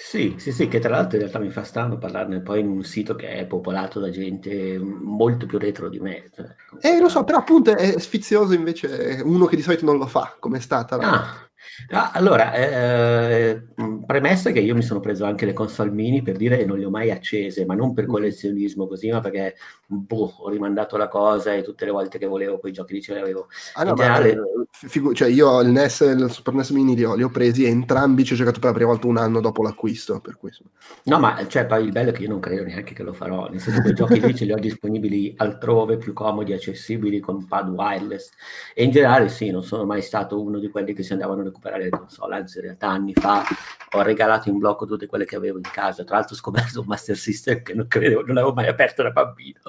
Sì, 0.00 0.36
sì, 0.38 0.52
sì, 0.52 0.68
che 0.68 0.78
tra 0.78 0.90
l'altro 0.90 1.16
in 1.16 1.22
realtà 1.22 1.40
mi 1.40 1.50
fa 1.50 1.64
strano 1.64 1.98
parlarne 1.98 2.40
poi 2.40 2.60
in 2.60 2.68
un 2.68 2.84
sito 2.84 3.16
che 3.16 3.30
è 3.30 3.46
popolato 3.46 3.98
da 3.98 4.10
gente 4.10 4.78
molto 4.78 5.44
più 5.44 5.58
retro 5.58 5.88
di 5.88 5.98
me. 5.98 6.30
Cioè, 6.32 6.46
eh, 6.80 7.00
lo 7.00 7.08
so, 7.08 7.24
però 7.24 7.38
appunto 7.38 7.76
è 7.76 7.98
sfizioso 7.98 8.54
invece 8.54 9.20
uno 9.24 9.46
che 9.46 9.56
di 9.56 9.62
solito 9.62 9.84
non 9.84 9.98
lo 9.98 10.06
fa, 10.06 10.36
come 10.38 10.58
è 10.58 10.60
stata 10.60 10.96
la... 10.96 11.10
Ah, 11.10 11.47
ah, 11.90 12.10
allora, 12.12 12.52
eh, 12.52 13.62
premessa 14.06 14.50
che 14.50 14.60
io 14.60 14.74
mi 14.74 14.82
sono 14.82 15.00
preso 15.00 15.24
anche 15.24 15.46
le 15.46 15.52
console 15.52 15.90
mini 15.90 16.22
per 16.22 16.36
dire 16.36 16.56
che 16.56 16.64
non 16.64 16.78
le 16.78 16.84
ho 16.84 16.90
mai 16.90 17.10
accese, 17.10 17.64
ma 17.64 17.74
non 17.74 17.94
per 17.94 18.04
mm. 18.04 18.08
collezionismo 18.08 18.86
così, 18.86 19.10
ma 19.10 19.20
perché 19.20 19.54
boh, 19.86 20.34
ho 20.38 20.48
rimandato 20.48 20.96
la 20.96 21.08
cosa 21.08 21.54
e 21.54 21.62
tutte 21.62 21.84
le 21.84 21.90
volte 21.90 22.18
che 22.18 22.26
volevo 22.26 22.58
quei 22.58 22.72
giochi 22.72 22.94
lì 22.94 23.02
ce 23.02 23.14
li 23.14 23.20
avevo. 23.20 23.48
Ah, 23.74 23.84
no, 23.84 23.94
generale... 23.94 24.34
ma, 24.34 24.42
figu- 24.70 25.14
cioè 25.14 25.28
io 25.28 25.60
il 25.60 25.68
NES 25.68 26.00
e 26.02 26.10
il 26.12 26.30
Super 26.30 26.54
NES 26.54 26.70
mini 26.70 26.94
li 26.94 27.04
ho, 27.04 27.14
li 27.14 27.22
ho, 27.22 27.30
presi 27.30 27.64
e 27.64 27.68
entrambi 27.68 28.24
ci 28.24 28.32
ho 28.32 28.36
giocato 28.36 28.58
per 28.58 28.70
la 28.70 28.74
prima 28.74 28.90
volta 28.90 29.06
un 29.06 29.16
anno 29.16 29.40
dopo 29.40 29.62
l'acquisto. 29.62 30.20
Per 30.20 30.36
questo. 30.36 30.64
No, 31.04 31.18
ma 31.18 31.46
cioè, 31.46 31.66
poi 31.66 31.84
il 31.84 31.92
bello 31.92 32.10
è 32.10 32.12
che 32.12 32.22
io 32.22 32.28
non 32.28 32.40
credo 32.40 32.64
neanche 32.64 32.94
che 32.94 33.02
lo 33.02 33.12
farò, 33.12 33.48
nel 33.48 33.60
senso 33.60 33.80
che 33.82 33.90
i 33.90 33.94
giochi 33.94 34.20
lì 34.20 34.34
ce 34.34 34.44
li 34.44 34.52
ho 34.52 34.58
disponibili 34.58 35.34
altrove, 35.36 35.96
più 35.96 36.12
comodi, 36.12 36.52
accessibili, 36.52 37.20
con 37.20 37.46
pad 37.46 37.68
wireless. 37.68 38.30
E 38.74 38.84
in 38.84 38.90
generale 38.90 39.28
sì, 39.28 39.50
non 39.50 39.62
sono 39.62 39.84
mai 39.84 40.02
stato 40.02 40.42
uno 40.42 40.58
di 40.58 40.68
quelli 40.68 40.92
che 40.92 41.02
si 41.02 41.12
andavano 41.12 41.40
a 41.42 41.44
recuperare 41.44 41.67
le 41.76 41.90
console, 41.90 42.36
anzi 42.36 42.58
in 42.58 42.64
realtà 42.64 42.88
anni 42.88 43.12
fa 43.12 43.44
ho 43.92 44.02
regalato 44.02 44.48
in 44.48 44.58
blocco 44.58 44.86
tutte 44.86 45.06
quelle 45.06 45.24
che 45.24 45.36
avevo 45.36 45.56
in 45.56 45.68
casa. 45.70 46.04
Tra 46.04 46.16
l'altro 46.16 46.34
ho 46.34 46.38
scoperto 46.38 46.80
un 46.80 46.86
Master 46.86 47.16
System 47.16 47.62
che 47.62 47.74
non, 47.74 47.86
credevo, 47.86 48.22
non 48.22 48.36
avevo 48.36 48.54
mai 48.54 48.68
aperto 48.68 49.02
da 49.02 49.10
bambino. 49.10 49.60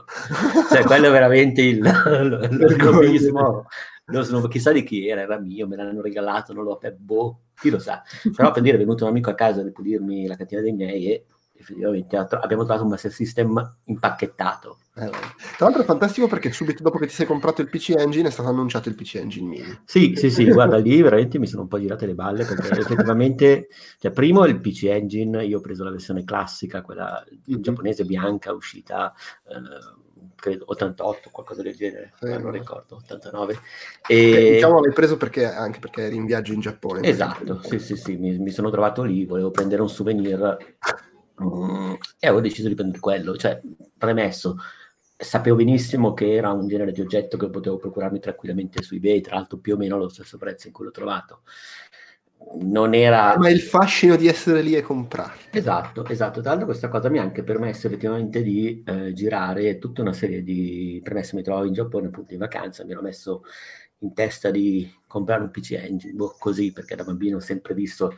cioè, 0.71 0.83
quello 0.83 1.07
è 1.07 1.11
veramente 1.11 1.61
il, 1.61 1.79
lo, 4.05 4.25
lo 4.29 4.47
chissà 4.47 4.71
di 4.71 4.83
chi 4.83 5.07
era, 5.07 5.21
era 5.21 5.39
mio, 5.39 5.67
me 5.67 5.75
l'hanno 5.75 6.01
regalato, 6.01 6.53
non 6.53 6.63
l'ho 6.63 6.73
aperto, 6.73 6.97
boh, 7.01 7.39
chi 7.59 7.69
lo 7.69 7.79
sa. 7.79 8.01
Però 8.35 8.51
per 8.51 8.61
dire 8.61 8.75
è 8.75 8.79
venuto 8.79 9.03
un 9.03 9.11
amico 9.11 9.29
a 9.29 9.35
casa 9.35 9.61
a 9.61 9.63
ripulirmi 9.63 10.27
la 10.27 10.35
cantina 10.35 10.61
dei 10.61 10.73
miei 10.73 11.11
e 11.11 11.25
effettivamente 11.59 12.15
abbiamo 12.15 12.63
trovato 12.63 12.83
un 12.83 12.89
Master 12.89 13.11
System 13.11 13.77
impacchettato. 13.85 14.77
Eh, 14.95 15.09
tra 15.09 15.65
l'altro 15.65 15.81
è 15.81 15.85
fantastico 15.85 16.27
perché 16.27 16.51
subito 16.51 16.83
dopo 16.83 16.97
che 16.97 17.07
ti 17.07 17.13
sei 17.13 17.25
comprato 17.25 17.61
il 17.61 17.69
PC 17.69 17.95
Engine 17.97 18.27
è 18.27 18.31
stato 18.31 18.49
annunciato 18.49 18.89
il 18.89 18.95
PC 18.95 19.15
Engine 19.15 19.47
Mini. 19.47 19.81
Sì, 19.85 20.13
sì, 20.15 20.29
sì, 20.29 20.45
guarda, 20.45 20.77
lì 20.77 21.01
veramente 21.01 21.39
mi 21.39 21.47
sono 21.47 21.63
un 21.63 21.67
po' 21.67 21.79
girate 21.79 22.05
le 22.05 22.15
balle 22.15 22.45
perché 22.45 22.69
effettivamente, 22.79 23.67
cioè 23.97 24.11
primo 24.11 24.45
il 24.45 24.59
PC 24.59 24.83
Engine, 24.85 25.45
io 25.45 25.57
ho 25.57 25.61
preso 25.61 25.83
la 25.83 25.91
versione 25.91 26.23
classica, 26.23 26.81
quella 26.81 27.23
mm-hmm. 27.49 27.61
giapponese 27.61 28.05
bianca 28.05 28.53
uscita... 28.53 29.13
Eh, 29.47 30.07
credo 30.35 30.65
88, 30.67 31.29
qualcosa 31.31 31.61
del 31.61 31.75
genere, 31.75 32.13
sì, 32.19 32.27
non 32.27 32.51
ricordo, 32.51 32.95
89. 32.97 33.59
E... 34.07 34.51
Diciamo 34.53 34.79
l'hai 34.79 34.93
preso 34.93 35.17
perché, 35.17 35.45
anche 35.45 35.79
perché 35.79 36.03
eri 36.03 36.15
in 36.15 36.25
viaggio 36.25 36.53
in 36.53 36.61
Giappone. 36.61 37.07
Esatto, 37.07 37.61
sì, 37.63 37.79
sì, 37.79 37.95
sì, 37.95 38.15
mi, 38.15 38.37
mi, 38.37 38.51
sono 38.51 38.69
trovato 38.69 39.03
lì, 39.03 39.25
volevo 39.25 39.51
prendere 39.51 39.81
un 39.81 39.89
souvenir 39.89 40.57
mm, 41.43 41.93
e 42.19 42.27
avevo 42.27 42.41
deciso 42.41 42.67
di 42.67 42.75
prendere 42.75 42.99
quello, 42.99 43.35
cioè 43.37 43.61
premesso, 43.97 44.57
sapevo 45.15 45.57
benissimo 45.57 46.13
che 46.13 46.33
era 46.33 46.51
un 46.51 46.67
genere 46.67 46.91
di 46.91 47.01
oggetto 47.01 47.37
che 47.37 47.49
potevo 47.49 47.77
procurarmi 47.77 48.19
tranquillamente 48.19 48.81
su 48.83 48.95
eBay, 48.95 49.21
tra 49.21 49.35
l'altro 49.35 49.59
più 49.59 49.73
o 49.73 49.77
meno 49.77 49.95
allo 49.95 50.09
stesso 50.09 50.37
prezzo 50.37 50.67
in 50.67 50.73
cui 50.73 50.85
l'ho 50.85 50.91
trovato 50.91 51.41
non 52.61 52.93
era... 52.93 53.37
Ma 53.37 53.49
il 53.49 53.61
fascino 53.61 54.15
di 54.15 54.27
essere 54.27 54.61
lì 54.61 54.73
e 54.75 54.81
comprare. 54.81 55.33
Esatto, 55.51 56.05
esatto. 56.05 56.39
Tra 56.39 56.51
l'altro 56.51 56.67
questa 56.67 56.87
cosa 56.87 57.09
mi 57.09 57.19
ha 57.19 57.21
anche 57.21 57.43
permesso 57.43 57.87
effettivamente 57.87 58.41
di 58.41 58.81
eh, 58.85 59.13
girare 59.13 59.77
tutta 59.77 60.01
una 60.01 60.13
serie 60.13 60.41
di... 60.41 60.99
Premesso 61.03 61.35
mi 61.35 61.43
trovavo 61.43 61.65
in 61.65 61.73
Giappone 61.73 62.07
appunto 62.07 62.33
in 62.33 62.39
vacanza, 62.39 62.85
mi 62.85 62.91
ero 62.91 63.01
messo 63.01 63.43
in 63.99 64.13
testa 64.13 64.49
di 64.49 64.89
comprare 65.05 65.41
un 65.41 65.51
PC 65.51 65.71
Engine, 65.71 66.13
boh, 66.13 66.35
così, 66.39 66.71
perché 66.71 66.95
da 66.95 67.03
bambino 67.03 67.37
ho 67.37 67.41
sempre 67.41 67.73
visto 67.73 68.15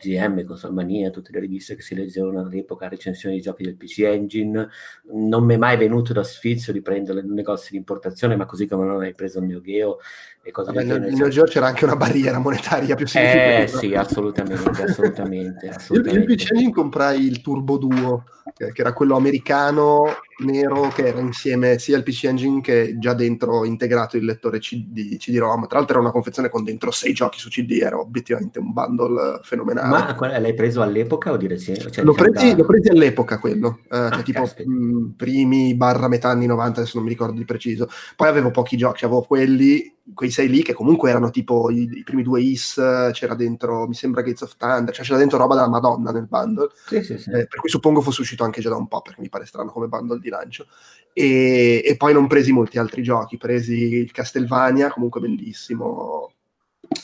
GM, 0.00 0.44
Consolmania, 0.44 1.10
tutte 1.10 1.30
le 1.32 1.40
riviste 1.40 1.76
che 1.76 1.82
si 1.82 1.94
leggevano 1.94 2.40
all'epoca, 2.40 2.88
recensioni 2.88 3.36
di 3.36 3.40
giochi 3.40 3.62
del 3.62 3.76
PC 3.76 4.00
Engine. 4.00 4.68
Non 5.12 5.44
mi 5.44 5.54
è 5.54 5.56
mai 5.56 5.76
venuto 5.76 6.12
da 6.12 6.24
sfizio 6.24 6.72
di 6.72 6.82
prenderle 6.82 7.20
in 7.20 7.28
un 7.28 7.34
negozio 7.34 7.68
di 7.70 7.76
importazione, 7.76 8.34
ma 8.34 8.46
così 8.46 8.66
come 8.66 8.84
non 8.84 9.00
hai 9.00 9.14
preso 9.14 9.38
il 9.38 9.46
mio 9.46 9.60
Geo 9.60 9.98
e 10.42 10.50
cose 10.52 10.72
Vabbè, 10.72 10.86
del 10.86 11.14
Nel 11.14 11.30
Geo 11.30 11.44
c'era 11.44 11.66
anche 11.66 11.84
una 11.84 11.96
barriera 11.96 12.38
monetaria 12.38 12.94
più 12.96 13.06
significativa. 13.06 13.58
Eh 13.58 13.66
sì, 13.68 13.94
assolutamente, 13.94 14.82
assolutamente. 14.82 15.68
assolutamente. 15.70 16.16
Io 16.16 16.20
il 16.20 16.34
PC 16.34 16.50
Engine 16.52 16.72
comprai 16.72 17.24
il 17.24 17.40
Turbo 17.40 17.76
Duo, 17.76 18.24
che, 18.54 18.72
era 18.74 18.92
quello 18.92 19.16
americano 19.16 20.06
nero 20.40 20.88
che 20.88 21.06
era 21.08 21.20
insieme 21.20 21.78
sia 21.78 21.98
il 21.98 22.02
PC 22.02 22.24
Engine 22.24 22.60
che 22.62 22.96
già 22.98 23.12
dentro 23.12 23.66
integrato 23.66 24.16
il 24.16 24.24
lettore 24.24 24.58
CD, 24.58 25.18
CD-ROM. 25.18 25.66
Tra 25.66 25.78
l'altro 25.78 25.96
era 25.96 26.02
una 26.02 26.12
confezione 26.12 26.48
con 26.48 26.64
dentro 26.64 26.90
sei 26.90 27.12
giochi 27.12 27.38
su 27.38 27.50
CD, 27.50 27.78
era 27.82 27.98
obiettivamente 27.98 28.58
un 28.58 28.72
bundle 28.72 29.40
fenomenale. 29.64 30.16
Ma 30.18 30.38
l'hai 30.38 30.54
preso 30.54 30.82
all'epoca 30.82 31.32
o 31.32 31.36
di 31.36 31.46
recente? 31.46 31.90
Cioè, 31.90 32.04
l'ho, 32.04 32.12
presi, 32.12 32.50
da... 32.50 32.56
l'ho, 32.56 32.64
presi, 32.64 32.88
all'epoca 32.88 33.38
quello, 33.38 33.80
eh, 33.90 33.96
ah, 33.96 34.10
cioè 34.10 34.22
tipo 34.22 34.42
mh, 34.42 35.14
primi 35.16 35.74
barra 35.74 36.08
metà 36.08 36.28
anni 36.28 36.46
90, 36.46 36.80
adesso 36.80 36.96
non 36.96 37.04
mi 37.04 37.12
ricordo 37.12 37.36
di 37.36 37.44
preciso. 37.44 37.88
Poi 38.16 38.28
avevo 38.28 38.50
pochi 38.50 38.76
giochi, 38.76 39.04
avevo 39.04 39.22
quelli 39.22 39.98
quei 40.14 40.30
sei 40.30 40.48
lì 40.48 40.62
che 40.62 40.72
comunque 40.72 41.10
erano 41.10 41.30
tipo 41.30 41.70
i, 41.70 41.88
i, 41.98 42.02
primi 42.02 42.22
due 42.22 42.40
Is, 42.40 42.74
c'era 43.12 43.34
dentro, 43.34 43.86
mi 43.86 43.94
sembra 43.94 44.22
Gates 44.22 44.42
of 44.42 44.56
Thunder, 44.56 44.92
cioè 44.94 45.04
c'era 45.04 45.18
dentro 45.18 45.38
roba 45.38 45.54
della 45.54 45.68
Madonna 45.68 46.10
nel 46.10 46.26
bundle, 46.26 46.68
sì, 46.86 47.02
sì, 47.02 47.18
sì. 47.18 47.30
Eh, 47.30 47.46
per 47.46 47.60
cui 47.60 47.68
suppongo 47.68 48.00
fosse 48.00 48.22
uscito 48.22 48.44
anche 48.44 48.60
già 48.60 48.70
da 48.70 48.76
un 48.76 48.88
po', 48.88 49.02
perché 49.02 49.20
mi 49.20 49.28
pare 49.28 49.46
strano 49.46 49.70
come 49.70 49.86
bundle 49.86 50.18
di 50.18 50.28
lancio. 50.28 50.66
E, 51.12 51.82
e 51.84 51.96
poi 51.96 52.12
non 52.12 52.26
presi 52.26 52.52
molti 52.52 52.78
altri 52.78 53.02
giochi, 53.02 53.36
presi 53.36 53.74
il 53.74 54.10
Castlevania, 54.10 54.90
comunque 54.90 55.20
bellissimo, 55.20 56.32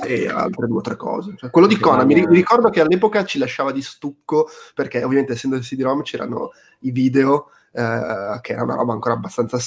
e 0.05 0.29
altre 0.29 0.67
due 0.67 0.79
o 0.79 0.83
tre 0.83 0.97
cose. 0.97 1.35
Cioè, 1.37 1.51
quello 1.51 1.67
di 1.67 1.79
Conan, 1.79 2.07
mi, 2.07 2.27
ricordo 2.27 2.71
che 2.71 2.81
all'epoca 2.81 3.25
ci 3.25 3.39
lasciava 3.39 3.73
di 3.73 3.83
stucco, 3.83 4.49
perché 4.75 5.03
ovviamente 5.03 5.33
essendo 5.33 5.57
il 5.57 5.63
CD-ROM 5.63 6.03
c'erano 6.03 6.51
i 6.81 6.91
video, 6.91 7.51
eh, 7.73 8.39
che 8.41 8.53
era 8.53 8.63
una 8.63 8.75
roba 8.75 8.93
ancora 8.93 9.15
abbastanza 9.15 9.59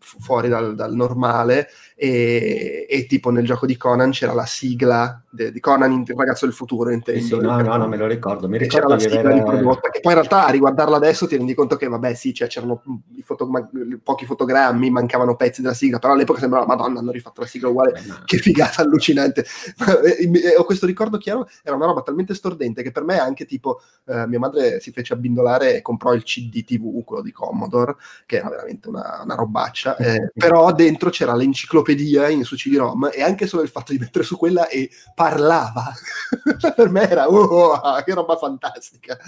fuori 0.00 0.48
dal, 0.48 0.74
dal 0.74 0.94
normale 0.94 1.68
e, 1.94 2.86
e, 2.88 3.06
tipo 3.06 3.30
nel 3.30 3.44
gioco 3.44 3.66
di 3.66 3.76
Conan 3.76 4.10
c'era 4.10 4.32
la 4.32 4.46
sigla 4.46 5.22
de, 5.28 5.52
di 5.52 5.60
Conan, 5.60 6.04
il 6.06 6.14
ragazzo 6.16 6.46
del 6.46 6.54
futuro 6.54 6.90
intendo. 6.90 7.20
Sì, 7.20 7.36
no, 7.38 7.60
no, 7.60 7.76
no, 7.76 7.86
me 7.86 7.98
lo 7.98 8.06
ricordo. 8.06 8.48
Mi 8.48 8.56
ricordo 8.56 8.86
c'era 8.86 8.94
la 8.94 9.00
sigla 9.00 9.20
avere... 9.20 9.34
riprodotta, 9.34 9.90
che 9.90 10.00
poi 10.00 10.12
in 10.12 10.18
realtà 10.18 10.46
a 10.46 10.50
riguardarla 10.50 10.96
adesso 10.96 11.26
ti 11.26 11.36
rendi 11.36 11.52
conto 11.52 11.76
che 11.76 11.88
vabbè 11.88 12.14
sì, 12.14 12.32
cioè, 12.32 12.48
c'erano 12.48 12.82
foto, 13.22 13.46
ma, 13.46 13.68
pochi 14.02 14.24
fotogrammi, 14.24 14.90
mancavano 14.90 15.36
pezzi 15.36 15.60
della 15.60 15.74
sigla, 15.74 15.98
però 15.98 16.14
all'epoca 16.14 16.40
sembrava 16.40 16.64
madonna 16.64 17.00
hanno 17.00 17.10
rifatto 17.10 17.42
la 17.42 17.46
sigla 17.46 17.68
uguale, 17.68 17.92
Beh, 17.92 18.06
no. 18.06 18.22
che 18.24 18.38
figata 18.38 18.80
allucinante. 18.80 19.44
Ho 20.56 20.64
questo 20.64 20.86
ricordo 20.86 21.18
chiaro, 21.18 21.48
era 21.62 21.76
una 21.76 21.86
roba 21.86 22.00
talmente 22.00 22.34
stordente 22.34 22.82
che 22.82 22.92
per 22.92 23.04
me 23.04 23.18
anche 23.20 23.44
tipo 23.44 23.82
eh, 24.06 24.26
mia 24.26 24.38
madre 24.38 24.80
si 24.80 24.90
fece 24.90 25.12
abbindolare 25.12 25.76
e 25.76 25.82
comprò 25.82 26.14
il 26.14 26.22
CD 26.22 26.64
TV, 26.64 27.04
quello 27.04 27.22
di 27.22 27.30
Commodore, 27.30 27.96
che 28.24 28.36
era 28.38 28.48
veramente 28.48 28.88
una, 28.88 29.20
una 29.22 29.34
robaccia, 29.34 29.89
eh, 29.96 30.30
però 30.34 30.72
dentro 30.72 31.10
c'era 31.10 31.34
l'enciclopedia 31.34 32.28
in 32.28 32.44
su 32.44 32.56
CD-ROM 32.56 33.10
e 33.12 33.22
anche 33.22 33.46
solo 33.46 33.62
il 33.62 33.68
fatto 33.68 33.92
di 33.92 33.98
mettere 33.98 34.24
su 34.24 34.36
quella 34.36 34.68
e 34.68 34.90
parlava. 35.14 35.92
Per 36.74 36.88
me 36.88 37.08
era 37.08 37.28
oh, 37.28 37.72
oh, 37.74 38.02
che 38.02 38.14
roba 38.14 38.36
fantastica. 38.36 39.18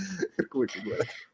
Cui 0.49 0.67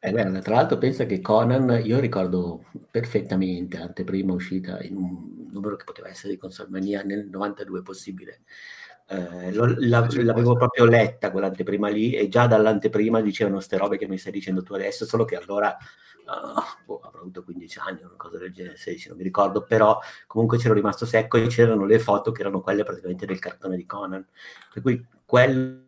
eh, 0.00 0.10
guarda, 0.10 0.40
tra 0.40 0.54
l'altro 0.54 0.78
pensa 0.78 1.06
che 1.06 1.20
Conan 1.20 1.80
io 1.84 1.98
ricordo 1.98 2.64
perfettamente 2.90 3.78
anteprima 3.78 4.32
uscita 4.32 4.80
in 4.82 4.96
un 4.96 5.48
numero 5.50 5.76
che 5.76 5.84
poteva 5.84 6.08
essere 6.08 6.32
di 6.32 6.38
Consolmania 6.38 7.02
nel 7.02 7.28
92 7.28 7.82
possibile 7.82 8.40
eh, 9.10 9.52
lo, 9.54 9.74
la, 9.78 10.06
l'avevo 10.10 10.54
proprio 10.54 10.84
letta 10.84 11.30
quell'anteprima 11.30 11.88
lì 11.88 12.12
e 12.12 12.28
già 12.28 12.46
dall'anteprima 12.46 13.22
dicevano 13.22 13.60
ste 13.60 13.78
robe 13.78 13.96
che 13.96 14.06
mi 14.06 14.18
stai 14.18 14.32
dicendo 14.32 14.62
tu 14.62 14.74
adesso 14.74 15.06
solo 15.06 15.24
che 15.24 15.36
allora 15.36 15.74
uh, 16.26 16.84
boh, 16.84 17.00
avrò 17.00 17.20
avuto 17.20 17.42
15 17.42 17.78
anni, 17.78 18.02
una 18.02 18.16
cosa 18.16 18.36
del 18.36 18.52
genere, 18.52 18.76
16, 18.76 19.08
non 19.08 19.16
mi 19.16 19.22
ricordo, 19.22 19.62
però 19.62 19.98
comunque 20.26 20.58
c'ero 20.58 20.74
rimasto 20.74 21.06
secco 21.06 21.38
e 21.38 21.46
c'erano 21.46 21.86
le 21.86 21.98
foto 21.98 22.32
che 22.32 22.42
erano 22.42 22.60
quelle 22.60 22.84
praticamente 22.84 23.24
del 23.24 23.38
cartone 23.38 23.76
di 23.76 23.86
Conan. 23.86 24.26
Per 24.72 24.82
cui 24.82 25.06
quello 25.24 25.86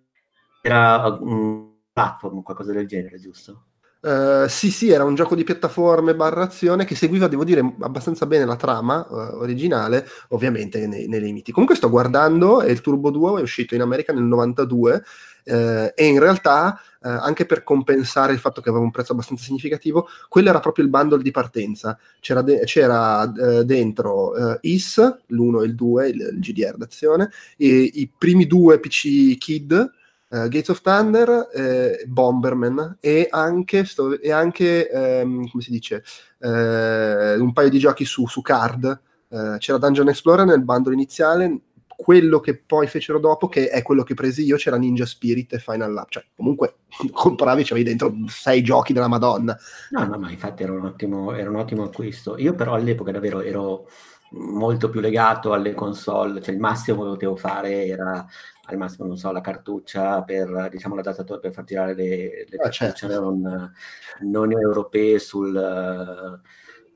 era 0.63 1.07
un 1.21 1.73
platform, 1.93 2.43
qualcosa 2.43 2.73
del 2.73 2.87
genere, 2.87 3.19
giusto? 3.19 3.65
Uh, 4.03 4.49
sì, 4.49 4.71
sì, 4.71 4.89
era 4.89 5.05
un 5.05 5.15
gioco 5.15 5.35
di 5.35 5.45
piattaforme 5.45 6.15
barra 6.15 6.45
azione 6.45 6.87
che 6.87 6.95
seguiva, 6.95 7.29
devo 7.29 7.45
dire, 7.45 7.75
abbastanza 7.81 8.25
bene 8.25 8.47
la 8.47 8.57
trama 8.57 9.07
uh, 9.07 9.15
originale, 9.41 10.07
ovviamente 10.29 10.87
nei, 10.87 11.07
nei, 11.07 11.21
limiti. 11.21 11.53
Comunque 11.53 11.77
sto 11.77 11.91
guardando 11.91 12.63
e 12.63 12.73
il 12.73 12.81
Turbo 12.81 13.11
2 13.11 13.41
è 13.41 13.43
uscito 13.43 13.75
in 13.75 13.83
America 13.83 14.15
nel 14.15 14.23
92 14.23 15.05
eh, 15.45 15.93
e 15.95 16.07
in 16.07 16.19
realtà 16.19 16.81
anche 17.03 17.47
per 17.47 17.63
compensare 17.63 18.35
il 18.35 18.39
fatto 18.39 18.61
che 18.61 18.69
aveva 18.69 18.85
un 18.85 18.91
prezzo 18.91 19.13
abbastanza 19.13 19.45
significativo, 19.45 20.07
quello 20.29 20.51
era 20.51 20.61
proprio 20.61 20.85
il 20.85 20.91
bundle 20.91 21.23
di 21.23 21.31
partenza. 21.31 21.99
C'era, 22.21 22.43
de- 22.43 22.61
c'era 22.65 23.25
dentro 23.65 24.35
IS, 24.61 25.21
l'1 25.29 25.63
e 25.63 25.65
il 25.65 25.75
2, 25.75 26.09
il, 26.09 26.21
il 26.35 26.41
GDR 26.41 26.77
d'azione, 26.77 27.31
e 27.57 27.67
i 27.67 28.11
primi 28.17 28.47
due 28.47 28.79
PC 28.81 29.39
Kid, 29.39 29.91
Uh, 30.31 30.47
Gates 30.47 30.69
of 30.69 30.81
Thunder, 30.81 31.49
eh, 31.53 32.05
Bomberman 32.07 32.99
e 33.01 33.27
anche, 33.29 33.85
sto, 33.85 34.21
e 34.21 34.31
anche 34.31 34.89
ehm, 34.89 35.51
come 35.51 35.63
si 35.63 35.73
dice, 35.73 36.05
eh, 36.39 37.35
un 37.35 37.53
paio 37.53 37.69
di 37.69 37.79
giochi 37.81 38.05
su, 38.05 38.27
su 38.29 38.41
card. 38.41 39.01
Eh, 39.29 39.57
c'era 39.59 39.79
Dungeon 39.79 40.09
Explorer 40.09 40.47
nel 40.47 40.63
bundle 40.63 40.95
iniziale, 40.95 41.63
quello 42.01 42.41
che 42.41 42.57
poi 42.57 42.87
fecero 42.87 43.19
dopo, 43.19 43.49
che 43.49 43.69
è 43.69 43.83
quello 43.83 44.03
che 44.03 44.15
presi 44.15 44.43
io, 44.43 44.57
c'era 44.57 44.77
Ninja 44.77 45.05
Spirit 45.05 45.53
e 45.53 45.59
Final 45.59 45.93
Lap. 45.93 46.09
Cioè, 46.11 46.25
comunque 46.35 46.77
compravi, 47.13 47.65
c'avevi 47.65 47.87
dentro 47.87 48.15
sei 48.27 48.63
giochi 48.63 48.93
della 48.93 49.09
Madonna. 49.09 49.59
No, 49.91 50.05
no, 50.05 50.19
ma 50.19 50.31
infatti 50.31 50.63
era 50.63 50.73
un 50.73 50.85
ottimo, 50.85 51.35
era 51.35 51.51
un 51.51 51.57
ottimo 51.57 51.83
acquisto. 51.83 52.39
Io 52.39 52.55
però 52.55 52.75
all'epoca 52.75 53.13
davvero 53.13 53.41
ero 53.41 53.89
molto 54.31 54.89
più 54.89 55.01
legato 55.01 55.53
alle 55.53 55.75
console, 55.75 56.41
cioè 56.41 56.55
il 56.55 56.61
massimo 56.61 57.03
che 57.03 57.09
potevo 57.11 57.37
fare 57.37 57.87
era 57.87 58.27
al 58.65 58.77
massimo, 58.77 59.07
non 59.07 59.17
so, 59.17 59.33
la 59.33 59.41
cartuccia 59.41 60.23
per, 60.23 60.69
diciamo, 60.71 60.95
l'adattatore 60.95 61.41
per 61.41 61.53
far 61.53 61.65
girare 61.65 61.95
le, 61.95 62.47
le 62.49 62.57
ah, 62.59 62.71
certo. 62.71 63.07
non, 63.09 63.73
non, 64.21 64.53
europee 64.53 65.19
sul, 65.19 66.41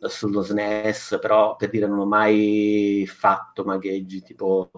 sullo 0.01 0.43
SNES, 0.43 1.19
però 1.20 1.56
per 1.56 1.70
dire 1.70 1.86
non 1.86 1.98
ho 1.98 2.06
mai 2.06 3.05
fatto 3.09 3.65
magheggi 3.65 4.23
tipo 4.23 4.70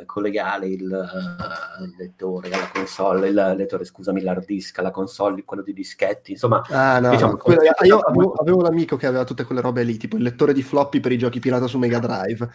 eh, 0.00 0.04
collegare 0.04 0.68
il, 0.68 0.84
uh, 0.84 1.82
il, 1.82 1.94
lettore 1.96 2.50
alla 2.50 2.70
console, 2.72 3.28
il 3.28 3.54
lettore, 3.56 3.84
scusami, 3.84 4.20
l'hard 4.22 4.44
disk 4.44 4.78
alla 4.78 4.90
console, 4.90 5.44
quello 5.44 5.62
di 5.62 5.72
dischetti, 5.72 6.32
insomma. 6.32 6.62
Ah, 6.68 6.98
no, 6.98 7.10
diciamo, 7.10 7.36
quello, 7.36 7.62
io 7.62 7.98
avevo, 7.98 8.32
avevo, 8.32 8.60
l'amico 8.62 8.96
che 8.96 9.06
aveva 9.06 9.24
tutte 9.24 9.44
quelle 9.44 9.60
robe 9.60 9.82
lì, 9.82 9.96
tipo 9.96 10.16
il 10.16 10.22
lettore 10.22 10.52
di 10.52 10.62
floppy 10.62 11.00
per 11.00 11.12
i 11.12 11.18
giochi 11.18 11.40
pirata 11.40 11.66
su 11.66 11.78
Mega 11.78 11.98
Drive. 11.98 12.48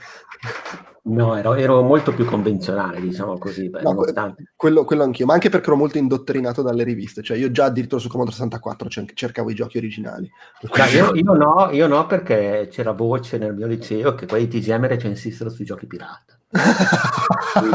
No, 1.05 1.35
ero, 1.35 1.53
ero, 1.55 1.81
molto 1.81 2.13
più 2.13 2.23
convenzionale, 2.23 3.01
diciamo 3.01 3.37
così. 3.37 3.69
Beh, 3.69 3.81
no, 3.81 4.05
quello, 4.55 4.85
quello, 4.85 5.03
anch'io, 5.03 5.25
ma 5.25 5.33
anche 5.33 5.49
perché 5.49 5.67
ero 5.67 5.75
molto 5.75 5.97
indottrinato 5.97 6.61
dalle 6.61 6.85
riviste. 6.85 7.21
Cioè, 7.21 7.35
io 7.35 7.51
già 7.51 7.65
addirittura 7.65 7.99
su 7.99 8.07
Commodore 8.07 8.35
64 8.35 8.87
cercavo 9.13 9.49
i 9.49 9.53
giochi 9.53 9.77
originali. 9.77 10.31
No, 10.61 10.85
io, 10.85 11.13
io, 11.13 11.33
no, 11.33 11.69
io 11.71 11.87
no, 11.87 12.05
perché 12.05 12.69
c'era 12.71 12.93
voce 12.93 13.37
nel 13.37 13.53
mio 13.53 13.67
liceo 13.67 14.15
che 14.15 14.25
poi 14.25 14.43
i 14.43 14.47
TGM 14.47 14.87
recensissero 14.87 15.49
sui 15.49 15.65
giochi 15.65 15.87
pirata. 15.87 16.37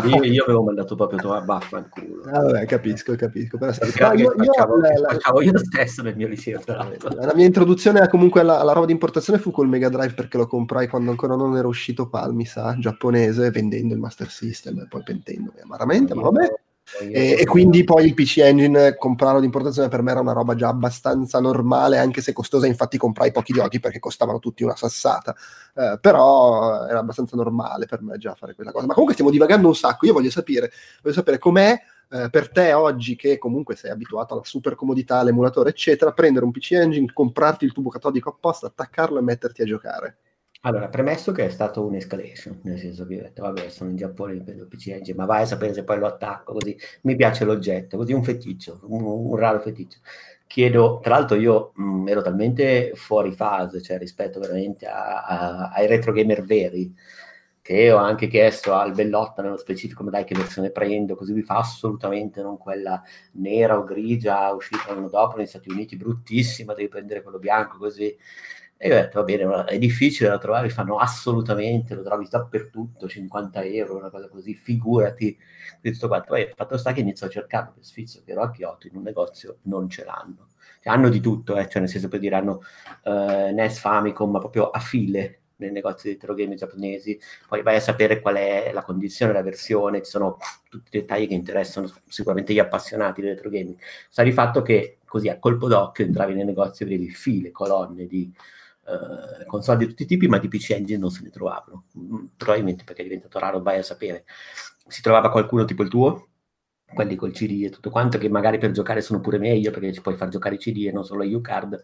Quindi 0.01 0.31
io 0.31 0.45
avevo 0.45 0.63
mandato 0.63 0.95
proprio 0.95 1.33
a 1.33 1.41
baffa 1.41 1.79
al 1.79 1.89
culo. 1.89 2.23
Ah, 2.25 2.43
vabbè, 2.43 2.67
capisco, 2.67 3.15
capisco. 3.17 3.59
Però, 3.59 3.73
no, 3.73 4.13
io, 4.13 4.35
io, 4.41 4.53
la, 4.81 4.99
la, 5.01 5.43
io 5.43 5.59
stesso 5.59 6.03
nel 6.03 6.17
mio 6.17 6.29
liceo. 6.29 6.61
La 6.65 7.33
mia 7.35 7.47
introduzione 7.47 8.07
comunque 8.09 8.41
alla, 8.41 8.61
alla 8.61 8.73
roba 8.73 8.87
di 8.87 8.93
importazione 8.93 9.41
fu 9.41 9.51
col 9.51 9.69
Mega 9.69 9.89
Drive 9.89 10.15
perché 10.15 10.37
lo 10.37 10.47
comprai 10.47 10.87
quando 10.89 11.11
ancora 11.11 11.35
non 11.35 11.57
era 11.57 11.67
uscito 11.67 12.09
PAL, 12.09 12.35
mi 12.35 12.45
sa, 12.45 12.77
giapponese, 12.79 13.51
vendendo 13.51 13.95
il 13.95 14.01
Master 14.01 14.31
System 14.31 14.79
e 14.81 14.87
poi 14.89 15.03
pentendomi 15.03 15.61
amaramente, 15.61 16.15
ma 16.15 16.23
vabbè. 16.23 16.53
E, 17.01 17.36
e, 17.40 17.44
quindi 17.44 17.85
poi 17.85 18.06
il 18.06 18.15
PC 18.15 18.39
Engine 18.39 18.97
comprarlo 18.97 19.40
di 19.40 19.47
importazione 19.47 19.89
per 19.89 20.02
me 20.02 20.10
era 20.10 20.20
una 20.20 20.32
roba 20.32 20.55
già 20.55 20.69
abbastanza 20.69 21.40
normale, 21.40 21.98
anche 21.98 22.20
se 22.20 22.32
costosa. 22.32 22.66
Infatti, 22.66 22.97
comprai 22.97 23.31
pochi 23.31 23.52
giochi 23.52 23.81
perché 23.81 23.98
costavano 23.98 24.39
tutti 24.39 24.65
una 24.65 24.77
sassata. 24.77 25.35
Eh, 25.74 25.98
però 26.01 26.86
era 26.86 26.98
abbastanza 26.98 27.36
normale 27.36 27.86
per 27.86 28.02
me 28.02 28.16
già 28.19 28.35
fare 28.35 28.55
quella 28.55 28.73
cosa. 28.73 28.86
Ma 28.86 28.93
comunque 28.93 29.15
stiamo 29.15 29.31
divagando 29.31 29.69
un 29.69 29.74
sacco. 29.74 30.06
Io 30.06 30.12
voglio 30.12 30.31
sapere, 30.31 30.70
voglio 31.02 31.15
sapere 31.15 31.39
com'è 31.39 31.78
eh, 32.10 32.31
per 32.31 32.51
te 32.51 32.73
oggi, 32.73 33.16
che 33.16 33.36
comunque 33.39 33.77
sei 33.77 33.90
abituato 33.90 34.32
alla 34.32 34.44
super 34.44 34.74
comodità, 34.74 35.19
all'emulatore, 35.19 35.70
eccetera, 35.70 36.12
prendere 36.12 36.44
un 36.44 36.51
PC 36.51 36.73
Engine, 36.73 37.12
comprarti 37.12 37.65
il 37.65 37.73
tubo 37.73 37.90
catodico 37.90 38.31
apposta, 38.31 38.66
attaccarlo 38.66 39.19
e 39.19 39.23
metterti 39.23 39.62
a 39.62 39.66
giocare. 39.66 40.16
Allora, 40.63 40.89
premesso 40.89 41.31
che 41.31 41.47
è 41.47 41.51
stato 41.51 41.87
un'escalation, 41.87 42.61
nel 42.65 42.79
senso 42.81 43.07
che 43.07 43.19
ho 43.19 43.23
detto, 43.23 43.43
vabbè, 43.43 43.69
sono 43.69 43.91
in 43.91 43.97
Giappone, 43.97 44.33
mi 44.35 44.43
prendo 44.43 44.65
il 44.65 44.69
PC 44.69 44.89
Engine, 44.89 45.17
ma 45.17 45.25
vai 45.25 45.43
a 45.43 45.47
sapere 45.47 45.73
se 45.73 45.85
poi 45.85 45.99
lo 45.99 46.07
attacco, 46.07 46.55
così 46.55 46.77
mi 47.03 47.15
piace 47.15 47.45
l'oggetto, 47.45 47.97
così 47.97 48.13
un 48.13 48.25
feticcio, 48.25 48.81
un, 48.89 49.05
un 49.05 49.37
raro 49.37 49.61
feticcio. 49.61 49.99
Chiedo, 50.49 50.99
tra 51.01 51.15
l'altro 51.15 51.37
io 51.37 51.73
mh, 51.77 51.83
mm, 51.83 52.09
ero 52.09 52.23
talmente 52.23 52.93
fuori 52.95 53.31
fase, 53.33 53.81
cioè 53.81 53.99
rispetto 53.99 54.41
veramente 54.41 54.87
a, 54.87 55.25
a, 55.25 55.69
ai 55.71 55.87
retro 55.87 56.11
gamer 56.13 56.43
veri, 56.43 56.93
che 57.63 57.93
ho 57.93 57.99
anche 57.99 58.27
chiesto 58.27 58.75
al 58.75 58.93
Bellotta 58.95 59.43
nello 59.43 59.59
specifico, 59.59 60.03
ma 60.03 60.11
dai 60.11 60.25
che 60.25 60.35
versione 60.35 60.71
prendo, 60.71 61.15
così 61.15 61.33
vi 61.35 61.43
fa 61.43 61.59
assolutamente 61.59 62.43
non 62.43 62.57
quella 62.59 63.01
nera 63.35 63.79
o 63.79 63.85
grigia 63.85 64.51
uscita 64.53 64.93
l'anno 64.93 65.09
dopo 65.09 65.37
negli 65.37 65.47
Stati 65.47 65.71
Uniti, 65.71 65.97
bruttissima, 65.97 66.75
devi 66.75 66.89
prendere 66.89 67.23
quello 67.23 67.39
bianco 67.39 67.79
così 67.79 68.17
e 68.81 68.89
io 68.89 68.95
ho 68.95 69.01
detto, 69.01 69.19
va 69.19 69.25
bene, 69.25 69.65
è 69.65 69.77
difficile 69.77 70.29
da 70.29 70.39
trovare, 70.39 70.69
fanno 70.71 70.99
assolutamente, 70.99 71.97
lo 71.97 72.05
trovi 72.05 72.29
dappertutto, 72.31 73.09
50 73.09 73.65
euro, 73.65 73.97
una 73.97 74.09
cosa 74.09 74.29
così, 74.29 74.55
figurati, 74.55 75.37
tutto 75.83 76.07
quanto. 76.07 76.29
Poi 76.29 76.49
fatto 76.55 76.77
sta 76.77 76.93
che 76.93 77.01
inizio 77.01 77.27
a 77.27 77.31
cercarlo 77.31 77.73
per 77.73 77.85
sfizio, 77.85 78.23
che 78.25 78.31
ero 78.31 78.43
a 78.43 78.51
Kyoto, 78.51 78.87
in 78.87 78.95
un 78.95 79.03
negozio 79.03 79.59
non 79.63 79.91
ce 79.91 80.05
l'hanno. 80.05 80.51
Cioè, 80.81 80.93
hanno 80.93 81.09
di 81.09 81.19
tutto, 81.19 81.57
eh, 81.57 81.69
cioè 81.69 81.81
nel 81.81 81.91
senso 81.91 82.07
per 82.07 82.21
dire 82.21 82.37
hanno 82.37 82.63
eh, 83.03 83.51
NES 83.53 83.81
Famicom, 83.81 84.31
ma 84.31 84.39
proprio 84.39 84.71
a 84.71 84.79
file 84.79 85.41
nei 85.57 85.73
negozi 85.73 86.07
di 86.07 86.15
eterogame 86.15 86.55
giapponesi, 86.55 87.19
poi 87.49 87.63
vai 87.63 87.75
a 87.75 87.81
sapere 87.81 88.21
qual 88.21 88.37
è 88.37 88.71
la 88.73 88.85
condizione, 88.85 89.33
la 89.33 89.43
versione, 89.43 90.03
ci 90.05 90.11
sono 90.11 90.37
tutti 90.69 90.97
i 90.97 91.01
dettagli 91.01 91.27
che 91.27 91.35
interessano 91.35 91.91
sicuramente 92.07 92.53
gli 92.53 92.61
appassionati 92.61 93.23
di 93.23 93.27
retro 93.27 93.51
gaming. 93.51 93.77
Sta 94.09 94.23
di 94.23 94.31
fatto 94.31 94.63
che 94.63 94.99
così 95.05 95.29
a 95.29 95.41
colpo 95.41 95.67
d'occhio 95.67 96.05
entravi 96.05 96.35
nei 96.35 96.45
negozi 96.45 96.85
e 96.85 96.87
vedevi 96.87 97.11
file, 97.11 97.51
colonne 97.51 98.07
di 98.07 98.33
eh, 98.89 99.44
console 99.47 99.78
di 99.78 99.86
tutti 99.86 100.02
i 100.05 100.06
tipi, 100.06 100.28
ma 100.28 100.39
di 100.39 100.48
PC 100.48 100.70
Engine 100.70 100.98
non 100.98 101.10
se 101.10 101.23
ne 101.23 101.31
trovavano. 101.31 101.85
Mm, 101.98 102.27
probabilmente 102.36 102.85
perché 102.85 103.02
è 103.02 103.05
diventato 103.05 103.39
raro, 103.39 103.60
vai 103.60 103.78
a 103.78 103.82
sapere. 103.82 104.24
Si 104.86 105.02
trovava 105.02 105.31
qualcuno 105.31 105.65
tipo 105.65 105.82
il 105.82 105.89
tuo, 105.89 106.28
quelli 106.94 107.16
col 107.16 107.32
CD 107.32 107.65
e 107.65 107.70
tutto 107.70 107.90
quanto, 107.90 108.19
che 108.19 108.28
magari 108.28 108.59
per 108.59 108.70
giocare 108.70 109.01
sono 109.02 109.20
pure 109.20 109.39
meglio, 109.39 109.70
perché 109.70 109.93
ci 109.93 110.01
puoi 110.01 110.16
far 110.16 110.28
giocare 110.28 110.55
i 110.55 110.59
CD 110.59 110.86
e 110.86 110.93
non 110.93 111.05
solo 111.05 111.24
U-Card, 111.24 111.82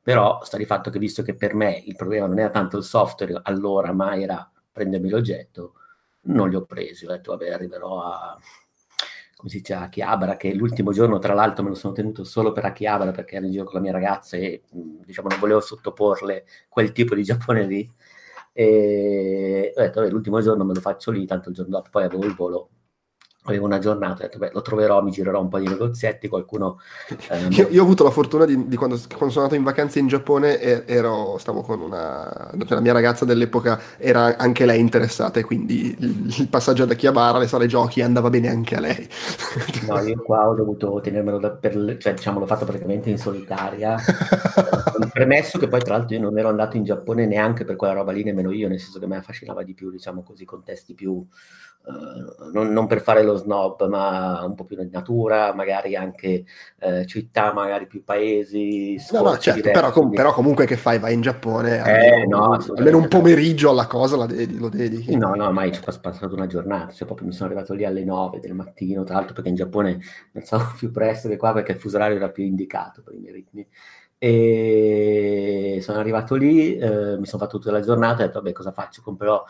però 0.00 0.42
sta 0.44 0.56
di 0.56 0.64
fatto 0.64 0.90
che 0.90 0.98
visto 0.98 1.22
che 1.22 1.34
per 1.34 1.54
me 1.54 1.82
il 1.84 1.96
problema 1.96 2.26
non 2.26 2.38
era 2.38 2.50
tanto 2.50 2.78
il 2.78 2.84
software 2.84 3.40
allora, 3.42 3.92
ma 3.92 4.16
era 4.16 4.50
prendermi 4.72 5.08
l'oggetto, 5.08 5.74
non 6.22 6.48
li 6.48 6.56
ho 6.56 6.64
presi, 6.64 7.04
ho 7.06 7.08
detto 7.08 7.32
vabbè 7.32 7.50
arriverò 7.50 8.02
a 8.02 8.38
come 9.36 9.50
si 9.50 9.58
dice, 9.58 9.74
Akihabara, 9.74 10.36
che 10.36 10.54
l'ultimo 10.54 10.92
giorno 10.92 11.18
tra 11.18 11.34
l'altro 11.34 11.62
me 11.62 11.68
lo 11.70 11.74
sono 11.74 11.92
tenuto 11.92 12.24
solo 12.24 12.52
per 12.52 12.64
Akihabara 12.64 13.10
perché 13.12 13.36
ero 13.36 13.44
in 13.44 13.52
giro 13.52 13.64
con 13.64 13.74
la 13.74 13.80
mia 13.80 13.92
ragazza 13.92 14.36
e 14.36 14.62
diciamo 14.70 15.28
non 15.28 15.38
volevo 15.38 15.60
sottoporle 15.60 16.46
quel 16.68 16.92
tipo 16.92 17.14
di 17.14 17.22
Giappone 17.22 17.66
lì. 17.66 17.90
E 18.52 19.72
ho 19.76 19.80
detto, 19.80 20.08
l'ultimo 20.08 20.40
giorno 20.40 20.64
me 20.64 20.72
lo 20.72 20.80
faccio 20.80 21.10
lì, 21.10 21.26
tanto 21.26 21.50
il 21.50 21.54
giorno 21.54 21.72
dopo 21.76 21.90
poi 21.90 22.04
avevo 22.04 22.24
il 22.24 22.34
volo 22.34 22.70
avevo 23.46 23.66
una 23.66 23.78
giornata, 23.78 24.24
ho 24.24 24.26
detto, 24.26 24.38
beh, 24.38 24.50
lo 24.52 24.62
troverò, 24.62 25.02
mi 25.02 25.10
girerò 25.10 25.40
un 25.40 25.48
po' 25.48 25.58
di 25.58 25.66
negozietti, 25.66 26.28
qualcuno... 26.28 26.80
Ehm... 27.30 27.50
Io, 27.52 27.68
io, 27.68 27.80
ho 27.80 27.84
avuto 27.84 28.04
la 28.04 28.10
fortuna 28.10 28.44
di, 28.44 28.68
di 28.68 28.76
quando, 28.76 28.98
quando, 29.08 29.30
sono 29.30 29.44
andato 29.44 29.54
in 29.54 29.62
vacanza 29.62 29.98
in 29.98 30.06
Giappone, 30.06 30.60
ero, 30.86 31.36
stavo 31.38 31.62
con 31.62 31.80
una... 31.80 32.50
Cioè 32.58 32.74
la 32.74 32.80
mia 32.80 32.92
ragazza 32.92 33.24
dell'epoca 33.24 33.80
era 33.98 34.36
anche 34.36 34.66
lei 34.66 34.80
interessata 34.80 35.40
e 35.40 35.44
quindi 35.44 35.96
il, 35.98 36.34
il 36.38 36.48
passaggio 36.48 36.84
da 36.84 36.94
Chiabara 36.94 37.36
alle 37.36 37.46
sale 37.46 37.66
giochi 37.66 38.02
andava 38.02 38.30
bene 38.30 38.48
anche 38.48 38.76
a 38.76 38.80
lei. 38.80 39.08
No, 39.86 40.00
io 40.00 40.22
qua 40.22 40.48
ho 40.48 40.54
dovuto 40.54 41.00
tenermelo 41.00 41.38
da, 41.38 41.50
per... 41.50 41.96
cioè 41.98 42.14
diciamo 42.14 42.38
l'ho 42.38 42.46
fatto 42.46 42.64
praticamente 42.64 43.10
in 43.10 43.18
solitaria, 43.18 43.96
premesso 45.12 45.58
che 45.58 45.68
poi 45.68 45.80
tra 45.80 45.96
l'altro 45.96 46.16
io 46.16 46.22
non 46.22 46.38
ero 46.38 46.48
andato 46.48 46.76
in 46.76 46.84
Giappone 46.84 47.26
neanche 47.26 47.64
per 47.64 47.76
quella 47.76 47.94
roba 47.94 48.12
lì, 48.12 48.22
nemmeno 48.22 48.50
io, 48.50 48.68
nel 48.68 48.80
senso 48.80 48.98
che 48.98 49.06
mi 49.06 49.16
affascinava 49.16 49.62
di 49.62 49.74
più, 49.74 49.90
diciamo 49.90 50.22
così, 50.22 50.44
contesti 50.44 50.94
più 50.94 51.24
Uh, 51.86 52.50
non, 52.50 52.72
non, 52.72 52.88
per 52.88 53.00
fare 53.00 53.22
lo 53.22 53.36
snob, 53.36 53.86
ma 53.86 54.44
un 54.44 54.56
po' 54.56 54.64
più 54.64 54.76
in 54.80 54.88
natura, 54.90 55.54
magari 55.54 55.94
anche 55.94 56.44
uh, 56.80 57.04
città, 57.04 57.52
magari 57.52 57.86
più 57.86 58.02
paesi. 58.02 58.96
No, 59.12 59.22
no, 59.22 59.38
certo, 59.38 59.70
però, 59.70 59.92
com- 59.92 60.10
però, 60.10 60.32
comunque 60.32 60.66
che 60.66 60.76
fai? 60.76 60.98
Vai 60.98 61.14
in 61.14 61.20
Giappone, 61.20 61.76
eh, 61.76 61.78
almeno, 61.78 62.38
no, 62.38 62.64
almeno 62.76 62.98
un 62.98 63.06
pomeriggio 63.06 63.70
alla 63.70 63.86
cosa 63.86 64.16
la 64.16 64.26
dedi- 64.26 64.58
lo 64.58 64.68
dedichi. 64.68 65.16
No, 65.16 65.34
no, 65.36 65.52
mai 65.52 65.72
ci 65.72 65.78
ho 65.78 66.00
passato 66.00 66.34
una 66.34 66.48
giornata, 66.48 66.92
cioè 66.92 67.06
proprio 67.06 67.28
mi 67.28 67.32
sono 67.32 67.50
arrivato 67.50 67.72
lì 67.72 67.84
alle 67.84 68.02
9 68.02 68.40
del 68.40 68.54
mattino, 68.54 69.04
tra 69.04 69.14
l'altro 69.14 69.34
perché 69.34 69.50
in 69.50 69.54
Giappone 69.54 70.00
pensavo 70.32 70.64
più 70.76 70.90
presto 70.90 71.28
che 71.28 71.36
qua 71.36 71.52
perché 71.52 71.70
il 71.70 71.78
fuso 71.78 71.98
orario 71.98 72.16
era 72.16 72.30
più 72.30 72.42
indicato 72.42 73.00
per 73.02 73.14
i 73.14 73.18
miei 73.18 73.32
ritmi. 73.32 73.64
E 74.18 75.78
sono 75.82 75.98
arrivato 75.98 76.36
lì, 76.36 76.74
eh, 76.76 77.18
mi 77.18 77.26
sono 77.26 77.42
fatto 77.42 77.58
tutta 77.58 77.70
la 77.70 77.80
giornata 77.80 78.22
e 78.22 78.24
ho 78.24 78.26
detto, 78.28 78.40
vabbè, 78.40 78.52
cosa 78.52 78.72
faccio? 78.72 79.02
Comprerò 79.02 79.44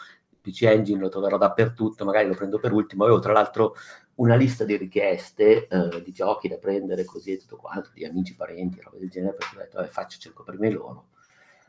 PC 0.46 0.62
Engine 0.62 1.00
lo 1.00 1.08
troverò 1.08 1.36
dappertutto, 1.36 2.04
magari 2.04 2.28
lo 2.28 2.34
prendo 2.34 2.58
per 2.60 2.72
ultimo. 2.72 3.04
Avevo 3.04 3.18
tra 3.18 3.32
l'altro 3.32 3.74
una 4.16 4.36
lista 4.36 4.64
di 4.64 4.76
richieste 4.76 5.66
eh, 5.66 6.02
di 6.02 6.12
giochi 6.12 6.48
da 6.48 6.56
prendere 6.56 7.04
così 7.04 7.32
e 7.32 7.38
tutto 7.38 7.56
quanto, 7.56 7.90
di 7.92 8.04
amici, 8.04 8.36
parenti, 8.36 8.80
roba 8.80 8.98
del 8.98 9.10
genere, 9.10 9.34
perché 9.34 9.56
ho 9.56 9.60
detto, 9.60 9.76
vabbè, 9.78 9.88
faccio, 9.88 10.18
cerco 10.18 10.44
prima 10.44 10.68
loro 10.70 11.08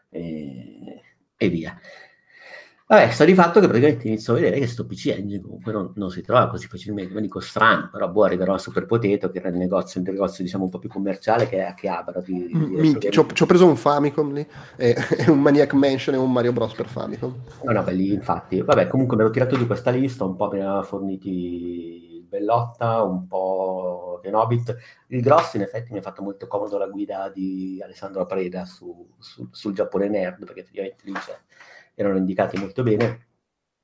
e, 0.10 1.02
e 1.36 1.50
via. 1.50 1.80
Vabbè, 2.90 3.12
sta 3.12 3.26
di 3.26 3.34
fatto 3.34 3.60
che 3.60 3.68
praticamente 3.68 4.08
inizio 4.08 4.32
a 4.32 4.38
vedere 4.38 4.54
che 4.54 4.60
questo 4.62 4.86
PC 4.86 5.08
Engine 5.08 5.42
comunque 5.42 5.74
non, 5.74 5.92
non, 5.96 6.10
si 6.10 6.22
trova 6.22 6.48
così 6.48 6.68
facilmente, 6.68 7.14
ma 7.14 7.20
dico 7.20 7.42
strano, 7.42 7.90
però 7.92 8.08
boh, 8.08 8.24
arriverò 8.24 8.54
a 8.54 8.58
Super 8.58 8.86
Potato, 8.86 9.30
che 9.30 9.40
era 9.40 9.50
il 9.50 9.58
negozio, 9.58 10.00
un 10.00 10.06
negozio 10.10 10.42
diciamo 10.42 10.64
un 10.64 10.70
po' 10.70 10.80
più 10.80 10.88
commerciale 10.88 11.50
che, 11.50 11.74
che 11.76 11.90
Abra. 11.90 12.22
Di, 12.22 12.48
di 12.48 12.98
ci, 13.12 13.20
ho, 13.20 13.46
preso 13.46 13.68
un 13.68 13.76
Famicom 13.76 14.32
lì, 14.32 14.48
e, 14.78 14.96
e, 15.20 15.30
un 15.30 15.42
Maniac 15.42 15.74
Mansion 15.74 16.16
e 16.16 16.18
un 16.18 16.32
Mario 16.32 16.54
Bros 16.54 16.74
per 16.76 16.88
Famicom. 16.88 17.36
No, 17.64 17.72
no, 17.74 17.84
belli, 17.84 18.14
infatti. 18.14 18.62
Vabbè, 18.62 18.88
comunque 18.88 19.18
me 19.18 19.24
l'ho 19.24 19.32
tirato 19.32 19.58
di 19.58 19.66
questa 19.66 19.92
lista, 19.92 20.24
un 20.24 20.38
po' 20.38 20.48
mi 20.50 20.62
aveva 20.62 20.82
forniti 20.82 22.26
Bellotta, 22.26 23.04
un 23.04 23.28
po' 23.28 24.22
Kenobit. 24.24 24.78
Il 25.08 25.22
grosso 25.22 25.58
in 25.58 25.64
effetti 25.64 25.92
mi 25.92 25.98
ha 25.98 26.02
fatto 26.02 26.22
molto 26.22 26.48
comodo 26.48 26.78
la 26.78 26.88
guida 26.88 27.30
di 27.36 27.82
Alessandro 27.84 28.26
Preda 28.26 28.64
su, 28.64 29.10
su, 29.20 29.46
sul 29.52 29.74
Giappone 29.74 30.08
Nerd, 30.08 30.46
perché 30.46 30.62
effettivamente 30.62 31.04
lì 31.04 31.12
c'è 31.12 31.38
erano 31.98 32.18
indicati 32.18 32.58
molto 32.58 32.84
bene. 32.84 33.26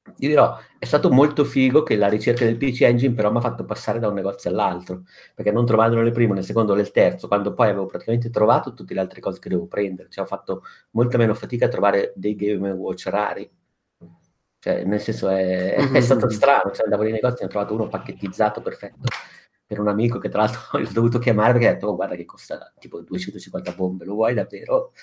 Ti 0.04 0.28
dirò, 0.28 0.58
è 0.78 0.86
stato 0.86 1.10
molto 1.10 1.46
figo 1.46 1.82
che 1.82 1.96
la 1.96 2.10
ricerca 2.10 2.44
del 2.46 2.58
PC 2.58 2.82
Engine 2.82 3.14
però 3.16 3.32
mi 3.32 3.38
ha 3.38 3.42
fatto 3.42 3.64
passare 3.66 4.00
da 4.00 4.10
un 4.10 4.14
negozio 4.16 4.50
all'altro, 4.50 5.04
perché 5.34 5.52
non 5.52 5.66
trovandolo 5.66 6.02
nel 6.02 6.12
primo, 6.12 6.34
nel 6.34 6.44
secondo, 6.44 6.76
nel 6.76 6.92
terzo, 6.92 7.28
quando 7.28 7.54
poi 7.54 7.70
avevo 7.70 7.86
praticamente 7.86 8.30
trovato 8.30 8.74
tutte 8.74 8.94
le 8.94 9.00
altre 9.00 9.22
cose 9.22 9.40
che 9.40 9.50
dovevo 9.50 9.68
prendere, 9.68 10.10
cioè 10.10 10.26
ho 10.26 10.28
fatto 10.28 10.64
molta 10.92 11.18
meno 11.18 11.34
fatica 11.34 11.66
a 11.66 11.70
trovare 11.70 12.14
dei 12.16 12.36
Game 12.36 12.70
Watch 12.72 13.08
rari, 13.08 13.50
Cioè, 14.60 14.84
nel 14.84 15.00
senso 15.00 15.30
è, 15.30 15.76
è 15.76 16.02
stato 16.02 16.30
strano, 16.30 16.72
cioè, 16.72 16.84
andavo 16.86 17.04
nei 17.04 17.14
negozi 17.14 17.44
e 17.44 17.46
ho 17.46 17.50
trovato 17.50 17.74
uno 17.74 17.88
pacchettizzato 17.88 18.62
perfetto 18.62 19.08
per 19.66 19.80
un 19.80 19.88
amico 19.88 20.20
che 20.20 20.30
tra 20.30 20.42
l'altro 20.44 20.62
ho 20.80 20.92
dovuto 20.92 21.20
chiamare 21.20 21.54
perché 21.54 21.68
ha 21.68 21.74
detto 21.74 21.88
oh, 21.88 21.96
guarda 21.96 22.16
che 22.16 22.26
costa 22.26 22.74
tipo 22.80 23.02
250 23.02 23.72
bombe, 23.74 24.06
lo 24.06 24.14
vuoi 24.14 24.34
davvero? 24.34 24.94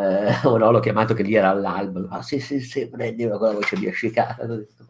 Eh, 0.00 0.34
o 0.46 0.56
no, 0.56 0.70
l'ho 0.70 0.80
chiamato 0.80 1.12
che 1.14 1.22
lì 1.22 1.34
era 1.34 1.50
all'alba, 1.50 2.06
ah 2.08 2.22
sì 2.22 2.40
sì 2.40 2.60
sì, 2.60 2.88
prendilo 2.88 3.36
con 3.36 3.48
la 3.48 3.54
voce 3.54 3.76
biascicata, 3.76 4.44
ho 4.44 4.56
detto 4.56 4.84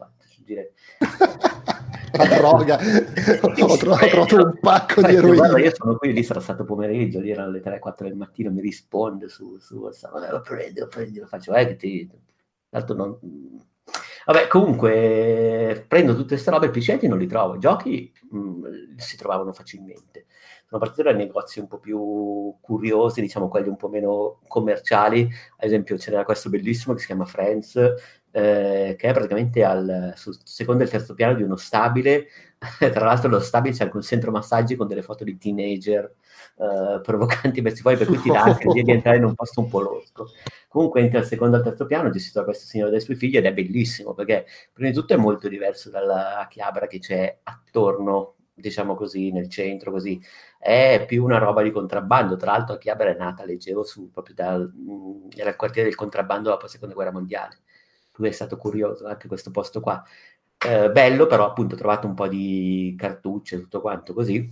gira. 0.45 0.61
la 2.13 2.25
droga, 2.25 2.75
ho, 3.41 3.77
trovato, 3.77 4.19
ho 4.19 4.25
trovato 4.25 4.35
un 4.35 4.57
pacco 4.59 5.01
di 5.01 5.15
eroina. 5.15 5.47
Guarda, 5.47 5.59
io 5.59 5.71
sono 5.73 5.95
qui, 5.95 6.13
lì 6.13 6.23
sarà 6.23 6.39
stato 6.39 6.63
pomeriggio, 6.63 7.19
lì 7.19 7.31
erano 7.31 7.51
le 7.51 7.61
3-4 7.61 8.03
del 8.03 8.15
mattino, 8.15 8.51
mi 8.51 8.61
risponde 8.61 9.27
su, 9.27 9.57
su 9.59 9.77
WhatsApp, 9.77 10.13
lo 10.29 10.41
prendi, 10.41 10.79
lo 10.79 10.87
prendi, 10.87 11.19
lo 11.19 11.27
faccio, 11.27 11.53
eh 11.53 11.67
che 11.67 11.75
ti... 11.75 12.09
Tanto 12.69 12.93
non 12.93 13.19
Vabbè, 14.25 14.47
comunque 14.47 15.83
prendo 15.87 16.13
tutte 16.13 16.29
queste 16.29 16.51
robe, 16.51 16.69
PC 16.69 17.03
non 17.03 17.17
li 17.17 17.27
trovo, 17.27 17.55
i 17.55 17.59
giochi 17.59 18.11
mh, 18.29 18.37
mm, 18.37 18.65
si 18.95 19.17
trovavano 19.17 19.51
facilmente. 19.51 20.27
Sono 20.71 20.83
partito 20.83 21.03
dai 21.03 21.17
negozi 21.17 21.59
un 21.59 21.67
po' 21.67 21.79
più 21.79 22.55
curiosi, 22.61 23.19
diciamo 23.19 23.49
quelli 23.49 23.67
un 23.67 23.75
po' 23.75 23.89
meno 23.89 24.39
commerciali, 24.47 25.23
ad 25.23 25.67
esempio 25.67 25.97
c'era 25.97 26.23
questo 26.23 26.49
bellissimo 26.49 26.93
che 26.93 27.01
si 27.01 27.07
chiama 27.07 27.25
Friends, 27.25 27.75
eh, 28.31 28.95
che 28.97 29.09
è 29.09 29.11
praticamente 29.11 29.65
al 29.65 30.13
sul 30.15 30.33
secondo 30.45 30.85
e 30.85 30.87
terzo 30.87 31.13
piano 31.13 31.35
di 31.35 31.43
uno 31.43 31.57
stabile, 31.57 32.27
tra 32.79 33.03
l'altro 33.03 33.29
lo 33.29 33.41
stabile 33.41 33.75
c'è 33.75 33.83
anche 33.83 33.97
un 33.97 34.01
centro 34.01 34.31
massaggi 34.31 34.77
con 34.77 34.87
delle 34.87 35.01
foto 35.01 35.25
di 35.25 35.37
teenager 35.37 36.15
uh, 36.55 37.01
provocanti 37.03 37.59
verso 37.59 37.81
fuori, 37.81 37.97
per 37.97 38.07
cui 38.07 38.21
ti 38.21 38.29
dà 38.29 38.43
anche 38.43 38.65
l'idea 38.69 38.83
di 38.83 38.91
entrare 38.91 39.17
in 39.17 39.25
un 39.25 39.35
posto 39.35 39.59
un 39.59 39.67
po' 39.67 39.81
losco. 39.81 40.29
Comunque 40.69 41.01
entra 41.01 41.19
al 41.19 41.25
secondo 41.25 41.57
e 41.57 41.59
al 41.59 41.65
terzo 41.65 41.85
piano, 41.85 42.09
gestito 42.11 42.39
da 42.39 42.45
questo 42.45 42.65
signore 42.65 42.91
dai 42.91 43.01
suoi 43.01 43.17
figli 43.17 43.35
ed 43.35 43.45
è 43.45 43.51
bellissimo 43.51 44.13
perché 44.13 44.45
prima 44.71 44.87
di 44.87 44.95
tutto 44.95 45.13
è 45.15 45.17
molto 45.17 45.49
diverso 45.49 45.89
dalla 45.89 46.47
chiabra 46.49 46.87
che 46.87 46.99
c'è 46.99 47.39
attorno 47.43 48.35
diciamo 48.61 48.95
così, 48.95 49.31
nel 49.31 49.49
centro, 49.49 49.91
così. 49.91 50.21
È 50.57 51.03
più 51.07 51.23
una 51.23 51.37
roba 51.37 51.61
di 51.61 51.71
contrabbando. 51.71 52.37
Tra 52.37 52.51
l'altro, 52.51 52.77
Chiabra 52.77 53.09
è 53.09 53.17
nata, 53.17 53.43
leggevo, 53.45 53.83
su, 53.83 54.09
proprio 54.11 54.35
dal, 54.35 54.71
mm, 54.73 55.29
era 55.35 55.55
quartiere 55.55 55.89
del 55.89 55.97
contrabbando 55.97 56.49
dopo 56.49 56.63
la 56.63 56.69
seconda 56.69 56.93
guerra 56.93 57.11
mondiale. 57.11 57.59
Tu 58.11 58.23
è 58.23 58.31
stato 58.31 58.57
curioso 58.57 59.07
anche 59.07 59.27
questo 59.27 59.51
posto 59.51 59.81
qua. 59.81 60.03
Eh, 60.65 60.91
bello, 60.91 61.27
però 61.27 61.45
appunto 61.45 61.75
ho 61.75 61.77
trovato 61.77 62.07
un 62.07 62.13
po' 62.13 62.27
di 62.27 62.95
cartucce, 62.97 63.59
tutto 63.59 63.81
quanto 63.81 64.13
così. 64.13 64.49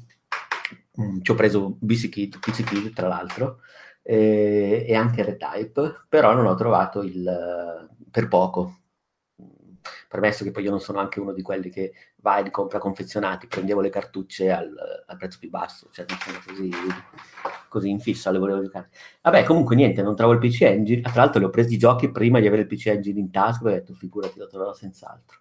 Mm, 1.01 1.19
ci 1.21 1.31
ho 1.31 1.35
preso 1.35 1.77
BC 1.79 2.09
Kid 2.09 2.93
tra 2.93 3.07
l'altro, 3.07 3.59
eh, 4.01 4.85
e 4.87 4.95
anche 4.95 5.23
Retype, 5.23 6.05
però 6.09 6.33
non 6.33 6.45
ho 6.45 6.55
trovato 6.55 7.01
il 7.03 7.87
per 8.09 8.27
poco. 8.27 8.79
Premesso 10.07 10.43
che 10.43 10.51
poi 10.51 10.63
io 10.63 10.69
non 10.69 10.79
sono 10.79 10.99
anche 10.99 11.19
uno 11.19 11.33
di 11.33 11.41
quelli 11.41 11.69
che 11.69 11.93
va 12.17 12.37
e 12.37 12.49
compra 12.51 12.79
confezionati, 12.79 13.47
prendevo 13.47 13.81
le 13.81 13.89
cartucce 13.89 14.51
al, 14.51 14.73
al 15.05 15.17
prezzo 15.17 15.37
più 15.39 15.49
basso, 15.49 15.89
cioè 15.91 16.05
non 16.07 16.17
sono 16.19 16.39
così, 16.45 16.69
così 17.67 17.89
in 17.89 17.99
fissa, 17.99 18.31
le 18.31 18.39
volevo 18.39 18.61
giocare. 18.61 18.89
Vabbè, 19.21 19.43
comunque 19.43 19.75
niente, 19.75 20.01
non 20.01 20.15
trovo 20.15 20.33
il 20.33 20.39
PC 20.39 20.61
Engine, 20.61 21.01
tra 21.01 21.13
l'altro 21.15 21.39
le 21.39 21.45
ho 21.45 21.49
presi 21.49 21.75
i 21.75 21.77
giochi 21.77 22.11
prima 22.11 22.39
di 22.39 22.47
avere 22.47 22.63
il 22.63 22.67
PC 22.67 22.87
Engine 22.87 23.19
in 23.19 23.31
tasca, 23.31 23.65
ho 23.65 23.69
detto 23.69 23.93
figurati, 23.93 24.39
lo 24.39 24.47
troverò 24.47 24.73
senz'altro. 24.73 25.39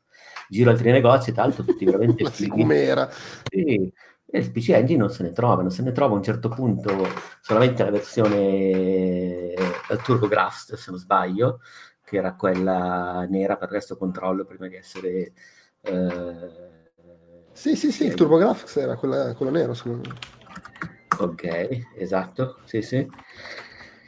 Giro 0.48 0.70
altri 0.70 0.90
negozi, 0.90 1.32
tra 1.32 1.42
l'altro 1.42 1.64
tutti 1.64 1.84
veramente 1.84 2.24
fighi. 2.30 2.48
Com'era? 2.48 3.08
Sì, 3.10 3.92
e 4.30 4.40
il 4.40 4.50
PC 4.50 4.70
Engine 4.70 4.98
non 4.98 5.10
se 5.10 5.22
ne 5.22 5.32
trova, 5.32 5.62
non 5.62 5.70
se 5.70 5.82
ne 5.82 5.92
trova 5.92 6.12
a 6.12 6.16
un 6.18 6.22
certo 6.22 6.50
punto 6.50 6.94
solamente 7.40 7.82
la 7.82 7.90
versione 7.90 8.36
eh, 9.52 9.56
TurboGrafx, 10.02 10.74
se 10.74 10.90
non 10.90 11.00
sbaglio, 11.00 11.60
che 12.08 12.16
era 12.16 12.34
quella 12.34 13.26
nera 13.28 13.56
per 13.56 13.70
resto 13.70 13.96
controllo 13.96 14.44
prima 14.44 14.68
di 14.68 14.76
essere... 14.76 15.32
Eh, 15.80 16.76
sì, 17.52 17.76
sì, 17.76 17.90
sì, 17.90 18.06
il 18.06 18.14
TurboGrafx 18.14 18.76
era 18.76 18.96
quella, 18.96 19.34
quello 19.34 19.52
nero. 19.52 19.74
Ok, 21.18 21.86
esatto, 21.96 22.58
sì, 22.64 22.82
sì. 22.82 23.06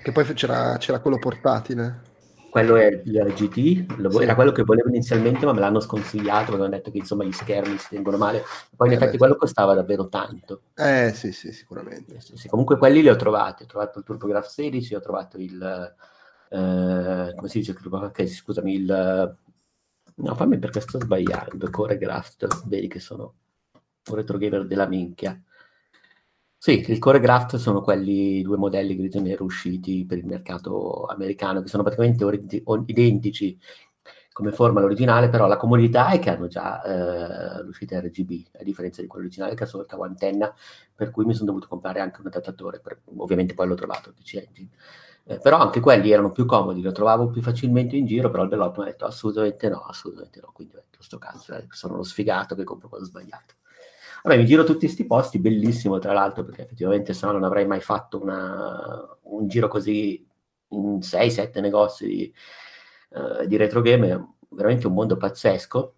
Che 0.03 0.13
poi 0.13 0.25
c'era, 0.35 0.77
c'era 0.79 1.01
quello 1.01 1.19
portatile 1.19 2.09
quello 2.51 2.75
è 2.75 2.87
il 3.05 3.33
GT, 3.35 3.99
lo, 3.99 4.11
sì. 4.11 4.23
era 4.25 4.35
quello 4.35 4.51
che 4.51 4.65
volevo 4.65 4.89
inizialmente, 4.89 5.47
ma 5.47 5.53
me 5.53 5.61
l'hanno 5.61 5.81
sconsigliato 5.81 6.47
perché 6.47 6.63
hanno 6.63 6.69
detto 6.69 6.91
che 6.91 6.99
insomma 6.99 7.25
gli 7.25 7.33
schermi 7.33 7.79
si 7.79 7.91
tengono 7.91 8.17
male. 8.17 8.43
Poi 8.77 8.89
in 8.89 8.93
eh 8.93 8.97
effetti 8.97 9.13
beh, 9.13 9.19
quello 9.19 9.37
costava 9.37 9.73
davvero 9.73 10.09
tanto. 10.09 10.63
Eh 10.75 11.13
sì, 11.15 11.33
sì, 11.33 11.53
sicuramente. 11.53 12.21
Sì, 12.21 12.37
sì. 12.37 12.49
Comunque 12.49 12.77
quelli 12.77 13.03
li 13.03 13.09
ho 13.09 13.17
trovati, 13.17 13.63
ho 13.63 13.67
trovato 13.67 14.01
il 14.01 14.05
TurboGrafx 14.05 14.49
16, 14.49 14.97
ho 14.97 15.01
trovato 15.01 15.39
il 15.39 15.95
eh, 16.51 17.33
come 17.37 17.49
si 17.49 17.59
dice 17.61 17.75
okay, 17.83 18.27
scusami, 18.27 18.75
il 18.75 19.37
no, 20.17 20.35
fammi 20.35 20.59
perché 20.59 20.81
sto 20.81 21.01
sbagliando, 21.01 21.71
Core 21.71 21.97
Graft, 21.99 22.67
vedi 22.67 22.89
che 22.89 23.01
sono 23.01 23.35
un 24.11 24.15
retro 24.15 24.39
gamer 24.39 24.67
della 24.67 24.87
minchia. 24.87 25.41
Sì, 26.63 26.85
il 26.91 26.99
Core 26.99 27.21
Graft 27.21 27.57
sono 27.57 27.81
quelli 27.81 28.43
due 28.43 28.59
modelli 28.59 28.95
grigio 28.95 29.17
e 29.19 29.23
nero 29.23 29.45
usciti 29.45 30.05
per 30.05 30.19
il 30.19 30.27
mercato 30.27 31.07
americano, 31.07 31.63
che 31.63 31.69
sono 31.69 31.83
praticamente 31.83 32.23
origi- 32.25 32.63
identici 32.87 33.59
come 34.33 34.53
forma 34.53 34.81
all'originale, 34.81 35.31
però 35.31 35.47
la 35.47 35.57
comodità 35.57 36.11
è 36.11 36.19
che 36.19 36.31
hanno 36.31 36.49
già 36.49 36.83
eh, 36.83 37.63
l'uscita 37.63 37.99
RGB, 38.01 38.47
a 38.61 38.63
differenza 38.63 39.01
di 39.01 39.07
quello 39.07 39.25
originale 39.25 39.55
che 39.55 39.65
ha 39.65 39.67
solo 39.67 39.87
antenna, 40.03 40.55
per 40.95 41.11
cui 41.11 41.25
mi 41.25 41.33
sono 41.35 41.47
dovuto 41.47 41.67
comprare 41.67 42.01
anche 42.01 42.21
un 42.21 42.27
adattatore, 42.27 42.81
per, 42.81 43.01
ovviamente 43.17 43.55
poi 43.55 43.67
l'ho 43.67 43.75
trovato 43.75 44.13
PC 44.13 44.35
Engine. 44.35 44.69
Eh, 45.25 45.39
però 45.39 45.59
anche 45.59 45.81
quelli 45.81 46.11
erano 46.11 46.33
più 46.33 46.45
comodi, 46.47 46.83
lo 46.83 46.93
trovavo 46.93 47.29
più 47.29 47.41
facilmente 47.43 47.97
in 47.97 48.07
giro, 48.07 48.31
però 48.31 48.43
il 48.43 48.49
bellotto 48.49 48.81
mi 48.81 48.89
ha 48.89 48.91
detto 48.91 49.05
assolutamente 49.05 49.69
no, 49.69 49.81
assolutamente 49.83 50.41
no, 50.41 50.51
quindi 50.53 50.75
ho 50.75 50.79
detto 50.79 51.03
sto 51.03 51.19
cazzo, 51.19 51.55
eh, 51.55 51.67
sono 51.71 51.97
lo 51.97 52.03
sfigato 52.03 52.55
che 52.55 52.65
compro 52.65 52.89
quello 52.89 53.05
sbagliato. 53.05 53.55
Vabbè, 54.23 54.37
mi 54.37 54.45
giro 54.47 54.65
tutti 54.65 54.85
questi 54.85 55.07
posti, 55.07 55.39
bellissimo 55.39 55.99
tra 55.99 56.13
l'altro, 56.13 56.45
perché 56.45 56.63
effettivamente 56.63 57.15
se 57.15 57.27
no 57.27 57.33
non 57.33 57.45
avrei 57.45 57.67
mai 57.67 57.81
fatto 57.81 58.21
una, 58.21 59.17
un 59.23 59.49
giro 59.49 59.69
così 59.69 60.27
in 60.69 61.01
6-7 61.01 61.61
negozi 61.61 62.07
di, 62.07 62.35
uh, 63.11 63.47
di 63.47 63.57
retro 63.57 63.81
game, 63.81 64.35
veramente 64.51 64.87
un 64.87 64.95
mondo 64.95 65.17
pazzesco, 65.17 65.95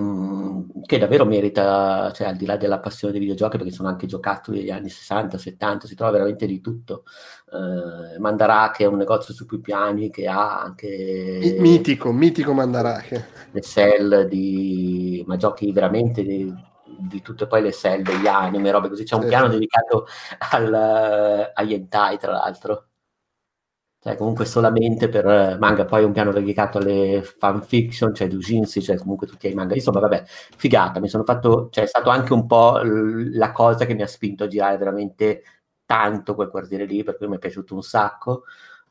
mm, 0.00 0.82
che 0.86 0.98
davvero 0.98 1.24
merita, 1.24 2.10
cioè 2.12 2.28
al 2.28 2.36
di 2.36 2.46
là 2.46 2.56
della 2.56 2.78
passione 2.78 3.12
dei 3.12 3.20
videogiochi, 3.20 3.56
perché 3.56 3.72
sono 3.72 3.88
anche 3.88 4.06
giocattoli 4.06 4.58
degli 4.58 4.70
anni 4.70 4.88
60-70, 4.88 5.86
si 5.86 5.94
trova 5.94 6.12
veramente 6.12 6.46
di 6.46 6.60
tutto. 6.60 7.04
Uh, 7.50 8.20
Mandarake 8.20 8.84
è 8.84 8.88
un 8.88 8.96
negozio 8.96 9.34
su 9.34 9.46
più 9.46 9.60
piani 9.60 10.10
che 10.10 10.26
ha 10.26 10.60
anche... 10.62 11.56
Mitico, 11.58 12.12
mitico 12.12 12.52
Mandarake. 12.52 13.26
Le 13.50 13.60
cell 13.62 14.22
di... 14.22 15.22
ma 15.26 15.36
giochi 15.36 15.72
veramente... 15.72 16.22
Di, 16.22 16.74
di 16.98 17.20
tutte 17.20 17.46
poi 17.46 17.60
le 17.60 17.72
cell 17.72 18.00
degli 18.02 18.26
anime, 18.26 18.70
robe 18.70 18.88
così. 18.88 19.04
C'è 19.04 19.16
un 19.16 19.22
sì, 19.22 19.28
piano 19.28 19.48
dedicato 19.48 20.06
al, 20.50 21.50
agli 21.52 21.74
hentai, 21.74 22.18
tra 22.18 22.32
l'altro. 22.32 22.86
Cioè, 24.06 24.14
comunque 24.14 24.44
solamente 24.44 25.08
per 25.08 25.58
manga, 25.58 25.84
poi 25.84 26.04
un 26.04 26.12
piano 26.12 26.30
dedicato 26.30 26.78
alle 26.78 27.24
fanfiction, 27.24 28.14
cioè 28.14 28.28
Dujinsi, 28.28 28.80
cioè 28.80 28.96
comunque 28.98 29.26
tutti 29.26 29.48
i 29.48 29.52
manga. 29.52 29.74
Insomma, 29.74 29.98
vabbè, 29.98 30.22
figata, 30.56 31.00
mi 31.00 31.08
sono 31.08 31.24
fatto, 31.24 31.70
cioè 31.72 31.82
è 31.82 31.86
stato 31.88 32.10
anche 32.10 32.32
un 32.32 32.46
po' 32.46 32.78
la 32.84 33.50
cosa 33.50 33.84
che 33.84 33.94
mi 33.94 34.02
ha 34.02 34.06
spinto 34.06 34.44
a 34.44 34.46
girare 34.46 34.76
veramente 34.76 35.42
tanto 35.84 36.36
quel 36.36 36.50
quartiere 36.50 36.84
lì, 36.84 37.02
per 37.02 37.16
cui 37.16 37.26
mi 37.26 37.34
è 37.34 37.38
piaciuto 37.40 37.74
un 37.74 37.82
sacco. 37.82 38.44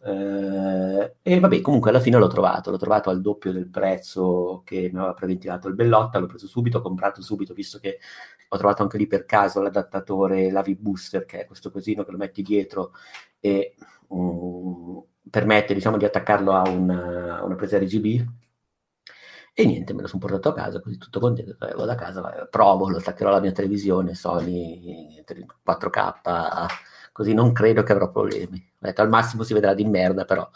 Eh, 0.04 1.14
e 1.22 1.40
vabbè, 1.40 1.62
comunque 1.62 1.92
alla 1.92 2.02
fine 2.02 2.18
l'ho 2.18 2.28
trovato, 2.28 2.70
l'ho 2.70 2.78
trovato 2.78 3.10
al 3.10 3.22
doppio 3.22 3.54
del 3.54 3.70
prezzo 3.70 4.64
che 4.66 4.90
mi 4.92 5.00
aveva 5.00 5.14
preventivato 5.14 5.70
il 5.70 5.76
Bellotta, 5.76 6.20
l'ho 6.20 6.26
preso 6.26 6.48
subito, 6.48 6.80
ho 6.80 6.82
comprato 6.82 7.22
subito, 7.22 7.54
visto 7.54 7.80
che 7.80 8.00
ho 8.50 8.58
trovato 8.58 8.82
anche 8.84 8.98
lì 8.98 9.08
per 9.08 9.24
caso 9.26 9.62
l'adattatore, 9.62 10.52
la 10.52 10.62
V-Booster, 10.62 11.24
che 11.24 11.44
è 11.44 11.46
questo 11.46 11.72
cosino 11.72 12.04
che 12.04 12.12
lo 12.12 12.18
metti 12.18 12.42
dietro 12.42 12.92
e 13.40 13.76
um, 14.10 15.03
permette 15.30 15.73
diciamo 15.73 15.98
di 15.98 16.06
attaccarlo 16.06 16.52
a 16.53 16.68
una, 16.69 17.44
una 17.44 17.56
presa 17.56 17.77
RGB. 17.77 18.26
E 19.57 19.65
niente, 19.65 19.94
me 19.94 20.02
lo 20.02 20.07
sono 20.07 20.19
portato 20.19 20.49
a 20.49 20.53
casa, 20.53 20.82
così 20.82 20.98
tutto 20.98 21.19
contento, 21.22 21.56
vado 21.57 21.90
a 21.91 21.95
casa, 21.95 22.48
provo, 22.49 22.90
lo 22.90 22.98
attaccherò 22.98 23.30
alla 23.30 23.40
mia 23.40 23.53
televisione 23.53 24.14
Sony 24.14 25.23
4K 25.65 26.68
così 27.15 27.34
non 27.34 27.53
credo 27.53 27.82
che 27.82 27.94
avrò 27.94 28.11
problemi. 28.11 28.61
Detto, 28.77 29.02
al 29.02 29.07
massimo 29.07 29.44
si 29.44 29.53
vedrà 29.53 29.73
di 29.73 29.86
merda, 29.86 30.26
però 30.26 30.49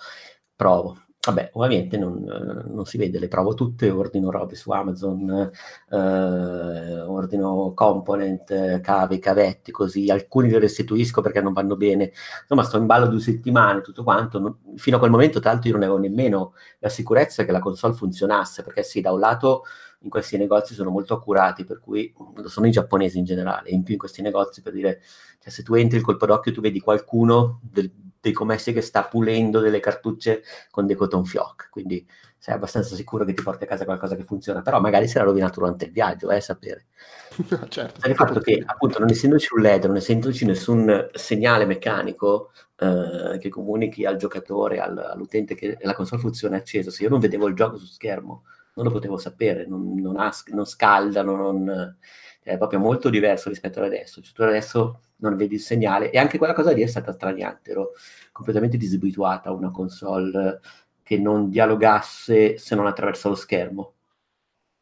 provo. 0.54 1.06
Vabbè, 1.30 1.52
ovviamente 1.54 1.96
non, 1.96 2.24
non, 2.72 2.86
si 2.86 2.98
vede, 2.98 3.20
le 3.20 3.28
provo 3.28 3.54
tutte, 3.54 3.92
ordino 3.92 4.32
robe 4.32 4.56
su 4.56 4.72
Amazon, 4.72 5.52
eh, 5.92 7.02
ordino 7.02 7.74
component, 7.76 8.82
cavi, 8.82 9.20
cavetti, 9.20 9.72
così, 9.72 10.10
alcuni 10.10 10.50
li 10.50 10.58
restituisco 10.58 11.22
perché 11.22 11.40
non 11.40 11.54
vanno 11.54 11.76
bene. 11.76 12.12
Insomma, 12.42 12.64
sto 12.64 12.78
in 12.78 12.88
ballo 12.88 13.06
due 13.06 13.20
settimane, 13.20 13.82
tutto 13.82 14.02
quanto. 14.04 14.40
Non, 14.40 14.58
fino 14.76 14.96
a 14.96 15.00
quel 15.00 15.12
momento, 15.12 15.40
l'altro, 15.44 15.70
io 15.70 15.76
non 15.76 15.84
avevo 15.84 16.00
nemmeno 16.00 16.54
la 16.80 16.90
sicurezza 16.90 17.46
che 17.46 17.52
la 17.52 17.60
console 17.60 17.94
funzionasse, 17.94 18.64
perché 18.64 18.82
sì, 18.82 19.00
da 19.00 19.12
un 19.12 19.20
lato 19.20 19.64
in 20.02 20.10
questi 20.10 20.36
negozi 20.38 20.74
sono 20.74 20.90
molto 20.90 21.14
accurati, 21.14 21.64
per 21.64 21.80
cui 21.80 22.12
lo 22.36 22.50
sono 22.50 22.66
i 22.66 22.72
giapponesi 22.72 23.20
in 23.20 23.26
generale, 23.26 23.70
in 23.70 23.84
più 23.84 23.94
in 23.94 24.00
questi 24.00 24.24
negozi 24.24 24.64
per 24.64 24.74
dire, 24.74 25.02
cioè 25.40 25.52
se 25.52 25.62
tu 25.62 25.76
entri 25.76 25.98
il 25.98 26.04
colpo 26.04 26.26
d'occhio 26.26 26.54
tu 26.54 26.62
vedi 26.62 26.80
qualcuno 26.80 27.60
del, 27.62 27.92
dei 28.22 28.32
commessi 28.32 28.74
che 28.74 28.82
sta 28.82 29.04
pulendo 29.04 29.60
delle 29.60 29.80
cartucce 29.80 30.44
con 30.72 30.86
dei 30.86 30.96
cotton 30.96 31.26
fioc, 31.26 31.70
quindi 31.70 32.06
sei 32.38 32.56
abbastanza 32.56 32.96
sicuro 32.96 33.26
che 33.26 33.34
ti 33.34 33.44
porti 33.44 33.66
a 33.66 33.68
casa 33.68 33.86
qualcosa 33.86 34.16
che 34.16 34.24
funziona, 34.24 34.62
però 34.62 34.80
magari 34.80 35.08
si 35.08 35.18
era 35.18 35.26
rovinato 35.26 35.60
durante 35.60 35.86
il 35.86 35.92
viaggio, 35.92 36.30
eh, 36.30 36.40
sapere. 36.40 36.86
certo. 37.70 38.08
il 38.08 38.16
fatto 38.16 38.40
che 38.40 38.64
appunto 38.66 39.00
non 39.00 39.10
essendoci 39.10 39.50
un 39.54 39.62
LED, 39.62 39.86
non 39.86 39.98
essendoci 39.98 40.46
nessun 40.46 41.10
segnale 41.14 41.66
meccanico 41.66 42.52
eh, 42.78 43.38
che 43.40 43.50
comunichi 43.50 44.06
al 44.06 44.16
giocatore, 44.16 44.80
al, 44.80 44.98
all'utente 44.98 45.56
che 45.56 45.78
la 45.82 45.94
console 45.94 46.22
funziona 46.22 46.58
accesa, 46.58 46.92
se 46.92 47.04
io 47.04 47.10
non 47.10 47.20
vedevo 47.20 47.48
il 47.48 47.56
gioco 47.56 47.78
su 47.78 47.86
schermo 47.86 48.44
non 48.80 48.86
lo 48.86 48.92
potevo 48.92 49.18
sapere, 49.18 49.66
non, 49.68 49.96
non, 49.96 50.18
ha, 50.18 50.32
non 50.54 50.66
scaldano, 50.66 51.36
non, 51.36 51.98
è 52.42 52.58
proprio 52.58 52.80
molto 52.80 53.10
diverso 53.10 53.50
rispetto 53.50 53.80
ad 53.80 53.86
adesso. 53.86 54.22
Cioè, 54.22 54.34
tu 54.34 54.42
adesso 54.44 55.02
non 55.20 55.36
vedi 55.36 55.56
il 55.56 55.62
segnale 55.62 56.12
e 56.12 56.18
anche 56.18 56.38
quella 56.38 56.54
cosa 56.54 56.72
lì 56.72 56.82
è 56.82 56.88
stata 56.88 57.12
straniante, 57.14 57.72
ero 57.72 57.92
completamente 58.32 58.78
disabituata 58.78 59.50
a 59.50 59.54
una 59.54 59.72
console 59.72 60.60
che 61.04 61.18
non 61.18 61.50
dialogasse 61.50 62.58
se 62.58 62.76
non 62.76 62.88
attraverso 62.88 63.30
lo 63.30 63.36
schermo. 63.36 63.94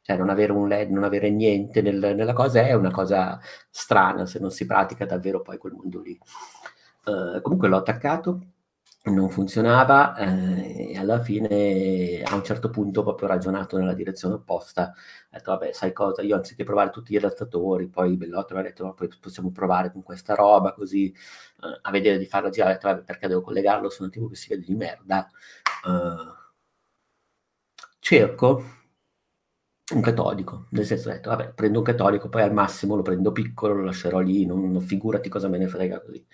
Cioè 0.01 0.17
non 0.17 0.29
avere 0.29 0.53
un 0.53 0.67
LED, 0.67 0.89
non 0.89 1.03
avere 1.03 1.29
niente 1.29 1.81
nel, 1.81 2.15
nella 2.15 2.33
cosa 2.33 2.65
è 2.65 2.73
una 2.73 2.91
cosa 2.91 3.39
strana 3.69 4.25
se 4.25 4.39
non 4.39 4.51
si 4.51 4.65
pratica 4.65 5.05
davvero 5.05 5.41
poi 5.41 5.57
quel 5.57 5.73
mondo 5.73 6.01
lì. 6.01 6.17
Uh, 7.05 7.41
comunque 7.41 7.67
l'ho 7.67 7.77
attaccato, 7.77 8.41
non 9.11 9.29
funzionava 9.29 10.15
eh, 10.15 10.91
e 10.93 10.97
alla 10.97 11.21
fine 11.21 12.21
a 12.23 12.35
un 12.35 12.43
certo 12.43 12.69
punto 12.69 12.99
ho 13.01 13.03
proprio 13.03 13.27
ragionato 13.27 13.77
nella 13.77 13.93
direzione 13.93 14.35
opposta 14.35 14.93
ho 14.93 15.29
detto 15.31 15.51
vabbè 15.51 15.71
sai 15.73 15.93
cosa? 15.93 16.21
Io 16.21 16.35
anziché 16.35 16.63
provare 16.63 16.89
tutti 16.89 17.13
gli 17.13 17.17
adattatori 17.17 17.87
poi 17.87 18.15
Bellotto 18.17 18.53
mi 18.53 18.59
ha 18.61 18.63
detto 18.63 18.83
no, 18.85 18.93
poi 18.93 19.09
possiamo 19.19 19.51
provare 19.51 19.91
con 19.91 20.03
questa 20.03 20.35
roba 20.35 20.73
così 20.73 21.11
eh, 21.11 21.79
a 21.81 21.91
vedere 21.91 22.17
di 22.17 22.25
farla 22.25 22.49
girare. 22.49 22.71
Ho 22.71 22.75
detto 22.75 22.87
vabbè 22.87 23.03
perché 23.03 23.27
devo 23.27 23.41
collegarlo? 23.41 23.89
Un 23.99 24.09
tipo 24.11 24.27
che 24.27 24.35
si 24.35 24.49
vede 24.49 24.65
di 24.65 24.75
merda. 24.75 25.27
Uh, 25.85 26.35
cerco 27.99 28.63
un 29.93 30.01
catodico, 30.01 30.67
nel 30.71 30.85
senso 30.85 31.09
detto, 31.09 31.29
vabbè, 31.29 31.53
prendo 31.53 31.79
un 31.79 31.85
catodico, 31.85 32.27
poi 32.27 32.41
al 32.41 32.51
massimo 32.51 32.95
lo 32.97 33.01
prendo 33.03 33.31
piccolo, 33.31 33.73
lo 33.73 33.85
lascerò 33.85 34.19
lì, 34.19 34.45
non, 34.45 34.69
non 34.69 34.81
figurati 34.81 35.29
cosa 35.29 35.47
me 35.47 35.57
ne 35.57 35.67
frega 35.67 36.01
così. 36.01 36.25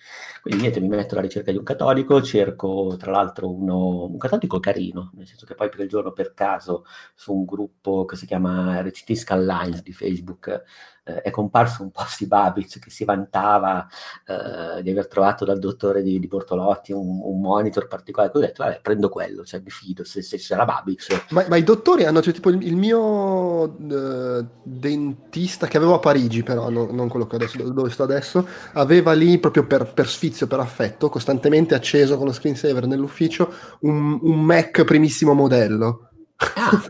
Quindi 0.42 0.60
niente, 0.60 0.80
mi 0.80 0.88
metto 0.88 1.14
alla 1.14 1.22
ricerca 1.22 1.52
di 1.52 1.58
un 1.58 1.62
catodico, 1.62 2.20
cerco 2.20 2.96
tra 2.98 3.12
l'altro 3.12 3.48
uno, 3.52 4.06
un 4.06 4.18
catodico 4.18 4.58
carino, 4.58 5.12
nel 5.14 5.28
senso 5.28 5.46
che 5.46 5.54
poi 5.54 5.68
per 5.68 5.80
il 5.80 5.88
giorno 5.88 6.12
per 6.12 6.34
caso 6.34 6.84
su 7.14 7.32
un 7.32 7.44
gruppo 7.44 8.04
che 8.06 8.16
si 8.16 8.26
chiama 8.26 8.80
RCT 8.80 9.12
Skylines 9.12 9.82
di 9.82 9.92
Facebook 9.92 10.64
eh, 11.04 11.20
è 11.20 11.30
comparso 11.30 11.82
un 11.82 11.90
post 11.90 12.18
di 12.20 12.26
Babic 12.26 12.78
che 12.78 12.90
si 12.90 13.04
vantava 13.04 13.86
eh, 14.26 14.82
di 14.82 14.90
aver 14.90 15.06
trovato 15.06 15.44
dal 15.44 15.58
dottore 15.58 16.02
di, 16.02 16.18
di 16.18 16.26
Bortolotti 16.26 16.92
un, 16.92 17.20
un, 17.22 17.40
monitor 17.40 17.86
particolare. 17.86 18.32
Ho 18.34 18.40
detto, 18.40 18.64
vabbè, 18.64 18.80
prendo 18.80 19.10
quello, 19.10 19.44
cioè 19.44 19.60
mi 19.62 19.70
fido 19.70 20.02
se, 20.04 20.22
se 20.22 20.38
c'era 20.38 20.64
Babic. 20.64 21.26
Ma, 21.30 21.44
ma, 21.48 21.56
i 21.56 21.62
dottori 21.62 22.04
hanno, 22.04 22.22
cioè, 22.22 22.32
tipo 22.32 22.48
il, 22.48 22.66
il 22.66 22.76
mio 22.76 23.62
uh, 23.64 24.48
dentista 24.62 25.66
che 25.66 25.76
avevo 25.76 25.94
a 25.94 25.98
Parigi, 25.98 26.42
però 26.42 26.70
no, 26.70 26.88
non 26.90 27.08
quello 27.08 27.26
che 27.26 27.36
adesso, 27.36 27.58
dove 27.70 27.90
sto 27.90 28.02
adesso, 28.02 28.46
aveva 28.72 29.12
lì 29.12 29.38
proprio 29.38 29.66
per, 29.66 29.92
per 29.92 30.08
sfizio, 30.08 30.46
per 30.46 30.60
affetto, 30.60 31.10
costantemente 31.10 31.74
acceso 31.74 32.16
con 32.16 32.26
lo 32.26 32.32
screensaver 32.32 32.86
nell'ufficio 32.86 33.52
un, 33.80 34.18
un 34.22 34.40
Mac 34.40 34.84
primissimo 34.84 35.34
modello. 35.34 36.08
Ah. 36.36 36.82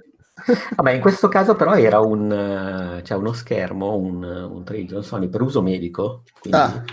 Vabbè, 0.77 0.93
in 0.93 1.01
questo 1.01 1.29
caso 1.29 1.55
però 1.55 1.75
era 1.75 2.01
un, 2.01 3.01
cioè 3.03 3.17
uno 3.17 3.33
schermo, 3.33 3.97
un, 3.97 4.23
un 4.23 4.65
Triton 4.65 5.03
Sony 5.03 5.29
per 5.29 5.43
uso 5.43 5.63
medico, 5.63 6.23
quindi, 6.39 6.59
ah. 6.59 6.85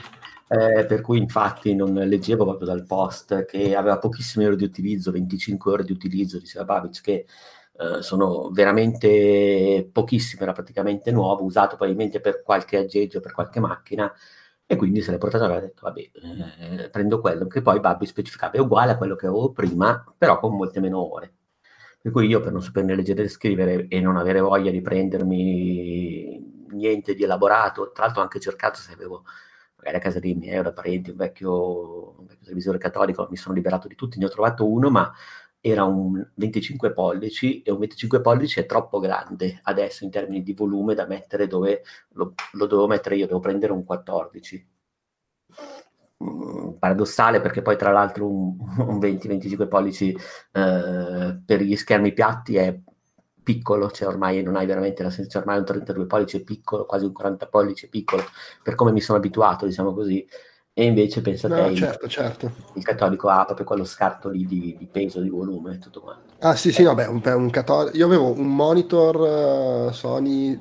eh, 0.48 0.86
per 0.86 1.02
cui 1.02 1.18
infatti 1.18 1.76
non 1.76 1.94
leggevo 1.94 2.46
proprio 2.46 2.68
dal 2.68 2.86
post 2.86 3.46
che 3.46 3.76
aveva 3.76 3.98
pochissime 3.98 4.48
ore 4.48 4.56
di 4.56 4.64
utilizzo, 4.64 5.12
25 5.12 5.72
ore 5.72 5.84
di 5.84 5.92
utilizzo, 5.92 6.38
diceva 6.38 6.66
Babic, 6.66 7.02
che 7.02 7.26
eh, 7.82 8.02
sono 8.02 8.50
veramente 8.52 9.90
pochissime, 9.92 10.44
era 10.44 10.52
praticamente 10.54 11.12
nuovo, 11.12 11.44
usato 11.44 11.76
probabilmente 11.76 12.22
per 12.22 12.44
qualche 12.44 12.78
aggeggio, 12.78 13.20
per 13.20 13.34
qualche 13.34 13.60
macchina, 13.60 14.12
e 14.66 14.76
quindi 14.78 15.02
se 15.02 15.12
l'è 15.12 15.18
portato 15.18 15.50
e 15.50 15.56
ha 15.56 15.60
detto, 15.60 15.82
vabbè, 15.84 16.12
eh, 16.80 16.90
prendo 16.90 17.20
quello, 17.20 17.48
che 17.48 17.62
poi 17.62 17.82
Babi 17.82 18.06
specificava, 18.06 18.54
è 18.54 18.60
uguale 18.60 18.92
a 18.92 18.98
quello 18.98 19.16
che 19.16 19.26
avevo 19.26 19.52
prima, 19.52 20.02
però 20.18 20.40
con 20.40 20.56
molte 20.56 20.80
meno 20.80 21.14
ore. 21.14 21.34
Per 22.02 22.12
cui 22.12 22.28
io 22.28 22.40
per 22.40 22.52
non 22.52 22.62
saperne 22.64 22.96
leggere 22.96 23.24
e 23.24 23.28
scrivere 23.28 23.88
e 23.88 24.00
non 24.00 24.18
avere 24.18 24.40
voglia 24.40 24.72
di 24.72 24.82
prendermi 24.82 26.66
niente 26.72 27.14
di 27.14 27.24
elaborato, 27.24 27.92
tra 27.92 28.06
l'altro 28.06 28.22
ho 28.22 28.24
anche 28.24 28.40
cercato 28.40 28.80
se 28.80 28.92
avevo 28.94 29.24
magari 29.78 29.98
a 29.98 30.00
casa 30.00 30.20
dei 30.20 30.34
miei 30.34 30.60
o 30.60 30.64
da 30.64 30.74
parenti 30.74 31.12
un 31.12 31.18
vecchio, 31.18 32.20
un 32.20 32.26
vecchio 32.26 32.46
televisore 32.46 32.78
cattolico, 32.80 33.28
mi 33.30 33.38
sono 33.38 33.54
liberato 33.54 33.88
di 33.88 33.96
tutti, 33.96 34.18
ne 34.18 34.26
ho 34.26 34.30
trovato 34.30 34.68
uno, 34.68 34.90
ma 34.90 35.12
era 35.60 35.84
un 35.84 36.28
25 36.36 36.92
pollici 36.92 37.62
e 37.62 37.72
un 37.72 37.80
25 37.80 38.22
pollici 38.22 38.60
è 38.60 38.66
troppo 38.66 39.00
grande 39.00 39.60
adesso 39.64 40.04
in 40.04 40.10
termini 40.10 40.42
di 40.42 40.54
volume 40.54 40.96
da 40.96 41.06
mettere 41.06 41.46
dove 41.46 41.84
lo, 42.14 42.34
lo 42.54 42.66
dovevo 42.66 42.88
mettere 42.88 43.16
io, 43.18 43.28
devo 43.28 43.40
prendere 43.40 43.74
un 43.74 43.84
14 43.84 44.71
Mm, 44.71 44.71
paradossale 46.80 47.42
perché 47.42 47.62
poi 47.62 47.78
tra 47.78 47.92
l'altro 47.92 48.28
un, 48.28 48.56
un 48.80 48.98
20-25 48.98 49.68
pollici 49.68 50.12
eh, 50.12 51.40
per 51.46 51.62
gli 51.62 51.76
schermi 51.76 52.14
piatti 52.14 52.56
è 52.56 52.78
piccolo, 53.44 53.90
cioè 53.90 54.08
ormai 54.08 54.44
non 54.44 54.56
hai 54.56 54.66
veramente 54.66 55.04
la 55.04 55.10
sensazione, 55.10 55.46
ormai 55.46 55.60
un 55.60 55.66
32 55.66 56.06
pollici 56.06 56.38
è 56.38 56.44
piccolo, 56.44 56.86
quasi 56.86 57.06
un 57.06 57.14
40 57.14 57.48
pollici 57.48 57.86
è 57.86 57.90
piccolo, 57.90 58.24
per 58.62 58.76
come 58.76 58.92
mi 58.92 59.02
sono 59.02 59.18
abituato, 59.18 59.66
diciamo 59.66 59.94
così, 59.94 60.26
e 60.74 60.86
invece 60.86 61.22
pensa 61.22 61.48
no, 61.48 61.56
te, 61.56 61.76
certo, 61.76 62.06
il, 62.06 62.12
certo. 62.12 62.52
il 62.76 62.84
cattolico 62.84 63.28
ha 63.28 63.44
proprio 63.44 63.66
quello 63.66 63.84
scarto 63.84 64.30
lì 64.30 64.46
di, 64.46 64.76
di 64.78 64.88
peso, 64.88 65.20
di 65.20 65.30
volume, 65.30 65.80
tutto 65.80 66.02
quanto. 66.02 66.36
Ah 66.40 66.56
sì, 66.56 66.72
sì, 66.72 66.84
no, 66.84 66.94
beh, 66.94 67.06
un, 67.08 67.22
un 67.24 67.50
cattolico, 67.50 67.98
io 67.98 68.06
avevo 68.06 68.32
un 68.32 68.56
monitor 68.56 69.90
uh, 69.90 69.92
Sony 69.92 70.58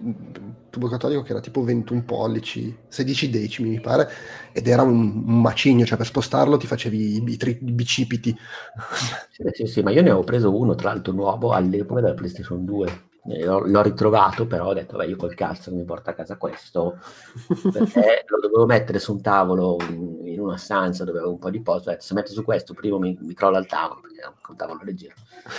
tubo 0.70 0.88
cattolico 0.88 1.22
che 1.22 1.32
era 1.32 1.40
tipo 1.40 1.62
21 1.62 2.05
pollici, 2.05 2.76
16 2.88 3.28
decimi 3.30 3.70
mi 3.70 3.80
pare, 3.80 4.09
ed 4.52 4.66
era 4.68 4.82
un, 4.82 5.24
un 5.26 5.40
macigno, 5.40 5.84
cioè 5.84 5.97
per 5.98 6.06
spostarlo 6.06 6.56
ti 6.56 6.66
facevi 6.66 7.22
i, 7.30 7.36
tri- 7.36 7.59
i 7.60 7.72
bicipiti. 7.72 8.36
Sì, 9.30 9.44
sì, 9.52 9.66
sì, 9.66 9.82
ma 9.82 9.90
io 9.90 10.02
ne 10.02 10.10
ho 10.10 10.22
preso 10.22 10.55
uno, 10.56 10.74
tra 10.74 10.92
l'altro 10.92 11.12
nuovo, 11.12 11.52
all'epoca 11.52 12.01
della 12.02 12.14
PlayStation 12.14 12.64
2. 12.64 13.09
L'ho, 13.24 13.60
l'ho 13.66 13.82
ritrovato, 13.82 14.47
però 14.47 14.66
ho 14.68 14.74
detto, 14.74 14.97
beh, 14.97 15.06
io 15.06 15.16
col 15.16 15.34
cazzo 15.34 15.74
mi 15.74 15.84
porto 15.84 16.10
a 16.10 16.14
casa 16.14 16.36
questo, 16.36 16.98
perché 17.70 18.24
lo 18.26 18.38
dovevo 18.40 18.66
mettere 18.66 18.98
su 18.98 19.12
un 19.12 19.20
tavolo 19.22 19.76
in, 19.88 20.20
in 20.40 20.46
una 20.48 20.56
stanza 20.56 21.04
dove 21.04 21.18
avevo 21.18 21.32
un 21.32 21.38
po' 21.38 21.50
di 21.50 21.60
posto, 21.60 21.90
detto, 21.90 22.02
se 22.02 22.14
metto 22.14 22.32
su 22.32 22.42
questo, 22.44 22.74
prima 22.74 22.98
mi, 22.98 23.16
mi 23.20 23.34
crolla 23.34 23.58
il 23.58 23.66
tavolo, 23.66 24.00
perché 24.00 24.20
è 24.20 24.26
un 24.48 24.56
tavolo 24.56 24.80
leggero. 24.82 25.14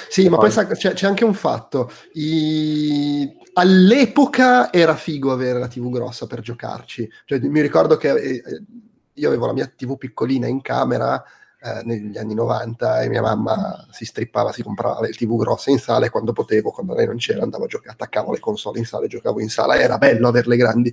Sì, 0.09 0.25
e 0.25 0.29
ma 0.29 0.37
poi, 0.37 0.51
poi 0.51 0.65
c'è, 0.75 0.93
c'è, 0.93 1.07
anche 1.07 1.23
un 1.23 1.33
fatto, 1.33 1.91
I... 2.13 3.37
all'epoca 3.53 4.71
era 4.71 4.95
figo 4.95 5.31
avere 5.31 5.59
la 5.59 5.67
TV 5.67 5.89
grossa 5.89 6.27
per 6.27 6.41
giocarci, 6.41 7.09
cioè, 7.25 7.39
mi 7.39 7.61
ricordo 7.61 7.97
che 7.97 8.11
eh, 8.11 8.43
io 9.13 9.27
avevo 9.27 9.45
la 9.45 9.53
mia 9.53 9.67
TV 9.67 9.97
piccolina 9.97 10.47
in 10.47 10.61
camera, 10.61 11.23
eh, 11.63 11.81
negli 11.83 12.17
anni 12.17 12.33
90 12.33 13.03
e 13.03 13.09
mia 13.09 13.21
mamma 13.21 13.85
si 13.91 14.03
strippava, 14.03 14.51
si 14.51 14.63
comprava 14.63 15.01
le 15.01 15.09
tv 15.09 15.37
grosse 15.37 15.69
in 15.69 15.77
sala 15.77 16.07
e 16.07 16.09
quando 16.09 16.33
potevo, 16.33 16.71
quando 16.71 16.95
lei 16.95 17.05
non 17.05 17.17
c'era, 17.17 17.43
andavo 17.43 17.65
a 17.65 17.67
giocare, 17.67 17.91
attaccavo 17.91 18.31
le 18.31 18.39
console 18.39 18.79
in 18.79 18.85
sala 18.85 19.05
e 19.05 19.09
giocavo 19.09 19.39
in 19.39 19.49
sala, 19.49 19.75
era 19.75 19.99
bello 19.99 20.27
averle 20.27 20.57
grandi. 20.57 20.91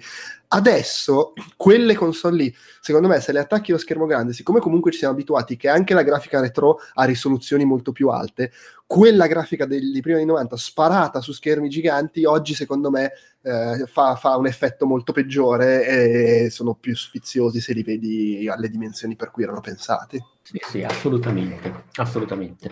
Adesso 0.48 1.32
quelle 1.56 1.94
console 1.94 2.36
lì, 2.36 2.56
secondo 2.82 3.08
me, 3.08 3.20
se 3.20 3.32
le 3.32 3.38
attacchi 3.38 3.70
allo 3.70 3.80
schermo 3.80 4.04
grande, 4.04 4.34
siccome 4.34 4.60
comunque 4.60 4.92
ci 4.92 4.98
siamo 4.98 5.14
abituati 5.14 5.56
che 5.56 5.68
anche 5.68 5.94
la 5.94 6.02
grafica 6.02 6.40
retro 6.40 6.80
ha 6.94 7.04
risoluzioni 7.04 7.64
molto 7.64 7.92
più 7.92 8.08
alte, 8.08 8.52
quella 8.86 9.26
grafica 9.26 9.66
degli 9.66 10.00
primi 10.00 10.18
anni 10.18 10.26
90 10.26 10.56
sparata 10.56 11.20
su 11.20 11.32
schermi 11.32 11.68
giganti, 11.68 12.24
oggi 12.24 12.54
secondo 12.54 12.90
me 12.90 13.12
eh, 13.42 13.84
fa, 13.86 14.16
fa, 14.16 14.36
un 14.36 14.46
effetto 14.46 14.86
molto 14.86 15.12
peggiore 15.12 15.86
e 15.86 16.50
sono 16.50 16.74
più 16.74 16.96
sfiziosi 16.96 17.60
se 17.60 17.72
li 17.72 17.82
vedi 17.82 18.48
alle 18.48 18.68
dimensioni 18.68 19.16
per 19.16 19.30
cui 19.30 19.44
erano 19.44 19.60
pensati. 19.60 20.22
Sì, 20.50 20.58
sì, 20.62 20.82
assolutamente, 20.82 21.84
assolutamente. 21.96 22.70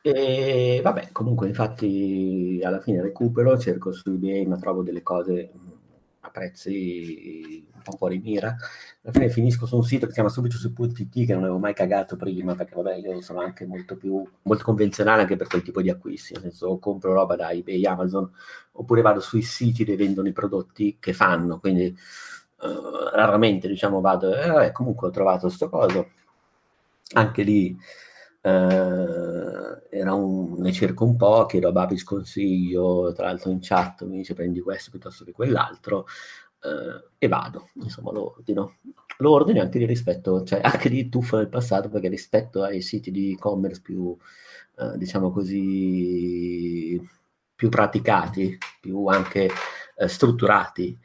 E 0.00 0.80
vabbè, 0.80 1.08
comunque 1.10 1.48
infatti 1.48 2.60
alla 2.62 2.78
fine 2.80 3.02
recupero, 3.02 3.58
cerco 3.58 3.90
su 3.92 4.10
eBay, 4.10 4.46
ma 4.46 4.56
trovo 4.58 4.82
delle 4.84 5.02
cose 5.02 5.50
a 6.20 6.30
prezzi 6.30 7.66
un 7.74 7.82
po' 7.82 7.96
fuori 7.96 8.20
mira. 8.20 8.54
Alla 9.02 9.12
fine 9.12 9.28
finisco 9.28 9.66
su 9.66 9.74
un 9.74 9.82
sito 9.82 10.02
che 10.02 10.12
si 10.12 10.14
chiama 10.14 10.28
subito.it 10.28 11.26
che 11.26 11.32
non 11.34 11.42
avevo 11.42 11.58
mai 11.58 11.74
cagato 11.74 12.14
prima, 12.14 12.54
perché 12.54 12.76
vabbè, 12.76 12.94
io 12.98 13.20
sono 13.22 13.40
anche 13.40 13.66
molto 13.66 13.96
più 13.96 14.24
molto 14.42 14.62
convenzionale 14.62 15.22
anche 15.22 15.34
per 15.36 15.48
quel 15.48 15.62
tipo 15.62 15.82
di 15.82 15.90
acquisti, 15.90 16.34
nel 16.34 16.42
senso 16.42 16.78
compro 16.78 17.12
roba 17.12 17.34
da 17.34 17.50
eBay, 17.50 17.84
Amazon, 17.86 18.30
oppure 18.72 19.02
vado 19.02 19.18
sui 19.18 19.42
siti 19.42 19.84
dove 19.84 19.96
vendono 19.96 20.28
i 20.28 20.32
prodotti 20.32 20.98
che 21.00 21.12
fanno, 21.12 21.58
quindi 21.58 21.86
uh, 22.62 23.08
raramente 23.12 23.66
diciamo 23.66 24.00
vado, 24.00 24.32
eh, 24.60 24.70
comunque 24.70 25.08
ho 25.08 25.10
trovato 25.10 25.48
sto 25.48 25.68
coso 25.68 26.10
anche 27.14 27.42
lì 27.42 27.76
eh, 28.42 28.50
era 29.90 30.14
un, 30.14 30.54
ne 30.58 30.72
cerco 30.72 31.04
un 31.04 31.16
po', 31.16 31.46
chiedo 31.46 31.68
a 31.68 31.72
Babis 31.72 32.04
consiglio, 32.04 33.12
tra 33.12 33.26
l'altro 33.26 33.50
in 33.50 33.58
chat 33.60 34.04
mi 34.04 34.18
dice 34.18 34.34
prendi 34.34 34.60
questo 34.60 34.90
piuttosto 34.90 35.24
che 35.24 35.32
quell'altro 35.32 36.06
eh, 36.62 37.08
e 37.18 37.28
vado, 37.28 37.70
insomma 37.74 38.12
lo 38.12 38.34
ordino. 38.36 38.76
Lo 39.18 39.32
ordino 39.32 39.60
anche 39.60 39.78
di 39.78 39.84
rispetto, 39.84 40.44
cioè 40.44 40.60
anche 40.62 40.88
di 40.88 41.08
tuffo 41.10 41.36
nel 41.36 41.48
passato 41.50 41.90
perché 41.90 42.08
rispetto 42.08 42.62
ai 42.62 42.80
siti 42.80 43.10
di 43.10 43.32
e-commerce 43.32 43.82
più, 43.82 44.16
eh, 44.78 44.96
diciamo 44.96 45.30
così, 45.30 46.98
più 47.54 47.68
praticati, 47.68 48.56
più 48.80 49.06
anche 49.06 49.50
eh, 49.96 50.08
strutturati. 50.08 50.98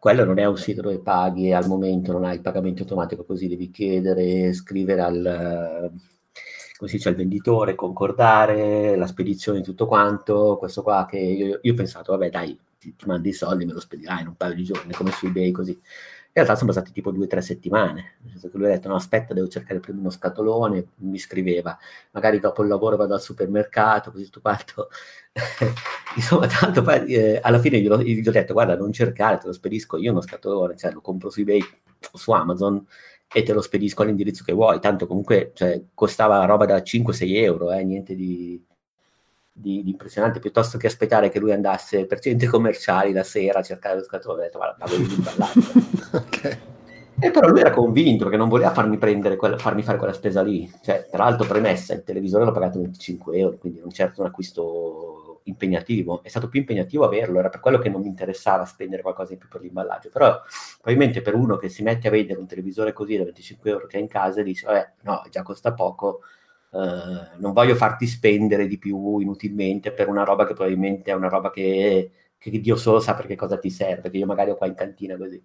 Quello 0.00 0.24
non 0.24 0.38
è 0.38 0.46
un 0.46 0.56
sito 0.56 0.80
dove 0.80 0.98
paghi 0.98 1.52
al 1.52 1.68
momento 1.68 2.12
non 2.12 2.24
hai 2.24 2.36
il 2.36 2.40
pagamento 2.40 2.82
automatico, 2.84 3.24
così 3.24 3.48
devi 3.48 3.70
chiedere, 3.70 4.50
scrivere 4.54 5.02
al, 5.02 5.92
dice, 6.80 7.08
al 7.10 7.14
venditore, 7.14 7.74
concordare, 7.74 8.96
la 8.96 9.06
spedizione, 9.06 9.60
tutto 9.60 9.86
quanto. 9.86 10.56
Questo 10.58 10.82
qua 10.82 11.06
che 11.06 11.18
io, 11.18 11.58
io 11.60 11.72
ho 11.72 11.76
pensato, 11.76 12.12
vabbè 12.12 12.30
dai, 12.30 12.58
ti, 12.78 12.96
ti 12.96 13.04
mandi 13.06 13.28
i 13.28 13.32
soldi, 13.34 13.66
me 13.66 13.74
lo 13.74 13.80
spedirai 13.80 14.22
in 14.22 14.28
un 14.28 14.36
paio 14.36 14.54
di 14.54 14.64
giorni, 14.64 14.94
come 14.94 15.10
su 15.10 15.26
eBay 15.26 15.50
così. 15.50 15.78
In 16.32 16.36
realtà 16.46 16.54
sono 16.54 16.72
passati 16.72 16.92
tipo 16.92 17.10
due 17.10 17.24
o 17.24 17.26
tre 17.26 17.40
settimane, 17.40 18.18
nel 18.20 18.30
senso 18.30 18.50
che 18.50 18.56
lui 18.56 18.66
ha 18.66 18.70
detto 18.70 18.86
no 18.86 18.94
aspetta 18.94 19.34
devo 19.34 19.48
cercare 19.48 19.80
prima 19.80 19.98
uno 19.98 20.10
scatolone, 20.10 20.90
mi 20.98 21.18
scriveva, 21.18 21.76
magari 22.12 22.38
dopo 22.38 22.62
il 22.62 22.68
lavoro 22.68 22.96
vado 22.96 23.14
al 23.14 23.20
supermercato, 23.20 24.12
così 24.12 24.24
tutto 24.24 24.40
quanto. 24.40 24.90
Insomma, 26.14 26.46
tanto 26.46 26.88
eh, 26.88 27.40
alla 27.42 27.58
fine 27.58 27.80
gli 27.80 27.88
ho, 27.88 28.00
gli 28.00 28.26
ho, 28.26 28.30
detto 28.30 28.52
guarda 28.52 28.76
non 28.76 28.92
cercare, 28.92 29.38
te 29.38 29.48
lo 29.48 29.52
spedisco 29.52 29.96
io 29.96 30.12
uno 30.12 30.20
scatolone, 30.20 30.76
cioè 30.76 30.92
lo 30.92 31.00
compro 31.00 31.30
su 31.30 31.40
eBay 31.40 31.60
o 32.12 32.16
su 32.16 32.30
Amazon 32.30 32.86
e 33.32 33.42
te 33.42 33.52
lo 33.52 33.60
spedisco 33.60 34.02
all'indirizzo 34.02 34.44
che 34.44 34.52
vuoi, 34.52 34.78
tanto 34.78 35.08
comunque 35.08 35.50
cioè, 35.54 35.82
costava 35.94 36.44
roba 36.44 36.64
da 36.64 36.76
5-6 36.78 37.34
euro, 37.42 37.72
eh, 37.72 37.82
niente 37.82 38.14
di, 38.14 38.64
di, 39.60 39.82
di, 39.82 39.90
impressionante, 39.90 40.40
piuttosto 40.40 40.78
che 40.78 40.86
aspettare 40.86 41.28
che 41.28 41.38
lui 41.38 41.52
andasse 41.52 42.06
per 42.06 42.20
centri 42.20 42.46
commerciali 42.46 43.12
la 43.12 43.22
sera 43.22 43.60
a 43.60 43.62
cercare 43.62 43.96
lo 43.96 44.04
scatolone, 44.04 44.40
ho 44.40 44.44
detto, 44.44 44.58
guarda, 44.58 44.76
pago 44.78 44.96
di 44.96 45.24
okay. 46.16 46.58
E 47.22 47.30
però 47.30 47.48
lui 47.48 47.60
era 47.60 47.70
convinto 47.70 48.24
perché 48.24 48.38
non 48.38 48.48
voleva 48.48 48.70
farmi, 48.70 48.96
prendere 48.96 49.36
quella, 49.36 49.58
farmi 49.58 49.82
fare 49.82 49.98
quella 49.98 50.14
spesa 50.14 50.40
lì. 50.42 50.70
Cioè, 50.80 51.06
tra 51.10 51.24
l'altro, 51.24 51.46
premessa, 51.46 51.92
il 51.92 52.02
televisore 52.02 52.46
l'ho 52.46 52.52
pagato 52.52 52.80
25 52.80 53.36
euro, 53.36 53.58
quindi 53.58 53.80
non 53.80 53.90
certo 53.90 54.22
un 54.22 54.28
acquisto 54.28 55.42
impegnativo. 55.44 56.22
È 56.22 56.28
stato 56.28 56.48
più 56.48 56.60
impegnativo 56.60 57.04
averlo, 57.04 57.38
era 57.38 57.50
per 57.50 57.60
quello 57.60 57.78
che 57.78 57.90
non 57.90 58.00
mi 58.00 58.06
interessava 58.06 58.64
spendere 58.64 59.02
qualcosa 59.02 59.34
in 59.34 59.38
più 59.38 59.48
per 59.48 59.60
l'imballaggio. 59.60 60.08
Però, 60.08 60.40
probabilmente 60.80 61.20
per 61.20 61.34
uno 61.34 61.58
che 61.58 61.68
si 61.68 61.82
mette 61.82 62.08
a 62.08 62.10
vendere 62.10 62.40
un 62.40 62.46
televisore 62.46 62.94
così 62.94 63.18
da 63.18 63.24
25 63.24 63.70
euro 63.70 63.86
che 63.86 63.98
ha 63.98 64.00
in 64.00 64.08
casa 64.08 64.40
e 64.40 64.44
dice, 64.44 64.64
vabbè, 64.64 64.92
no, 65.02 65.22
già 65.30 65.42
costa 65.42 65.74
poco, 65.74 66.20
Uh, 66.72 67.36
non 67.40 67.52
voglio 67.52 67.74
farti 67.74 68.06
spendere 68.06 68.68
di 68.68 68.78
più 68.78 69.18
inutilmente 69.18 69.92
per 69.92 70.06
una 70.08 70.22
roba 70.22 70.46
che 70.46 70.54
probabilmente 70.54 71.10
è 71.10 71.14
una 71.14 71.28
roba 71.28 71.50
che, 71.50 72.12
che 72.38 72.60
Dio 72.60 72.76
solo 72.76 73.00
sa 73.00 73.14
perché 73.14 73.34
cosa 73.34 73.58
ti 73.58 73.70
serve, 73.70 74.08
che 74.08 74.18
io 74.18 74.26
magari 74.26 74.50
ho 74.50 74.56
qua 74.56 74.68
in 74.68 74.74
cantina 74.74 75.16
così. 75.16 75.42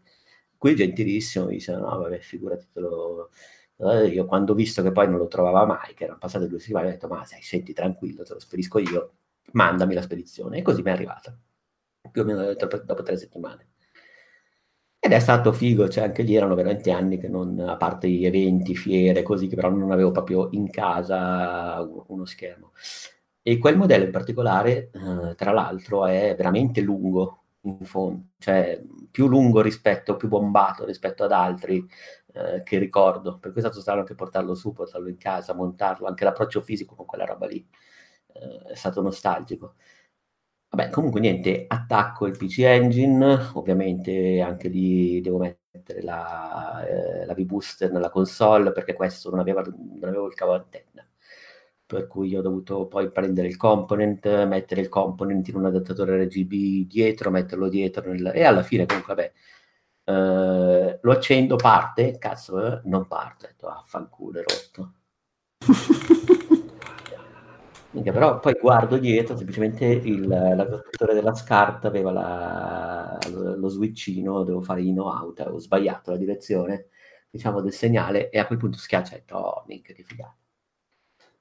Qui 0.57 0.75
gentilissimo 0.75 1.45
mi 1.45 1.53
dice, 1.53 1.73
no 1.75 1.97
vabbè 1.97 2.19
figurati, 2.19 2.67
te 2.71 2.79
lo... 2.79 3.31
Uh, 3.77 4.05
io 4.05 4.25
quando 4.25 4.53
ho 4.53 4.55
visto 4.55 4.81
che 4.83 4.91
poi 4.91 5.07
non 5.09 5.17
lo 5.17 5.27
trovava 5.27 5.65
mai, 5.65 5.93
che 5.95 6.03
erano 6.05 6.19
passate 6.19 6.47
due 6.47 6.59
settimane, 6.59 6.87
ho 6.87 6.91
detto 6.91 7.07
ma 7.07 7.25
sai, 7.25 7.41
senti 7.41 7.73
tranquillo, 7.73 8.23
te 8.23 8.33
lo 8.33 8.39
spedisco 8.39 8.79
io, 8.79 9.13
mandami 9.53 9.95
la 9.95 10.01
spedizione. 10.01 10.59
E 10.59 10.61
così 10.61 10.81
mi 10.83 10.89
è 10.89 10.93
arrivata, 10.93 11.37
più 12.11 12.21
o 12.21 12.25
meno 12.25 12.53
dopo 12.53 13.03
tre 13.03 13.17
settimane. 13.17 13.67
Ed 15.05 15.11
è 15.11 15.19
stato 15.19 15.51
figo, 15.53 15.87
cioè 15.87 16.05
anche 16.05 16.23
lì 16.23 16.33
erano 16.35 16.55
veramente 16.55 16.89
anni 16.89 17.19
che 17.19 17.27
non, 17.27 17.59
a 17.59 17.77
parte 17.77 18.09
gli 18.09 18.25
eventi, 18.25 18.75
fiere, 18.75 19.21
così, 19.21 19.47
che 19.47 19.55
però 19.55 19.69
non 19.69 19.91
avevo 19.91 20.09
proprio 20.09 20.49
in 20.53 20.67
casa 20.71 21.87
uno 22.07 22.25
schermo. 22.25 22.71
E 23.43 23.59
quel 23.59 23.77
modello 23.77 24.05
in 24.05 24.11
particolare, 24.11 24.89
eh, 24.91 25.35
tra 25.35 25.51
l'altro, 25.51 26.07
è 26.07 26.33
veramente 26.35 26.81
lungo, 26.81 27.43
in 27.61 27.85
fondo, 27.85 28.29
cioè 28.39 28.81
più 29.11 29.27
lungo 29.27 29.61
rispetto, 29.61 30.15
più 30.15 30.27
bombato 30.27 30.85
rispetto 30.85 31.23
ad 31.23 31.31
altri 31.31 31.85
eh, 32.33 32.63
che 32.63 32.79
ricordo. 32.79 33.37
Per 33.37 33.51
cui 33.51 33.61
è 33.61 33.63
stato 33.63 33.81
strano 33.81 33.99
anche 33.99 34.15
portarlo 34.15 34.55
su, 34.55 34.73
portarlo 34.73 35.07
in 35.07 35.17
casa, 35.17 35.53
montarlo, 35.53 36.07
anche 36.07 36.23
l'approccio 36.23 36.61
fisico 36.61 36.95
con 36.95 37.05
quella 37.05 37.25
roba 37.25 37.45
lì 37.45 37.63
eh, 38.33 38.71
è 38.71 38.75
stato 38.75 39.01
nostalgico. 39.01 39.75
Vabbè, 40.75 40.89
comunque 40.89 41.21
niente, 41.21 41.65
attacco 41.69 42.25
il 42.25 42.35
PC 42.37 42.59
Engine, 42.59 43.51
ovviamente 43.53 44.41
anche 44.41 44.67
lì 44.67 45.21
devo 45.21 45.37
mettere 45.37 46.01
la, 46.01 46.85
eh, 46.85 47.25
la 47.25 47.33
V-Booster 47.33 47.89
nella 47.93 48.09
console 48.09 48.73
perché 48.73 48.93
questo 48.93 49.29
non, 49.29 49.39
aveva, 49.39 49.61
non 49.61 50.09
avevo 50.09 50.27
il 50.27 50.33
cavo 50.33 50.53
antenna. 50.53 51.07
Per 51.85 52.07
cui 52.07 52.35
ho 52.35 52.41
dovuto 52.41 52.87
poi 52.87 53.09
prendere 53.09 53.47
il 53.47 53.55
component, 53.55 54.25
mettere 54.45 54.81
il 54.81 54.89
component 54.89 55.47
in 55.47 55.55
un 55.55 55.65
adattatore 55.65 56.21
RGB 56.25 56.87
dietro, 56.87 57.29
metterlo 57.31 57.69
dietro 57.69 58.11
nel... 58.11 58.31
e 58.33 58.43
alla 58.43 58.63
fine 58.63 58.85
comunque 58.85 59.15
vabbè, 59.15 59.31
eh, 60.03 60.99
lo 61.01 61.11
accendo, 61.11 61.55
parte, 61.55 62.17
cazzo, 62.17 62.65
eh, 62.65 62.81
non 62.85 63.07
parte, 63.07 63.45
ho 63.45 63.49
detto, 63.49 63.67
ah, 63.67 63.81
fanculo, 63.85 64.39
è 64.39 64.43
rotto. 64.45 64.93
Minchia, 67.95 68.11
però 68.11 68.39
poi 68.39 68.57
guardo 68.59 68.97
dietro, 68.97 69.37
semplicemente 69.37 69.85
il, 69.85 70.27
l'adattatore 70.27 71.13
della 71.13 71.33
scarta 71.33 71.87
aveva 71.87 72.11
la, 72.11 73.17
lo, 73.31 73.55
lo 73.55 73.67
switchino, 73.69 74.43
devo 74.43 74.61
fare 74.61 74.81
in 74.81 74.99
o 74.99 75.05
out, 75.05 75.39
ho 75.39 75.57
sbagliato 75.59 76.11
la 76.11 76.17
direzione, 76.17 76.87
diciamo, 77.29 77.61
del 77.61 77.71
segnale 77.71 78.29
e 78.29 78.39
a 78.39 78.45
quel 78.45 78.59
punto 78.59 78.77
schiaccia 78.77 79.15
e 79.15 79.23
oh, 79.31 79.63
minchia, 79.67 79.95
che 79.95 80.03
figata. 80.03 80.35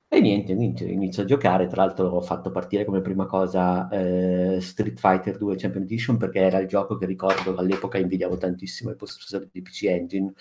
E 0.06 0.20
niente, 0.20 0.52
inizio, 0.52 1.22
a 1.22 1.26
giocare, 1.26 1.66
tra 1.66 1.85
l'altro 1.85 2.06
ho 2.06 2.20
fatto 2.20 2.52
partire 2.52 2.85
come 2.85 3.01
prima 3.01 3.26
cosa 3.26 3.89
eh, 3.89 4.60
Street 4.60 4.97
Fighter 4.97 5.36
2 5.36 5.56
Champion 5.56 5.82
Edition 5.82 6.16
perché 6.18 6.39
era 6.39 6.59
il 6.59 6.68
gioco 6.68 6.97
che 6.97 7.05
ricordo 7.05 7.56
all'epoca 7.56 7.98
invidiavo 7.98 8.36
tantissimo 8.36 8.93
i 8.93 8.97
possessori 8.97 9.48
di 9.51 9.60
PC 9.60 9.85
Engine 9.86 10.32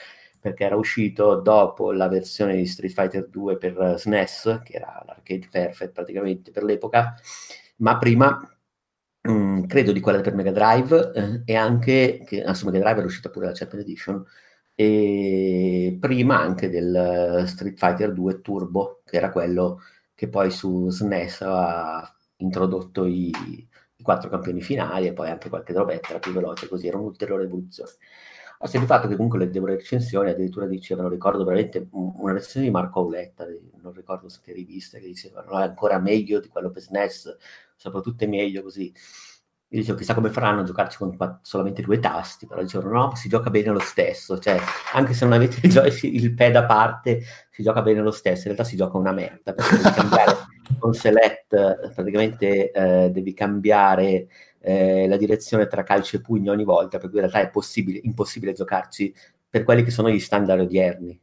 perché 0.44 0.65
era 0.65 0.76
uscito 0.76 1.36
dopo 1.40 1.94
la 1.94 2.10
versione 2.10 2.57
di 2.57 2.65
Street 2.65 2.91
Fighter 2.94 3.30
2 3.30 3.57
per 3.57 3.95
SNES, 3.98 4.60
che 4.65 4.74
era 4.74 5.02
l'arcade 5.06 5.48
perfect 5.49 5.94
praticamente 5.94 6.52
per 6.52 6.64
l'epoca, 6.64 7.15
ma 7.78 7.98
prima 7.98 8.45
mh, 9.22 9.32
mm, 9.32 9.64
credo 9.64 9.94
di 9.94 10.02
quella 10.02 10.20
per 10.20 10.36
Mega 10.36 10.52
Drive 10.52 11.11
eh, 11.15 11.41
e 11.45 11.56
anche 11.56 12.24
che 12.26 12.44
ah, 12.44 12.53
su 12.53 12.65
Mega 12.65 12.80
Drive 12.80 12.98
era 12.98 13.06
uscita 13.06 13.30
pure 13.30 13.45
la 13.45 13.53
Champion 13.53 13.82
Edition 13.84 14.26
e 14.76 15.98
prima 15.98 16.40
anche 16.40 16.70
del 16.70 17.45
Street 17.48 17.78
Fighter 17.78 18.11
2 18.11 18.41
Turbo, 18.41 19.02
che 19.06 19.15
era 19.15 19.32
quello 19.32 19.80
che 20.14 20.28
poi 20.28 20.52
su 20.52 20.90
SNES 20.90 21.41
ha 21.44 22.14
introdotto 22.38 23.06
i, 23.06 23.32
i 23.95 24.03
quattro 24.03 24.30
campioni 24.30 24.61
finali 24.61 25.07
e 25.07 25.14
poi 25.14 25.30
anche 25.30 25.48
qualche 25.48 25.72
drobetta 25.72 26.10
era 26.10 26.20
più 26.20 26.34
veloce, 26.34 26.68
così 26.68 26.88
era 26.88 26.98
un'ulteriore 26.98 27.45
evoluzione. 27.45 27.91
Ha 28.64 28.68
sempre 28.68 28.88
fatto 28.88 29.10
che 29.10 29.15
comunque 29.15 29.40
leggevo 29.40 29.65
le 29.65 29.76
recensioni, 29.76 30.30
addirittura 30.30 30.65
dicevano, 30.68 31.10
ricordo 31.10 31.44
veramente 31.44 31.85
una 31.91 32.31
recensione 32.31 32.68
di 32.68 32.72
Marco 32.72 33.02
Auletta, 33.02 33.45
non 33.81 33.91
ricordo 33.91 34.30
se 34.30 34.40
che 34.41 34.53
rivista, 34.53 34.99
che 34.99 35.07
dicevano 35.07 35.60
è 35.60 35.64
ancora 35.64 35.99
meglio 35.99 36.40
di 36.40 36.48
quello 36.48 36.72
per 36.72 36.81
SNES, 36.81 37.35
soprattutto 37.76 38.23
è 38.23 38.27
meglio 38.27 38.61
così. 38.64 38.85
Io 39.73 39.80
dicevo, 39.80 39.98
chissà 39.98 40.14
come 40.14 40.30
faranno 40.30 40.61
a 40.61 40.64
giocarci 40.64 40.98
con 40.98 41.18
quattro, 41.18 41.40
solamente 41.41 41.81
due 41.81 41.99
tasti, 41.99 42.48
però 42.48 42.61
dicevano 42.61 42.91
no, 42.91 43.15
si 43.15 43.27
gioca 43.27 43.49
bene 43.49 43.72
lo 43.72 43.80
stesso, 43.80 44.40
cioè 44.40 44.57
anche 44.94 45.14
se 45.14 45.26
non 45.26 45.34
avete 45.34 45.68
il, 45.68 45.99
il 46.14 46.34
pad 46.34 46.56
a 46.56 46.64
parte, 46.65 47.22
si 47.49 47.64
gioca 47.64 47.81
bene 47.81 47.99
lo 48.02 48.11
stesso, 48.11 48.48
in 48.48 48.53
realtà 48.53 48.64
si 48.64 48.77
gioca 48.77 48.98
una 48.98 49.11
merda, 49.11 49.53
perché 49.53 49.76
devi 49.76 49.91
cambiare 49.94 50.35
con 50.80 50.94
select, 50.94 51.91
praticamente 51.94 52.72
eh, 52.72 53.10
devi 53.11 53.34
cambiare 53.34 54.27
eh, 54.65 55.07
la 55.10 55.18
direzione 55.18 55.68
tra 55.68 55.84
calcio 55.84 56.15
e 56.15 56.22
pugno 56.22 56.53
ogni 56.53 56.64
volta, 56.64 56.98
per 56.98 57.10
cui 57.10 57.19
in 57.19 57.30
realtà 57.30 57.41
è 57.41 57.52
possibile, 57.52 57.99
impossibile 58.03 58.53
giocarci 58.53 59.14
per 59.49 59.64
quelli 59.64 59.84
che 59.84 59.91
sono 59.91 60.10
gli 60.10 60.19
standard 60.19 60.61
odierni. 60.61 61.19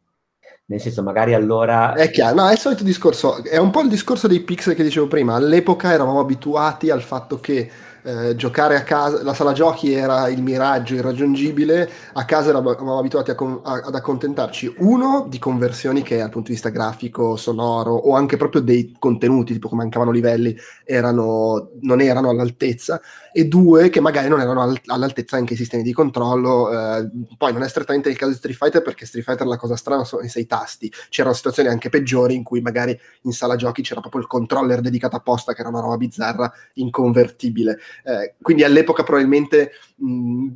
Nel 0.66 0.80
senso, 0.80 1.02
magari 1.02 1.34
allora. 1.34 1.94
È 1.94 2.10
chiaro, 2.10 2.36
no, 2.36 2.48
è 2.48 2.52
il 2.52 2.58
solito 2.58 2.84
discorso. 2.84 3.42
È 3.42 3.56
un 3.56 3.70
po' 3.70 3.80
il 3.80 3.88
discorso 3.88 4.28
dei 4.28 4.40
pixel 4.40 4.74
che 4.74 4.84
dicevo 4.84 5.08
prima. 5.08 5.34
All'epoca 5.34 5.92
eravamo 5.92 6.20
abituati 6.20 6.90
al 6.90 7.02
fatto 7.02 7.40
che 7.40 7.68
eh, 8.02 8.34
giocare 8.36 8.76
a 8.76 8.82
casa, 8.82 9.22
la 9.22 9.34
sala 9.34 9.52
giochi 9.52 9.92
era 9.92 10.28
il 10.28 10.42
miraggio 10.42 10.94
irraggiungibile, 10.94 11.88
a 12.12 12.24
casa 12.24 12.50
eravamo 12.50 12.98
abituati 12.98 13.30
a, 13.30 13.36
a, 13.36 13.82
ad 13.84 13.94
accontentarci 13.94 14.74
uno 14.78 15.26
di 15.28 15.38
conversioni 15.38 16.02
che 16.02 16.18
dal 16.18 16.30
punto 16.30 16.48
di 16.48 16.54
vista 16.54 16.68
grafico, 16.70 17.36
sonoro 17.36 17.92
o 17.94 18.14
anche 18.14 18.36
proprio 18.36 18.60
dei 18.60 18.94
contenuti, 18.98 19.52
tipo 19.54 19.68
come 19.68 19.82
mancavano 19.82 20.10
livelli, 20.10 20.56
erano, 20.84 21.70
non 21.80 22.00
erano 22.00 22.30
all'altezza, 22.30 23.00
e 23.32 23.44
due 23.46 23.90
che 23.90 24.00
magari 24.00 24.28
non 24.28 24.40
erano 24.40 24.62
all- 24.62 24.80
all'altezza 24.86 25.36
anche 25.36 25.54
i 25.54 25.56
sistemi 25.56 25.82
di 25.82 25.92
controllo. 25.92 26.70
Eh, 26.70 27.10
poi 27.36 27.52
non 27.52 27.62
è 27.62 27.68
strettamente 27.68 28.08
il 28.08 28.16
caso 28.16 28.32
di 28.32 28.36
Street 28.36 28.56
Fighter 28.56 28.82
perché 28.82 29.06
Street 29.06 29.24
Fighter 29.24 29.46
la 29.46 29.56
cosa 29.56 29.76
strana 29.76 30.04
sono 30.04 30.22
i 30.22 30.28
sei 30.28 30.46
tasti, 30.46 30.92
c'erano 31.08 31.34
situazioni 31.34 31.68
anche 31.68 31.88
peggiori 31.88 32.34
in 32.34 32.42
cui 32.42 32.60
magari 32.60 32.98
in 33.22 33.32
sala 33.32 33.56
giochi 33.56 33.82
c'era 33.82 34.00
proprio 34.00 34.22
il 34.22 34.26
controller 34.26 34.80
dedicato 34.80 35.16
apposta 35.16 35.52
che 35.52 35.60
era 35.60 35.70
una 35.70 35.80
roba 35.80 35.96
bizzarra, 35.96 36.52
inconvertibile. 36.74 37.78
Eh, 38.04 38.34
quindi 38.40 38.64
all'epoca 38.64 39.02
probabilmente 39.02 39.72
mh, 39.96 40.48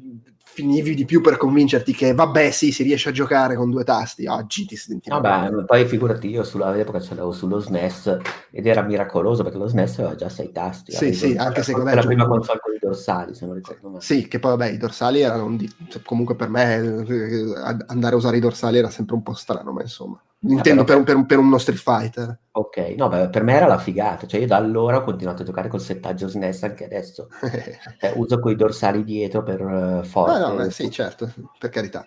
finivi 0.54 0.94
di 0.94 1.04
più 1.04 1.20
per 1.20 1.36
convincerti 1.36 1.92
che 1.92 2.14
vabbè 2.14 2.52
sì 2.52 2.70
si 2.70 2.84
riesce 2.84 3.08
a 3.08 3.12
giocare 3.12 3.56
con 3.56 3.70
due 3.70 3.82
tasti 3.82 4.26
oggi 4.28 4.64
ti 4.66 4.76
senti 4.76 5.10
vabbè 5.10 5.64
poi 5.64 5.84
figurati 5.84 6.28
io 6.28 6.44
sull'epoca 6.44 7.00
ce 7.00 7.10
l'avevo 7.10 7.32
sullo 7.32 7.58
SNES 7.58 8.18
ed 8.52 8.64
era 8.64 8.82
miracoloso 8.82 9.42
perché 9.42 9.58
lo 9.58 9.66
SNES 9.66 9.98
aveva 9.98 10.14
già 10.14 10.28
sei 10.28 10.52
tasti 10.52 10.92
sì 10.92 11.12
sì 11.12 11.34
anche 11.36 11.64
secondo 11.64 11.90
me 11.90 11.96
la 11.96 12.02
prima 12.02 12.26
console 12.26 12.60
con 12.60 12.72
i 12.72 12.78
dorsali 12.80 13.34
se 13.34 13.46
non 13.46 13.56
ricordo 13.56 13.88
male. 13.88 14.00
Sì 14.00 14.28
che 14.28 14.38
poi 14.38 14.56
vabbè 14.56 14.70
i 14.70 14.76
dorsali 14.76 15.22
erano 15.22 15.56
di... 15.56 15.68
comunque 16.04 16.36
per 16.36 16.48
me 16.48 16.76
eh, 16.76 17.82
andare 17.88 18.14
a 18.14 18.18
usare 18.18 18.36
i 18.36 18.40
dorsali 18.40 18.78
era 18.78 18.90
sempre 18.90 19.16
un 19.16 19.24
po' 19.24 19.34
strano 19.34 19.72
ma 19.72 19.82
insomma 19.82 20.22
Intendo 20.46 20.84
per, 20.84 21.02
per, 21.02 21.24
per, 21.26 21.38
uno 21.38 21.58
Street 21.58 21.78
Fighter. 21.78 22.38
Ok, 22.56 22.94
no, 22.96 23.08
beh, 23.08 23.30
per 23.30 23.42
me 23.42 23.54
era 23.54 23.66
la 23.66 23.78
figata, 23.78 24.26
cioè 24.26 24.40
io 24.40 24.46
da 24.46 24.56
allora 24.56 24.98
ho 24.98 25.02
continuato 25.02 25.42
a 25.42 25.44
giocare 25.44 25.68
col 25.68 25.80
settaggio 25.80 26.28
SNES 26.28 26.62
anche 26.62 26.84
adesso, 26.84 27.28
eh, 28.00 28.12
uso 28.14 28.38
quei 28.38 28.54
dorsali 28.54 29.02
dietro 29.02 29.42
per 29.42 29.60
uh, 29.60 30.04
forte. 30.04 30.38
No, 30.38 30.48
no, 30.48 30.54
beh, 30.54 30.70
sì, 30.70 30.88
certo, 30.90 31.32
per 31.58 31.70
carità. 31.70 32.06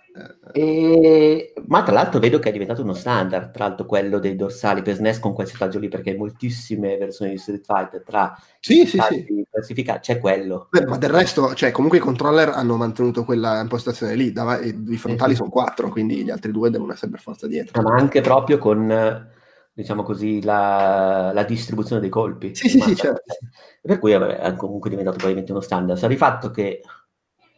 E... 0.54 1.54
Ma 1.68 1.84
tra 1.84 1.94
l'altro 1.94 2.20
vedo 2.20 2.40
che 2.40 2.50
è 2.50 2.52
diventato 2.54 2.82
uno 2.82 2.94
standard, 2.94 3.52
tra 3.52 3.68
l'altro 3.68 3.86
quello 3.86 4.20
dei 4.20 4.36
dorsali 4.36 4.82
per 4.82 4.96
SNES 4.96 5.20
con 5.20 5.34
quel 5.34 5.48
settaggio 5.48 5.80
lì, 5.80 5.90
perché 5.90 6.16
moltissime 6.16 6.96
versioni 6.96 7.32
di 7.32 7.38
Street 7.38 7.66
Fighter 7.66 8.04
tra 8.04 8.38
sì, 8.60 8.86
sì, 8.86 9.00
sì. 9.00 9.46
classificati 9.50 10.14
c'è 10.14 10.20
quello. 10.20 10.68
Beh, 10.70 10.86
ma 10.86 10.98
del 10.98 11.10
resto, 11.10 11.54
cioè 11.56 11.72
comunque 11.72 12.00
i 12.00 12.02
controller 12.02 12.50
hanno 12.50 12.76
mantenuto 12.76 13.24
quella 13.26 13.60
impostazione 13.60 14.16
lì, 14.16 14.32
dav- 14.32 14.64
i 14.64 14.98
frontali 14.98 15.36
sono 15.36 15.50
quattro, 15.50 15.90
quindi 15.90 16.24
gli 16.24 16.30
altri 16.30 16.52
due 16.52 16.70
devono 16.70 16.94
essere 16.94 17.12
per 17.12 17.20
forza 17.20 17.48
dietro. 17.48 17.82
Ma 17.82 17.96
anche 17.96 18.22
proprio 18.28 18.58
con 18.58 19.26
diciamo 19.78 20.02
così, 20.02 20.42
la, 20.42 21.32
la, 21.34 21.44
distribuzione 21.44 22.02
dei 22.02 22.10
colpi. 22.10 22.56
Sì, 22.56 22.68
sì, 22.68 22.80
sì, 22.80 22.96
certo. 22.96 23.22
Per 23.80 24.00
cui 24.00 24.12
vabbè, 24.12 24.38
è 24.40 24.56
comunque 24.56 24.90
diventato 24.90 25.18
probabilmente 25.18 25.52
uno 25.52 25.62
standard. 25.62 26.00
Sta 26.00 26.08
di 26.08 26.18
fatto 26.18 26.50
che 26.50 26.82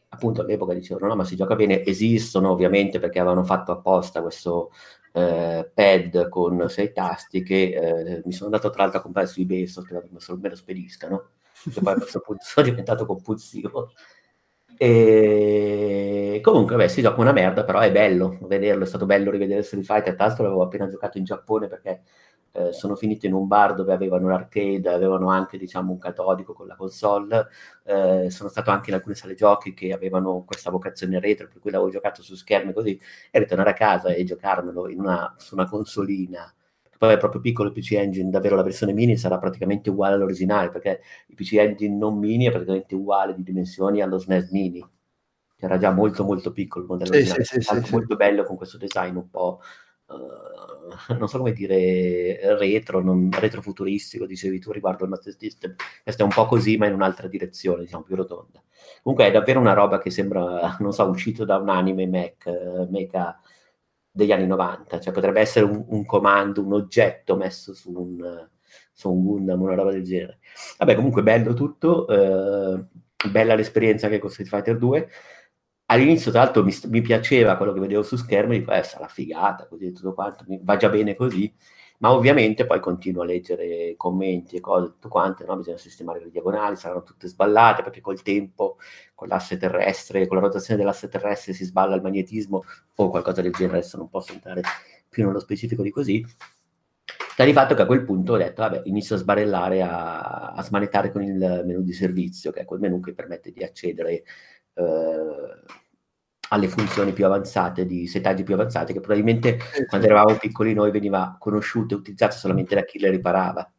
appunto 0.09 0.41
all'epoca 0.41 0.73
dicevano 0.73 1.07
no, 1.07 1.15
ma 1.15 1.23
si 1.23 1.37
gioca 1.37 1.55
bene, 1.55 1.85
esistono 1.85 2.49
ovviamente 2.51 2.99
perché 2.99 3.19
avevano 3.19 3.45
fatto 3.45 3.71
apposta 3.71 4.21
questo 4.21 4.71
eh, 5.13 5.71
pad 5.73 6.27
con 6.27 6.67
sei 6.67 6.91
tasti 6.91 7.41
che 7.41 7.69
eh, 7.73 8.21
mi 8.25 8.33
sono 8.33 8.47
andato 8.47 8.69
tra 8.69 8.81
l'altro 8.81 8.99
a 8.99 9.03
comprare 9.03 9.27
su 9.27 9.39
eBay, 9.39 9.65
sto 9.65 9.81
sperando 9.81 10.07
che 10.17 10.35
me 10.35 10.49
lo 10.49 10.55
spediscano, 10.55 11.29
che 11.73 11.79
poi 11.81 11.93
a 11.93 11.97
questo 11.97 12.19
punto 12.19 12.43
sono 12.45 12.67
diventato 12.67 13.05
compulsivo. 13.05 13.93
E 14.81 16.39
comunque, 16.41 16.77
beh, 16.77 16.87
si 16.87 17.01
gioca 17.01 17.19
una 17.19 17.33
merda, 17.33 17.65
però 17.65 17.79
è 17.79 17.91
bello 17.91 18.37
vederlo, 18.43 18.85
è 18.85 18.87
stato 18.87 19.05
bello 19.05 19.29
rivedere 19.29 19.61
Street 19.61 19.83
Fighter, 19.83 20.15
tra 20.15 20.27
l'altro 20.27 20.43
l'avevo 20.43 20.63
appena 20.63 20.87
giocato 20.87 21.17
in 21.17 21.25
Giappone 21.25 21.67
perché 21.67 22.03
eh, 22.53 22.71
sono 22.71 22.95
finito 22.95 23.25
in 23.25 23.33
un 23.33 23.45
bar 23.45 23.73
dove 23.73 23.91
avevano 23.91 24.29
l'arcade, 24.29 24.87
avevano 24.87 25.29
anche 25.29 25.57
diciamo 25.57 25.91
un 25.91 25.97
catodico 25.97 26.53
con 26.53 26.65
la 26.67 26.77
console, 26.77 27.47
eh, 27.83 28.29
sono 28.29 28.47
stato 28.47 28.71
anche 28.71 28.89
in 28.89 28.95
alcune 28.95 29.15
sale 29.15 29.33
giochi 29.33 29.73
che 29.73 29.91
avevano 29.91 30.43
questa 30.45 30.71
vocazione 30.71 31.19
retro, 31.19 31.49
per 31.49 31.59
cui 31.59 31.71
l'avevo 31.71 31.89
giocato 31.91 32.21
su 32.21 32.35
schermi 32.35 32.71
così, 32.71 32.97
e 33.31 33.39
ritornare 33.39 33.71
a 33.71 33.73
casa 33.73 34.13
e 34.13 34.23
giocarmelo 34.23 34.83
una, 34.95 35.35
su 35.37 35.55
una 35.55 35.67
consolina 35.67 36.53
poi 36.99 37.13
è 37.13 37.17
proprio 37.17 37.39
piccolo 37.39 37.69
il 37.69 37.73
PC 37.73 37.93
Engine, 37.93 38.29
davvero 38.29 38.57
la 38.57 38.61
versione 38.61 38.91
mini 38.91 39.15
sarà 39.15 39.37
praticamente 39.37 39.89
uguale 39.89 40.15
all'originale, 40.15 40.69
perché 40.69 40.99
il 41.27 41.35
PC 41.35 41.53
Engine 41.53 41.95
non 41.95 42.17
mini 42.17 42.45
è 42.45 42.51
praticamente 42.51 42.93
uguale 42.93 43.33
di 43.33 43.41
dimensioni 43.41 44.01
allo 44.01 44.17
SNES 44.17 44.49
mini, 44.49 44.85
che 45.55 45.65
era 45.65 45.77
già 45.77 45.91
molto 45.91 46.25
molto 46.25 46.51
piccolo 46.51 46.83
il 46.83 46.89
modello 46.91 47.13
sì, 47.13 47.31
originale, 47.31 47.43
sì, 47.45 47.61
sì, 47.61 47.93
molto 47.93 48.17
bello 48.17 48.43
con 48.43 48.57
questo 48.57 48.77
design 48.77 49.15
un 49.15 49.29
po', 49.29 49.61
uh, 50.07 51.13
non 51.17 51.29
so 51.29 51.37
come 51.37 51.53
dire, 51.53 52.57
retro, 52.57 53.01
non, 53.01 53.29
retrofuturistico, 53.31 54.25
dicevi 54.25 54.59
tu 54.59 54.73
riguardo 54.73 55.05
il 55.05 55.09
Master 55.11 55.33
System, 55.39 55.75
questo 56.03 56.23
è 56.23 56.25
un 56.25 56.33
po' 56.33 56.47
così 56.47 56.75
ma 56.75 56.87
in 56.87 56.95
un'altra 56.95 57.29
direzione, 57.29 57.83
diciamo 57.83 58.03
più 58.03 58.17
rotonda. 58.17 58.61
Comunque 59.03 59.25
è 59.25 59.31
davvero 59.31 59.61
una 59.61 59.71
roba 59.71 59.99
che 59.99 60.09
sembra, 60.09 60.75
non 60.79 60.91
so, 60.91 61.05
uscito 61.05 61.45
da 61.45 61.55
un 61.55 61.69
anime 61.69 62.07
mech, 62.07 62.45
mecha 62.89 63.39
degli 64.11 64.31
anni 64.31 64.47
90, 64.47 64.99
cioè 64.99 65.13
potrebbe 65.13 65.39
essere 65.39 65.65
un, 65.65 65.85
un 65.87 66.05
comando, 66.05 66.63
un 66.63 66.73
oggetto 66.73 67.35
messo 67.35 67.73
su 67.73 67.91
un, 67.91 68.47
su 68.91 69.11
un 69.11 69.23
Gundam, 69.23 69.61
una 69.61 69.75
roba 69.75 69.91
del 69.91 70.03
genere. 70.03 70.39
Vabbè, 70.77 70.95
comunque 70.95 71.23
bello 71.23 71.53
tutto, 71.53 72.07
eh, 72.07 72.83
bella 73.29 73.55
l'esperienza 73.55 74.07
anche 74.07 74.19
con 74.19 74.29
Street 74.29 74.49
Fighter 74.49 74.77
2. 74.77 75.09
All'inizio, 75.85 76.31
tra 76.31 76.43
l'altro, 76.43 76.63
mi, 76.63 76.73
mi 76.87 77.01
piaceva 77.01 77.57
quello 77.57 77.73
che 77.73 77.79
vedevo 77.79 78.03
su 78.03 78.15
schermo, 78.15 78.53
dico, 78.53 78.71
eh, 78.71 78.83
sarà 78.83 79.07
figata, 79.07 79.67
così 79.67 79.91
tutto 79.91 80.13
quanto, 80.13 80.45
mi, 80.47 80.59
va 80.61 80.77
già 80.77 80.89
bene 80.89 81.15
così 81.15 81.53
ma 81.99 82.13
ovviamente 82.13 82.65
poi 82.65 82.79
continuo 82.79 83.23
a 83.23 83.25
leggere 83.25 83.95
commenti 83.97 84.55
e 84.55 84.59
cose, 84.61 84.87
tutto 84.87 85.09
quanto, 85.09 85.45
no? 85.45 85.57
bisogna 85.57 85.77
sistemare 85.77 86.19
le 86.21 86.29
diagonali, 86.29 86.75
saranno 86.75 87.03
tutte 87.03 87.27
sballate 87.27 87.83
perché 87.83 87.99
col 87.99 88.21
tempo, 88.21 88.77
con 89.13 89.27
l'asse 89.27 89.57
terrestre, 89.57 90.27
con 90.27 90.37
la 90.37 90.43
rotazione 90.43 90.79
dell'asse 90.79 91.09
terrestre 91.09 91.53
si 91.53 91.65
sballa 91.65 91.95
il 91.95 92.01
magnetismo 92.01 92.63
o 92.95 93.09
qualcosa 93.09 93.41
del 93.41 93.51
genere, 93.51 93.79
adesso 93.79 93.97
non 93.97 94.09
posso 94.09 94.31
entrare 94.31 94.61
più 95.09 95.25
nello 95.25 95.39
specifico 95.39 95.83
di 95.83 95.91
così. 95.91 96.25
Sta 97.31 97.43
di 97.43 97.53
fatto 97.53 97.75
che 97.75 97.81
a 97.81 97.85
quel 97.85 98.03
punto 98.03 98.33
ho 98.33 98.37
detto, 98.37 98.61
vabbè, 98.61 98.81
inizio 98.85 99.15
a 99.15 99.19
sbarellare, 99.19 99.81
a, 99.81 100.51
a 100.51 100.61
smanettare 100.61 101.11
con 101.11 101.23
il 101.23 101.63
menu 101.65 101.81
di 101.81 101.93
servizio, 101.93 102.51
che 102.51 102.61
è 102.61 102.65
quel 102.65 102.79
menu 102.79 102.99
che 102.99 103.13
permette 103.13 103.51
di 103.51 103.63
accedere 103.63 104.23
eh, 104.73 105.63
alle 106.49 106.67
funzioni 106.67 107.13
più 107.13 107.25
avanzate, 107.25 107.85
di 107.85 108.07
settaggi 108.07 108.43
più 108.43 108.53
avanzati, 108.53 108.93
che 108.93 108.99
probabilmente 108.99 109.59
quando 109.87 110.07
eravamo 110.07 110.37
piccoli 110.37 110.73
noi 110.73 110.91
veniva 110.91 111.35
conosciuto 111.39 111.95
e 111.95 111.97
utilizzato 111.97 112.35
solamente 112.35 112.75
da 112.75 112.83
chi 112.83 112.99
le 112.99 113.09
riparava. 113.09 113.71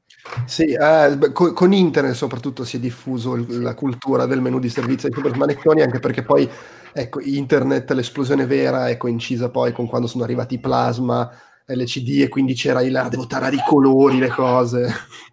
Sì, 0.45 0.73
eh, 0.73 1.33
con, 1.33 1.55
con, 1.55 1.73
internet 1.73 2.15
soprattutto 2.15 2.65
si 2.65 2.77
è 2.77 2.81
diffuso 2.81 3.35
il, 3.35 3.63
la 3.63 3.75
cultura 3.75 4.27
del 4.27 4.41
menu 4.41 4.59
di 4.59 4.69
servizio 4.69 5.09
di 5.09 5.15
super 5.15 5.33
smanettoni, 5.33 5.81
anche 5.81 5.99
perché 5.99 6.23
poi 6.23 6.49
ecco, 6.93 7.21
internet, 7.21 7.91
l'esplosione 7.93 8.47
vera 8.47 8.89
è 8.89 8.97
coincisa 8.97 9.51
poi 9.51 9.73
con 9.73 9.87
quando 9.87 10.07
sono 10.07 10.25
arrivati 10.25 10.55
i 10.55 10.61
plasma, 10.61 11.31
LCD 11.67 12.23
e 12.23 12.29
quindi 12.29 12.55
c'era 12.55 12.87
là, 12.91 13.09
devo 13.09 13.27
tarare 13.27 13.57
i 13.57 13.63
colori, 13.67 14.19
le 14.19 14.29
cose. 14.29 14.89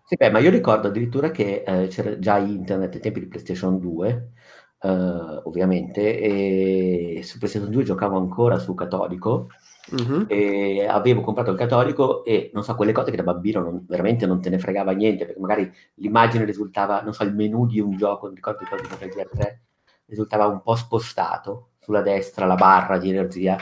Sì, 0.05 0.15
beh, 0.15 0.31
ma 0.31 0.39
io 0.39 0.49
ricordo 0.49 0.87
addirittura 0.87 1.31
che 1.31 1.63
eh, 1.67 1.87
c'era 1.87 2.17
già 2.17 2.37
internet 2.37 2.95
ai 2.95 3.01
tempi 3.01 3.19
di 3.19 3.27
PlayStation 3.27 3.77
2, 3.79 4.31
Uh, 4.79 5.41
ovviamente, 5.45 6.19
e 6.19 7.21
su 7.23 7.39
PlayStation 7.39 7.71
2 7.71 7.83
giocavo 7.83 8.15
ancora 8.15 8.59
su 8.59 8.75
Catodico 8.75 9.47
uh-huh. 9.89 10.25
e 10.27 10.85
avevo 10.85 11.21
comprato 11.21 11.49
il 11.49 11.57
Catodico 11.57 12.23
e 12.23 12.51
non 12.53 12.63
so, 12.63 12.75
quelle 12.75 12.91
cose 12.91 13.09
che 13.09 13.17
da 13.17 13.23
bambino 13.23 13.59
non, 13.61 13.83
veramente 13.87 14.27
non 14.27 14.39
te 14.39 14.51
ne 14.51 14.59
fregava 14.59 14.91
niente, 14.91 15.25
perché 15.25 15.39
magari 15.39 15.71
l'immagine 15.95 16.45
risultava, 16.45 17.01
non 17.01 17.13
so, 17.13 17.23
il 17.23 17.33
menu 17.33 17.65
di 17.65 17.79
un 17.79 17.97
gioco, 17.97 18.27
non 18.27 18.35
ricordo 18.35 18.59
di 18.59 18.69
cosa 18.87 19.05
di 19.05 19.11
3, 19.11 19.61
risultava 20.05 20.45
un 20.45 20.61
po' 20.61 20.75
spostato 20.75 21.69
sulla 21.79 22.01
destra, 22.01 22.45
la 22.45 22.55
barra 22.55 22.99
di 22.99 23.09
energia 23.09 23.57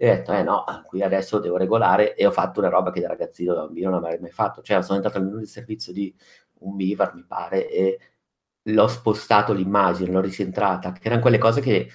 e 0.00 0.10
ho 0.10 0.14
detto, 0.14 0.32
eh 0.32 0.42
no, 0.44 0.64
qui 0.86 1.02
adesso 1.02 1.40
devo 1.40 1.56
regolare 1.56 2.14
e 2.14 2.24
ho 2.24 2.30
fatto 2.30 2.60
una 2.60 2.68
roba 2.68 2.92
che 2.92 3.00
da 3.00 3.08
ragazzino, 3.08 3.52
da 3.52 3.62
bambino 3.62 3.90
non 3.90 4.04
avrei 4.04 4.20
mai 4.20 4.30
fatto, 4.30 4.62
cioè 4.62 4.80
sono 4.80 4.96
entrato 4.96 5.18
al 5.18 5.24
menu 5.24 5.38
di 5.38 5.46
servizio 5.46 5.92
di 5.92 6.14
un 6.60 6.76
Mivar, 6.76 7.14
mi 7.14 7.24
pare, 7.26 7.68
e 7.68 7.98
l'ho 8.72 8.88
spostato 8.88 9.52
l'immagine, 9.52 10.10
l'ho 10.10 10.20
ricentrata, 10.20 10.92
che 10.92 11.06
erano 11.06 11.20
quelle 11.20 11.38
cose 11.38 11.60
che 11.60 11.90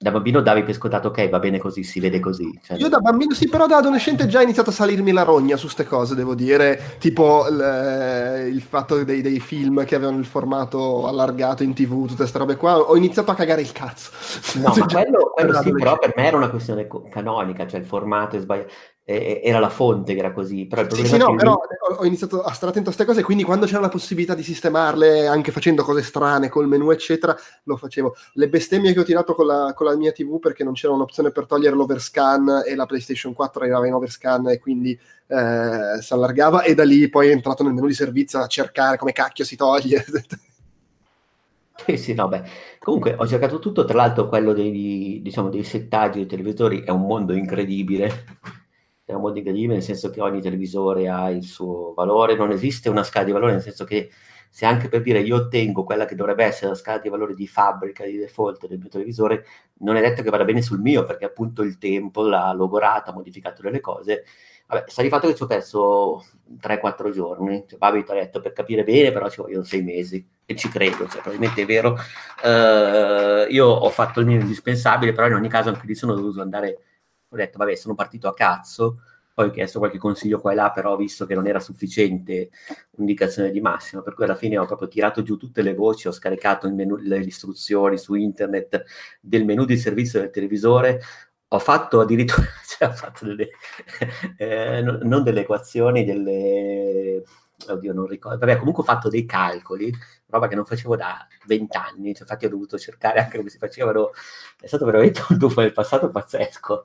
da 0.00 0.12
bambino 0.12 0.40
davi 0.40 0.62
per 0.62 0.74
scontato, 0.74 1.08
ok, 1.08 1.28
va 1.28 1.40
bene 1.40 1.58
così, 1.58 1.82
si 1.82 1.98
vede 1.98 2.20
così. 2.20 2.56
Cioè... 2.62 2.76
Io 2.76 2.88
da 2.88 3.00
bambino 3.00 3.34
sì, 3.34 3.48
però 3.48 3.66
da 3.66 3.78
adolescente 3.78 4.28
già 4.28 4.38
ho 4.38 4.42
iniziato 4.42 4.70
a 4.70 4.72
salirmi 4.72 5.10
la 5.10 5.24
rogna 5.24 5.56
su 5.56 5.64
queste 5.64 5.86
cose, 5.86 6.14
devo 6.14 6.36
dire, 6.36 6.96
tipo 6.98 7.48
l- 7.48 8.46
il 8.46 8.62
fatto 8.62 9.02
dei, 9.02 9.22
dei, 9.22 9.40
film 9.40 9.84
che 9.84 9.96
avevano 9.96 10.18
il 10.18 10.24
formato 10.24 11.08
allargato 11.08 11.64
in 11.64 11.74
tv, 11.74 12.02
tutte 12.02 12.14
queste 12.14 12.38
robe 12.38 12.54
qua, 12.54 12.78
ho 12.78 12.96
iniziato 12.96 13.32
a 13.32 13.34
cagare 13.34 13.60
il 13.60 13.72
cazzo. 13.72 14.12
No, 14.60 14.72
ma 14.76 14.86
quello, 14.86 15.32
quello 15.34 15.62
sì, 15.62 15.72
però 15.72 15.98
per 15.98 16.12
me 16.14 16.26
era 16.26 16.36
una 16.36 16.50
questione 16.50 16.86
canonica, 17.10 17.66
cioè 17.66 17.80
il 17.80 17.86
formato 17.86 18.36
è 18.36 18.38
sbagliato 18.38 18.70
era 19.10 19.58
la 19.58 19.70
fonte 19.70 20.12
che 20.12 20.18
era 20.18 20.32
così. 20.32 20.66
Però 20.66 20.82
il 20.82 20.92
sì, 20.92 21.06
sì, 21.06 21.16
no, 21.16 21.34
però 21.34 21.58
ho 21.96 22.04
iniziato 22.04 22.42
a 22.42 22.52
stare 22.52 22.72
attento 22.72 22.90
a 22.90 22.92
queste 22.92 23.06
cose, 23.06 23.22
quindi 23.24 23.42
quando 23.42 23.64
c'era 23.64 23.80
la 23.80 23.88
possibilità 23.88 24.34
di 24.34 24.42
sistemarle, 24.42 25.26
anche 25.26 25.50
facendo 25.50 25.82
cose 25.82 26.02
strane 26.02 26.50
col 26.50 26.68
menu, 26.68 26.90
eccetera, 26.90 27.34
lo 27.62 27.78
facevo. 27.78 28.14
Le 28.34 28.48
bestemmie 28.50 28.92
che 28.92 29.00
ho 29.00 29.04
tirato 29.04 29.34
con 29.34 29.46
la, 29.46 29.72
con 29.74 29.86
la 29.86 29.96
mia 29.96 30.12
TV 30.12 30.38
perché 30.38 30.62
non 30.62 30.74
c'era 30.74 30.92
un'opzione 30.92 31.30
per 31.30 31.46
togliere 31.46 31.74
l'overscan 31.74 32.64
e 32.66 32.74
la 32.74 32.84
PlayStation 32.84 33.32
4 33.32 33.62
arrivava 33.62 33.86
in 33.86 33.94
overscan 33.94 34.50
e 34.50 34.58
quindi 34.58 34.92
eh, 34.92 36.02
si 36.02 36.12
allargava 36.12 36.62
e 36.62 36.74
da 36.74 36.84
lì 36.84 37.08
poi 37.08 37.28
è 37.28 37.32
entrato 37.32 37.62
nel 37.62 37.72
menu 37.72 37.86
di 37.86 37.94
servizio 37.94 38.40
a 38.40 38.46
cercare 38.46 38.98
come 38.98 39.12
cacchio 39.12 39.44
si 39.44 39.56
toglie. 39.56 40.04
Sì, 41.86 41.96
sì, 41.96 42.12
no, 42.12 42.26
beh. 42.26 42.42
Comunque 42.80 43.14
ho 43.16 43.26
cercato 43.26 43.60
tutto, 43.60 43.84
tra 43.84 43.96
l'altro 43.96 44.28
quello 44.28 44.52
dei, 44.52 45.20
diciamo, 45.22 45.48
dei 45.48 45.62
settaggi 45.62 46.18
dei 46.18 46.26
televisori 46.26 46.82
è 46.82 46.90
un 46.90 47.02
mondo 47.02 47.32
incredibile 47.32 48.24
è 49.12 49.14
un 49.14 49.22
modo 49.22 49.38
incredibile, 49.38 49.72
nel 49.72 49.82
senso 49.82 50.10
che 50.10 50.20
ogni 50.20 50.42
televisore 50.42 51.08
ha 51.08 51.30
il 51.30 51.42
suo 51.42 51.94
valore, 51.94 52.36
non 52.36 52.50
esiste 52.50 52.90
una 52.90 53.02
scala 53.02 53.24
di 53.24 53.32
valore, 53.32 53.52
nel 53.52 53.62
senso 53.62 53.84
che 53.84 54.10
se 54.50 54.66
anche 54.66 54.88
per 54.88 55.00
dire 55.00 55.20
io 55.20 55.36
ottengo 55.36 55.82
quella 55.82 56.04
che 56.04 56.14
dovrebbe 56.14 56.44
essere 56.44 56.68
la 56.68 56.74
scala 56.74 56.98
di 56.98 57.08
valore 57.08 57.32
di 57.32 57.46
fabbrica, 57.46 58.04
di 58.04 58.18
default 58.18 58.66
del 58.66 58.78
mio 58.78 58.90
televisore, 58.90 59.46
non 59.78 59.96
è 59.96 60.02
detto 60.02 60.22
che 60.22 60.28
vada 60.28 60.44
bene 60.44 60.60
sul 60.60 60.80
mio, 60.80 61.04
perché 61.04 61.24
appunto 61.24 61.62
il 61.62 61.78
tempo 61.78 62.22
l'ha 62.22 62.52
logorata, 62.52 63.10
ha 63.10 63.14
modificato 63.14 63.62
delle 63.62 63.80
cose. 63.80 64.24
Vabbè, 64.66 64.84
sta 64.86 65.00
di 65.00 65.08
fatto 65.08 65.26
che 65.26 65.34
ci 65.34 65.42
ho 65.42 65.46
perso 65.46 66.24
3-4 66.60 67.10
giorni, 67.10 67.64
cioè, 67.66 67.78
Babi 67.78 68.04
ti 68.04 68.10
ha 68.10 68.14
detto 68.14 68.40
per 68.40 68.52
capire 68.52 68.84
bene, 68.84 69.10
però 69.10 69.30
ci 69.30 69.40
vogliono 69.40 69.64
6 69.64 69.82
mesi, 69.82 70.28
e 70.44 70.54
ci 70.54 70.68
credo, 70.68 71.08
cioè, 71.08 71.22
probabilmente 71.22 71.62
è 71.62 71.64
vero. 71.64 71.96
Uh, 72.44 73.50
io 73.50 73.66
ho 73.66 73.88
fatto 73.88 74.20
il 74.20 74.26
mio 74.26 74.38
indispensabile, 74.38 75.12
però 75.12 75.28
in 75.28 75.34
ogni 75.34 75.48
caso 75.48 75.70
anche 75.70 75.86
lì 75.86 75.94
sono 75.94 76.14
dovuto 76.14 76.42
andare 76.42 76.82
ho 77.28 77.36
detto, 77.36 77.58
vabbè, 77.58 77.74
sono 77.74 77.94
partito 77.94 78.28
a 78.28 78.34
cazzo, 78.34 79.00
poi 79.38 79.48
ho 79.48 79.50
chiesto 79.50 79.78
qualche 79.78 79.98
consiglio 79.98 80.40
qua 80.40 80.52
e 80.52 80.54
là, 80.56 80.72
però 80.72 80.94
ho 80.94 80.96
visto 80.96 81.24
che 81.24 81.34
non 81.34 81.46
era 81.46 81.60
sufficiente 81.60 82.50
un'indicazione 82.96 83.52
di 83.52 83.60
massima, 83.60 84.02
per 84.02 84.14
cui 84.14 84.24
alla 84.24 84.34
fine 84.34 84.58
ho 84.58 84.66
proprio 84.66 84.88
tirato 84.88 85.22
giù 85.22 85.36
tutte 85.36 85.62
le 85.62 85.74
voci, 85.74 86.08
ho 86.08 86.12
scaricato 86.12 86.68
menu, 86.72 86.96
le 86.96 87.18
istruzioni 87.18 87.98
su 87.98 88.14
internet 88.14 88.84
del 89.20 89.44
menu 89.44 89.64
di 89.64 89.76
servizio 89.76 90.18
del 90.18 90.30
televisore, 90.30 91.00
ho 91.48 91.58
fatto 91.60 92.00
addirittura, 92.00 92.46
cioè, 92.66 92.88
ho 92.88 92.92
fatto 92.92 93.26
delle, 93.26 93.50
eh, 94.36 94.82
non 94.82 95.22
delle 95.22 95.42
equazioni, 95.42 96.04
delle 96.04 97.22
oddio 97.66 97.92
non 97.92 98.06
ricordo, 98.06 98.38
vabbè 98.38 98.58
comunque 98.58 98.82
ho 98.82 98.86
fatto 98.86 99.08
dei 99.08 99.24
calcoli, 99.24 99.92
roba 100.26 100.48
che 100.48 100.54
non 100.54 100.64
facevo 100.64 100.96
da 100.96 101.26
vent'anni, 101.46 102.12
cioè, 102.12 102.22
infatti 102.22 102.46
ho 102.46 102.50
dovuto 102.50 102.78
cercare 102.78 103.20
anche 103.20 103.38
come 103.38 103.50
si 103.50 103.58
facevano, 103.58 104.10
è 104.60 104.66
stato 104.66 104.84
veramente 104.84 105.24
un 105.28 105.38
tuffo 105.38 105.60
nel 105.60 105.72
passato 105.72 106.10
pazzesco. 106.10 106.82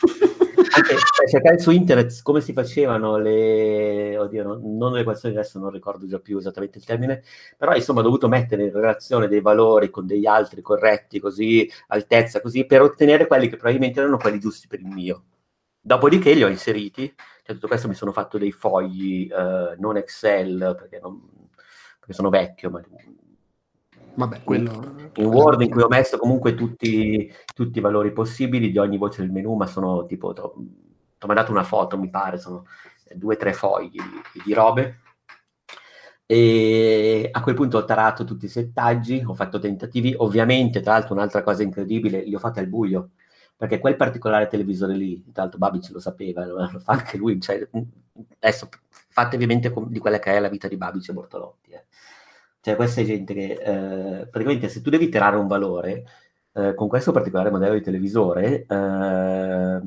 anche 0.75 0.95
cioè, 0.95 1.27
cercare 1.27 1.59
su 1.59 1.71
internet 1.71 2.21
come 2.23 2.41
si 2.41 2.53
facevano 2.53 3.17
le, 3.17 4.17
oddio, 4.17 4.43
no, 4.43 4.59
non 4.63 4.93
le 4.93 5.01
equazioni, 5.01 5.35
adesso 5.35 5.59
non 5.59 5.69
ricordo 5.69 6.07
già 6.07 6.19
più 6.19 6.37
esattamente 6.37 6.79
il 6.79 6.85
termine, 6.85 7.23
però 7.57 7.75
insomma 7.75 7.99
ho 7.99 8.03
dovuto 8.03 8.27
mettere 8.27 8.63
in 8.63 8.71
relazione 8.71 9.27
dei 9.27 9.41
valori 9.41 9.89
con 9.89 10.07
degli 10.07 10.25
altri 10.25 10.61
corretti, 10.61 11.19
così, 11.19 11.69
altezza, 11.87 12.41
così, 12.41 12.65
per 12.65 12.81
ottenere 12.81 13.27
quelli 13.27 13.47
che 13.47 13.57
probabilmente 13.57 13.99
erano 13.99 14.17
quelli 14.17 14.39
giusti 14.39 14.67
per 14.67 14.79
il 14.79 14.87
mio. 14.87 15.23
Dopodiché 15.79 16.33
li 16.33 16.43
ho 16.43 16.47
inseriti, 16.47 17.13
cioè 17.43 17.55
tutto 17.55 17.67
questo 17.67 17.89
mi 17.89 17.93
sono 17.93 18.13
fatto 18.13 18.37
dei 18.37 18.53
fogli, 18.53 19.29
eh, 19.29 19.75
non 19.77 19.97
Excel, 19.97 20.75
perché, 20.77 20.99
non, 21.01 21.21
perché, 21.99 22.13
sono 22.13 22.29
vecchio, 22.29 22.69
ma 22.69 22.81
Vabbè, 24.15 24.43
quello... 24.43 25.11
in 25.15 25.25
Word 25.25 25.61
in 25.61 25.69
cui 25.69 25.81
ho 25.81 25.87
messo 25.89 26.17
comunque 26.17 26.55
tutti, 26.55 27.29
tutti, 27.53 27.79
i 27.79 27.81
valori 27.81 28.13
possibili 28.13 28.71
di 28.71 28.77
ogni 28.77 28.97
voce 28.97 29.21
del 29.21 29.31
menu, 29.31 29.55
ma 29.55 29.65
sono 29.65 30.05
tipo, 30.05 30.31
ti 30.33 30.41
ho 30.41 31.27
mandato 31.27 31.51
una 31.51 31.63
foto, 31.63 31.97
mi 31.97 32.09
pare, 32.09 32.37
sono 32.37 32.65
due 33.13 33.35
o 33.35 33.37
tre 33.37 33.51
fogli 33.51 33.91
di, 33.91 34.41
di 34.45 34.53
robe. 34.53 34.99
E 36.25 37.27
a 37.29 37.41
quel 37.41 37.55
punto 37.55 37.79
ho 37.79 37.85
tarato 37.85 38.23
tutti 38.23 38.45
i 38.45 38.49
settaggi, 38.49 39.21
ho 39.25 39.33
fatto 39.33 39.59
tentativi, 39.59 40.13
ovviamente, 40.17 40.79
tra 40.79 40.93
l'altro 40.93 41.13
un'altra 41.13 41.43
cosa 41.43 41.63
incredibile, 41.63 42.23
li 42.23 42.33
ho 42.35 42.39
fatti 42.39 42.59
al 42.59 42.67
buio, 42.67 43.09
perché 43.64 43.80
quel 43.80 43.95
particolare 43.95 44.48
televisore 44.48 44.94
lì, 44.94 45.23
tra 45.31 45.44
l'altro 45.44 45.57
Babic 45.57 45.90
lo 45.91 46.02
sapeva, 46.02 46.45
lo 46.45 46.68
fa 46.80 46.91
anche 46.91 47.15
lui, 47.15 47.40
cioè, 47.40 47.65
adesso 48.40 48.68
fatevi 48.90 49.45
mente 49.45 49.73
di 49.88 49.99
quella 49.99 50.19
che 50.19 50.34
è 50.34 50.40
la 50.41 50.49
vita 50.49 50.68
di 50.68 50.76
Babic 50.76 51.07
e 51.07 51.14
Bortolotti. 51.14 51.72
Eh. 51.72 51.85
Cioè 52.60 52.76
questa 52.76 52.99
è 52.99 53.06
gente 53.06 53.34
che 53.34 53.53
eh, 53.53 54.27
praticamente 54.27 54.68
se 54.68 54.81
tu 54.81 54.90
devi 54.90 55.07
tirare 55.07 55.38
un 55.38 55.48
valore 55.48 56.03
eh, 56.52 56.73
con 56.73 56.90
questo 56.90 57.14
particolare 57.14 57.52
modello 57.52 57.76
di 57.76 57.81
televisore, 57.81 58.65
eh, 58.65 59.81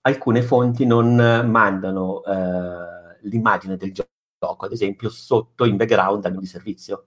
alcune 0.00 0.42
fonti 0.42 0.84
non 0.84 1.14
mandano 1.48 2.24
eh, 2.24 3.18
l'immagine 3.20 3.76
del 3.76 3.92
gioco, 3.92 4.66
ad 4.66 4.72
esempio, 4.72 5.08
sotto 5.10 5.64
in 5.64 5.76
background 5.76 6.24
al 6.24 6.36
di 6.36 6.46
servizio 6.46 7.06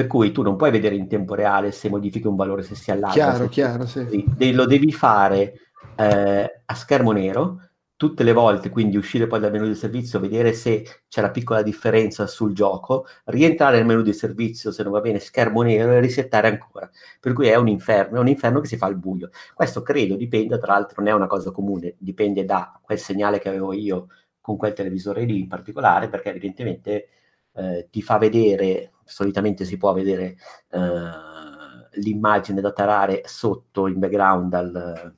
per 0.00 0.08
cui 0.08 0.32
tu 0.32 0.40
non 0.40 0.56
puoi 0.56 0.70
vedere 0.70 0.94
in 0.94 1.08
tempo 1.08 1.34
reale 1.34 1.72
se 1.72 1.90
modifichi 1.90 2.26
un 2.26 2.34
valore, 2.34 2.62
se 2.62 2.74
si 2.74 2.90
allarga. 2.90 3.12
Chiaro, 3.12 3.44
se 3.44 3.48
chiaro, 3.50 3.86
sì. 3.86 4.52
Lo 4.54 4.64
devi 4.64 4.92
fare 4.92 5.60
eh, 5.94 6.62
a 6.64 6.74
schermo 6.74 7.12
nero 7.12 7.68
tutte 7.96 8.22
le 8.22 8.32
volte, 8.32 8.70
quindi 8.70 8.96
uscire 8.96 9.26
poi 9.26 9.40
dal 9.40 9.50
menu 9.50 9.66
di 9.66 9.74
servizio, 9.74 10.18
vedere 10.18 10.54
se 10.54 11.02
c'è 11.06 11.20
la 11.20 11.30
piccola 11.30 11.60
differenza 11.60 12.26
sul 12.26 12.54
gioco, 12.54 13.04
rientrare 13.24 13.76
nel 13.76 13.84
menu 13.84 14.00
di 14.00 14.14
servizio, 14.14 14.72
se 14.72 14.82
non 14.82 14.92
va 14.92 15.00
bene, 15.02 15.18
schermo 15.18 15.60
nero 15.60 15.92
e 15.92 16.00
risettare 16.00 16.48
ancora. 16.48 16.88
Per 17.20 17.34
cui 17.34 17.48
è 17.48 17.56
un 17.56 17.68
inferno, 17.68 18.16
è 18.16 18.20
un 18.20 18.28
inferno 18.28 18.60
che 18.60 18.68
si 18.68 18.78
fa 18.78 18.86
al 18.86 18.96
buio. 18.96 19.28
Questo 19.52 19.82
credo 19.82 20.16
dipende, 20.16 20.56
tra 20.56 20.72
l'altro 20.72 21.02
non 21.02 21.08
è 21.08 21.14
una 21.14 21.26
cosa 21.26 21.50
comune, 21.50 21.96
dipende 21.98 22.46
da 22.46 22.80
quel 22.80 22.98
segnale 22.98 23.38
che 23.38 23.50
avevo 23.50 23.74
io 23.74 24.06
con 24.40 24.56
quel 24.56 24.72
televisore 24.72 25.24
lì 25.24 25.40
in 25.40 25.48
particolare, 25.48 26.08
perché 26.08 26.30
evidentemente 26.30 27.08
eh, 27.52 27.88
ti 27.90 28.00
fa 28.00 28.16
vedere, 28.16 28.92
solitamente 29.10 29.64
si 29.64 29.76
può 29.76 29.92
vedere 29.92 30.36
eh, 30.70 31.98
l'immagine 32.00 32.60
da 32.60 32.72
tarare 32.72 33.22
sotto 33.24 33.86
in 33.86 33.98
background 33.98 34.54
al, 34.54 35.14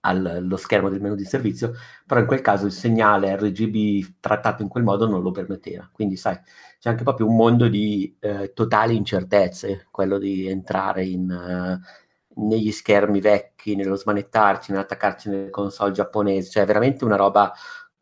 allo 0.00 0.56
schermo 0.56 0.88
del 0.88 1.00
menu 1.00 1.14
di 1.14 1.24
servizio, 1.24 1.72
però 2.06 2.20
in 2.20 2.26
quel 2.26 2.40
caso 2.40 2.66
il 2.66 2.72
segnale 2.72 3.36
RGB 3.36 4.16
trattato 4.20 4.62
in 4.62 4.68
quel 4.68 4.84
modo 4.84 5.06
non 5.06 5.22
lo 5.22 5.30
permetteva. 5.30 5.88
Quindi, 5.92 6.16
sai, 6.16 6.38
c'è 6.78 6.90
anche 6.90 7.02
proprio 7.02 7.26
un 7.26 7.36
mondo 7.36 7.68
di 7.68 8.16
eh, 8.20 8.52
totali 8.52 8.96
incertezze, 8.96 9.86
quello 9.90 10.18
di 10.18 10.48
entrare 10.48 11.04
in, 11.04 11.30
uh, 11.30 12.44
negli 12.46 12.70
schermi 12.70 13.20
vecchi, 13.20 13.76
nello 13.76 13.96
smanettarci, 13.96 14.72
nell'attaccarci 14.72 15.28
nelle 15.28 15.50
console 15.50 15.92
giapponesi, 15.92 16.50
cioè 16.50 16.64
veramente 16.66 17.04
una 17.04 17.16
roba 17.16 17.52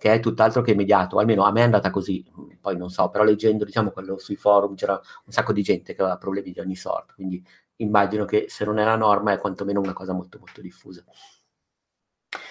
che 0.03 0.15
è 0.15 0.19
tutt'altro 0.19 0.63
che 0.63 0.73
immediato, 0.73 1.19
almeno 1.21 1.45
a 1.45 1.53
me 1.53 1.61
è 1.61 1.63
andata 1.63 1.91
così, 1.91 2.29
poi 2.61 2.77
non 2.77 2.91
so, 2.91 3.09
però 3.09 3.23
leggendo 3.23 3.65
diciamo 3.65 3.93
quello 3.93 4.19
sui 4.19 4.35
forum 4.35 4.75
c'era 4.75 4.95
un 4.95 5.33
sacco 5.33 5.53
di 5.53 5.63
gente 5.63 5.95
che 5.95 6.01
aveva 6.03 6.17
problemi 6.17 6.51
di 6.51 6.59
ogni 6.59 6.75
sorta, 6.75 7.15
quindi 7.15 7.41
immagino 7.77 8.25
che 8.25 8.47
se 8.49 8.65
non 8.65 8.79
è 8.79 8.85
la 8.85 8.97
norma 8.97 9.31
è 9.33 9.39
quantomeno 9.39 9.79
una 9.79 9.93
cosa 9.93 10.13
molto 10.13 10.41
molto 10.41 10.61
diffusa. 10.61 11.05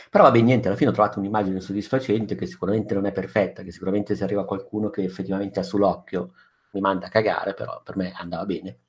Però 0.10 0.24
vabbè, 0.24 0.40
niente, 0.40 0.70
alla 0.70 0.78
fine 0.78 0.92
ho 0.92 0.94
trovato 0.94 1.20
un'immagine 1.20 1.60
soddisfacente 1.60 2.36
che 2.36 2.46
sicuramente 2.46 2.94
non 2.94 3.06
è 3.06 3.12
perfetta, 3.12 3.64
che 3.64 3.72
sicuramente 3.72 4.16
se 4.16 4.24
arriva 4.24 4.46
qualcuno 4.46 4.90
che 4.90 5.04
effettivamente 5.04 5.60
ha 5.60 5.64
sull'occhio 5.64 6.32
mi 6.72 6.80
manda 6.80 7.08
a 7.08 7.10
cagare, 7.10 7.54
però 7.54 7.82
per 7.84 7.98
me 7.98 8.14
andava 8.16 8.46
bene. 8.46 8.80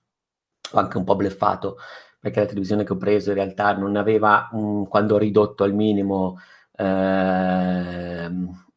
Ho 0.71 0.79
anche 0.79 0.99
un 0.99 1.05
po' 1.05 1.17
bleffato 1.17 1.79
perché 2.21 2.39
la 2.39 2.47
televisione 2.47 2.85
che 2.85 2.93
ho 2.93 2.97
preso 2.97 3.31
in 3.31 3.35
realtà 3.35 3.77
non 3.77 3.97
aveva, 3.97 4.49
um, 4.53 4.87
quando 4.87 5.17
ho 5.17 5.19
ridotto 5.19 5.65
al 5.65 5.75
minimo 5.75 6.39
eh, 6.77 8.31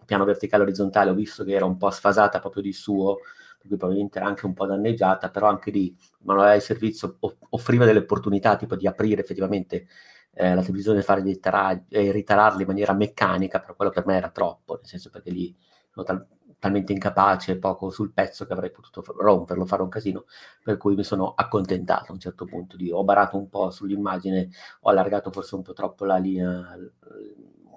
piano 0.05 0.25
verticale 0.25 0.63
orizzontale, 0.63 1.09
ho 1.09 1.13
visto 1.13 1.43
che 1.43 1.53
era 1.53 1.65
un 1.65 1.77
po' 1.77 1.89
sfasata 1.89 2.39
proprio 2.39 2.61
di 2.61 2.73
suo, 2.73 3.17
per 3.57 3.77
probabilmente 3.77 4.19
era 4.19 4.27
anche 4.27 4.45
un 4.45 4.53
po' 4.53 4.65
danneggiata, 4.65 5.29
però 5.29 5.47
anche 5.47 5.71
lì 5.71 5.95
manuale 6.21 6.55
di 6.55 6.61
servizio 6.61 7.17
offriva 7.49 7.85
delle 7.85 7.99
opportunità 7.99 8.55
tipo 8.57 8.75
di 8.75 8.85
aprire 8.87 9.21
effettivamente 9.21 9.87
eh, 10.33 10.53
la 10.53 10.61
televisione, 10.61 11.01
fare 11.01 11.21
dei 11.21 11.39
taraggi 11.39 11.85
e 11.89 12.11
ritararli 12.11 12.61
in 12.61 12.67
maniera 12.67 12.93
meccanica, 12.93 13.59
però 13.59 13.75
quello 13.75 13.91
per 13.91 14.05
me 14.05 14.15
era 14.17 14.29
troppo, 14.29 14.75
nel 14.75 14.85
senso 14.85 15.09
perché 15.09 15.31
lì 15.31 15.55
sono 15.89 16.05
tal- 16.05 16.27
talmente 16.59 16.91
incapace, 16.93 17.57
poco 17.57 17.89
sul 17.89 18.11
pezzo 18.11 18.45
che 18.45 18.53
avrei 18.53 18.71
potuto 18.71 19.03
romperlo, 19.17 19.65
fare 19.65 19.81
un 19.81 19.89
casino, 19.89 20.25
per 20.63 20.77
cui 20.77 20.95
mi 20.95 21.03
sono 21.03 21.33
accontentato 21.35 22.11
a 22.11 22.13
un 22.13 22.19
certo 22.19 22.45
punto 22.45 22.75
di 22.75 22.91
ho 22.91 23.03
barato 23.03 23.37
un 23.37 23.49
po' 23.49 23.69
sull'immagine, 23.71 24.49
ho 24.81 24.89
allargato 24.89 25.31
forse 25.31 25.55
un 25.55 25.61
po' 25.63 25.73
troppo 25.73 26.05
la 26.05 26.17
linea 26.17 26.75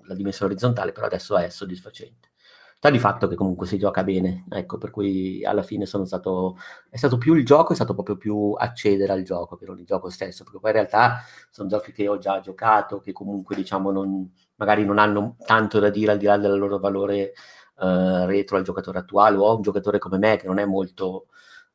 la 0.09 0.15
dimensione 0.15 0.53
orizzontale, 0.53 0.93
però 0.93 1.07
adesso 1.07 1.37
è 1.37 1.49
soddisfacente. 1.49 2.31
Sta 2.79 2.91
di 2.91 2.99
fatto 3.01 3.27
che 3.27 3.35
comunque 3.35 3.67
si 3.67 3.77
gioca 3.77 4.05
bene, 4.05 4.45
ecco, 4.51 4.79
per 4.79 4.91
cui 4.91 5.45
alla 5.45 5.65
fine 5.65 5.85
sono 5.85 6.05
stato, 6.05 6.57
è 6.89 6.97
stato 6.97 7.19
più 7.19 7.35
il 7.35 7.45
gioco, 7.45 7.73
è 7.73 7.75
stato 7.75 7.93
proprio 7.93 8.17
più 8.17 8.53
accedere 8.57 9.13
al 9.13 9.23
gioco 9.23 9.57
che 9.57 9.67
non 9.67 9.81
il 9.81 9.85
gioco 9.85 10.11
stesso, 10.11 10.45
perché 10.45 10.61
poi 10.61 10.71
in 10.71 10.77
realtà 10.77 11.23
sono 11.51 11.69
giochi 11.69 11.91
che 11.91 12.07
ho 12.07 12.19
già 12.19 12.39
giocato, 12.41 13.01
che 13.01 13.13
comunque 13.13 13.57
diciamo 13.57 13.91
non, 13.91 14.33
magari 14.57 14.85
non 14.85 14.99
hanno 14.99 15.37
tanto 15.45 15.81
da 15.81 15.91
dire 15.91 16.13
al 16.13 16.19
di 16.19 16.27
là 16.27 16.39
del 16.39 16.57
loro 16.57 16.79
valore 16.79 17.33
uh, 17.79 18.27
retro 18.27 18.57
al 18.57 18.63
giocatore 18.63 18.99
attuale 19.01 19.37
o 19.37 19.51
a 19.51 19.55
un 19.55 19.63
giocatore 19.63 19.99
come 19.99 20.19
me 20.19 20.37
che 20.37 20.47
non 20.47 20.59
è 20.59 20.65
molto 20.65 21.27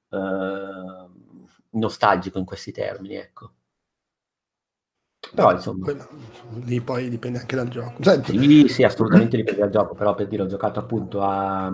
uh, 0.09 0.17
nostalgico 1.71 2.37
in 2.37 2.45
questi 2.45 2.71
termini, 2.71 3.15
ecco. 3.15 3.51
Però 5.33 5.49
no, 5.49 5.55
insomma. 5.55 5.85
Quello, 5.85 6.07
lì 6.65 6.81
poi 6.81 7.09
dipende 7.09 7.39
anche 7.39 7.55
dal 7.55 7.67
gioco. 7.67 8.03
Senti. 8.03 8.37
Sì, 8.37 8.67
sì, 8.67 8.83
assolutamente 8.83 9.37
dipende 9.37 9.61
dal 9.61 9.69
gioco, 9.69 9.95
però 9.95 10.13
per 10.13 10.27
dire 10.27 10.43
ho 10.43 10.47
giocato 10.47 10.79
appunto 10.79 11.21
a 11.21 11.71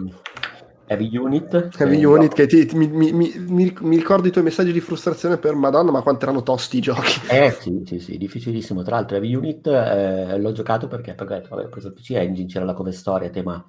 Heavy 0.85 1.17
Unit. 1.17 1.69
Heavy 1.77 2.03
Unit, 2.03 2.33
che 2.33 2.47
ti, 2.47 2.67
mi, 2.75 2.87
mi, 2.87 3.11
mi, 3.11 3.33
mi, 3.79 3.95
ricordo 3.95 4.27
i 4.27 4.31
tuoi 4.31 4.43
messaggi 4.43 4.71
di 4.71 4.79
frustrazione 4.79 5.37
per 5.37 5.55
Madonna, 5.55 5.91
ma 5.91 6.01
quanto 6.01 6.23
erano 6.23 6.41
tosti 6.41 6.77
i 6.77 6.81
giochi. 6.81 7.19
Eh 7.29 7.51
sì, 7.59 7.83
sì, 7.85 7.99
sì, 7.99 8.17
difficilissimo. 8.17 8.81
Tra 8.81 8.95
l'altro 8.95 9.17
Heavy 9.17 9.35
Unit 9.35 9.67
eh, 9.67 10.39
l'ho 10.39 10.51
giocato 10.51 10.87
perché, 10.87 11.13
vabbè, 11.15 11.43
ho 11.49 11.69
preso 11.69 11.87
il 11.87 11.93
PC 11.93 12.11
Engine, 12.11 12.47
c'era 12.47 12.65
la 12.65 12.73
come 12.73 12.91
storia, 12.91 13.29
tema 13.29 13.63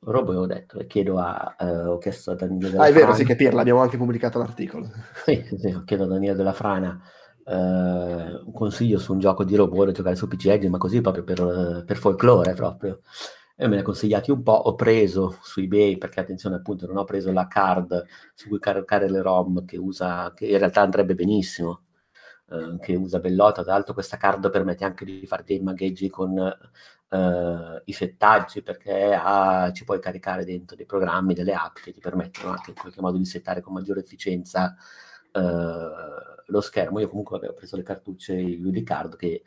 robo 0.00 0.32
e 0.32 0.36
ho 0.36 0.46
detto, 0.46 0.78
e 0.78 0.86
chiedo 0.86 1.18
a, 1.18 1.56
eh, 1.58 1.86
ho 1.86 1.98
chiesto 1.98 2.32
a 2.32 2.34
Daniele 2.34 2.70
della 2.70 2.82
Ah, 2.82 2.86
è 2.88 2.92
vero, 2.92 3.14
sì, 3.14 3.24
che 3.24 3.36
Pirla, 3.36 3.62
abbiamo 3.62 3.80
anche 3.80 3.96
pubblicato 3.96 4.38
l'articolo. 4.38 4.90
Sì, 5.24 5.44
sì, 5.58 5.68
ho 5.68 5.82
chiesto 5.84 6.04
a 6.04 6.08
Daniele 6.08 6.36
della 6.36 6.52
Frana 6.52 7.00
eh, 7.46 7.54
un 7.54 8.52
consiglio 8.52 8.98
su 8.98 9.12
un 9.12 9.20
gioco 9.20 9.44
di 9.44 9.54
robot 9.54 9.86
da 9.86 9.92
giocare 9.92 10.16
su 10.16 10.26
PC 10.28 10.46
Engine, 10.46 10.70
ma 10.70 10.78
così 10.78 11.00
proprio 11.00 11.24
per, 11.24 11.84
per 11.86 11.96
folklore 11.96 12.54
proprio. 12.54 13.00
E 13.58 13.68
me 13.68 13.76
ne 13.76 13.82
consigliati 13.82 14.30
un 14.30 14.42
po', 14.42 14.52
ho 14.52 14.74
preso 14.74 15.38
su 15.42 15.60
eBay, 15.60 15.96
perché 15.96 16.20
attenzione 16.20 16.56
appunto 16.56 16.86
non 16.86 16.98
ho 16.98 17.04
preso 17.04 17.32
la 17.32 17.46
card 17.46 18.04
su 18.34 18.48
cui 18.48 18.58
caricare 18.58 19.08
le 19.08 19.22
ROM 19.22 19.64
che 19.64 19.78
usa, 19.78 20.32
che 20.34 20.46
in 20.46 20.58
realtà 20.58 20.82
andrebbe 20.82 21.14
benissimo, 21.14 21.84
eh, 22.50 22.76
che 22.80 22.94
usa 22.96 23.18
Bellota, 23.20 23.62
tra 23.62 23.72
l'altro 23.72 23.94
questa 23.94 24.18
card 24.18 24.50
permette 24.50 24.84
anche 24.84 25.04
di 25.04 25.24
fare 25.26 25.42
dei 25.44 25.60
magheggi 25.60 26.10
con 26.10 26.36
eh, 26.38 27.82
i 27.84 27.92
settaggi, 27.92 28.62
perché 28.62 29.14
ha, 29.14 29.72
ci 29.72 29.84
puoi 29.84 30.00
caricare 30.00 30.44
dentro 30.44 30.76
dei 30.76 30.86
programmi, 30.86 31.32
delle 31.34 31.54
app 31.54 31.76
che 31.76 31.92
ti 31.92 32.00
permettono 32.00 32.50
anche 32.50 32.70
in 32.70 32.76
qualche 32.76 33.00
modo 33.00 33.16
di 33.16 33.24
settare 33.24 33.62
con 33.62 33.72
maggiore 33.72 34.00
efficienza 34.00 34.76
eh, 35.32 36.35
lo 36.46 36.60
schermo. 36.60 37.00
Io 37.00 37.08
comunque 37.08 37.36
avevo 37.36 37.54
preso 37.54 37.76
le 37.76 37.82
cartucce 37.82 38.34
UD 38.34 38.82
card 38.82 39.16
che 39.16 39.42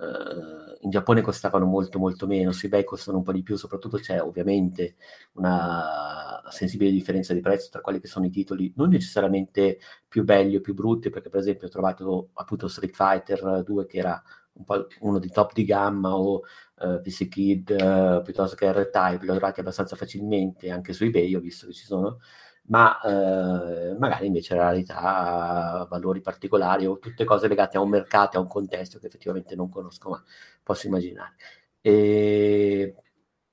Uh, 0.00 0.78
in 0.80 0.88
Giappone 0.88 1.20
costavano 1.20 1.66
molto 1.66 1.98
molto 1.98 2.26
meno, 2.26 2.52
su 2.52 2.64
eBay 2.64 2.84
costano 2.84 3.18
un 3.18 3.22
po' 3.22 3.32
di 3.32 3.42
più, 3.42 3.56
soprattutto 3.56 3.98
c'è 3.98 4.18
ovviamente 4.22 4.96
una 5.32 6.42
sensibile 6.48 6.90
differenza 6.90 7.34
di 7.34 7.40
prezzo 7.40 7.68
tra 7.70 7.82
quelli 7.82 8.00
che 8.00 8.06
sono 8.06 8.24
i 8.24 8.30
titoli 8.30 8.72
non 8.76 8.88
necessariamente 8.88 9.78
più 10.08 10.24
belli 10.24 10.56
o 10.56 10.62
più 10.62 10.72
brutti, 10.72 11.10
perché 11.10 11.28
per 11.28 11.40
esempio 11.40 11.66
ho 11.66 11.70
trovato 11.70 12.30
appunto 12.32 12.66
Street 12.66 12.94
Fighter 12.94 13.62
2 13.62 13.84
che 13.84 13.98
era 13.98 14.22
un 14.52 14.64
po' 14.64 14.86
uno 15.00 15.18
di 15.18 15.30
top 15.30 15.52
di 15.52 15.64
gamma 15.64 16.16
o 16.16 16.44
uh, 16.78 17.00
PC 17.02 17.28
Kid 17.28 17.70
uh, 17.70 18.22
piuttosto 18.22 18.56
che 18.56 18.72
R-Type, 18.72 19.24
li 19.24 19.28
ho 19.28 19.34
trovati 19.34 19.60
abbastanza 19.60 19.96
facilmente 19.96 20.70
anche 20.70 20.94
su 20.94 21.04
eBay, 21.04 21.34
ho 21.34 21.40
visto 21.40 21.66
che 21.66 21.74
ci 21.74 21.84
sono, 21.84 22.20
ma 22.68 22.98
uh, 23.02 23.96
magari 23.98 24.26
invece 24.26 24.54
rarità, 24.54 25.86
valori 25.90 26.20
particolari 26.20 26.86
o 26.86 26.98
tutte 26.98 27.24
cose 27.24 27.48
legate 27.48 27.76
a 27.76 27.80
un 27.80 27.88
mercato, 27.90 28.38
a 28.38 28.40
un 28.40 28.46
contesto 28.48 28.98
che 28.98 29.06
effettivamente 29.06 29.54
non 29.56 29.68
conosco, 29.68 30.10
ma 30.10 30.22
posso 30.62 30.86
immaginare. 30.86 31.34
E 31.80 32.94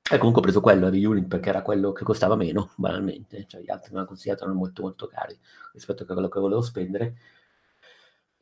e 0.09 0.17
comunque 0.17 0.39
ho 0.41 0.43
preso 0.45 0.61
quello 0.61 0.89
di 0.89 1.03
Unit 1.03 1.27
perché 1.27 1.49
era 1.49 1.61
quello 1.61 1.91
che 1.91 2.05
costava 2.05 2.35
meno, 2.37 2.71
banalmente. 2.77 3.45
Cioè, 3.45 3.61
gli 3.61 3.69
altri 3.69 3.91
mi 3.91 3.97
hanno 3.97 4.07
consigliato 4.07 4.43
erano 4.43 4.57
molto 4.57 4.81
molto 4.81 5.05
cari 5.07 5.37
rispetto 5.73 6.03
a 6.03 6.05
quello 6.05 6.29
che 6.29 6.39
volevo 6.39 6.61
spendere. 6.61 7.15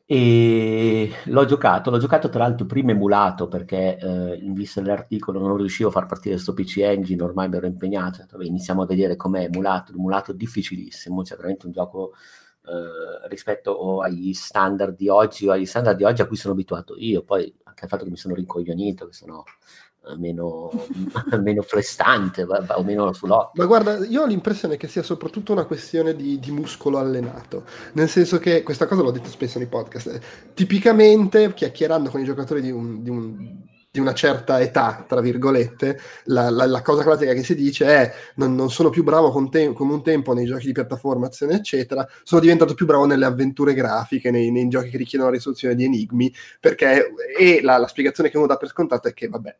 E 0.08 1.10
l'ho 1.24 1.44
giocato, 1.46 1.90
l'ho 1.90 1.98
giocato 1.98 2.28
tra 2.28 2.44
l'altro 2.44 2.64
prima 2.64 2.92
emulato 2.92 3.48
perché 3.48 3.98
eh, 3.98 4.36
in 4.36 4.52
vista 4.52 4.80
dell'articolo 4.80 5.40
non 5.40 5.56
riuscivo 5.56 5.88
a 5.88 5.92
far 5.92 6.06
partire 6.06 6.34
questo 6.34 6.54
PC 6.54 6.76
Engine, 6.78 7.20
ormai 7.24 7.48
mi 7.48 7.56
ero 7.56 7.66
impegnato, 7.66 8.18
detto, 8.18 8.40
iniziamo 8.40 8.82
a 8.82 8.86
vedere 8.86 9.16
com'è 9.16 9.42
emulato, 9.42 9.90
emulato 9.92 10.32
difficilissimo, 10.32 11.24
cioè 11.24 11.36
veramente 11.36 11.66
un 11.66 11.72
gioco 11.72 12.12
eh, 12.66 13.28
rispetto 13.28 14.00
agli 14.00 14.32
standard 14.32 14.94
di 14.94 15.08
oggi 15.08 15.48
o 15.48 15.50
agli 15.50 15.66
standard 15.66 15.96
di 15.96 16.04
oggi 16.04 16.22
a 16.22 16.26
cui 16.26 16.36
sono 16.36 16.54
abituato 16.54 16.94
io, 16.96 17.24
poi 17.24 17.52
anche 17.64 17.82
al 17.82 17.88
fatto 17.88 18.04
che 18.04 18.10
mi 18.10 18.16
sono 18.16 18.34
rincoglionito, 18.34 19.06
che 19.06 19.12
sono 19.12 19.42
meno, 20.16 20.70
meno 21.42 21.62
flestante 21.62 22.42
o 22.44 22.82
meno 22.82 23.12
sull'occhio. 23.12 23.62
Ma 23.62 23.66
guarda, 23.66 24.04
io 24.06 24.22
ho 24.22 24.26
l'impressione 24.26 24.76
che 24.76 24.88
sia 24.88 25.02
soprattutto 25.02 25.52
una 25.52 25.64
questione 25.64 26.14
di, 26.14 26.38
di, 26.38 26.50
muscolo 26.50 26.98
allenato, 26.98 27.64
nel 27.92 28.08
senso 28.08 28.38
che 28.38 28.62
questa 28.62 28.86
cosa 28.86 29.02
l'ho 29.02 29.10
detto 29.10 29.28
spesso 29.28 29.58
nei 29.58 29.68
podcast. 29.68 30.52
Tipicamente, 30.54 31.52
chiacchierando 31.52 32.10
con 32.10 32.20
i 32.20 32.24
giocatori 32.24 32.60
di 32.60 32.70
un, 32.70 33.02
di 33.02 33.10
un 33.10 33.64
una 34.00 34.14
certa 34.14 34.60
età, 34.60 35.04
tra 35.06 35.20
virgolette, 35.20 35.98
la, 36.24 36.50
la, 36.50 36.66
la, 36.66 36.82
cosa 36.82 37.02
classica 37.02 37.32
che 37.32 37.42
si 37.42 37.54
dice 37.54 37.86
è 37.86 38.12
non, 38.36 38.54
non 38.54 38.70
sono 38.70 38.90
più 38.90 39.02
bravo 39.02 39.32
te- 39.48 39.72
come 39.72 39.92
un 39.92 40.02
tempo 40.02 40.34
nei 40.34 40.46
giochi 40.46 40.66
di 40.66 40.72
piattaforma, 40.72 41.30
eccetera, 41.30 42.06
sono 42.22 42.40
diventato 42.40 42.74
più 42.74 42.86
bravo 42.86 43.06
nelle 43.06 43.24
avventure 43.24 43.74
grafiche, 43.74 44.30
nei, 44.30 44.50
nei 44.50 44.68
giochi 44.68 44.90
che 44.90 44.98
richiedono 44.98 45.30
la 45.30 45.36
risoluzione 45.36 45.74
di 45.74 45.84
enigmi, 45.84 46.32
perché 46.60 47.12
e 47.38 47.60
la, 47.62 47.78
la 47.78 47.88
spiegazione 47.88 48.30
che 48.30 48.36
uno 48.36 48.46
dà 48.46 48.56
per 48.56 48.68
scontato 48.68 49.08
è 49.08 49.14
che, 49.14 49.28
vabbè, 49.28 49.56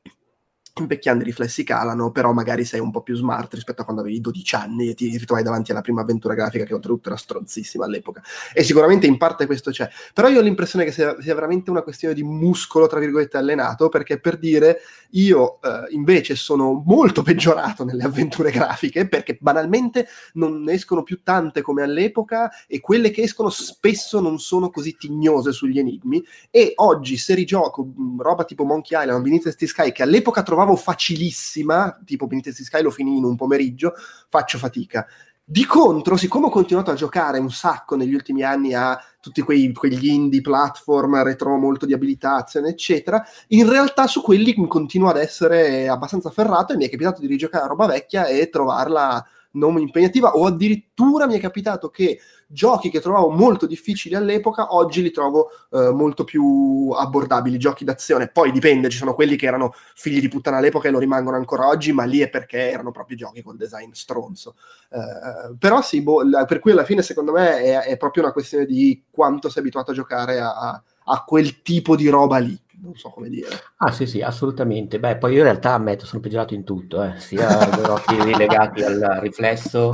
invecchiando 0.81 1.23
i 1.23 1.27
riflessi 1.27 1.65
calano, 1.65 2.11
però 2.11 2.33
magari 2.33 2.65
sei 2.65 2.81
un 2.81 2.91
po' 2.91 3.03
più 3.03 3.15
smart 3.17 3.55
rispetto 3.55 3.83
a 3.83 3.85
quando 3.85 4.03
avevi 4.03 4.21
12 4.21 4.55
anni 4.55 4.89
e 4.89 4.95
ti 4.95 5.17
ritrovavi 5.17 5.47
davanti 5.47 5.71
alla 5.71 5.81
prima 5.81 6.03
avventura 6.03 6.35
grafica 6.35 6.65
che 6.65 6.75
oltretutto 6.75 7.09
era 7.09 7.19
stronzissima 7.19 7.85
all'epoca. 7.85 8.23
E 8.53 8.63
sicuramente 8.63 9.07
in 9.07 9.17
parte 9.17 9.47
questo 9.47 9.71
c'è. 9.71 9.89
Però 10.13 10.29
io 10.29 10.41
ho 10.41 10.43
l'impressione 10.43 10.85
che 10.85 10.93
sia, 10.93 11.17
sia 11.21 11.35
veramente 11.35 11.71
una 11.71 11.83
questione 11.83 12.15
di 12.15 12.23
muscolo, 12.23 12.87
tra 12.87 12.99
virgolette, 12.99 13.37
allenato, 13.37 13.89
perché 13.89 14.19
per 14.21 14.39
dire 14.39 14.81
io 15.11 15.61
eh, 15.63 15.87
invece 15.91 16.35
sono 16.35 16.83
molto 16.85 17.23
peggiorato 17.23 17.85
nelle 17.85 18.05
avventure 18.05 18.51
grafiche, 18.51 19.09
perché 19.09 19.39
banalmente 19.41 20.09
non 20.35 20.63
ne 20.63 20.73
escono 20.73 21.03
più 21.03 21.23
tante 21.23 21.63
come 21.63 21.83
all'epoca 21.83 22.51
e 22.67 22.81
quelle 22.81 23.11
che 23.11 23.23
escono 23.23 23.51
spesso 23.51 24.21
non 24.21 24.39
sono 24.39 24.71
così 24.71 24.97
tignose 24.97 25.53
sugli 25.53 25.79
enigmi 25.79 26.25
e 26.51 26.73
oggi 26.77 27.17
se 27.17 27.35
rigioco 27.35 27.93
roba 28.19 28.45
tipo 28.45 28.65
Monkey 28.65 29.01
Island, 29.01 29.23
Beneath 29.23 29.55
the 29.55 29.67
Sky, 29.67 29.93
che 29.93 30.03
all'epoca 30.03 30.43
trovavo 30.43 30.66
trovavo 30.67 30.77
facilissima, 30.77 32.01
tipo 32.05 32.27
Benitez 32.27 32.61
Sky 32.63 32.83
lo 32.83 32.91
finì 32.91 33.17
in 33.17 33.25
un 33.25 33.37
pomeriggio, 33.37 33.95
faccio 34.29 34.59
fatica. 34.59 35.07
Di 35.49 35.65
contro, 35.65 36.17
siccome 36.17 36.47
ho 36.47 36.51
continuato 36.51 36.91
a 36.91 36.95
giocare 36.95 37.39
un 37.39 37.53
sacco 37.53 37.95
negli 37.95 38.15
ultimi 38.15 38.43
anni 38.43 38.75
a 38.75 39.01
tutti 39.21 39.43
quei, 39.43 39.73
quegli 39.73 40.09
indie 40.09 40.41
platform, 40.41 41.23
retro 41.23 41.57
molto 41.57 41.87
di 41.87 41.93
abilitazione, 41.93 42.71
eccetera, 42.71 43.25
in 43.49 43.69
realtà 43.69 44.09
su 44.09 44.23
quelli 44.23 44.55
continuo 44.67 45.09
ad 45.09 45.19
essere 45.19 45.87
abbastanza 45.87 46.31
ferrato 46.31 46.73
e 46.73 46.77
mi 46.77 46.87
è 46.87 46.91
capitato 46.91 47.21
di 47.21 47.29
rigiocare 47.29 47.65
a 47.65 47.69
roba 47.69 47.87
vecchia 47.87 48.27
e 48.27 48.49
trovarla 48.49 49.25
non 49.57 49.79
impegnativa 49.79 50.33
o 50.33 50.47
addirittura 50.47 51.27
mi 51.27 51.37
è 51.37 51.41
capitato 51.41 51.89
che 51.89 52.21
giochi 52.47 52.91
che 52.91 53.01
trovavo 53.01 53.31
molto 53.31 53.67
difficili 53.67 54.15
all'epoca 54.15 54.75
oggi 54.75 55.03
li 55.03 55.11
trovo 55.11 55.49
eh, 55.73 55.91
molto 55.91 56.25
più 56.25 56.91
abbordabili, 56.97 57.59
giochi 57.59 57.85
d'azione. 57.85 58.29
Poi 58.29 58.53
dipende, 58.53 58.89
ci 58.89 58.99
sono 58.99 59.15
quelli 59.15 59.37
che 59.37 59.47
erano 59.47 59.73
figli 59.95 60.21
di 60.21 60.29
puttana 60.29 60.59
all'epoca 60.59 60.89
e 60.89 60.91
lo 60.91 60.99
rimangono 60.99 61.37
ancora 61.37 61.67
oggi, 61.67 61.93
ma 61.93 62.05
lì 62.05 62.21
è 62.21 62.29
perché 62.29 62.71
erano 62.71 62.93
proprio 62.93 63.17
giochi 63.17 63.43
con 63.43 63.57
design 63.57 63.91
stronzo. 63.93 64.55
Eh, 64.91 65.57
però 65.59 65.83
sì, 65.83 66.03
boh, 66.03 66.23
per 66.47 66.61
cui 66.61 66.71
alla 66.71 66.85
fine 66.85 67.03
secondo 67.03 67.33
me 67.33 67.59
è, 67.59 67.81
è, 67.83 67.97
proprio 67.97 68.23
una 68.23 68.33
questione 68.33 68.65
di 68.65 69.03
quanto 69.11 69.49
sei 69.49 69.63
abituato 69.63 69.91
a 69.91 69.95
giocare 69.95 70.39
a, 70.41 70.83
a 71.05 71.25
quel 71.25 71.63
tipo 71.63 71.97
di 71.97 72.09
roba 72.09 72.39
lì 72.39 72.59
non 72.83 72.95
so 72.95 73.11
come 73.11 73.29
dire. 73.29 73.49
Ah 73.77 73.91
sì 73.91 74.07
sì, 74.07 74.21
assolutamente. 74.23 74.99
Beh, 74.99 75.17
poi 75.17 75.33
io 75.33 75.39
in 75.39 75.45
realtà 75.45 75.73
ammetto, 75.73 76.07
sono 76.07 76.21
peggiorato 76.21 76.55
in 76.55 76.65
tutto, 76.65 77.03
eh. 77.03 77.19
sia 77.19 77.47
giochi 77.83 78.37
legati 78.37 78.83
al 78.83 79.19
riflesso 79.21 79.93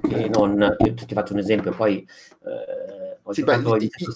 che 0.00 0.28
non... 0.28 0.76
Io 0.84 0.94
ti 0.94 1.14
faccio 1.14 1.32
un 1.32 1.38
esempio, 1.38 1.72
poi... 1.72 2.06
Eh, 2.44 3.03
sì, 3.30 3.42
beh, 3.42 3.62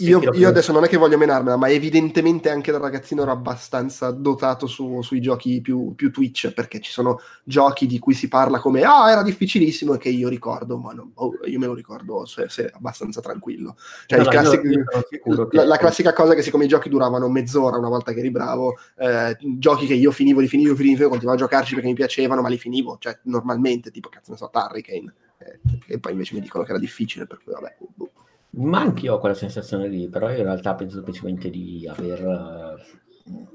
io, 0.01 0.21
io, 0.35 0.49
adesso 0.49 0.71
non 0.71 0.85
è 0.85 0.89
che 0.89 0.99
voglio 0.99 1.17
menarmela, 1.17 1.57
ma 1.57 1.71
evidentemente 1.71 2.51
anche 2.51 2.71
da 2.71 2.77
ragazzino 2.77 3.23
ero 3.23 3.31
abbastanza 3.31 4.11
dotato 4.11 4.67
su, 4.67 5.01
sui 5.01 5.23
giochi 5.23 5.63
più, 5.63 5.95
più, 5.95 6.11
Twitch, 6.11 6.53
perché 6.53 6.79
ci 6.81 6.91
sono 6.91 7.19
giochi 7.43 7.87
di 7.87 7.99
cui 7.99 8.13
si 8.13 8.29
parla 8.29 8.61
come 8.61 8.83
ah, 8.83 9.11
era 9.11 9.23
difficilissimo 9.23 9.95
e 9.95 9.99
che 9.99 10.11
io 10.11 10.29
ricordo, 10.29 10.77
ma 10.77 10.93
non, 10.93 11.11
oh, 11.15 11.39
io 11.47 11.59
me 11.59 11.65
lo 11.65 11.73
ricordo 11.73 12.27
se, 12.27 12.51
se 12.51 12.71
abbastanza 12.71 13.23
tranquillo. 13.23 13.77
Cioè, 14.05 14.19
no, 14.19 14.25
classic, 14.27 14.63
io 14.65 15.49
la, 15.53 15.65
la, 15.65 15.77
classica 15.79 16.13
cosa 16.13 16.33
è 16.33 16.37
che 16.37 16.43
siccome 16.43 16.67
i 16.67 16.69
giochi 16.69 16.91
duravano 16.91 17.31
mezz'ora 17.31 17.79
una 17.79 17.89
volta 17.89 18.13
che 18.13 18.19
eri 18.19 18.31
bravo, 18.31 18.75
eh, 18.99 19.39
giochi 19.41 19.87
che 19.87 19.95
io 19.95 20.11
finivo, 20.11 20.41
li 20.41 20.49
finivo, 20.49 20.75
finivo, 20.75 21.09
continuavo 21.09 21.39
a 21.39 21.41
giocarci 21.47 21.73
perché 21.73 21.89
mi 21.89 21.95
piacevano, 21.95 22.43
ma 22.43 22.49
li 22.49 22.59
finivo, 22.59 22.99
cioè 23.01 23.19
normalmente, 23.23 23.91
tipo, 23.91 24.11
cazzo 24.11 24.33
ne 24.33 24.37
so, 24.37 24.51
Hurricane. 24.53 25.15
Eh, 25.39 25.95
e 25.95 25.99
poi 25.99 26.13
invece 26.13 26.35
mi 26.35 26.43
dicono 26.43 26.63
che 26.63 26.71
era 26.71 26.79
difficile, 26.79 27.27
per 27.27 27.41
cui 27.43 27.55
vabbè. 27.55 27.77
Boh. 27.95 28.11
Ma 28.59 28.81
anch'io 28.81 29.15
ho 29.15 29.19
quella 29.19 29.35
sensazione 29.35 29.89
lì, 29.89 30.09
però 30.09 30.31
in 30.31 30.43
realtà 30.43 30.75
penso 30.75 30.97
semplicemente 30.97 31.49
di 31.49 31.89
aver... 31.89 32.77
Uh, 33.25 33.49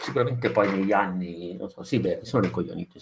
sicuramente 0.00 0.50
poi 0.50 0.70
negli 0.70 0.92
anni, 0.92 1.56
non 1.56 1.68
so, 1.68 1.82
sì, 1.82 1.98
beh, 1.98 2.18
mi 2.22 2.26
sono 2.26 2.42
rincoglionito. 2.42 2.98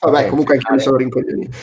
Vabbè, 0.00 0.28
comunque 0.28 0.54
anche 0.54 0.66
io 0.68 0.74
mi 0.74 0.80
sono 0.80 0.96
rincoglionito. 0.96 1.56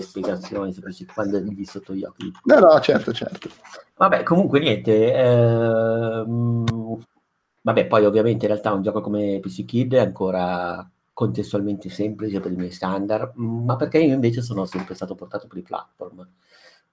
spiegazioni 0.00 0.74
quando 1.14 1.38
lì 1.38 1.64
sotto 1.64 1.94
gli 1.94 2.04
occhi. 2.04 2.30
No, 2.44 2.58
no, 2.58 2.80
certo, 2.80 3.12
certo. 3.12 3.48
Vabbè, 3.96 4.22
comunque 4.24 4.60
niente. 4.60 5.14
Ehm... 5.14 6.64
Vabbè, 7.64 7.86
poi 7.86 8.04
ovviamente 8.04 8.44
in 8.44 8.50
realtà 8.50 8.72
un 8.72 8.82
gioco 8.82 9.00
come 9.00 9.38
PC 9.40 9.64
Kid 9.64 9.94
è 9.94 10.00
ancora 10.00 10.86
contestualmente 11.12 11.88
semplice 11.88 12.40
per 12.40 12.50
i 12.50 12.56
miei 12.56 12.72
standard, 12.72 13.32
ma 13.36 13.76
perché 13.76 13.98
io 13.98 14.14
invece 14.14 14.42
sono 14.42 14.64
sempre 14.64 14.94
stato 14.94 15.14
portato 15.14 15.46
per 15.46 15.58
i 15.58 15.62
platform 15.62 16.26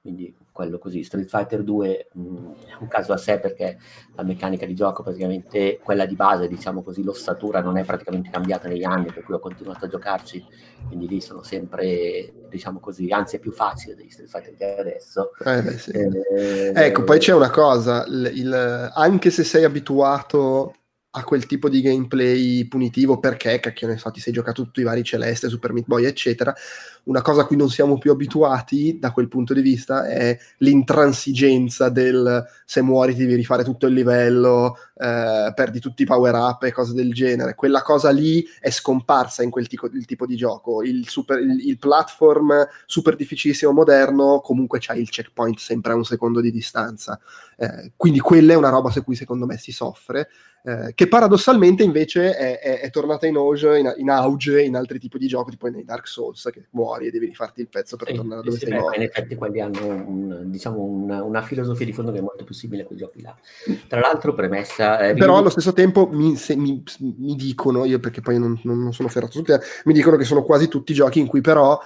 quindi 0.02 0.34
quello 0.52 0.78
così. 0.78 1.04
Street 1.04 1.28
Fighter 1.28 1.64
2 1.64 2.08
mh, 2.14 2.22
è 2.22 2.76
un 2.80 2.88
caso 2.88 3.14
a 3.14 3.18
sé 3.18 3.40
perché 3.40 3.78
la 4.16 4.24
meccanica 4.24 4.66
di 4.66 4.74
gioco 4.74 5.04
praticamente 5.04 5.80
quella 5.84 6.06
di 6.06 6.16
base, 6.16 6.48
diciamo 6.48 6.82
così, 6.82 7.04
l'ossatura 7.04 7.62
non 7.62 7.78
è 7.78 7.84
praticamente 7.84 8.30
cambiata 8.30 8.68
negli 8.68 8.84
anni, 8.84 9.12
per 9.12 9.24
cui 9.24 9.34
ho 9.36 9.40
continuato 9.40 9.86
a 9.86 9.90
giocarci, 9.90 10.46
quindi 10.88 11.08
lì 11.08 11.22
sono 11.22 11.44
sempre, 11.44 12.34
diciamo 12.50 12.80
così, 12.80 13.10
anzi 13.10 13.36
è 13.36 13.40
più 13.40 13.52
facile 13.52 13.96
degli 13.96 14.10
Street 14.10 14.30
Fighter 14.30 14.56
che 14.56 14.78
adesso. 14.78 15.32
Eh, 15.44 15.62
beh, 15.62 15.78
sì. 15.78 15.92
eh, 15.92 16.72
ecco, 16.76 17.04
poi 17.04 17.20
c'è 17.20 17.34
una 17.34 17.50
cosa, 17.50 18.06
il, 18.08 18.32
il, 18.36 18.92
anche 18.94 19.30
se 19.30 19.44
sei 19.44 19.64
abituato 19.64 20.76
a 21.12 21.24
quel 21.24 21.48
tipo 21.48 21.70
di 21.70 21.82
gameplay 21.82 22.66
punitivo 22.66 23.18
perché, 23.18 23.60
cacchio 23.60 23.96
ti 24.12 24.20
sei 24.20 24.32
giocato 24.32 24.64
tutti 24.64 24.82
i 24.82 24.84
vari 24.84 25.04
Celeste, 25.04 25.50
Super 25.50 25.74
Meat 25.74 25.88
Boy, 25.88 26.06
eccetera. 26.06 26.54
Una 27.06 27.24
cosa 27.24 27.42
a 27.42 27.46
cui 27.46 27.56
non 27.56 27.70
siamo 27.70 27.98
più 27.98 28.12
abituati 28.12 29.00
da 29.00 29.12
quel 29.12 29.28
punto 29.28 29.56
di 29.56 29.62
vista 29.62 30.08
è 30.08 30.38
l'intransigenza 30.58 31.90
del 31.90 32.46
se 32.64 32.82
muori 32.84 33.16
devi 33.16 33.34
rifare 33.34 33.64
tutto 33.64 33.88
il 33.88 33.96
livello, 33.96 34.78
eh, 34.96 35.52
perdi 35.56 35.80
tutti 35.80 36.04
i 36.04 36.06
power 36.06 36.36
up 36.36 36.64
e 36.64 36.72
cose 36.72 36.94
del 36.94 37.12
genere. 37.12 37.56
Quella 37.56 37.82
cosa 37.82 38.12
lì 38.12 38.46
è 38.60 38.70
scomparsa 38.70 39.42
in 39.42 39.50
quel 39.50 39.68
tipo, 39.68 39.90
tipo 40.06 40.28
di 40.28 40.36
gioco. 40.36 40.84
Il, 40.84 41.10
super, 41.10 41.40
il, 41.40 41.68
il, 41.68 41.80
platform 41.80 42.68
super 42.86 43.16
difficilissimo 43.16 43.72
moderno 43.72 44.42
comunque 44.42 44.78
c'ha 44.80 44.94
il 44.94 45.10
checkpoint 45.10 45.58
sempre 45.58 45.94
a 45.94 45.96
un 45.96 46.06
secondo 46.06 46.40
di 46.40 46.52
distanza. 46.52 47.20
Eh, 47.58 47.94
quindi 47.96 48.20
quella 48.20 48.54
è 48.54 48.56
una 48.56 48.70
roba 48.70 48.92
su 48.92 49.04
cui 49.04 49.16
secondo 49.16 49.48
me 49.48 49.58
si 49.58 49.72
soffre 49.72 50.30
eh, 50.70 50.94
che 50.94 51.08
paradossalmente 51.08 51.82
invece 51.82 52.36
è, 52.36 52.60
è, 52.60 52.80
è 52.82 52.90
tornata 52.92 53.26
in 53.26 53.36
auge, 53.38 53.80
in, 53.80 53.92
in 53.98 54.10
auge, 54.12 54.62
in, 54.62 54.76
altri 54.76 55.00
tipi 55.00 55.18
di 55.18 55.26
giochi, 55.26 55.52
tipo 55.52 55.68
nei 55.68 55.84
Dark 55.84 56.08
Souls, 56.08 56.48
che 56.52 56.68
muori 56.72 57.08
e 57.08 57.12
devi 57.12 57.26
rifarti 57.26 57.62
il 57.62 57.70
pezzo 57.70 57.96
per 57.98 58.10
sì, 58.10 58.14
tornare 58.14 58.44
dove 58.44 58.58
sì, 58.58 58.68
sei 58.68 58.78
beh, 58.78 58.96
In 58.98 59.02
effetti 59.02 59.36
quelli 59.36 59.62
hanno 59.62 59.86
un, 59.88 60.44
diciamo 60.46 60.84
una, 60.84 61.24
una, 61.24 61.42
filosofia 61.42 61.86
di 61.86 61.94
fondo 61.94 62.12
che 62.12 62.20
è 62.20 62.22
molto 62.22 62.44
più 62.44 62.54
simile 62.54 62.84
a 62.84 62.86
quei 62.86 63.00
giochi 63.00 63.22
là. 63.22 63.36
Tra 63.88 64.00
l'altro 64.00 64.36
premessa... 64.36 65.00
Eh, 65.00 65.16
Però 65.16 65.38
allo 65.38 65.50
stesso 65.50 65.74
tempo 65.74 66.08
mi, 66.12 66.36
se, 66.36 66.56
mi, 66.56 66.84
mi, 67.00 67.36
dicono, 67.36 67.86
io 67.86 68.00
perché 68.00 68.22
poi 68.22 68.38
non, 68.38 68.60
non 68.64 68.94
sono 68.94 69.10
ferrato 69.10 69.32
su 69.34 69.42
te, 69.42 69.60
mi 69.86 69.94
dicono 69.94 70.18
che 70.18 70.24
sono 70.24 70.44
quasi 70.44 70.68
tutti 70.68 70.94
giochi 70.94 71.20
in 71.20 71.26
cui 71.26 71.42
però 71.42 71.80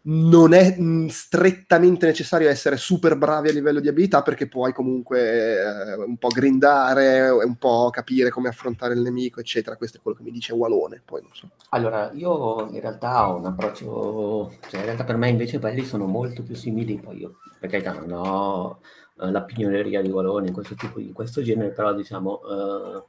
non 0.00 0.54
è 0.54 0.78
mh, 0.78 1.08
strettamente 1.08 2.06
necessario 2.06 2.48
essere 2.48 2.76
super 2.76 3.16
bravi 3.16 3.48
a 3.48 3.52
livello 3.52 3.80
di 3.80 3.88
abilità 3.88 4.22
perché 4.22 4.48
puoi 4.48 4.72
comunque 4.72 5.60
eh, 5.60 5.94
un 5.94 6.16
po' 6.16 6.28
grindare, 6.28 7.28
un 7.28 7.56
po' 7.56 7.90
capire 7.90 8.30
come 8.30 8.48
affrontare 8.48 8.94
il 8.94 9.00
nemico, 9.00 9.40
eccetera. 9.40 9.76
Questo 9.76 9.98
è 9.98 10.00
quello 10.00 10.16
che 10.16 10.22
mi 10.22 10.30
dice 10.30 10.54
Walone, 10.54 11.02
poi 11.04 11.22
non 11.22 11.30
so. 11.34 11.48
Allora, 11.70 12.10
io 12.14 12.68
in 12.70 12.80
realtà 12.80 13.28
ho 13.28 13.36
un 13.36 13.46
approccio, 13.46 14.52
cioè 14.68 14.80
in 14.80 14.86
realtà 14.86 15.04
per 15.04 15.16
me 15.16 15.28
invece 15.28 15.58
quelli 15.58 15.84
sono 15.84 16.06
molto 16.06 16.42
più 16.42 16.54
simili, 16.54 16.98
poi 16.98 17.18
io 17.18 17.36
per 17.58 17.68
carità 17.68 17.92
non 17.92 18.12
ho 18.12 18.80
eh, 19.20 19.30
la 19.30 19.42
pignoleria 19.42 20.00
di 20.00 20.10
Walone 20.10 20.46
in 20.46 20.54
questo 20.54 20.74
tipo 20.74 21.00
di 21.00 21.12
questo 21.12 21.42
genere, 21.42 21.70
però 21.70 21.92
diciamo... 21.92 22.40
Eh, 22.42 23.02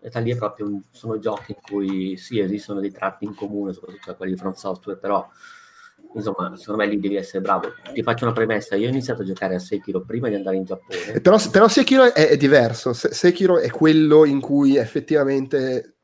realtà 0.00 0.20
lì 0.20 0.30
è 0.30 0.36
proprio 0.36 0.80
sono 0.92 1.18
giochi 1.18 1.50
in 1.50 1.58
cui 1.60 2.16
sì 2.16 2.38
esistono 2.38 2.78
dei 2.78 2.92
tratti 2.92 3.24
in 3.24 3.34
comune, 3.34 3.72
soprattutto 3.72 4.14
quelli 4.14 4.34
di 4.34 4.38
Front 4.38 4.54
Software, 4.54 4.96
però 4.96 5.28
insomma, 6.14 6.56
secondo 6.56 6.82
me 6.82 6.88
lì 6.88 6.98
devi 6.98 7.16
essere 7.16 7.40
bravo. 7.40 7.72
Ti 7.92 8.02
faccio 8.02 8.24
una 8.24 8.32
premessa, 8.32 8.76
io 8.76 8.86
ho 8.86 8.90
iniziato 8.90 9.22
a 9.22 9.24
giocare 9.24 9.54
a 9.54 9.58
Sekiro 9.58 10.02
prima 10.04 10.28
di 10.28 10.34
andare 10.34 10.56
in 10.56 10.64
Giappone. 10.64 11.12
Eh, 11.14 11.20
però, 11.20 11.38
però 11.50 11.68
Sekiro 11.68 12.12
è, 12.12 12.28
è 12.28 12.36
diverso, 12.36 12.92
Se, 12.92 13.12
Sekiro 13.12 13.58
è 13.58 13.70
quello 13.70 14.24
in 14.24 14.40
cui 14.40 14.76
effettivamente 14.76 15.96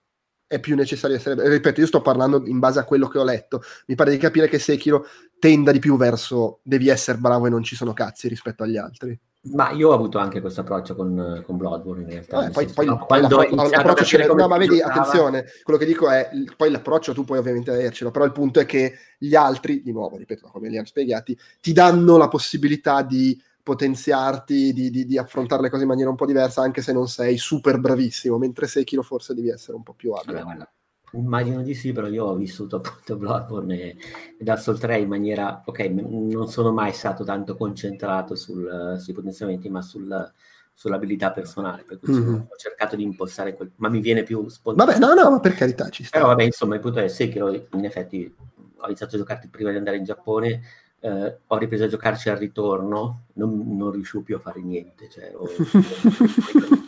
è 0.46 0.60
più 0.60 0.76
necessario 0.76 1.16
essere... 1.16 1.48
Ripeto, 1.48 1.80
io 1.80 1.86
sto 1.86 2.02
parlando 2.02 2.42
in 2.46 2.58
base 2.58 2.78
a 2.78 2.84
quello 2.84 3.08
che 3.08 3.18
ho 3.18 3.24
letto, 3.24 3.62
mi 3.86 3.94
pare 3.94 4.10
di 4.10 4.18
capire 4.18 4.48
che 4.48 4.58
Sekiro 4.58 5.06
tenda 5.38 5.72
di 5.72 5.78
più 5.78 5.96
verso 5.96 6.60
devi 6.62 6.88
essere 6.88 7.18
bravo 7.18 7.46
e 7.46 7.50
non 7.50 7.62
ci 7.62 7.76
sono 7.76 7.92
cazzi 7.92 8.28
rispetto 8.28 8.62
agli 8.62 8.76
altri. 8.76 9.18
Ma 9.52 9.70
io 9.72 9.90
ho 9.90 9.92
avuto 9.92 10.18
anche 10.18 10.40
questo 10.40 10.62
approccio 10.62 10.94
con, 10.94 11.42
con 11.44 11.56
Bloodborne 11.58 12.02
in 12.02 12.08
realtà. 12.08 12.46
Eh, 12.46 12.50
poi, 12.50 12.66
poi, 12.66 12.86
poi 13.06 13.20
l'approccio 13.20 14.04
ce 14.04 14.26
No, 14.26 14.48
ma 14.48 14.56
vedi, 14.56 14.80
attenzione, 14.80 15.44
quello 15.62 15.78
che 15.78 15.84
dico 15.84 16.08
è, 16.08 16.30
poi 16.56 16.70
l'approccio 16.70 17.12
tu 17.12 17.24
puoi 17.24 17.38
ovviamente 17.38 17.70
avercelo, 17.70 18.10
però 18.10 18.24
il 18.24 18.32
punto 18.32 18.60
è 18.60 18.64
che 18.64 18.94
gli 19.18 19.34
altri, 19.34 19.82
di 19.82 19.92
nuovo, 19.92 20.16
ripeto, 20.16 20.48
come 20.50 20.70
li 20.70 20.78
hanno 20.78 20.86
spiegati, 20.86 21.38
ti 21.60 21.72
danno 21.72 22.16
la 22.16 22.28
possibilità 22.28 23.02
di 23.02 23.38
potenziarti, 23.62 24.72
di, 24.72 24.90
di, 24.90 25.04
di, 25.06 25.18
affrontare 25.18 25.62
le 25.62 25.70
cose 25.70 25.82
in 25.82 25.88
maniera 25.88 26.10
un 26.10 26.16
po' 26.16 26.26
diversa, 26.26 26.62
anche 26.62 26.82
se 26.82 26.92
non 26.92 27.08
sei 27.08 27.36
super 27.36 27.78
bravissimo, 27.78 28.38
mentre 28.38 28.66
Sekiro 28.66 29.02
forse 29.02 29.34
devi 29.34 29.50
essere 29.50 29.76
un 29.76 29.82
po' 29.82 29.94
più 29.94 30.12
abile. 30.12 30.40
Allora, 30.40 30.70
Immagino 31.14 31.62
di 31.62 31.74
sì, 31.74 31.92
però 31.92 32.08
io 32.08 32.24
ho 32.24 32.34
vissuto 32.34 32.76
appunto 32.76 33.16
Bloodborne 33.18 33.80
e, 33.80 33.96
e 34.38 34.44
da 34.44 34.56
Soul 34.56 34.78
3 34.78 34.98
in 34.98 35.08
maniera, 35.08 35.62
ok, 35.64 35.78
non 35.80 36.48
sono 36.48 36.72
mai 36.72 36.92
stato 36.92 37.24
tanto 37.24 37.56
concentrato 37.56 38.34
sul, 38.34 38.96
sui 38.98 39.12
potenziamenti, 39.12 39.68
ma 39.68 39.82
sul, 39.82 40.32
sull'abilità 40.74 41.30
personale, 41.30 41.84
per 41.84 42.00
cui 42.00 42.12
mm-hmm. 42.12 42.34
ho 42.34 42.56
cercato 42.56 42.96
di 42.96 43.04
impostare 43.04 43.54
quel, 43.54 43.70
ma 43.76 43.88
mi 43.88 44.00
viene 44.00 44.24
più 44.24 44.48
spontaneo. 44.48 44.92
Vabbè, 44.92 45.06
no, 45.06 45.14
no, 45.14 45.30
ma 45.30 45.40
per 45.40 45.54
carità 45.54 45.88
ci 45.88 46.04
sta. 46.04 46.18
Però 46.18 46.28
vabbè, 46.30 46.42
insomma, 46.42 46.74
il 46.74 46.80
punto 46.80 46.98
è 46.98 47.08
sì 47.08 47.28
che 47.28 47.38
in 47.38 47.84
effetti 47.84 48.34
ho 48.76 48.86
iniziato 48.86 49.14
a 49.14 49.18
giocarti 49.18 49.48
prima 49.48 49.70
di 49.70 49.76
andare 49.76 49.96
in 49.96 50.04
Giappone, 50.04 50.60
eh, 51.00 51.38
ho 51.46 51.56
ripreso 51.58 51.84
a 51.84 51.88
giocarci 51.88 52.28
al 52.28 52.38
ritorno, 52.38 53.26
non, 53.34 53.76
non 53.76 53.90
riuscivo 53.92 54.22
più 54.22 54.36
a 54.36 54.40
fare 54.40 54.60
niente, 54.62 55.08
cioè, 55.08 55.32
ho, 55.34 55.46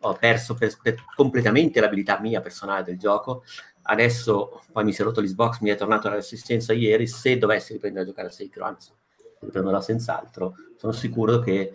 ho 0.00 0.14
perso 0.14 0.54
per, 0.54 0.76
per 0.80 1.04
completamente 1.14 1.80
l'abilità 1.80 2.18
mia 2.20 2.40
personale 2.40 2.84
del 2.84 2.98
gioco. 2.98 3.44
Adesso 3.82 4.62
poi 4.72 4.84
mi 4.84 4.92
si 4.92 5.00
è 5.00 5.04
rotto 5.04 5.20
l'Xbox, 5.20 5.60
mi 5.60 5.70
è 5.70 5.76
tornato 5.76 6.08
l'assistenza 6.08 6.72
ieri. 6.72 7.06
Se 7.06 7.38
dovessi 7.38 7.72
riprendere 7.72 8.04
a 8.04 8.08
giocare 8.08 8.28
a 8.28 8.30
Sekiro, 8.30 8.64
anzi, 8.64 8.90
riprenderò 9.40 9.80
senz'altro, 9.80 10.54
sono 10.76 10.92
sicuro 10.92 11.38
che 11.40 11.74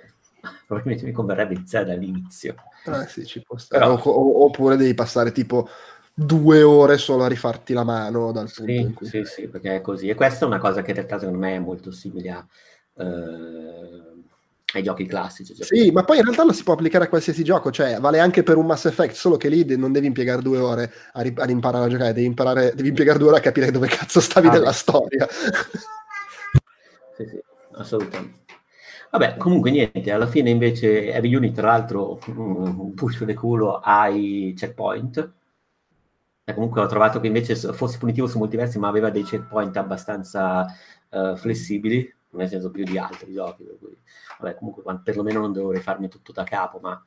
probabilmente 0.65 1.05
mi 1.05 1.11
converrebbe 1.11 1.55
iniziare 1.55 1.85
dall'inizio. 1.85 2.55
Eh 2.85 3.07
sì, 3.07 3.25
ci 3.25 3.41
può 3.41 3.57
stare. 3.57 3.83
Però... 3.83 4.01
O, 4.01 4.45
oppure 4.45 4.75
devi 4.75 4.93
passare 4.93 5.31
tipo 5.31 5.67
due 6.13 6.61
ore 6.63 6.97
solo 6.97 7.23
a 7.23 7.27
rifarti 7.27 7.73
la 7.73 7.83
mano 7.83 8.31
dal 8.31 8.51
punto 8.53 8.71
sì, 8.71 8.93
cui... 8.93 9.07
Sì, 9.07 9.25
sì, 9.25 9.47
perché 9.47 9.75
è 9.75 9.81
così. 9.81 10.07
E 10.07 10.15
questa 10.15 10.45
è 10.45 10.47
una 10.47 10.59
cosa 10.59 10.81
che 10.81 10.91
in 10.91 10.95
realtà 10.95 11.19
secondo 11.19 11.39
me 11.39 11.55
è 11.55 11.59
molto 11.59 11.91
simile 11.91 12.29
a... 12.29 12.47
Uh 12.93 14.14
ai 14.77 14.83
giochi 14.83 15.05
classici. 15.05 15.55
Cioè 15.55 15.65
sì, 15.65 15.91
ma 15.91 16.03
poi 16.03 16.17
in 16.17 16.23
realtà 16.23 16.43
lo 16.43 16.53
si 16.53 16.63
può 16.63 16.73
applicare 16.73 17.05
a 17.05 17.09
qualsiasi 17.09 17.43
gioco, 17.43 17.71
cioè 17.71 17.99
vale 17.99 18.19
anche 18.19 18.43
per 18.43 18.57
un 18.57 18.65
Mass 18.65 18.85
Effect, 18.85 19.15
solo 19.15 19.37
che 19.37 19.49
lì 19.49 19.65
non 19.75 19.91
devi 19.91 20.07
impiegare 20.07 20.41
due 20.41 20.59
ore 20.59 20.91
a 21.13 21.21
ri- 21.21 21.33
ad 21.35 21.49
imparare 21.49 21.85
a 21.85 21.89
giocare, 21.89 22.13
devi, 22.13 22.25
imparare, 22.25 22.73
devi 22.75 22.89
impiegare 22.89 23.19
due 23.19 23.29
ore 23.29 23.37
a 23.37 23.41
capire 23.41 23.71
dove 23.71 23.87
cazzo 23.87 24.19
stavi 24.19 24.47
ah, 24.47 24.51
nella 24.51 24.69
beh. 24.69 24.73
storia. 24.73 25.27
sì, 27.15 27.25
sì, 27.27 27.39
assolutamente. 27.73 28.43
Vabbè, 29.11 29.37
comunque 29.37 29.71
niente, 29.71 30.11
alla 30.11 30.27
fine 30.27 30.49
invece 30.49 31.13
Heavy 31.13 31.33
Unit, 31.35 31.53
tra 31.55 31.67
l'altro, 31.67 32.19
un 32.27 32.93
push 32.93 33.23
di 33.23 33.33
culo 33.33 33.79
ai 33.79 34.53
checkpoint. 34.57 35.33
E 36.43 36.53
comunque 36.53 36.81
ho 36.81 36.85
trovato 36.85 37.19
che 37.19 37.27
invece 37.27 37.55
fosse 37.55 37.97
punitivo 37.97 38.27
su 38.27 38.37
molti 38.37 38.55
versi, 38.55 38.77
ma 38.77 38.87
aveva 38.87 39.09
dei 39.09 39.23
checkpoint 39.23 39.77
abbastanza 39.77 40.65
uh, 41.09 41.35
flessibili, 41.35 42.14
nel 42.35 42.47
senso 42.47 42.69
più 42.71 42.83
di 42.83 42.97
altri 42.97 43.33
giochi. 43.33 43.63
Per 43.63 43.77
cui 43.79 43.97
vabbè, 44.39 44.55
comunque 44.55 44.83
perlomeno 45.03 45.39
non 45.39 45.53
devo 45.53 45.71
rifarmi 45.71 46.07
tutto 46.07 46.31
da 46.31 46.43
capo, 46.43 46.79
ma 46.79 46.91
a 46.91 47.03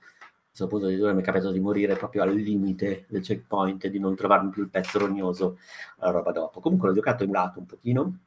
questo 0.49 0.67
punto 0.67 0.87
di 0.87 0.95
vista 0.95 1.13
mi 1.13 1.21
è 1.21 1.25
capitato 1.25 1.53
di 1.53 1.61
morire 1.61 1.97
proprio 1.97 2.23
al 2.23 2.35
limite 2.35 3.07
del 3.09 3.23
checkpoint 3.23 3.85
e 3.85 3.91
di 3.91 3.99
non 3.99 4.15
trovarmi 4.17 4.51
più 4.51 4.63
il 4.63 4.69
pezzo 4.69 4.99
rognoso 4.99 5.59
alla 5.99 6.13
roba 6.13 6.33
dopo. 6.33 6.61
Comunque 6.61 6.89
l'ho 6.89 6.95
giocato 6.95 7.25
emulato 7.25 7.59
un 7.59 7.67
pochino, 7.67 8.19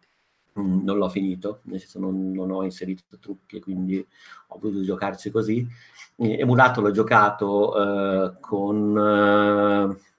mm, 0.59 0.83
non 0.83 0.97
l'ho 0.97 1.09
finito, 1.09 1.59
nel 1.63 1.79
senso 1.79 1.99
non, 1.99 2.31
non, 2.31 2.51
ho 2.51 2.63
inserito 2.63 3.03
trucchi 3.19 3.59
quindi 3.59 4.05
ho 4.47 4.59
voluto 4.59 4.83
giocarci 4.83 5.31
così. 5.31 5.67
emulato 6.15 6.81
l'ho 6.81 6.91
giocato 6.91 7.71
uh, 7.77 8.39
con... 8.39 8.97
Uh, 8.97 10.09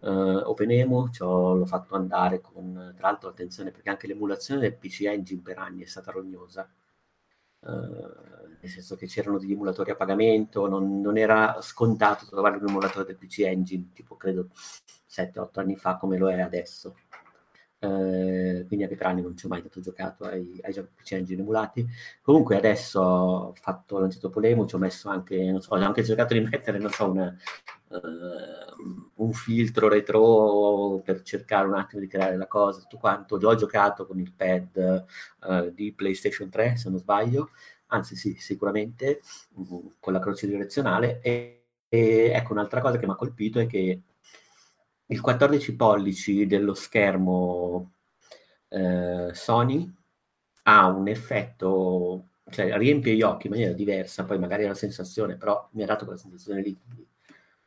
Uh, 0.00 0.42
OpenEMU 0.44 1.10
cioè, 1.10 1.56
l'ho 1.56 1.66
fatto 1.66 1.96
andare 1.96 2.40
con, 2.40 2.94
tra 2.96 3.08
l'altro 3.08 3.30
attenzione 3.30 3.72
perché 3.72 3.90
anche 3.90 4.06
l'emulazione 4.06 4.60
del 4.60 4.76
PC 4.76 5.00
Engine 5.02 5.42
per 5.42 5.58
anni 5.58 5.82
è 5.82 5.86
stata 5.86 6.12
rognosa 6.12 6.70
Uh, 7.60 8.46
nel 8.60 8.70
senso 8.70 8.94
che 8.94 9.06
c'erano 9.06 9.38
degli 9.38 9.52
emulatori 9.52 9.90
a 9.90 9.96
pagamento, 9.96 10.68
non, 10.68 11.00
non, 11.00 11.16
era 11.16 11.58
scontato 11.60 12.24
trovare 12.26 12.56
un 12.56 12.68
emulatore 12.68 13.04
del 13.04 13.16
PC 13.16 13.40
Engine, 13.40 13.90
tipo 13.92 14.16
credo 14.16 14.48
7-8 15.10 15.48
anni 15.60 15.76
fa 15.76 15.96
come 15.96 16.18
lo 16.18 16.30
è 16.30 16.40
adesso. 16.40 16.94
Uh, 17.80 18.66
quindi 18.66 18.82
anche 18.82 18.96
per 18.96 19.06
anni 19.06 19.22
non 19.22 19.36
ci 19.36 19.46
ho 19.46 19.48
mai 19.48 19.62
dato 19.62 19.80
giocato 19.80 20.24
ai, 20.24 20.58
ai 20.64 20.72
giochi 20.72 20.90
PC 20.96 21.12
Engine 21.12 21.42
emulati. 21.42 21.86
Comunque 22.22 22.56
adesso 22.56 23.00
ho 23.00 23.54
fatto, 23.54 23.96
ho 23.96 24.00
lanciato 24.00 24.30
Polemo, 24.30 24.66
ci 24.66 24.74
ho 24.74 24.78
messo 24.78 25.08
anche, 25.08 25.36
non 25.50 25.60
so, 25.60 25.74
ho 25.74 25.76
anche 25.76 26.04
cercato 26.04 26.34
di 26.34 26.40
mettere, 26.40 26.78
non 26.78 26.90
so, 26.90 27.08
una, 27.10 27.36
uh, 27.88 29.22
un 29.22 29.32
filtro 29.32 29.88
retro 29.88 31.00
per 31.04 31.22
cercare 31.22 31.66
un 31.68 31.74
attimo 31.74 32.00
di 32.00 32.08
creare 32.08 32.36
la 32.36 32.46
cosa, 32.48 32.80
tutto 32.80 32.98
quanto. 32.98 33.36
L'ho 33.38 33.54
giocato 33.54 34.06
con 34.06 34.18
il 34.18 34.32
pad 34.32 35.04
uh, 35.46 35.70
di 35.72 35.92
PlayStation 35.92 36.48
3, 36.50 36.76
se 36.76 36.90
non 36.90 36.98
sbaglio, 36.98 37.50
anzi 37.88 38.16
sì, 38.16 38.34
sicuramente, 38.38 39.20
uh, 39.54 39.94
con 40.00 40.12
la 40.12 40.18
croce 40.20 40.48
direzionale. 40.48 41.20
E, 41.20 41.66
e 41.88 42.30
ecco, 42.34 42.52
un'altra 42.52 42.80
cosa 42.80 42.98
che 42.98 43.06
mi 43.06 43.12
ha 43.12 43.16
colpito 43.16 43.60
è 43.60 43.66
che 43.66 44.02
il 45.08 45.20
14 45.20 45.76
pollici 45.76 46.46
dello 46.46 46.74
schermo 46.74 47.92
eh, 48.68 49.30
Sony 49.32 49.94
ha 50.64 50.86
un 50.86 51.08
effetto, 51.08 52.28
cioè 52.50 52.76
riempie 52.78 53.14
gli 53.14 53.22
occhi 53.22 53.46
in 53.46 53.52
maniera 53.52 53.72
diversa, 53.74 54.24
poi 54.24 54.38
magari 54.38 54.62
è 54.62 54.66
una 54.66 54.74
sensazione, 54.74 55.36
però 55.36 55.68
mi 55.72 55.82
ha 55.82 55.86
dato 55.86 56.04
quella 56.04 56.20
sensazione 56.20 56.62
lì 56.62 56.78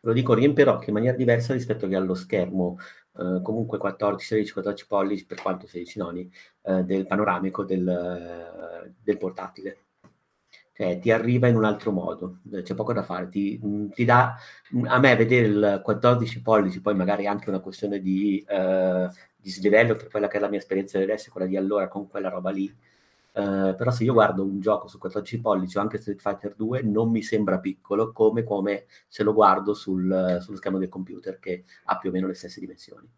lo 0.02 0.14
dico 0.14 0.34
riempirò 0.34 0.82
in 0.86 0.94
maniera 0.94 1.16
diversa 1.16 1.54
rispetto 1.54 1.88
che 1.88 1.96
allo 1.96 2.14
schermo 2.16 2.78
eh, 3.18 3.42
comunque 3.44 3.78
14, 3.78 4.26
16, 4.26 4.54
14 4.54 4.88
pollici 4.88 5.26
per 5.26 5.42
quanto 5.42 5.68
16 5.68 6.00
noni 6.00 6.32
eh, 6.64 6.84
del 6.84 7.06
panoramico 7.06 7.64
del, 7.64 8.94
del, 9.02 9.18
portatile 9.18 9.78
cioè 10.82 10.98
ti 10.98 11.12
arriva 11.12 11.48
in 11.48 11.56
un 11.56 11.64
altro 11.64 11.92
modo 11.92 12.40
c'è 12.64 12.74
poco 12.74 12.92
da 12.92 13.04
fare 13.04 13.28
ti, 13.28 13.60
ti, 13.94 14.04
dà 14.04 14.36
a 14.86 14.98
me 14.98 15.16
vedere 15.16 15.46
il 15.46 15.82
14 15.84 16.42
pollici 16.42 16.82
poi 16.82 16.96
magari 16.96 17.28
anche 17.28 17.50
una 17.50 17.60
questione 17.60 18.00
di, 18.00 18.44
eh, 18.48 19.08
di 19.36 19.50
slivello 19.52 19.96
per 19.96 20.10
quella 20.10 20.28
che 20.28 20.38
è 20.38 20.40
la 20.40 20.50
mia 20.50 20.58
esperienza 20.58 20.98
di 20.98 21.04
adesso 21.04 21.30
quella 21.32 21.46
di 21.46 21.56
allora 21.56 21.88
con 21.88 22.08
quella 22.08 22.30
roba 22.30 22.50
lì 22.50 22.74
Uh, 23.34 23.74
però 23.78 23.92
se 23.92 24.04
io 24.04 24.12
guardo 24.12 24.44
un 24.44 24.60
gioco 24.60 24.90
su 24.90 24.98
14 24.98 25.40
pollici 25.40 25.78
o 25.78 25.80
anche 25.80 26.00
Street 26.00 26.20
Fighter 26.20 26.54
2 26.54 26.82
non 26.82 27.10
mi 27.10 27.24
sembra 27.24 27.60
piccolo 27.60 28.12
come, 28.12 28.44
come 28.44 28.88
se 29.08 29.24
lo 29.24 29.32
guardo 29.34 29.74
sul, 29.74 30.40
sullo 30.42 30.58
schermo 30.58 30.78
del 30.78 30.90
computer 30.90 31.40
che 31.40 31.64
ha 31.86 31.98
più 31.98 32.10
o 32.10 32.12
meno 32.12 32.28
le 32.28 32.34
stesse 32.34 32.60
dimensioni. 32.60 33.10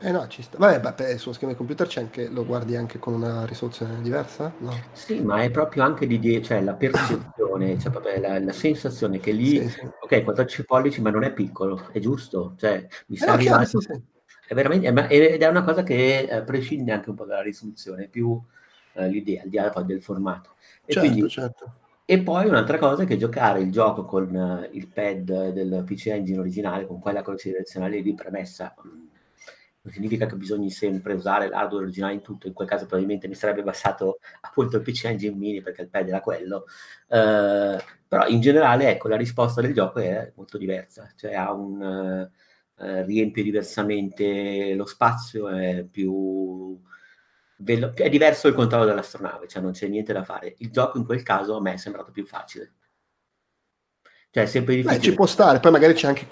Eh 0.00 0.10
no, 0.10 0.26
ci 0.28 0.42
sta. 0.42 0.58
Vabbè, 0.58 0.92
beh, 0.92 1.16
sullo 1.16 1.32
schermo 1.32 1.48
del 1.48 1.56
computer 1.56 1.86
c'è 1.86 2.00
anche, 2.00 2.28
lo 2.28 2.44
guardi 2.44 2.76
anche 2.76 2.98
con 2.98 3.14
una 3.14 3.46
risoluzione 3.46 4.02
diversa? 4.02 4.52
No. 4.58 4.78
Sì, 4.92 5.20
ma 5.20 5.42
è 5.42 5.50
proprio 5.50 5.82
anche 5.82 6.06
di, 6.06 6.42
cioè 6.42 6.60
la 6.60 6.74
percezione, 6.74 7.78
cioè 7.78 7.90
proprio 7.90 8.20
la, 8.20 8.38
la 8.38 8.52
sensazione 8.52 9.18
che 9.18 9.32
lì, 9.32 9.60
sì, 9.60 9.68
sì. 9.68 9.90
ok, 10.00 10.24
14 10.24 10.64
pollici, 10.66 11.00
ma 11.00 11.10
non 11.10 11.24
è 11.24 11.32
piccolo, 11.32 11.88
è 11.90 12.00
giusto, 12.00 12.54
cioè 12.58 12.86
mi 13.06 13.16
sta 13.16 13.28
eh, 13.28 13.30
arrivando... 13.30 13.78
Chiaro, 13.78 13.94
sì, 13.94 14.12
è 14.46 14.52
veramente, 14.52 14.88
ed 15.08 15.40
è 15.40 15.46
una 15.46 15.64
cosa 15.64 15.82
che 15.82 16.18
eh, 16.18 16.42
prescinde 16.42 16.92
anche 16.92 17.08
un 17.08 17.16
po' 17.16 17.24
dalla 17.24 17.40
risoluzione, 17.40 18.08
più 18.08 18.38
eh, 18.92 19.08
l'idea, 19.08 19.42
al 19.42 19.48
di 19.48 19.56
là 19.56 19.82
del 19.82 20.02
formato. 20.02 20.56
E, 20.84 20.92
certo, 20.92 21.08
quindi, 21.08 21.28
certo. 21.30 21.72
e 22.04 22.20
poi 22.20 22.46
un'altra 22.46 22.78
cosa 22.78 23.04
è 23.04 23.06
che 23.06 23.16
giocare 23.16 23.60
il 23.60 23.72
gioco 23.72 24.04
con 24.04 24.34
uh, 24.34 24.76
il 24.76 24.88
pad 24.88 25.50
del 25.50 25.82
PC 25.86 26.08
Engine 26.08 26.40
originale, 26.40 26.86
con 26.86 27.00
quella 27.00 27.22
croce 27.22 27.50
direzionale 27.50 28.02
di 28.02 28.14
premessa, 28.14 28.74
mm, 28.86 29.06
non 29.84 29.92
significa 29.92 30.26
che 30.26 30.36
bisogni 30.36 30.70
sempre 30.70 31.12
usare 31.12 31.48
l'hardware 31.48 31.84
originale 31.84 32.14
in 32.14 32.22
tutto, 32.22 32.46
in 32.46 32.54
quel 32.54 32.66
caso 32.66 32.86
probabilmente 32.86 33.28
mi 33.28 33.34
sarebbe 33.34 33.62
bastato 33.62 34.18
appunto 34.40 34.76
il 34.76 34.82
PC 34.82 35.04
Engine 35.04 35.36
Mini 35.36 35.60
perché 35.60 35.82
il 35.82 35.88
pad 35.88 36.08
era 36.08 36.20
quello, 36.20 36.64
uh, 37.08 37.76
però 38.08 38.26
in 38.26 38.40
generale 38.40 38.88
ecco 38.90 39.08
la 39.08 39.16
risposta 39.16 39.60
del 39.60 39.74
gioco 39.74 40.00
è 40.00 40.32
molto 40.36 40.58
diversa, 40.58 41.12
cioè 41.16 41.34
ha 41.34 41.52
un... 41.52 41.80
Uh, 41.80 42.42
riempie 42.76 43.44
diversamente 43.44 44.74
lo 44.74 44.84
spazio, 44.84 45.48
è 45.48 45.86
più 45.88 46.76
è 47.56 48.08
diverso 48.08 48.48
il 48.48 48.54
controllo 48.54 48.84
dell'astronave, 48.84 49.46
cioè 49.46 49.62
non 49.62 49.72
c'è 49.72 49.86
niente 49.86 50.12
da 50.12 50.24
fare. 50.24 50.54
Il 50.58 50.70
gioco 50.70 50.98
in 50.98 51.04
quel 51.04 51.22
caso 51.22 51.56
a 51.56 51.60
me 51.60 51.74
è 51.74 51.76
sembrato 51.76 52.10
più 52.10 52.26
facile. 52.26 52.72
Cioè, 54.34 54.42
è 54.42 54.46
sempre 54.46 54.74
difficile. 54.74 54.98
Beh, 54.98 55.04
ci 55.04 55.14
può 55.14 55.26
stare, 55.26 55.60
poi 55.60 55.70
magari 55.70 55.92
c'è 55.92 56.08
anche 56.08 56.26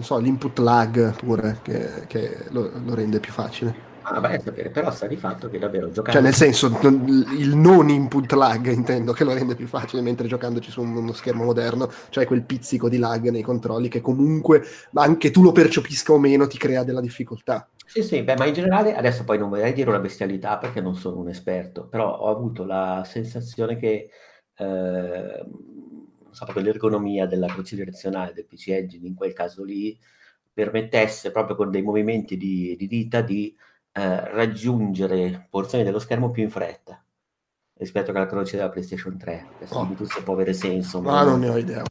so, 0.00 0.18
l'input 0.18 0.58
lag 0.58 1.14
pure 1.14 1.60
che, 1.62 2.04
che 2.08 2.38
lo, 2.48 2.72
lo, 2.84 2.92
rende 2.96 3.20
più 3.20 3.30
facile. 3.30 3.72
Ah, 4.02 4.18
vai 4.18 4.34
a 4.34 4.40
sapere, 4.40 4.70
però 4.70 4.90
sta 4.90 5.06
di 5.06 5.14
fatto 5.14 5.48
che 5.48 5.60
davvero 5.60 5.88
giocare. 5.92 6.14
Cioè, 6.14 6.22
nel 6.22 6.34
senso, 6.34 6.66
il 6.66 7.54
non 7.54 7.88
input 7.88 8.32
lag 8.32 8.66
intendo 8.72 9.12
che 9.12 9.22
lo 9.22 9.32
rende 9.32 9.54
più 9.54 9.68
facile, 9.68 10.02
mentre 10.02 10.26
giocandoci 10.26 10.72
su 10.72 10.82
uno 10.82 11.12
schermo 11.12 11.44
moderno, 11.44 11.88
cioè 12.08 12.26
quel 12.26 12.42
pizzico 12.42 12.88
di 12.88 12.98
lag 12.98 13.28
nei 13.28 13.42
controlli 13.42 13.86
che 13.86 14.00
comunque, 14.00 14.64
anche 14.94 15.30
tu 15.30 15.44
lo 15.44 15.52
percepisca 15.52 16.12
o 16.12 16.18
meno, 16.18 16.48
ti 16.48 16.58
crea 16.58 16.82
della 16.82 17.00
difficoltà. 17.00 17.68
Sì, 17.86 18.02
sì, 18.02 18.22
beh, 18.24 18.36
ma 18.36 18.46
in 18.46 18.54
generale, 18.54 18.96
adesso 18.96 19.22
poi 19.22 19.38
non 19.38 19.50
vorrei 19.50 19.72
dire 19.72 19.88
una 19.88 20.00
bestialità 20.00 20.58
perché 20.58 20.80
non 20.80 20.96
sono 20.96 21.20
un 21.20 21.28
esperto, 21.28 21.86
però 21.86 22.12
ho 22.12 22.28
avuto 22.28 22.64
la 22.64 23.04
sensazione 23.06 23.76
che, 23.76 24.10
eh, 24.56 25.44
so, 26.36 26.44
proprio 26.44 26.64
l'ergonomia 26.64 27.26
della 27.26 27.46
croce 27.46 27.76
direzionale 27.76 28.32
del 28.32 28.46
PC 28.46 28.68
Engine 28.68 29.06
in 29.06 29.14
quel 29.14 29.32
caso 29.32 29.64
lì 29.64 29.98
permettesse 30.52 31.30
proprio 31.30 31.56
con 31.56 31.70
dei 31.70 31.82
movimenti 31.82 32.36
di, 32.36 32.76
di 32.76 32.86
dita 32.86 33.20
di 33.20 33.54
eh, 33.92 34.30
raggiungere 34.30 35.46
porzioni 35.50 35.84
dello 35.84 35.98
schermo 35.98 36.30
più 36.30 36.42
in 36.42 36.50
fretta 36.50 37.02
rispetto 37.78 38.10
alla 38.10 38.26
croce 38.26 38.56
della 38.56 38.70
PlayStation 38.70 39.18
3. 39.18 39.46
Adesso 39.56 39.74
oh. 39.74 39.94
tutto 39.94 40.22
può 40.22 40.34
avere 40.34 40.52
senso. 40.52 41.00
Ma 41.00 41.22
non 41.22 41.40
ne 41.40 41.48
ho 41.48 41.58
idea. 41.58 41.84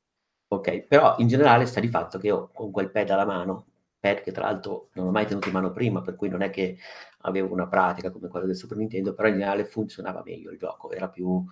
Ok, 0.47 0.81
però 0.81 1.15
in 1.19 1.27
generale 1.27 1.65
sta 1.65 1.79
di 1.79 1.89
fatto 1.89 2.17
che 2.17 2.27
io 2.27 2.49
con 2.53 2.71
quel 2.71 2.89
pad 2.89 3.09
alla 3.09 3.25
mano 3.25 3.65
pad 4.05 4.21
che 4.21 4.31
tra 4.31 4.45
l'altro 4.45 4.89
non 4.93 5.07
ho 5.07 5.11
mai 5.11 5.25
tenuto 5.25 5.47
in 5.47 5.53
mano 5.53 5.71
prima, 5.71 6.01
per 6.01 6.15
cui 6.15 6.29
non 6.29 6.41
è 6.41 6.49
che 6.49 6.77
avevo 7.21 7.51
una 7.51 7.67
pratica 7.67 8.11
come 8.11 8.27
quella 8.27 8.45
del 8.45 8.55
Super 8.55 8.77
Nintendo, 8.77 9.13
però 9.13 9.27
in 9.27 9.35
generale 9.35 9.65
funzionava 9.65 10.21
meglio 10.23 10.51
il 10.51 10.59
gioco, 10.59 10.91
era 10.91 11.09
più 11.09 11.43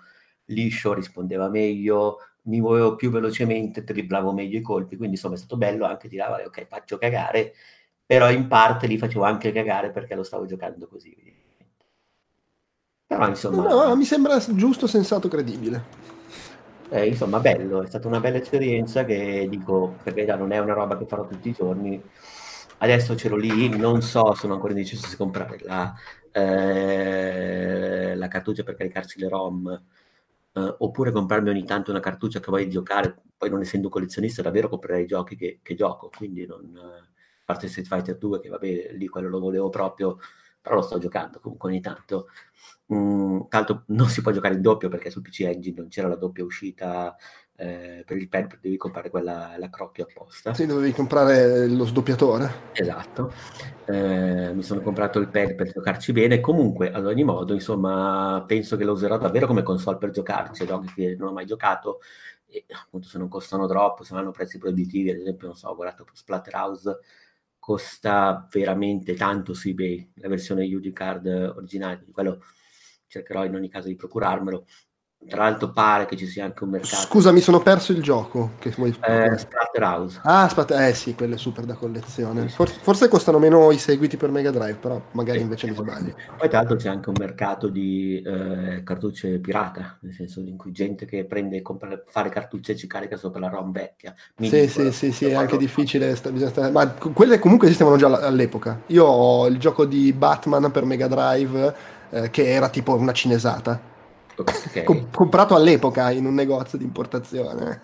liscio, 0.46 0.94
rispondeva 0.94 1.50
meglio, 1.50 2.20
mi 2.44 2.60
muovevo 2.60 2.96
più 2.96 3.10
velocemente, 3.10 3.84
dribblavo 3.84 4.34
meglio 4.34 4.58
i 4.58 4.62
colpi, 4.62 4.98
quindi 4.98 5.16
insomma 5.16 5.36
è 5.36 5.38
stato 5.38 5.58
bello 5.58 5.86
anche 5.86 6.08
dire, 6.08 6.24
ah, 6.24 6.44
ok, 6.46 6.66
faccio 6.68 6.98
cagare, 6.98 7.54
però 8.06 8.30
in 8.30 8.48
parte 8.48 8.88
li 8.88 8.98
facevo 8.98 9.24
anche 9.24 9.52
cagare 9.52 9.92
perché 9.92 10.16
lo 10.16 10.24
stavo 10.24 10.46
giocando 10.46 10.88
così. 10.88 11.16
Però 13.06 13.28
insomma... 13.28 13.68
No, 13.68 13.86
no, 13.86 13.96
mi 13.96 14.06
sembra 14.06 14.38
giusto, 14.56 14.88
sensato, 14.88 15.28
credibile. 15.28 16.12
Eh, 16.90 17.08
insomma, 17.08 17.40
bello, 17.40 17.82
è 17.82 17.88
stata 17.88 18.08
una 18.08 18.20
bella 18.20 18.38
esperienza 18.38 19.06
che 19.06 19.48
dico, 19.50 19.96
perché 20.04 20.26
non 20.36 20.52
è 20.52 20.60
una 20.60 20.74
roba 20.74 20.98
che 20.98 21.06
farò 21.06 21.26
tutti 21.26 21.50
i 21.50 21.54
giorni, 21.54 22.02
adesso 22.80 23.16
c'ero 23.16 23.36
lì, 23.36 23.70
non 23.70 24.02
so, 24.02 24.34
sono 24.34 24.54
ancora 24.54 24.74
indeciso 24.74 25.08
se 25.08 25.18
comprare 25.18 25.58
la, 25.62 25.94
eh, 26.32 28.16
la 28.16 28.28
cartuccia 28.28 28.64
per 28.64 28.76
caricarsi 28.76 29.20
le 29.20 29.30
ROM, 29.30 29.84
eh, 30.54 30.76
oppure 30.80 31.12
comprarmi 31.12 31.50
ogni 31.50 31.66
tanto 31.66 31.92
una 31.92 32.00
cartuccia 32.00 32.40
che 32.40 32.52
voglio 32.52 32.68
giocare, 32.70 33.24
poi 33.38 33.50
non 33.50 33.62
essendo 33.62 33.90
collezionista 33.90 34.42
davvero 34.42 34.70
comprerei 34.70 35.04
i 35.04 35.08
giochi 35.08 35.36
che, 35.36 35.60
che 35.62 35.76
gioco, 35.76 36.10
quindi 36.16 36.46
non, 36.46 36.72
a 36.76 37.08
parte 37.46 37.68
Street 37.68 37.88
Fighter 37.88 38.18
2 38.18 38.40
che 38.40 38.50
vabbè 38.50 38.92
lì 38.94 39.08
quello 39.08 39.30
lo 39.30 39.40
volevo 39.40 39.70
proprio, 39.70 40.18
però 40.62 40.76
lo 40.76 40.82
sto 40.82 40.98
giocando 40.98 41.40
comunque 41.40 41.70
ogni 41.70 41.82
tanto. 41.82 42.28
Mm, 42.94 43.42
tanto 43.50 43.84
non 43.88 44.08
si 44.10 44.22
può 44.22 44.32
giocare 44.32 44.56
in 44.56 44.62
doppio 44.62 44.90
perché 44.90 45.10
sul 45.10 45.22
PC 45.22 45.42
Engine 45.42 45.78
non 45.80 45.88
c'era 45.88 46.08
la 46.08 46.16
doppia 46.16 46.44
uscita 46.44 47.16
eh, 47.64 48.04
per 48.06 48.18
il 48.18 48.28
pad 48.28 48.60
devi 48.60 48.76
comprare 48.76 49.10
quella 49.10 49.56
la 49.58 49.70
crocchia 49.70 50.04
apposta. 50.04 50.54
Sì, 50.54 50.66
dovevi 50.66 50.92
comprare 50.92 51.68
lo 51.68 51.86
sdoppiatore. 51.86 52.72
Esatto. 52.74 53.32
Eh, 53.86 54.54
mi 54.54 54.64
sono 54.64 54.82
comprato 54.82 55.20
il 55.20 55.30
pad 55.30 55.56
per 55.56 55.72
giocarci 55.72 56.12
bene. 56.12 56.42
Comunque, 56.42 56.92
ad 56.92 57.06
ogni 57.06 57.24
modo, 57.24 57.54
insomma, 57.54 58.44
penso 58.46 58.76
che 58.76 58.84
lo 58.84 58.92
userò 58.92 59.18
davvero 59.18 59.48
come 59.48 59.64
console 59.64 59.98
per 59.98 60.10
giocarci. 60.10 60.66
Giochi 60.66 60.94
che 60.94 61.16
non 61.18 61.30
ho 61.30 61.34
mai 61.34 61.46
giocato. 61.46 62.00
E 62.46 62.66
appunto, 62.70 63.08
se 63.08 63.18
non 63.18 63.30
costano 63.30 63.66
troppo, 63.66 64.04
se 64.04 64.14
non 64.14 64.24
hanno 64.24 64.32
prezzi 64.32 64.58
proibitivi, 64.58 65.10
ad 65.10 65.18
esempio, 65.18 65.48
non 65.48 65.56
so, 65.56 65.70
ho 65.70 65.76
guardato 65.76 66.06
Splatterhouse 66.12 67.00
costa 67.58 68.46
veramente 68.52 69.14
tanto 69.14 69.54
su 69.54 69.70
eBay 69.70 70.12
la 70.16 70.28
versione 70.28 70.66
UD 70.66 70.92
card 70.92 71.54
originale, 71.56 72.04
quello 72.12 72.42
cercherò 73.08 73.46
in 73.46 73.56
ogni 73.56 73.70
caso 73.70 73.88
di 73.88 73.96
procurarmelo 73.96 74.66
tra 75.28 75.44
l'altro 75.44 75.72
pare 75.72 76.06
che 76.06 76.16
ci 76.16 76.28
sia 76.28 76.46
anche 76.46 76.64
un 76.64 76.72
mercato. 76.72 76.96
Scusa, 76.96 77.32
mi 77.32 77.42
sono 77.42 77.60
perso 77.62 77.92
il 77.92 78.02
gioco. 78.02 78.52
Che 78.60 78.74
vuoi... 78.76 78.96
eh, 79.02 79.38
Splatterhouse. 79.38 80.20
Ah, 80.24 80.48
Splat- 80.48 80.72
eh 80.72 80.94
sì, 80.94 81.16
quello 81.16 81.36
è 81.36 81.38
super 81.38 81.66
da 81.66 81.76
collezione. 81.76 82.48
Forse, 82.50 82.80
forse, 82.82 83.08
costano 83.08 83.40
meno 83.40 83.72
i 83.72 83.78
seguiti 83.78 84.18
per 84.18 84.30
Mega 84.30 84.52
Drive, 84.52 84.76
però 84.76 85.02
magari 85.12 85.40
sì, 85.40 85.44
invece 85.44 85.68
mi 85.68 85.76
sbaglio. 85.76 86.16
Poi 86.38 86.50
tra 86.50 86.60
l'altro 86.60 86.76
c'è 86.76 86.90
anche 86.90 87.10
un 87.10 87.16
mercato 87.18 87.68
di 87.68 88.22
eh, 88.22 88.84
cartucce 88.84 89.40
pirata, 89.40 89.98
nel 90.02 90.14
senso 90.14 90.40
in 90.42 90.58
cui 90.58 90.72
gente 90.72 91.06
che 91.06 91.26
prende 91.26 91.58
e 91.58 91.62
compra, 91.62 92.02
fare 92.06 92.30
cartucce 92.30 92.74
e 92.74 92.76
ci 92.76 92.88
carica 92.88 93.16
sopra 93.16 93.40
la 93.40 93.50
ROM 93.50 93.72
vecchia. 93.72 94.14
Mi 94.38 94.50
sì, 94.50 94.68
sì, 94.68 94.92
sì, 94.92 95.12
sì, 95.12 95.26
è 95.26 95.34
anche 95.34 95.58
difficile. 95.58 96.16
Stare... 96.16 96.70
Ma 96.72 96.88
quelle 96.88 97.40
comunque 97.40 97.68
esistevano 97.68 97.98
già 97.98 98.08
all'epoca. 98.08 98.82
Io 98.88 99.06
ho 99.06 99.48
il 99.48 99.58
gioco 99.58 99.86
di 99.86 100.12
Batman 100.14 100.72
per 100.72 100.86
Mega 100.86 101.08
Drive 101.08 101.76
eh, 102.10 102.30
che 102.30 102.52
era 102.52 102.70
tipo 102.70 102.96
una 102.96 103.12
cinesata 103.12 103.92
Okay. 104.36 104.84
Com- 104.84 105.10
comprato 105.12 105.56
all'epoca 105.56 106.12
in 106.12 106.26
un 106.26 106.34
negozio 106.34 106.78
di 106.78 106.84
importazione. 106.84 107.80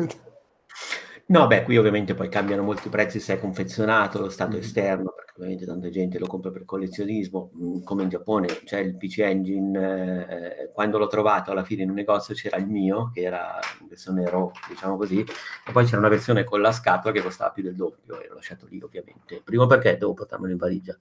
No, 1.30 1.46
beh, 1.46 1.62
qui 1.62 1.78
ovviamente 1.78 2.16
poi 2.16 2.28
cambiano 2.28 2.64
molti 2.64 2.88
i 2.88 2.90
prezzi 2.90 3.20
se 3.20 3.36
è 3.36 3.40
confezionato, 3.40 4.20
lo 4.20 4.30
stato 4.30 4.58
mm. 4.58 4.60
esterno, 4.62 5.14
perché 5.16 5.34
ovviamente 5.36 5.64
tanta 5.64 5.90
gente 5.90 6.18
lo 6.18 6.26
compra 6.26 6.50
per 6.50 6.66
collezionismo, 6.66 7.52
mm, 7.56 7.84
come 7.84 8.02
in 8.02 8.10
Giappone 8.10 8.48
c'è 8.64 8.80
il 8.80 8.98
PC 8.98 9.20
Engine, 9.20 10.28
eh, 10.28 10.72
quando 10.72 10.98
l'ho 10.98 11.06
trovato 11.06 11.52
alla 11.52 11.64
fine 11.64 11.84
in 11.84 11.90
un 11.90 11.96
negozio 11.96 12.34
c'era 12.34 12.58
il 12.58 12.66
mio, 12.66 13.12
che 13.14 13.22
era 13.22 13.60
in 13.80 13.88
versione 13.88 14.28
RAW, 14.28 14.52
diciamo 14.70 14.98
così, 14.98 15.20
e 15.20 15.72
poi 15.72 15.86
c'era 15.86 16.00
una 16.00 16.10
versione 16.10 16.44
con 16.44 16.62
la 16.62 16.72
scatola 16.72 17.14
che 17.14 17.22
costava 17.22 17.52
più 17.52 17.62
del 17.62 17.76
doppio, 17.76 18.20
e 18.20 18.28
l'ho 18.28 18.34
lasciato 18.34 18.66
lì 18.68 18.82
ovviamente. 18.82 19.42
Primo 19.44 19.68
perché 19.68 19.98
devo 19.98 20.16
portarmelo 20.16 20.52
in 20.52 20.58
valigia, 20.58 20.98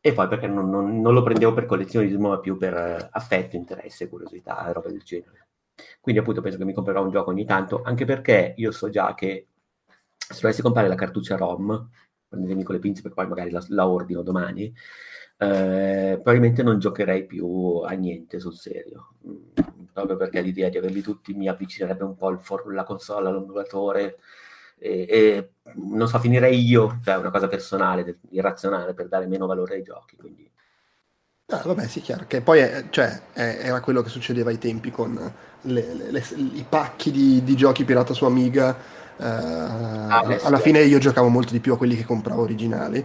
e 0.00 0.12
poi 0.12 0.28
perché 0.28 0.46
non, 0.46 0.70
non, 0.70 1.00
non, 1.00 1.12
lo 1.12 1.22
prendevo 1.22 1.52
per 1.52 1.66
collezionismo, 1.66 2.28
ma 2.28 2.38
più 2.38 2.56
per 2.56 2.74
eh, 2.74 3.08
affetto, 3.10 3.56
interesse, 3.56 4.08
curiosità 4.08 4.68
e 4.68 4.72
roba 4.72 4.88
del 4.88 5.02
genere. 5.02 5.48
Quindi 6.00 6.20
appunto 6.20 6.40
penso 6.40 6.58
che 6.58 6.64
mi 6.64 6.72
comprerò 6.72 7.02
un 7.02 7.10
gioco 7.10 7.30
ogni 7.30 7.44
tanto, 7.44 7.82
anche 7.82 8.04
perché 8.04 8.54
io 8.56 8.70
so 8.70 8.88
già 8.90 9.14
che 9.14 9.48
se 10.16 10.40
dovessi 10.40 10.62
comprare 10.62 10.88
la 10.88 10.94
cartuccia 10.94 11.36
ROM, 11.36 11.90
prendetemi 12.28 12.62
con 12.62 12.74
le 12.74 12.80
pinze 12.80 13.02
perché 13.02 13.16
poi 13.16 13.28
magari 13.28 13.50
la, 13.50 13.64
la 13.68 13.88
ordino 13.88 14.22
domani, 14.22 14.72
eh, 15.38 16.14
probabilmente 16.14 16.62
non 16.62 16.78
giocherei 16.78 17.26
più 17.26 17.80
a 17.84 17.92
niente 17.92 18.40
sul 18.40 18.54
serio, 18.54 19.14
mm, 19.26 19.36
proprio 19.92 20.16
perché 20.16 20.40
l'idea 20.40 20.68
di 20.68 20.78
averli 20.78 21.00
tutti 21.00 21.32
mi 21.34 21.48
avvicinerebbe 21.48 22.04
un 22.04 22.16
po' 22.16 22.36
for- 22.38 22.72
la 22.72 22.84
console 22.84 23.28
all'emulatore, 23.28 24.18
e, 24.78 25.06
e, 25.08 25.50
non 25.74 26.08
so, 26.08 26.18
finirei 26.18 26.60
io, 26.64 26.98
cioè 27.04 27.16
una 27.16 27.30
cosa 27.30 27.48
personale, 27.48 28.18
irrazionale, 28.30 28.94
per 28.94 29.08
dare 29.08 29.26
meno 29.26 29.46
valore 29.46 29.74
ai 29.74 29.82
giochi. 29.82 30.16
Quindi. 30.16 30.50
Ah, 31.50 31.62
vabbè, 31.64 31.86
sì, 31.86 32.00
chiaro, 32.00 32.24
che 32.26 32.40
poi 32.40 32.60
è, 32.60 32.84
cioè, 32.90 33.20
è, 33.32 33.60
era 33.62 33.80
quello 33.80 34.02
che 34.02 34.10
succedeva 34.10 34.50
ai 34.50 34.58
tempi 34.58 34.90
con 34.90 35.14
le, 35.62 35.94
le, 35.94 36.10
le, 36.10 36.24
i 36.36 36.64
pacchi 36.68 37.10
di, 37.10 37.42
di, 37.42 37.56
giochi 37.56 37.84
pirata 37.84 38.12
su 38.12 38.24
Amiga. 38.24 38.96
Uh, 39.16 39.24
ah, 39.24 40.38
alla 40.42 40.60
fine 40.60 40.80
io 40.82 40.98
giocavo 40.98 41.26
molto 41.26 41.50
di 41.50 41.58
più 41.58 41.72
a 41.72 41.76
quelli 41.76 41.96
che 41.96 42.04
compravo 42.04 42.42
originali 42.42 43.04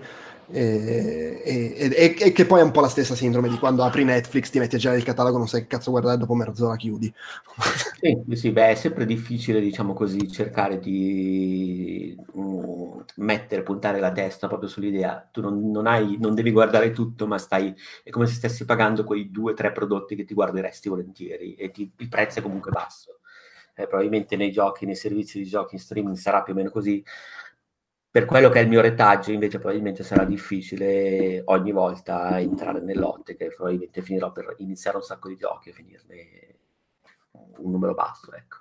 e, 0.51 1.41
e, 1.43 2.15
e, 2.19 2.31
che 2.31 2.45
poi 2.45 2.59
è 2.59 2.63
un 2.63 2.71
po' 2.71 2.81
la 2.81 2.87
stessa 2.87 3.15
sindrome 3.15 3.49
di 3.49 3.57
quando 3.57 3.83
apri 3.83 4.03
Netflix, 4.03 4.49
ti 4.49 4.59
metti 4.59 4.75
a 4.75 4.77
girare 4.77 4.99
il 4.99 5.05
catalogo, 5.05 5.37
non 5.37 5.47
sai 5.47 5.61
che 5.61 5.67
cazzo 5.67 5.91
guardare, 5.91 6.17
dopo 6.17 6.33
mezz'ora 6.33 6.75
chiudi. 6.75 7.13
Sì, 8.03 8.35
sì, 8.35 8.51
beh, 8.51 8.71
è 8.71 8.75
sempre 8.75 9.05
difficile, 9.05 9.61
diciamo 9.61 9.93
così, 9.93 10.29
cercare 10.29 10.77
di 10.77 12.13
um, 12.33 13.01
mettere, 13.17 13.63
puntare 13.63 14.01
la 14.01 14.11
testa 14.11 14.47
proprio 14.47 14.67
sull'idea. 14.67 15.25
Tu 15.31 15.39
non, 15.39 15.71
non, 15.71 15.87
hai, 15.87 16.17
non 16.19 16.35
devi 16.35 16.51
guardare 16.51 16.91
tutto, 16.91 17.27
ma 17.27 17.37
stai, 17.37 17.73
è 18.03 18.09
come 18.09 18.25
se 18.25 18.33
stessi 18.33 18.65
pagando 18.65 19.05
quei 19.05 19.31
due 19.31 19.53
o 19.53 19.55
tre 19.55 19.71
prodotti 19.71 20.15
che 20.15 20.25
ti 20.25 20.33
guarderesti 20.33 20.89
volentieri 20.89 21.53
e 21.55 21.71
ti, 21.71 21.89
il 21.95 22.09
prezzo 22.09 22.39
è 22.39 22.41
comunque 22.41 22.71
basso. 22.71 23.19
Eh, 23.73 23.87
probabilmente 23.87 24.35
nei 24.35 24.51
giochi, 24.51 24.85
nei 24.85 24.95
servizi 24.95 25.39
di 25.39 25.45
giochi 25.45 25.75
in 25.75 25.81
streaming 25.81 26.15
sarà 26.15 26.43
più 26.43 26.53
o 26.53 26.55
meno 26.55 26.69
così 26.69 27.03
per 28.13 28.25
quello 28.25 28.49
che 28.49 28.59
è 28.59 28.61
il 28.61 28.69
mio 28.69 28.79
retaggio, 28.79 29.31
invece, 29.31 29.57
probabilmente 29.57 30.03
sarà 30.03 30.23
difficile 30.23 31.41
ogni 31.45 31.71
volta 31.71 32.39
entrare 32.39 32.79
nell'ottica 32.79 33.43
e 33.43 33.47
probabilmente 33.47 34.03
finirò 34.03 34.31
per 34.31 34.53
iniziare 34.59 34.97
un 34.97 35.01
sacco 35.01 35.29
di 35.29 35.35
giochi 35.35 35.69
e 35.69 35.73
finirne 35.73 36.55
un 37.31 37.71
numero 37.71 37.95
basso, 37.95 38.31
ecco. 38.35 38.57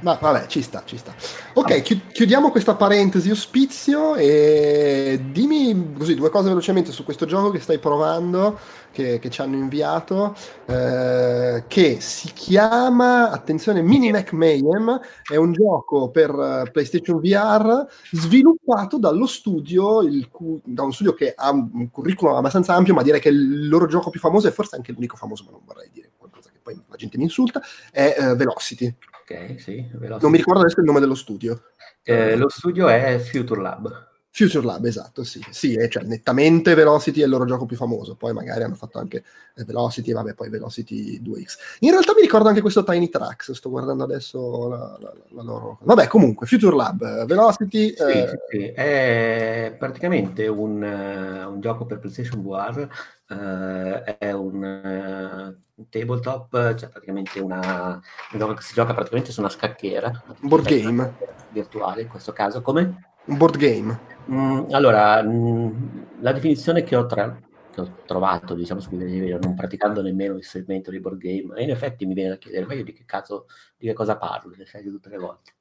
Ma 0.00 0.16
vabbè, 0.20 0.46
ci 0.46 0.62
sta, 0.62 0.82
ci 0.84 0.96
sta. 0.96 1.12
Ok, 1.54 1.82
chi- 1.82 2.00
chiudiamo 2.12 2.50
questa 2.50 2.76
parentesi 2.76 3.30
ospizio 3.30 4.14
e 4.14 5.20
dimmi 5.32 5.94
così 5.98 6.14
due 6.14 6.30
cose 6.30 6.48
velocemente 6.48 6.92
su 6.92 7.02
questo 7.02 7.26
gioco 7.26 7.50
che 7.50 7.58
stai 7.58 7.80
provando, 7.80 8.58
che, 8.92 9.18
che 9.18 9.28
ci 9.28 9.40
hanno 9.40 9.56
inviato, 9.56 10.36
eh, 10.66 11.64
che 11.66 12.00
si 12.00 12.30
chiama, 12.32 13.30
attenzione, 13.30 13.82
Minimac 13.82 14.32
Mayhem, 14.32 15.00
è 15.28 15.34
un 15.34 15.52
gioco 15.52 16.10
per 16.10 16.30
uh, 16.30 16.70
PlayStation 16.70 17.18
VR 17.18 17.84
sviluppato 18.12 18.98
dallo 18.98 19.26
studio, 19.26 20.02
il, 20.02 20.28
da 20.62 20.84
un 20.84 20.92
studio 20.92 21.12
che 21.14 21.32
ha 21.36 21.50
un 21.50 21.90
curriculum 21.90 22.36
abbastanza 22.36 22.74
ampio, 22.74 22.94
ma 22.94 23.02
direi 23.02 23.20
che 23.20 23.30
il 23.30 23.68
loro 23.68 23.86
gioco 23.86 24.10
più 24.10 24.20
famoso, 24.20 24.46
e 24.46 24.52
forse 24.52 24.76
anche 24.76 24.92
l'unico 24.92 25.16
famoso, 25.16 25.42
ma 25.44 25.50
non 25.50 25.62
vorrei 25.64 25.90
dire 25.92 26.12
qualcosa 26.16 26.50
che 26.50 26.58
poi 26.62 26.80
la 26.88 26.96
gente 26.96 27.16
mi 27.16 27.24
insulta, 27.24 27.60
è 27.90 28.14
uh, 28.16 28.36
Velocity. 28.36 28.94
Ok, 29.30 29.60
sì. 29.60 29.86
Non 29.92 30.30
mi 30.30 30.38
ricordo 30.38 30.60
adesso 30.60 30.80
il 30.80 30.86
nome 30.86 31.00
dello 31.00 31.14
studio. 31.14 31.60
Eh, 32.02 32.34
lo 32.36 32.48
studio 32.48 32.88
è 32.88 33.18
Future 33.18 33.60
Lab. 33.60 34.07
Future 34.30 34.64
Lab, 34.64 34.84
esatto, 34.84 35.24
sì, 35.24 35.44
sì, 35.50 35.76
cioè, 35.88 36.04
nettamente 36.04 36.74
Velocity 36.74 37.20
è 37.20 37.24
il 37.24 37.30
loro 37.30 37.44
gioco 37.44 37.66
più 37.66 37.76
famoso, 37.76 38.14
poi 38.14 38.32
magari 38.32 38.62
hanno 38.62 38.74
fatto 38.74 38.98
anche 38.98 39.24
eh, 39.56 39.64
Velocity 39.64 40.12
vabbè, 40.12 40.34
poi 40.34 40.48
Velocity 40.48 41.20
2X. 41.20 41.56
In 41.80 41.90
realtà 41.90 42.12
mi 42.14 42.20
ricordo 42.20 42.48
anche 42.48 42.60
questo 42.60 42.84
Tiny 42.84 43.08
Tracks, 43.08 43.52
sto 43.52 43.70
guardando 43.70 44.04
adesso 44.04 44.68
la, 44.68 44.96
la, 45.00 45.12
la 45.30 45.42
loro... 45.42 45.78
Vabbè, 45.82 46.06
comunque, 46.06 46.46
Future 46.46 46.76
Lab, 46.76 47.24
Velocity... 47.24 47.94
Sì, 47.96 48.02
eh... 48.02 48.28
sì, 48.28 48.36
sì. 48.50 48.66
È 48.66 49.74
praticamente 49.78 50.46
un, 50.46 50.82
uh, 50.82 51.50
un, 51.50 51.60
gioco 51.60 51.86
per 51.86 51.98
PlayStation 51.98 52.42
VR, 52.42 52.88
uh, 53.28 54.14
è 54.18 54.32
un... 54.32 55.54
Uh, 55.54 55.66
tabletop, 55.90 56.74
cioè 56.74 56.88
praticamente 56.88 57.38
una, 57.38 58.00
un 58.32 58.38
gioco 58.38 58.54
che 58.54 58.62
si 58.62 58.74
gioca 58.74 58.94
praticamente 58.94 59.30
su 59.30 59.38
una 59.38 59.48
scacchiera. 59.48 60.24
Un 60.40 60.48
board 60.48 60.66
game. 60.66 61.14
Virtuale 61.50 62.02
in 62.02 62.08
questo 62.08 62.32
caso, 62.32 62.62
come? 62.62 63.07
Un 63.28 63.36
board 63.36 63.58
game. 63.58 63.98
Mm, 64.30 64.72
allora, 64.72 65.22
mm, 65.22 66.20
la 66.20 66.32
definizione 66.32 66.82
che 66.82 66.96
ho, 66.96 67.04
tra, 67.04 67.38
che 67.70 67.80
ho, 67.80 67.96
trovato, 68.06 68.54
diciamo, 68.54 68.80
non 68.90 69.54
praticando 69.54 70.00
nemmeno 70.00 70.36
il 70.36 70.44
segmento 70.44 70.90
di 70.90 70.98
board 70.98 71.18
game, 71.18 71.54
e 71.54 71.62
in 71.62 71.70
effetti 71.70 72.06
mi 72.06 72.14
viene 72.14 72.30
da 72.30 72.36
chiedere, 72.38 72.64
ma 72.64 72.74
di 72.74 72.92
che 72.92 73.04
cazzo, 73.04 73.46
di 73.76 73.86
che 73.86 73.92
cosa 73.92 74.16
parlo, 74.16 74.54
in 74.54 74.62
effetti 74.62 74.88
tutte 74.88 75.10
le 75.10 75.18
volte. 75.18 75.52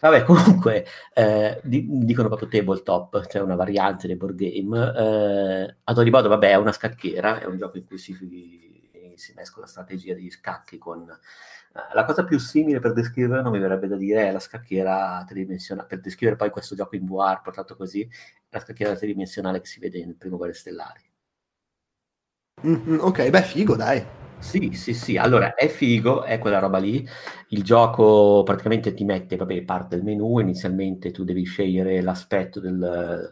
Vabbè, 0.00 0.24
comunque, 0.26 0.84
eh, 1.14 1.60
di, 1.62 1.86
dicono 1.88 2.26
proprio 2.26 2.48
tabletop, 2.48 3.24
cioè 3.28 3.42
una 3.42 3.54
variante 3.54 4.08
del 4.08 4.16
board 4.16 4.34
game. 4.34 4.92
Eh, 4.96 5.76
ad 5.84 5.98
ogni 5.98 6.10
modo, 6.10 6.28
vabbè, 6.28 6.50
è 6.50 6.56
una 6.56 6.72
scacchiera, 6.72 7.40
è 7.40 7.46
un 7.46 7.56
gioco 7.56 7.76
in 7.76 7.86
cui 7.86 7.98
si, 7.98 8.14
si 9.14 9.32
mescola 9.36 9.66
strategia 9.66 10.14
degli 10.14 10.30
scacchi 10.30 10.76
con 10.76 11.06
la 11.72 12.04
cosa 12.04 12.24
più 12.24 12.38
simile 12.38 12.80
per 12.80 12.92
descriverlo, 12.92 13.50
mi 13.50 13.58
verrebbe 13.60 13.86
da 13.86 13.96
dire, 13.96 14.28
è 14.28 14.32
la 14.32 14.40
scacchiera 14.40 15.24
tridimensionale. 15.26 15.86
Per 15.86 16.00
descrivere 16.00 16.36
poi 16.36 16.50
questo 16.50 16.74
gioco 16.74 16.96
in 16.96 17.06
VR 17.06 17.40
portato 17.42 17.76
così, 17.76 18.08
la 18.48 18.58
scacchiera 18.60 18.96
tridimensionale 18.96 19.60
che 19.60 19.66
si 19.66 19.78
vede 19.78 20.04
nel 20.04 20.16
primo 20.16 20.36
Guerre 20.36 20.54
Stellari. 20.54 21.08
Mm-hmm, 22.66 22.98
ok, 23.00 23.30
beh, 23.30 23.42
figo, 23.42 23.76
dai. 23.76 24.04
Sì, 24.38 24.72
sì, 24.72 24.94
sì. 24.94 25.16
Allora, 25.16 25.54
è 25.54 25.68
figo, 25.68 26.24
è 26.24 26.38
quella 26.38 26.58
roba 26.58 26.78
lì. 26.78 27.06
Il 27.48 27.62
gioco 27.62 28.42
praticamente 28.42 28.92
ti 28.92 29.04
mette, 29.04 29.36
vabbè, 29.36 29.62
parte 29.64 29.96
del 29.96 30.04
menu. 30.04 30.38
Inizialmente 30.40 31.10
tu 31.10 31.24
devi 31.24 31.44
scegliere 31.44 32.00
l'aspetto 32.02 32.58
del... 32.60 33.30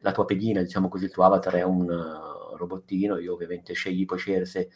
La 0.00 0.12
tua 0.12 0.24
pedina, 0.26 0.60
diciamo 0.60 0.88
così, 0.88 1.04
il 1.04 1.10
tuo 1.10 1.24
avatar 1.24 1.54
è 1.54 1.62
un 1.62 1.88
uh, 1.88 2.56
robottino. 2.56 3.16
Io 3.18 3.32
ovviamente 3.32 3.72
scegli, 3.72 4.04
puoi 4.04 4.18
scegliere 4.18 4.44
se 4.44 4.68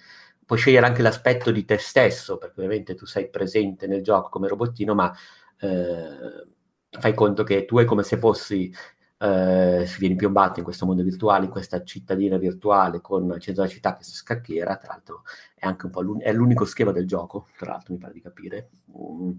puoi 0.48 0.58
scegliere 0.58 0.86
anche 0.86 1.02
l'aspetto 1.02 1.50
di 1.50 1.66
te 1.66 1.76
stesso, 1.76 2.38
perché 2.38 2.54
ovviamente 2.60 2.94
tu 2.94 3.04
sei 3.04 3.28
presente 3.28 3.86
nel 3.86 4.02
gioco 4.02 4.30
come 4.30 4.48
robottino, 4.48 4.94
ma 4.94 5.14
eh, 5.60 6.46
fai 6.88 7.12
conto 7.12 7.42
che 7.42 7.66
tu 7.66 7.76
è 7.76 7.84
come 7.84 8.02
se 8.02 8.16
fossi, 8.16 8.74
eh, 9.18 9.84
si 9.86 9.98
vieni 9.98 10.16
piombato 10.16 10.58
in 10.58 10.64
questo 10.64 10.86
mondo 10.86 11.02
virtuale, 11.02 11.44
in 11.44 11.50
questa 11.50 11.84
cittadina 11.84 12.38
virtuale 12.38 13.02
con 13.02 13.30
al 13.30 13.40
centro 13.40 13.62
della 13.62 13.74
città 13.74 13.94
che 13.94 14.04
si 14.04 14.14
scacchiera, 14.14 14.78
tra 14.78 14.92
l'altro 14.92 15.24
è 15.54 15.66
anche 15.66 15.84
un 15.84 15.92
po' 15.92 16.00
l'un- 16.00 16.22
è 16.22 16.32
l'unico 16.32 16.64
schema 16.64 16.92
del 16.92 17.06
gioco, 17.06 17.48
tra 17.58 17.72
l'altro 17.72 17.92
mi 17.92 17.98
pare 18.00 18.14
di 18.14 18.22
capire. 18.22 18.70
Mm. 18.98 19.32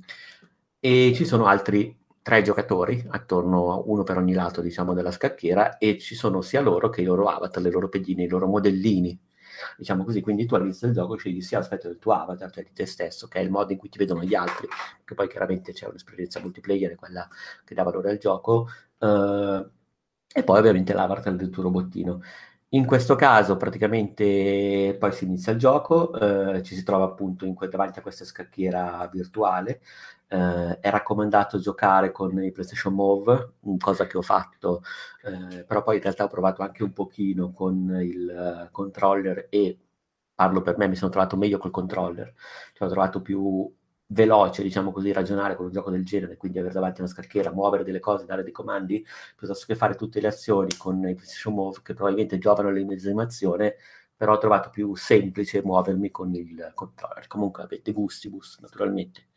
E 0.79 1.11
ci 1.15 1.25
sono 1.25 1.47
altri 1.47 1.97
tre 2.21 2.43
giocatori 2.43 3.03
attorno 3.09 3.81
uno 3.87 4.03
per 4.03 4.17
ogni 4.17 4.33
lato 4.33 4.61
diciamo 4.61 4.93
della 4.93 5.09
scacchiera 5.09 5.79
e 5.79 5.97
ci 5.97 6.13
sono 6.13 6.41
sia 6.41 6.61
loro 6.61 6.89
che 6.89 7.01
i 7.01 7.05
loro 7.05 7.29
avatar, 7.29 7.63
le 7.63 7.71
loro 7.71 7.89
pedine, 7.89 8.25
i 8.25 8.27
loro 8.27 8.45
modellini 8.45 9.19
diciamo 9.77 10.03
così, 10.03 10.21
quindi 10.21 10.45
tu 10.45 10.55
all'inizio 10.55 10.87
del 10.87 10.95
gioco 10.95 11.15
scegli 11.15 11.41
sia 11.41 11.57
l'aspetto 11.59 11.87
del 11.87 11.99
tuo 11.99 12.13
avatar, 12.13 12.51
cioè 12.51 12.63
di 12.63 12.73
te 12.73 12.85
stesso, 12.85 13.27
che 13.27 13.39
è 13.39 13.41
il 13.41 13.49
modo 13.49 13.71
in 13.71 13.77
cui 13.77 13.89
ti 13.89 13.97
vedono 13.97 14.23
gli 14.23 14.35
altri, 14.35 14.67
che 15.03 15.13
poi 15.15 15.27
chiaramente 15.27 15.73
c'è 15.73 15.87
un'esperienza 15.87 16.39
multiplayer, 16.39 16.95
quella 16.95 17.27
che 17.63 17.73
dà 17.75 17.83
valore 17.83 18.11
al 18.11 18.17
gioco, 18.17 18.67
eh, 18.99 19.65
e 20.31 20.43
poi 20.43 20.59
ovviamente 20.59 20.93
l'avatar 20.93 21.35
del 21.35 21.49
tuo 21.49 21.63
robottino. 21.63 22.21
In 22.73 22.85
questo 22.85 23.15
caso 23.15 23.57
praticamente 23.57 24.95
poi 24.99 25.11
si 25.11 25.25
inizia 25.25 25.51
il 25.53 25.57
gioco, 25.57 26.13
eh, 26.13 26.61
ci 26.61 26.75
si 26.75 26.83
trova 26.83 27.05
appunto 27.05 27.45
in, 27.45 27.55
davanti 27.67 27.97
a 27.97 28.01
questa 28.03 28.25
scacchiera 28.25 29.09
virtuale, 29.11 29.81
eh, 30.29 30.79
è 30.79 30.89
raccomandato 30.89 31.59
giocare 31.59 32.11
con 32.11 32.41
i 32.43 32.51
PlayStation 32.51 32.93
Move, 32.93 33.53
cosa 33.79 34.07
che 34.07 34.17
ho 34.17 34.21
fatto, 34.21 34.83
eh, 35.23 35.63
però 35.65 35.83
poi 35.83 35.95
in 35.97 36.01
realtà 36.01 36.25
ho 36.25 36.27
provato 36.27 36.61
anche 36.61 36.83
un 36.83 36.93
pochino 36.93 37.51
con 37.51 37.99
il 38.01 38.65
uh, 38.67 38.71
controller 38.71 39.47
e 39.49 39.79
parlo 40.35 40.61
per 40.61 40.77
me, 40.77 40.87
mi 40.87 40.95
sono 40.95 41.11
trovato 41.11 41.35
meglio 41.35 41.57
col 41.57 41.71
controller, 41.71 42.33
cioè 42.73 42.87
ho 42.87 42.91
trovato 42.91 43.21
più 43.21 43.71
veloce, 44.11 44.63
diciamo 44.63 44.91
così, 44.91 45.11
ragionare 45.11 45.55
con 45.55 45.65
un 45.65 45.71
gioco 45.71 45.91
del 45.91 46.05
genere, 46.05 46.37
quindi 46.37 46.59
avere 46.59 46.73
davanti 46.73 47.01
una 47.01 47.09
scacchiera, 47.09 47.51
muovere 47.51 47.83
delle 47.83 47.99
cose, 47.99 48.25
dare 48.25 48.43
dei 48.43 48.51
comandi, 48.51 49.05
piuttosto 49.35 49.65
che 49.65 49.75
fare 49.75 49.95
tutte 49.95 50.21
le 50.21 50.27
azioni 50.27 50.75
con 50.77 50.97
i 51.07 51.13
PlayStation 51.13 51.53
Move 51.53 51.79
che 51.83 51.93
probabilmente 51.93 52.37
giovano 52.37 52.69
all'immedesimazione, 52.69 53.75
però 54.15 54.33
ho 54.33 54.37
trovato 54.37 54.69
più 54.69 54.95
semplice 54.95 55.61
muovermi 55.63 56.11
con 56.11 56.33
il 56.35 56.71
controller. 56.73 57.27
Comunque 57.27 57.63
avete 57.63 57.91
gustibus, 57.93 58.59
naturalmente. 58.59 59.27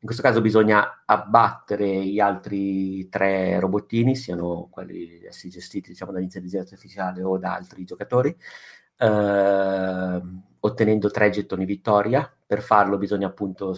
In 0.00 0.06
questo 0.06 0.22
caso 0.22 0.40
bisogna 0.40 1.02
abbattere 1.06 2.04
gli 2.04 2.20
altri 2.20 3.08
tre 3.08 3.58
robottini, 3.58 4.14
siano 4.14 4.68
quelli 4.70 5.20
gestiti 5.30 5.90
diciamo, 5.90 6.12
dall'intelligenza 6.12 6.74
artificiale 6.74 7.22
o 7.22 7.38
da 7.38 7.54
altri 7.54 7.84
giocatori, 7.84 8.36
eh, 8.98 10.20
ottenendo 10.60 11.10
tre 11.10 11.30
gettoni 11.30 11.64
vittoria. 11.64 12.30
Per 12.46 12.62
farlo 12.62 12.98
bisogna 12.98 13.28
appunto 13.28 13.74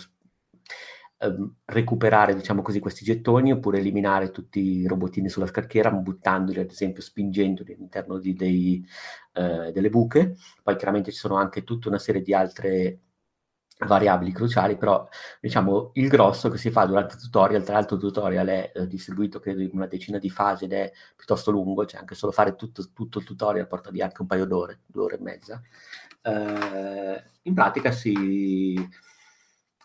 eh, 1.19 1.35
recuperare 1.65 2.35
diciamo 2.35 2.61
così, 2.61 2.79
questi 2.79 3.05
gettoni 3.05 3.51
oppure 3.51 3.79
eliminare 3.79 4.31
tutti 4.31 4.61
i 4.61 4.87
robottini 4.87 5.31
sulla 5.31 5.47
scacchiera 5.47 5.91
buttandoli 5.91 6.61
ad 6.61 6.71
esempio 6.71 7.03
spingendoli 7.03 7.73
all'interno 7.73 8.19
di 8.19 8.35
dei, 8.35 8.87
eh, 9.33 9.73
delle 9.73 9.89
buche 9.89 10.37
poi 10.63 10.77
chiaramente 10.77 11.13
ci 11.13 11.17
sono 11.17 11.37
anche 11.37 11.65
tutta 11.65 11.89
una 11.89 11.99
serie 11.99 12.21
di 12.21 12.35
altre 12.35 12.99
variabili 13.79 14.33
cruciali, 14.33 14.77
però 14.77 15.07
diciamo 15.41 15.91
il 15.95 16.09
grosso 16.09 16.49
che 16.49 16.57
si 16.57 16.71
fa 16.71 16.87
durante 16.87 17.15
il 17.15 17.21
tutorial, 17.21 17.63
tra 17.63 17.75
l'altro 17.75 17.97
il 17.97 18.03
tutorial 18.03 18.47
è 18.47 18.73
eh, 18.75 18.87
distribuito 18.87 19.39
credo 19.39 19.61
in 19.61 19.71
una 19.73 19.87
decina 19.87 20.19
di 20.19 20.31
fasi 20.31 20.65
ed 20.65 20.73
è 20.73 20.91
piuttosto 21.15 21.51
lungo, 21.51 21.85
cioè 21.85 22.01
anche 22.01 22.15
solo 22.15 22.33
fare 22.33 22.55
tutto, 22.57 22.91
tutto 22.93 23.19
il 23.19 23.25
tutorial 23.25 23.67
porta 23.67 23.91
via 23.91 24.05
anche 24.05 24.23
un 24.23 24.27
paio 24.27 24.47
d'ore, 24.47 24.81
due 24.87 25.03
ore 25.03 25.17
e 25.17 25.21
mezza. 25.21 25.61
Eh, 26.23 27.25
in 27.43 27.55
pratica 27.55 27.91
si 27.93 28.75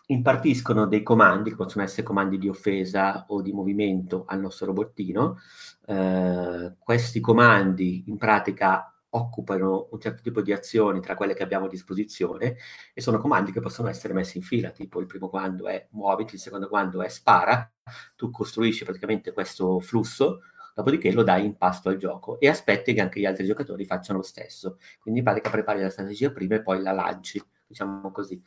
impartiscono 0.06 0.86
dei 0.86 1.02
comandi, 1.02 1.50
che 1.50 1.56
possono 1.56 1.84
essere 1.84 2.02
comandi 2.02 2.38
di 2.38 2.48
offesa 2.48 3.26
o 3.28 3.40
di 3.40 3.52
movimento 3.52 4.24
al 4.26 4.40
nostro 4.40 4.66
robottino. 4.66 5.38
Eh, 5.86 6.74
questi 6.78 7.20
comandi 7.20 8.04
in 8.06 8.16
pratica 8.16 8.91
occupano 9.14 9.88
un 9.90 10.00
certo 10.00 10.22
tipo 10.22 10.40
di 10.40 10.52
azioni 10.52 11.00
tra 11.00 11.14
quelle 11.14 11.34
che 11.34 11.42
abbiamo 11.42 11.66
a 11.66 11.68
disposizione 11.68 12.56
e 12.94 13.00
sono 13.00 13.18
comandi 13.18 13.52
che 13.52 13.60
possono 13.60 13.88
essere 13.88 14.14
messi 14.14 14.38
in 14.38 14.42
fila, 14.42 14.70
tipo 14.70 15.00
il 15.00 15.06
primo 15.06 15.28
comando 15.28 15.66
è 15.68 15.86
muoviti, 15.90 16.34
il 16.34 16.40
secondo 16.40 16.68
comando 16.68 17.02
è 17.02 17.08
spara, 17.08 17.70
tu 18.16 18.30
costruisci 18.30 18.84
praticamente 18.84 19.32
questo 19.32 19.80
flusso, 19.80 20.40
dopodiché 20.74 21.12
lo 21.12 21.22
dai 21.22 21.44
in 21.44 21.56
pasto 21.56 21.88
al 21.90 21.96
gioco 21.96 22.40
e 22.40 22.48
aspetti 22.48 22.94
che 22.94 23.00
anche 23.00 23.20
gli 23.20 23.26
altri 23.26 23.44
giocatori 23.44 23.84
facciano 23.84 24.18
lo 24.18 24.24
stesso. 24.24 24.78
Quindi 25.00 25.20
in 25.20 25.26
pratica 25.26 25.50
prepari 25.50 25.82
la 25.82 25.90
strategia 25.90 26.30
prima 26.30 26.56
e 26.56 26.62
poi 26.62 26.80
la 26.80 26.92
lanci, 26.92 27.42
diciamo 27.66 28.10
così. 28.10 28.42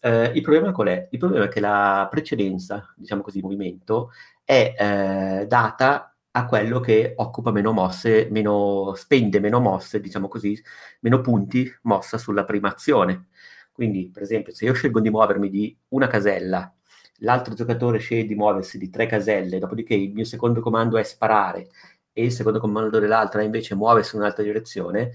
Eh, 0.00 0.32
il 0.34 0.40
problema 0.42 0.72
qual 0.72 0.88
è? 0.88 1.08
Il 1.10 1.18
problema 1.18 1.44
è 1.44 1.48
che 1.48 1.60
la 1.60 2.08
precedenza, 2.10 2.92
diciamo 2.96 3.22
così, 3.22 3.40
movimento 3.40 4.10
è 4.44 4.74
eh, 4.76 5.46
data 5.46 6.09
a 6.32 6.46
quello 6.46 6.80
che 6.80 7.14
occupa 7.16 7.50
meno 7.50 7.72
mosse, 7.72 8.28
meno, 8.30 8.94
spende 8.94 9.40
meno 9.40 9.60
mosse, 9.60 10.00
diciamo 10.00 10.28
così, 10.28 10.60
meno 11.00 11.20
punti 11.20 11.72
mossa 11.82 12.18
sulla 12.18 12.44
prima 12.44 12.68
azione. 12.68 13.28
Quindi, 13.72 14.10
per 14.12 14.22
esempio, 14.22 14.52
se 14.52 14.64
io 14.66 14.72
scelgo 14.72 15.00
di 15.00 15.10
muovermi 15.10 15.48
di 15.48 15.76
una 15.88 16.06
casella, 16.06 16.72
l'altro 17.18 17.54
giocatore 17.54 17.98
sceglie 17.98 18.26
di 18.26 18.34
muoversi 18.34 18.78
di 18.78 18.90
tre 18.90 19.06
caselle, 19.06 19.58
dopodiché 19.58 19.94
il 19.94 20.12
mio 20.12 20.24
secondo 20.24 20.60
comando 20.60 20.98
è 20.98 21.02
sparare 21.02 21.68
e 22.12 22.24
il 22.24 22.32
secondo 22.32 22.60
comando 22.60 22.98
dell'altra 22.98 23.42
invece 23.42 23.74
muoversi 23.74 24.14
in 24.14 24.22
un'altra 24.22 24.42
direzione, 24.42 25.12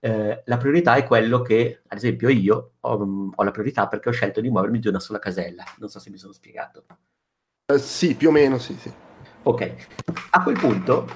eh, 0.00 0.42
la 0.44 0.56
priorità 0.56 0.94
è 0.94 1.04
quello 1.04 1.42
che, 1.42 1.82
ad 1.86 1.96
esempio, 1.98 2.28
io 2.28 2.74
ho, 2.80 3.30
ho, 3.34 3.42
la 3.42 3.50
priorità 3.50 3.88
perché 3.88 4.08
ho 4.08 4.12
scelto 4.12 4.40
di 4.40 4.50
muovermi 4.50 4.78
di 4.78 4.88
una 4.88 5.00
sola 5.00 5.18
casella. 5.18 5.64
Non 5.78 5.88
so 5.88 5.98
se 5.98 6.10
mi 6.10 6.18
sono 6.18 6.32
spiegato. 6.32 6.86
Uh, 7.72 7.76
sì, 7.78 8.14
più 8.14 8.28
o 8.28 8.32
meno, 8.32 8.58
sì, 8.58 8.74
sì. 8.74 9.05
Ok, 9.46 9.76
a 10.30 10.42
quel 10.42 10.58
punto, 10.58 11.06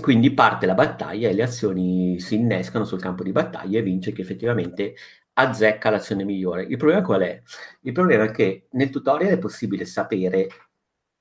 quindi 0.00 0.32
parte 0.32 0.64
la 0.64 0.72
battaglia 0.72 1.28
e 1.28 1.34
le 1.34 1.42
azioni 1.42 2.18
si 2.18 2.36
innescano 2.36 2.86
sul 2.86 3.02
campo 3.02 3.22
di 3.22 3.32
battaglia 3.32 3.78
e 3.78 3.82
vince 3.82 4.12
chi 4.12 4.22
effettivamente 4.22 4.94
azzecca 5.34 5.90
l'azione 5.90 6.24
migliore. 6.24 6.62
Il 6.62 6.78
problema 6.78 7.02
qual 7.02 7.20
è? 7.20 7.42
Il 7.82 7.92
problema 7.92 8.24
è 8.24 8.30
che 8.30 8.68
nel 8.70 8.88
tutorial 8.88 9.32
è 9.32 9.38
possibile 9.38 9.84
sapere 9.84 10.48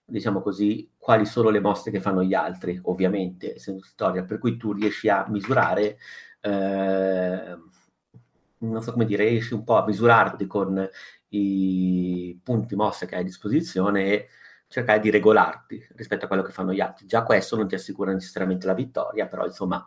diciamo 0.05 0.41
così, 0.41 0.89
quali 0.97 1.25
sono 1.25 1.49
le 1.49 1.59
mosse 1.59 1.91
che 1.91 1.99
fanno 1.99 2.23
gli 2.23 2.33
altri, 2.33 2.79
ovviamente, 2.83 3.55
essendo 3.55 3.81
un 3.81 3.89
tutorial, 3.89 4.25
per 4.25 4.37
cui 4.37 4.55
tu 4.55 4.71
riesci 4.71 5.09
a 5.09 5.25
misurare 5.27 5.97
eh, 6.39 7.57
non 8.59 8.81
so 8.81 8.93
come 8.93 9.03
dire, 9.05 9.27
riesci 9.27 9.53
un 9.53 9.65
po' 9.65 9.75
a 9.75 9.85
misurarti 9.85 10.47
con 10.47 10.89
i 11.29 12.39
punti 12.41 12.75
mosse 12.75 13.07
che 13.07 13.15
hai 13.15 13.21
a 13.21 13.25
disposizione 13.25 14.05
e 14.05 14.27
cercare 14.73 14.99
di 14.99 15.11
regolarti 15.11 15.87
rispetto 15.95 16.25
a 16.25 16.27
quello 16.27 16.41
che 16.41 16.51
fanno 16.51 16.73
gli 16.73 16.79
altri. 16.81 17.05
Già 17.05 17.21
questo 17.21 17.55
non 17.55 17.67
ti 17.67 17.75
assicura 17.75 18.11
necessariamente 18.11 18.65
la 18.65 18.73
vittoria, 18.73 19.27
però 19.27 19.45
insomma 19.45 19.85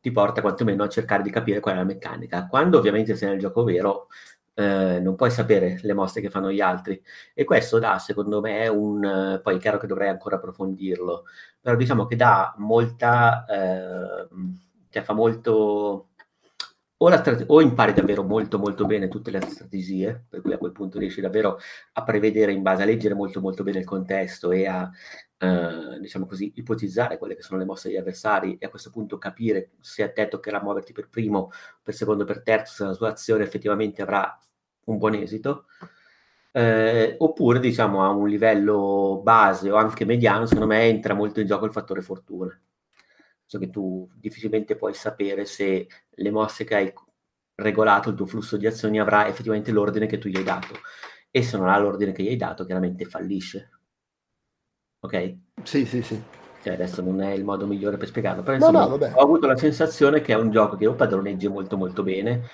ti 0.00 0.10
porta 0.10 0.40
quantomeno 0.40 0.82
a 0.82 0.88
cercare 0.88 1.22
di 1.22 1.30
capire 1.30 1.60
qual 1.60 1.74
è 1.74 1.78
la 1.78 1.84
meccanica. 1.84 2.48
Quando 2.48 2.78
ovviamente 2.78 3.14
sei 3.14 3.28
nel 3.28 3.38
gioco 3.38 3.62
vero, 3.62 4.08
eh, 4.54 4.98
non 5.00 5.14
puoi 5.14 5.30
sapere 5.30 5.78
le 5.82 5.92
mosse 5.94 6.20
che 6.20 6.30
fanno 6.30 6.50
gli 6.50 6.60
altri 6.60 7.00
e 7.32 7.44
questo 7.44 7.78
dà 7.78 7.98
secondo 7.98 8.40
me 8.40 8.66
un 8.68 9.40
poi 9.42 9.56
è 9.56 9.58
chiaro 9.58 9.78
che 9.78 9.88
dovrei 9.88 10.08
ancora 10.08 10.36
approfondirlo 10.36 11.24
però 11.60 11.74
diciamo 11.74 12.06
che 12.06 12.14
dà 12.14 12.54
molta 12.58 13.44
eh, 13.46 14.28
cioè 14.90 15.02
fa 15.02 15.12
molto 15.12 16.10
o, 17.04 17.16
strate- 17.18 17.44
o, 17.46 17.60
impari 17.60 17.92
davvero 17.92 18.22
molto 18.22 18.58
molto 18.58 18.86
bene 18.86 19.08
tutte 19.08 19.30
le 19.30 19.40
strategie, 19.42 20.24
per 20.28 20.40
cui 20.40 20.52
a 20.52 20.58
quel 20.58 20.72
punto 20.72 20.98
riesci 20.98 21.20
davvero 21.20 21.58
a 21.92 22.02
prevedere 22.02 22.52
in 22.52 22.62
base 22.62 22.82
a 22.82 22.86
leggere 22.86 23.14
molto 23.14 23.40
molto 23.40 23.62
bene 23.62 23.80
il 23.80 23.84
contesto 23.84 24.50
e 24.52 24.66
a 24.66 24.90
eh, 25.38 25.98
diciamo 26.00 26.26
così 26.26 26.52
ipotizzare 26.56 27.18
quelle 27.18 27.34
che 27.34 27.42
sono 27.42 27.58
le 27.58 27.66
mosse 27.66 27.88
degli 27.88 27.98
avversari 27.98 28.56
e 28.58 28.66
a 28.66 28.70
questo 28.70 28.90
punto 28.90 29.18
capire 29.18 29.72
se 29.80 30.02
a 30.02 30.10
te 30.10 30.28
toccherà 30.28 30.62
muoverti 30.62 30.92
per 30.92 31.08
primo, 31.08 31.50
per 31.82 31.94
secondo, 31.94 32.24
per 32.24 32.42
terzo, 32.42 32.74
se 32.74 32.84
la 32.84 32.92
sua 32.94 33.08
azione 33.10 33.44
effettivamente 33.44 34.02
avrà 34.02 34.38
un 34.86 34.98
buon 34.98 35.14
esito. 35.14 35.66
Eh, 36.52 37.16
oppure 37.18 37.58
diciamo 37.58 38.04
a 38.04 38.10
un 38.10 38.28
livello 38.28 39.20
base 39.24 39.70
o 39.70 39.76
anche 39.76 40.04
mediano, 40.04 40.46
secondo 40.46 40.68
me 40.68 40.84
entra 40.84 41.12
molto 41.14 41.40
in 41.40 41.46
gioco 41.46 41.64
il 41.66 41.72
fattore 41.72 42.00
fortuna 42.00 42.56
cioè 43.46 43.60
che 43.60 43.70
tu 43.70 44.08
difficilmente 44.14 44.76
puoi 44.76 44.94
sapere 44.94 45.44
se 45.44 45.86
le 46.08 46.30
mosse 46.30 46.64
che 46.64 46.74
hai 46.74 46.92
regolato, 47.56 48.10
il 48.10 48.16
tuo 48.16 48.26
flusso 48.26 48.56
di 48.56 48.66
azioni 48.66 48.98
avrà 48.98 49.28
effettivamente 49.28 49.70
l'ordine 49.70 50.06
che 50.06 50.18
tu 50.18 50.28
gli 50.28 50.36
hai 50.36 50.44
dato. 50.44 50.74
E 51.30 51.42
se 51.42 51.56
non 51.56 51.68
ha 51.68 51.78
l'ordine 51.78 52.12
che 52.12 52.22
gli 52.22 52.28
hai 52.28 52.36
dato, 52.36 52.64
chiaramente 52.64 53.04
fallisce. 53.04 53.70
Ok? 55.00 55.36
Sì, 55.62 55.84
sì, 55.84 56.02
sì. 56.02 56.22
Cioè, 56.62 56.74
adesso 56.74 57.02
non 57.02 57.20
è 57.20 57.32
il 57.32 57.44
modo 57.44 57.66
migliore 57.66 57.98
per 57.98 58.08
spiegarlo, 58.08 58.42
però 58.42 58.56
insomma, 58.56 58.86
no, 58.86 58.96
no, 58.96 59.06
ho 59.06 59.22
avuto 59.22 59.46
la 59.46 59.56
sensazione 59.56 60.22
che 60.22 60.32
è 60.32 60.36
un 60.36 60.50
gioco 60.50 60.76
che 60.76 60.84
io 60.84 60.94
padroneggi 60.94 61.46
molto 61.46 61.76
molto 61.76 62.02
bene 62.02 62.48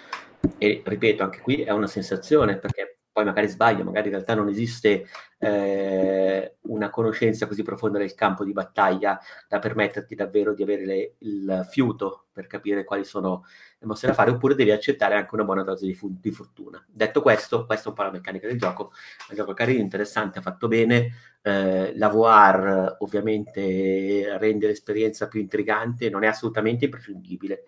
e 0.59 0.83
ripeto, 0.85 1.23
anche 1.23 1.41
qui 1.41 1.63
è 1.63 1.71
una 1.71 1.87
sensazione 1.87 2.59
perché 2.59 2.90
poi 3.13 3.25
magari 3.25 3.49
sbaglio, 3.49 3.85
magari 3.85 4.07
in 4.07 4.15
realtà 4.15 4.35
non 4.35 4.49
esiste 4.49 5.07
eh, 5.39 6.57
una 6.63 6.91
conoscenza 6.91 7.47
così 7.47 7.63
profonda 7.63 7.99
del 7.99 8.15
campo 8.15 8.45
di 8.45 8.53
battaglia 8.53 9.19
da 9.49 9.59
permetterti 9.59 10.15
davvero 10.15 10.55
di 10.55 10.63
avere 10.63 10.85
le, 10.85 11.15
il 11.19 11.67
fiuto 11.69 12.27
per 12.33 12.47
capire 12.47 12.85
quali 12.85 13.05
sono 13.05 13.45
le 13.79 13.87
mosse 13.87 14.07
da 14.07 14.15
fare, 14.15 14.31
oppure 14.31 14.55
devi 14.55 14.71
accettare 14.71 15.17
anche 15.17 15.35
una 15.35 15.45
buona 15.45 15.63
dose 15.63 15.87
di, 15.87 15.95
fu- 15.95 16.17
di 16.21 16.31
fortuna. 16.31 16.83
Detto 16.89 17.21
questo, 17.21 17.67
questa 17.67 17.87
è 17.87 17.89
un 17.89 17.95
po' 17.95 18.03
la 18.03 18.11
meccanica 18.13 18.47
del 18.47 18.59
gioco, 18.59 18.93
è 19.27 19.31
un 19.31 19.37
gioco 19.37 19.55
carino, 19.55 19.81
interessante, 19.81 20.41
fatto 20.41 20.69
bene, 20.69 21.13
eh, 21.43 21.97
la 21.97 22.09
VR 22.09 22.97
ovviamente 23.01 24.39
rende 24.39 24.69
l'esperienza 24.69 25.27
più 25.27 25.41
intrigante, 25.41 26.11
non 26.11 26.23
è 26.23 26.29
assolutamente 26.29 26.85
imprescindibile, 26.85 27.65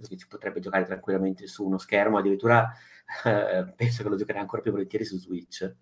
si 0.00 0.26
potrebbe 0.28 0.60
giocare 0.60 0.84
tranquillamente 0.84 1.46
su 1.46 1.64
uno 1.64 1.78
schermo, 1.78 2.18
addirittura 2.18 2.70
eh, 3.24 3.72
penso 3.76 4.02
che 4.02 4.08
lo 4.08 4.16
giocherei 4.16 4.40
ancora 4.40 4.62
più 4.62 4.70
volentieri 4.70 5.04
su 5.04 5.18
Switch, 5.18 5.72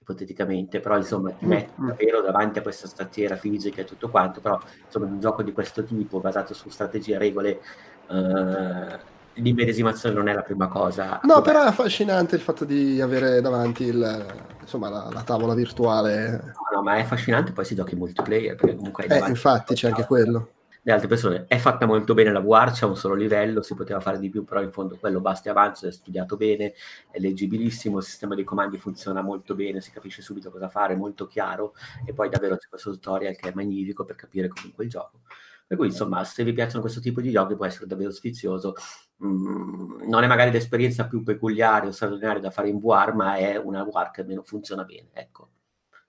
ipoteticamente, 0.00 0.80
però 0.80 0.96
insomma 0.96 1.30
ti 1.32 1.46
mm, 1.46 1.48
metti 1.48 1.80
mm. 1.80 1.88
davvero 1.88 2.20
davanti 2.20 2.58
a 2.58 2.62
questa 2.62 2.86
statiera 2.86 3.36
fisica 3.36 3.80
e 3.80 3.84
tutto 3.84 4.10
quanto, 4.10 4.40
però 4.40 4.60
insomma 4.84 5.06
un 5.06 5.20
gioco 5.20 5.42
di 5.42 5.52
questo 5.52 5.82
tipo 5.82 6.20
basato 6.20 6.54
su 6.54 6.68
strategie, 6.68 7.18
regole, 7.18 7.60
eh, 8.10 9.12
l'immedesimazione 9.34 10.14
non 10.14 10.28
è 10.28 10.34
la 10.34 10.42
prima 10.42 10.68
cosa. 10.68 11.20
No, 11.22 11.40
però 11.40 11.64
è 11.64 11.68
affascinante 11.68 12.36
il 12.36 12.42
fatto 12.42 12.64
di 12.64 13.00
avere 13.00 13.40
davanti 13.40 13.84
il, 13.84 14.26
insomma, 14.60 14.90
la, 14.90 15.08
la, 15.10 15.22
tavola 15.22 15.54
virtuale. 15.54 16.30
No, 16.30 16.76
no, 16.76 16.82
ma 16.82 16.96
è 16.96 17.00
affascinante 17.00 17.52
poi 17.52 17.64
si 17.64 17.74
gioca 17.74 17.92
in 17.92 17.98
multiplayer, 17.98 18.54
perché 18.54 18.76
comunque... 18.76 19.06
Eh, 19.06 19.28
infatti 19.28 19.74
c'è 19.74 19.88
anche 19.88 20.04
quello 20.04 20.50
le 20.84 20.92
altre 20.92 21.08
persone. 21.08 21.46
È 21.48 21.56
fatta 21.56 21.86
molto 21.86 22.12
bene 22.12 22.30
la 22.30 22.40
VR, 22.40 22.70
c'è 22.70 22.84
un 22.84 22.96
solo 22.96 23.14
livello, 23.14 23.62
si 23.62 23.74
poteva 23.74 24.00
fare 24.00 24.18
di 24.18 24.28
più, 24.28 24.44
però 24.44 24.62
in 24.62 24.70
fondo 24.70 24.96
quello 24.96 25.20
basta 25.20 25.48
e 25.48 25.52
avanza, 25.52 25.88
è 25.88 25.92
studiato 25.92 26.36
bene, 26.36 26.74
è 27.10 27.18
leggibilissimo, 27.18 27.98
il 27.98 28.04
sistema 28.04 28.34
dei 28.34 28.44
comandi 28.44 28.78
funziona 28.78 29.22
molto 29.22 29.54
bene, 29.54 29.80
si 29.80 29.90
capisce 29.90 30.20
subito 30.20 30.50
cosa 30.50 30.68
fare, 30.68 30.92
è 30.92 30.96
molto 30.96 31.26
chiaro 31.26 31.74
e 32.04 32.12
poi 32.12 32.28
davvero 32.28 32.56
c'è 32.56 32.68
questo 32.68 32.90
tutorial 32.90 33.34
che 33.34 33.48
è 33.48 33.52
magnifico 33.54 34.04
per 34.04 34.14
capire 34.16 34.48
comunque 34.48 34.84
il 34.84 34.90
gioco. 34.90 35.20
Per 35.66 35.78
cui 35.78 35.86
insomma, 35.86 36.22
se 36.24 36.44
vi 36.44 36.52
piacciono 36.52 36.82
questo 36.82 37.00
tipo 37.00 37.22
di 37.22 37.30
giochi 37.30 37.56
può 37.56 37.64
essere 37.64 37.86
davvero 37.86 38.10
sfizioso. 38.10 38.74
Mm, 39.24 40.02
non 40.08 40.22
è 40.22 40.26
magari 40.26 40.50
l'esperienza 40.50 41.06
più 41.06 41.22
peculiare 41.22 41.86
o 41.86 41.92
straordinaria 41.92 42.42
da 42.42 42.50
fare 42.50 42.68
in 42.68 42.78
VR, 42.78 43.14
ma 43.14 43.36
è 43.36 43.56
una 43.56 43.82
VR 43.82 44.10
che 44.10 44.20
almeno 44.20 44.42
funziona 44.42 44.84
bene, 44.84 45.08
ecco. 45.14 45.48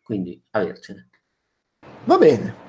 Quindi, 0.04 0.42
avercene. 0.52 1.10
Va 2.04 2.18
bene, 2.18 2.65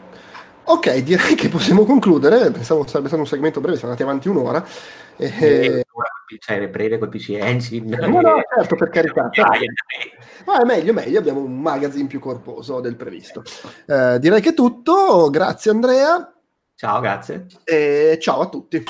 Ok, 0.68 0.96
direi 0.98 1.34
che 1.34 1.48
possiamo 1.48 1.84
concludere. 1.84 2.50
Pensavo 2.50 2.86
sarebbe 2.86 3.06
stato 3.06 3.22
un 3.22 3.28
segmento 3.28 3.60
breve, 3.60 3.76
siamo 3.76 3.92
andati 3.92 4.08
avanti 4.08 4.28
un'ora. 4.28 4.64
E... 5.16 5.84
Cioè, 6.40 6.68
breve 6.68 6.98
col 6.98 7.08
PC 7.08 7.36
Engine. 7.40 7.96
No, 7.96 8.20
no, 8.20 8.40
certo, 8.52 8.74
per 8.74 8.88
carità. 8.88 9.30
Ma 10.44 10.60
è 10.60 10.64
meglio, 10.64 10.92
meglio, 10.92 11.20
abbiamo 11.20 11.40
un 11.40 11.60
magazine 11.60 12.08
più 12.08 12.18
corposo 12.18 12.80
del 12.80 12.96
previsto. 12.96 13.44
Eh, 13.86 14.18
direi 14.18 14.40
che 14.40 14.50
è 14.50 14.54
tutto, 14.54 15.30
grazie 15.30 15.70
Andrea. 15.70 16.32
Ciao, 16.74 17.00
grazie. 17.00 17.46
E 17.64 18.18
ciao 18.20 18.40
a 18.40 18.48
tutti. 18.48 18.82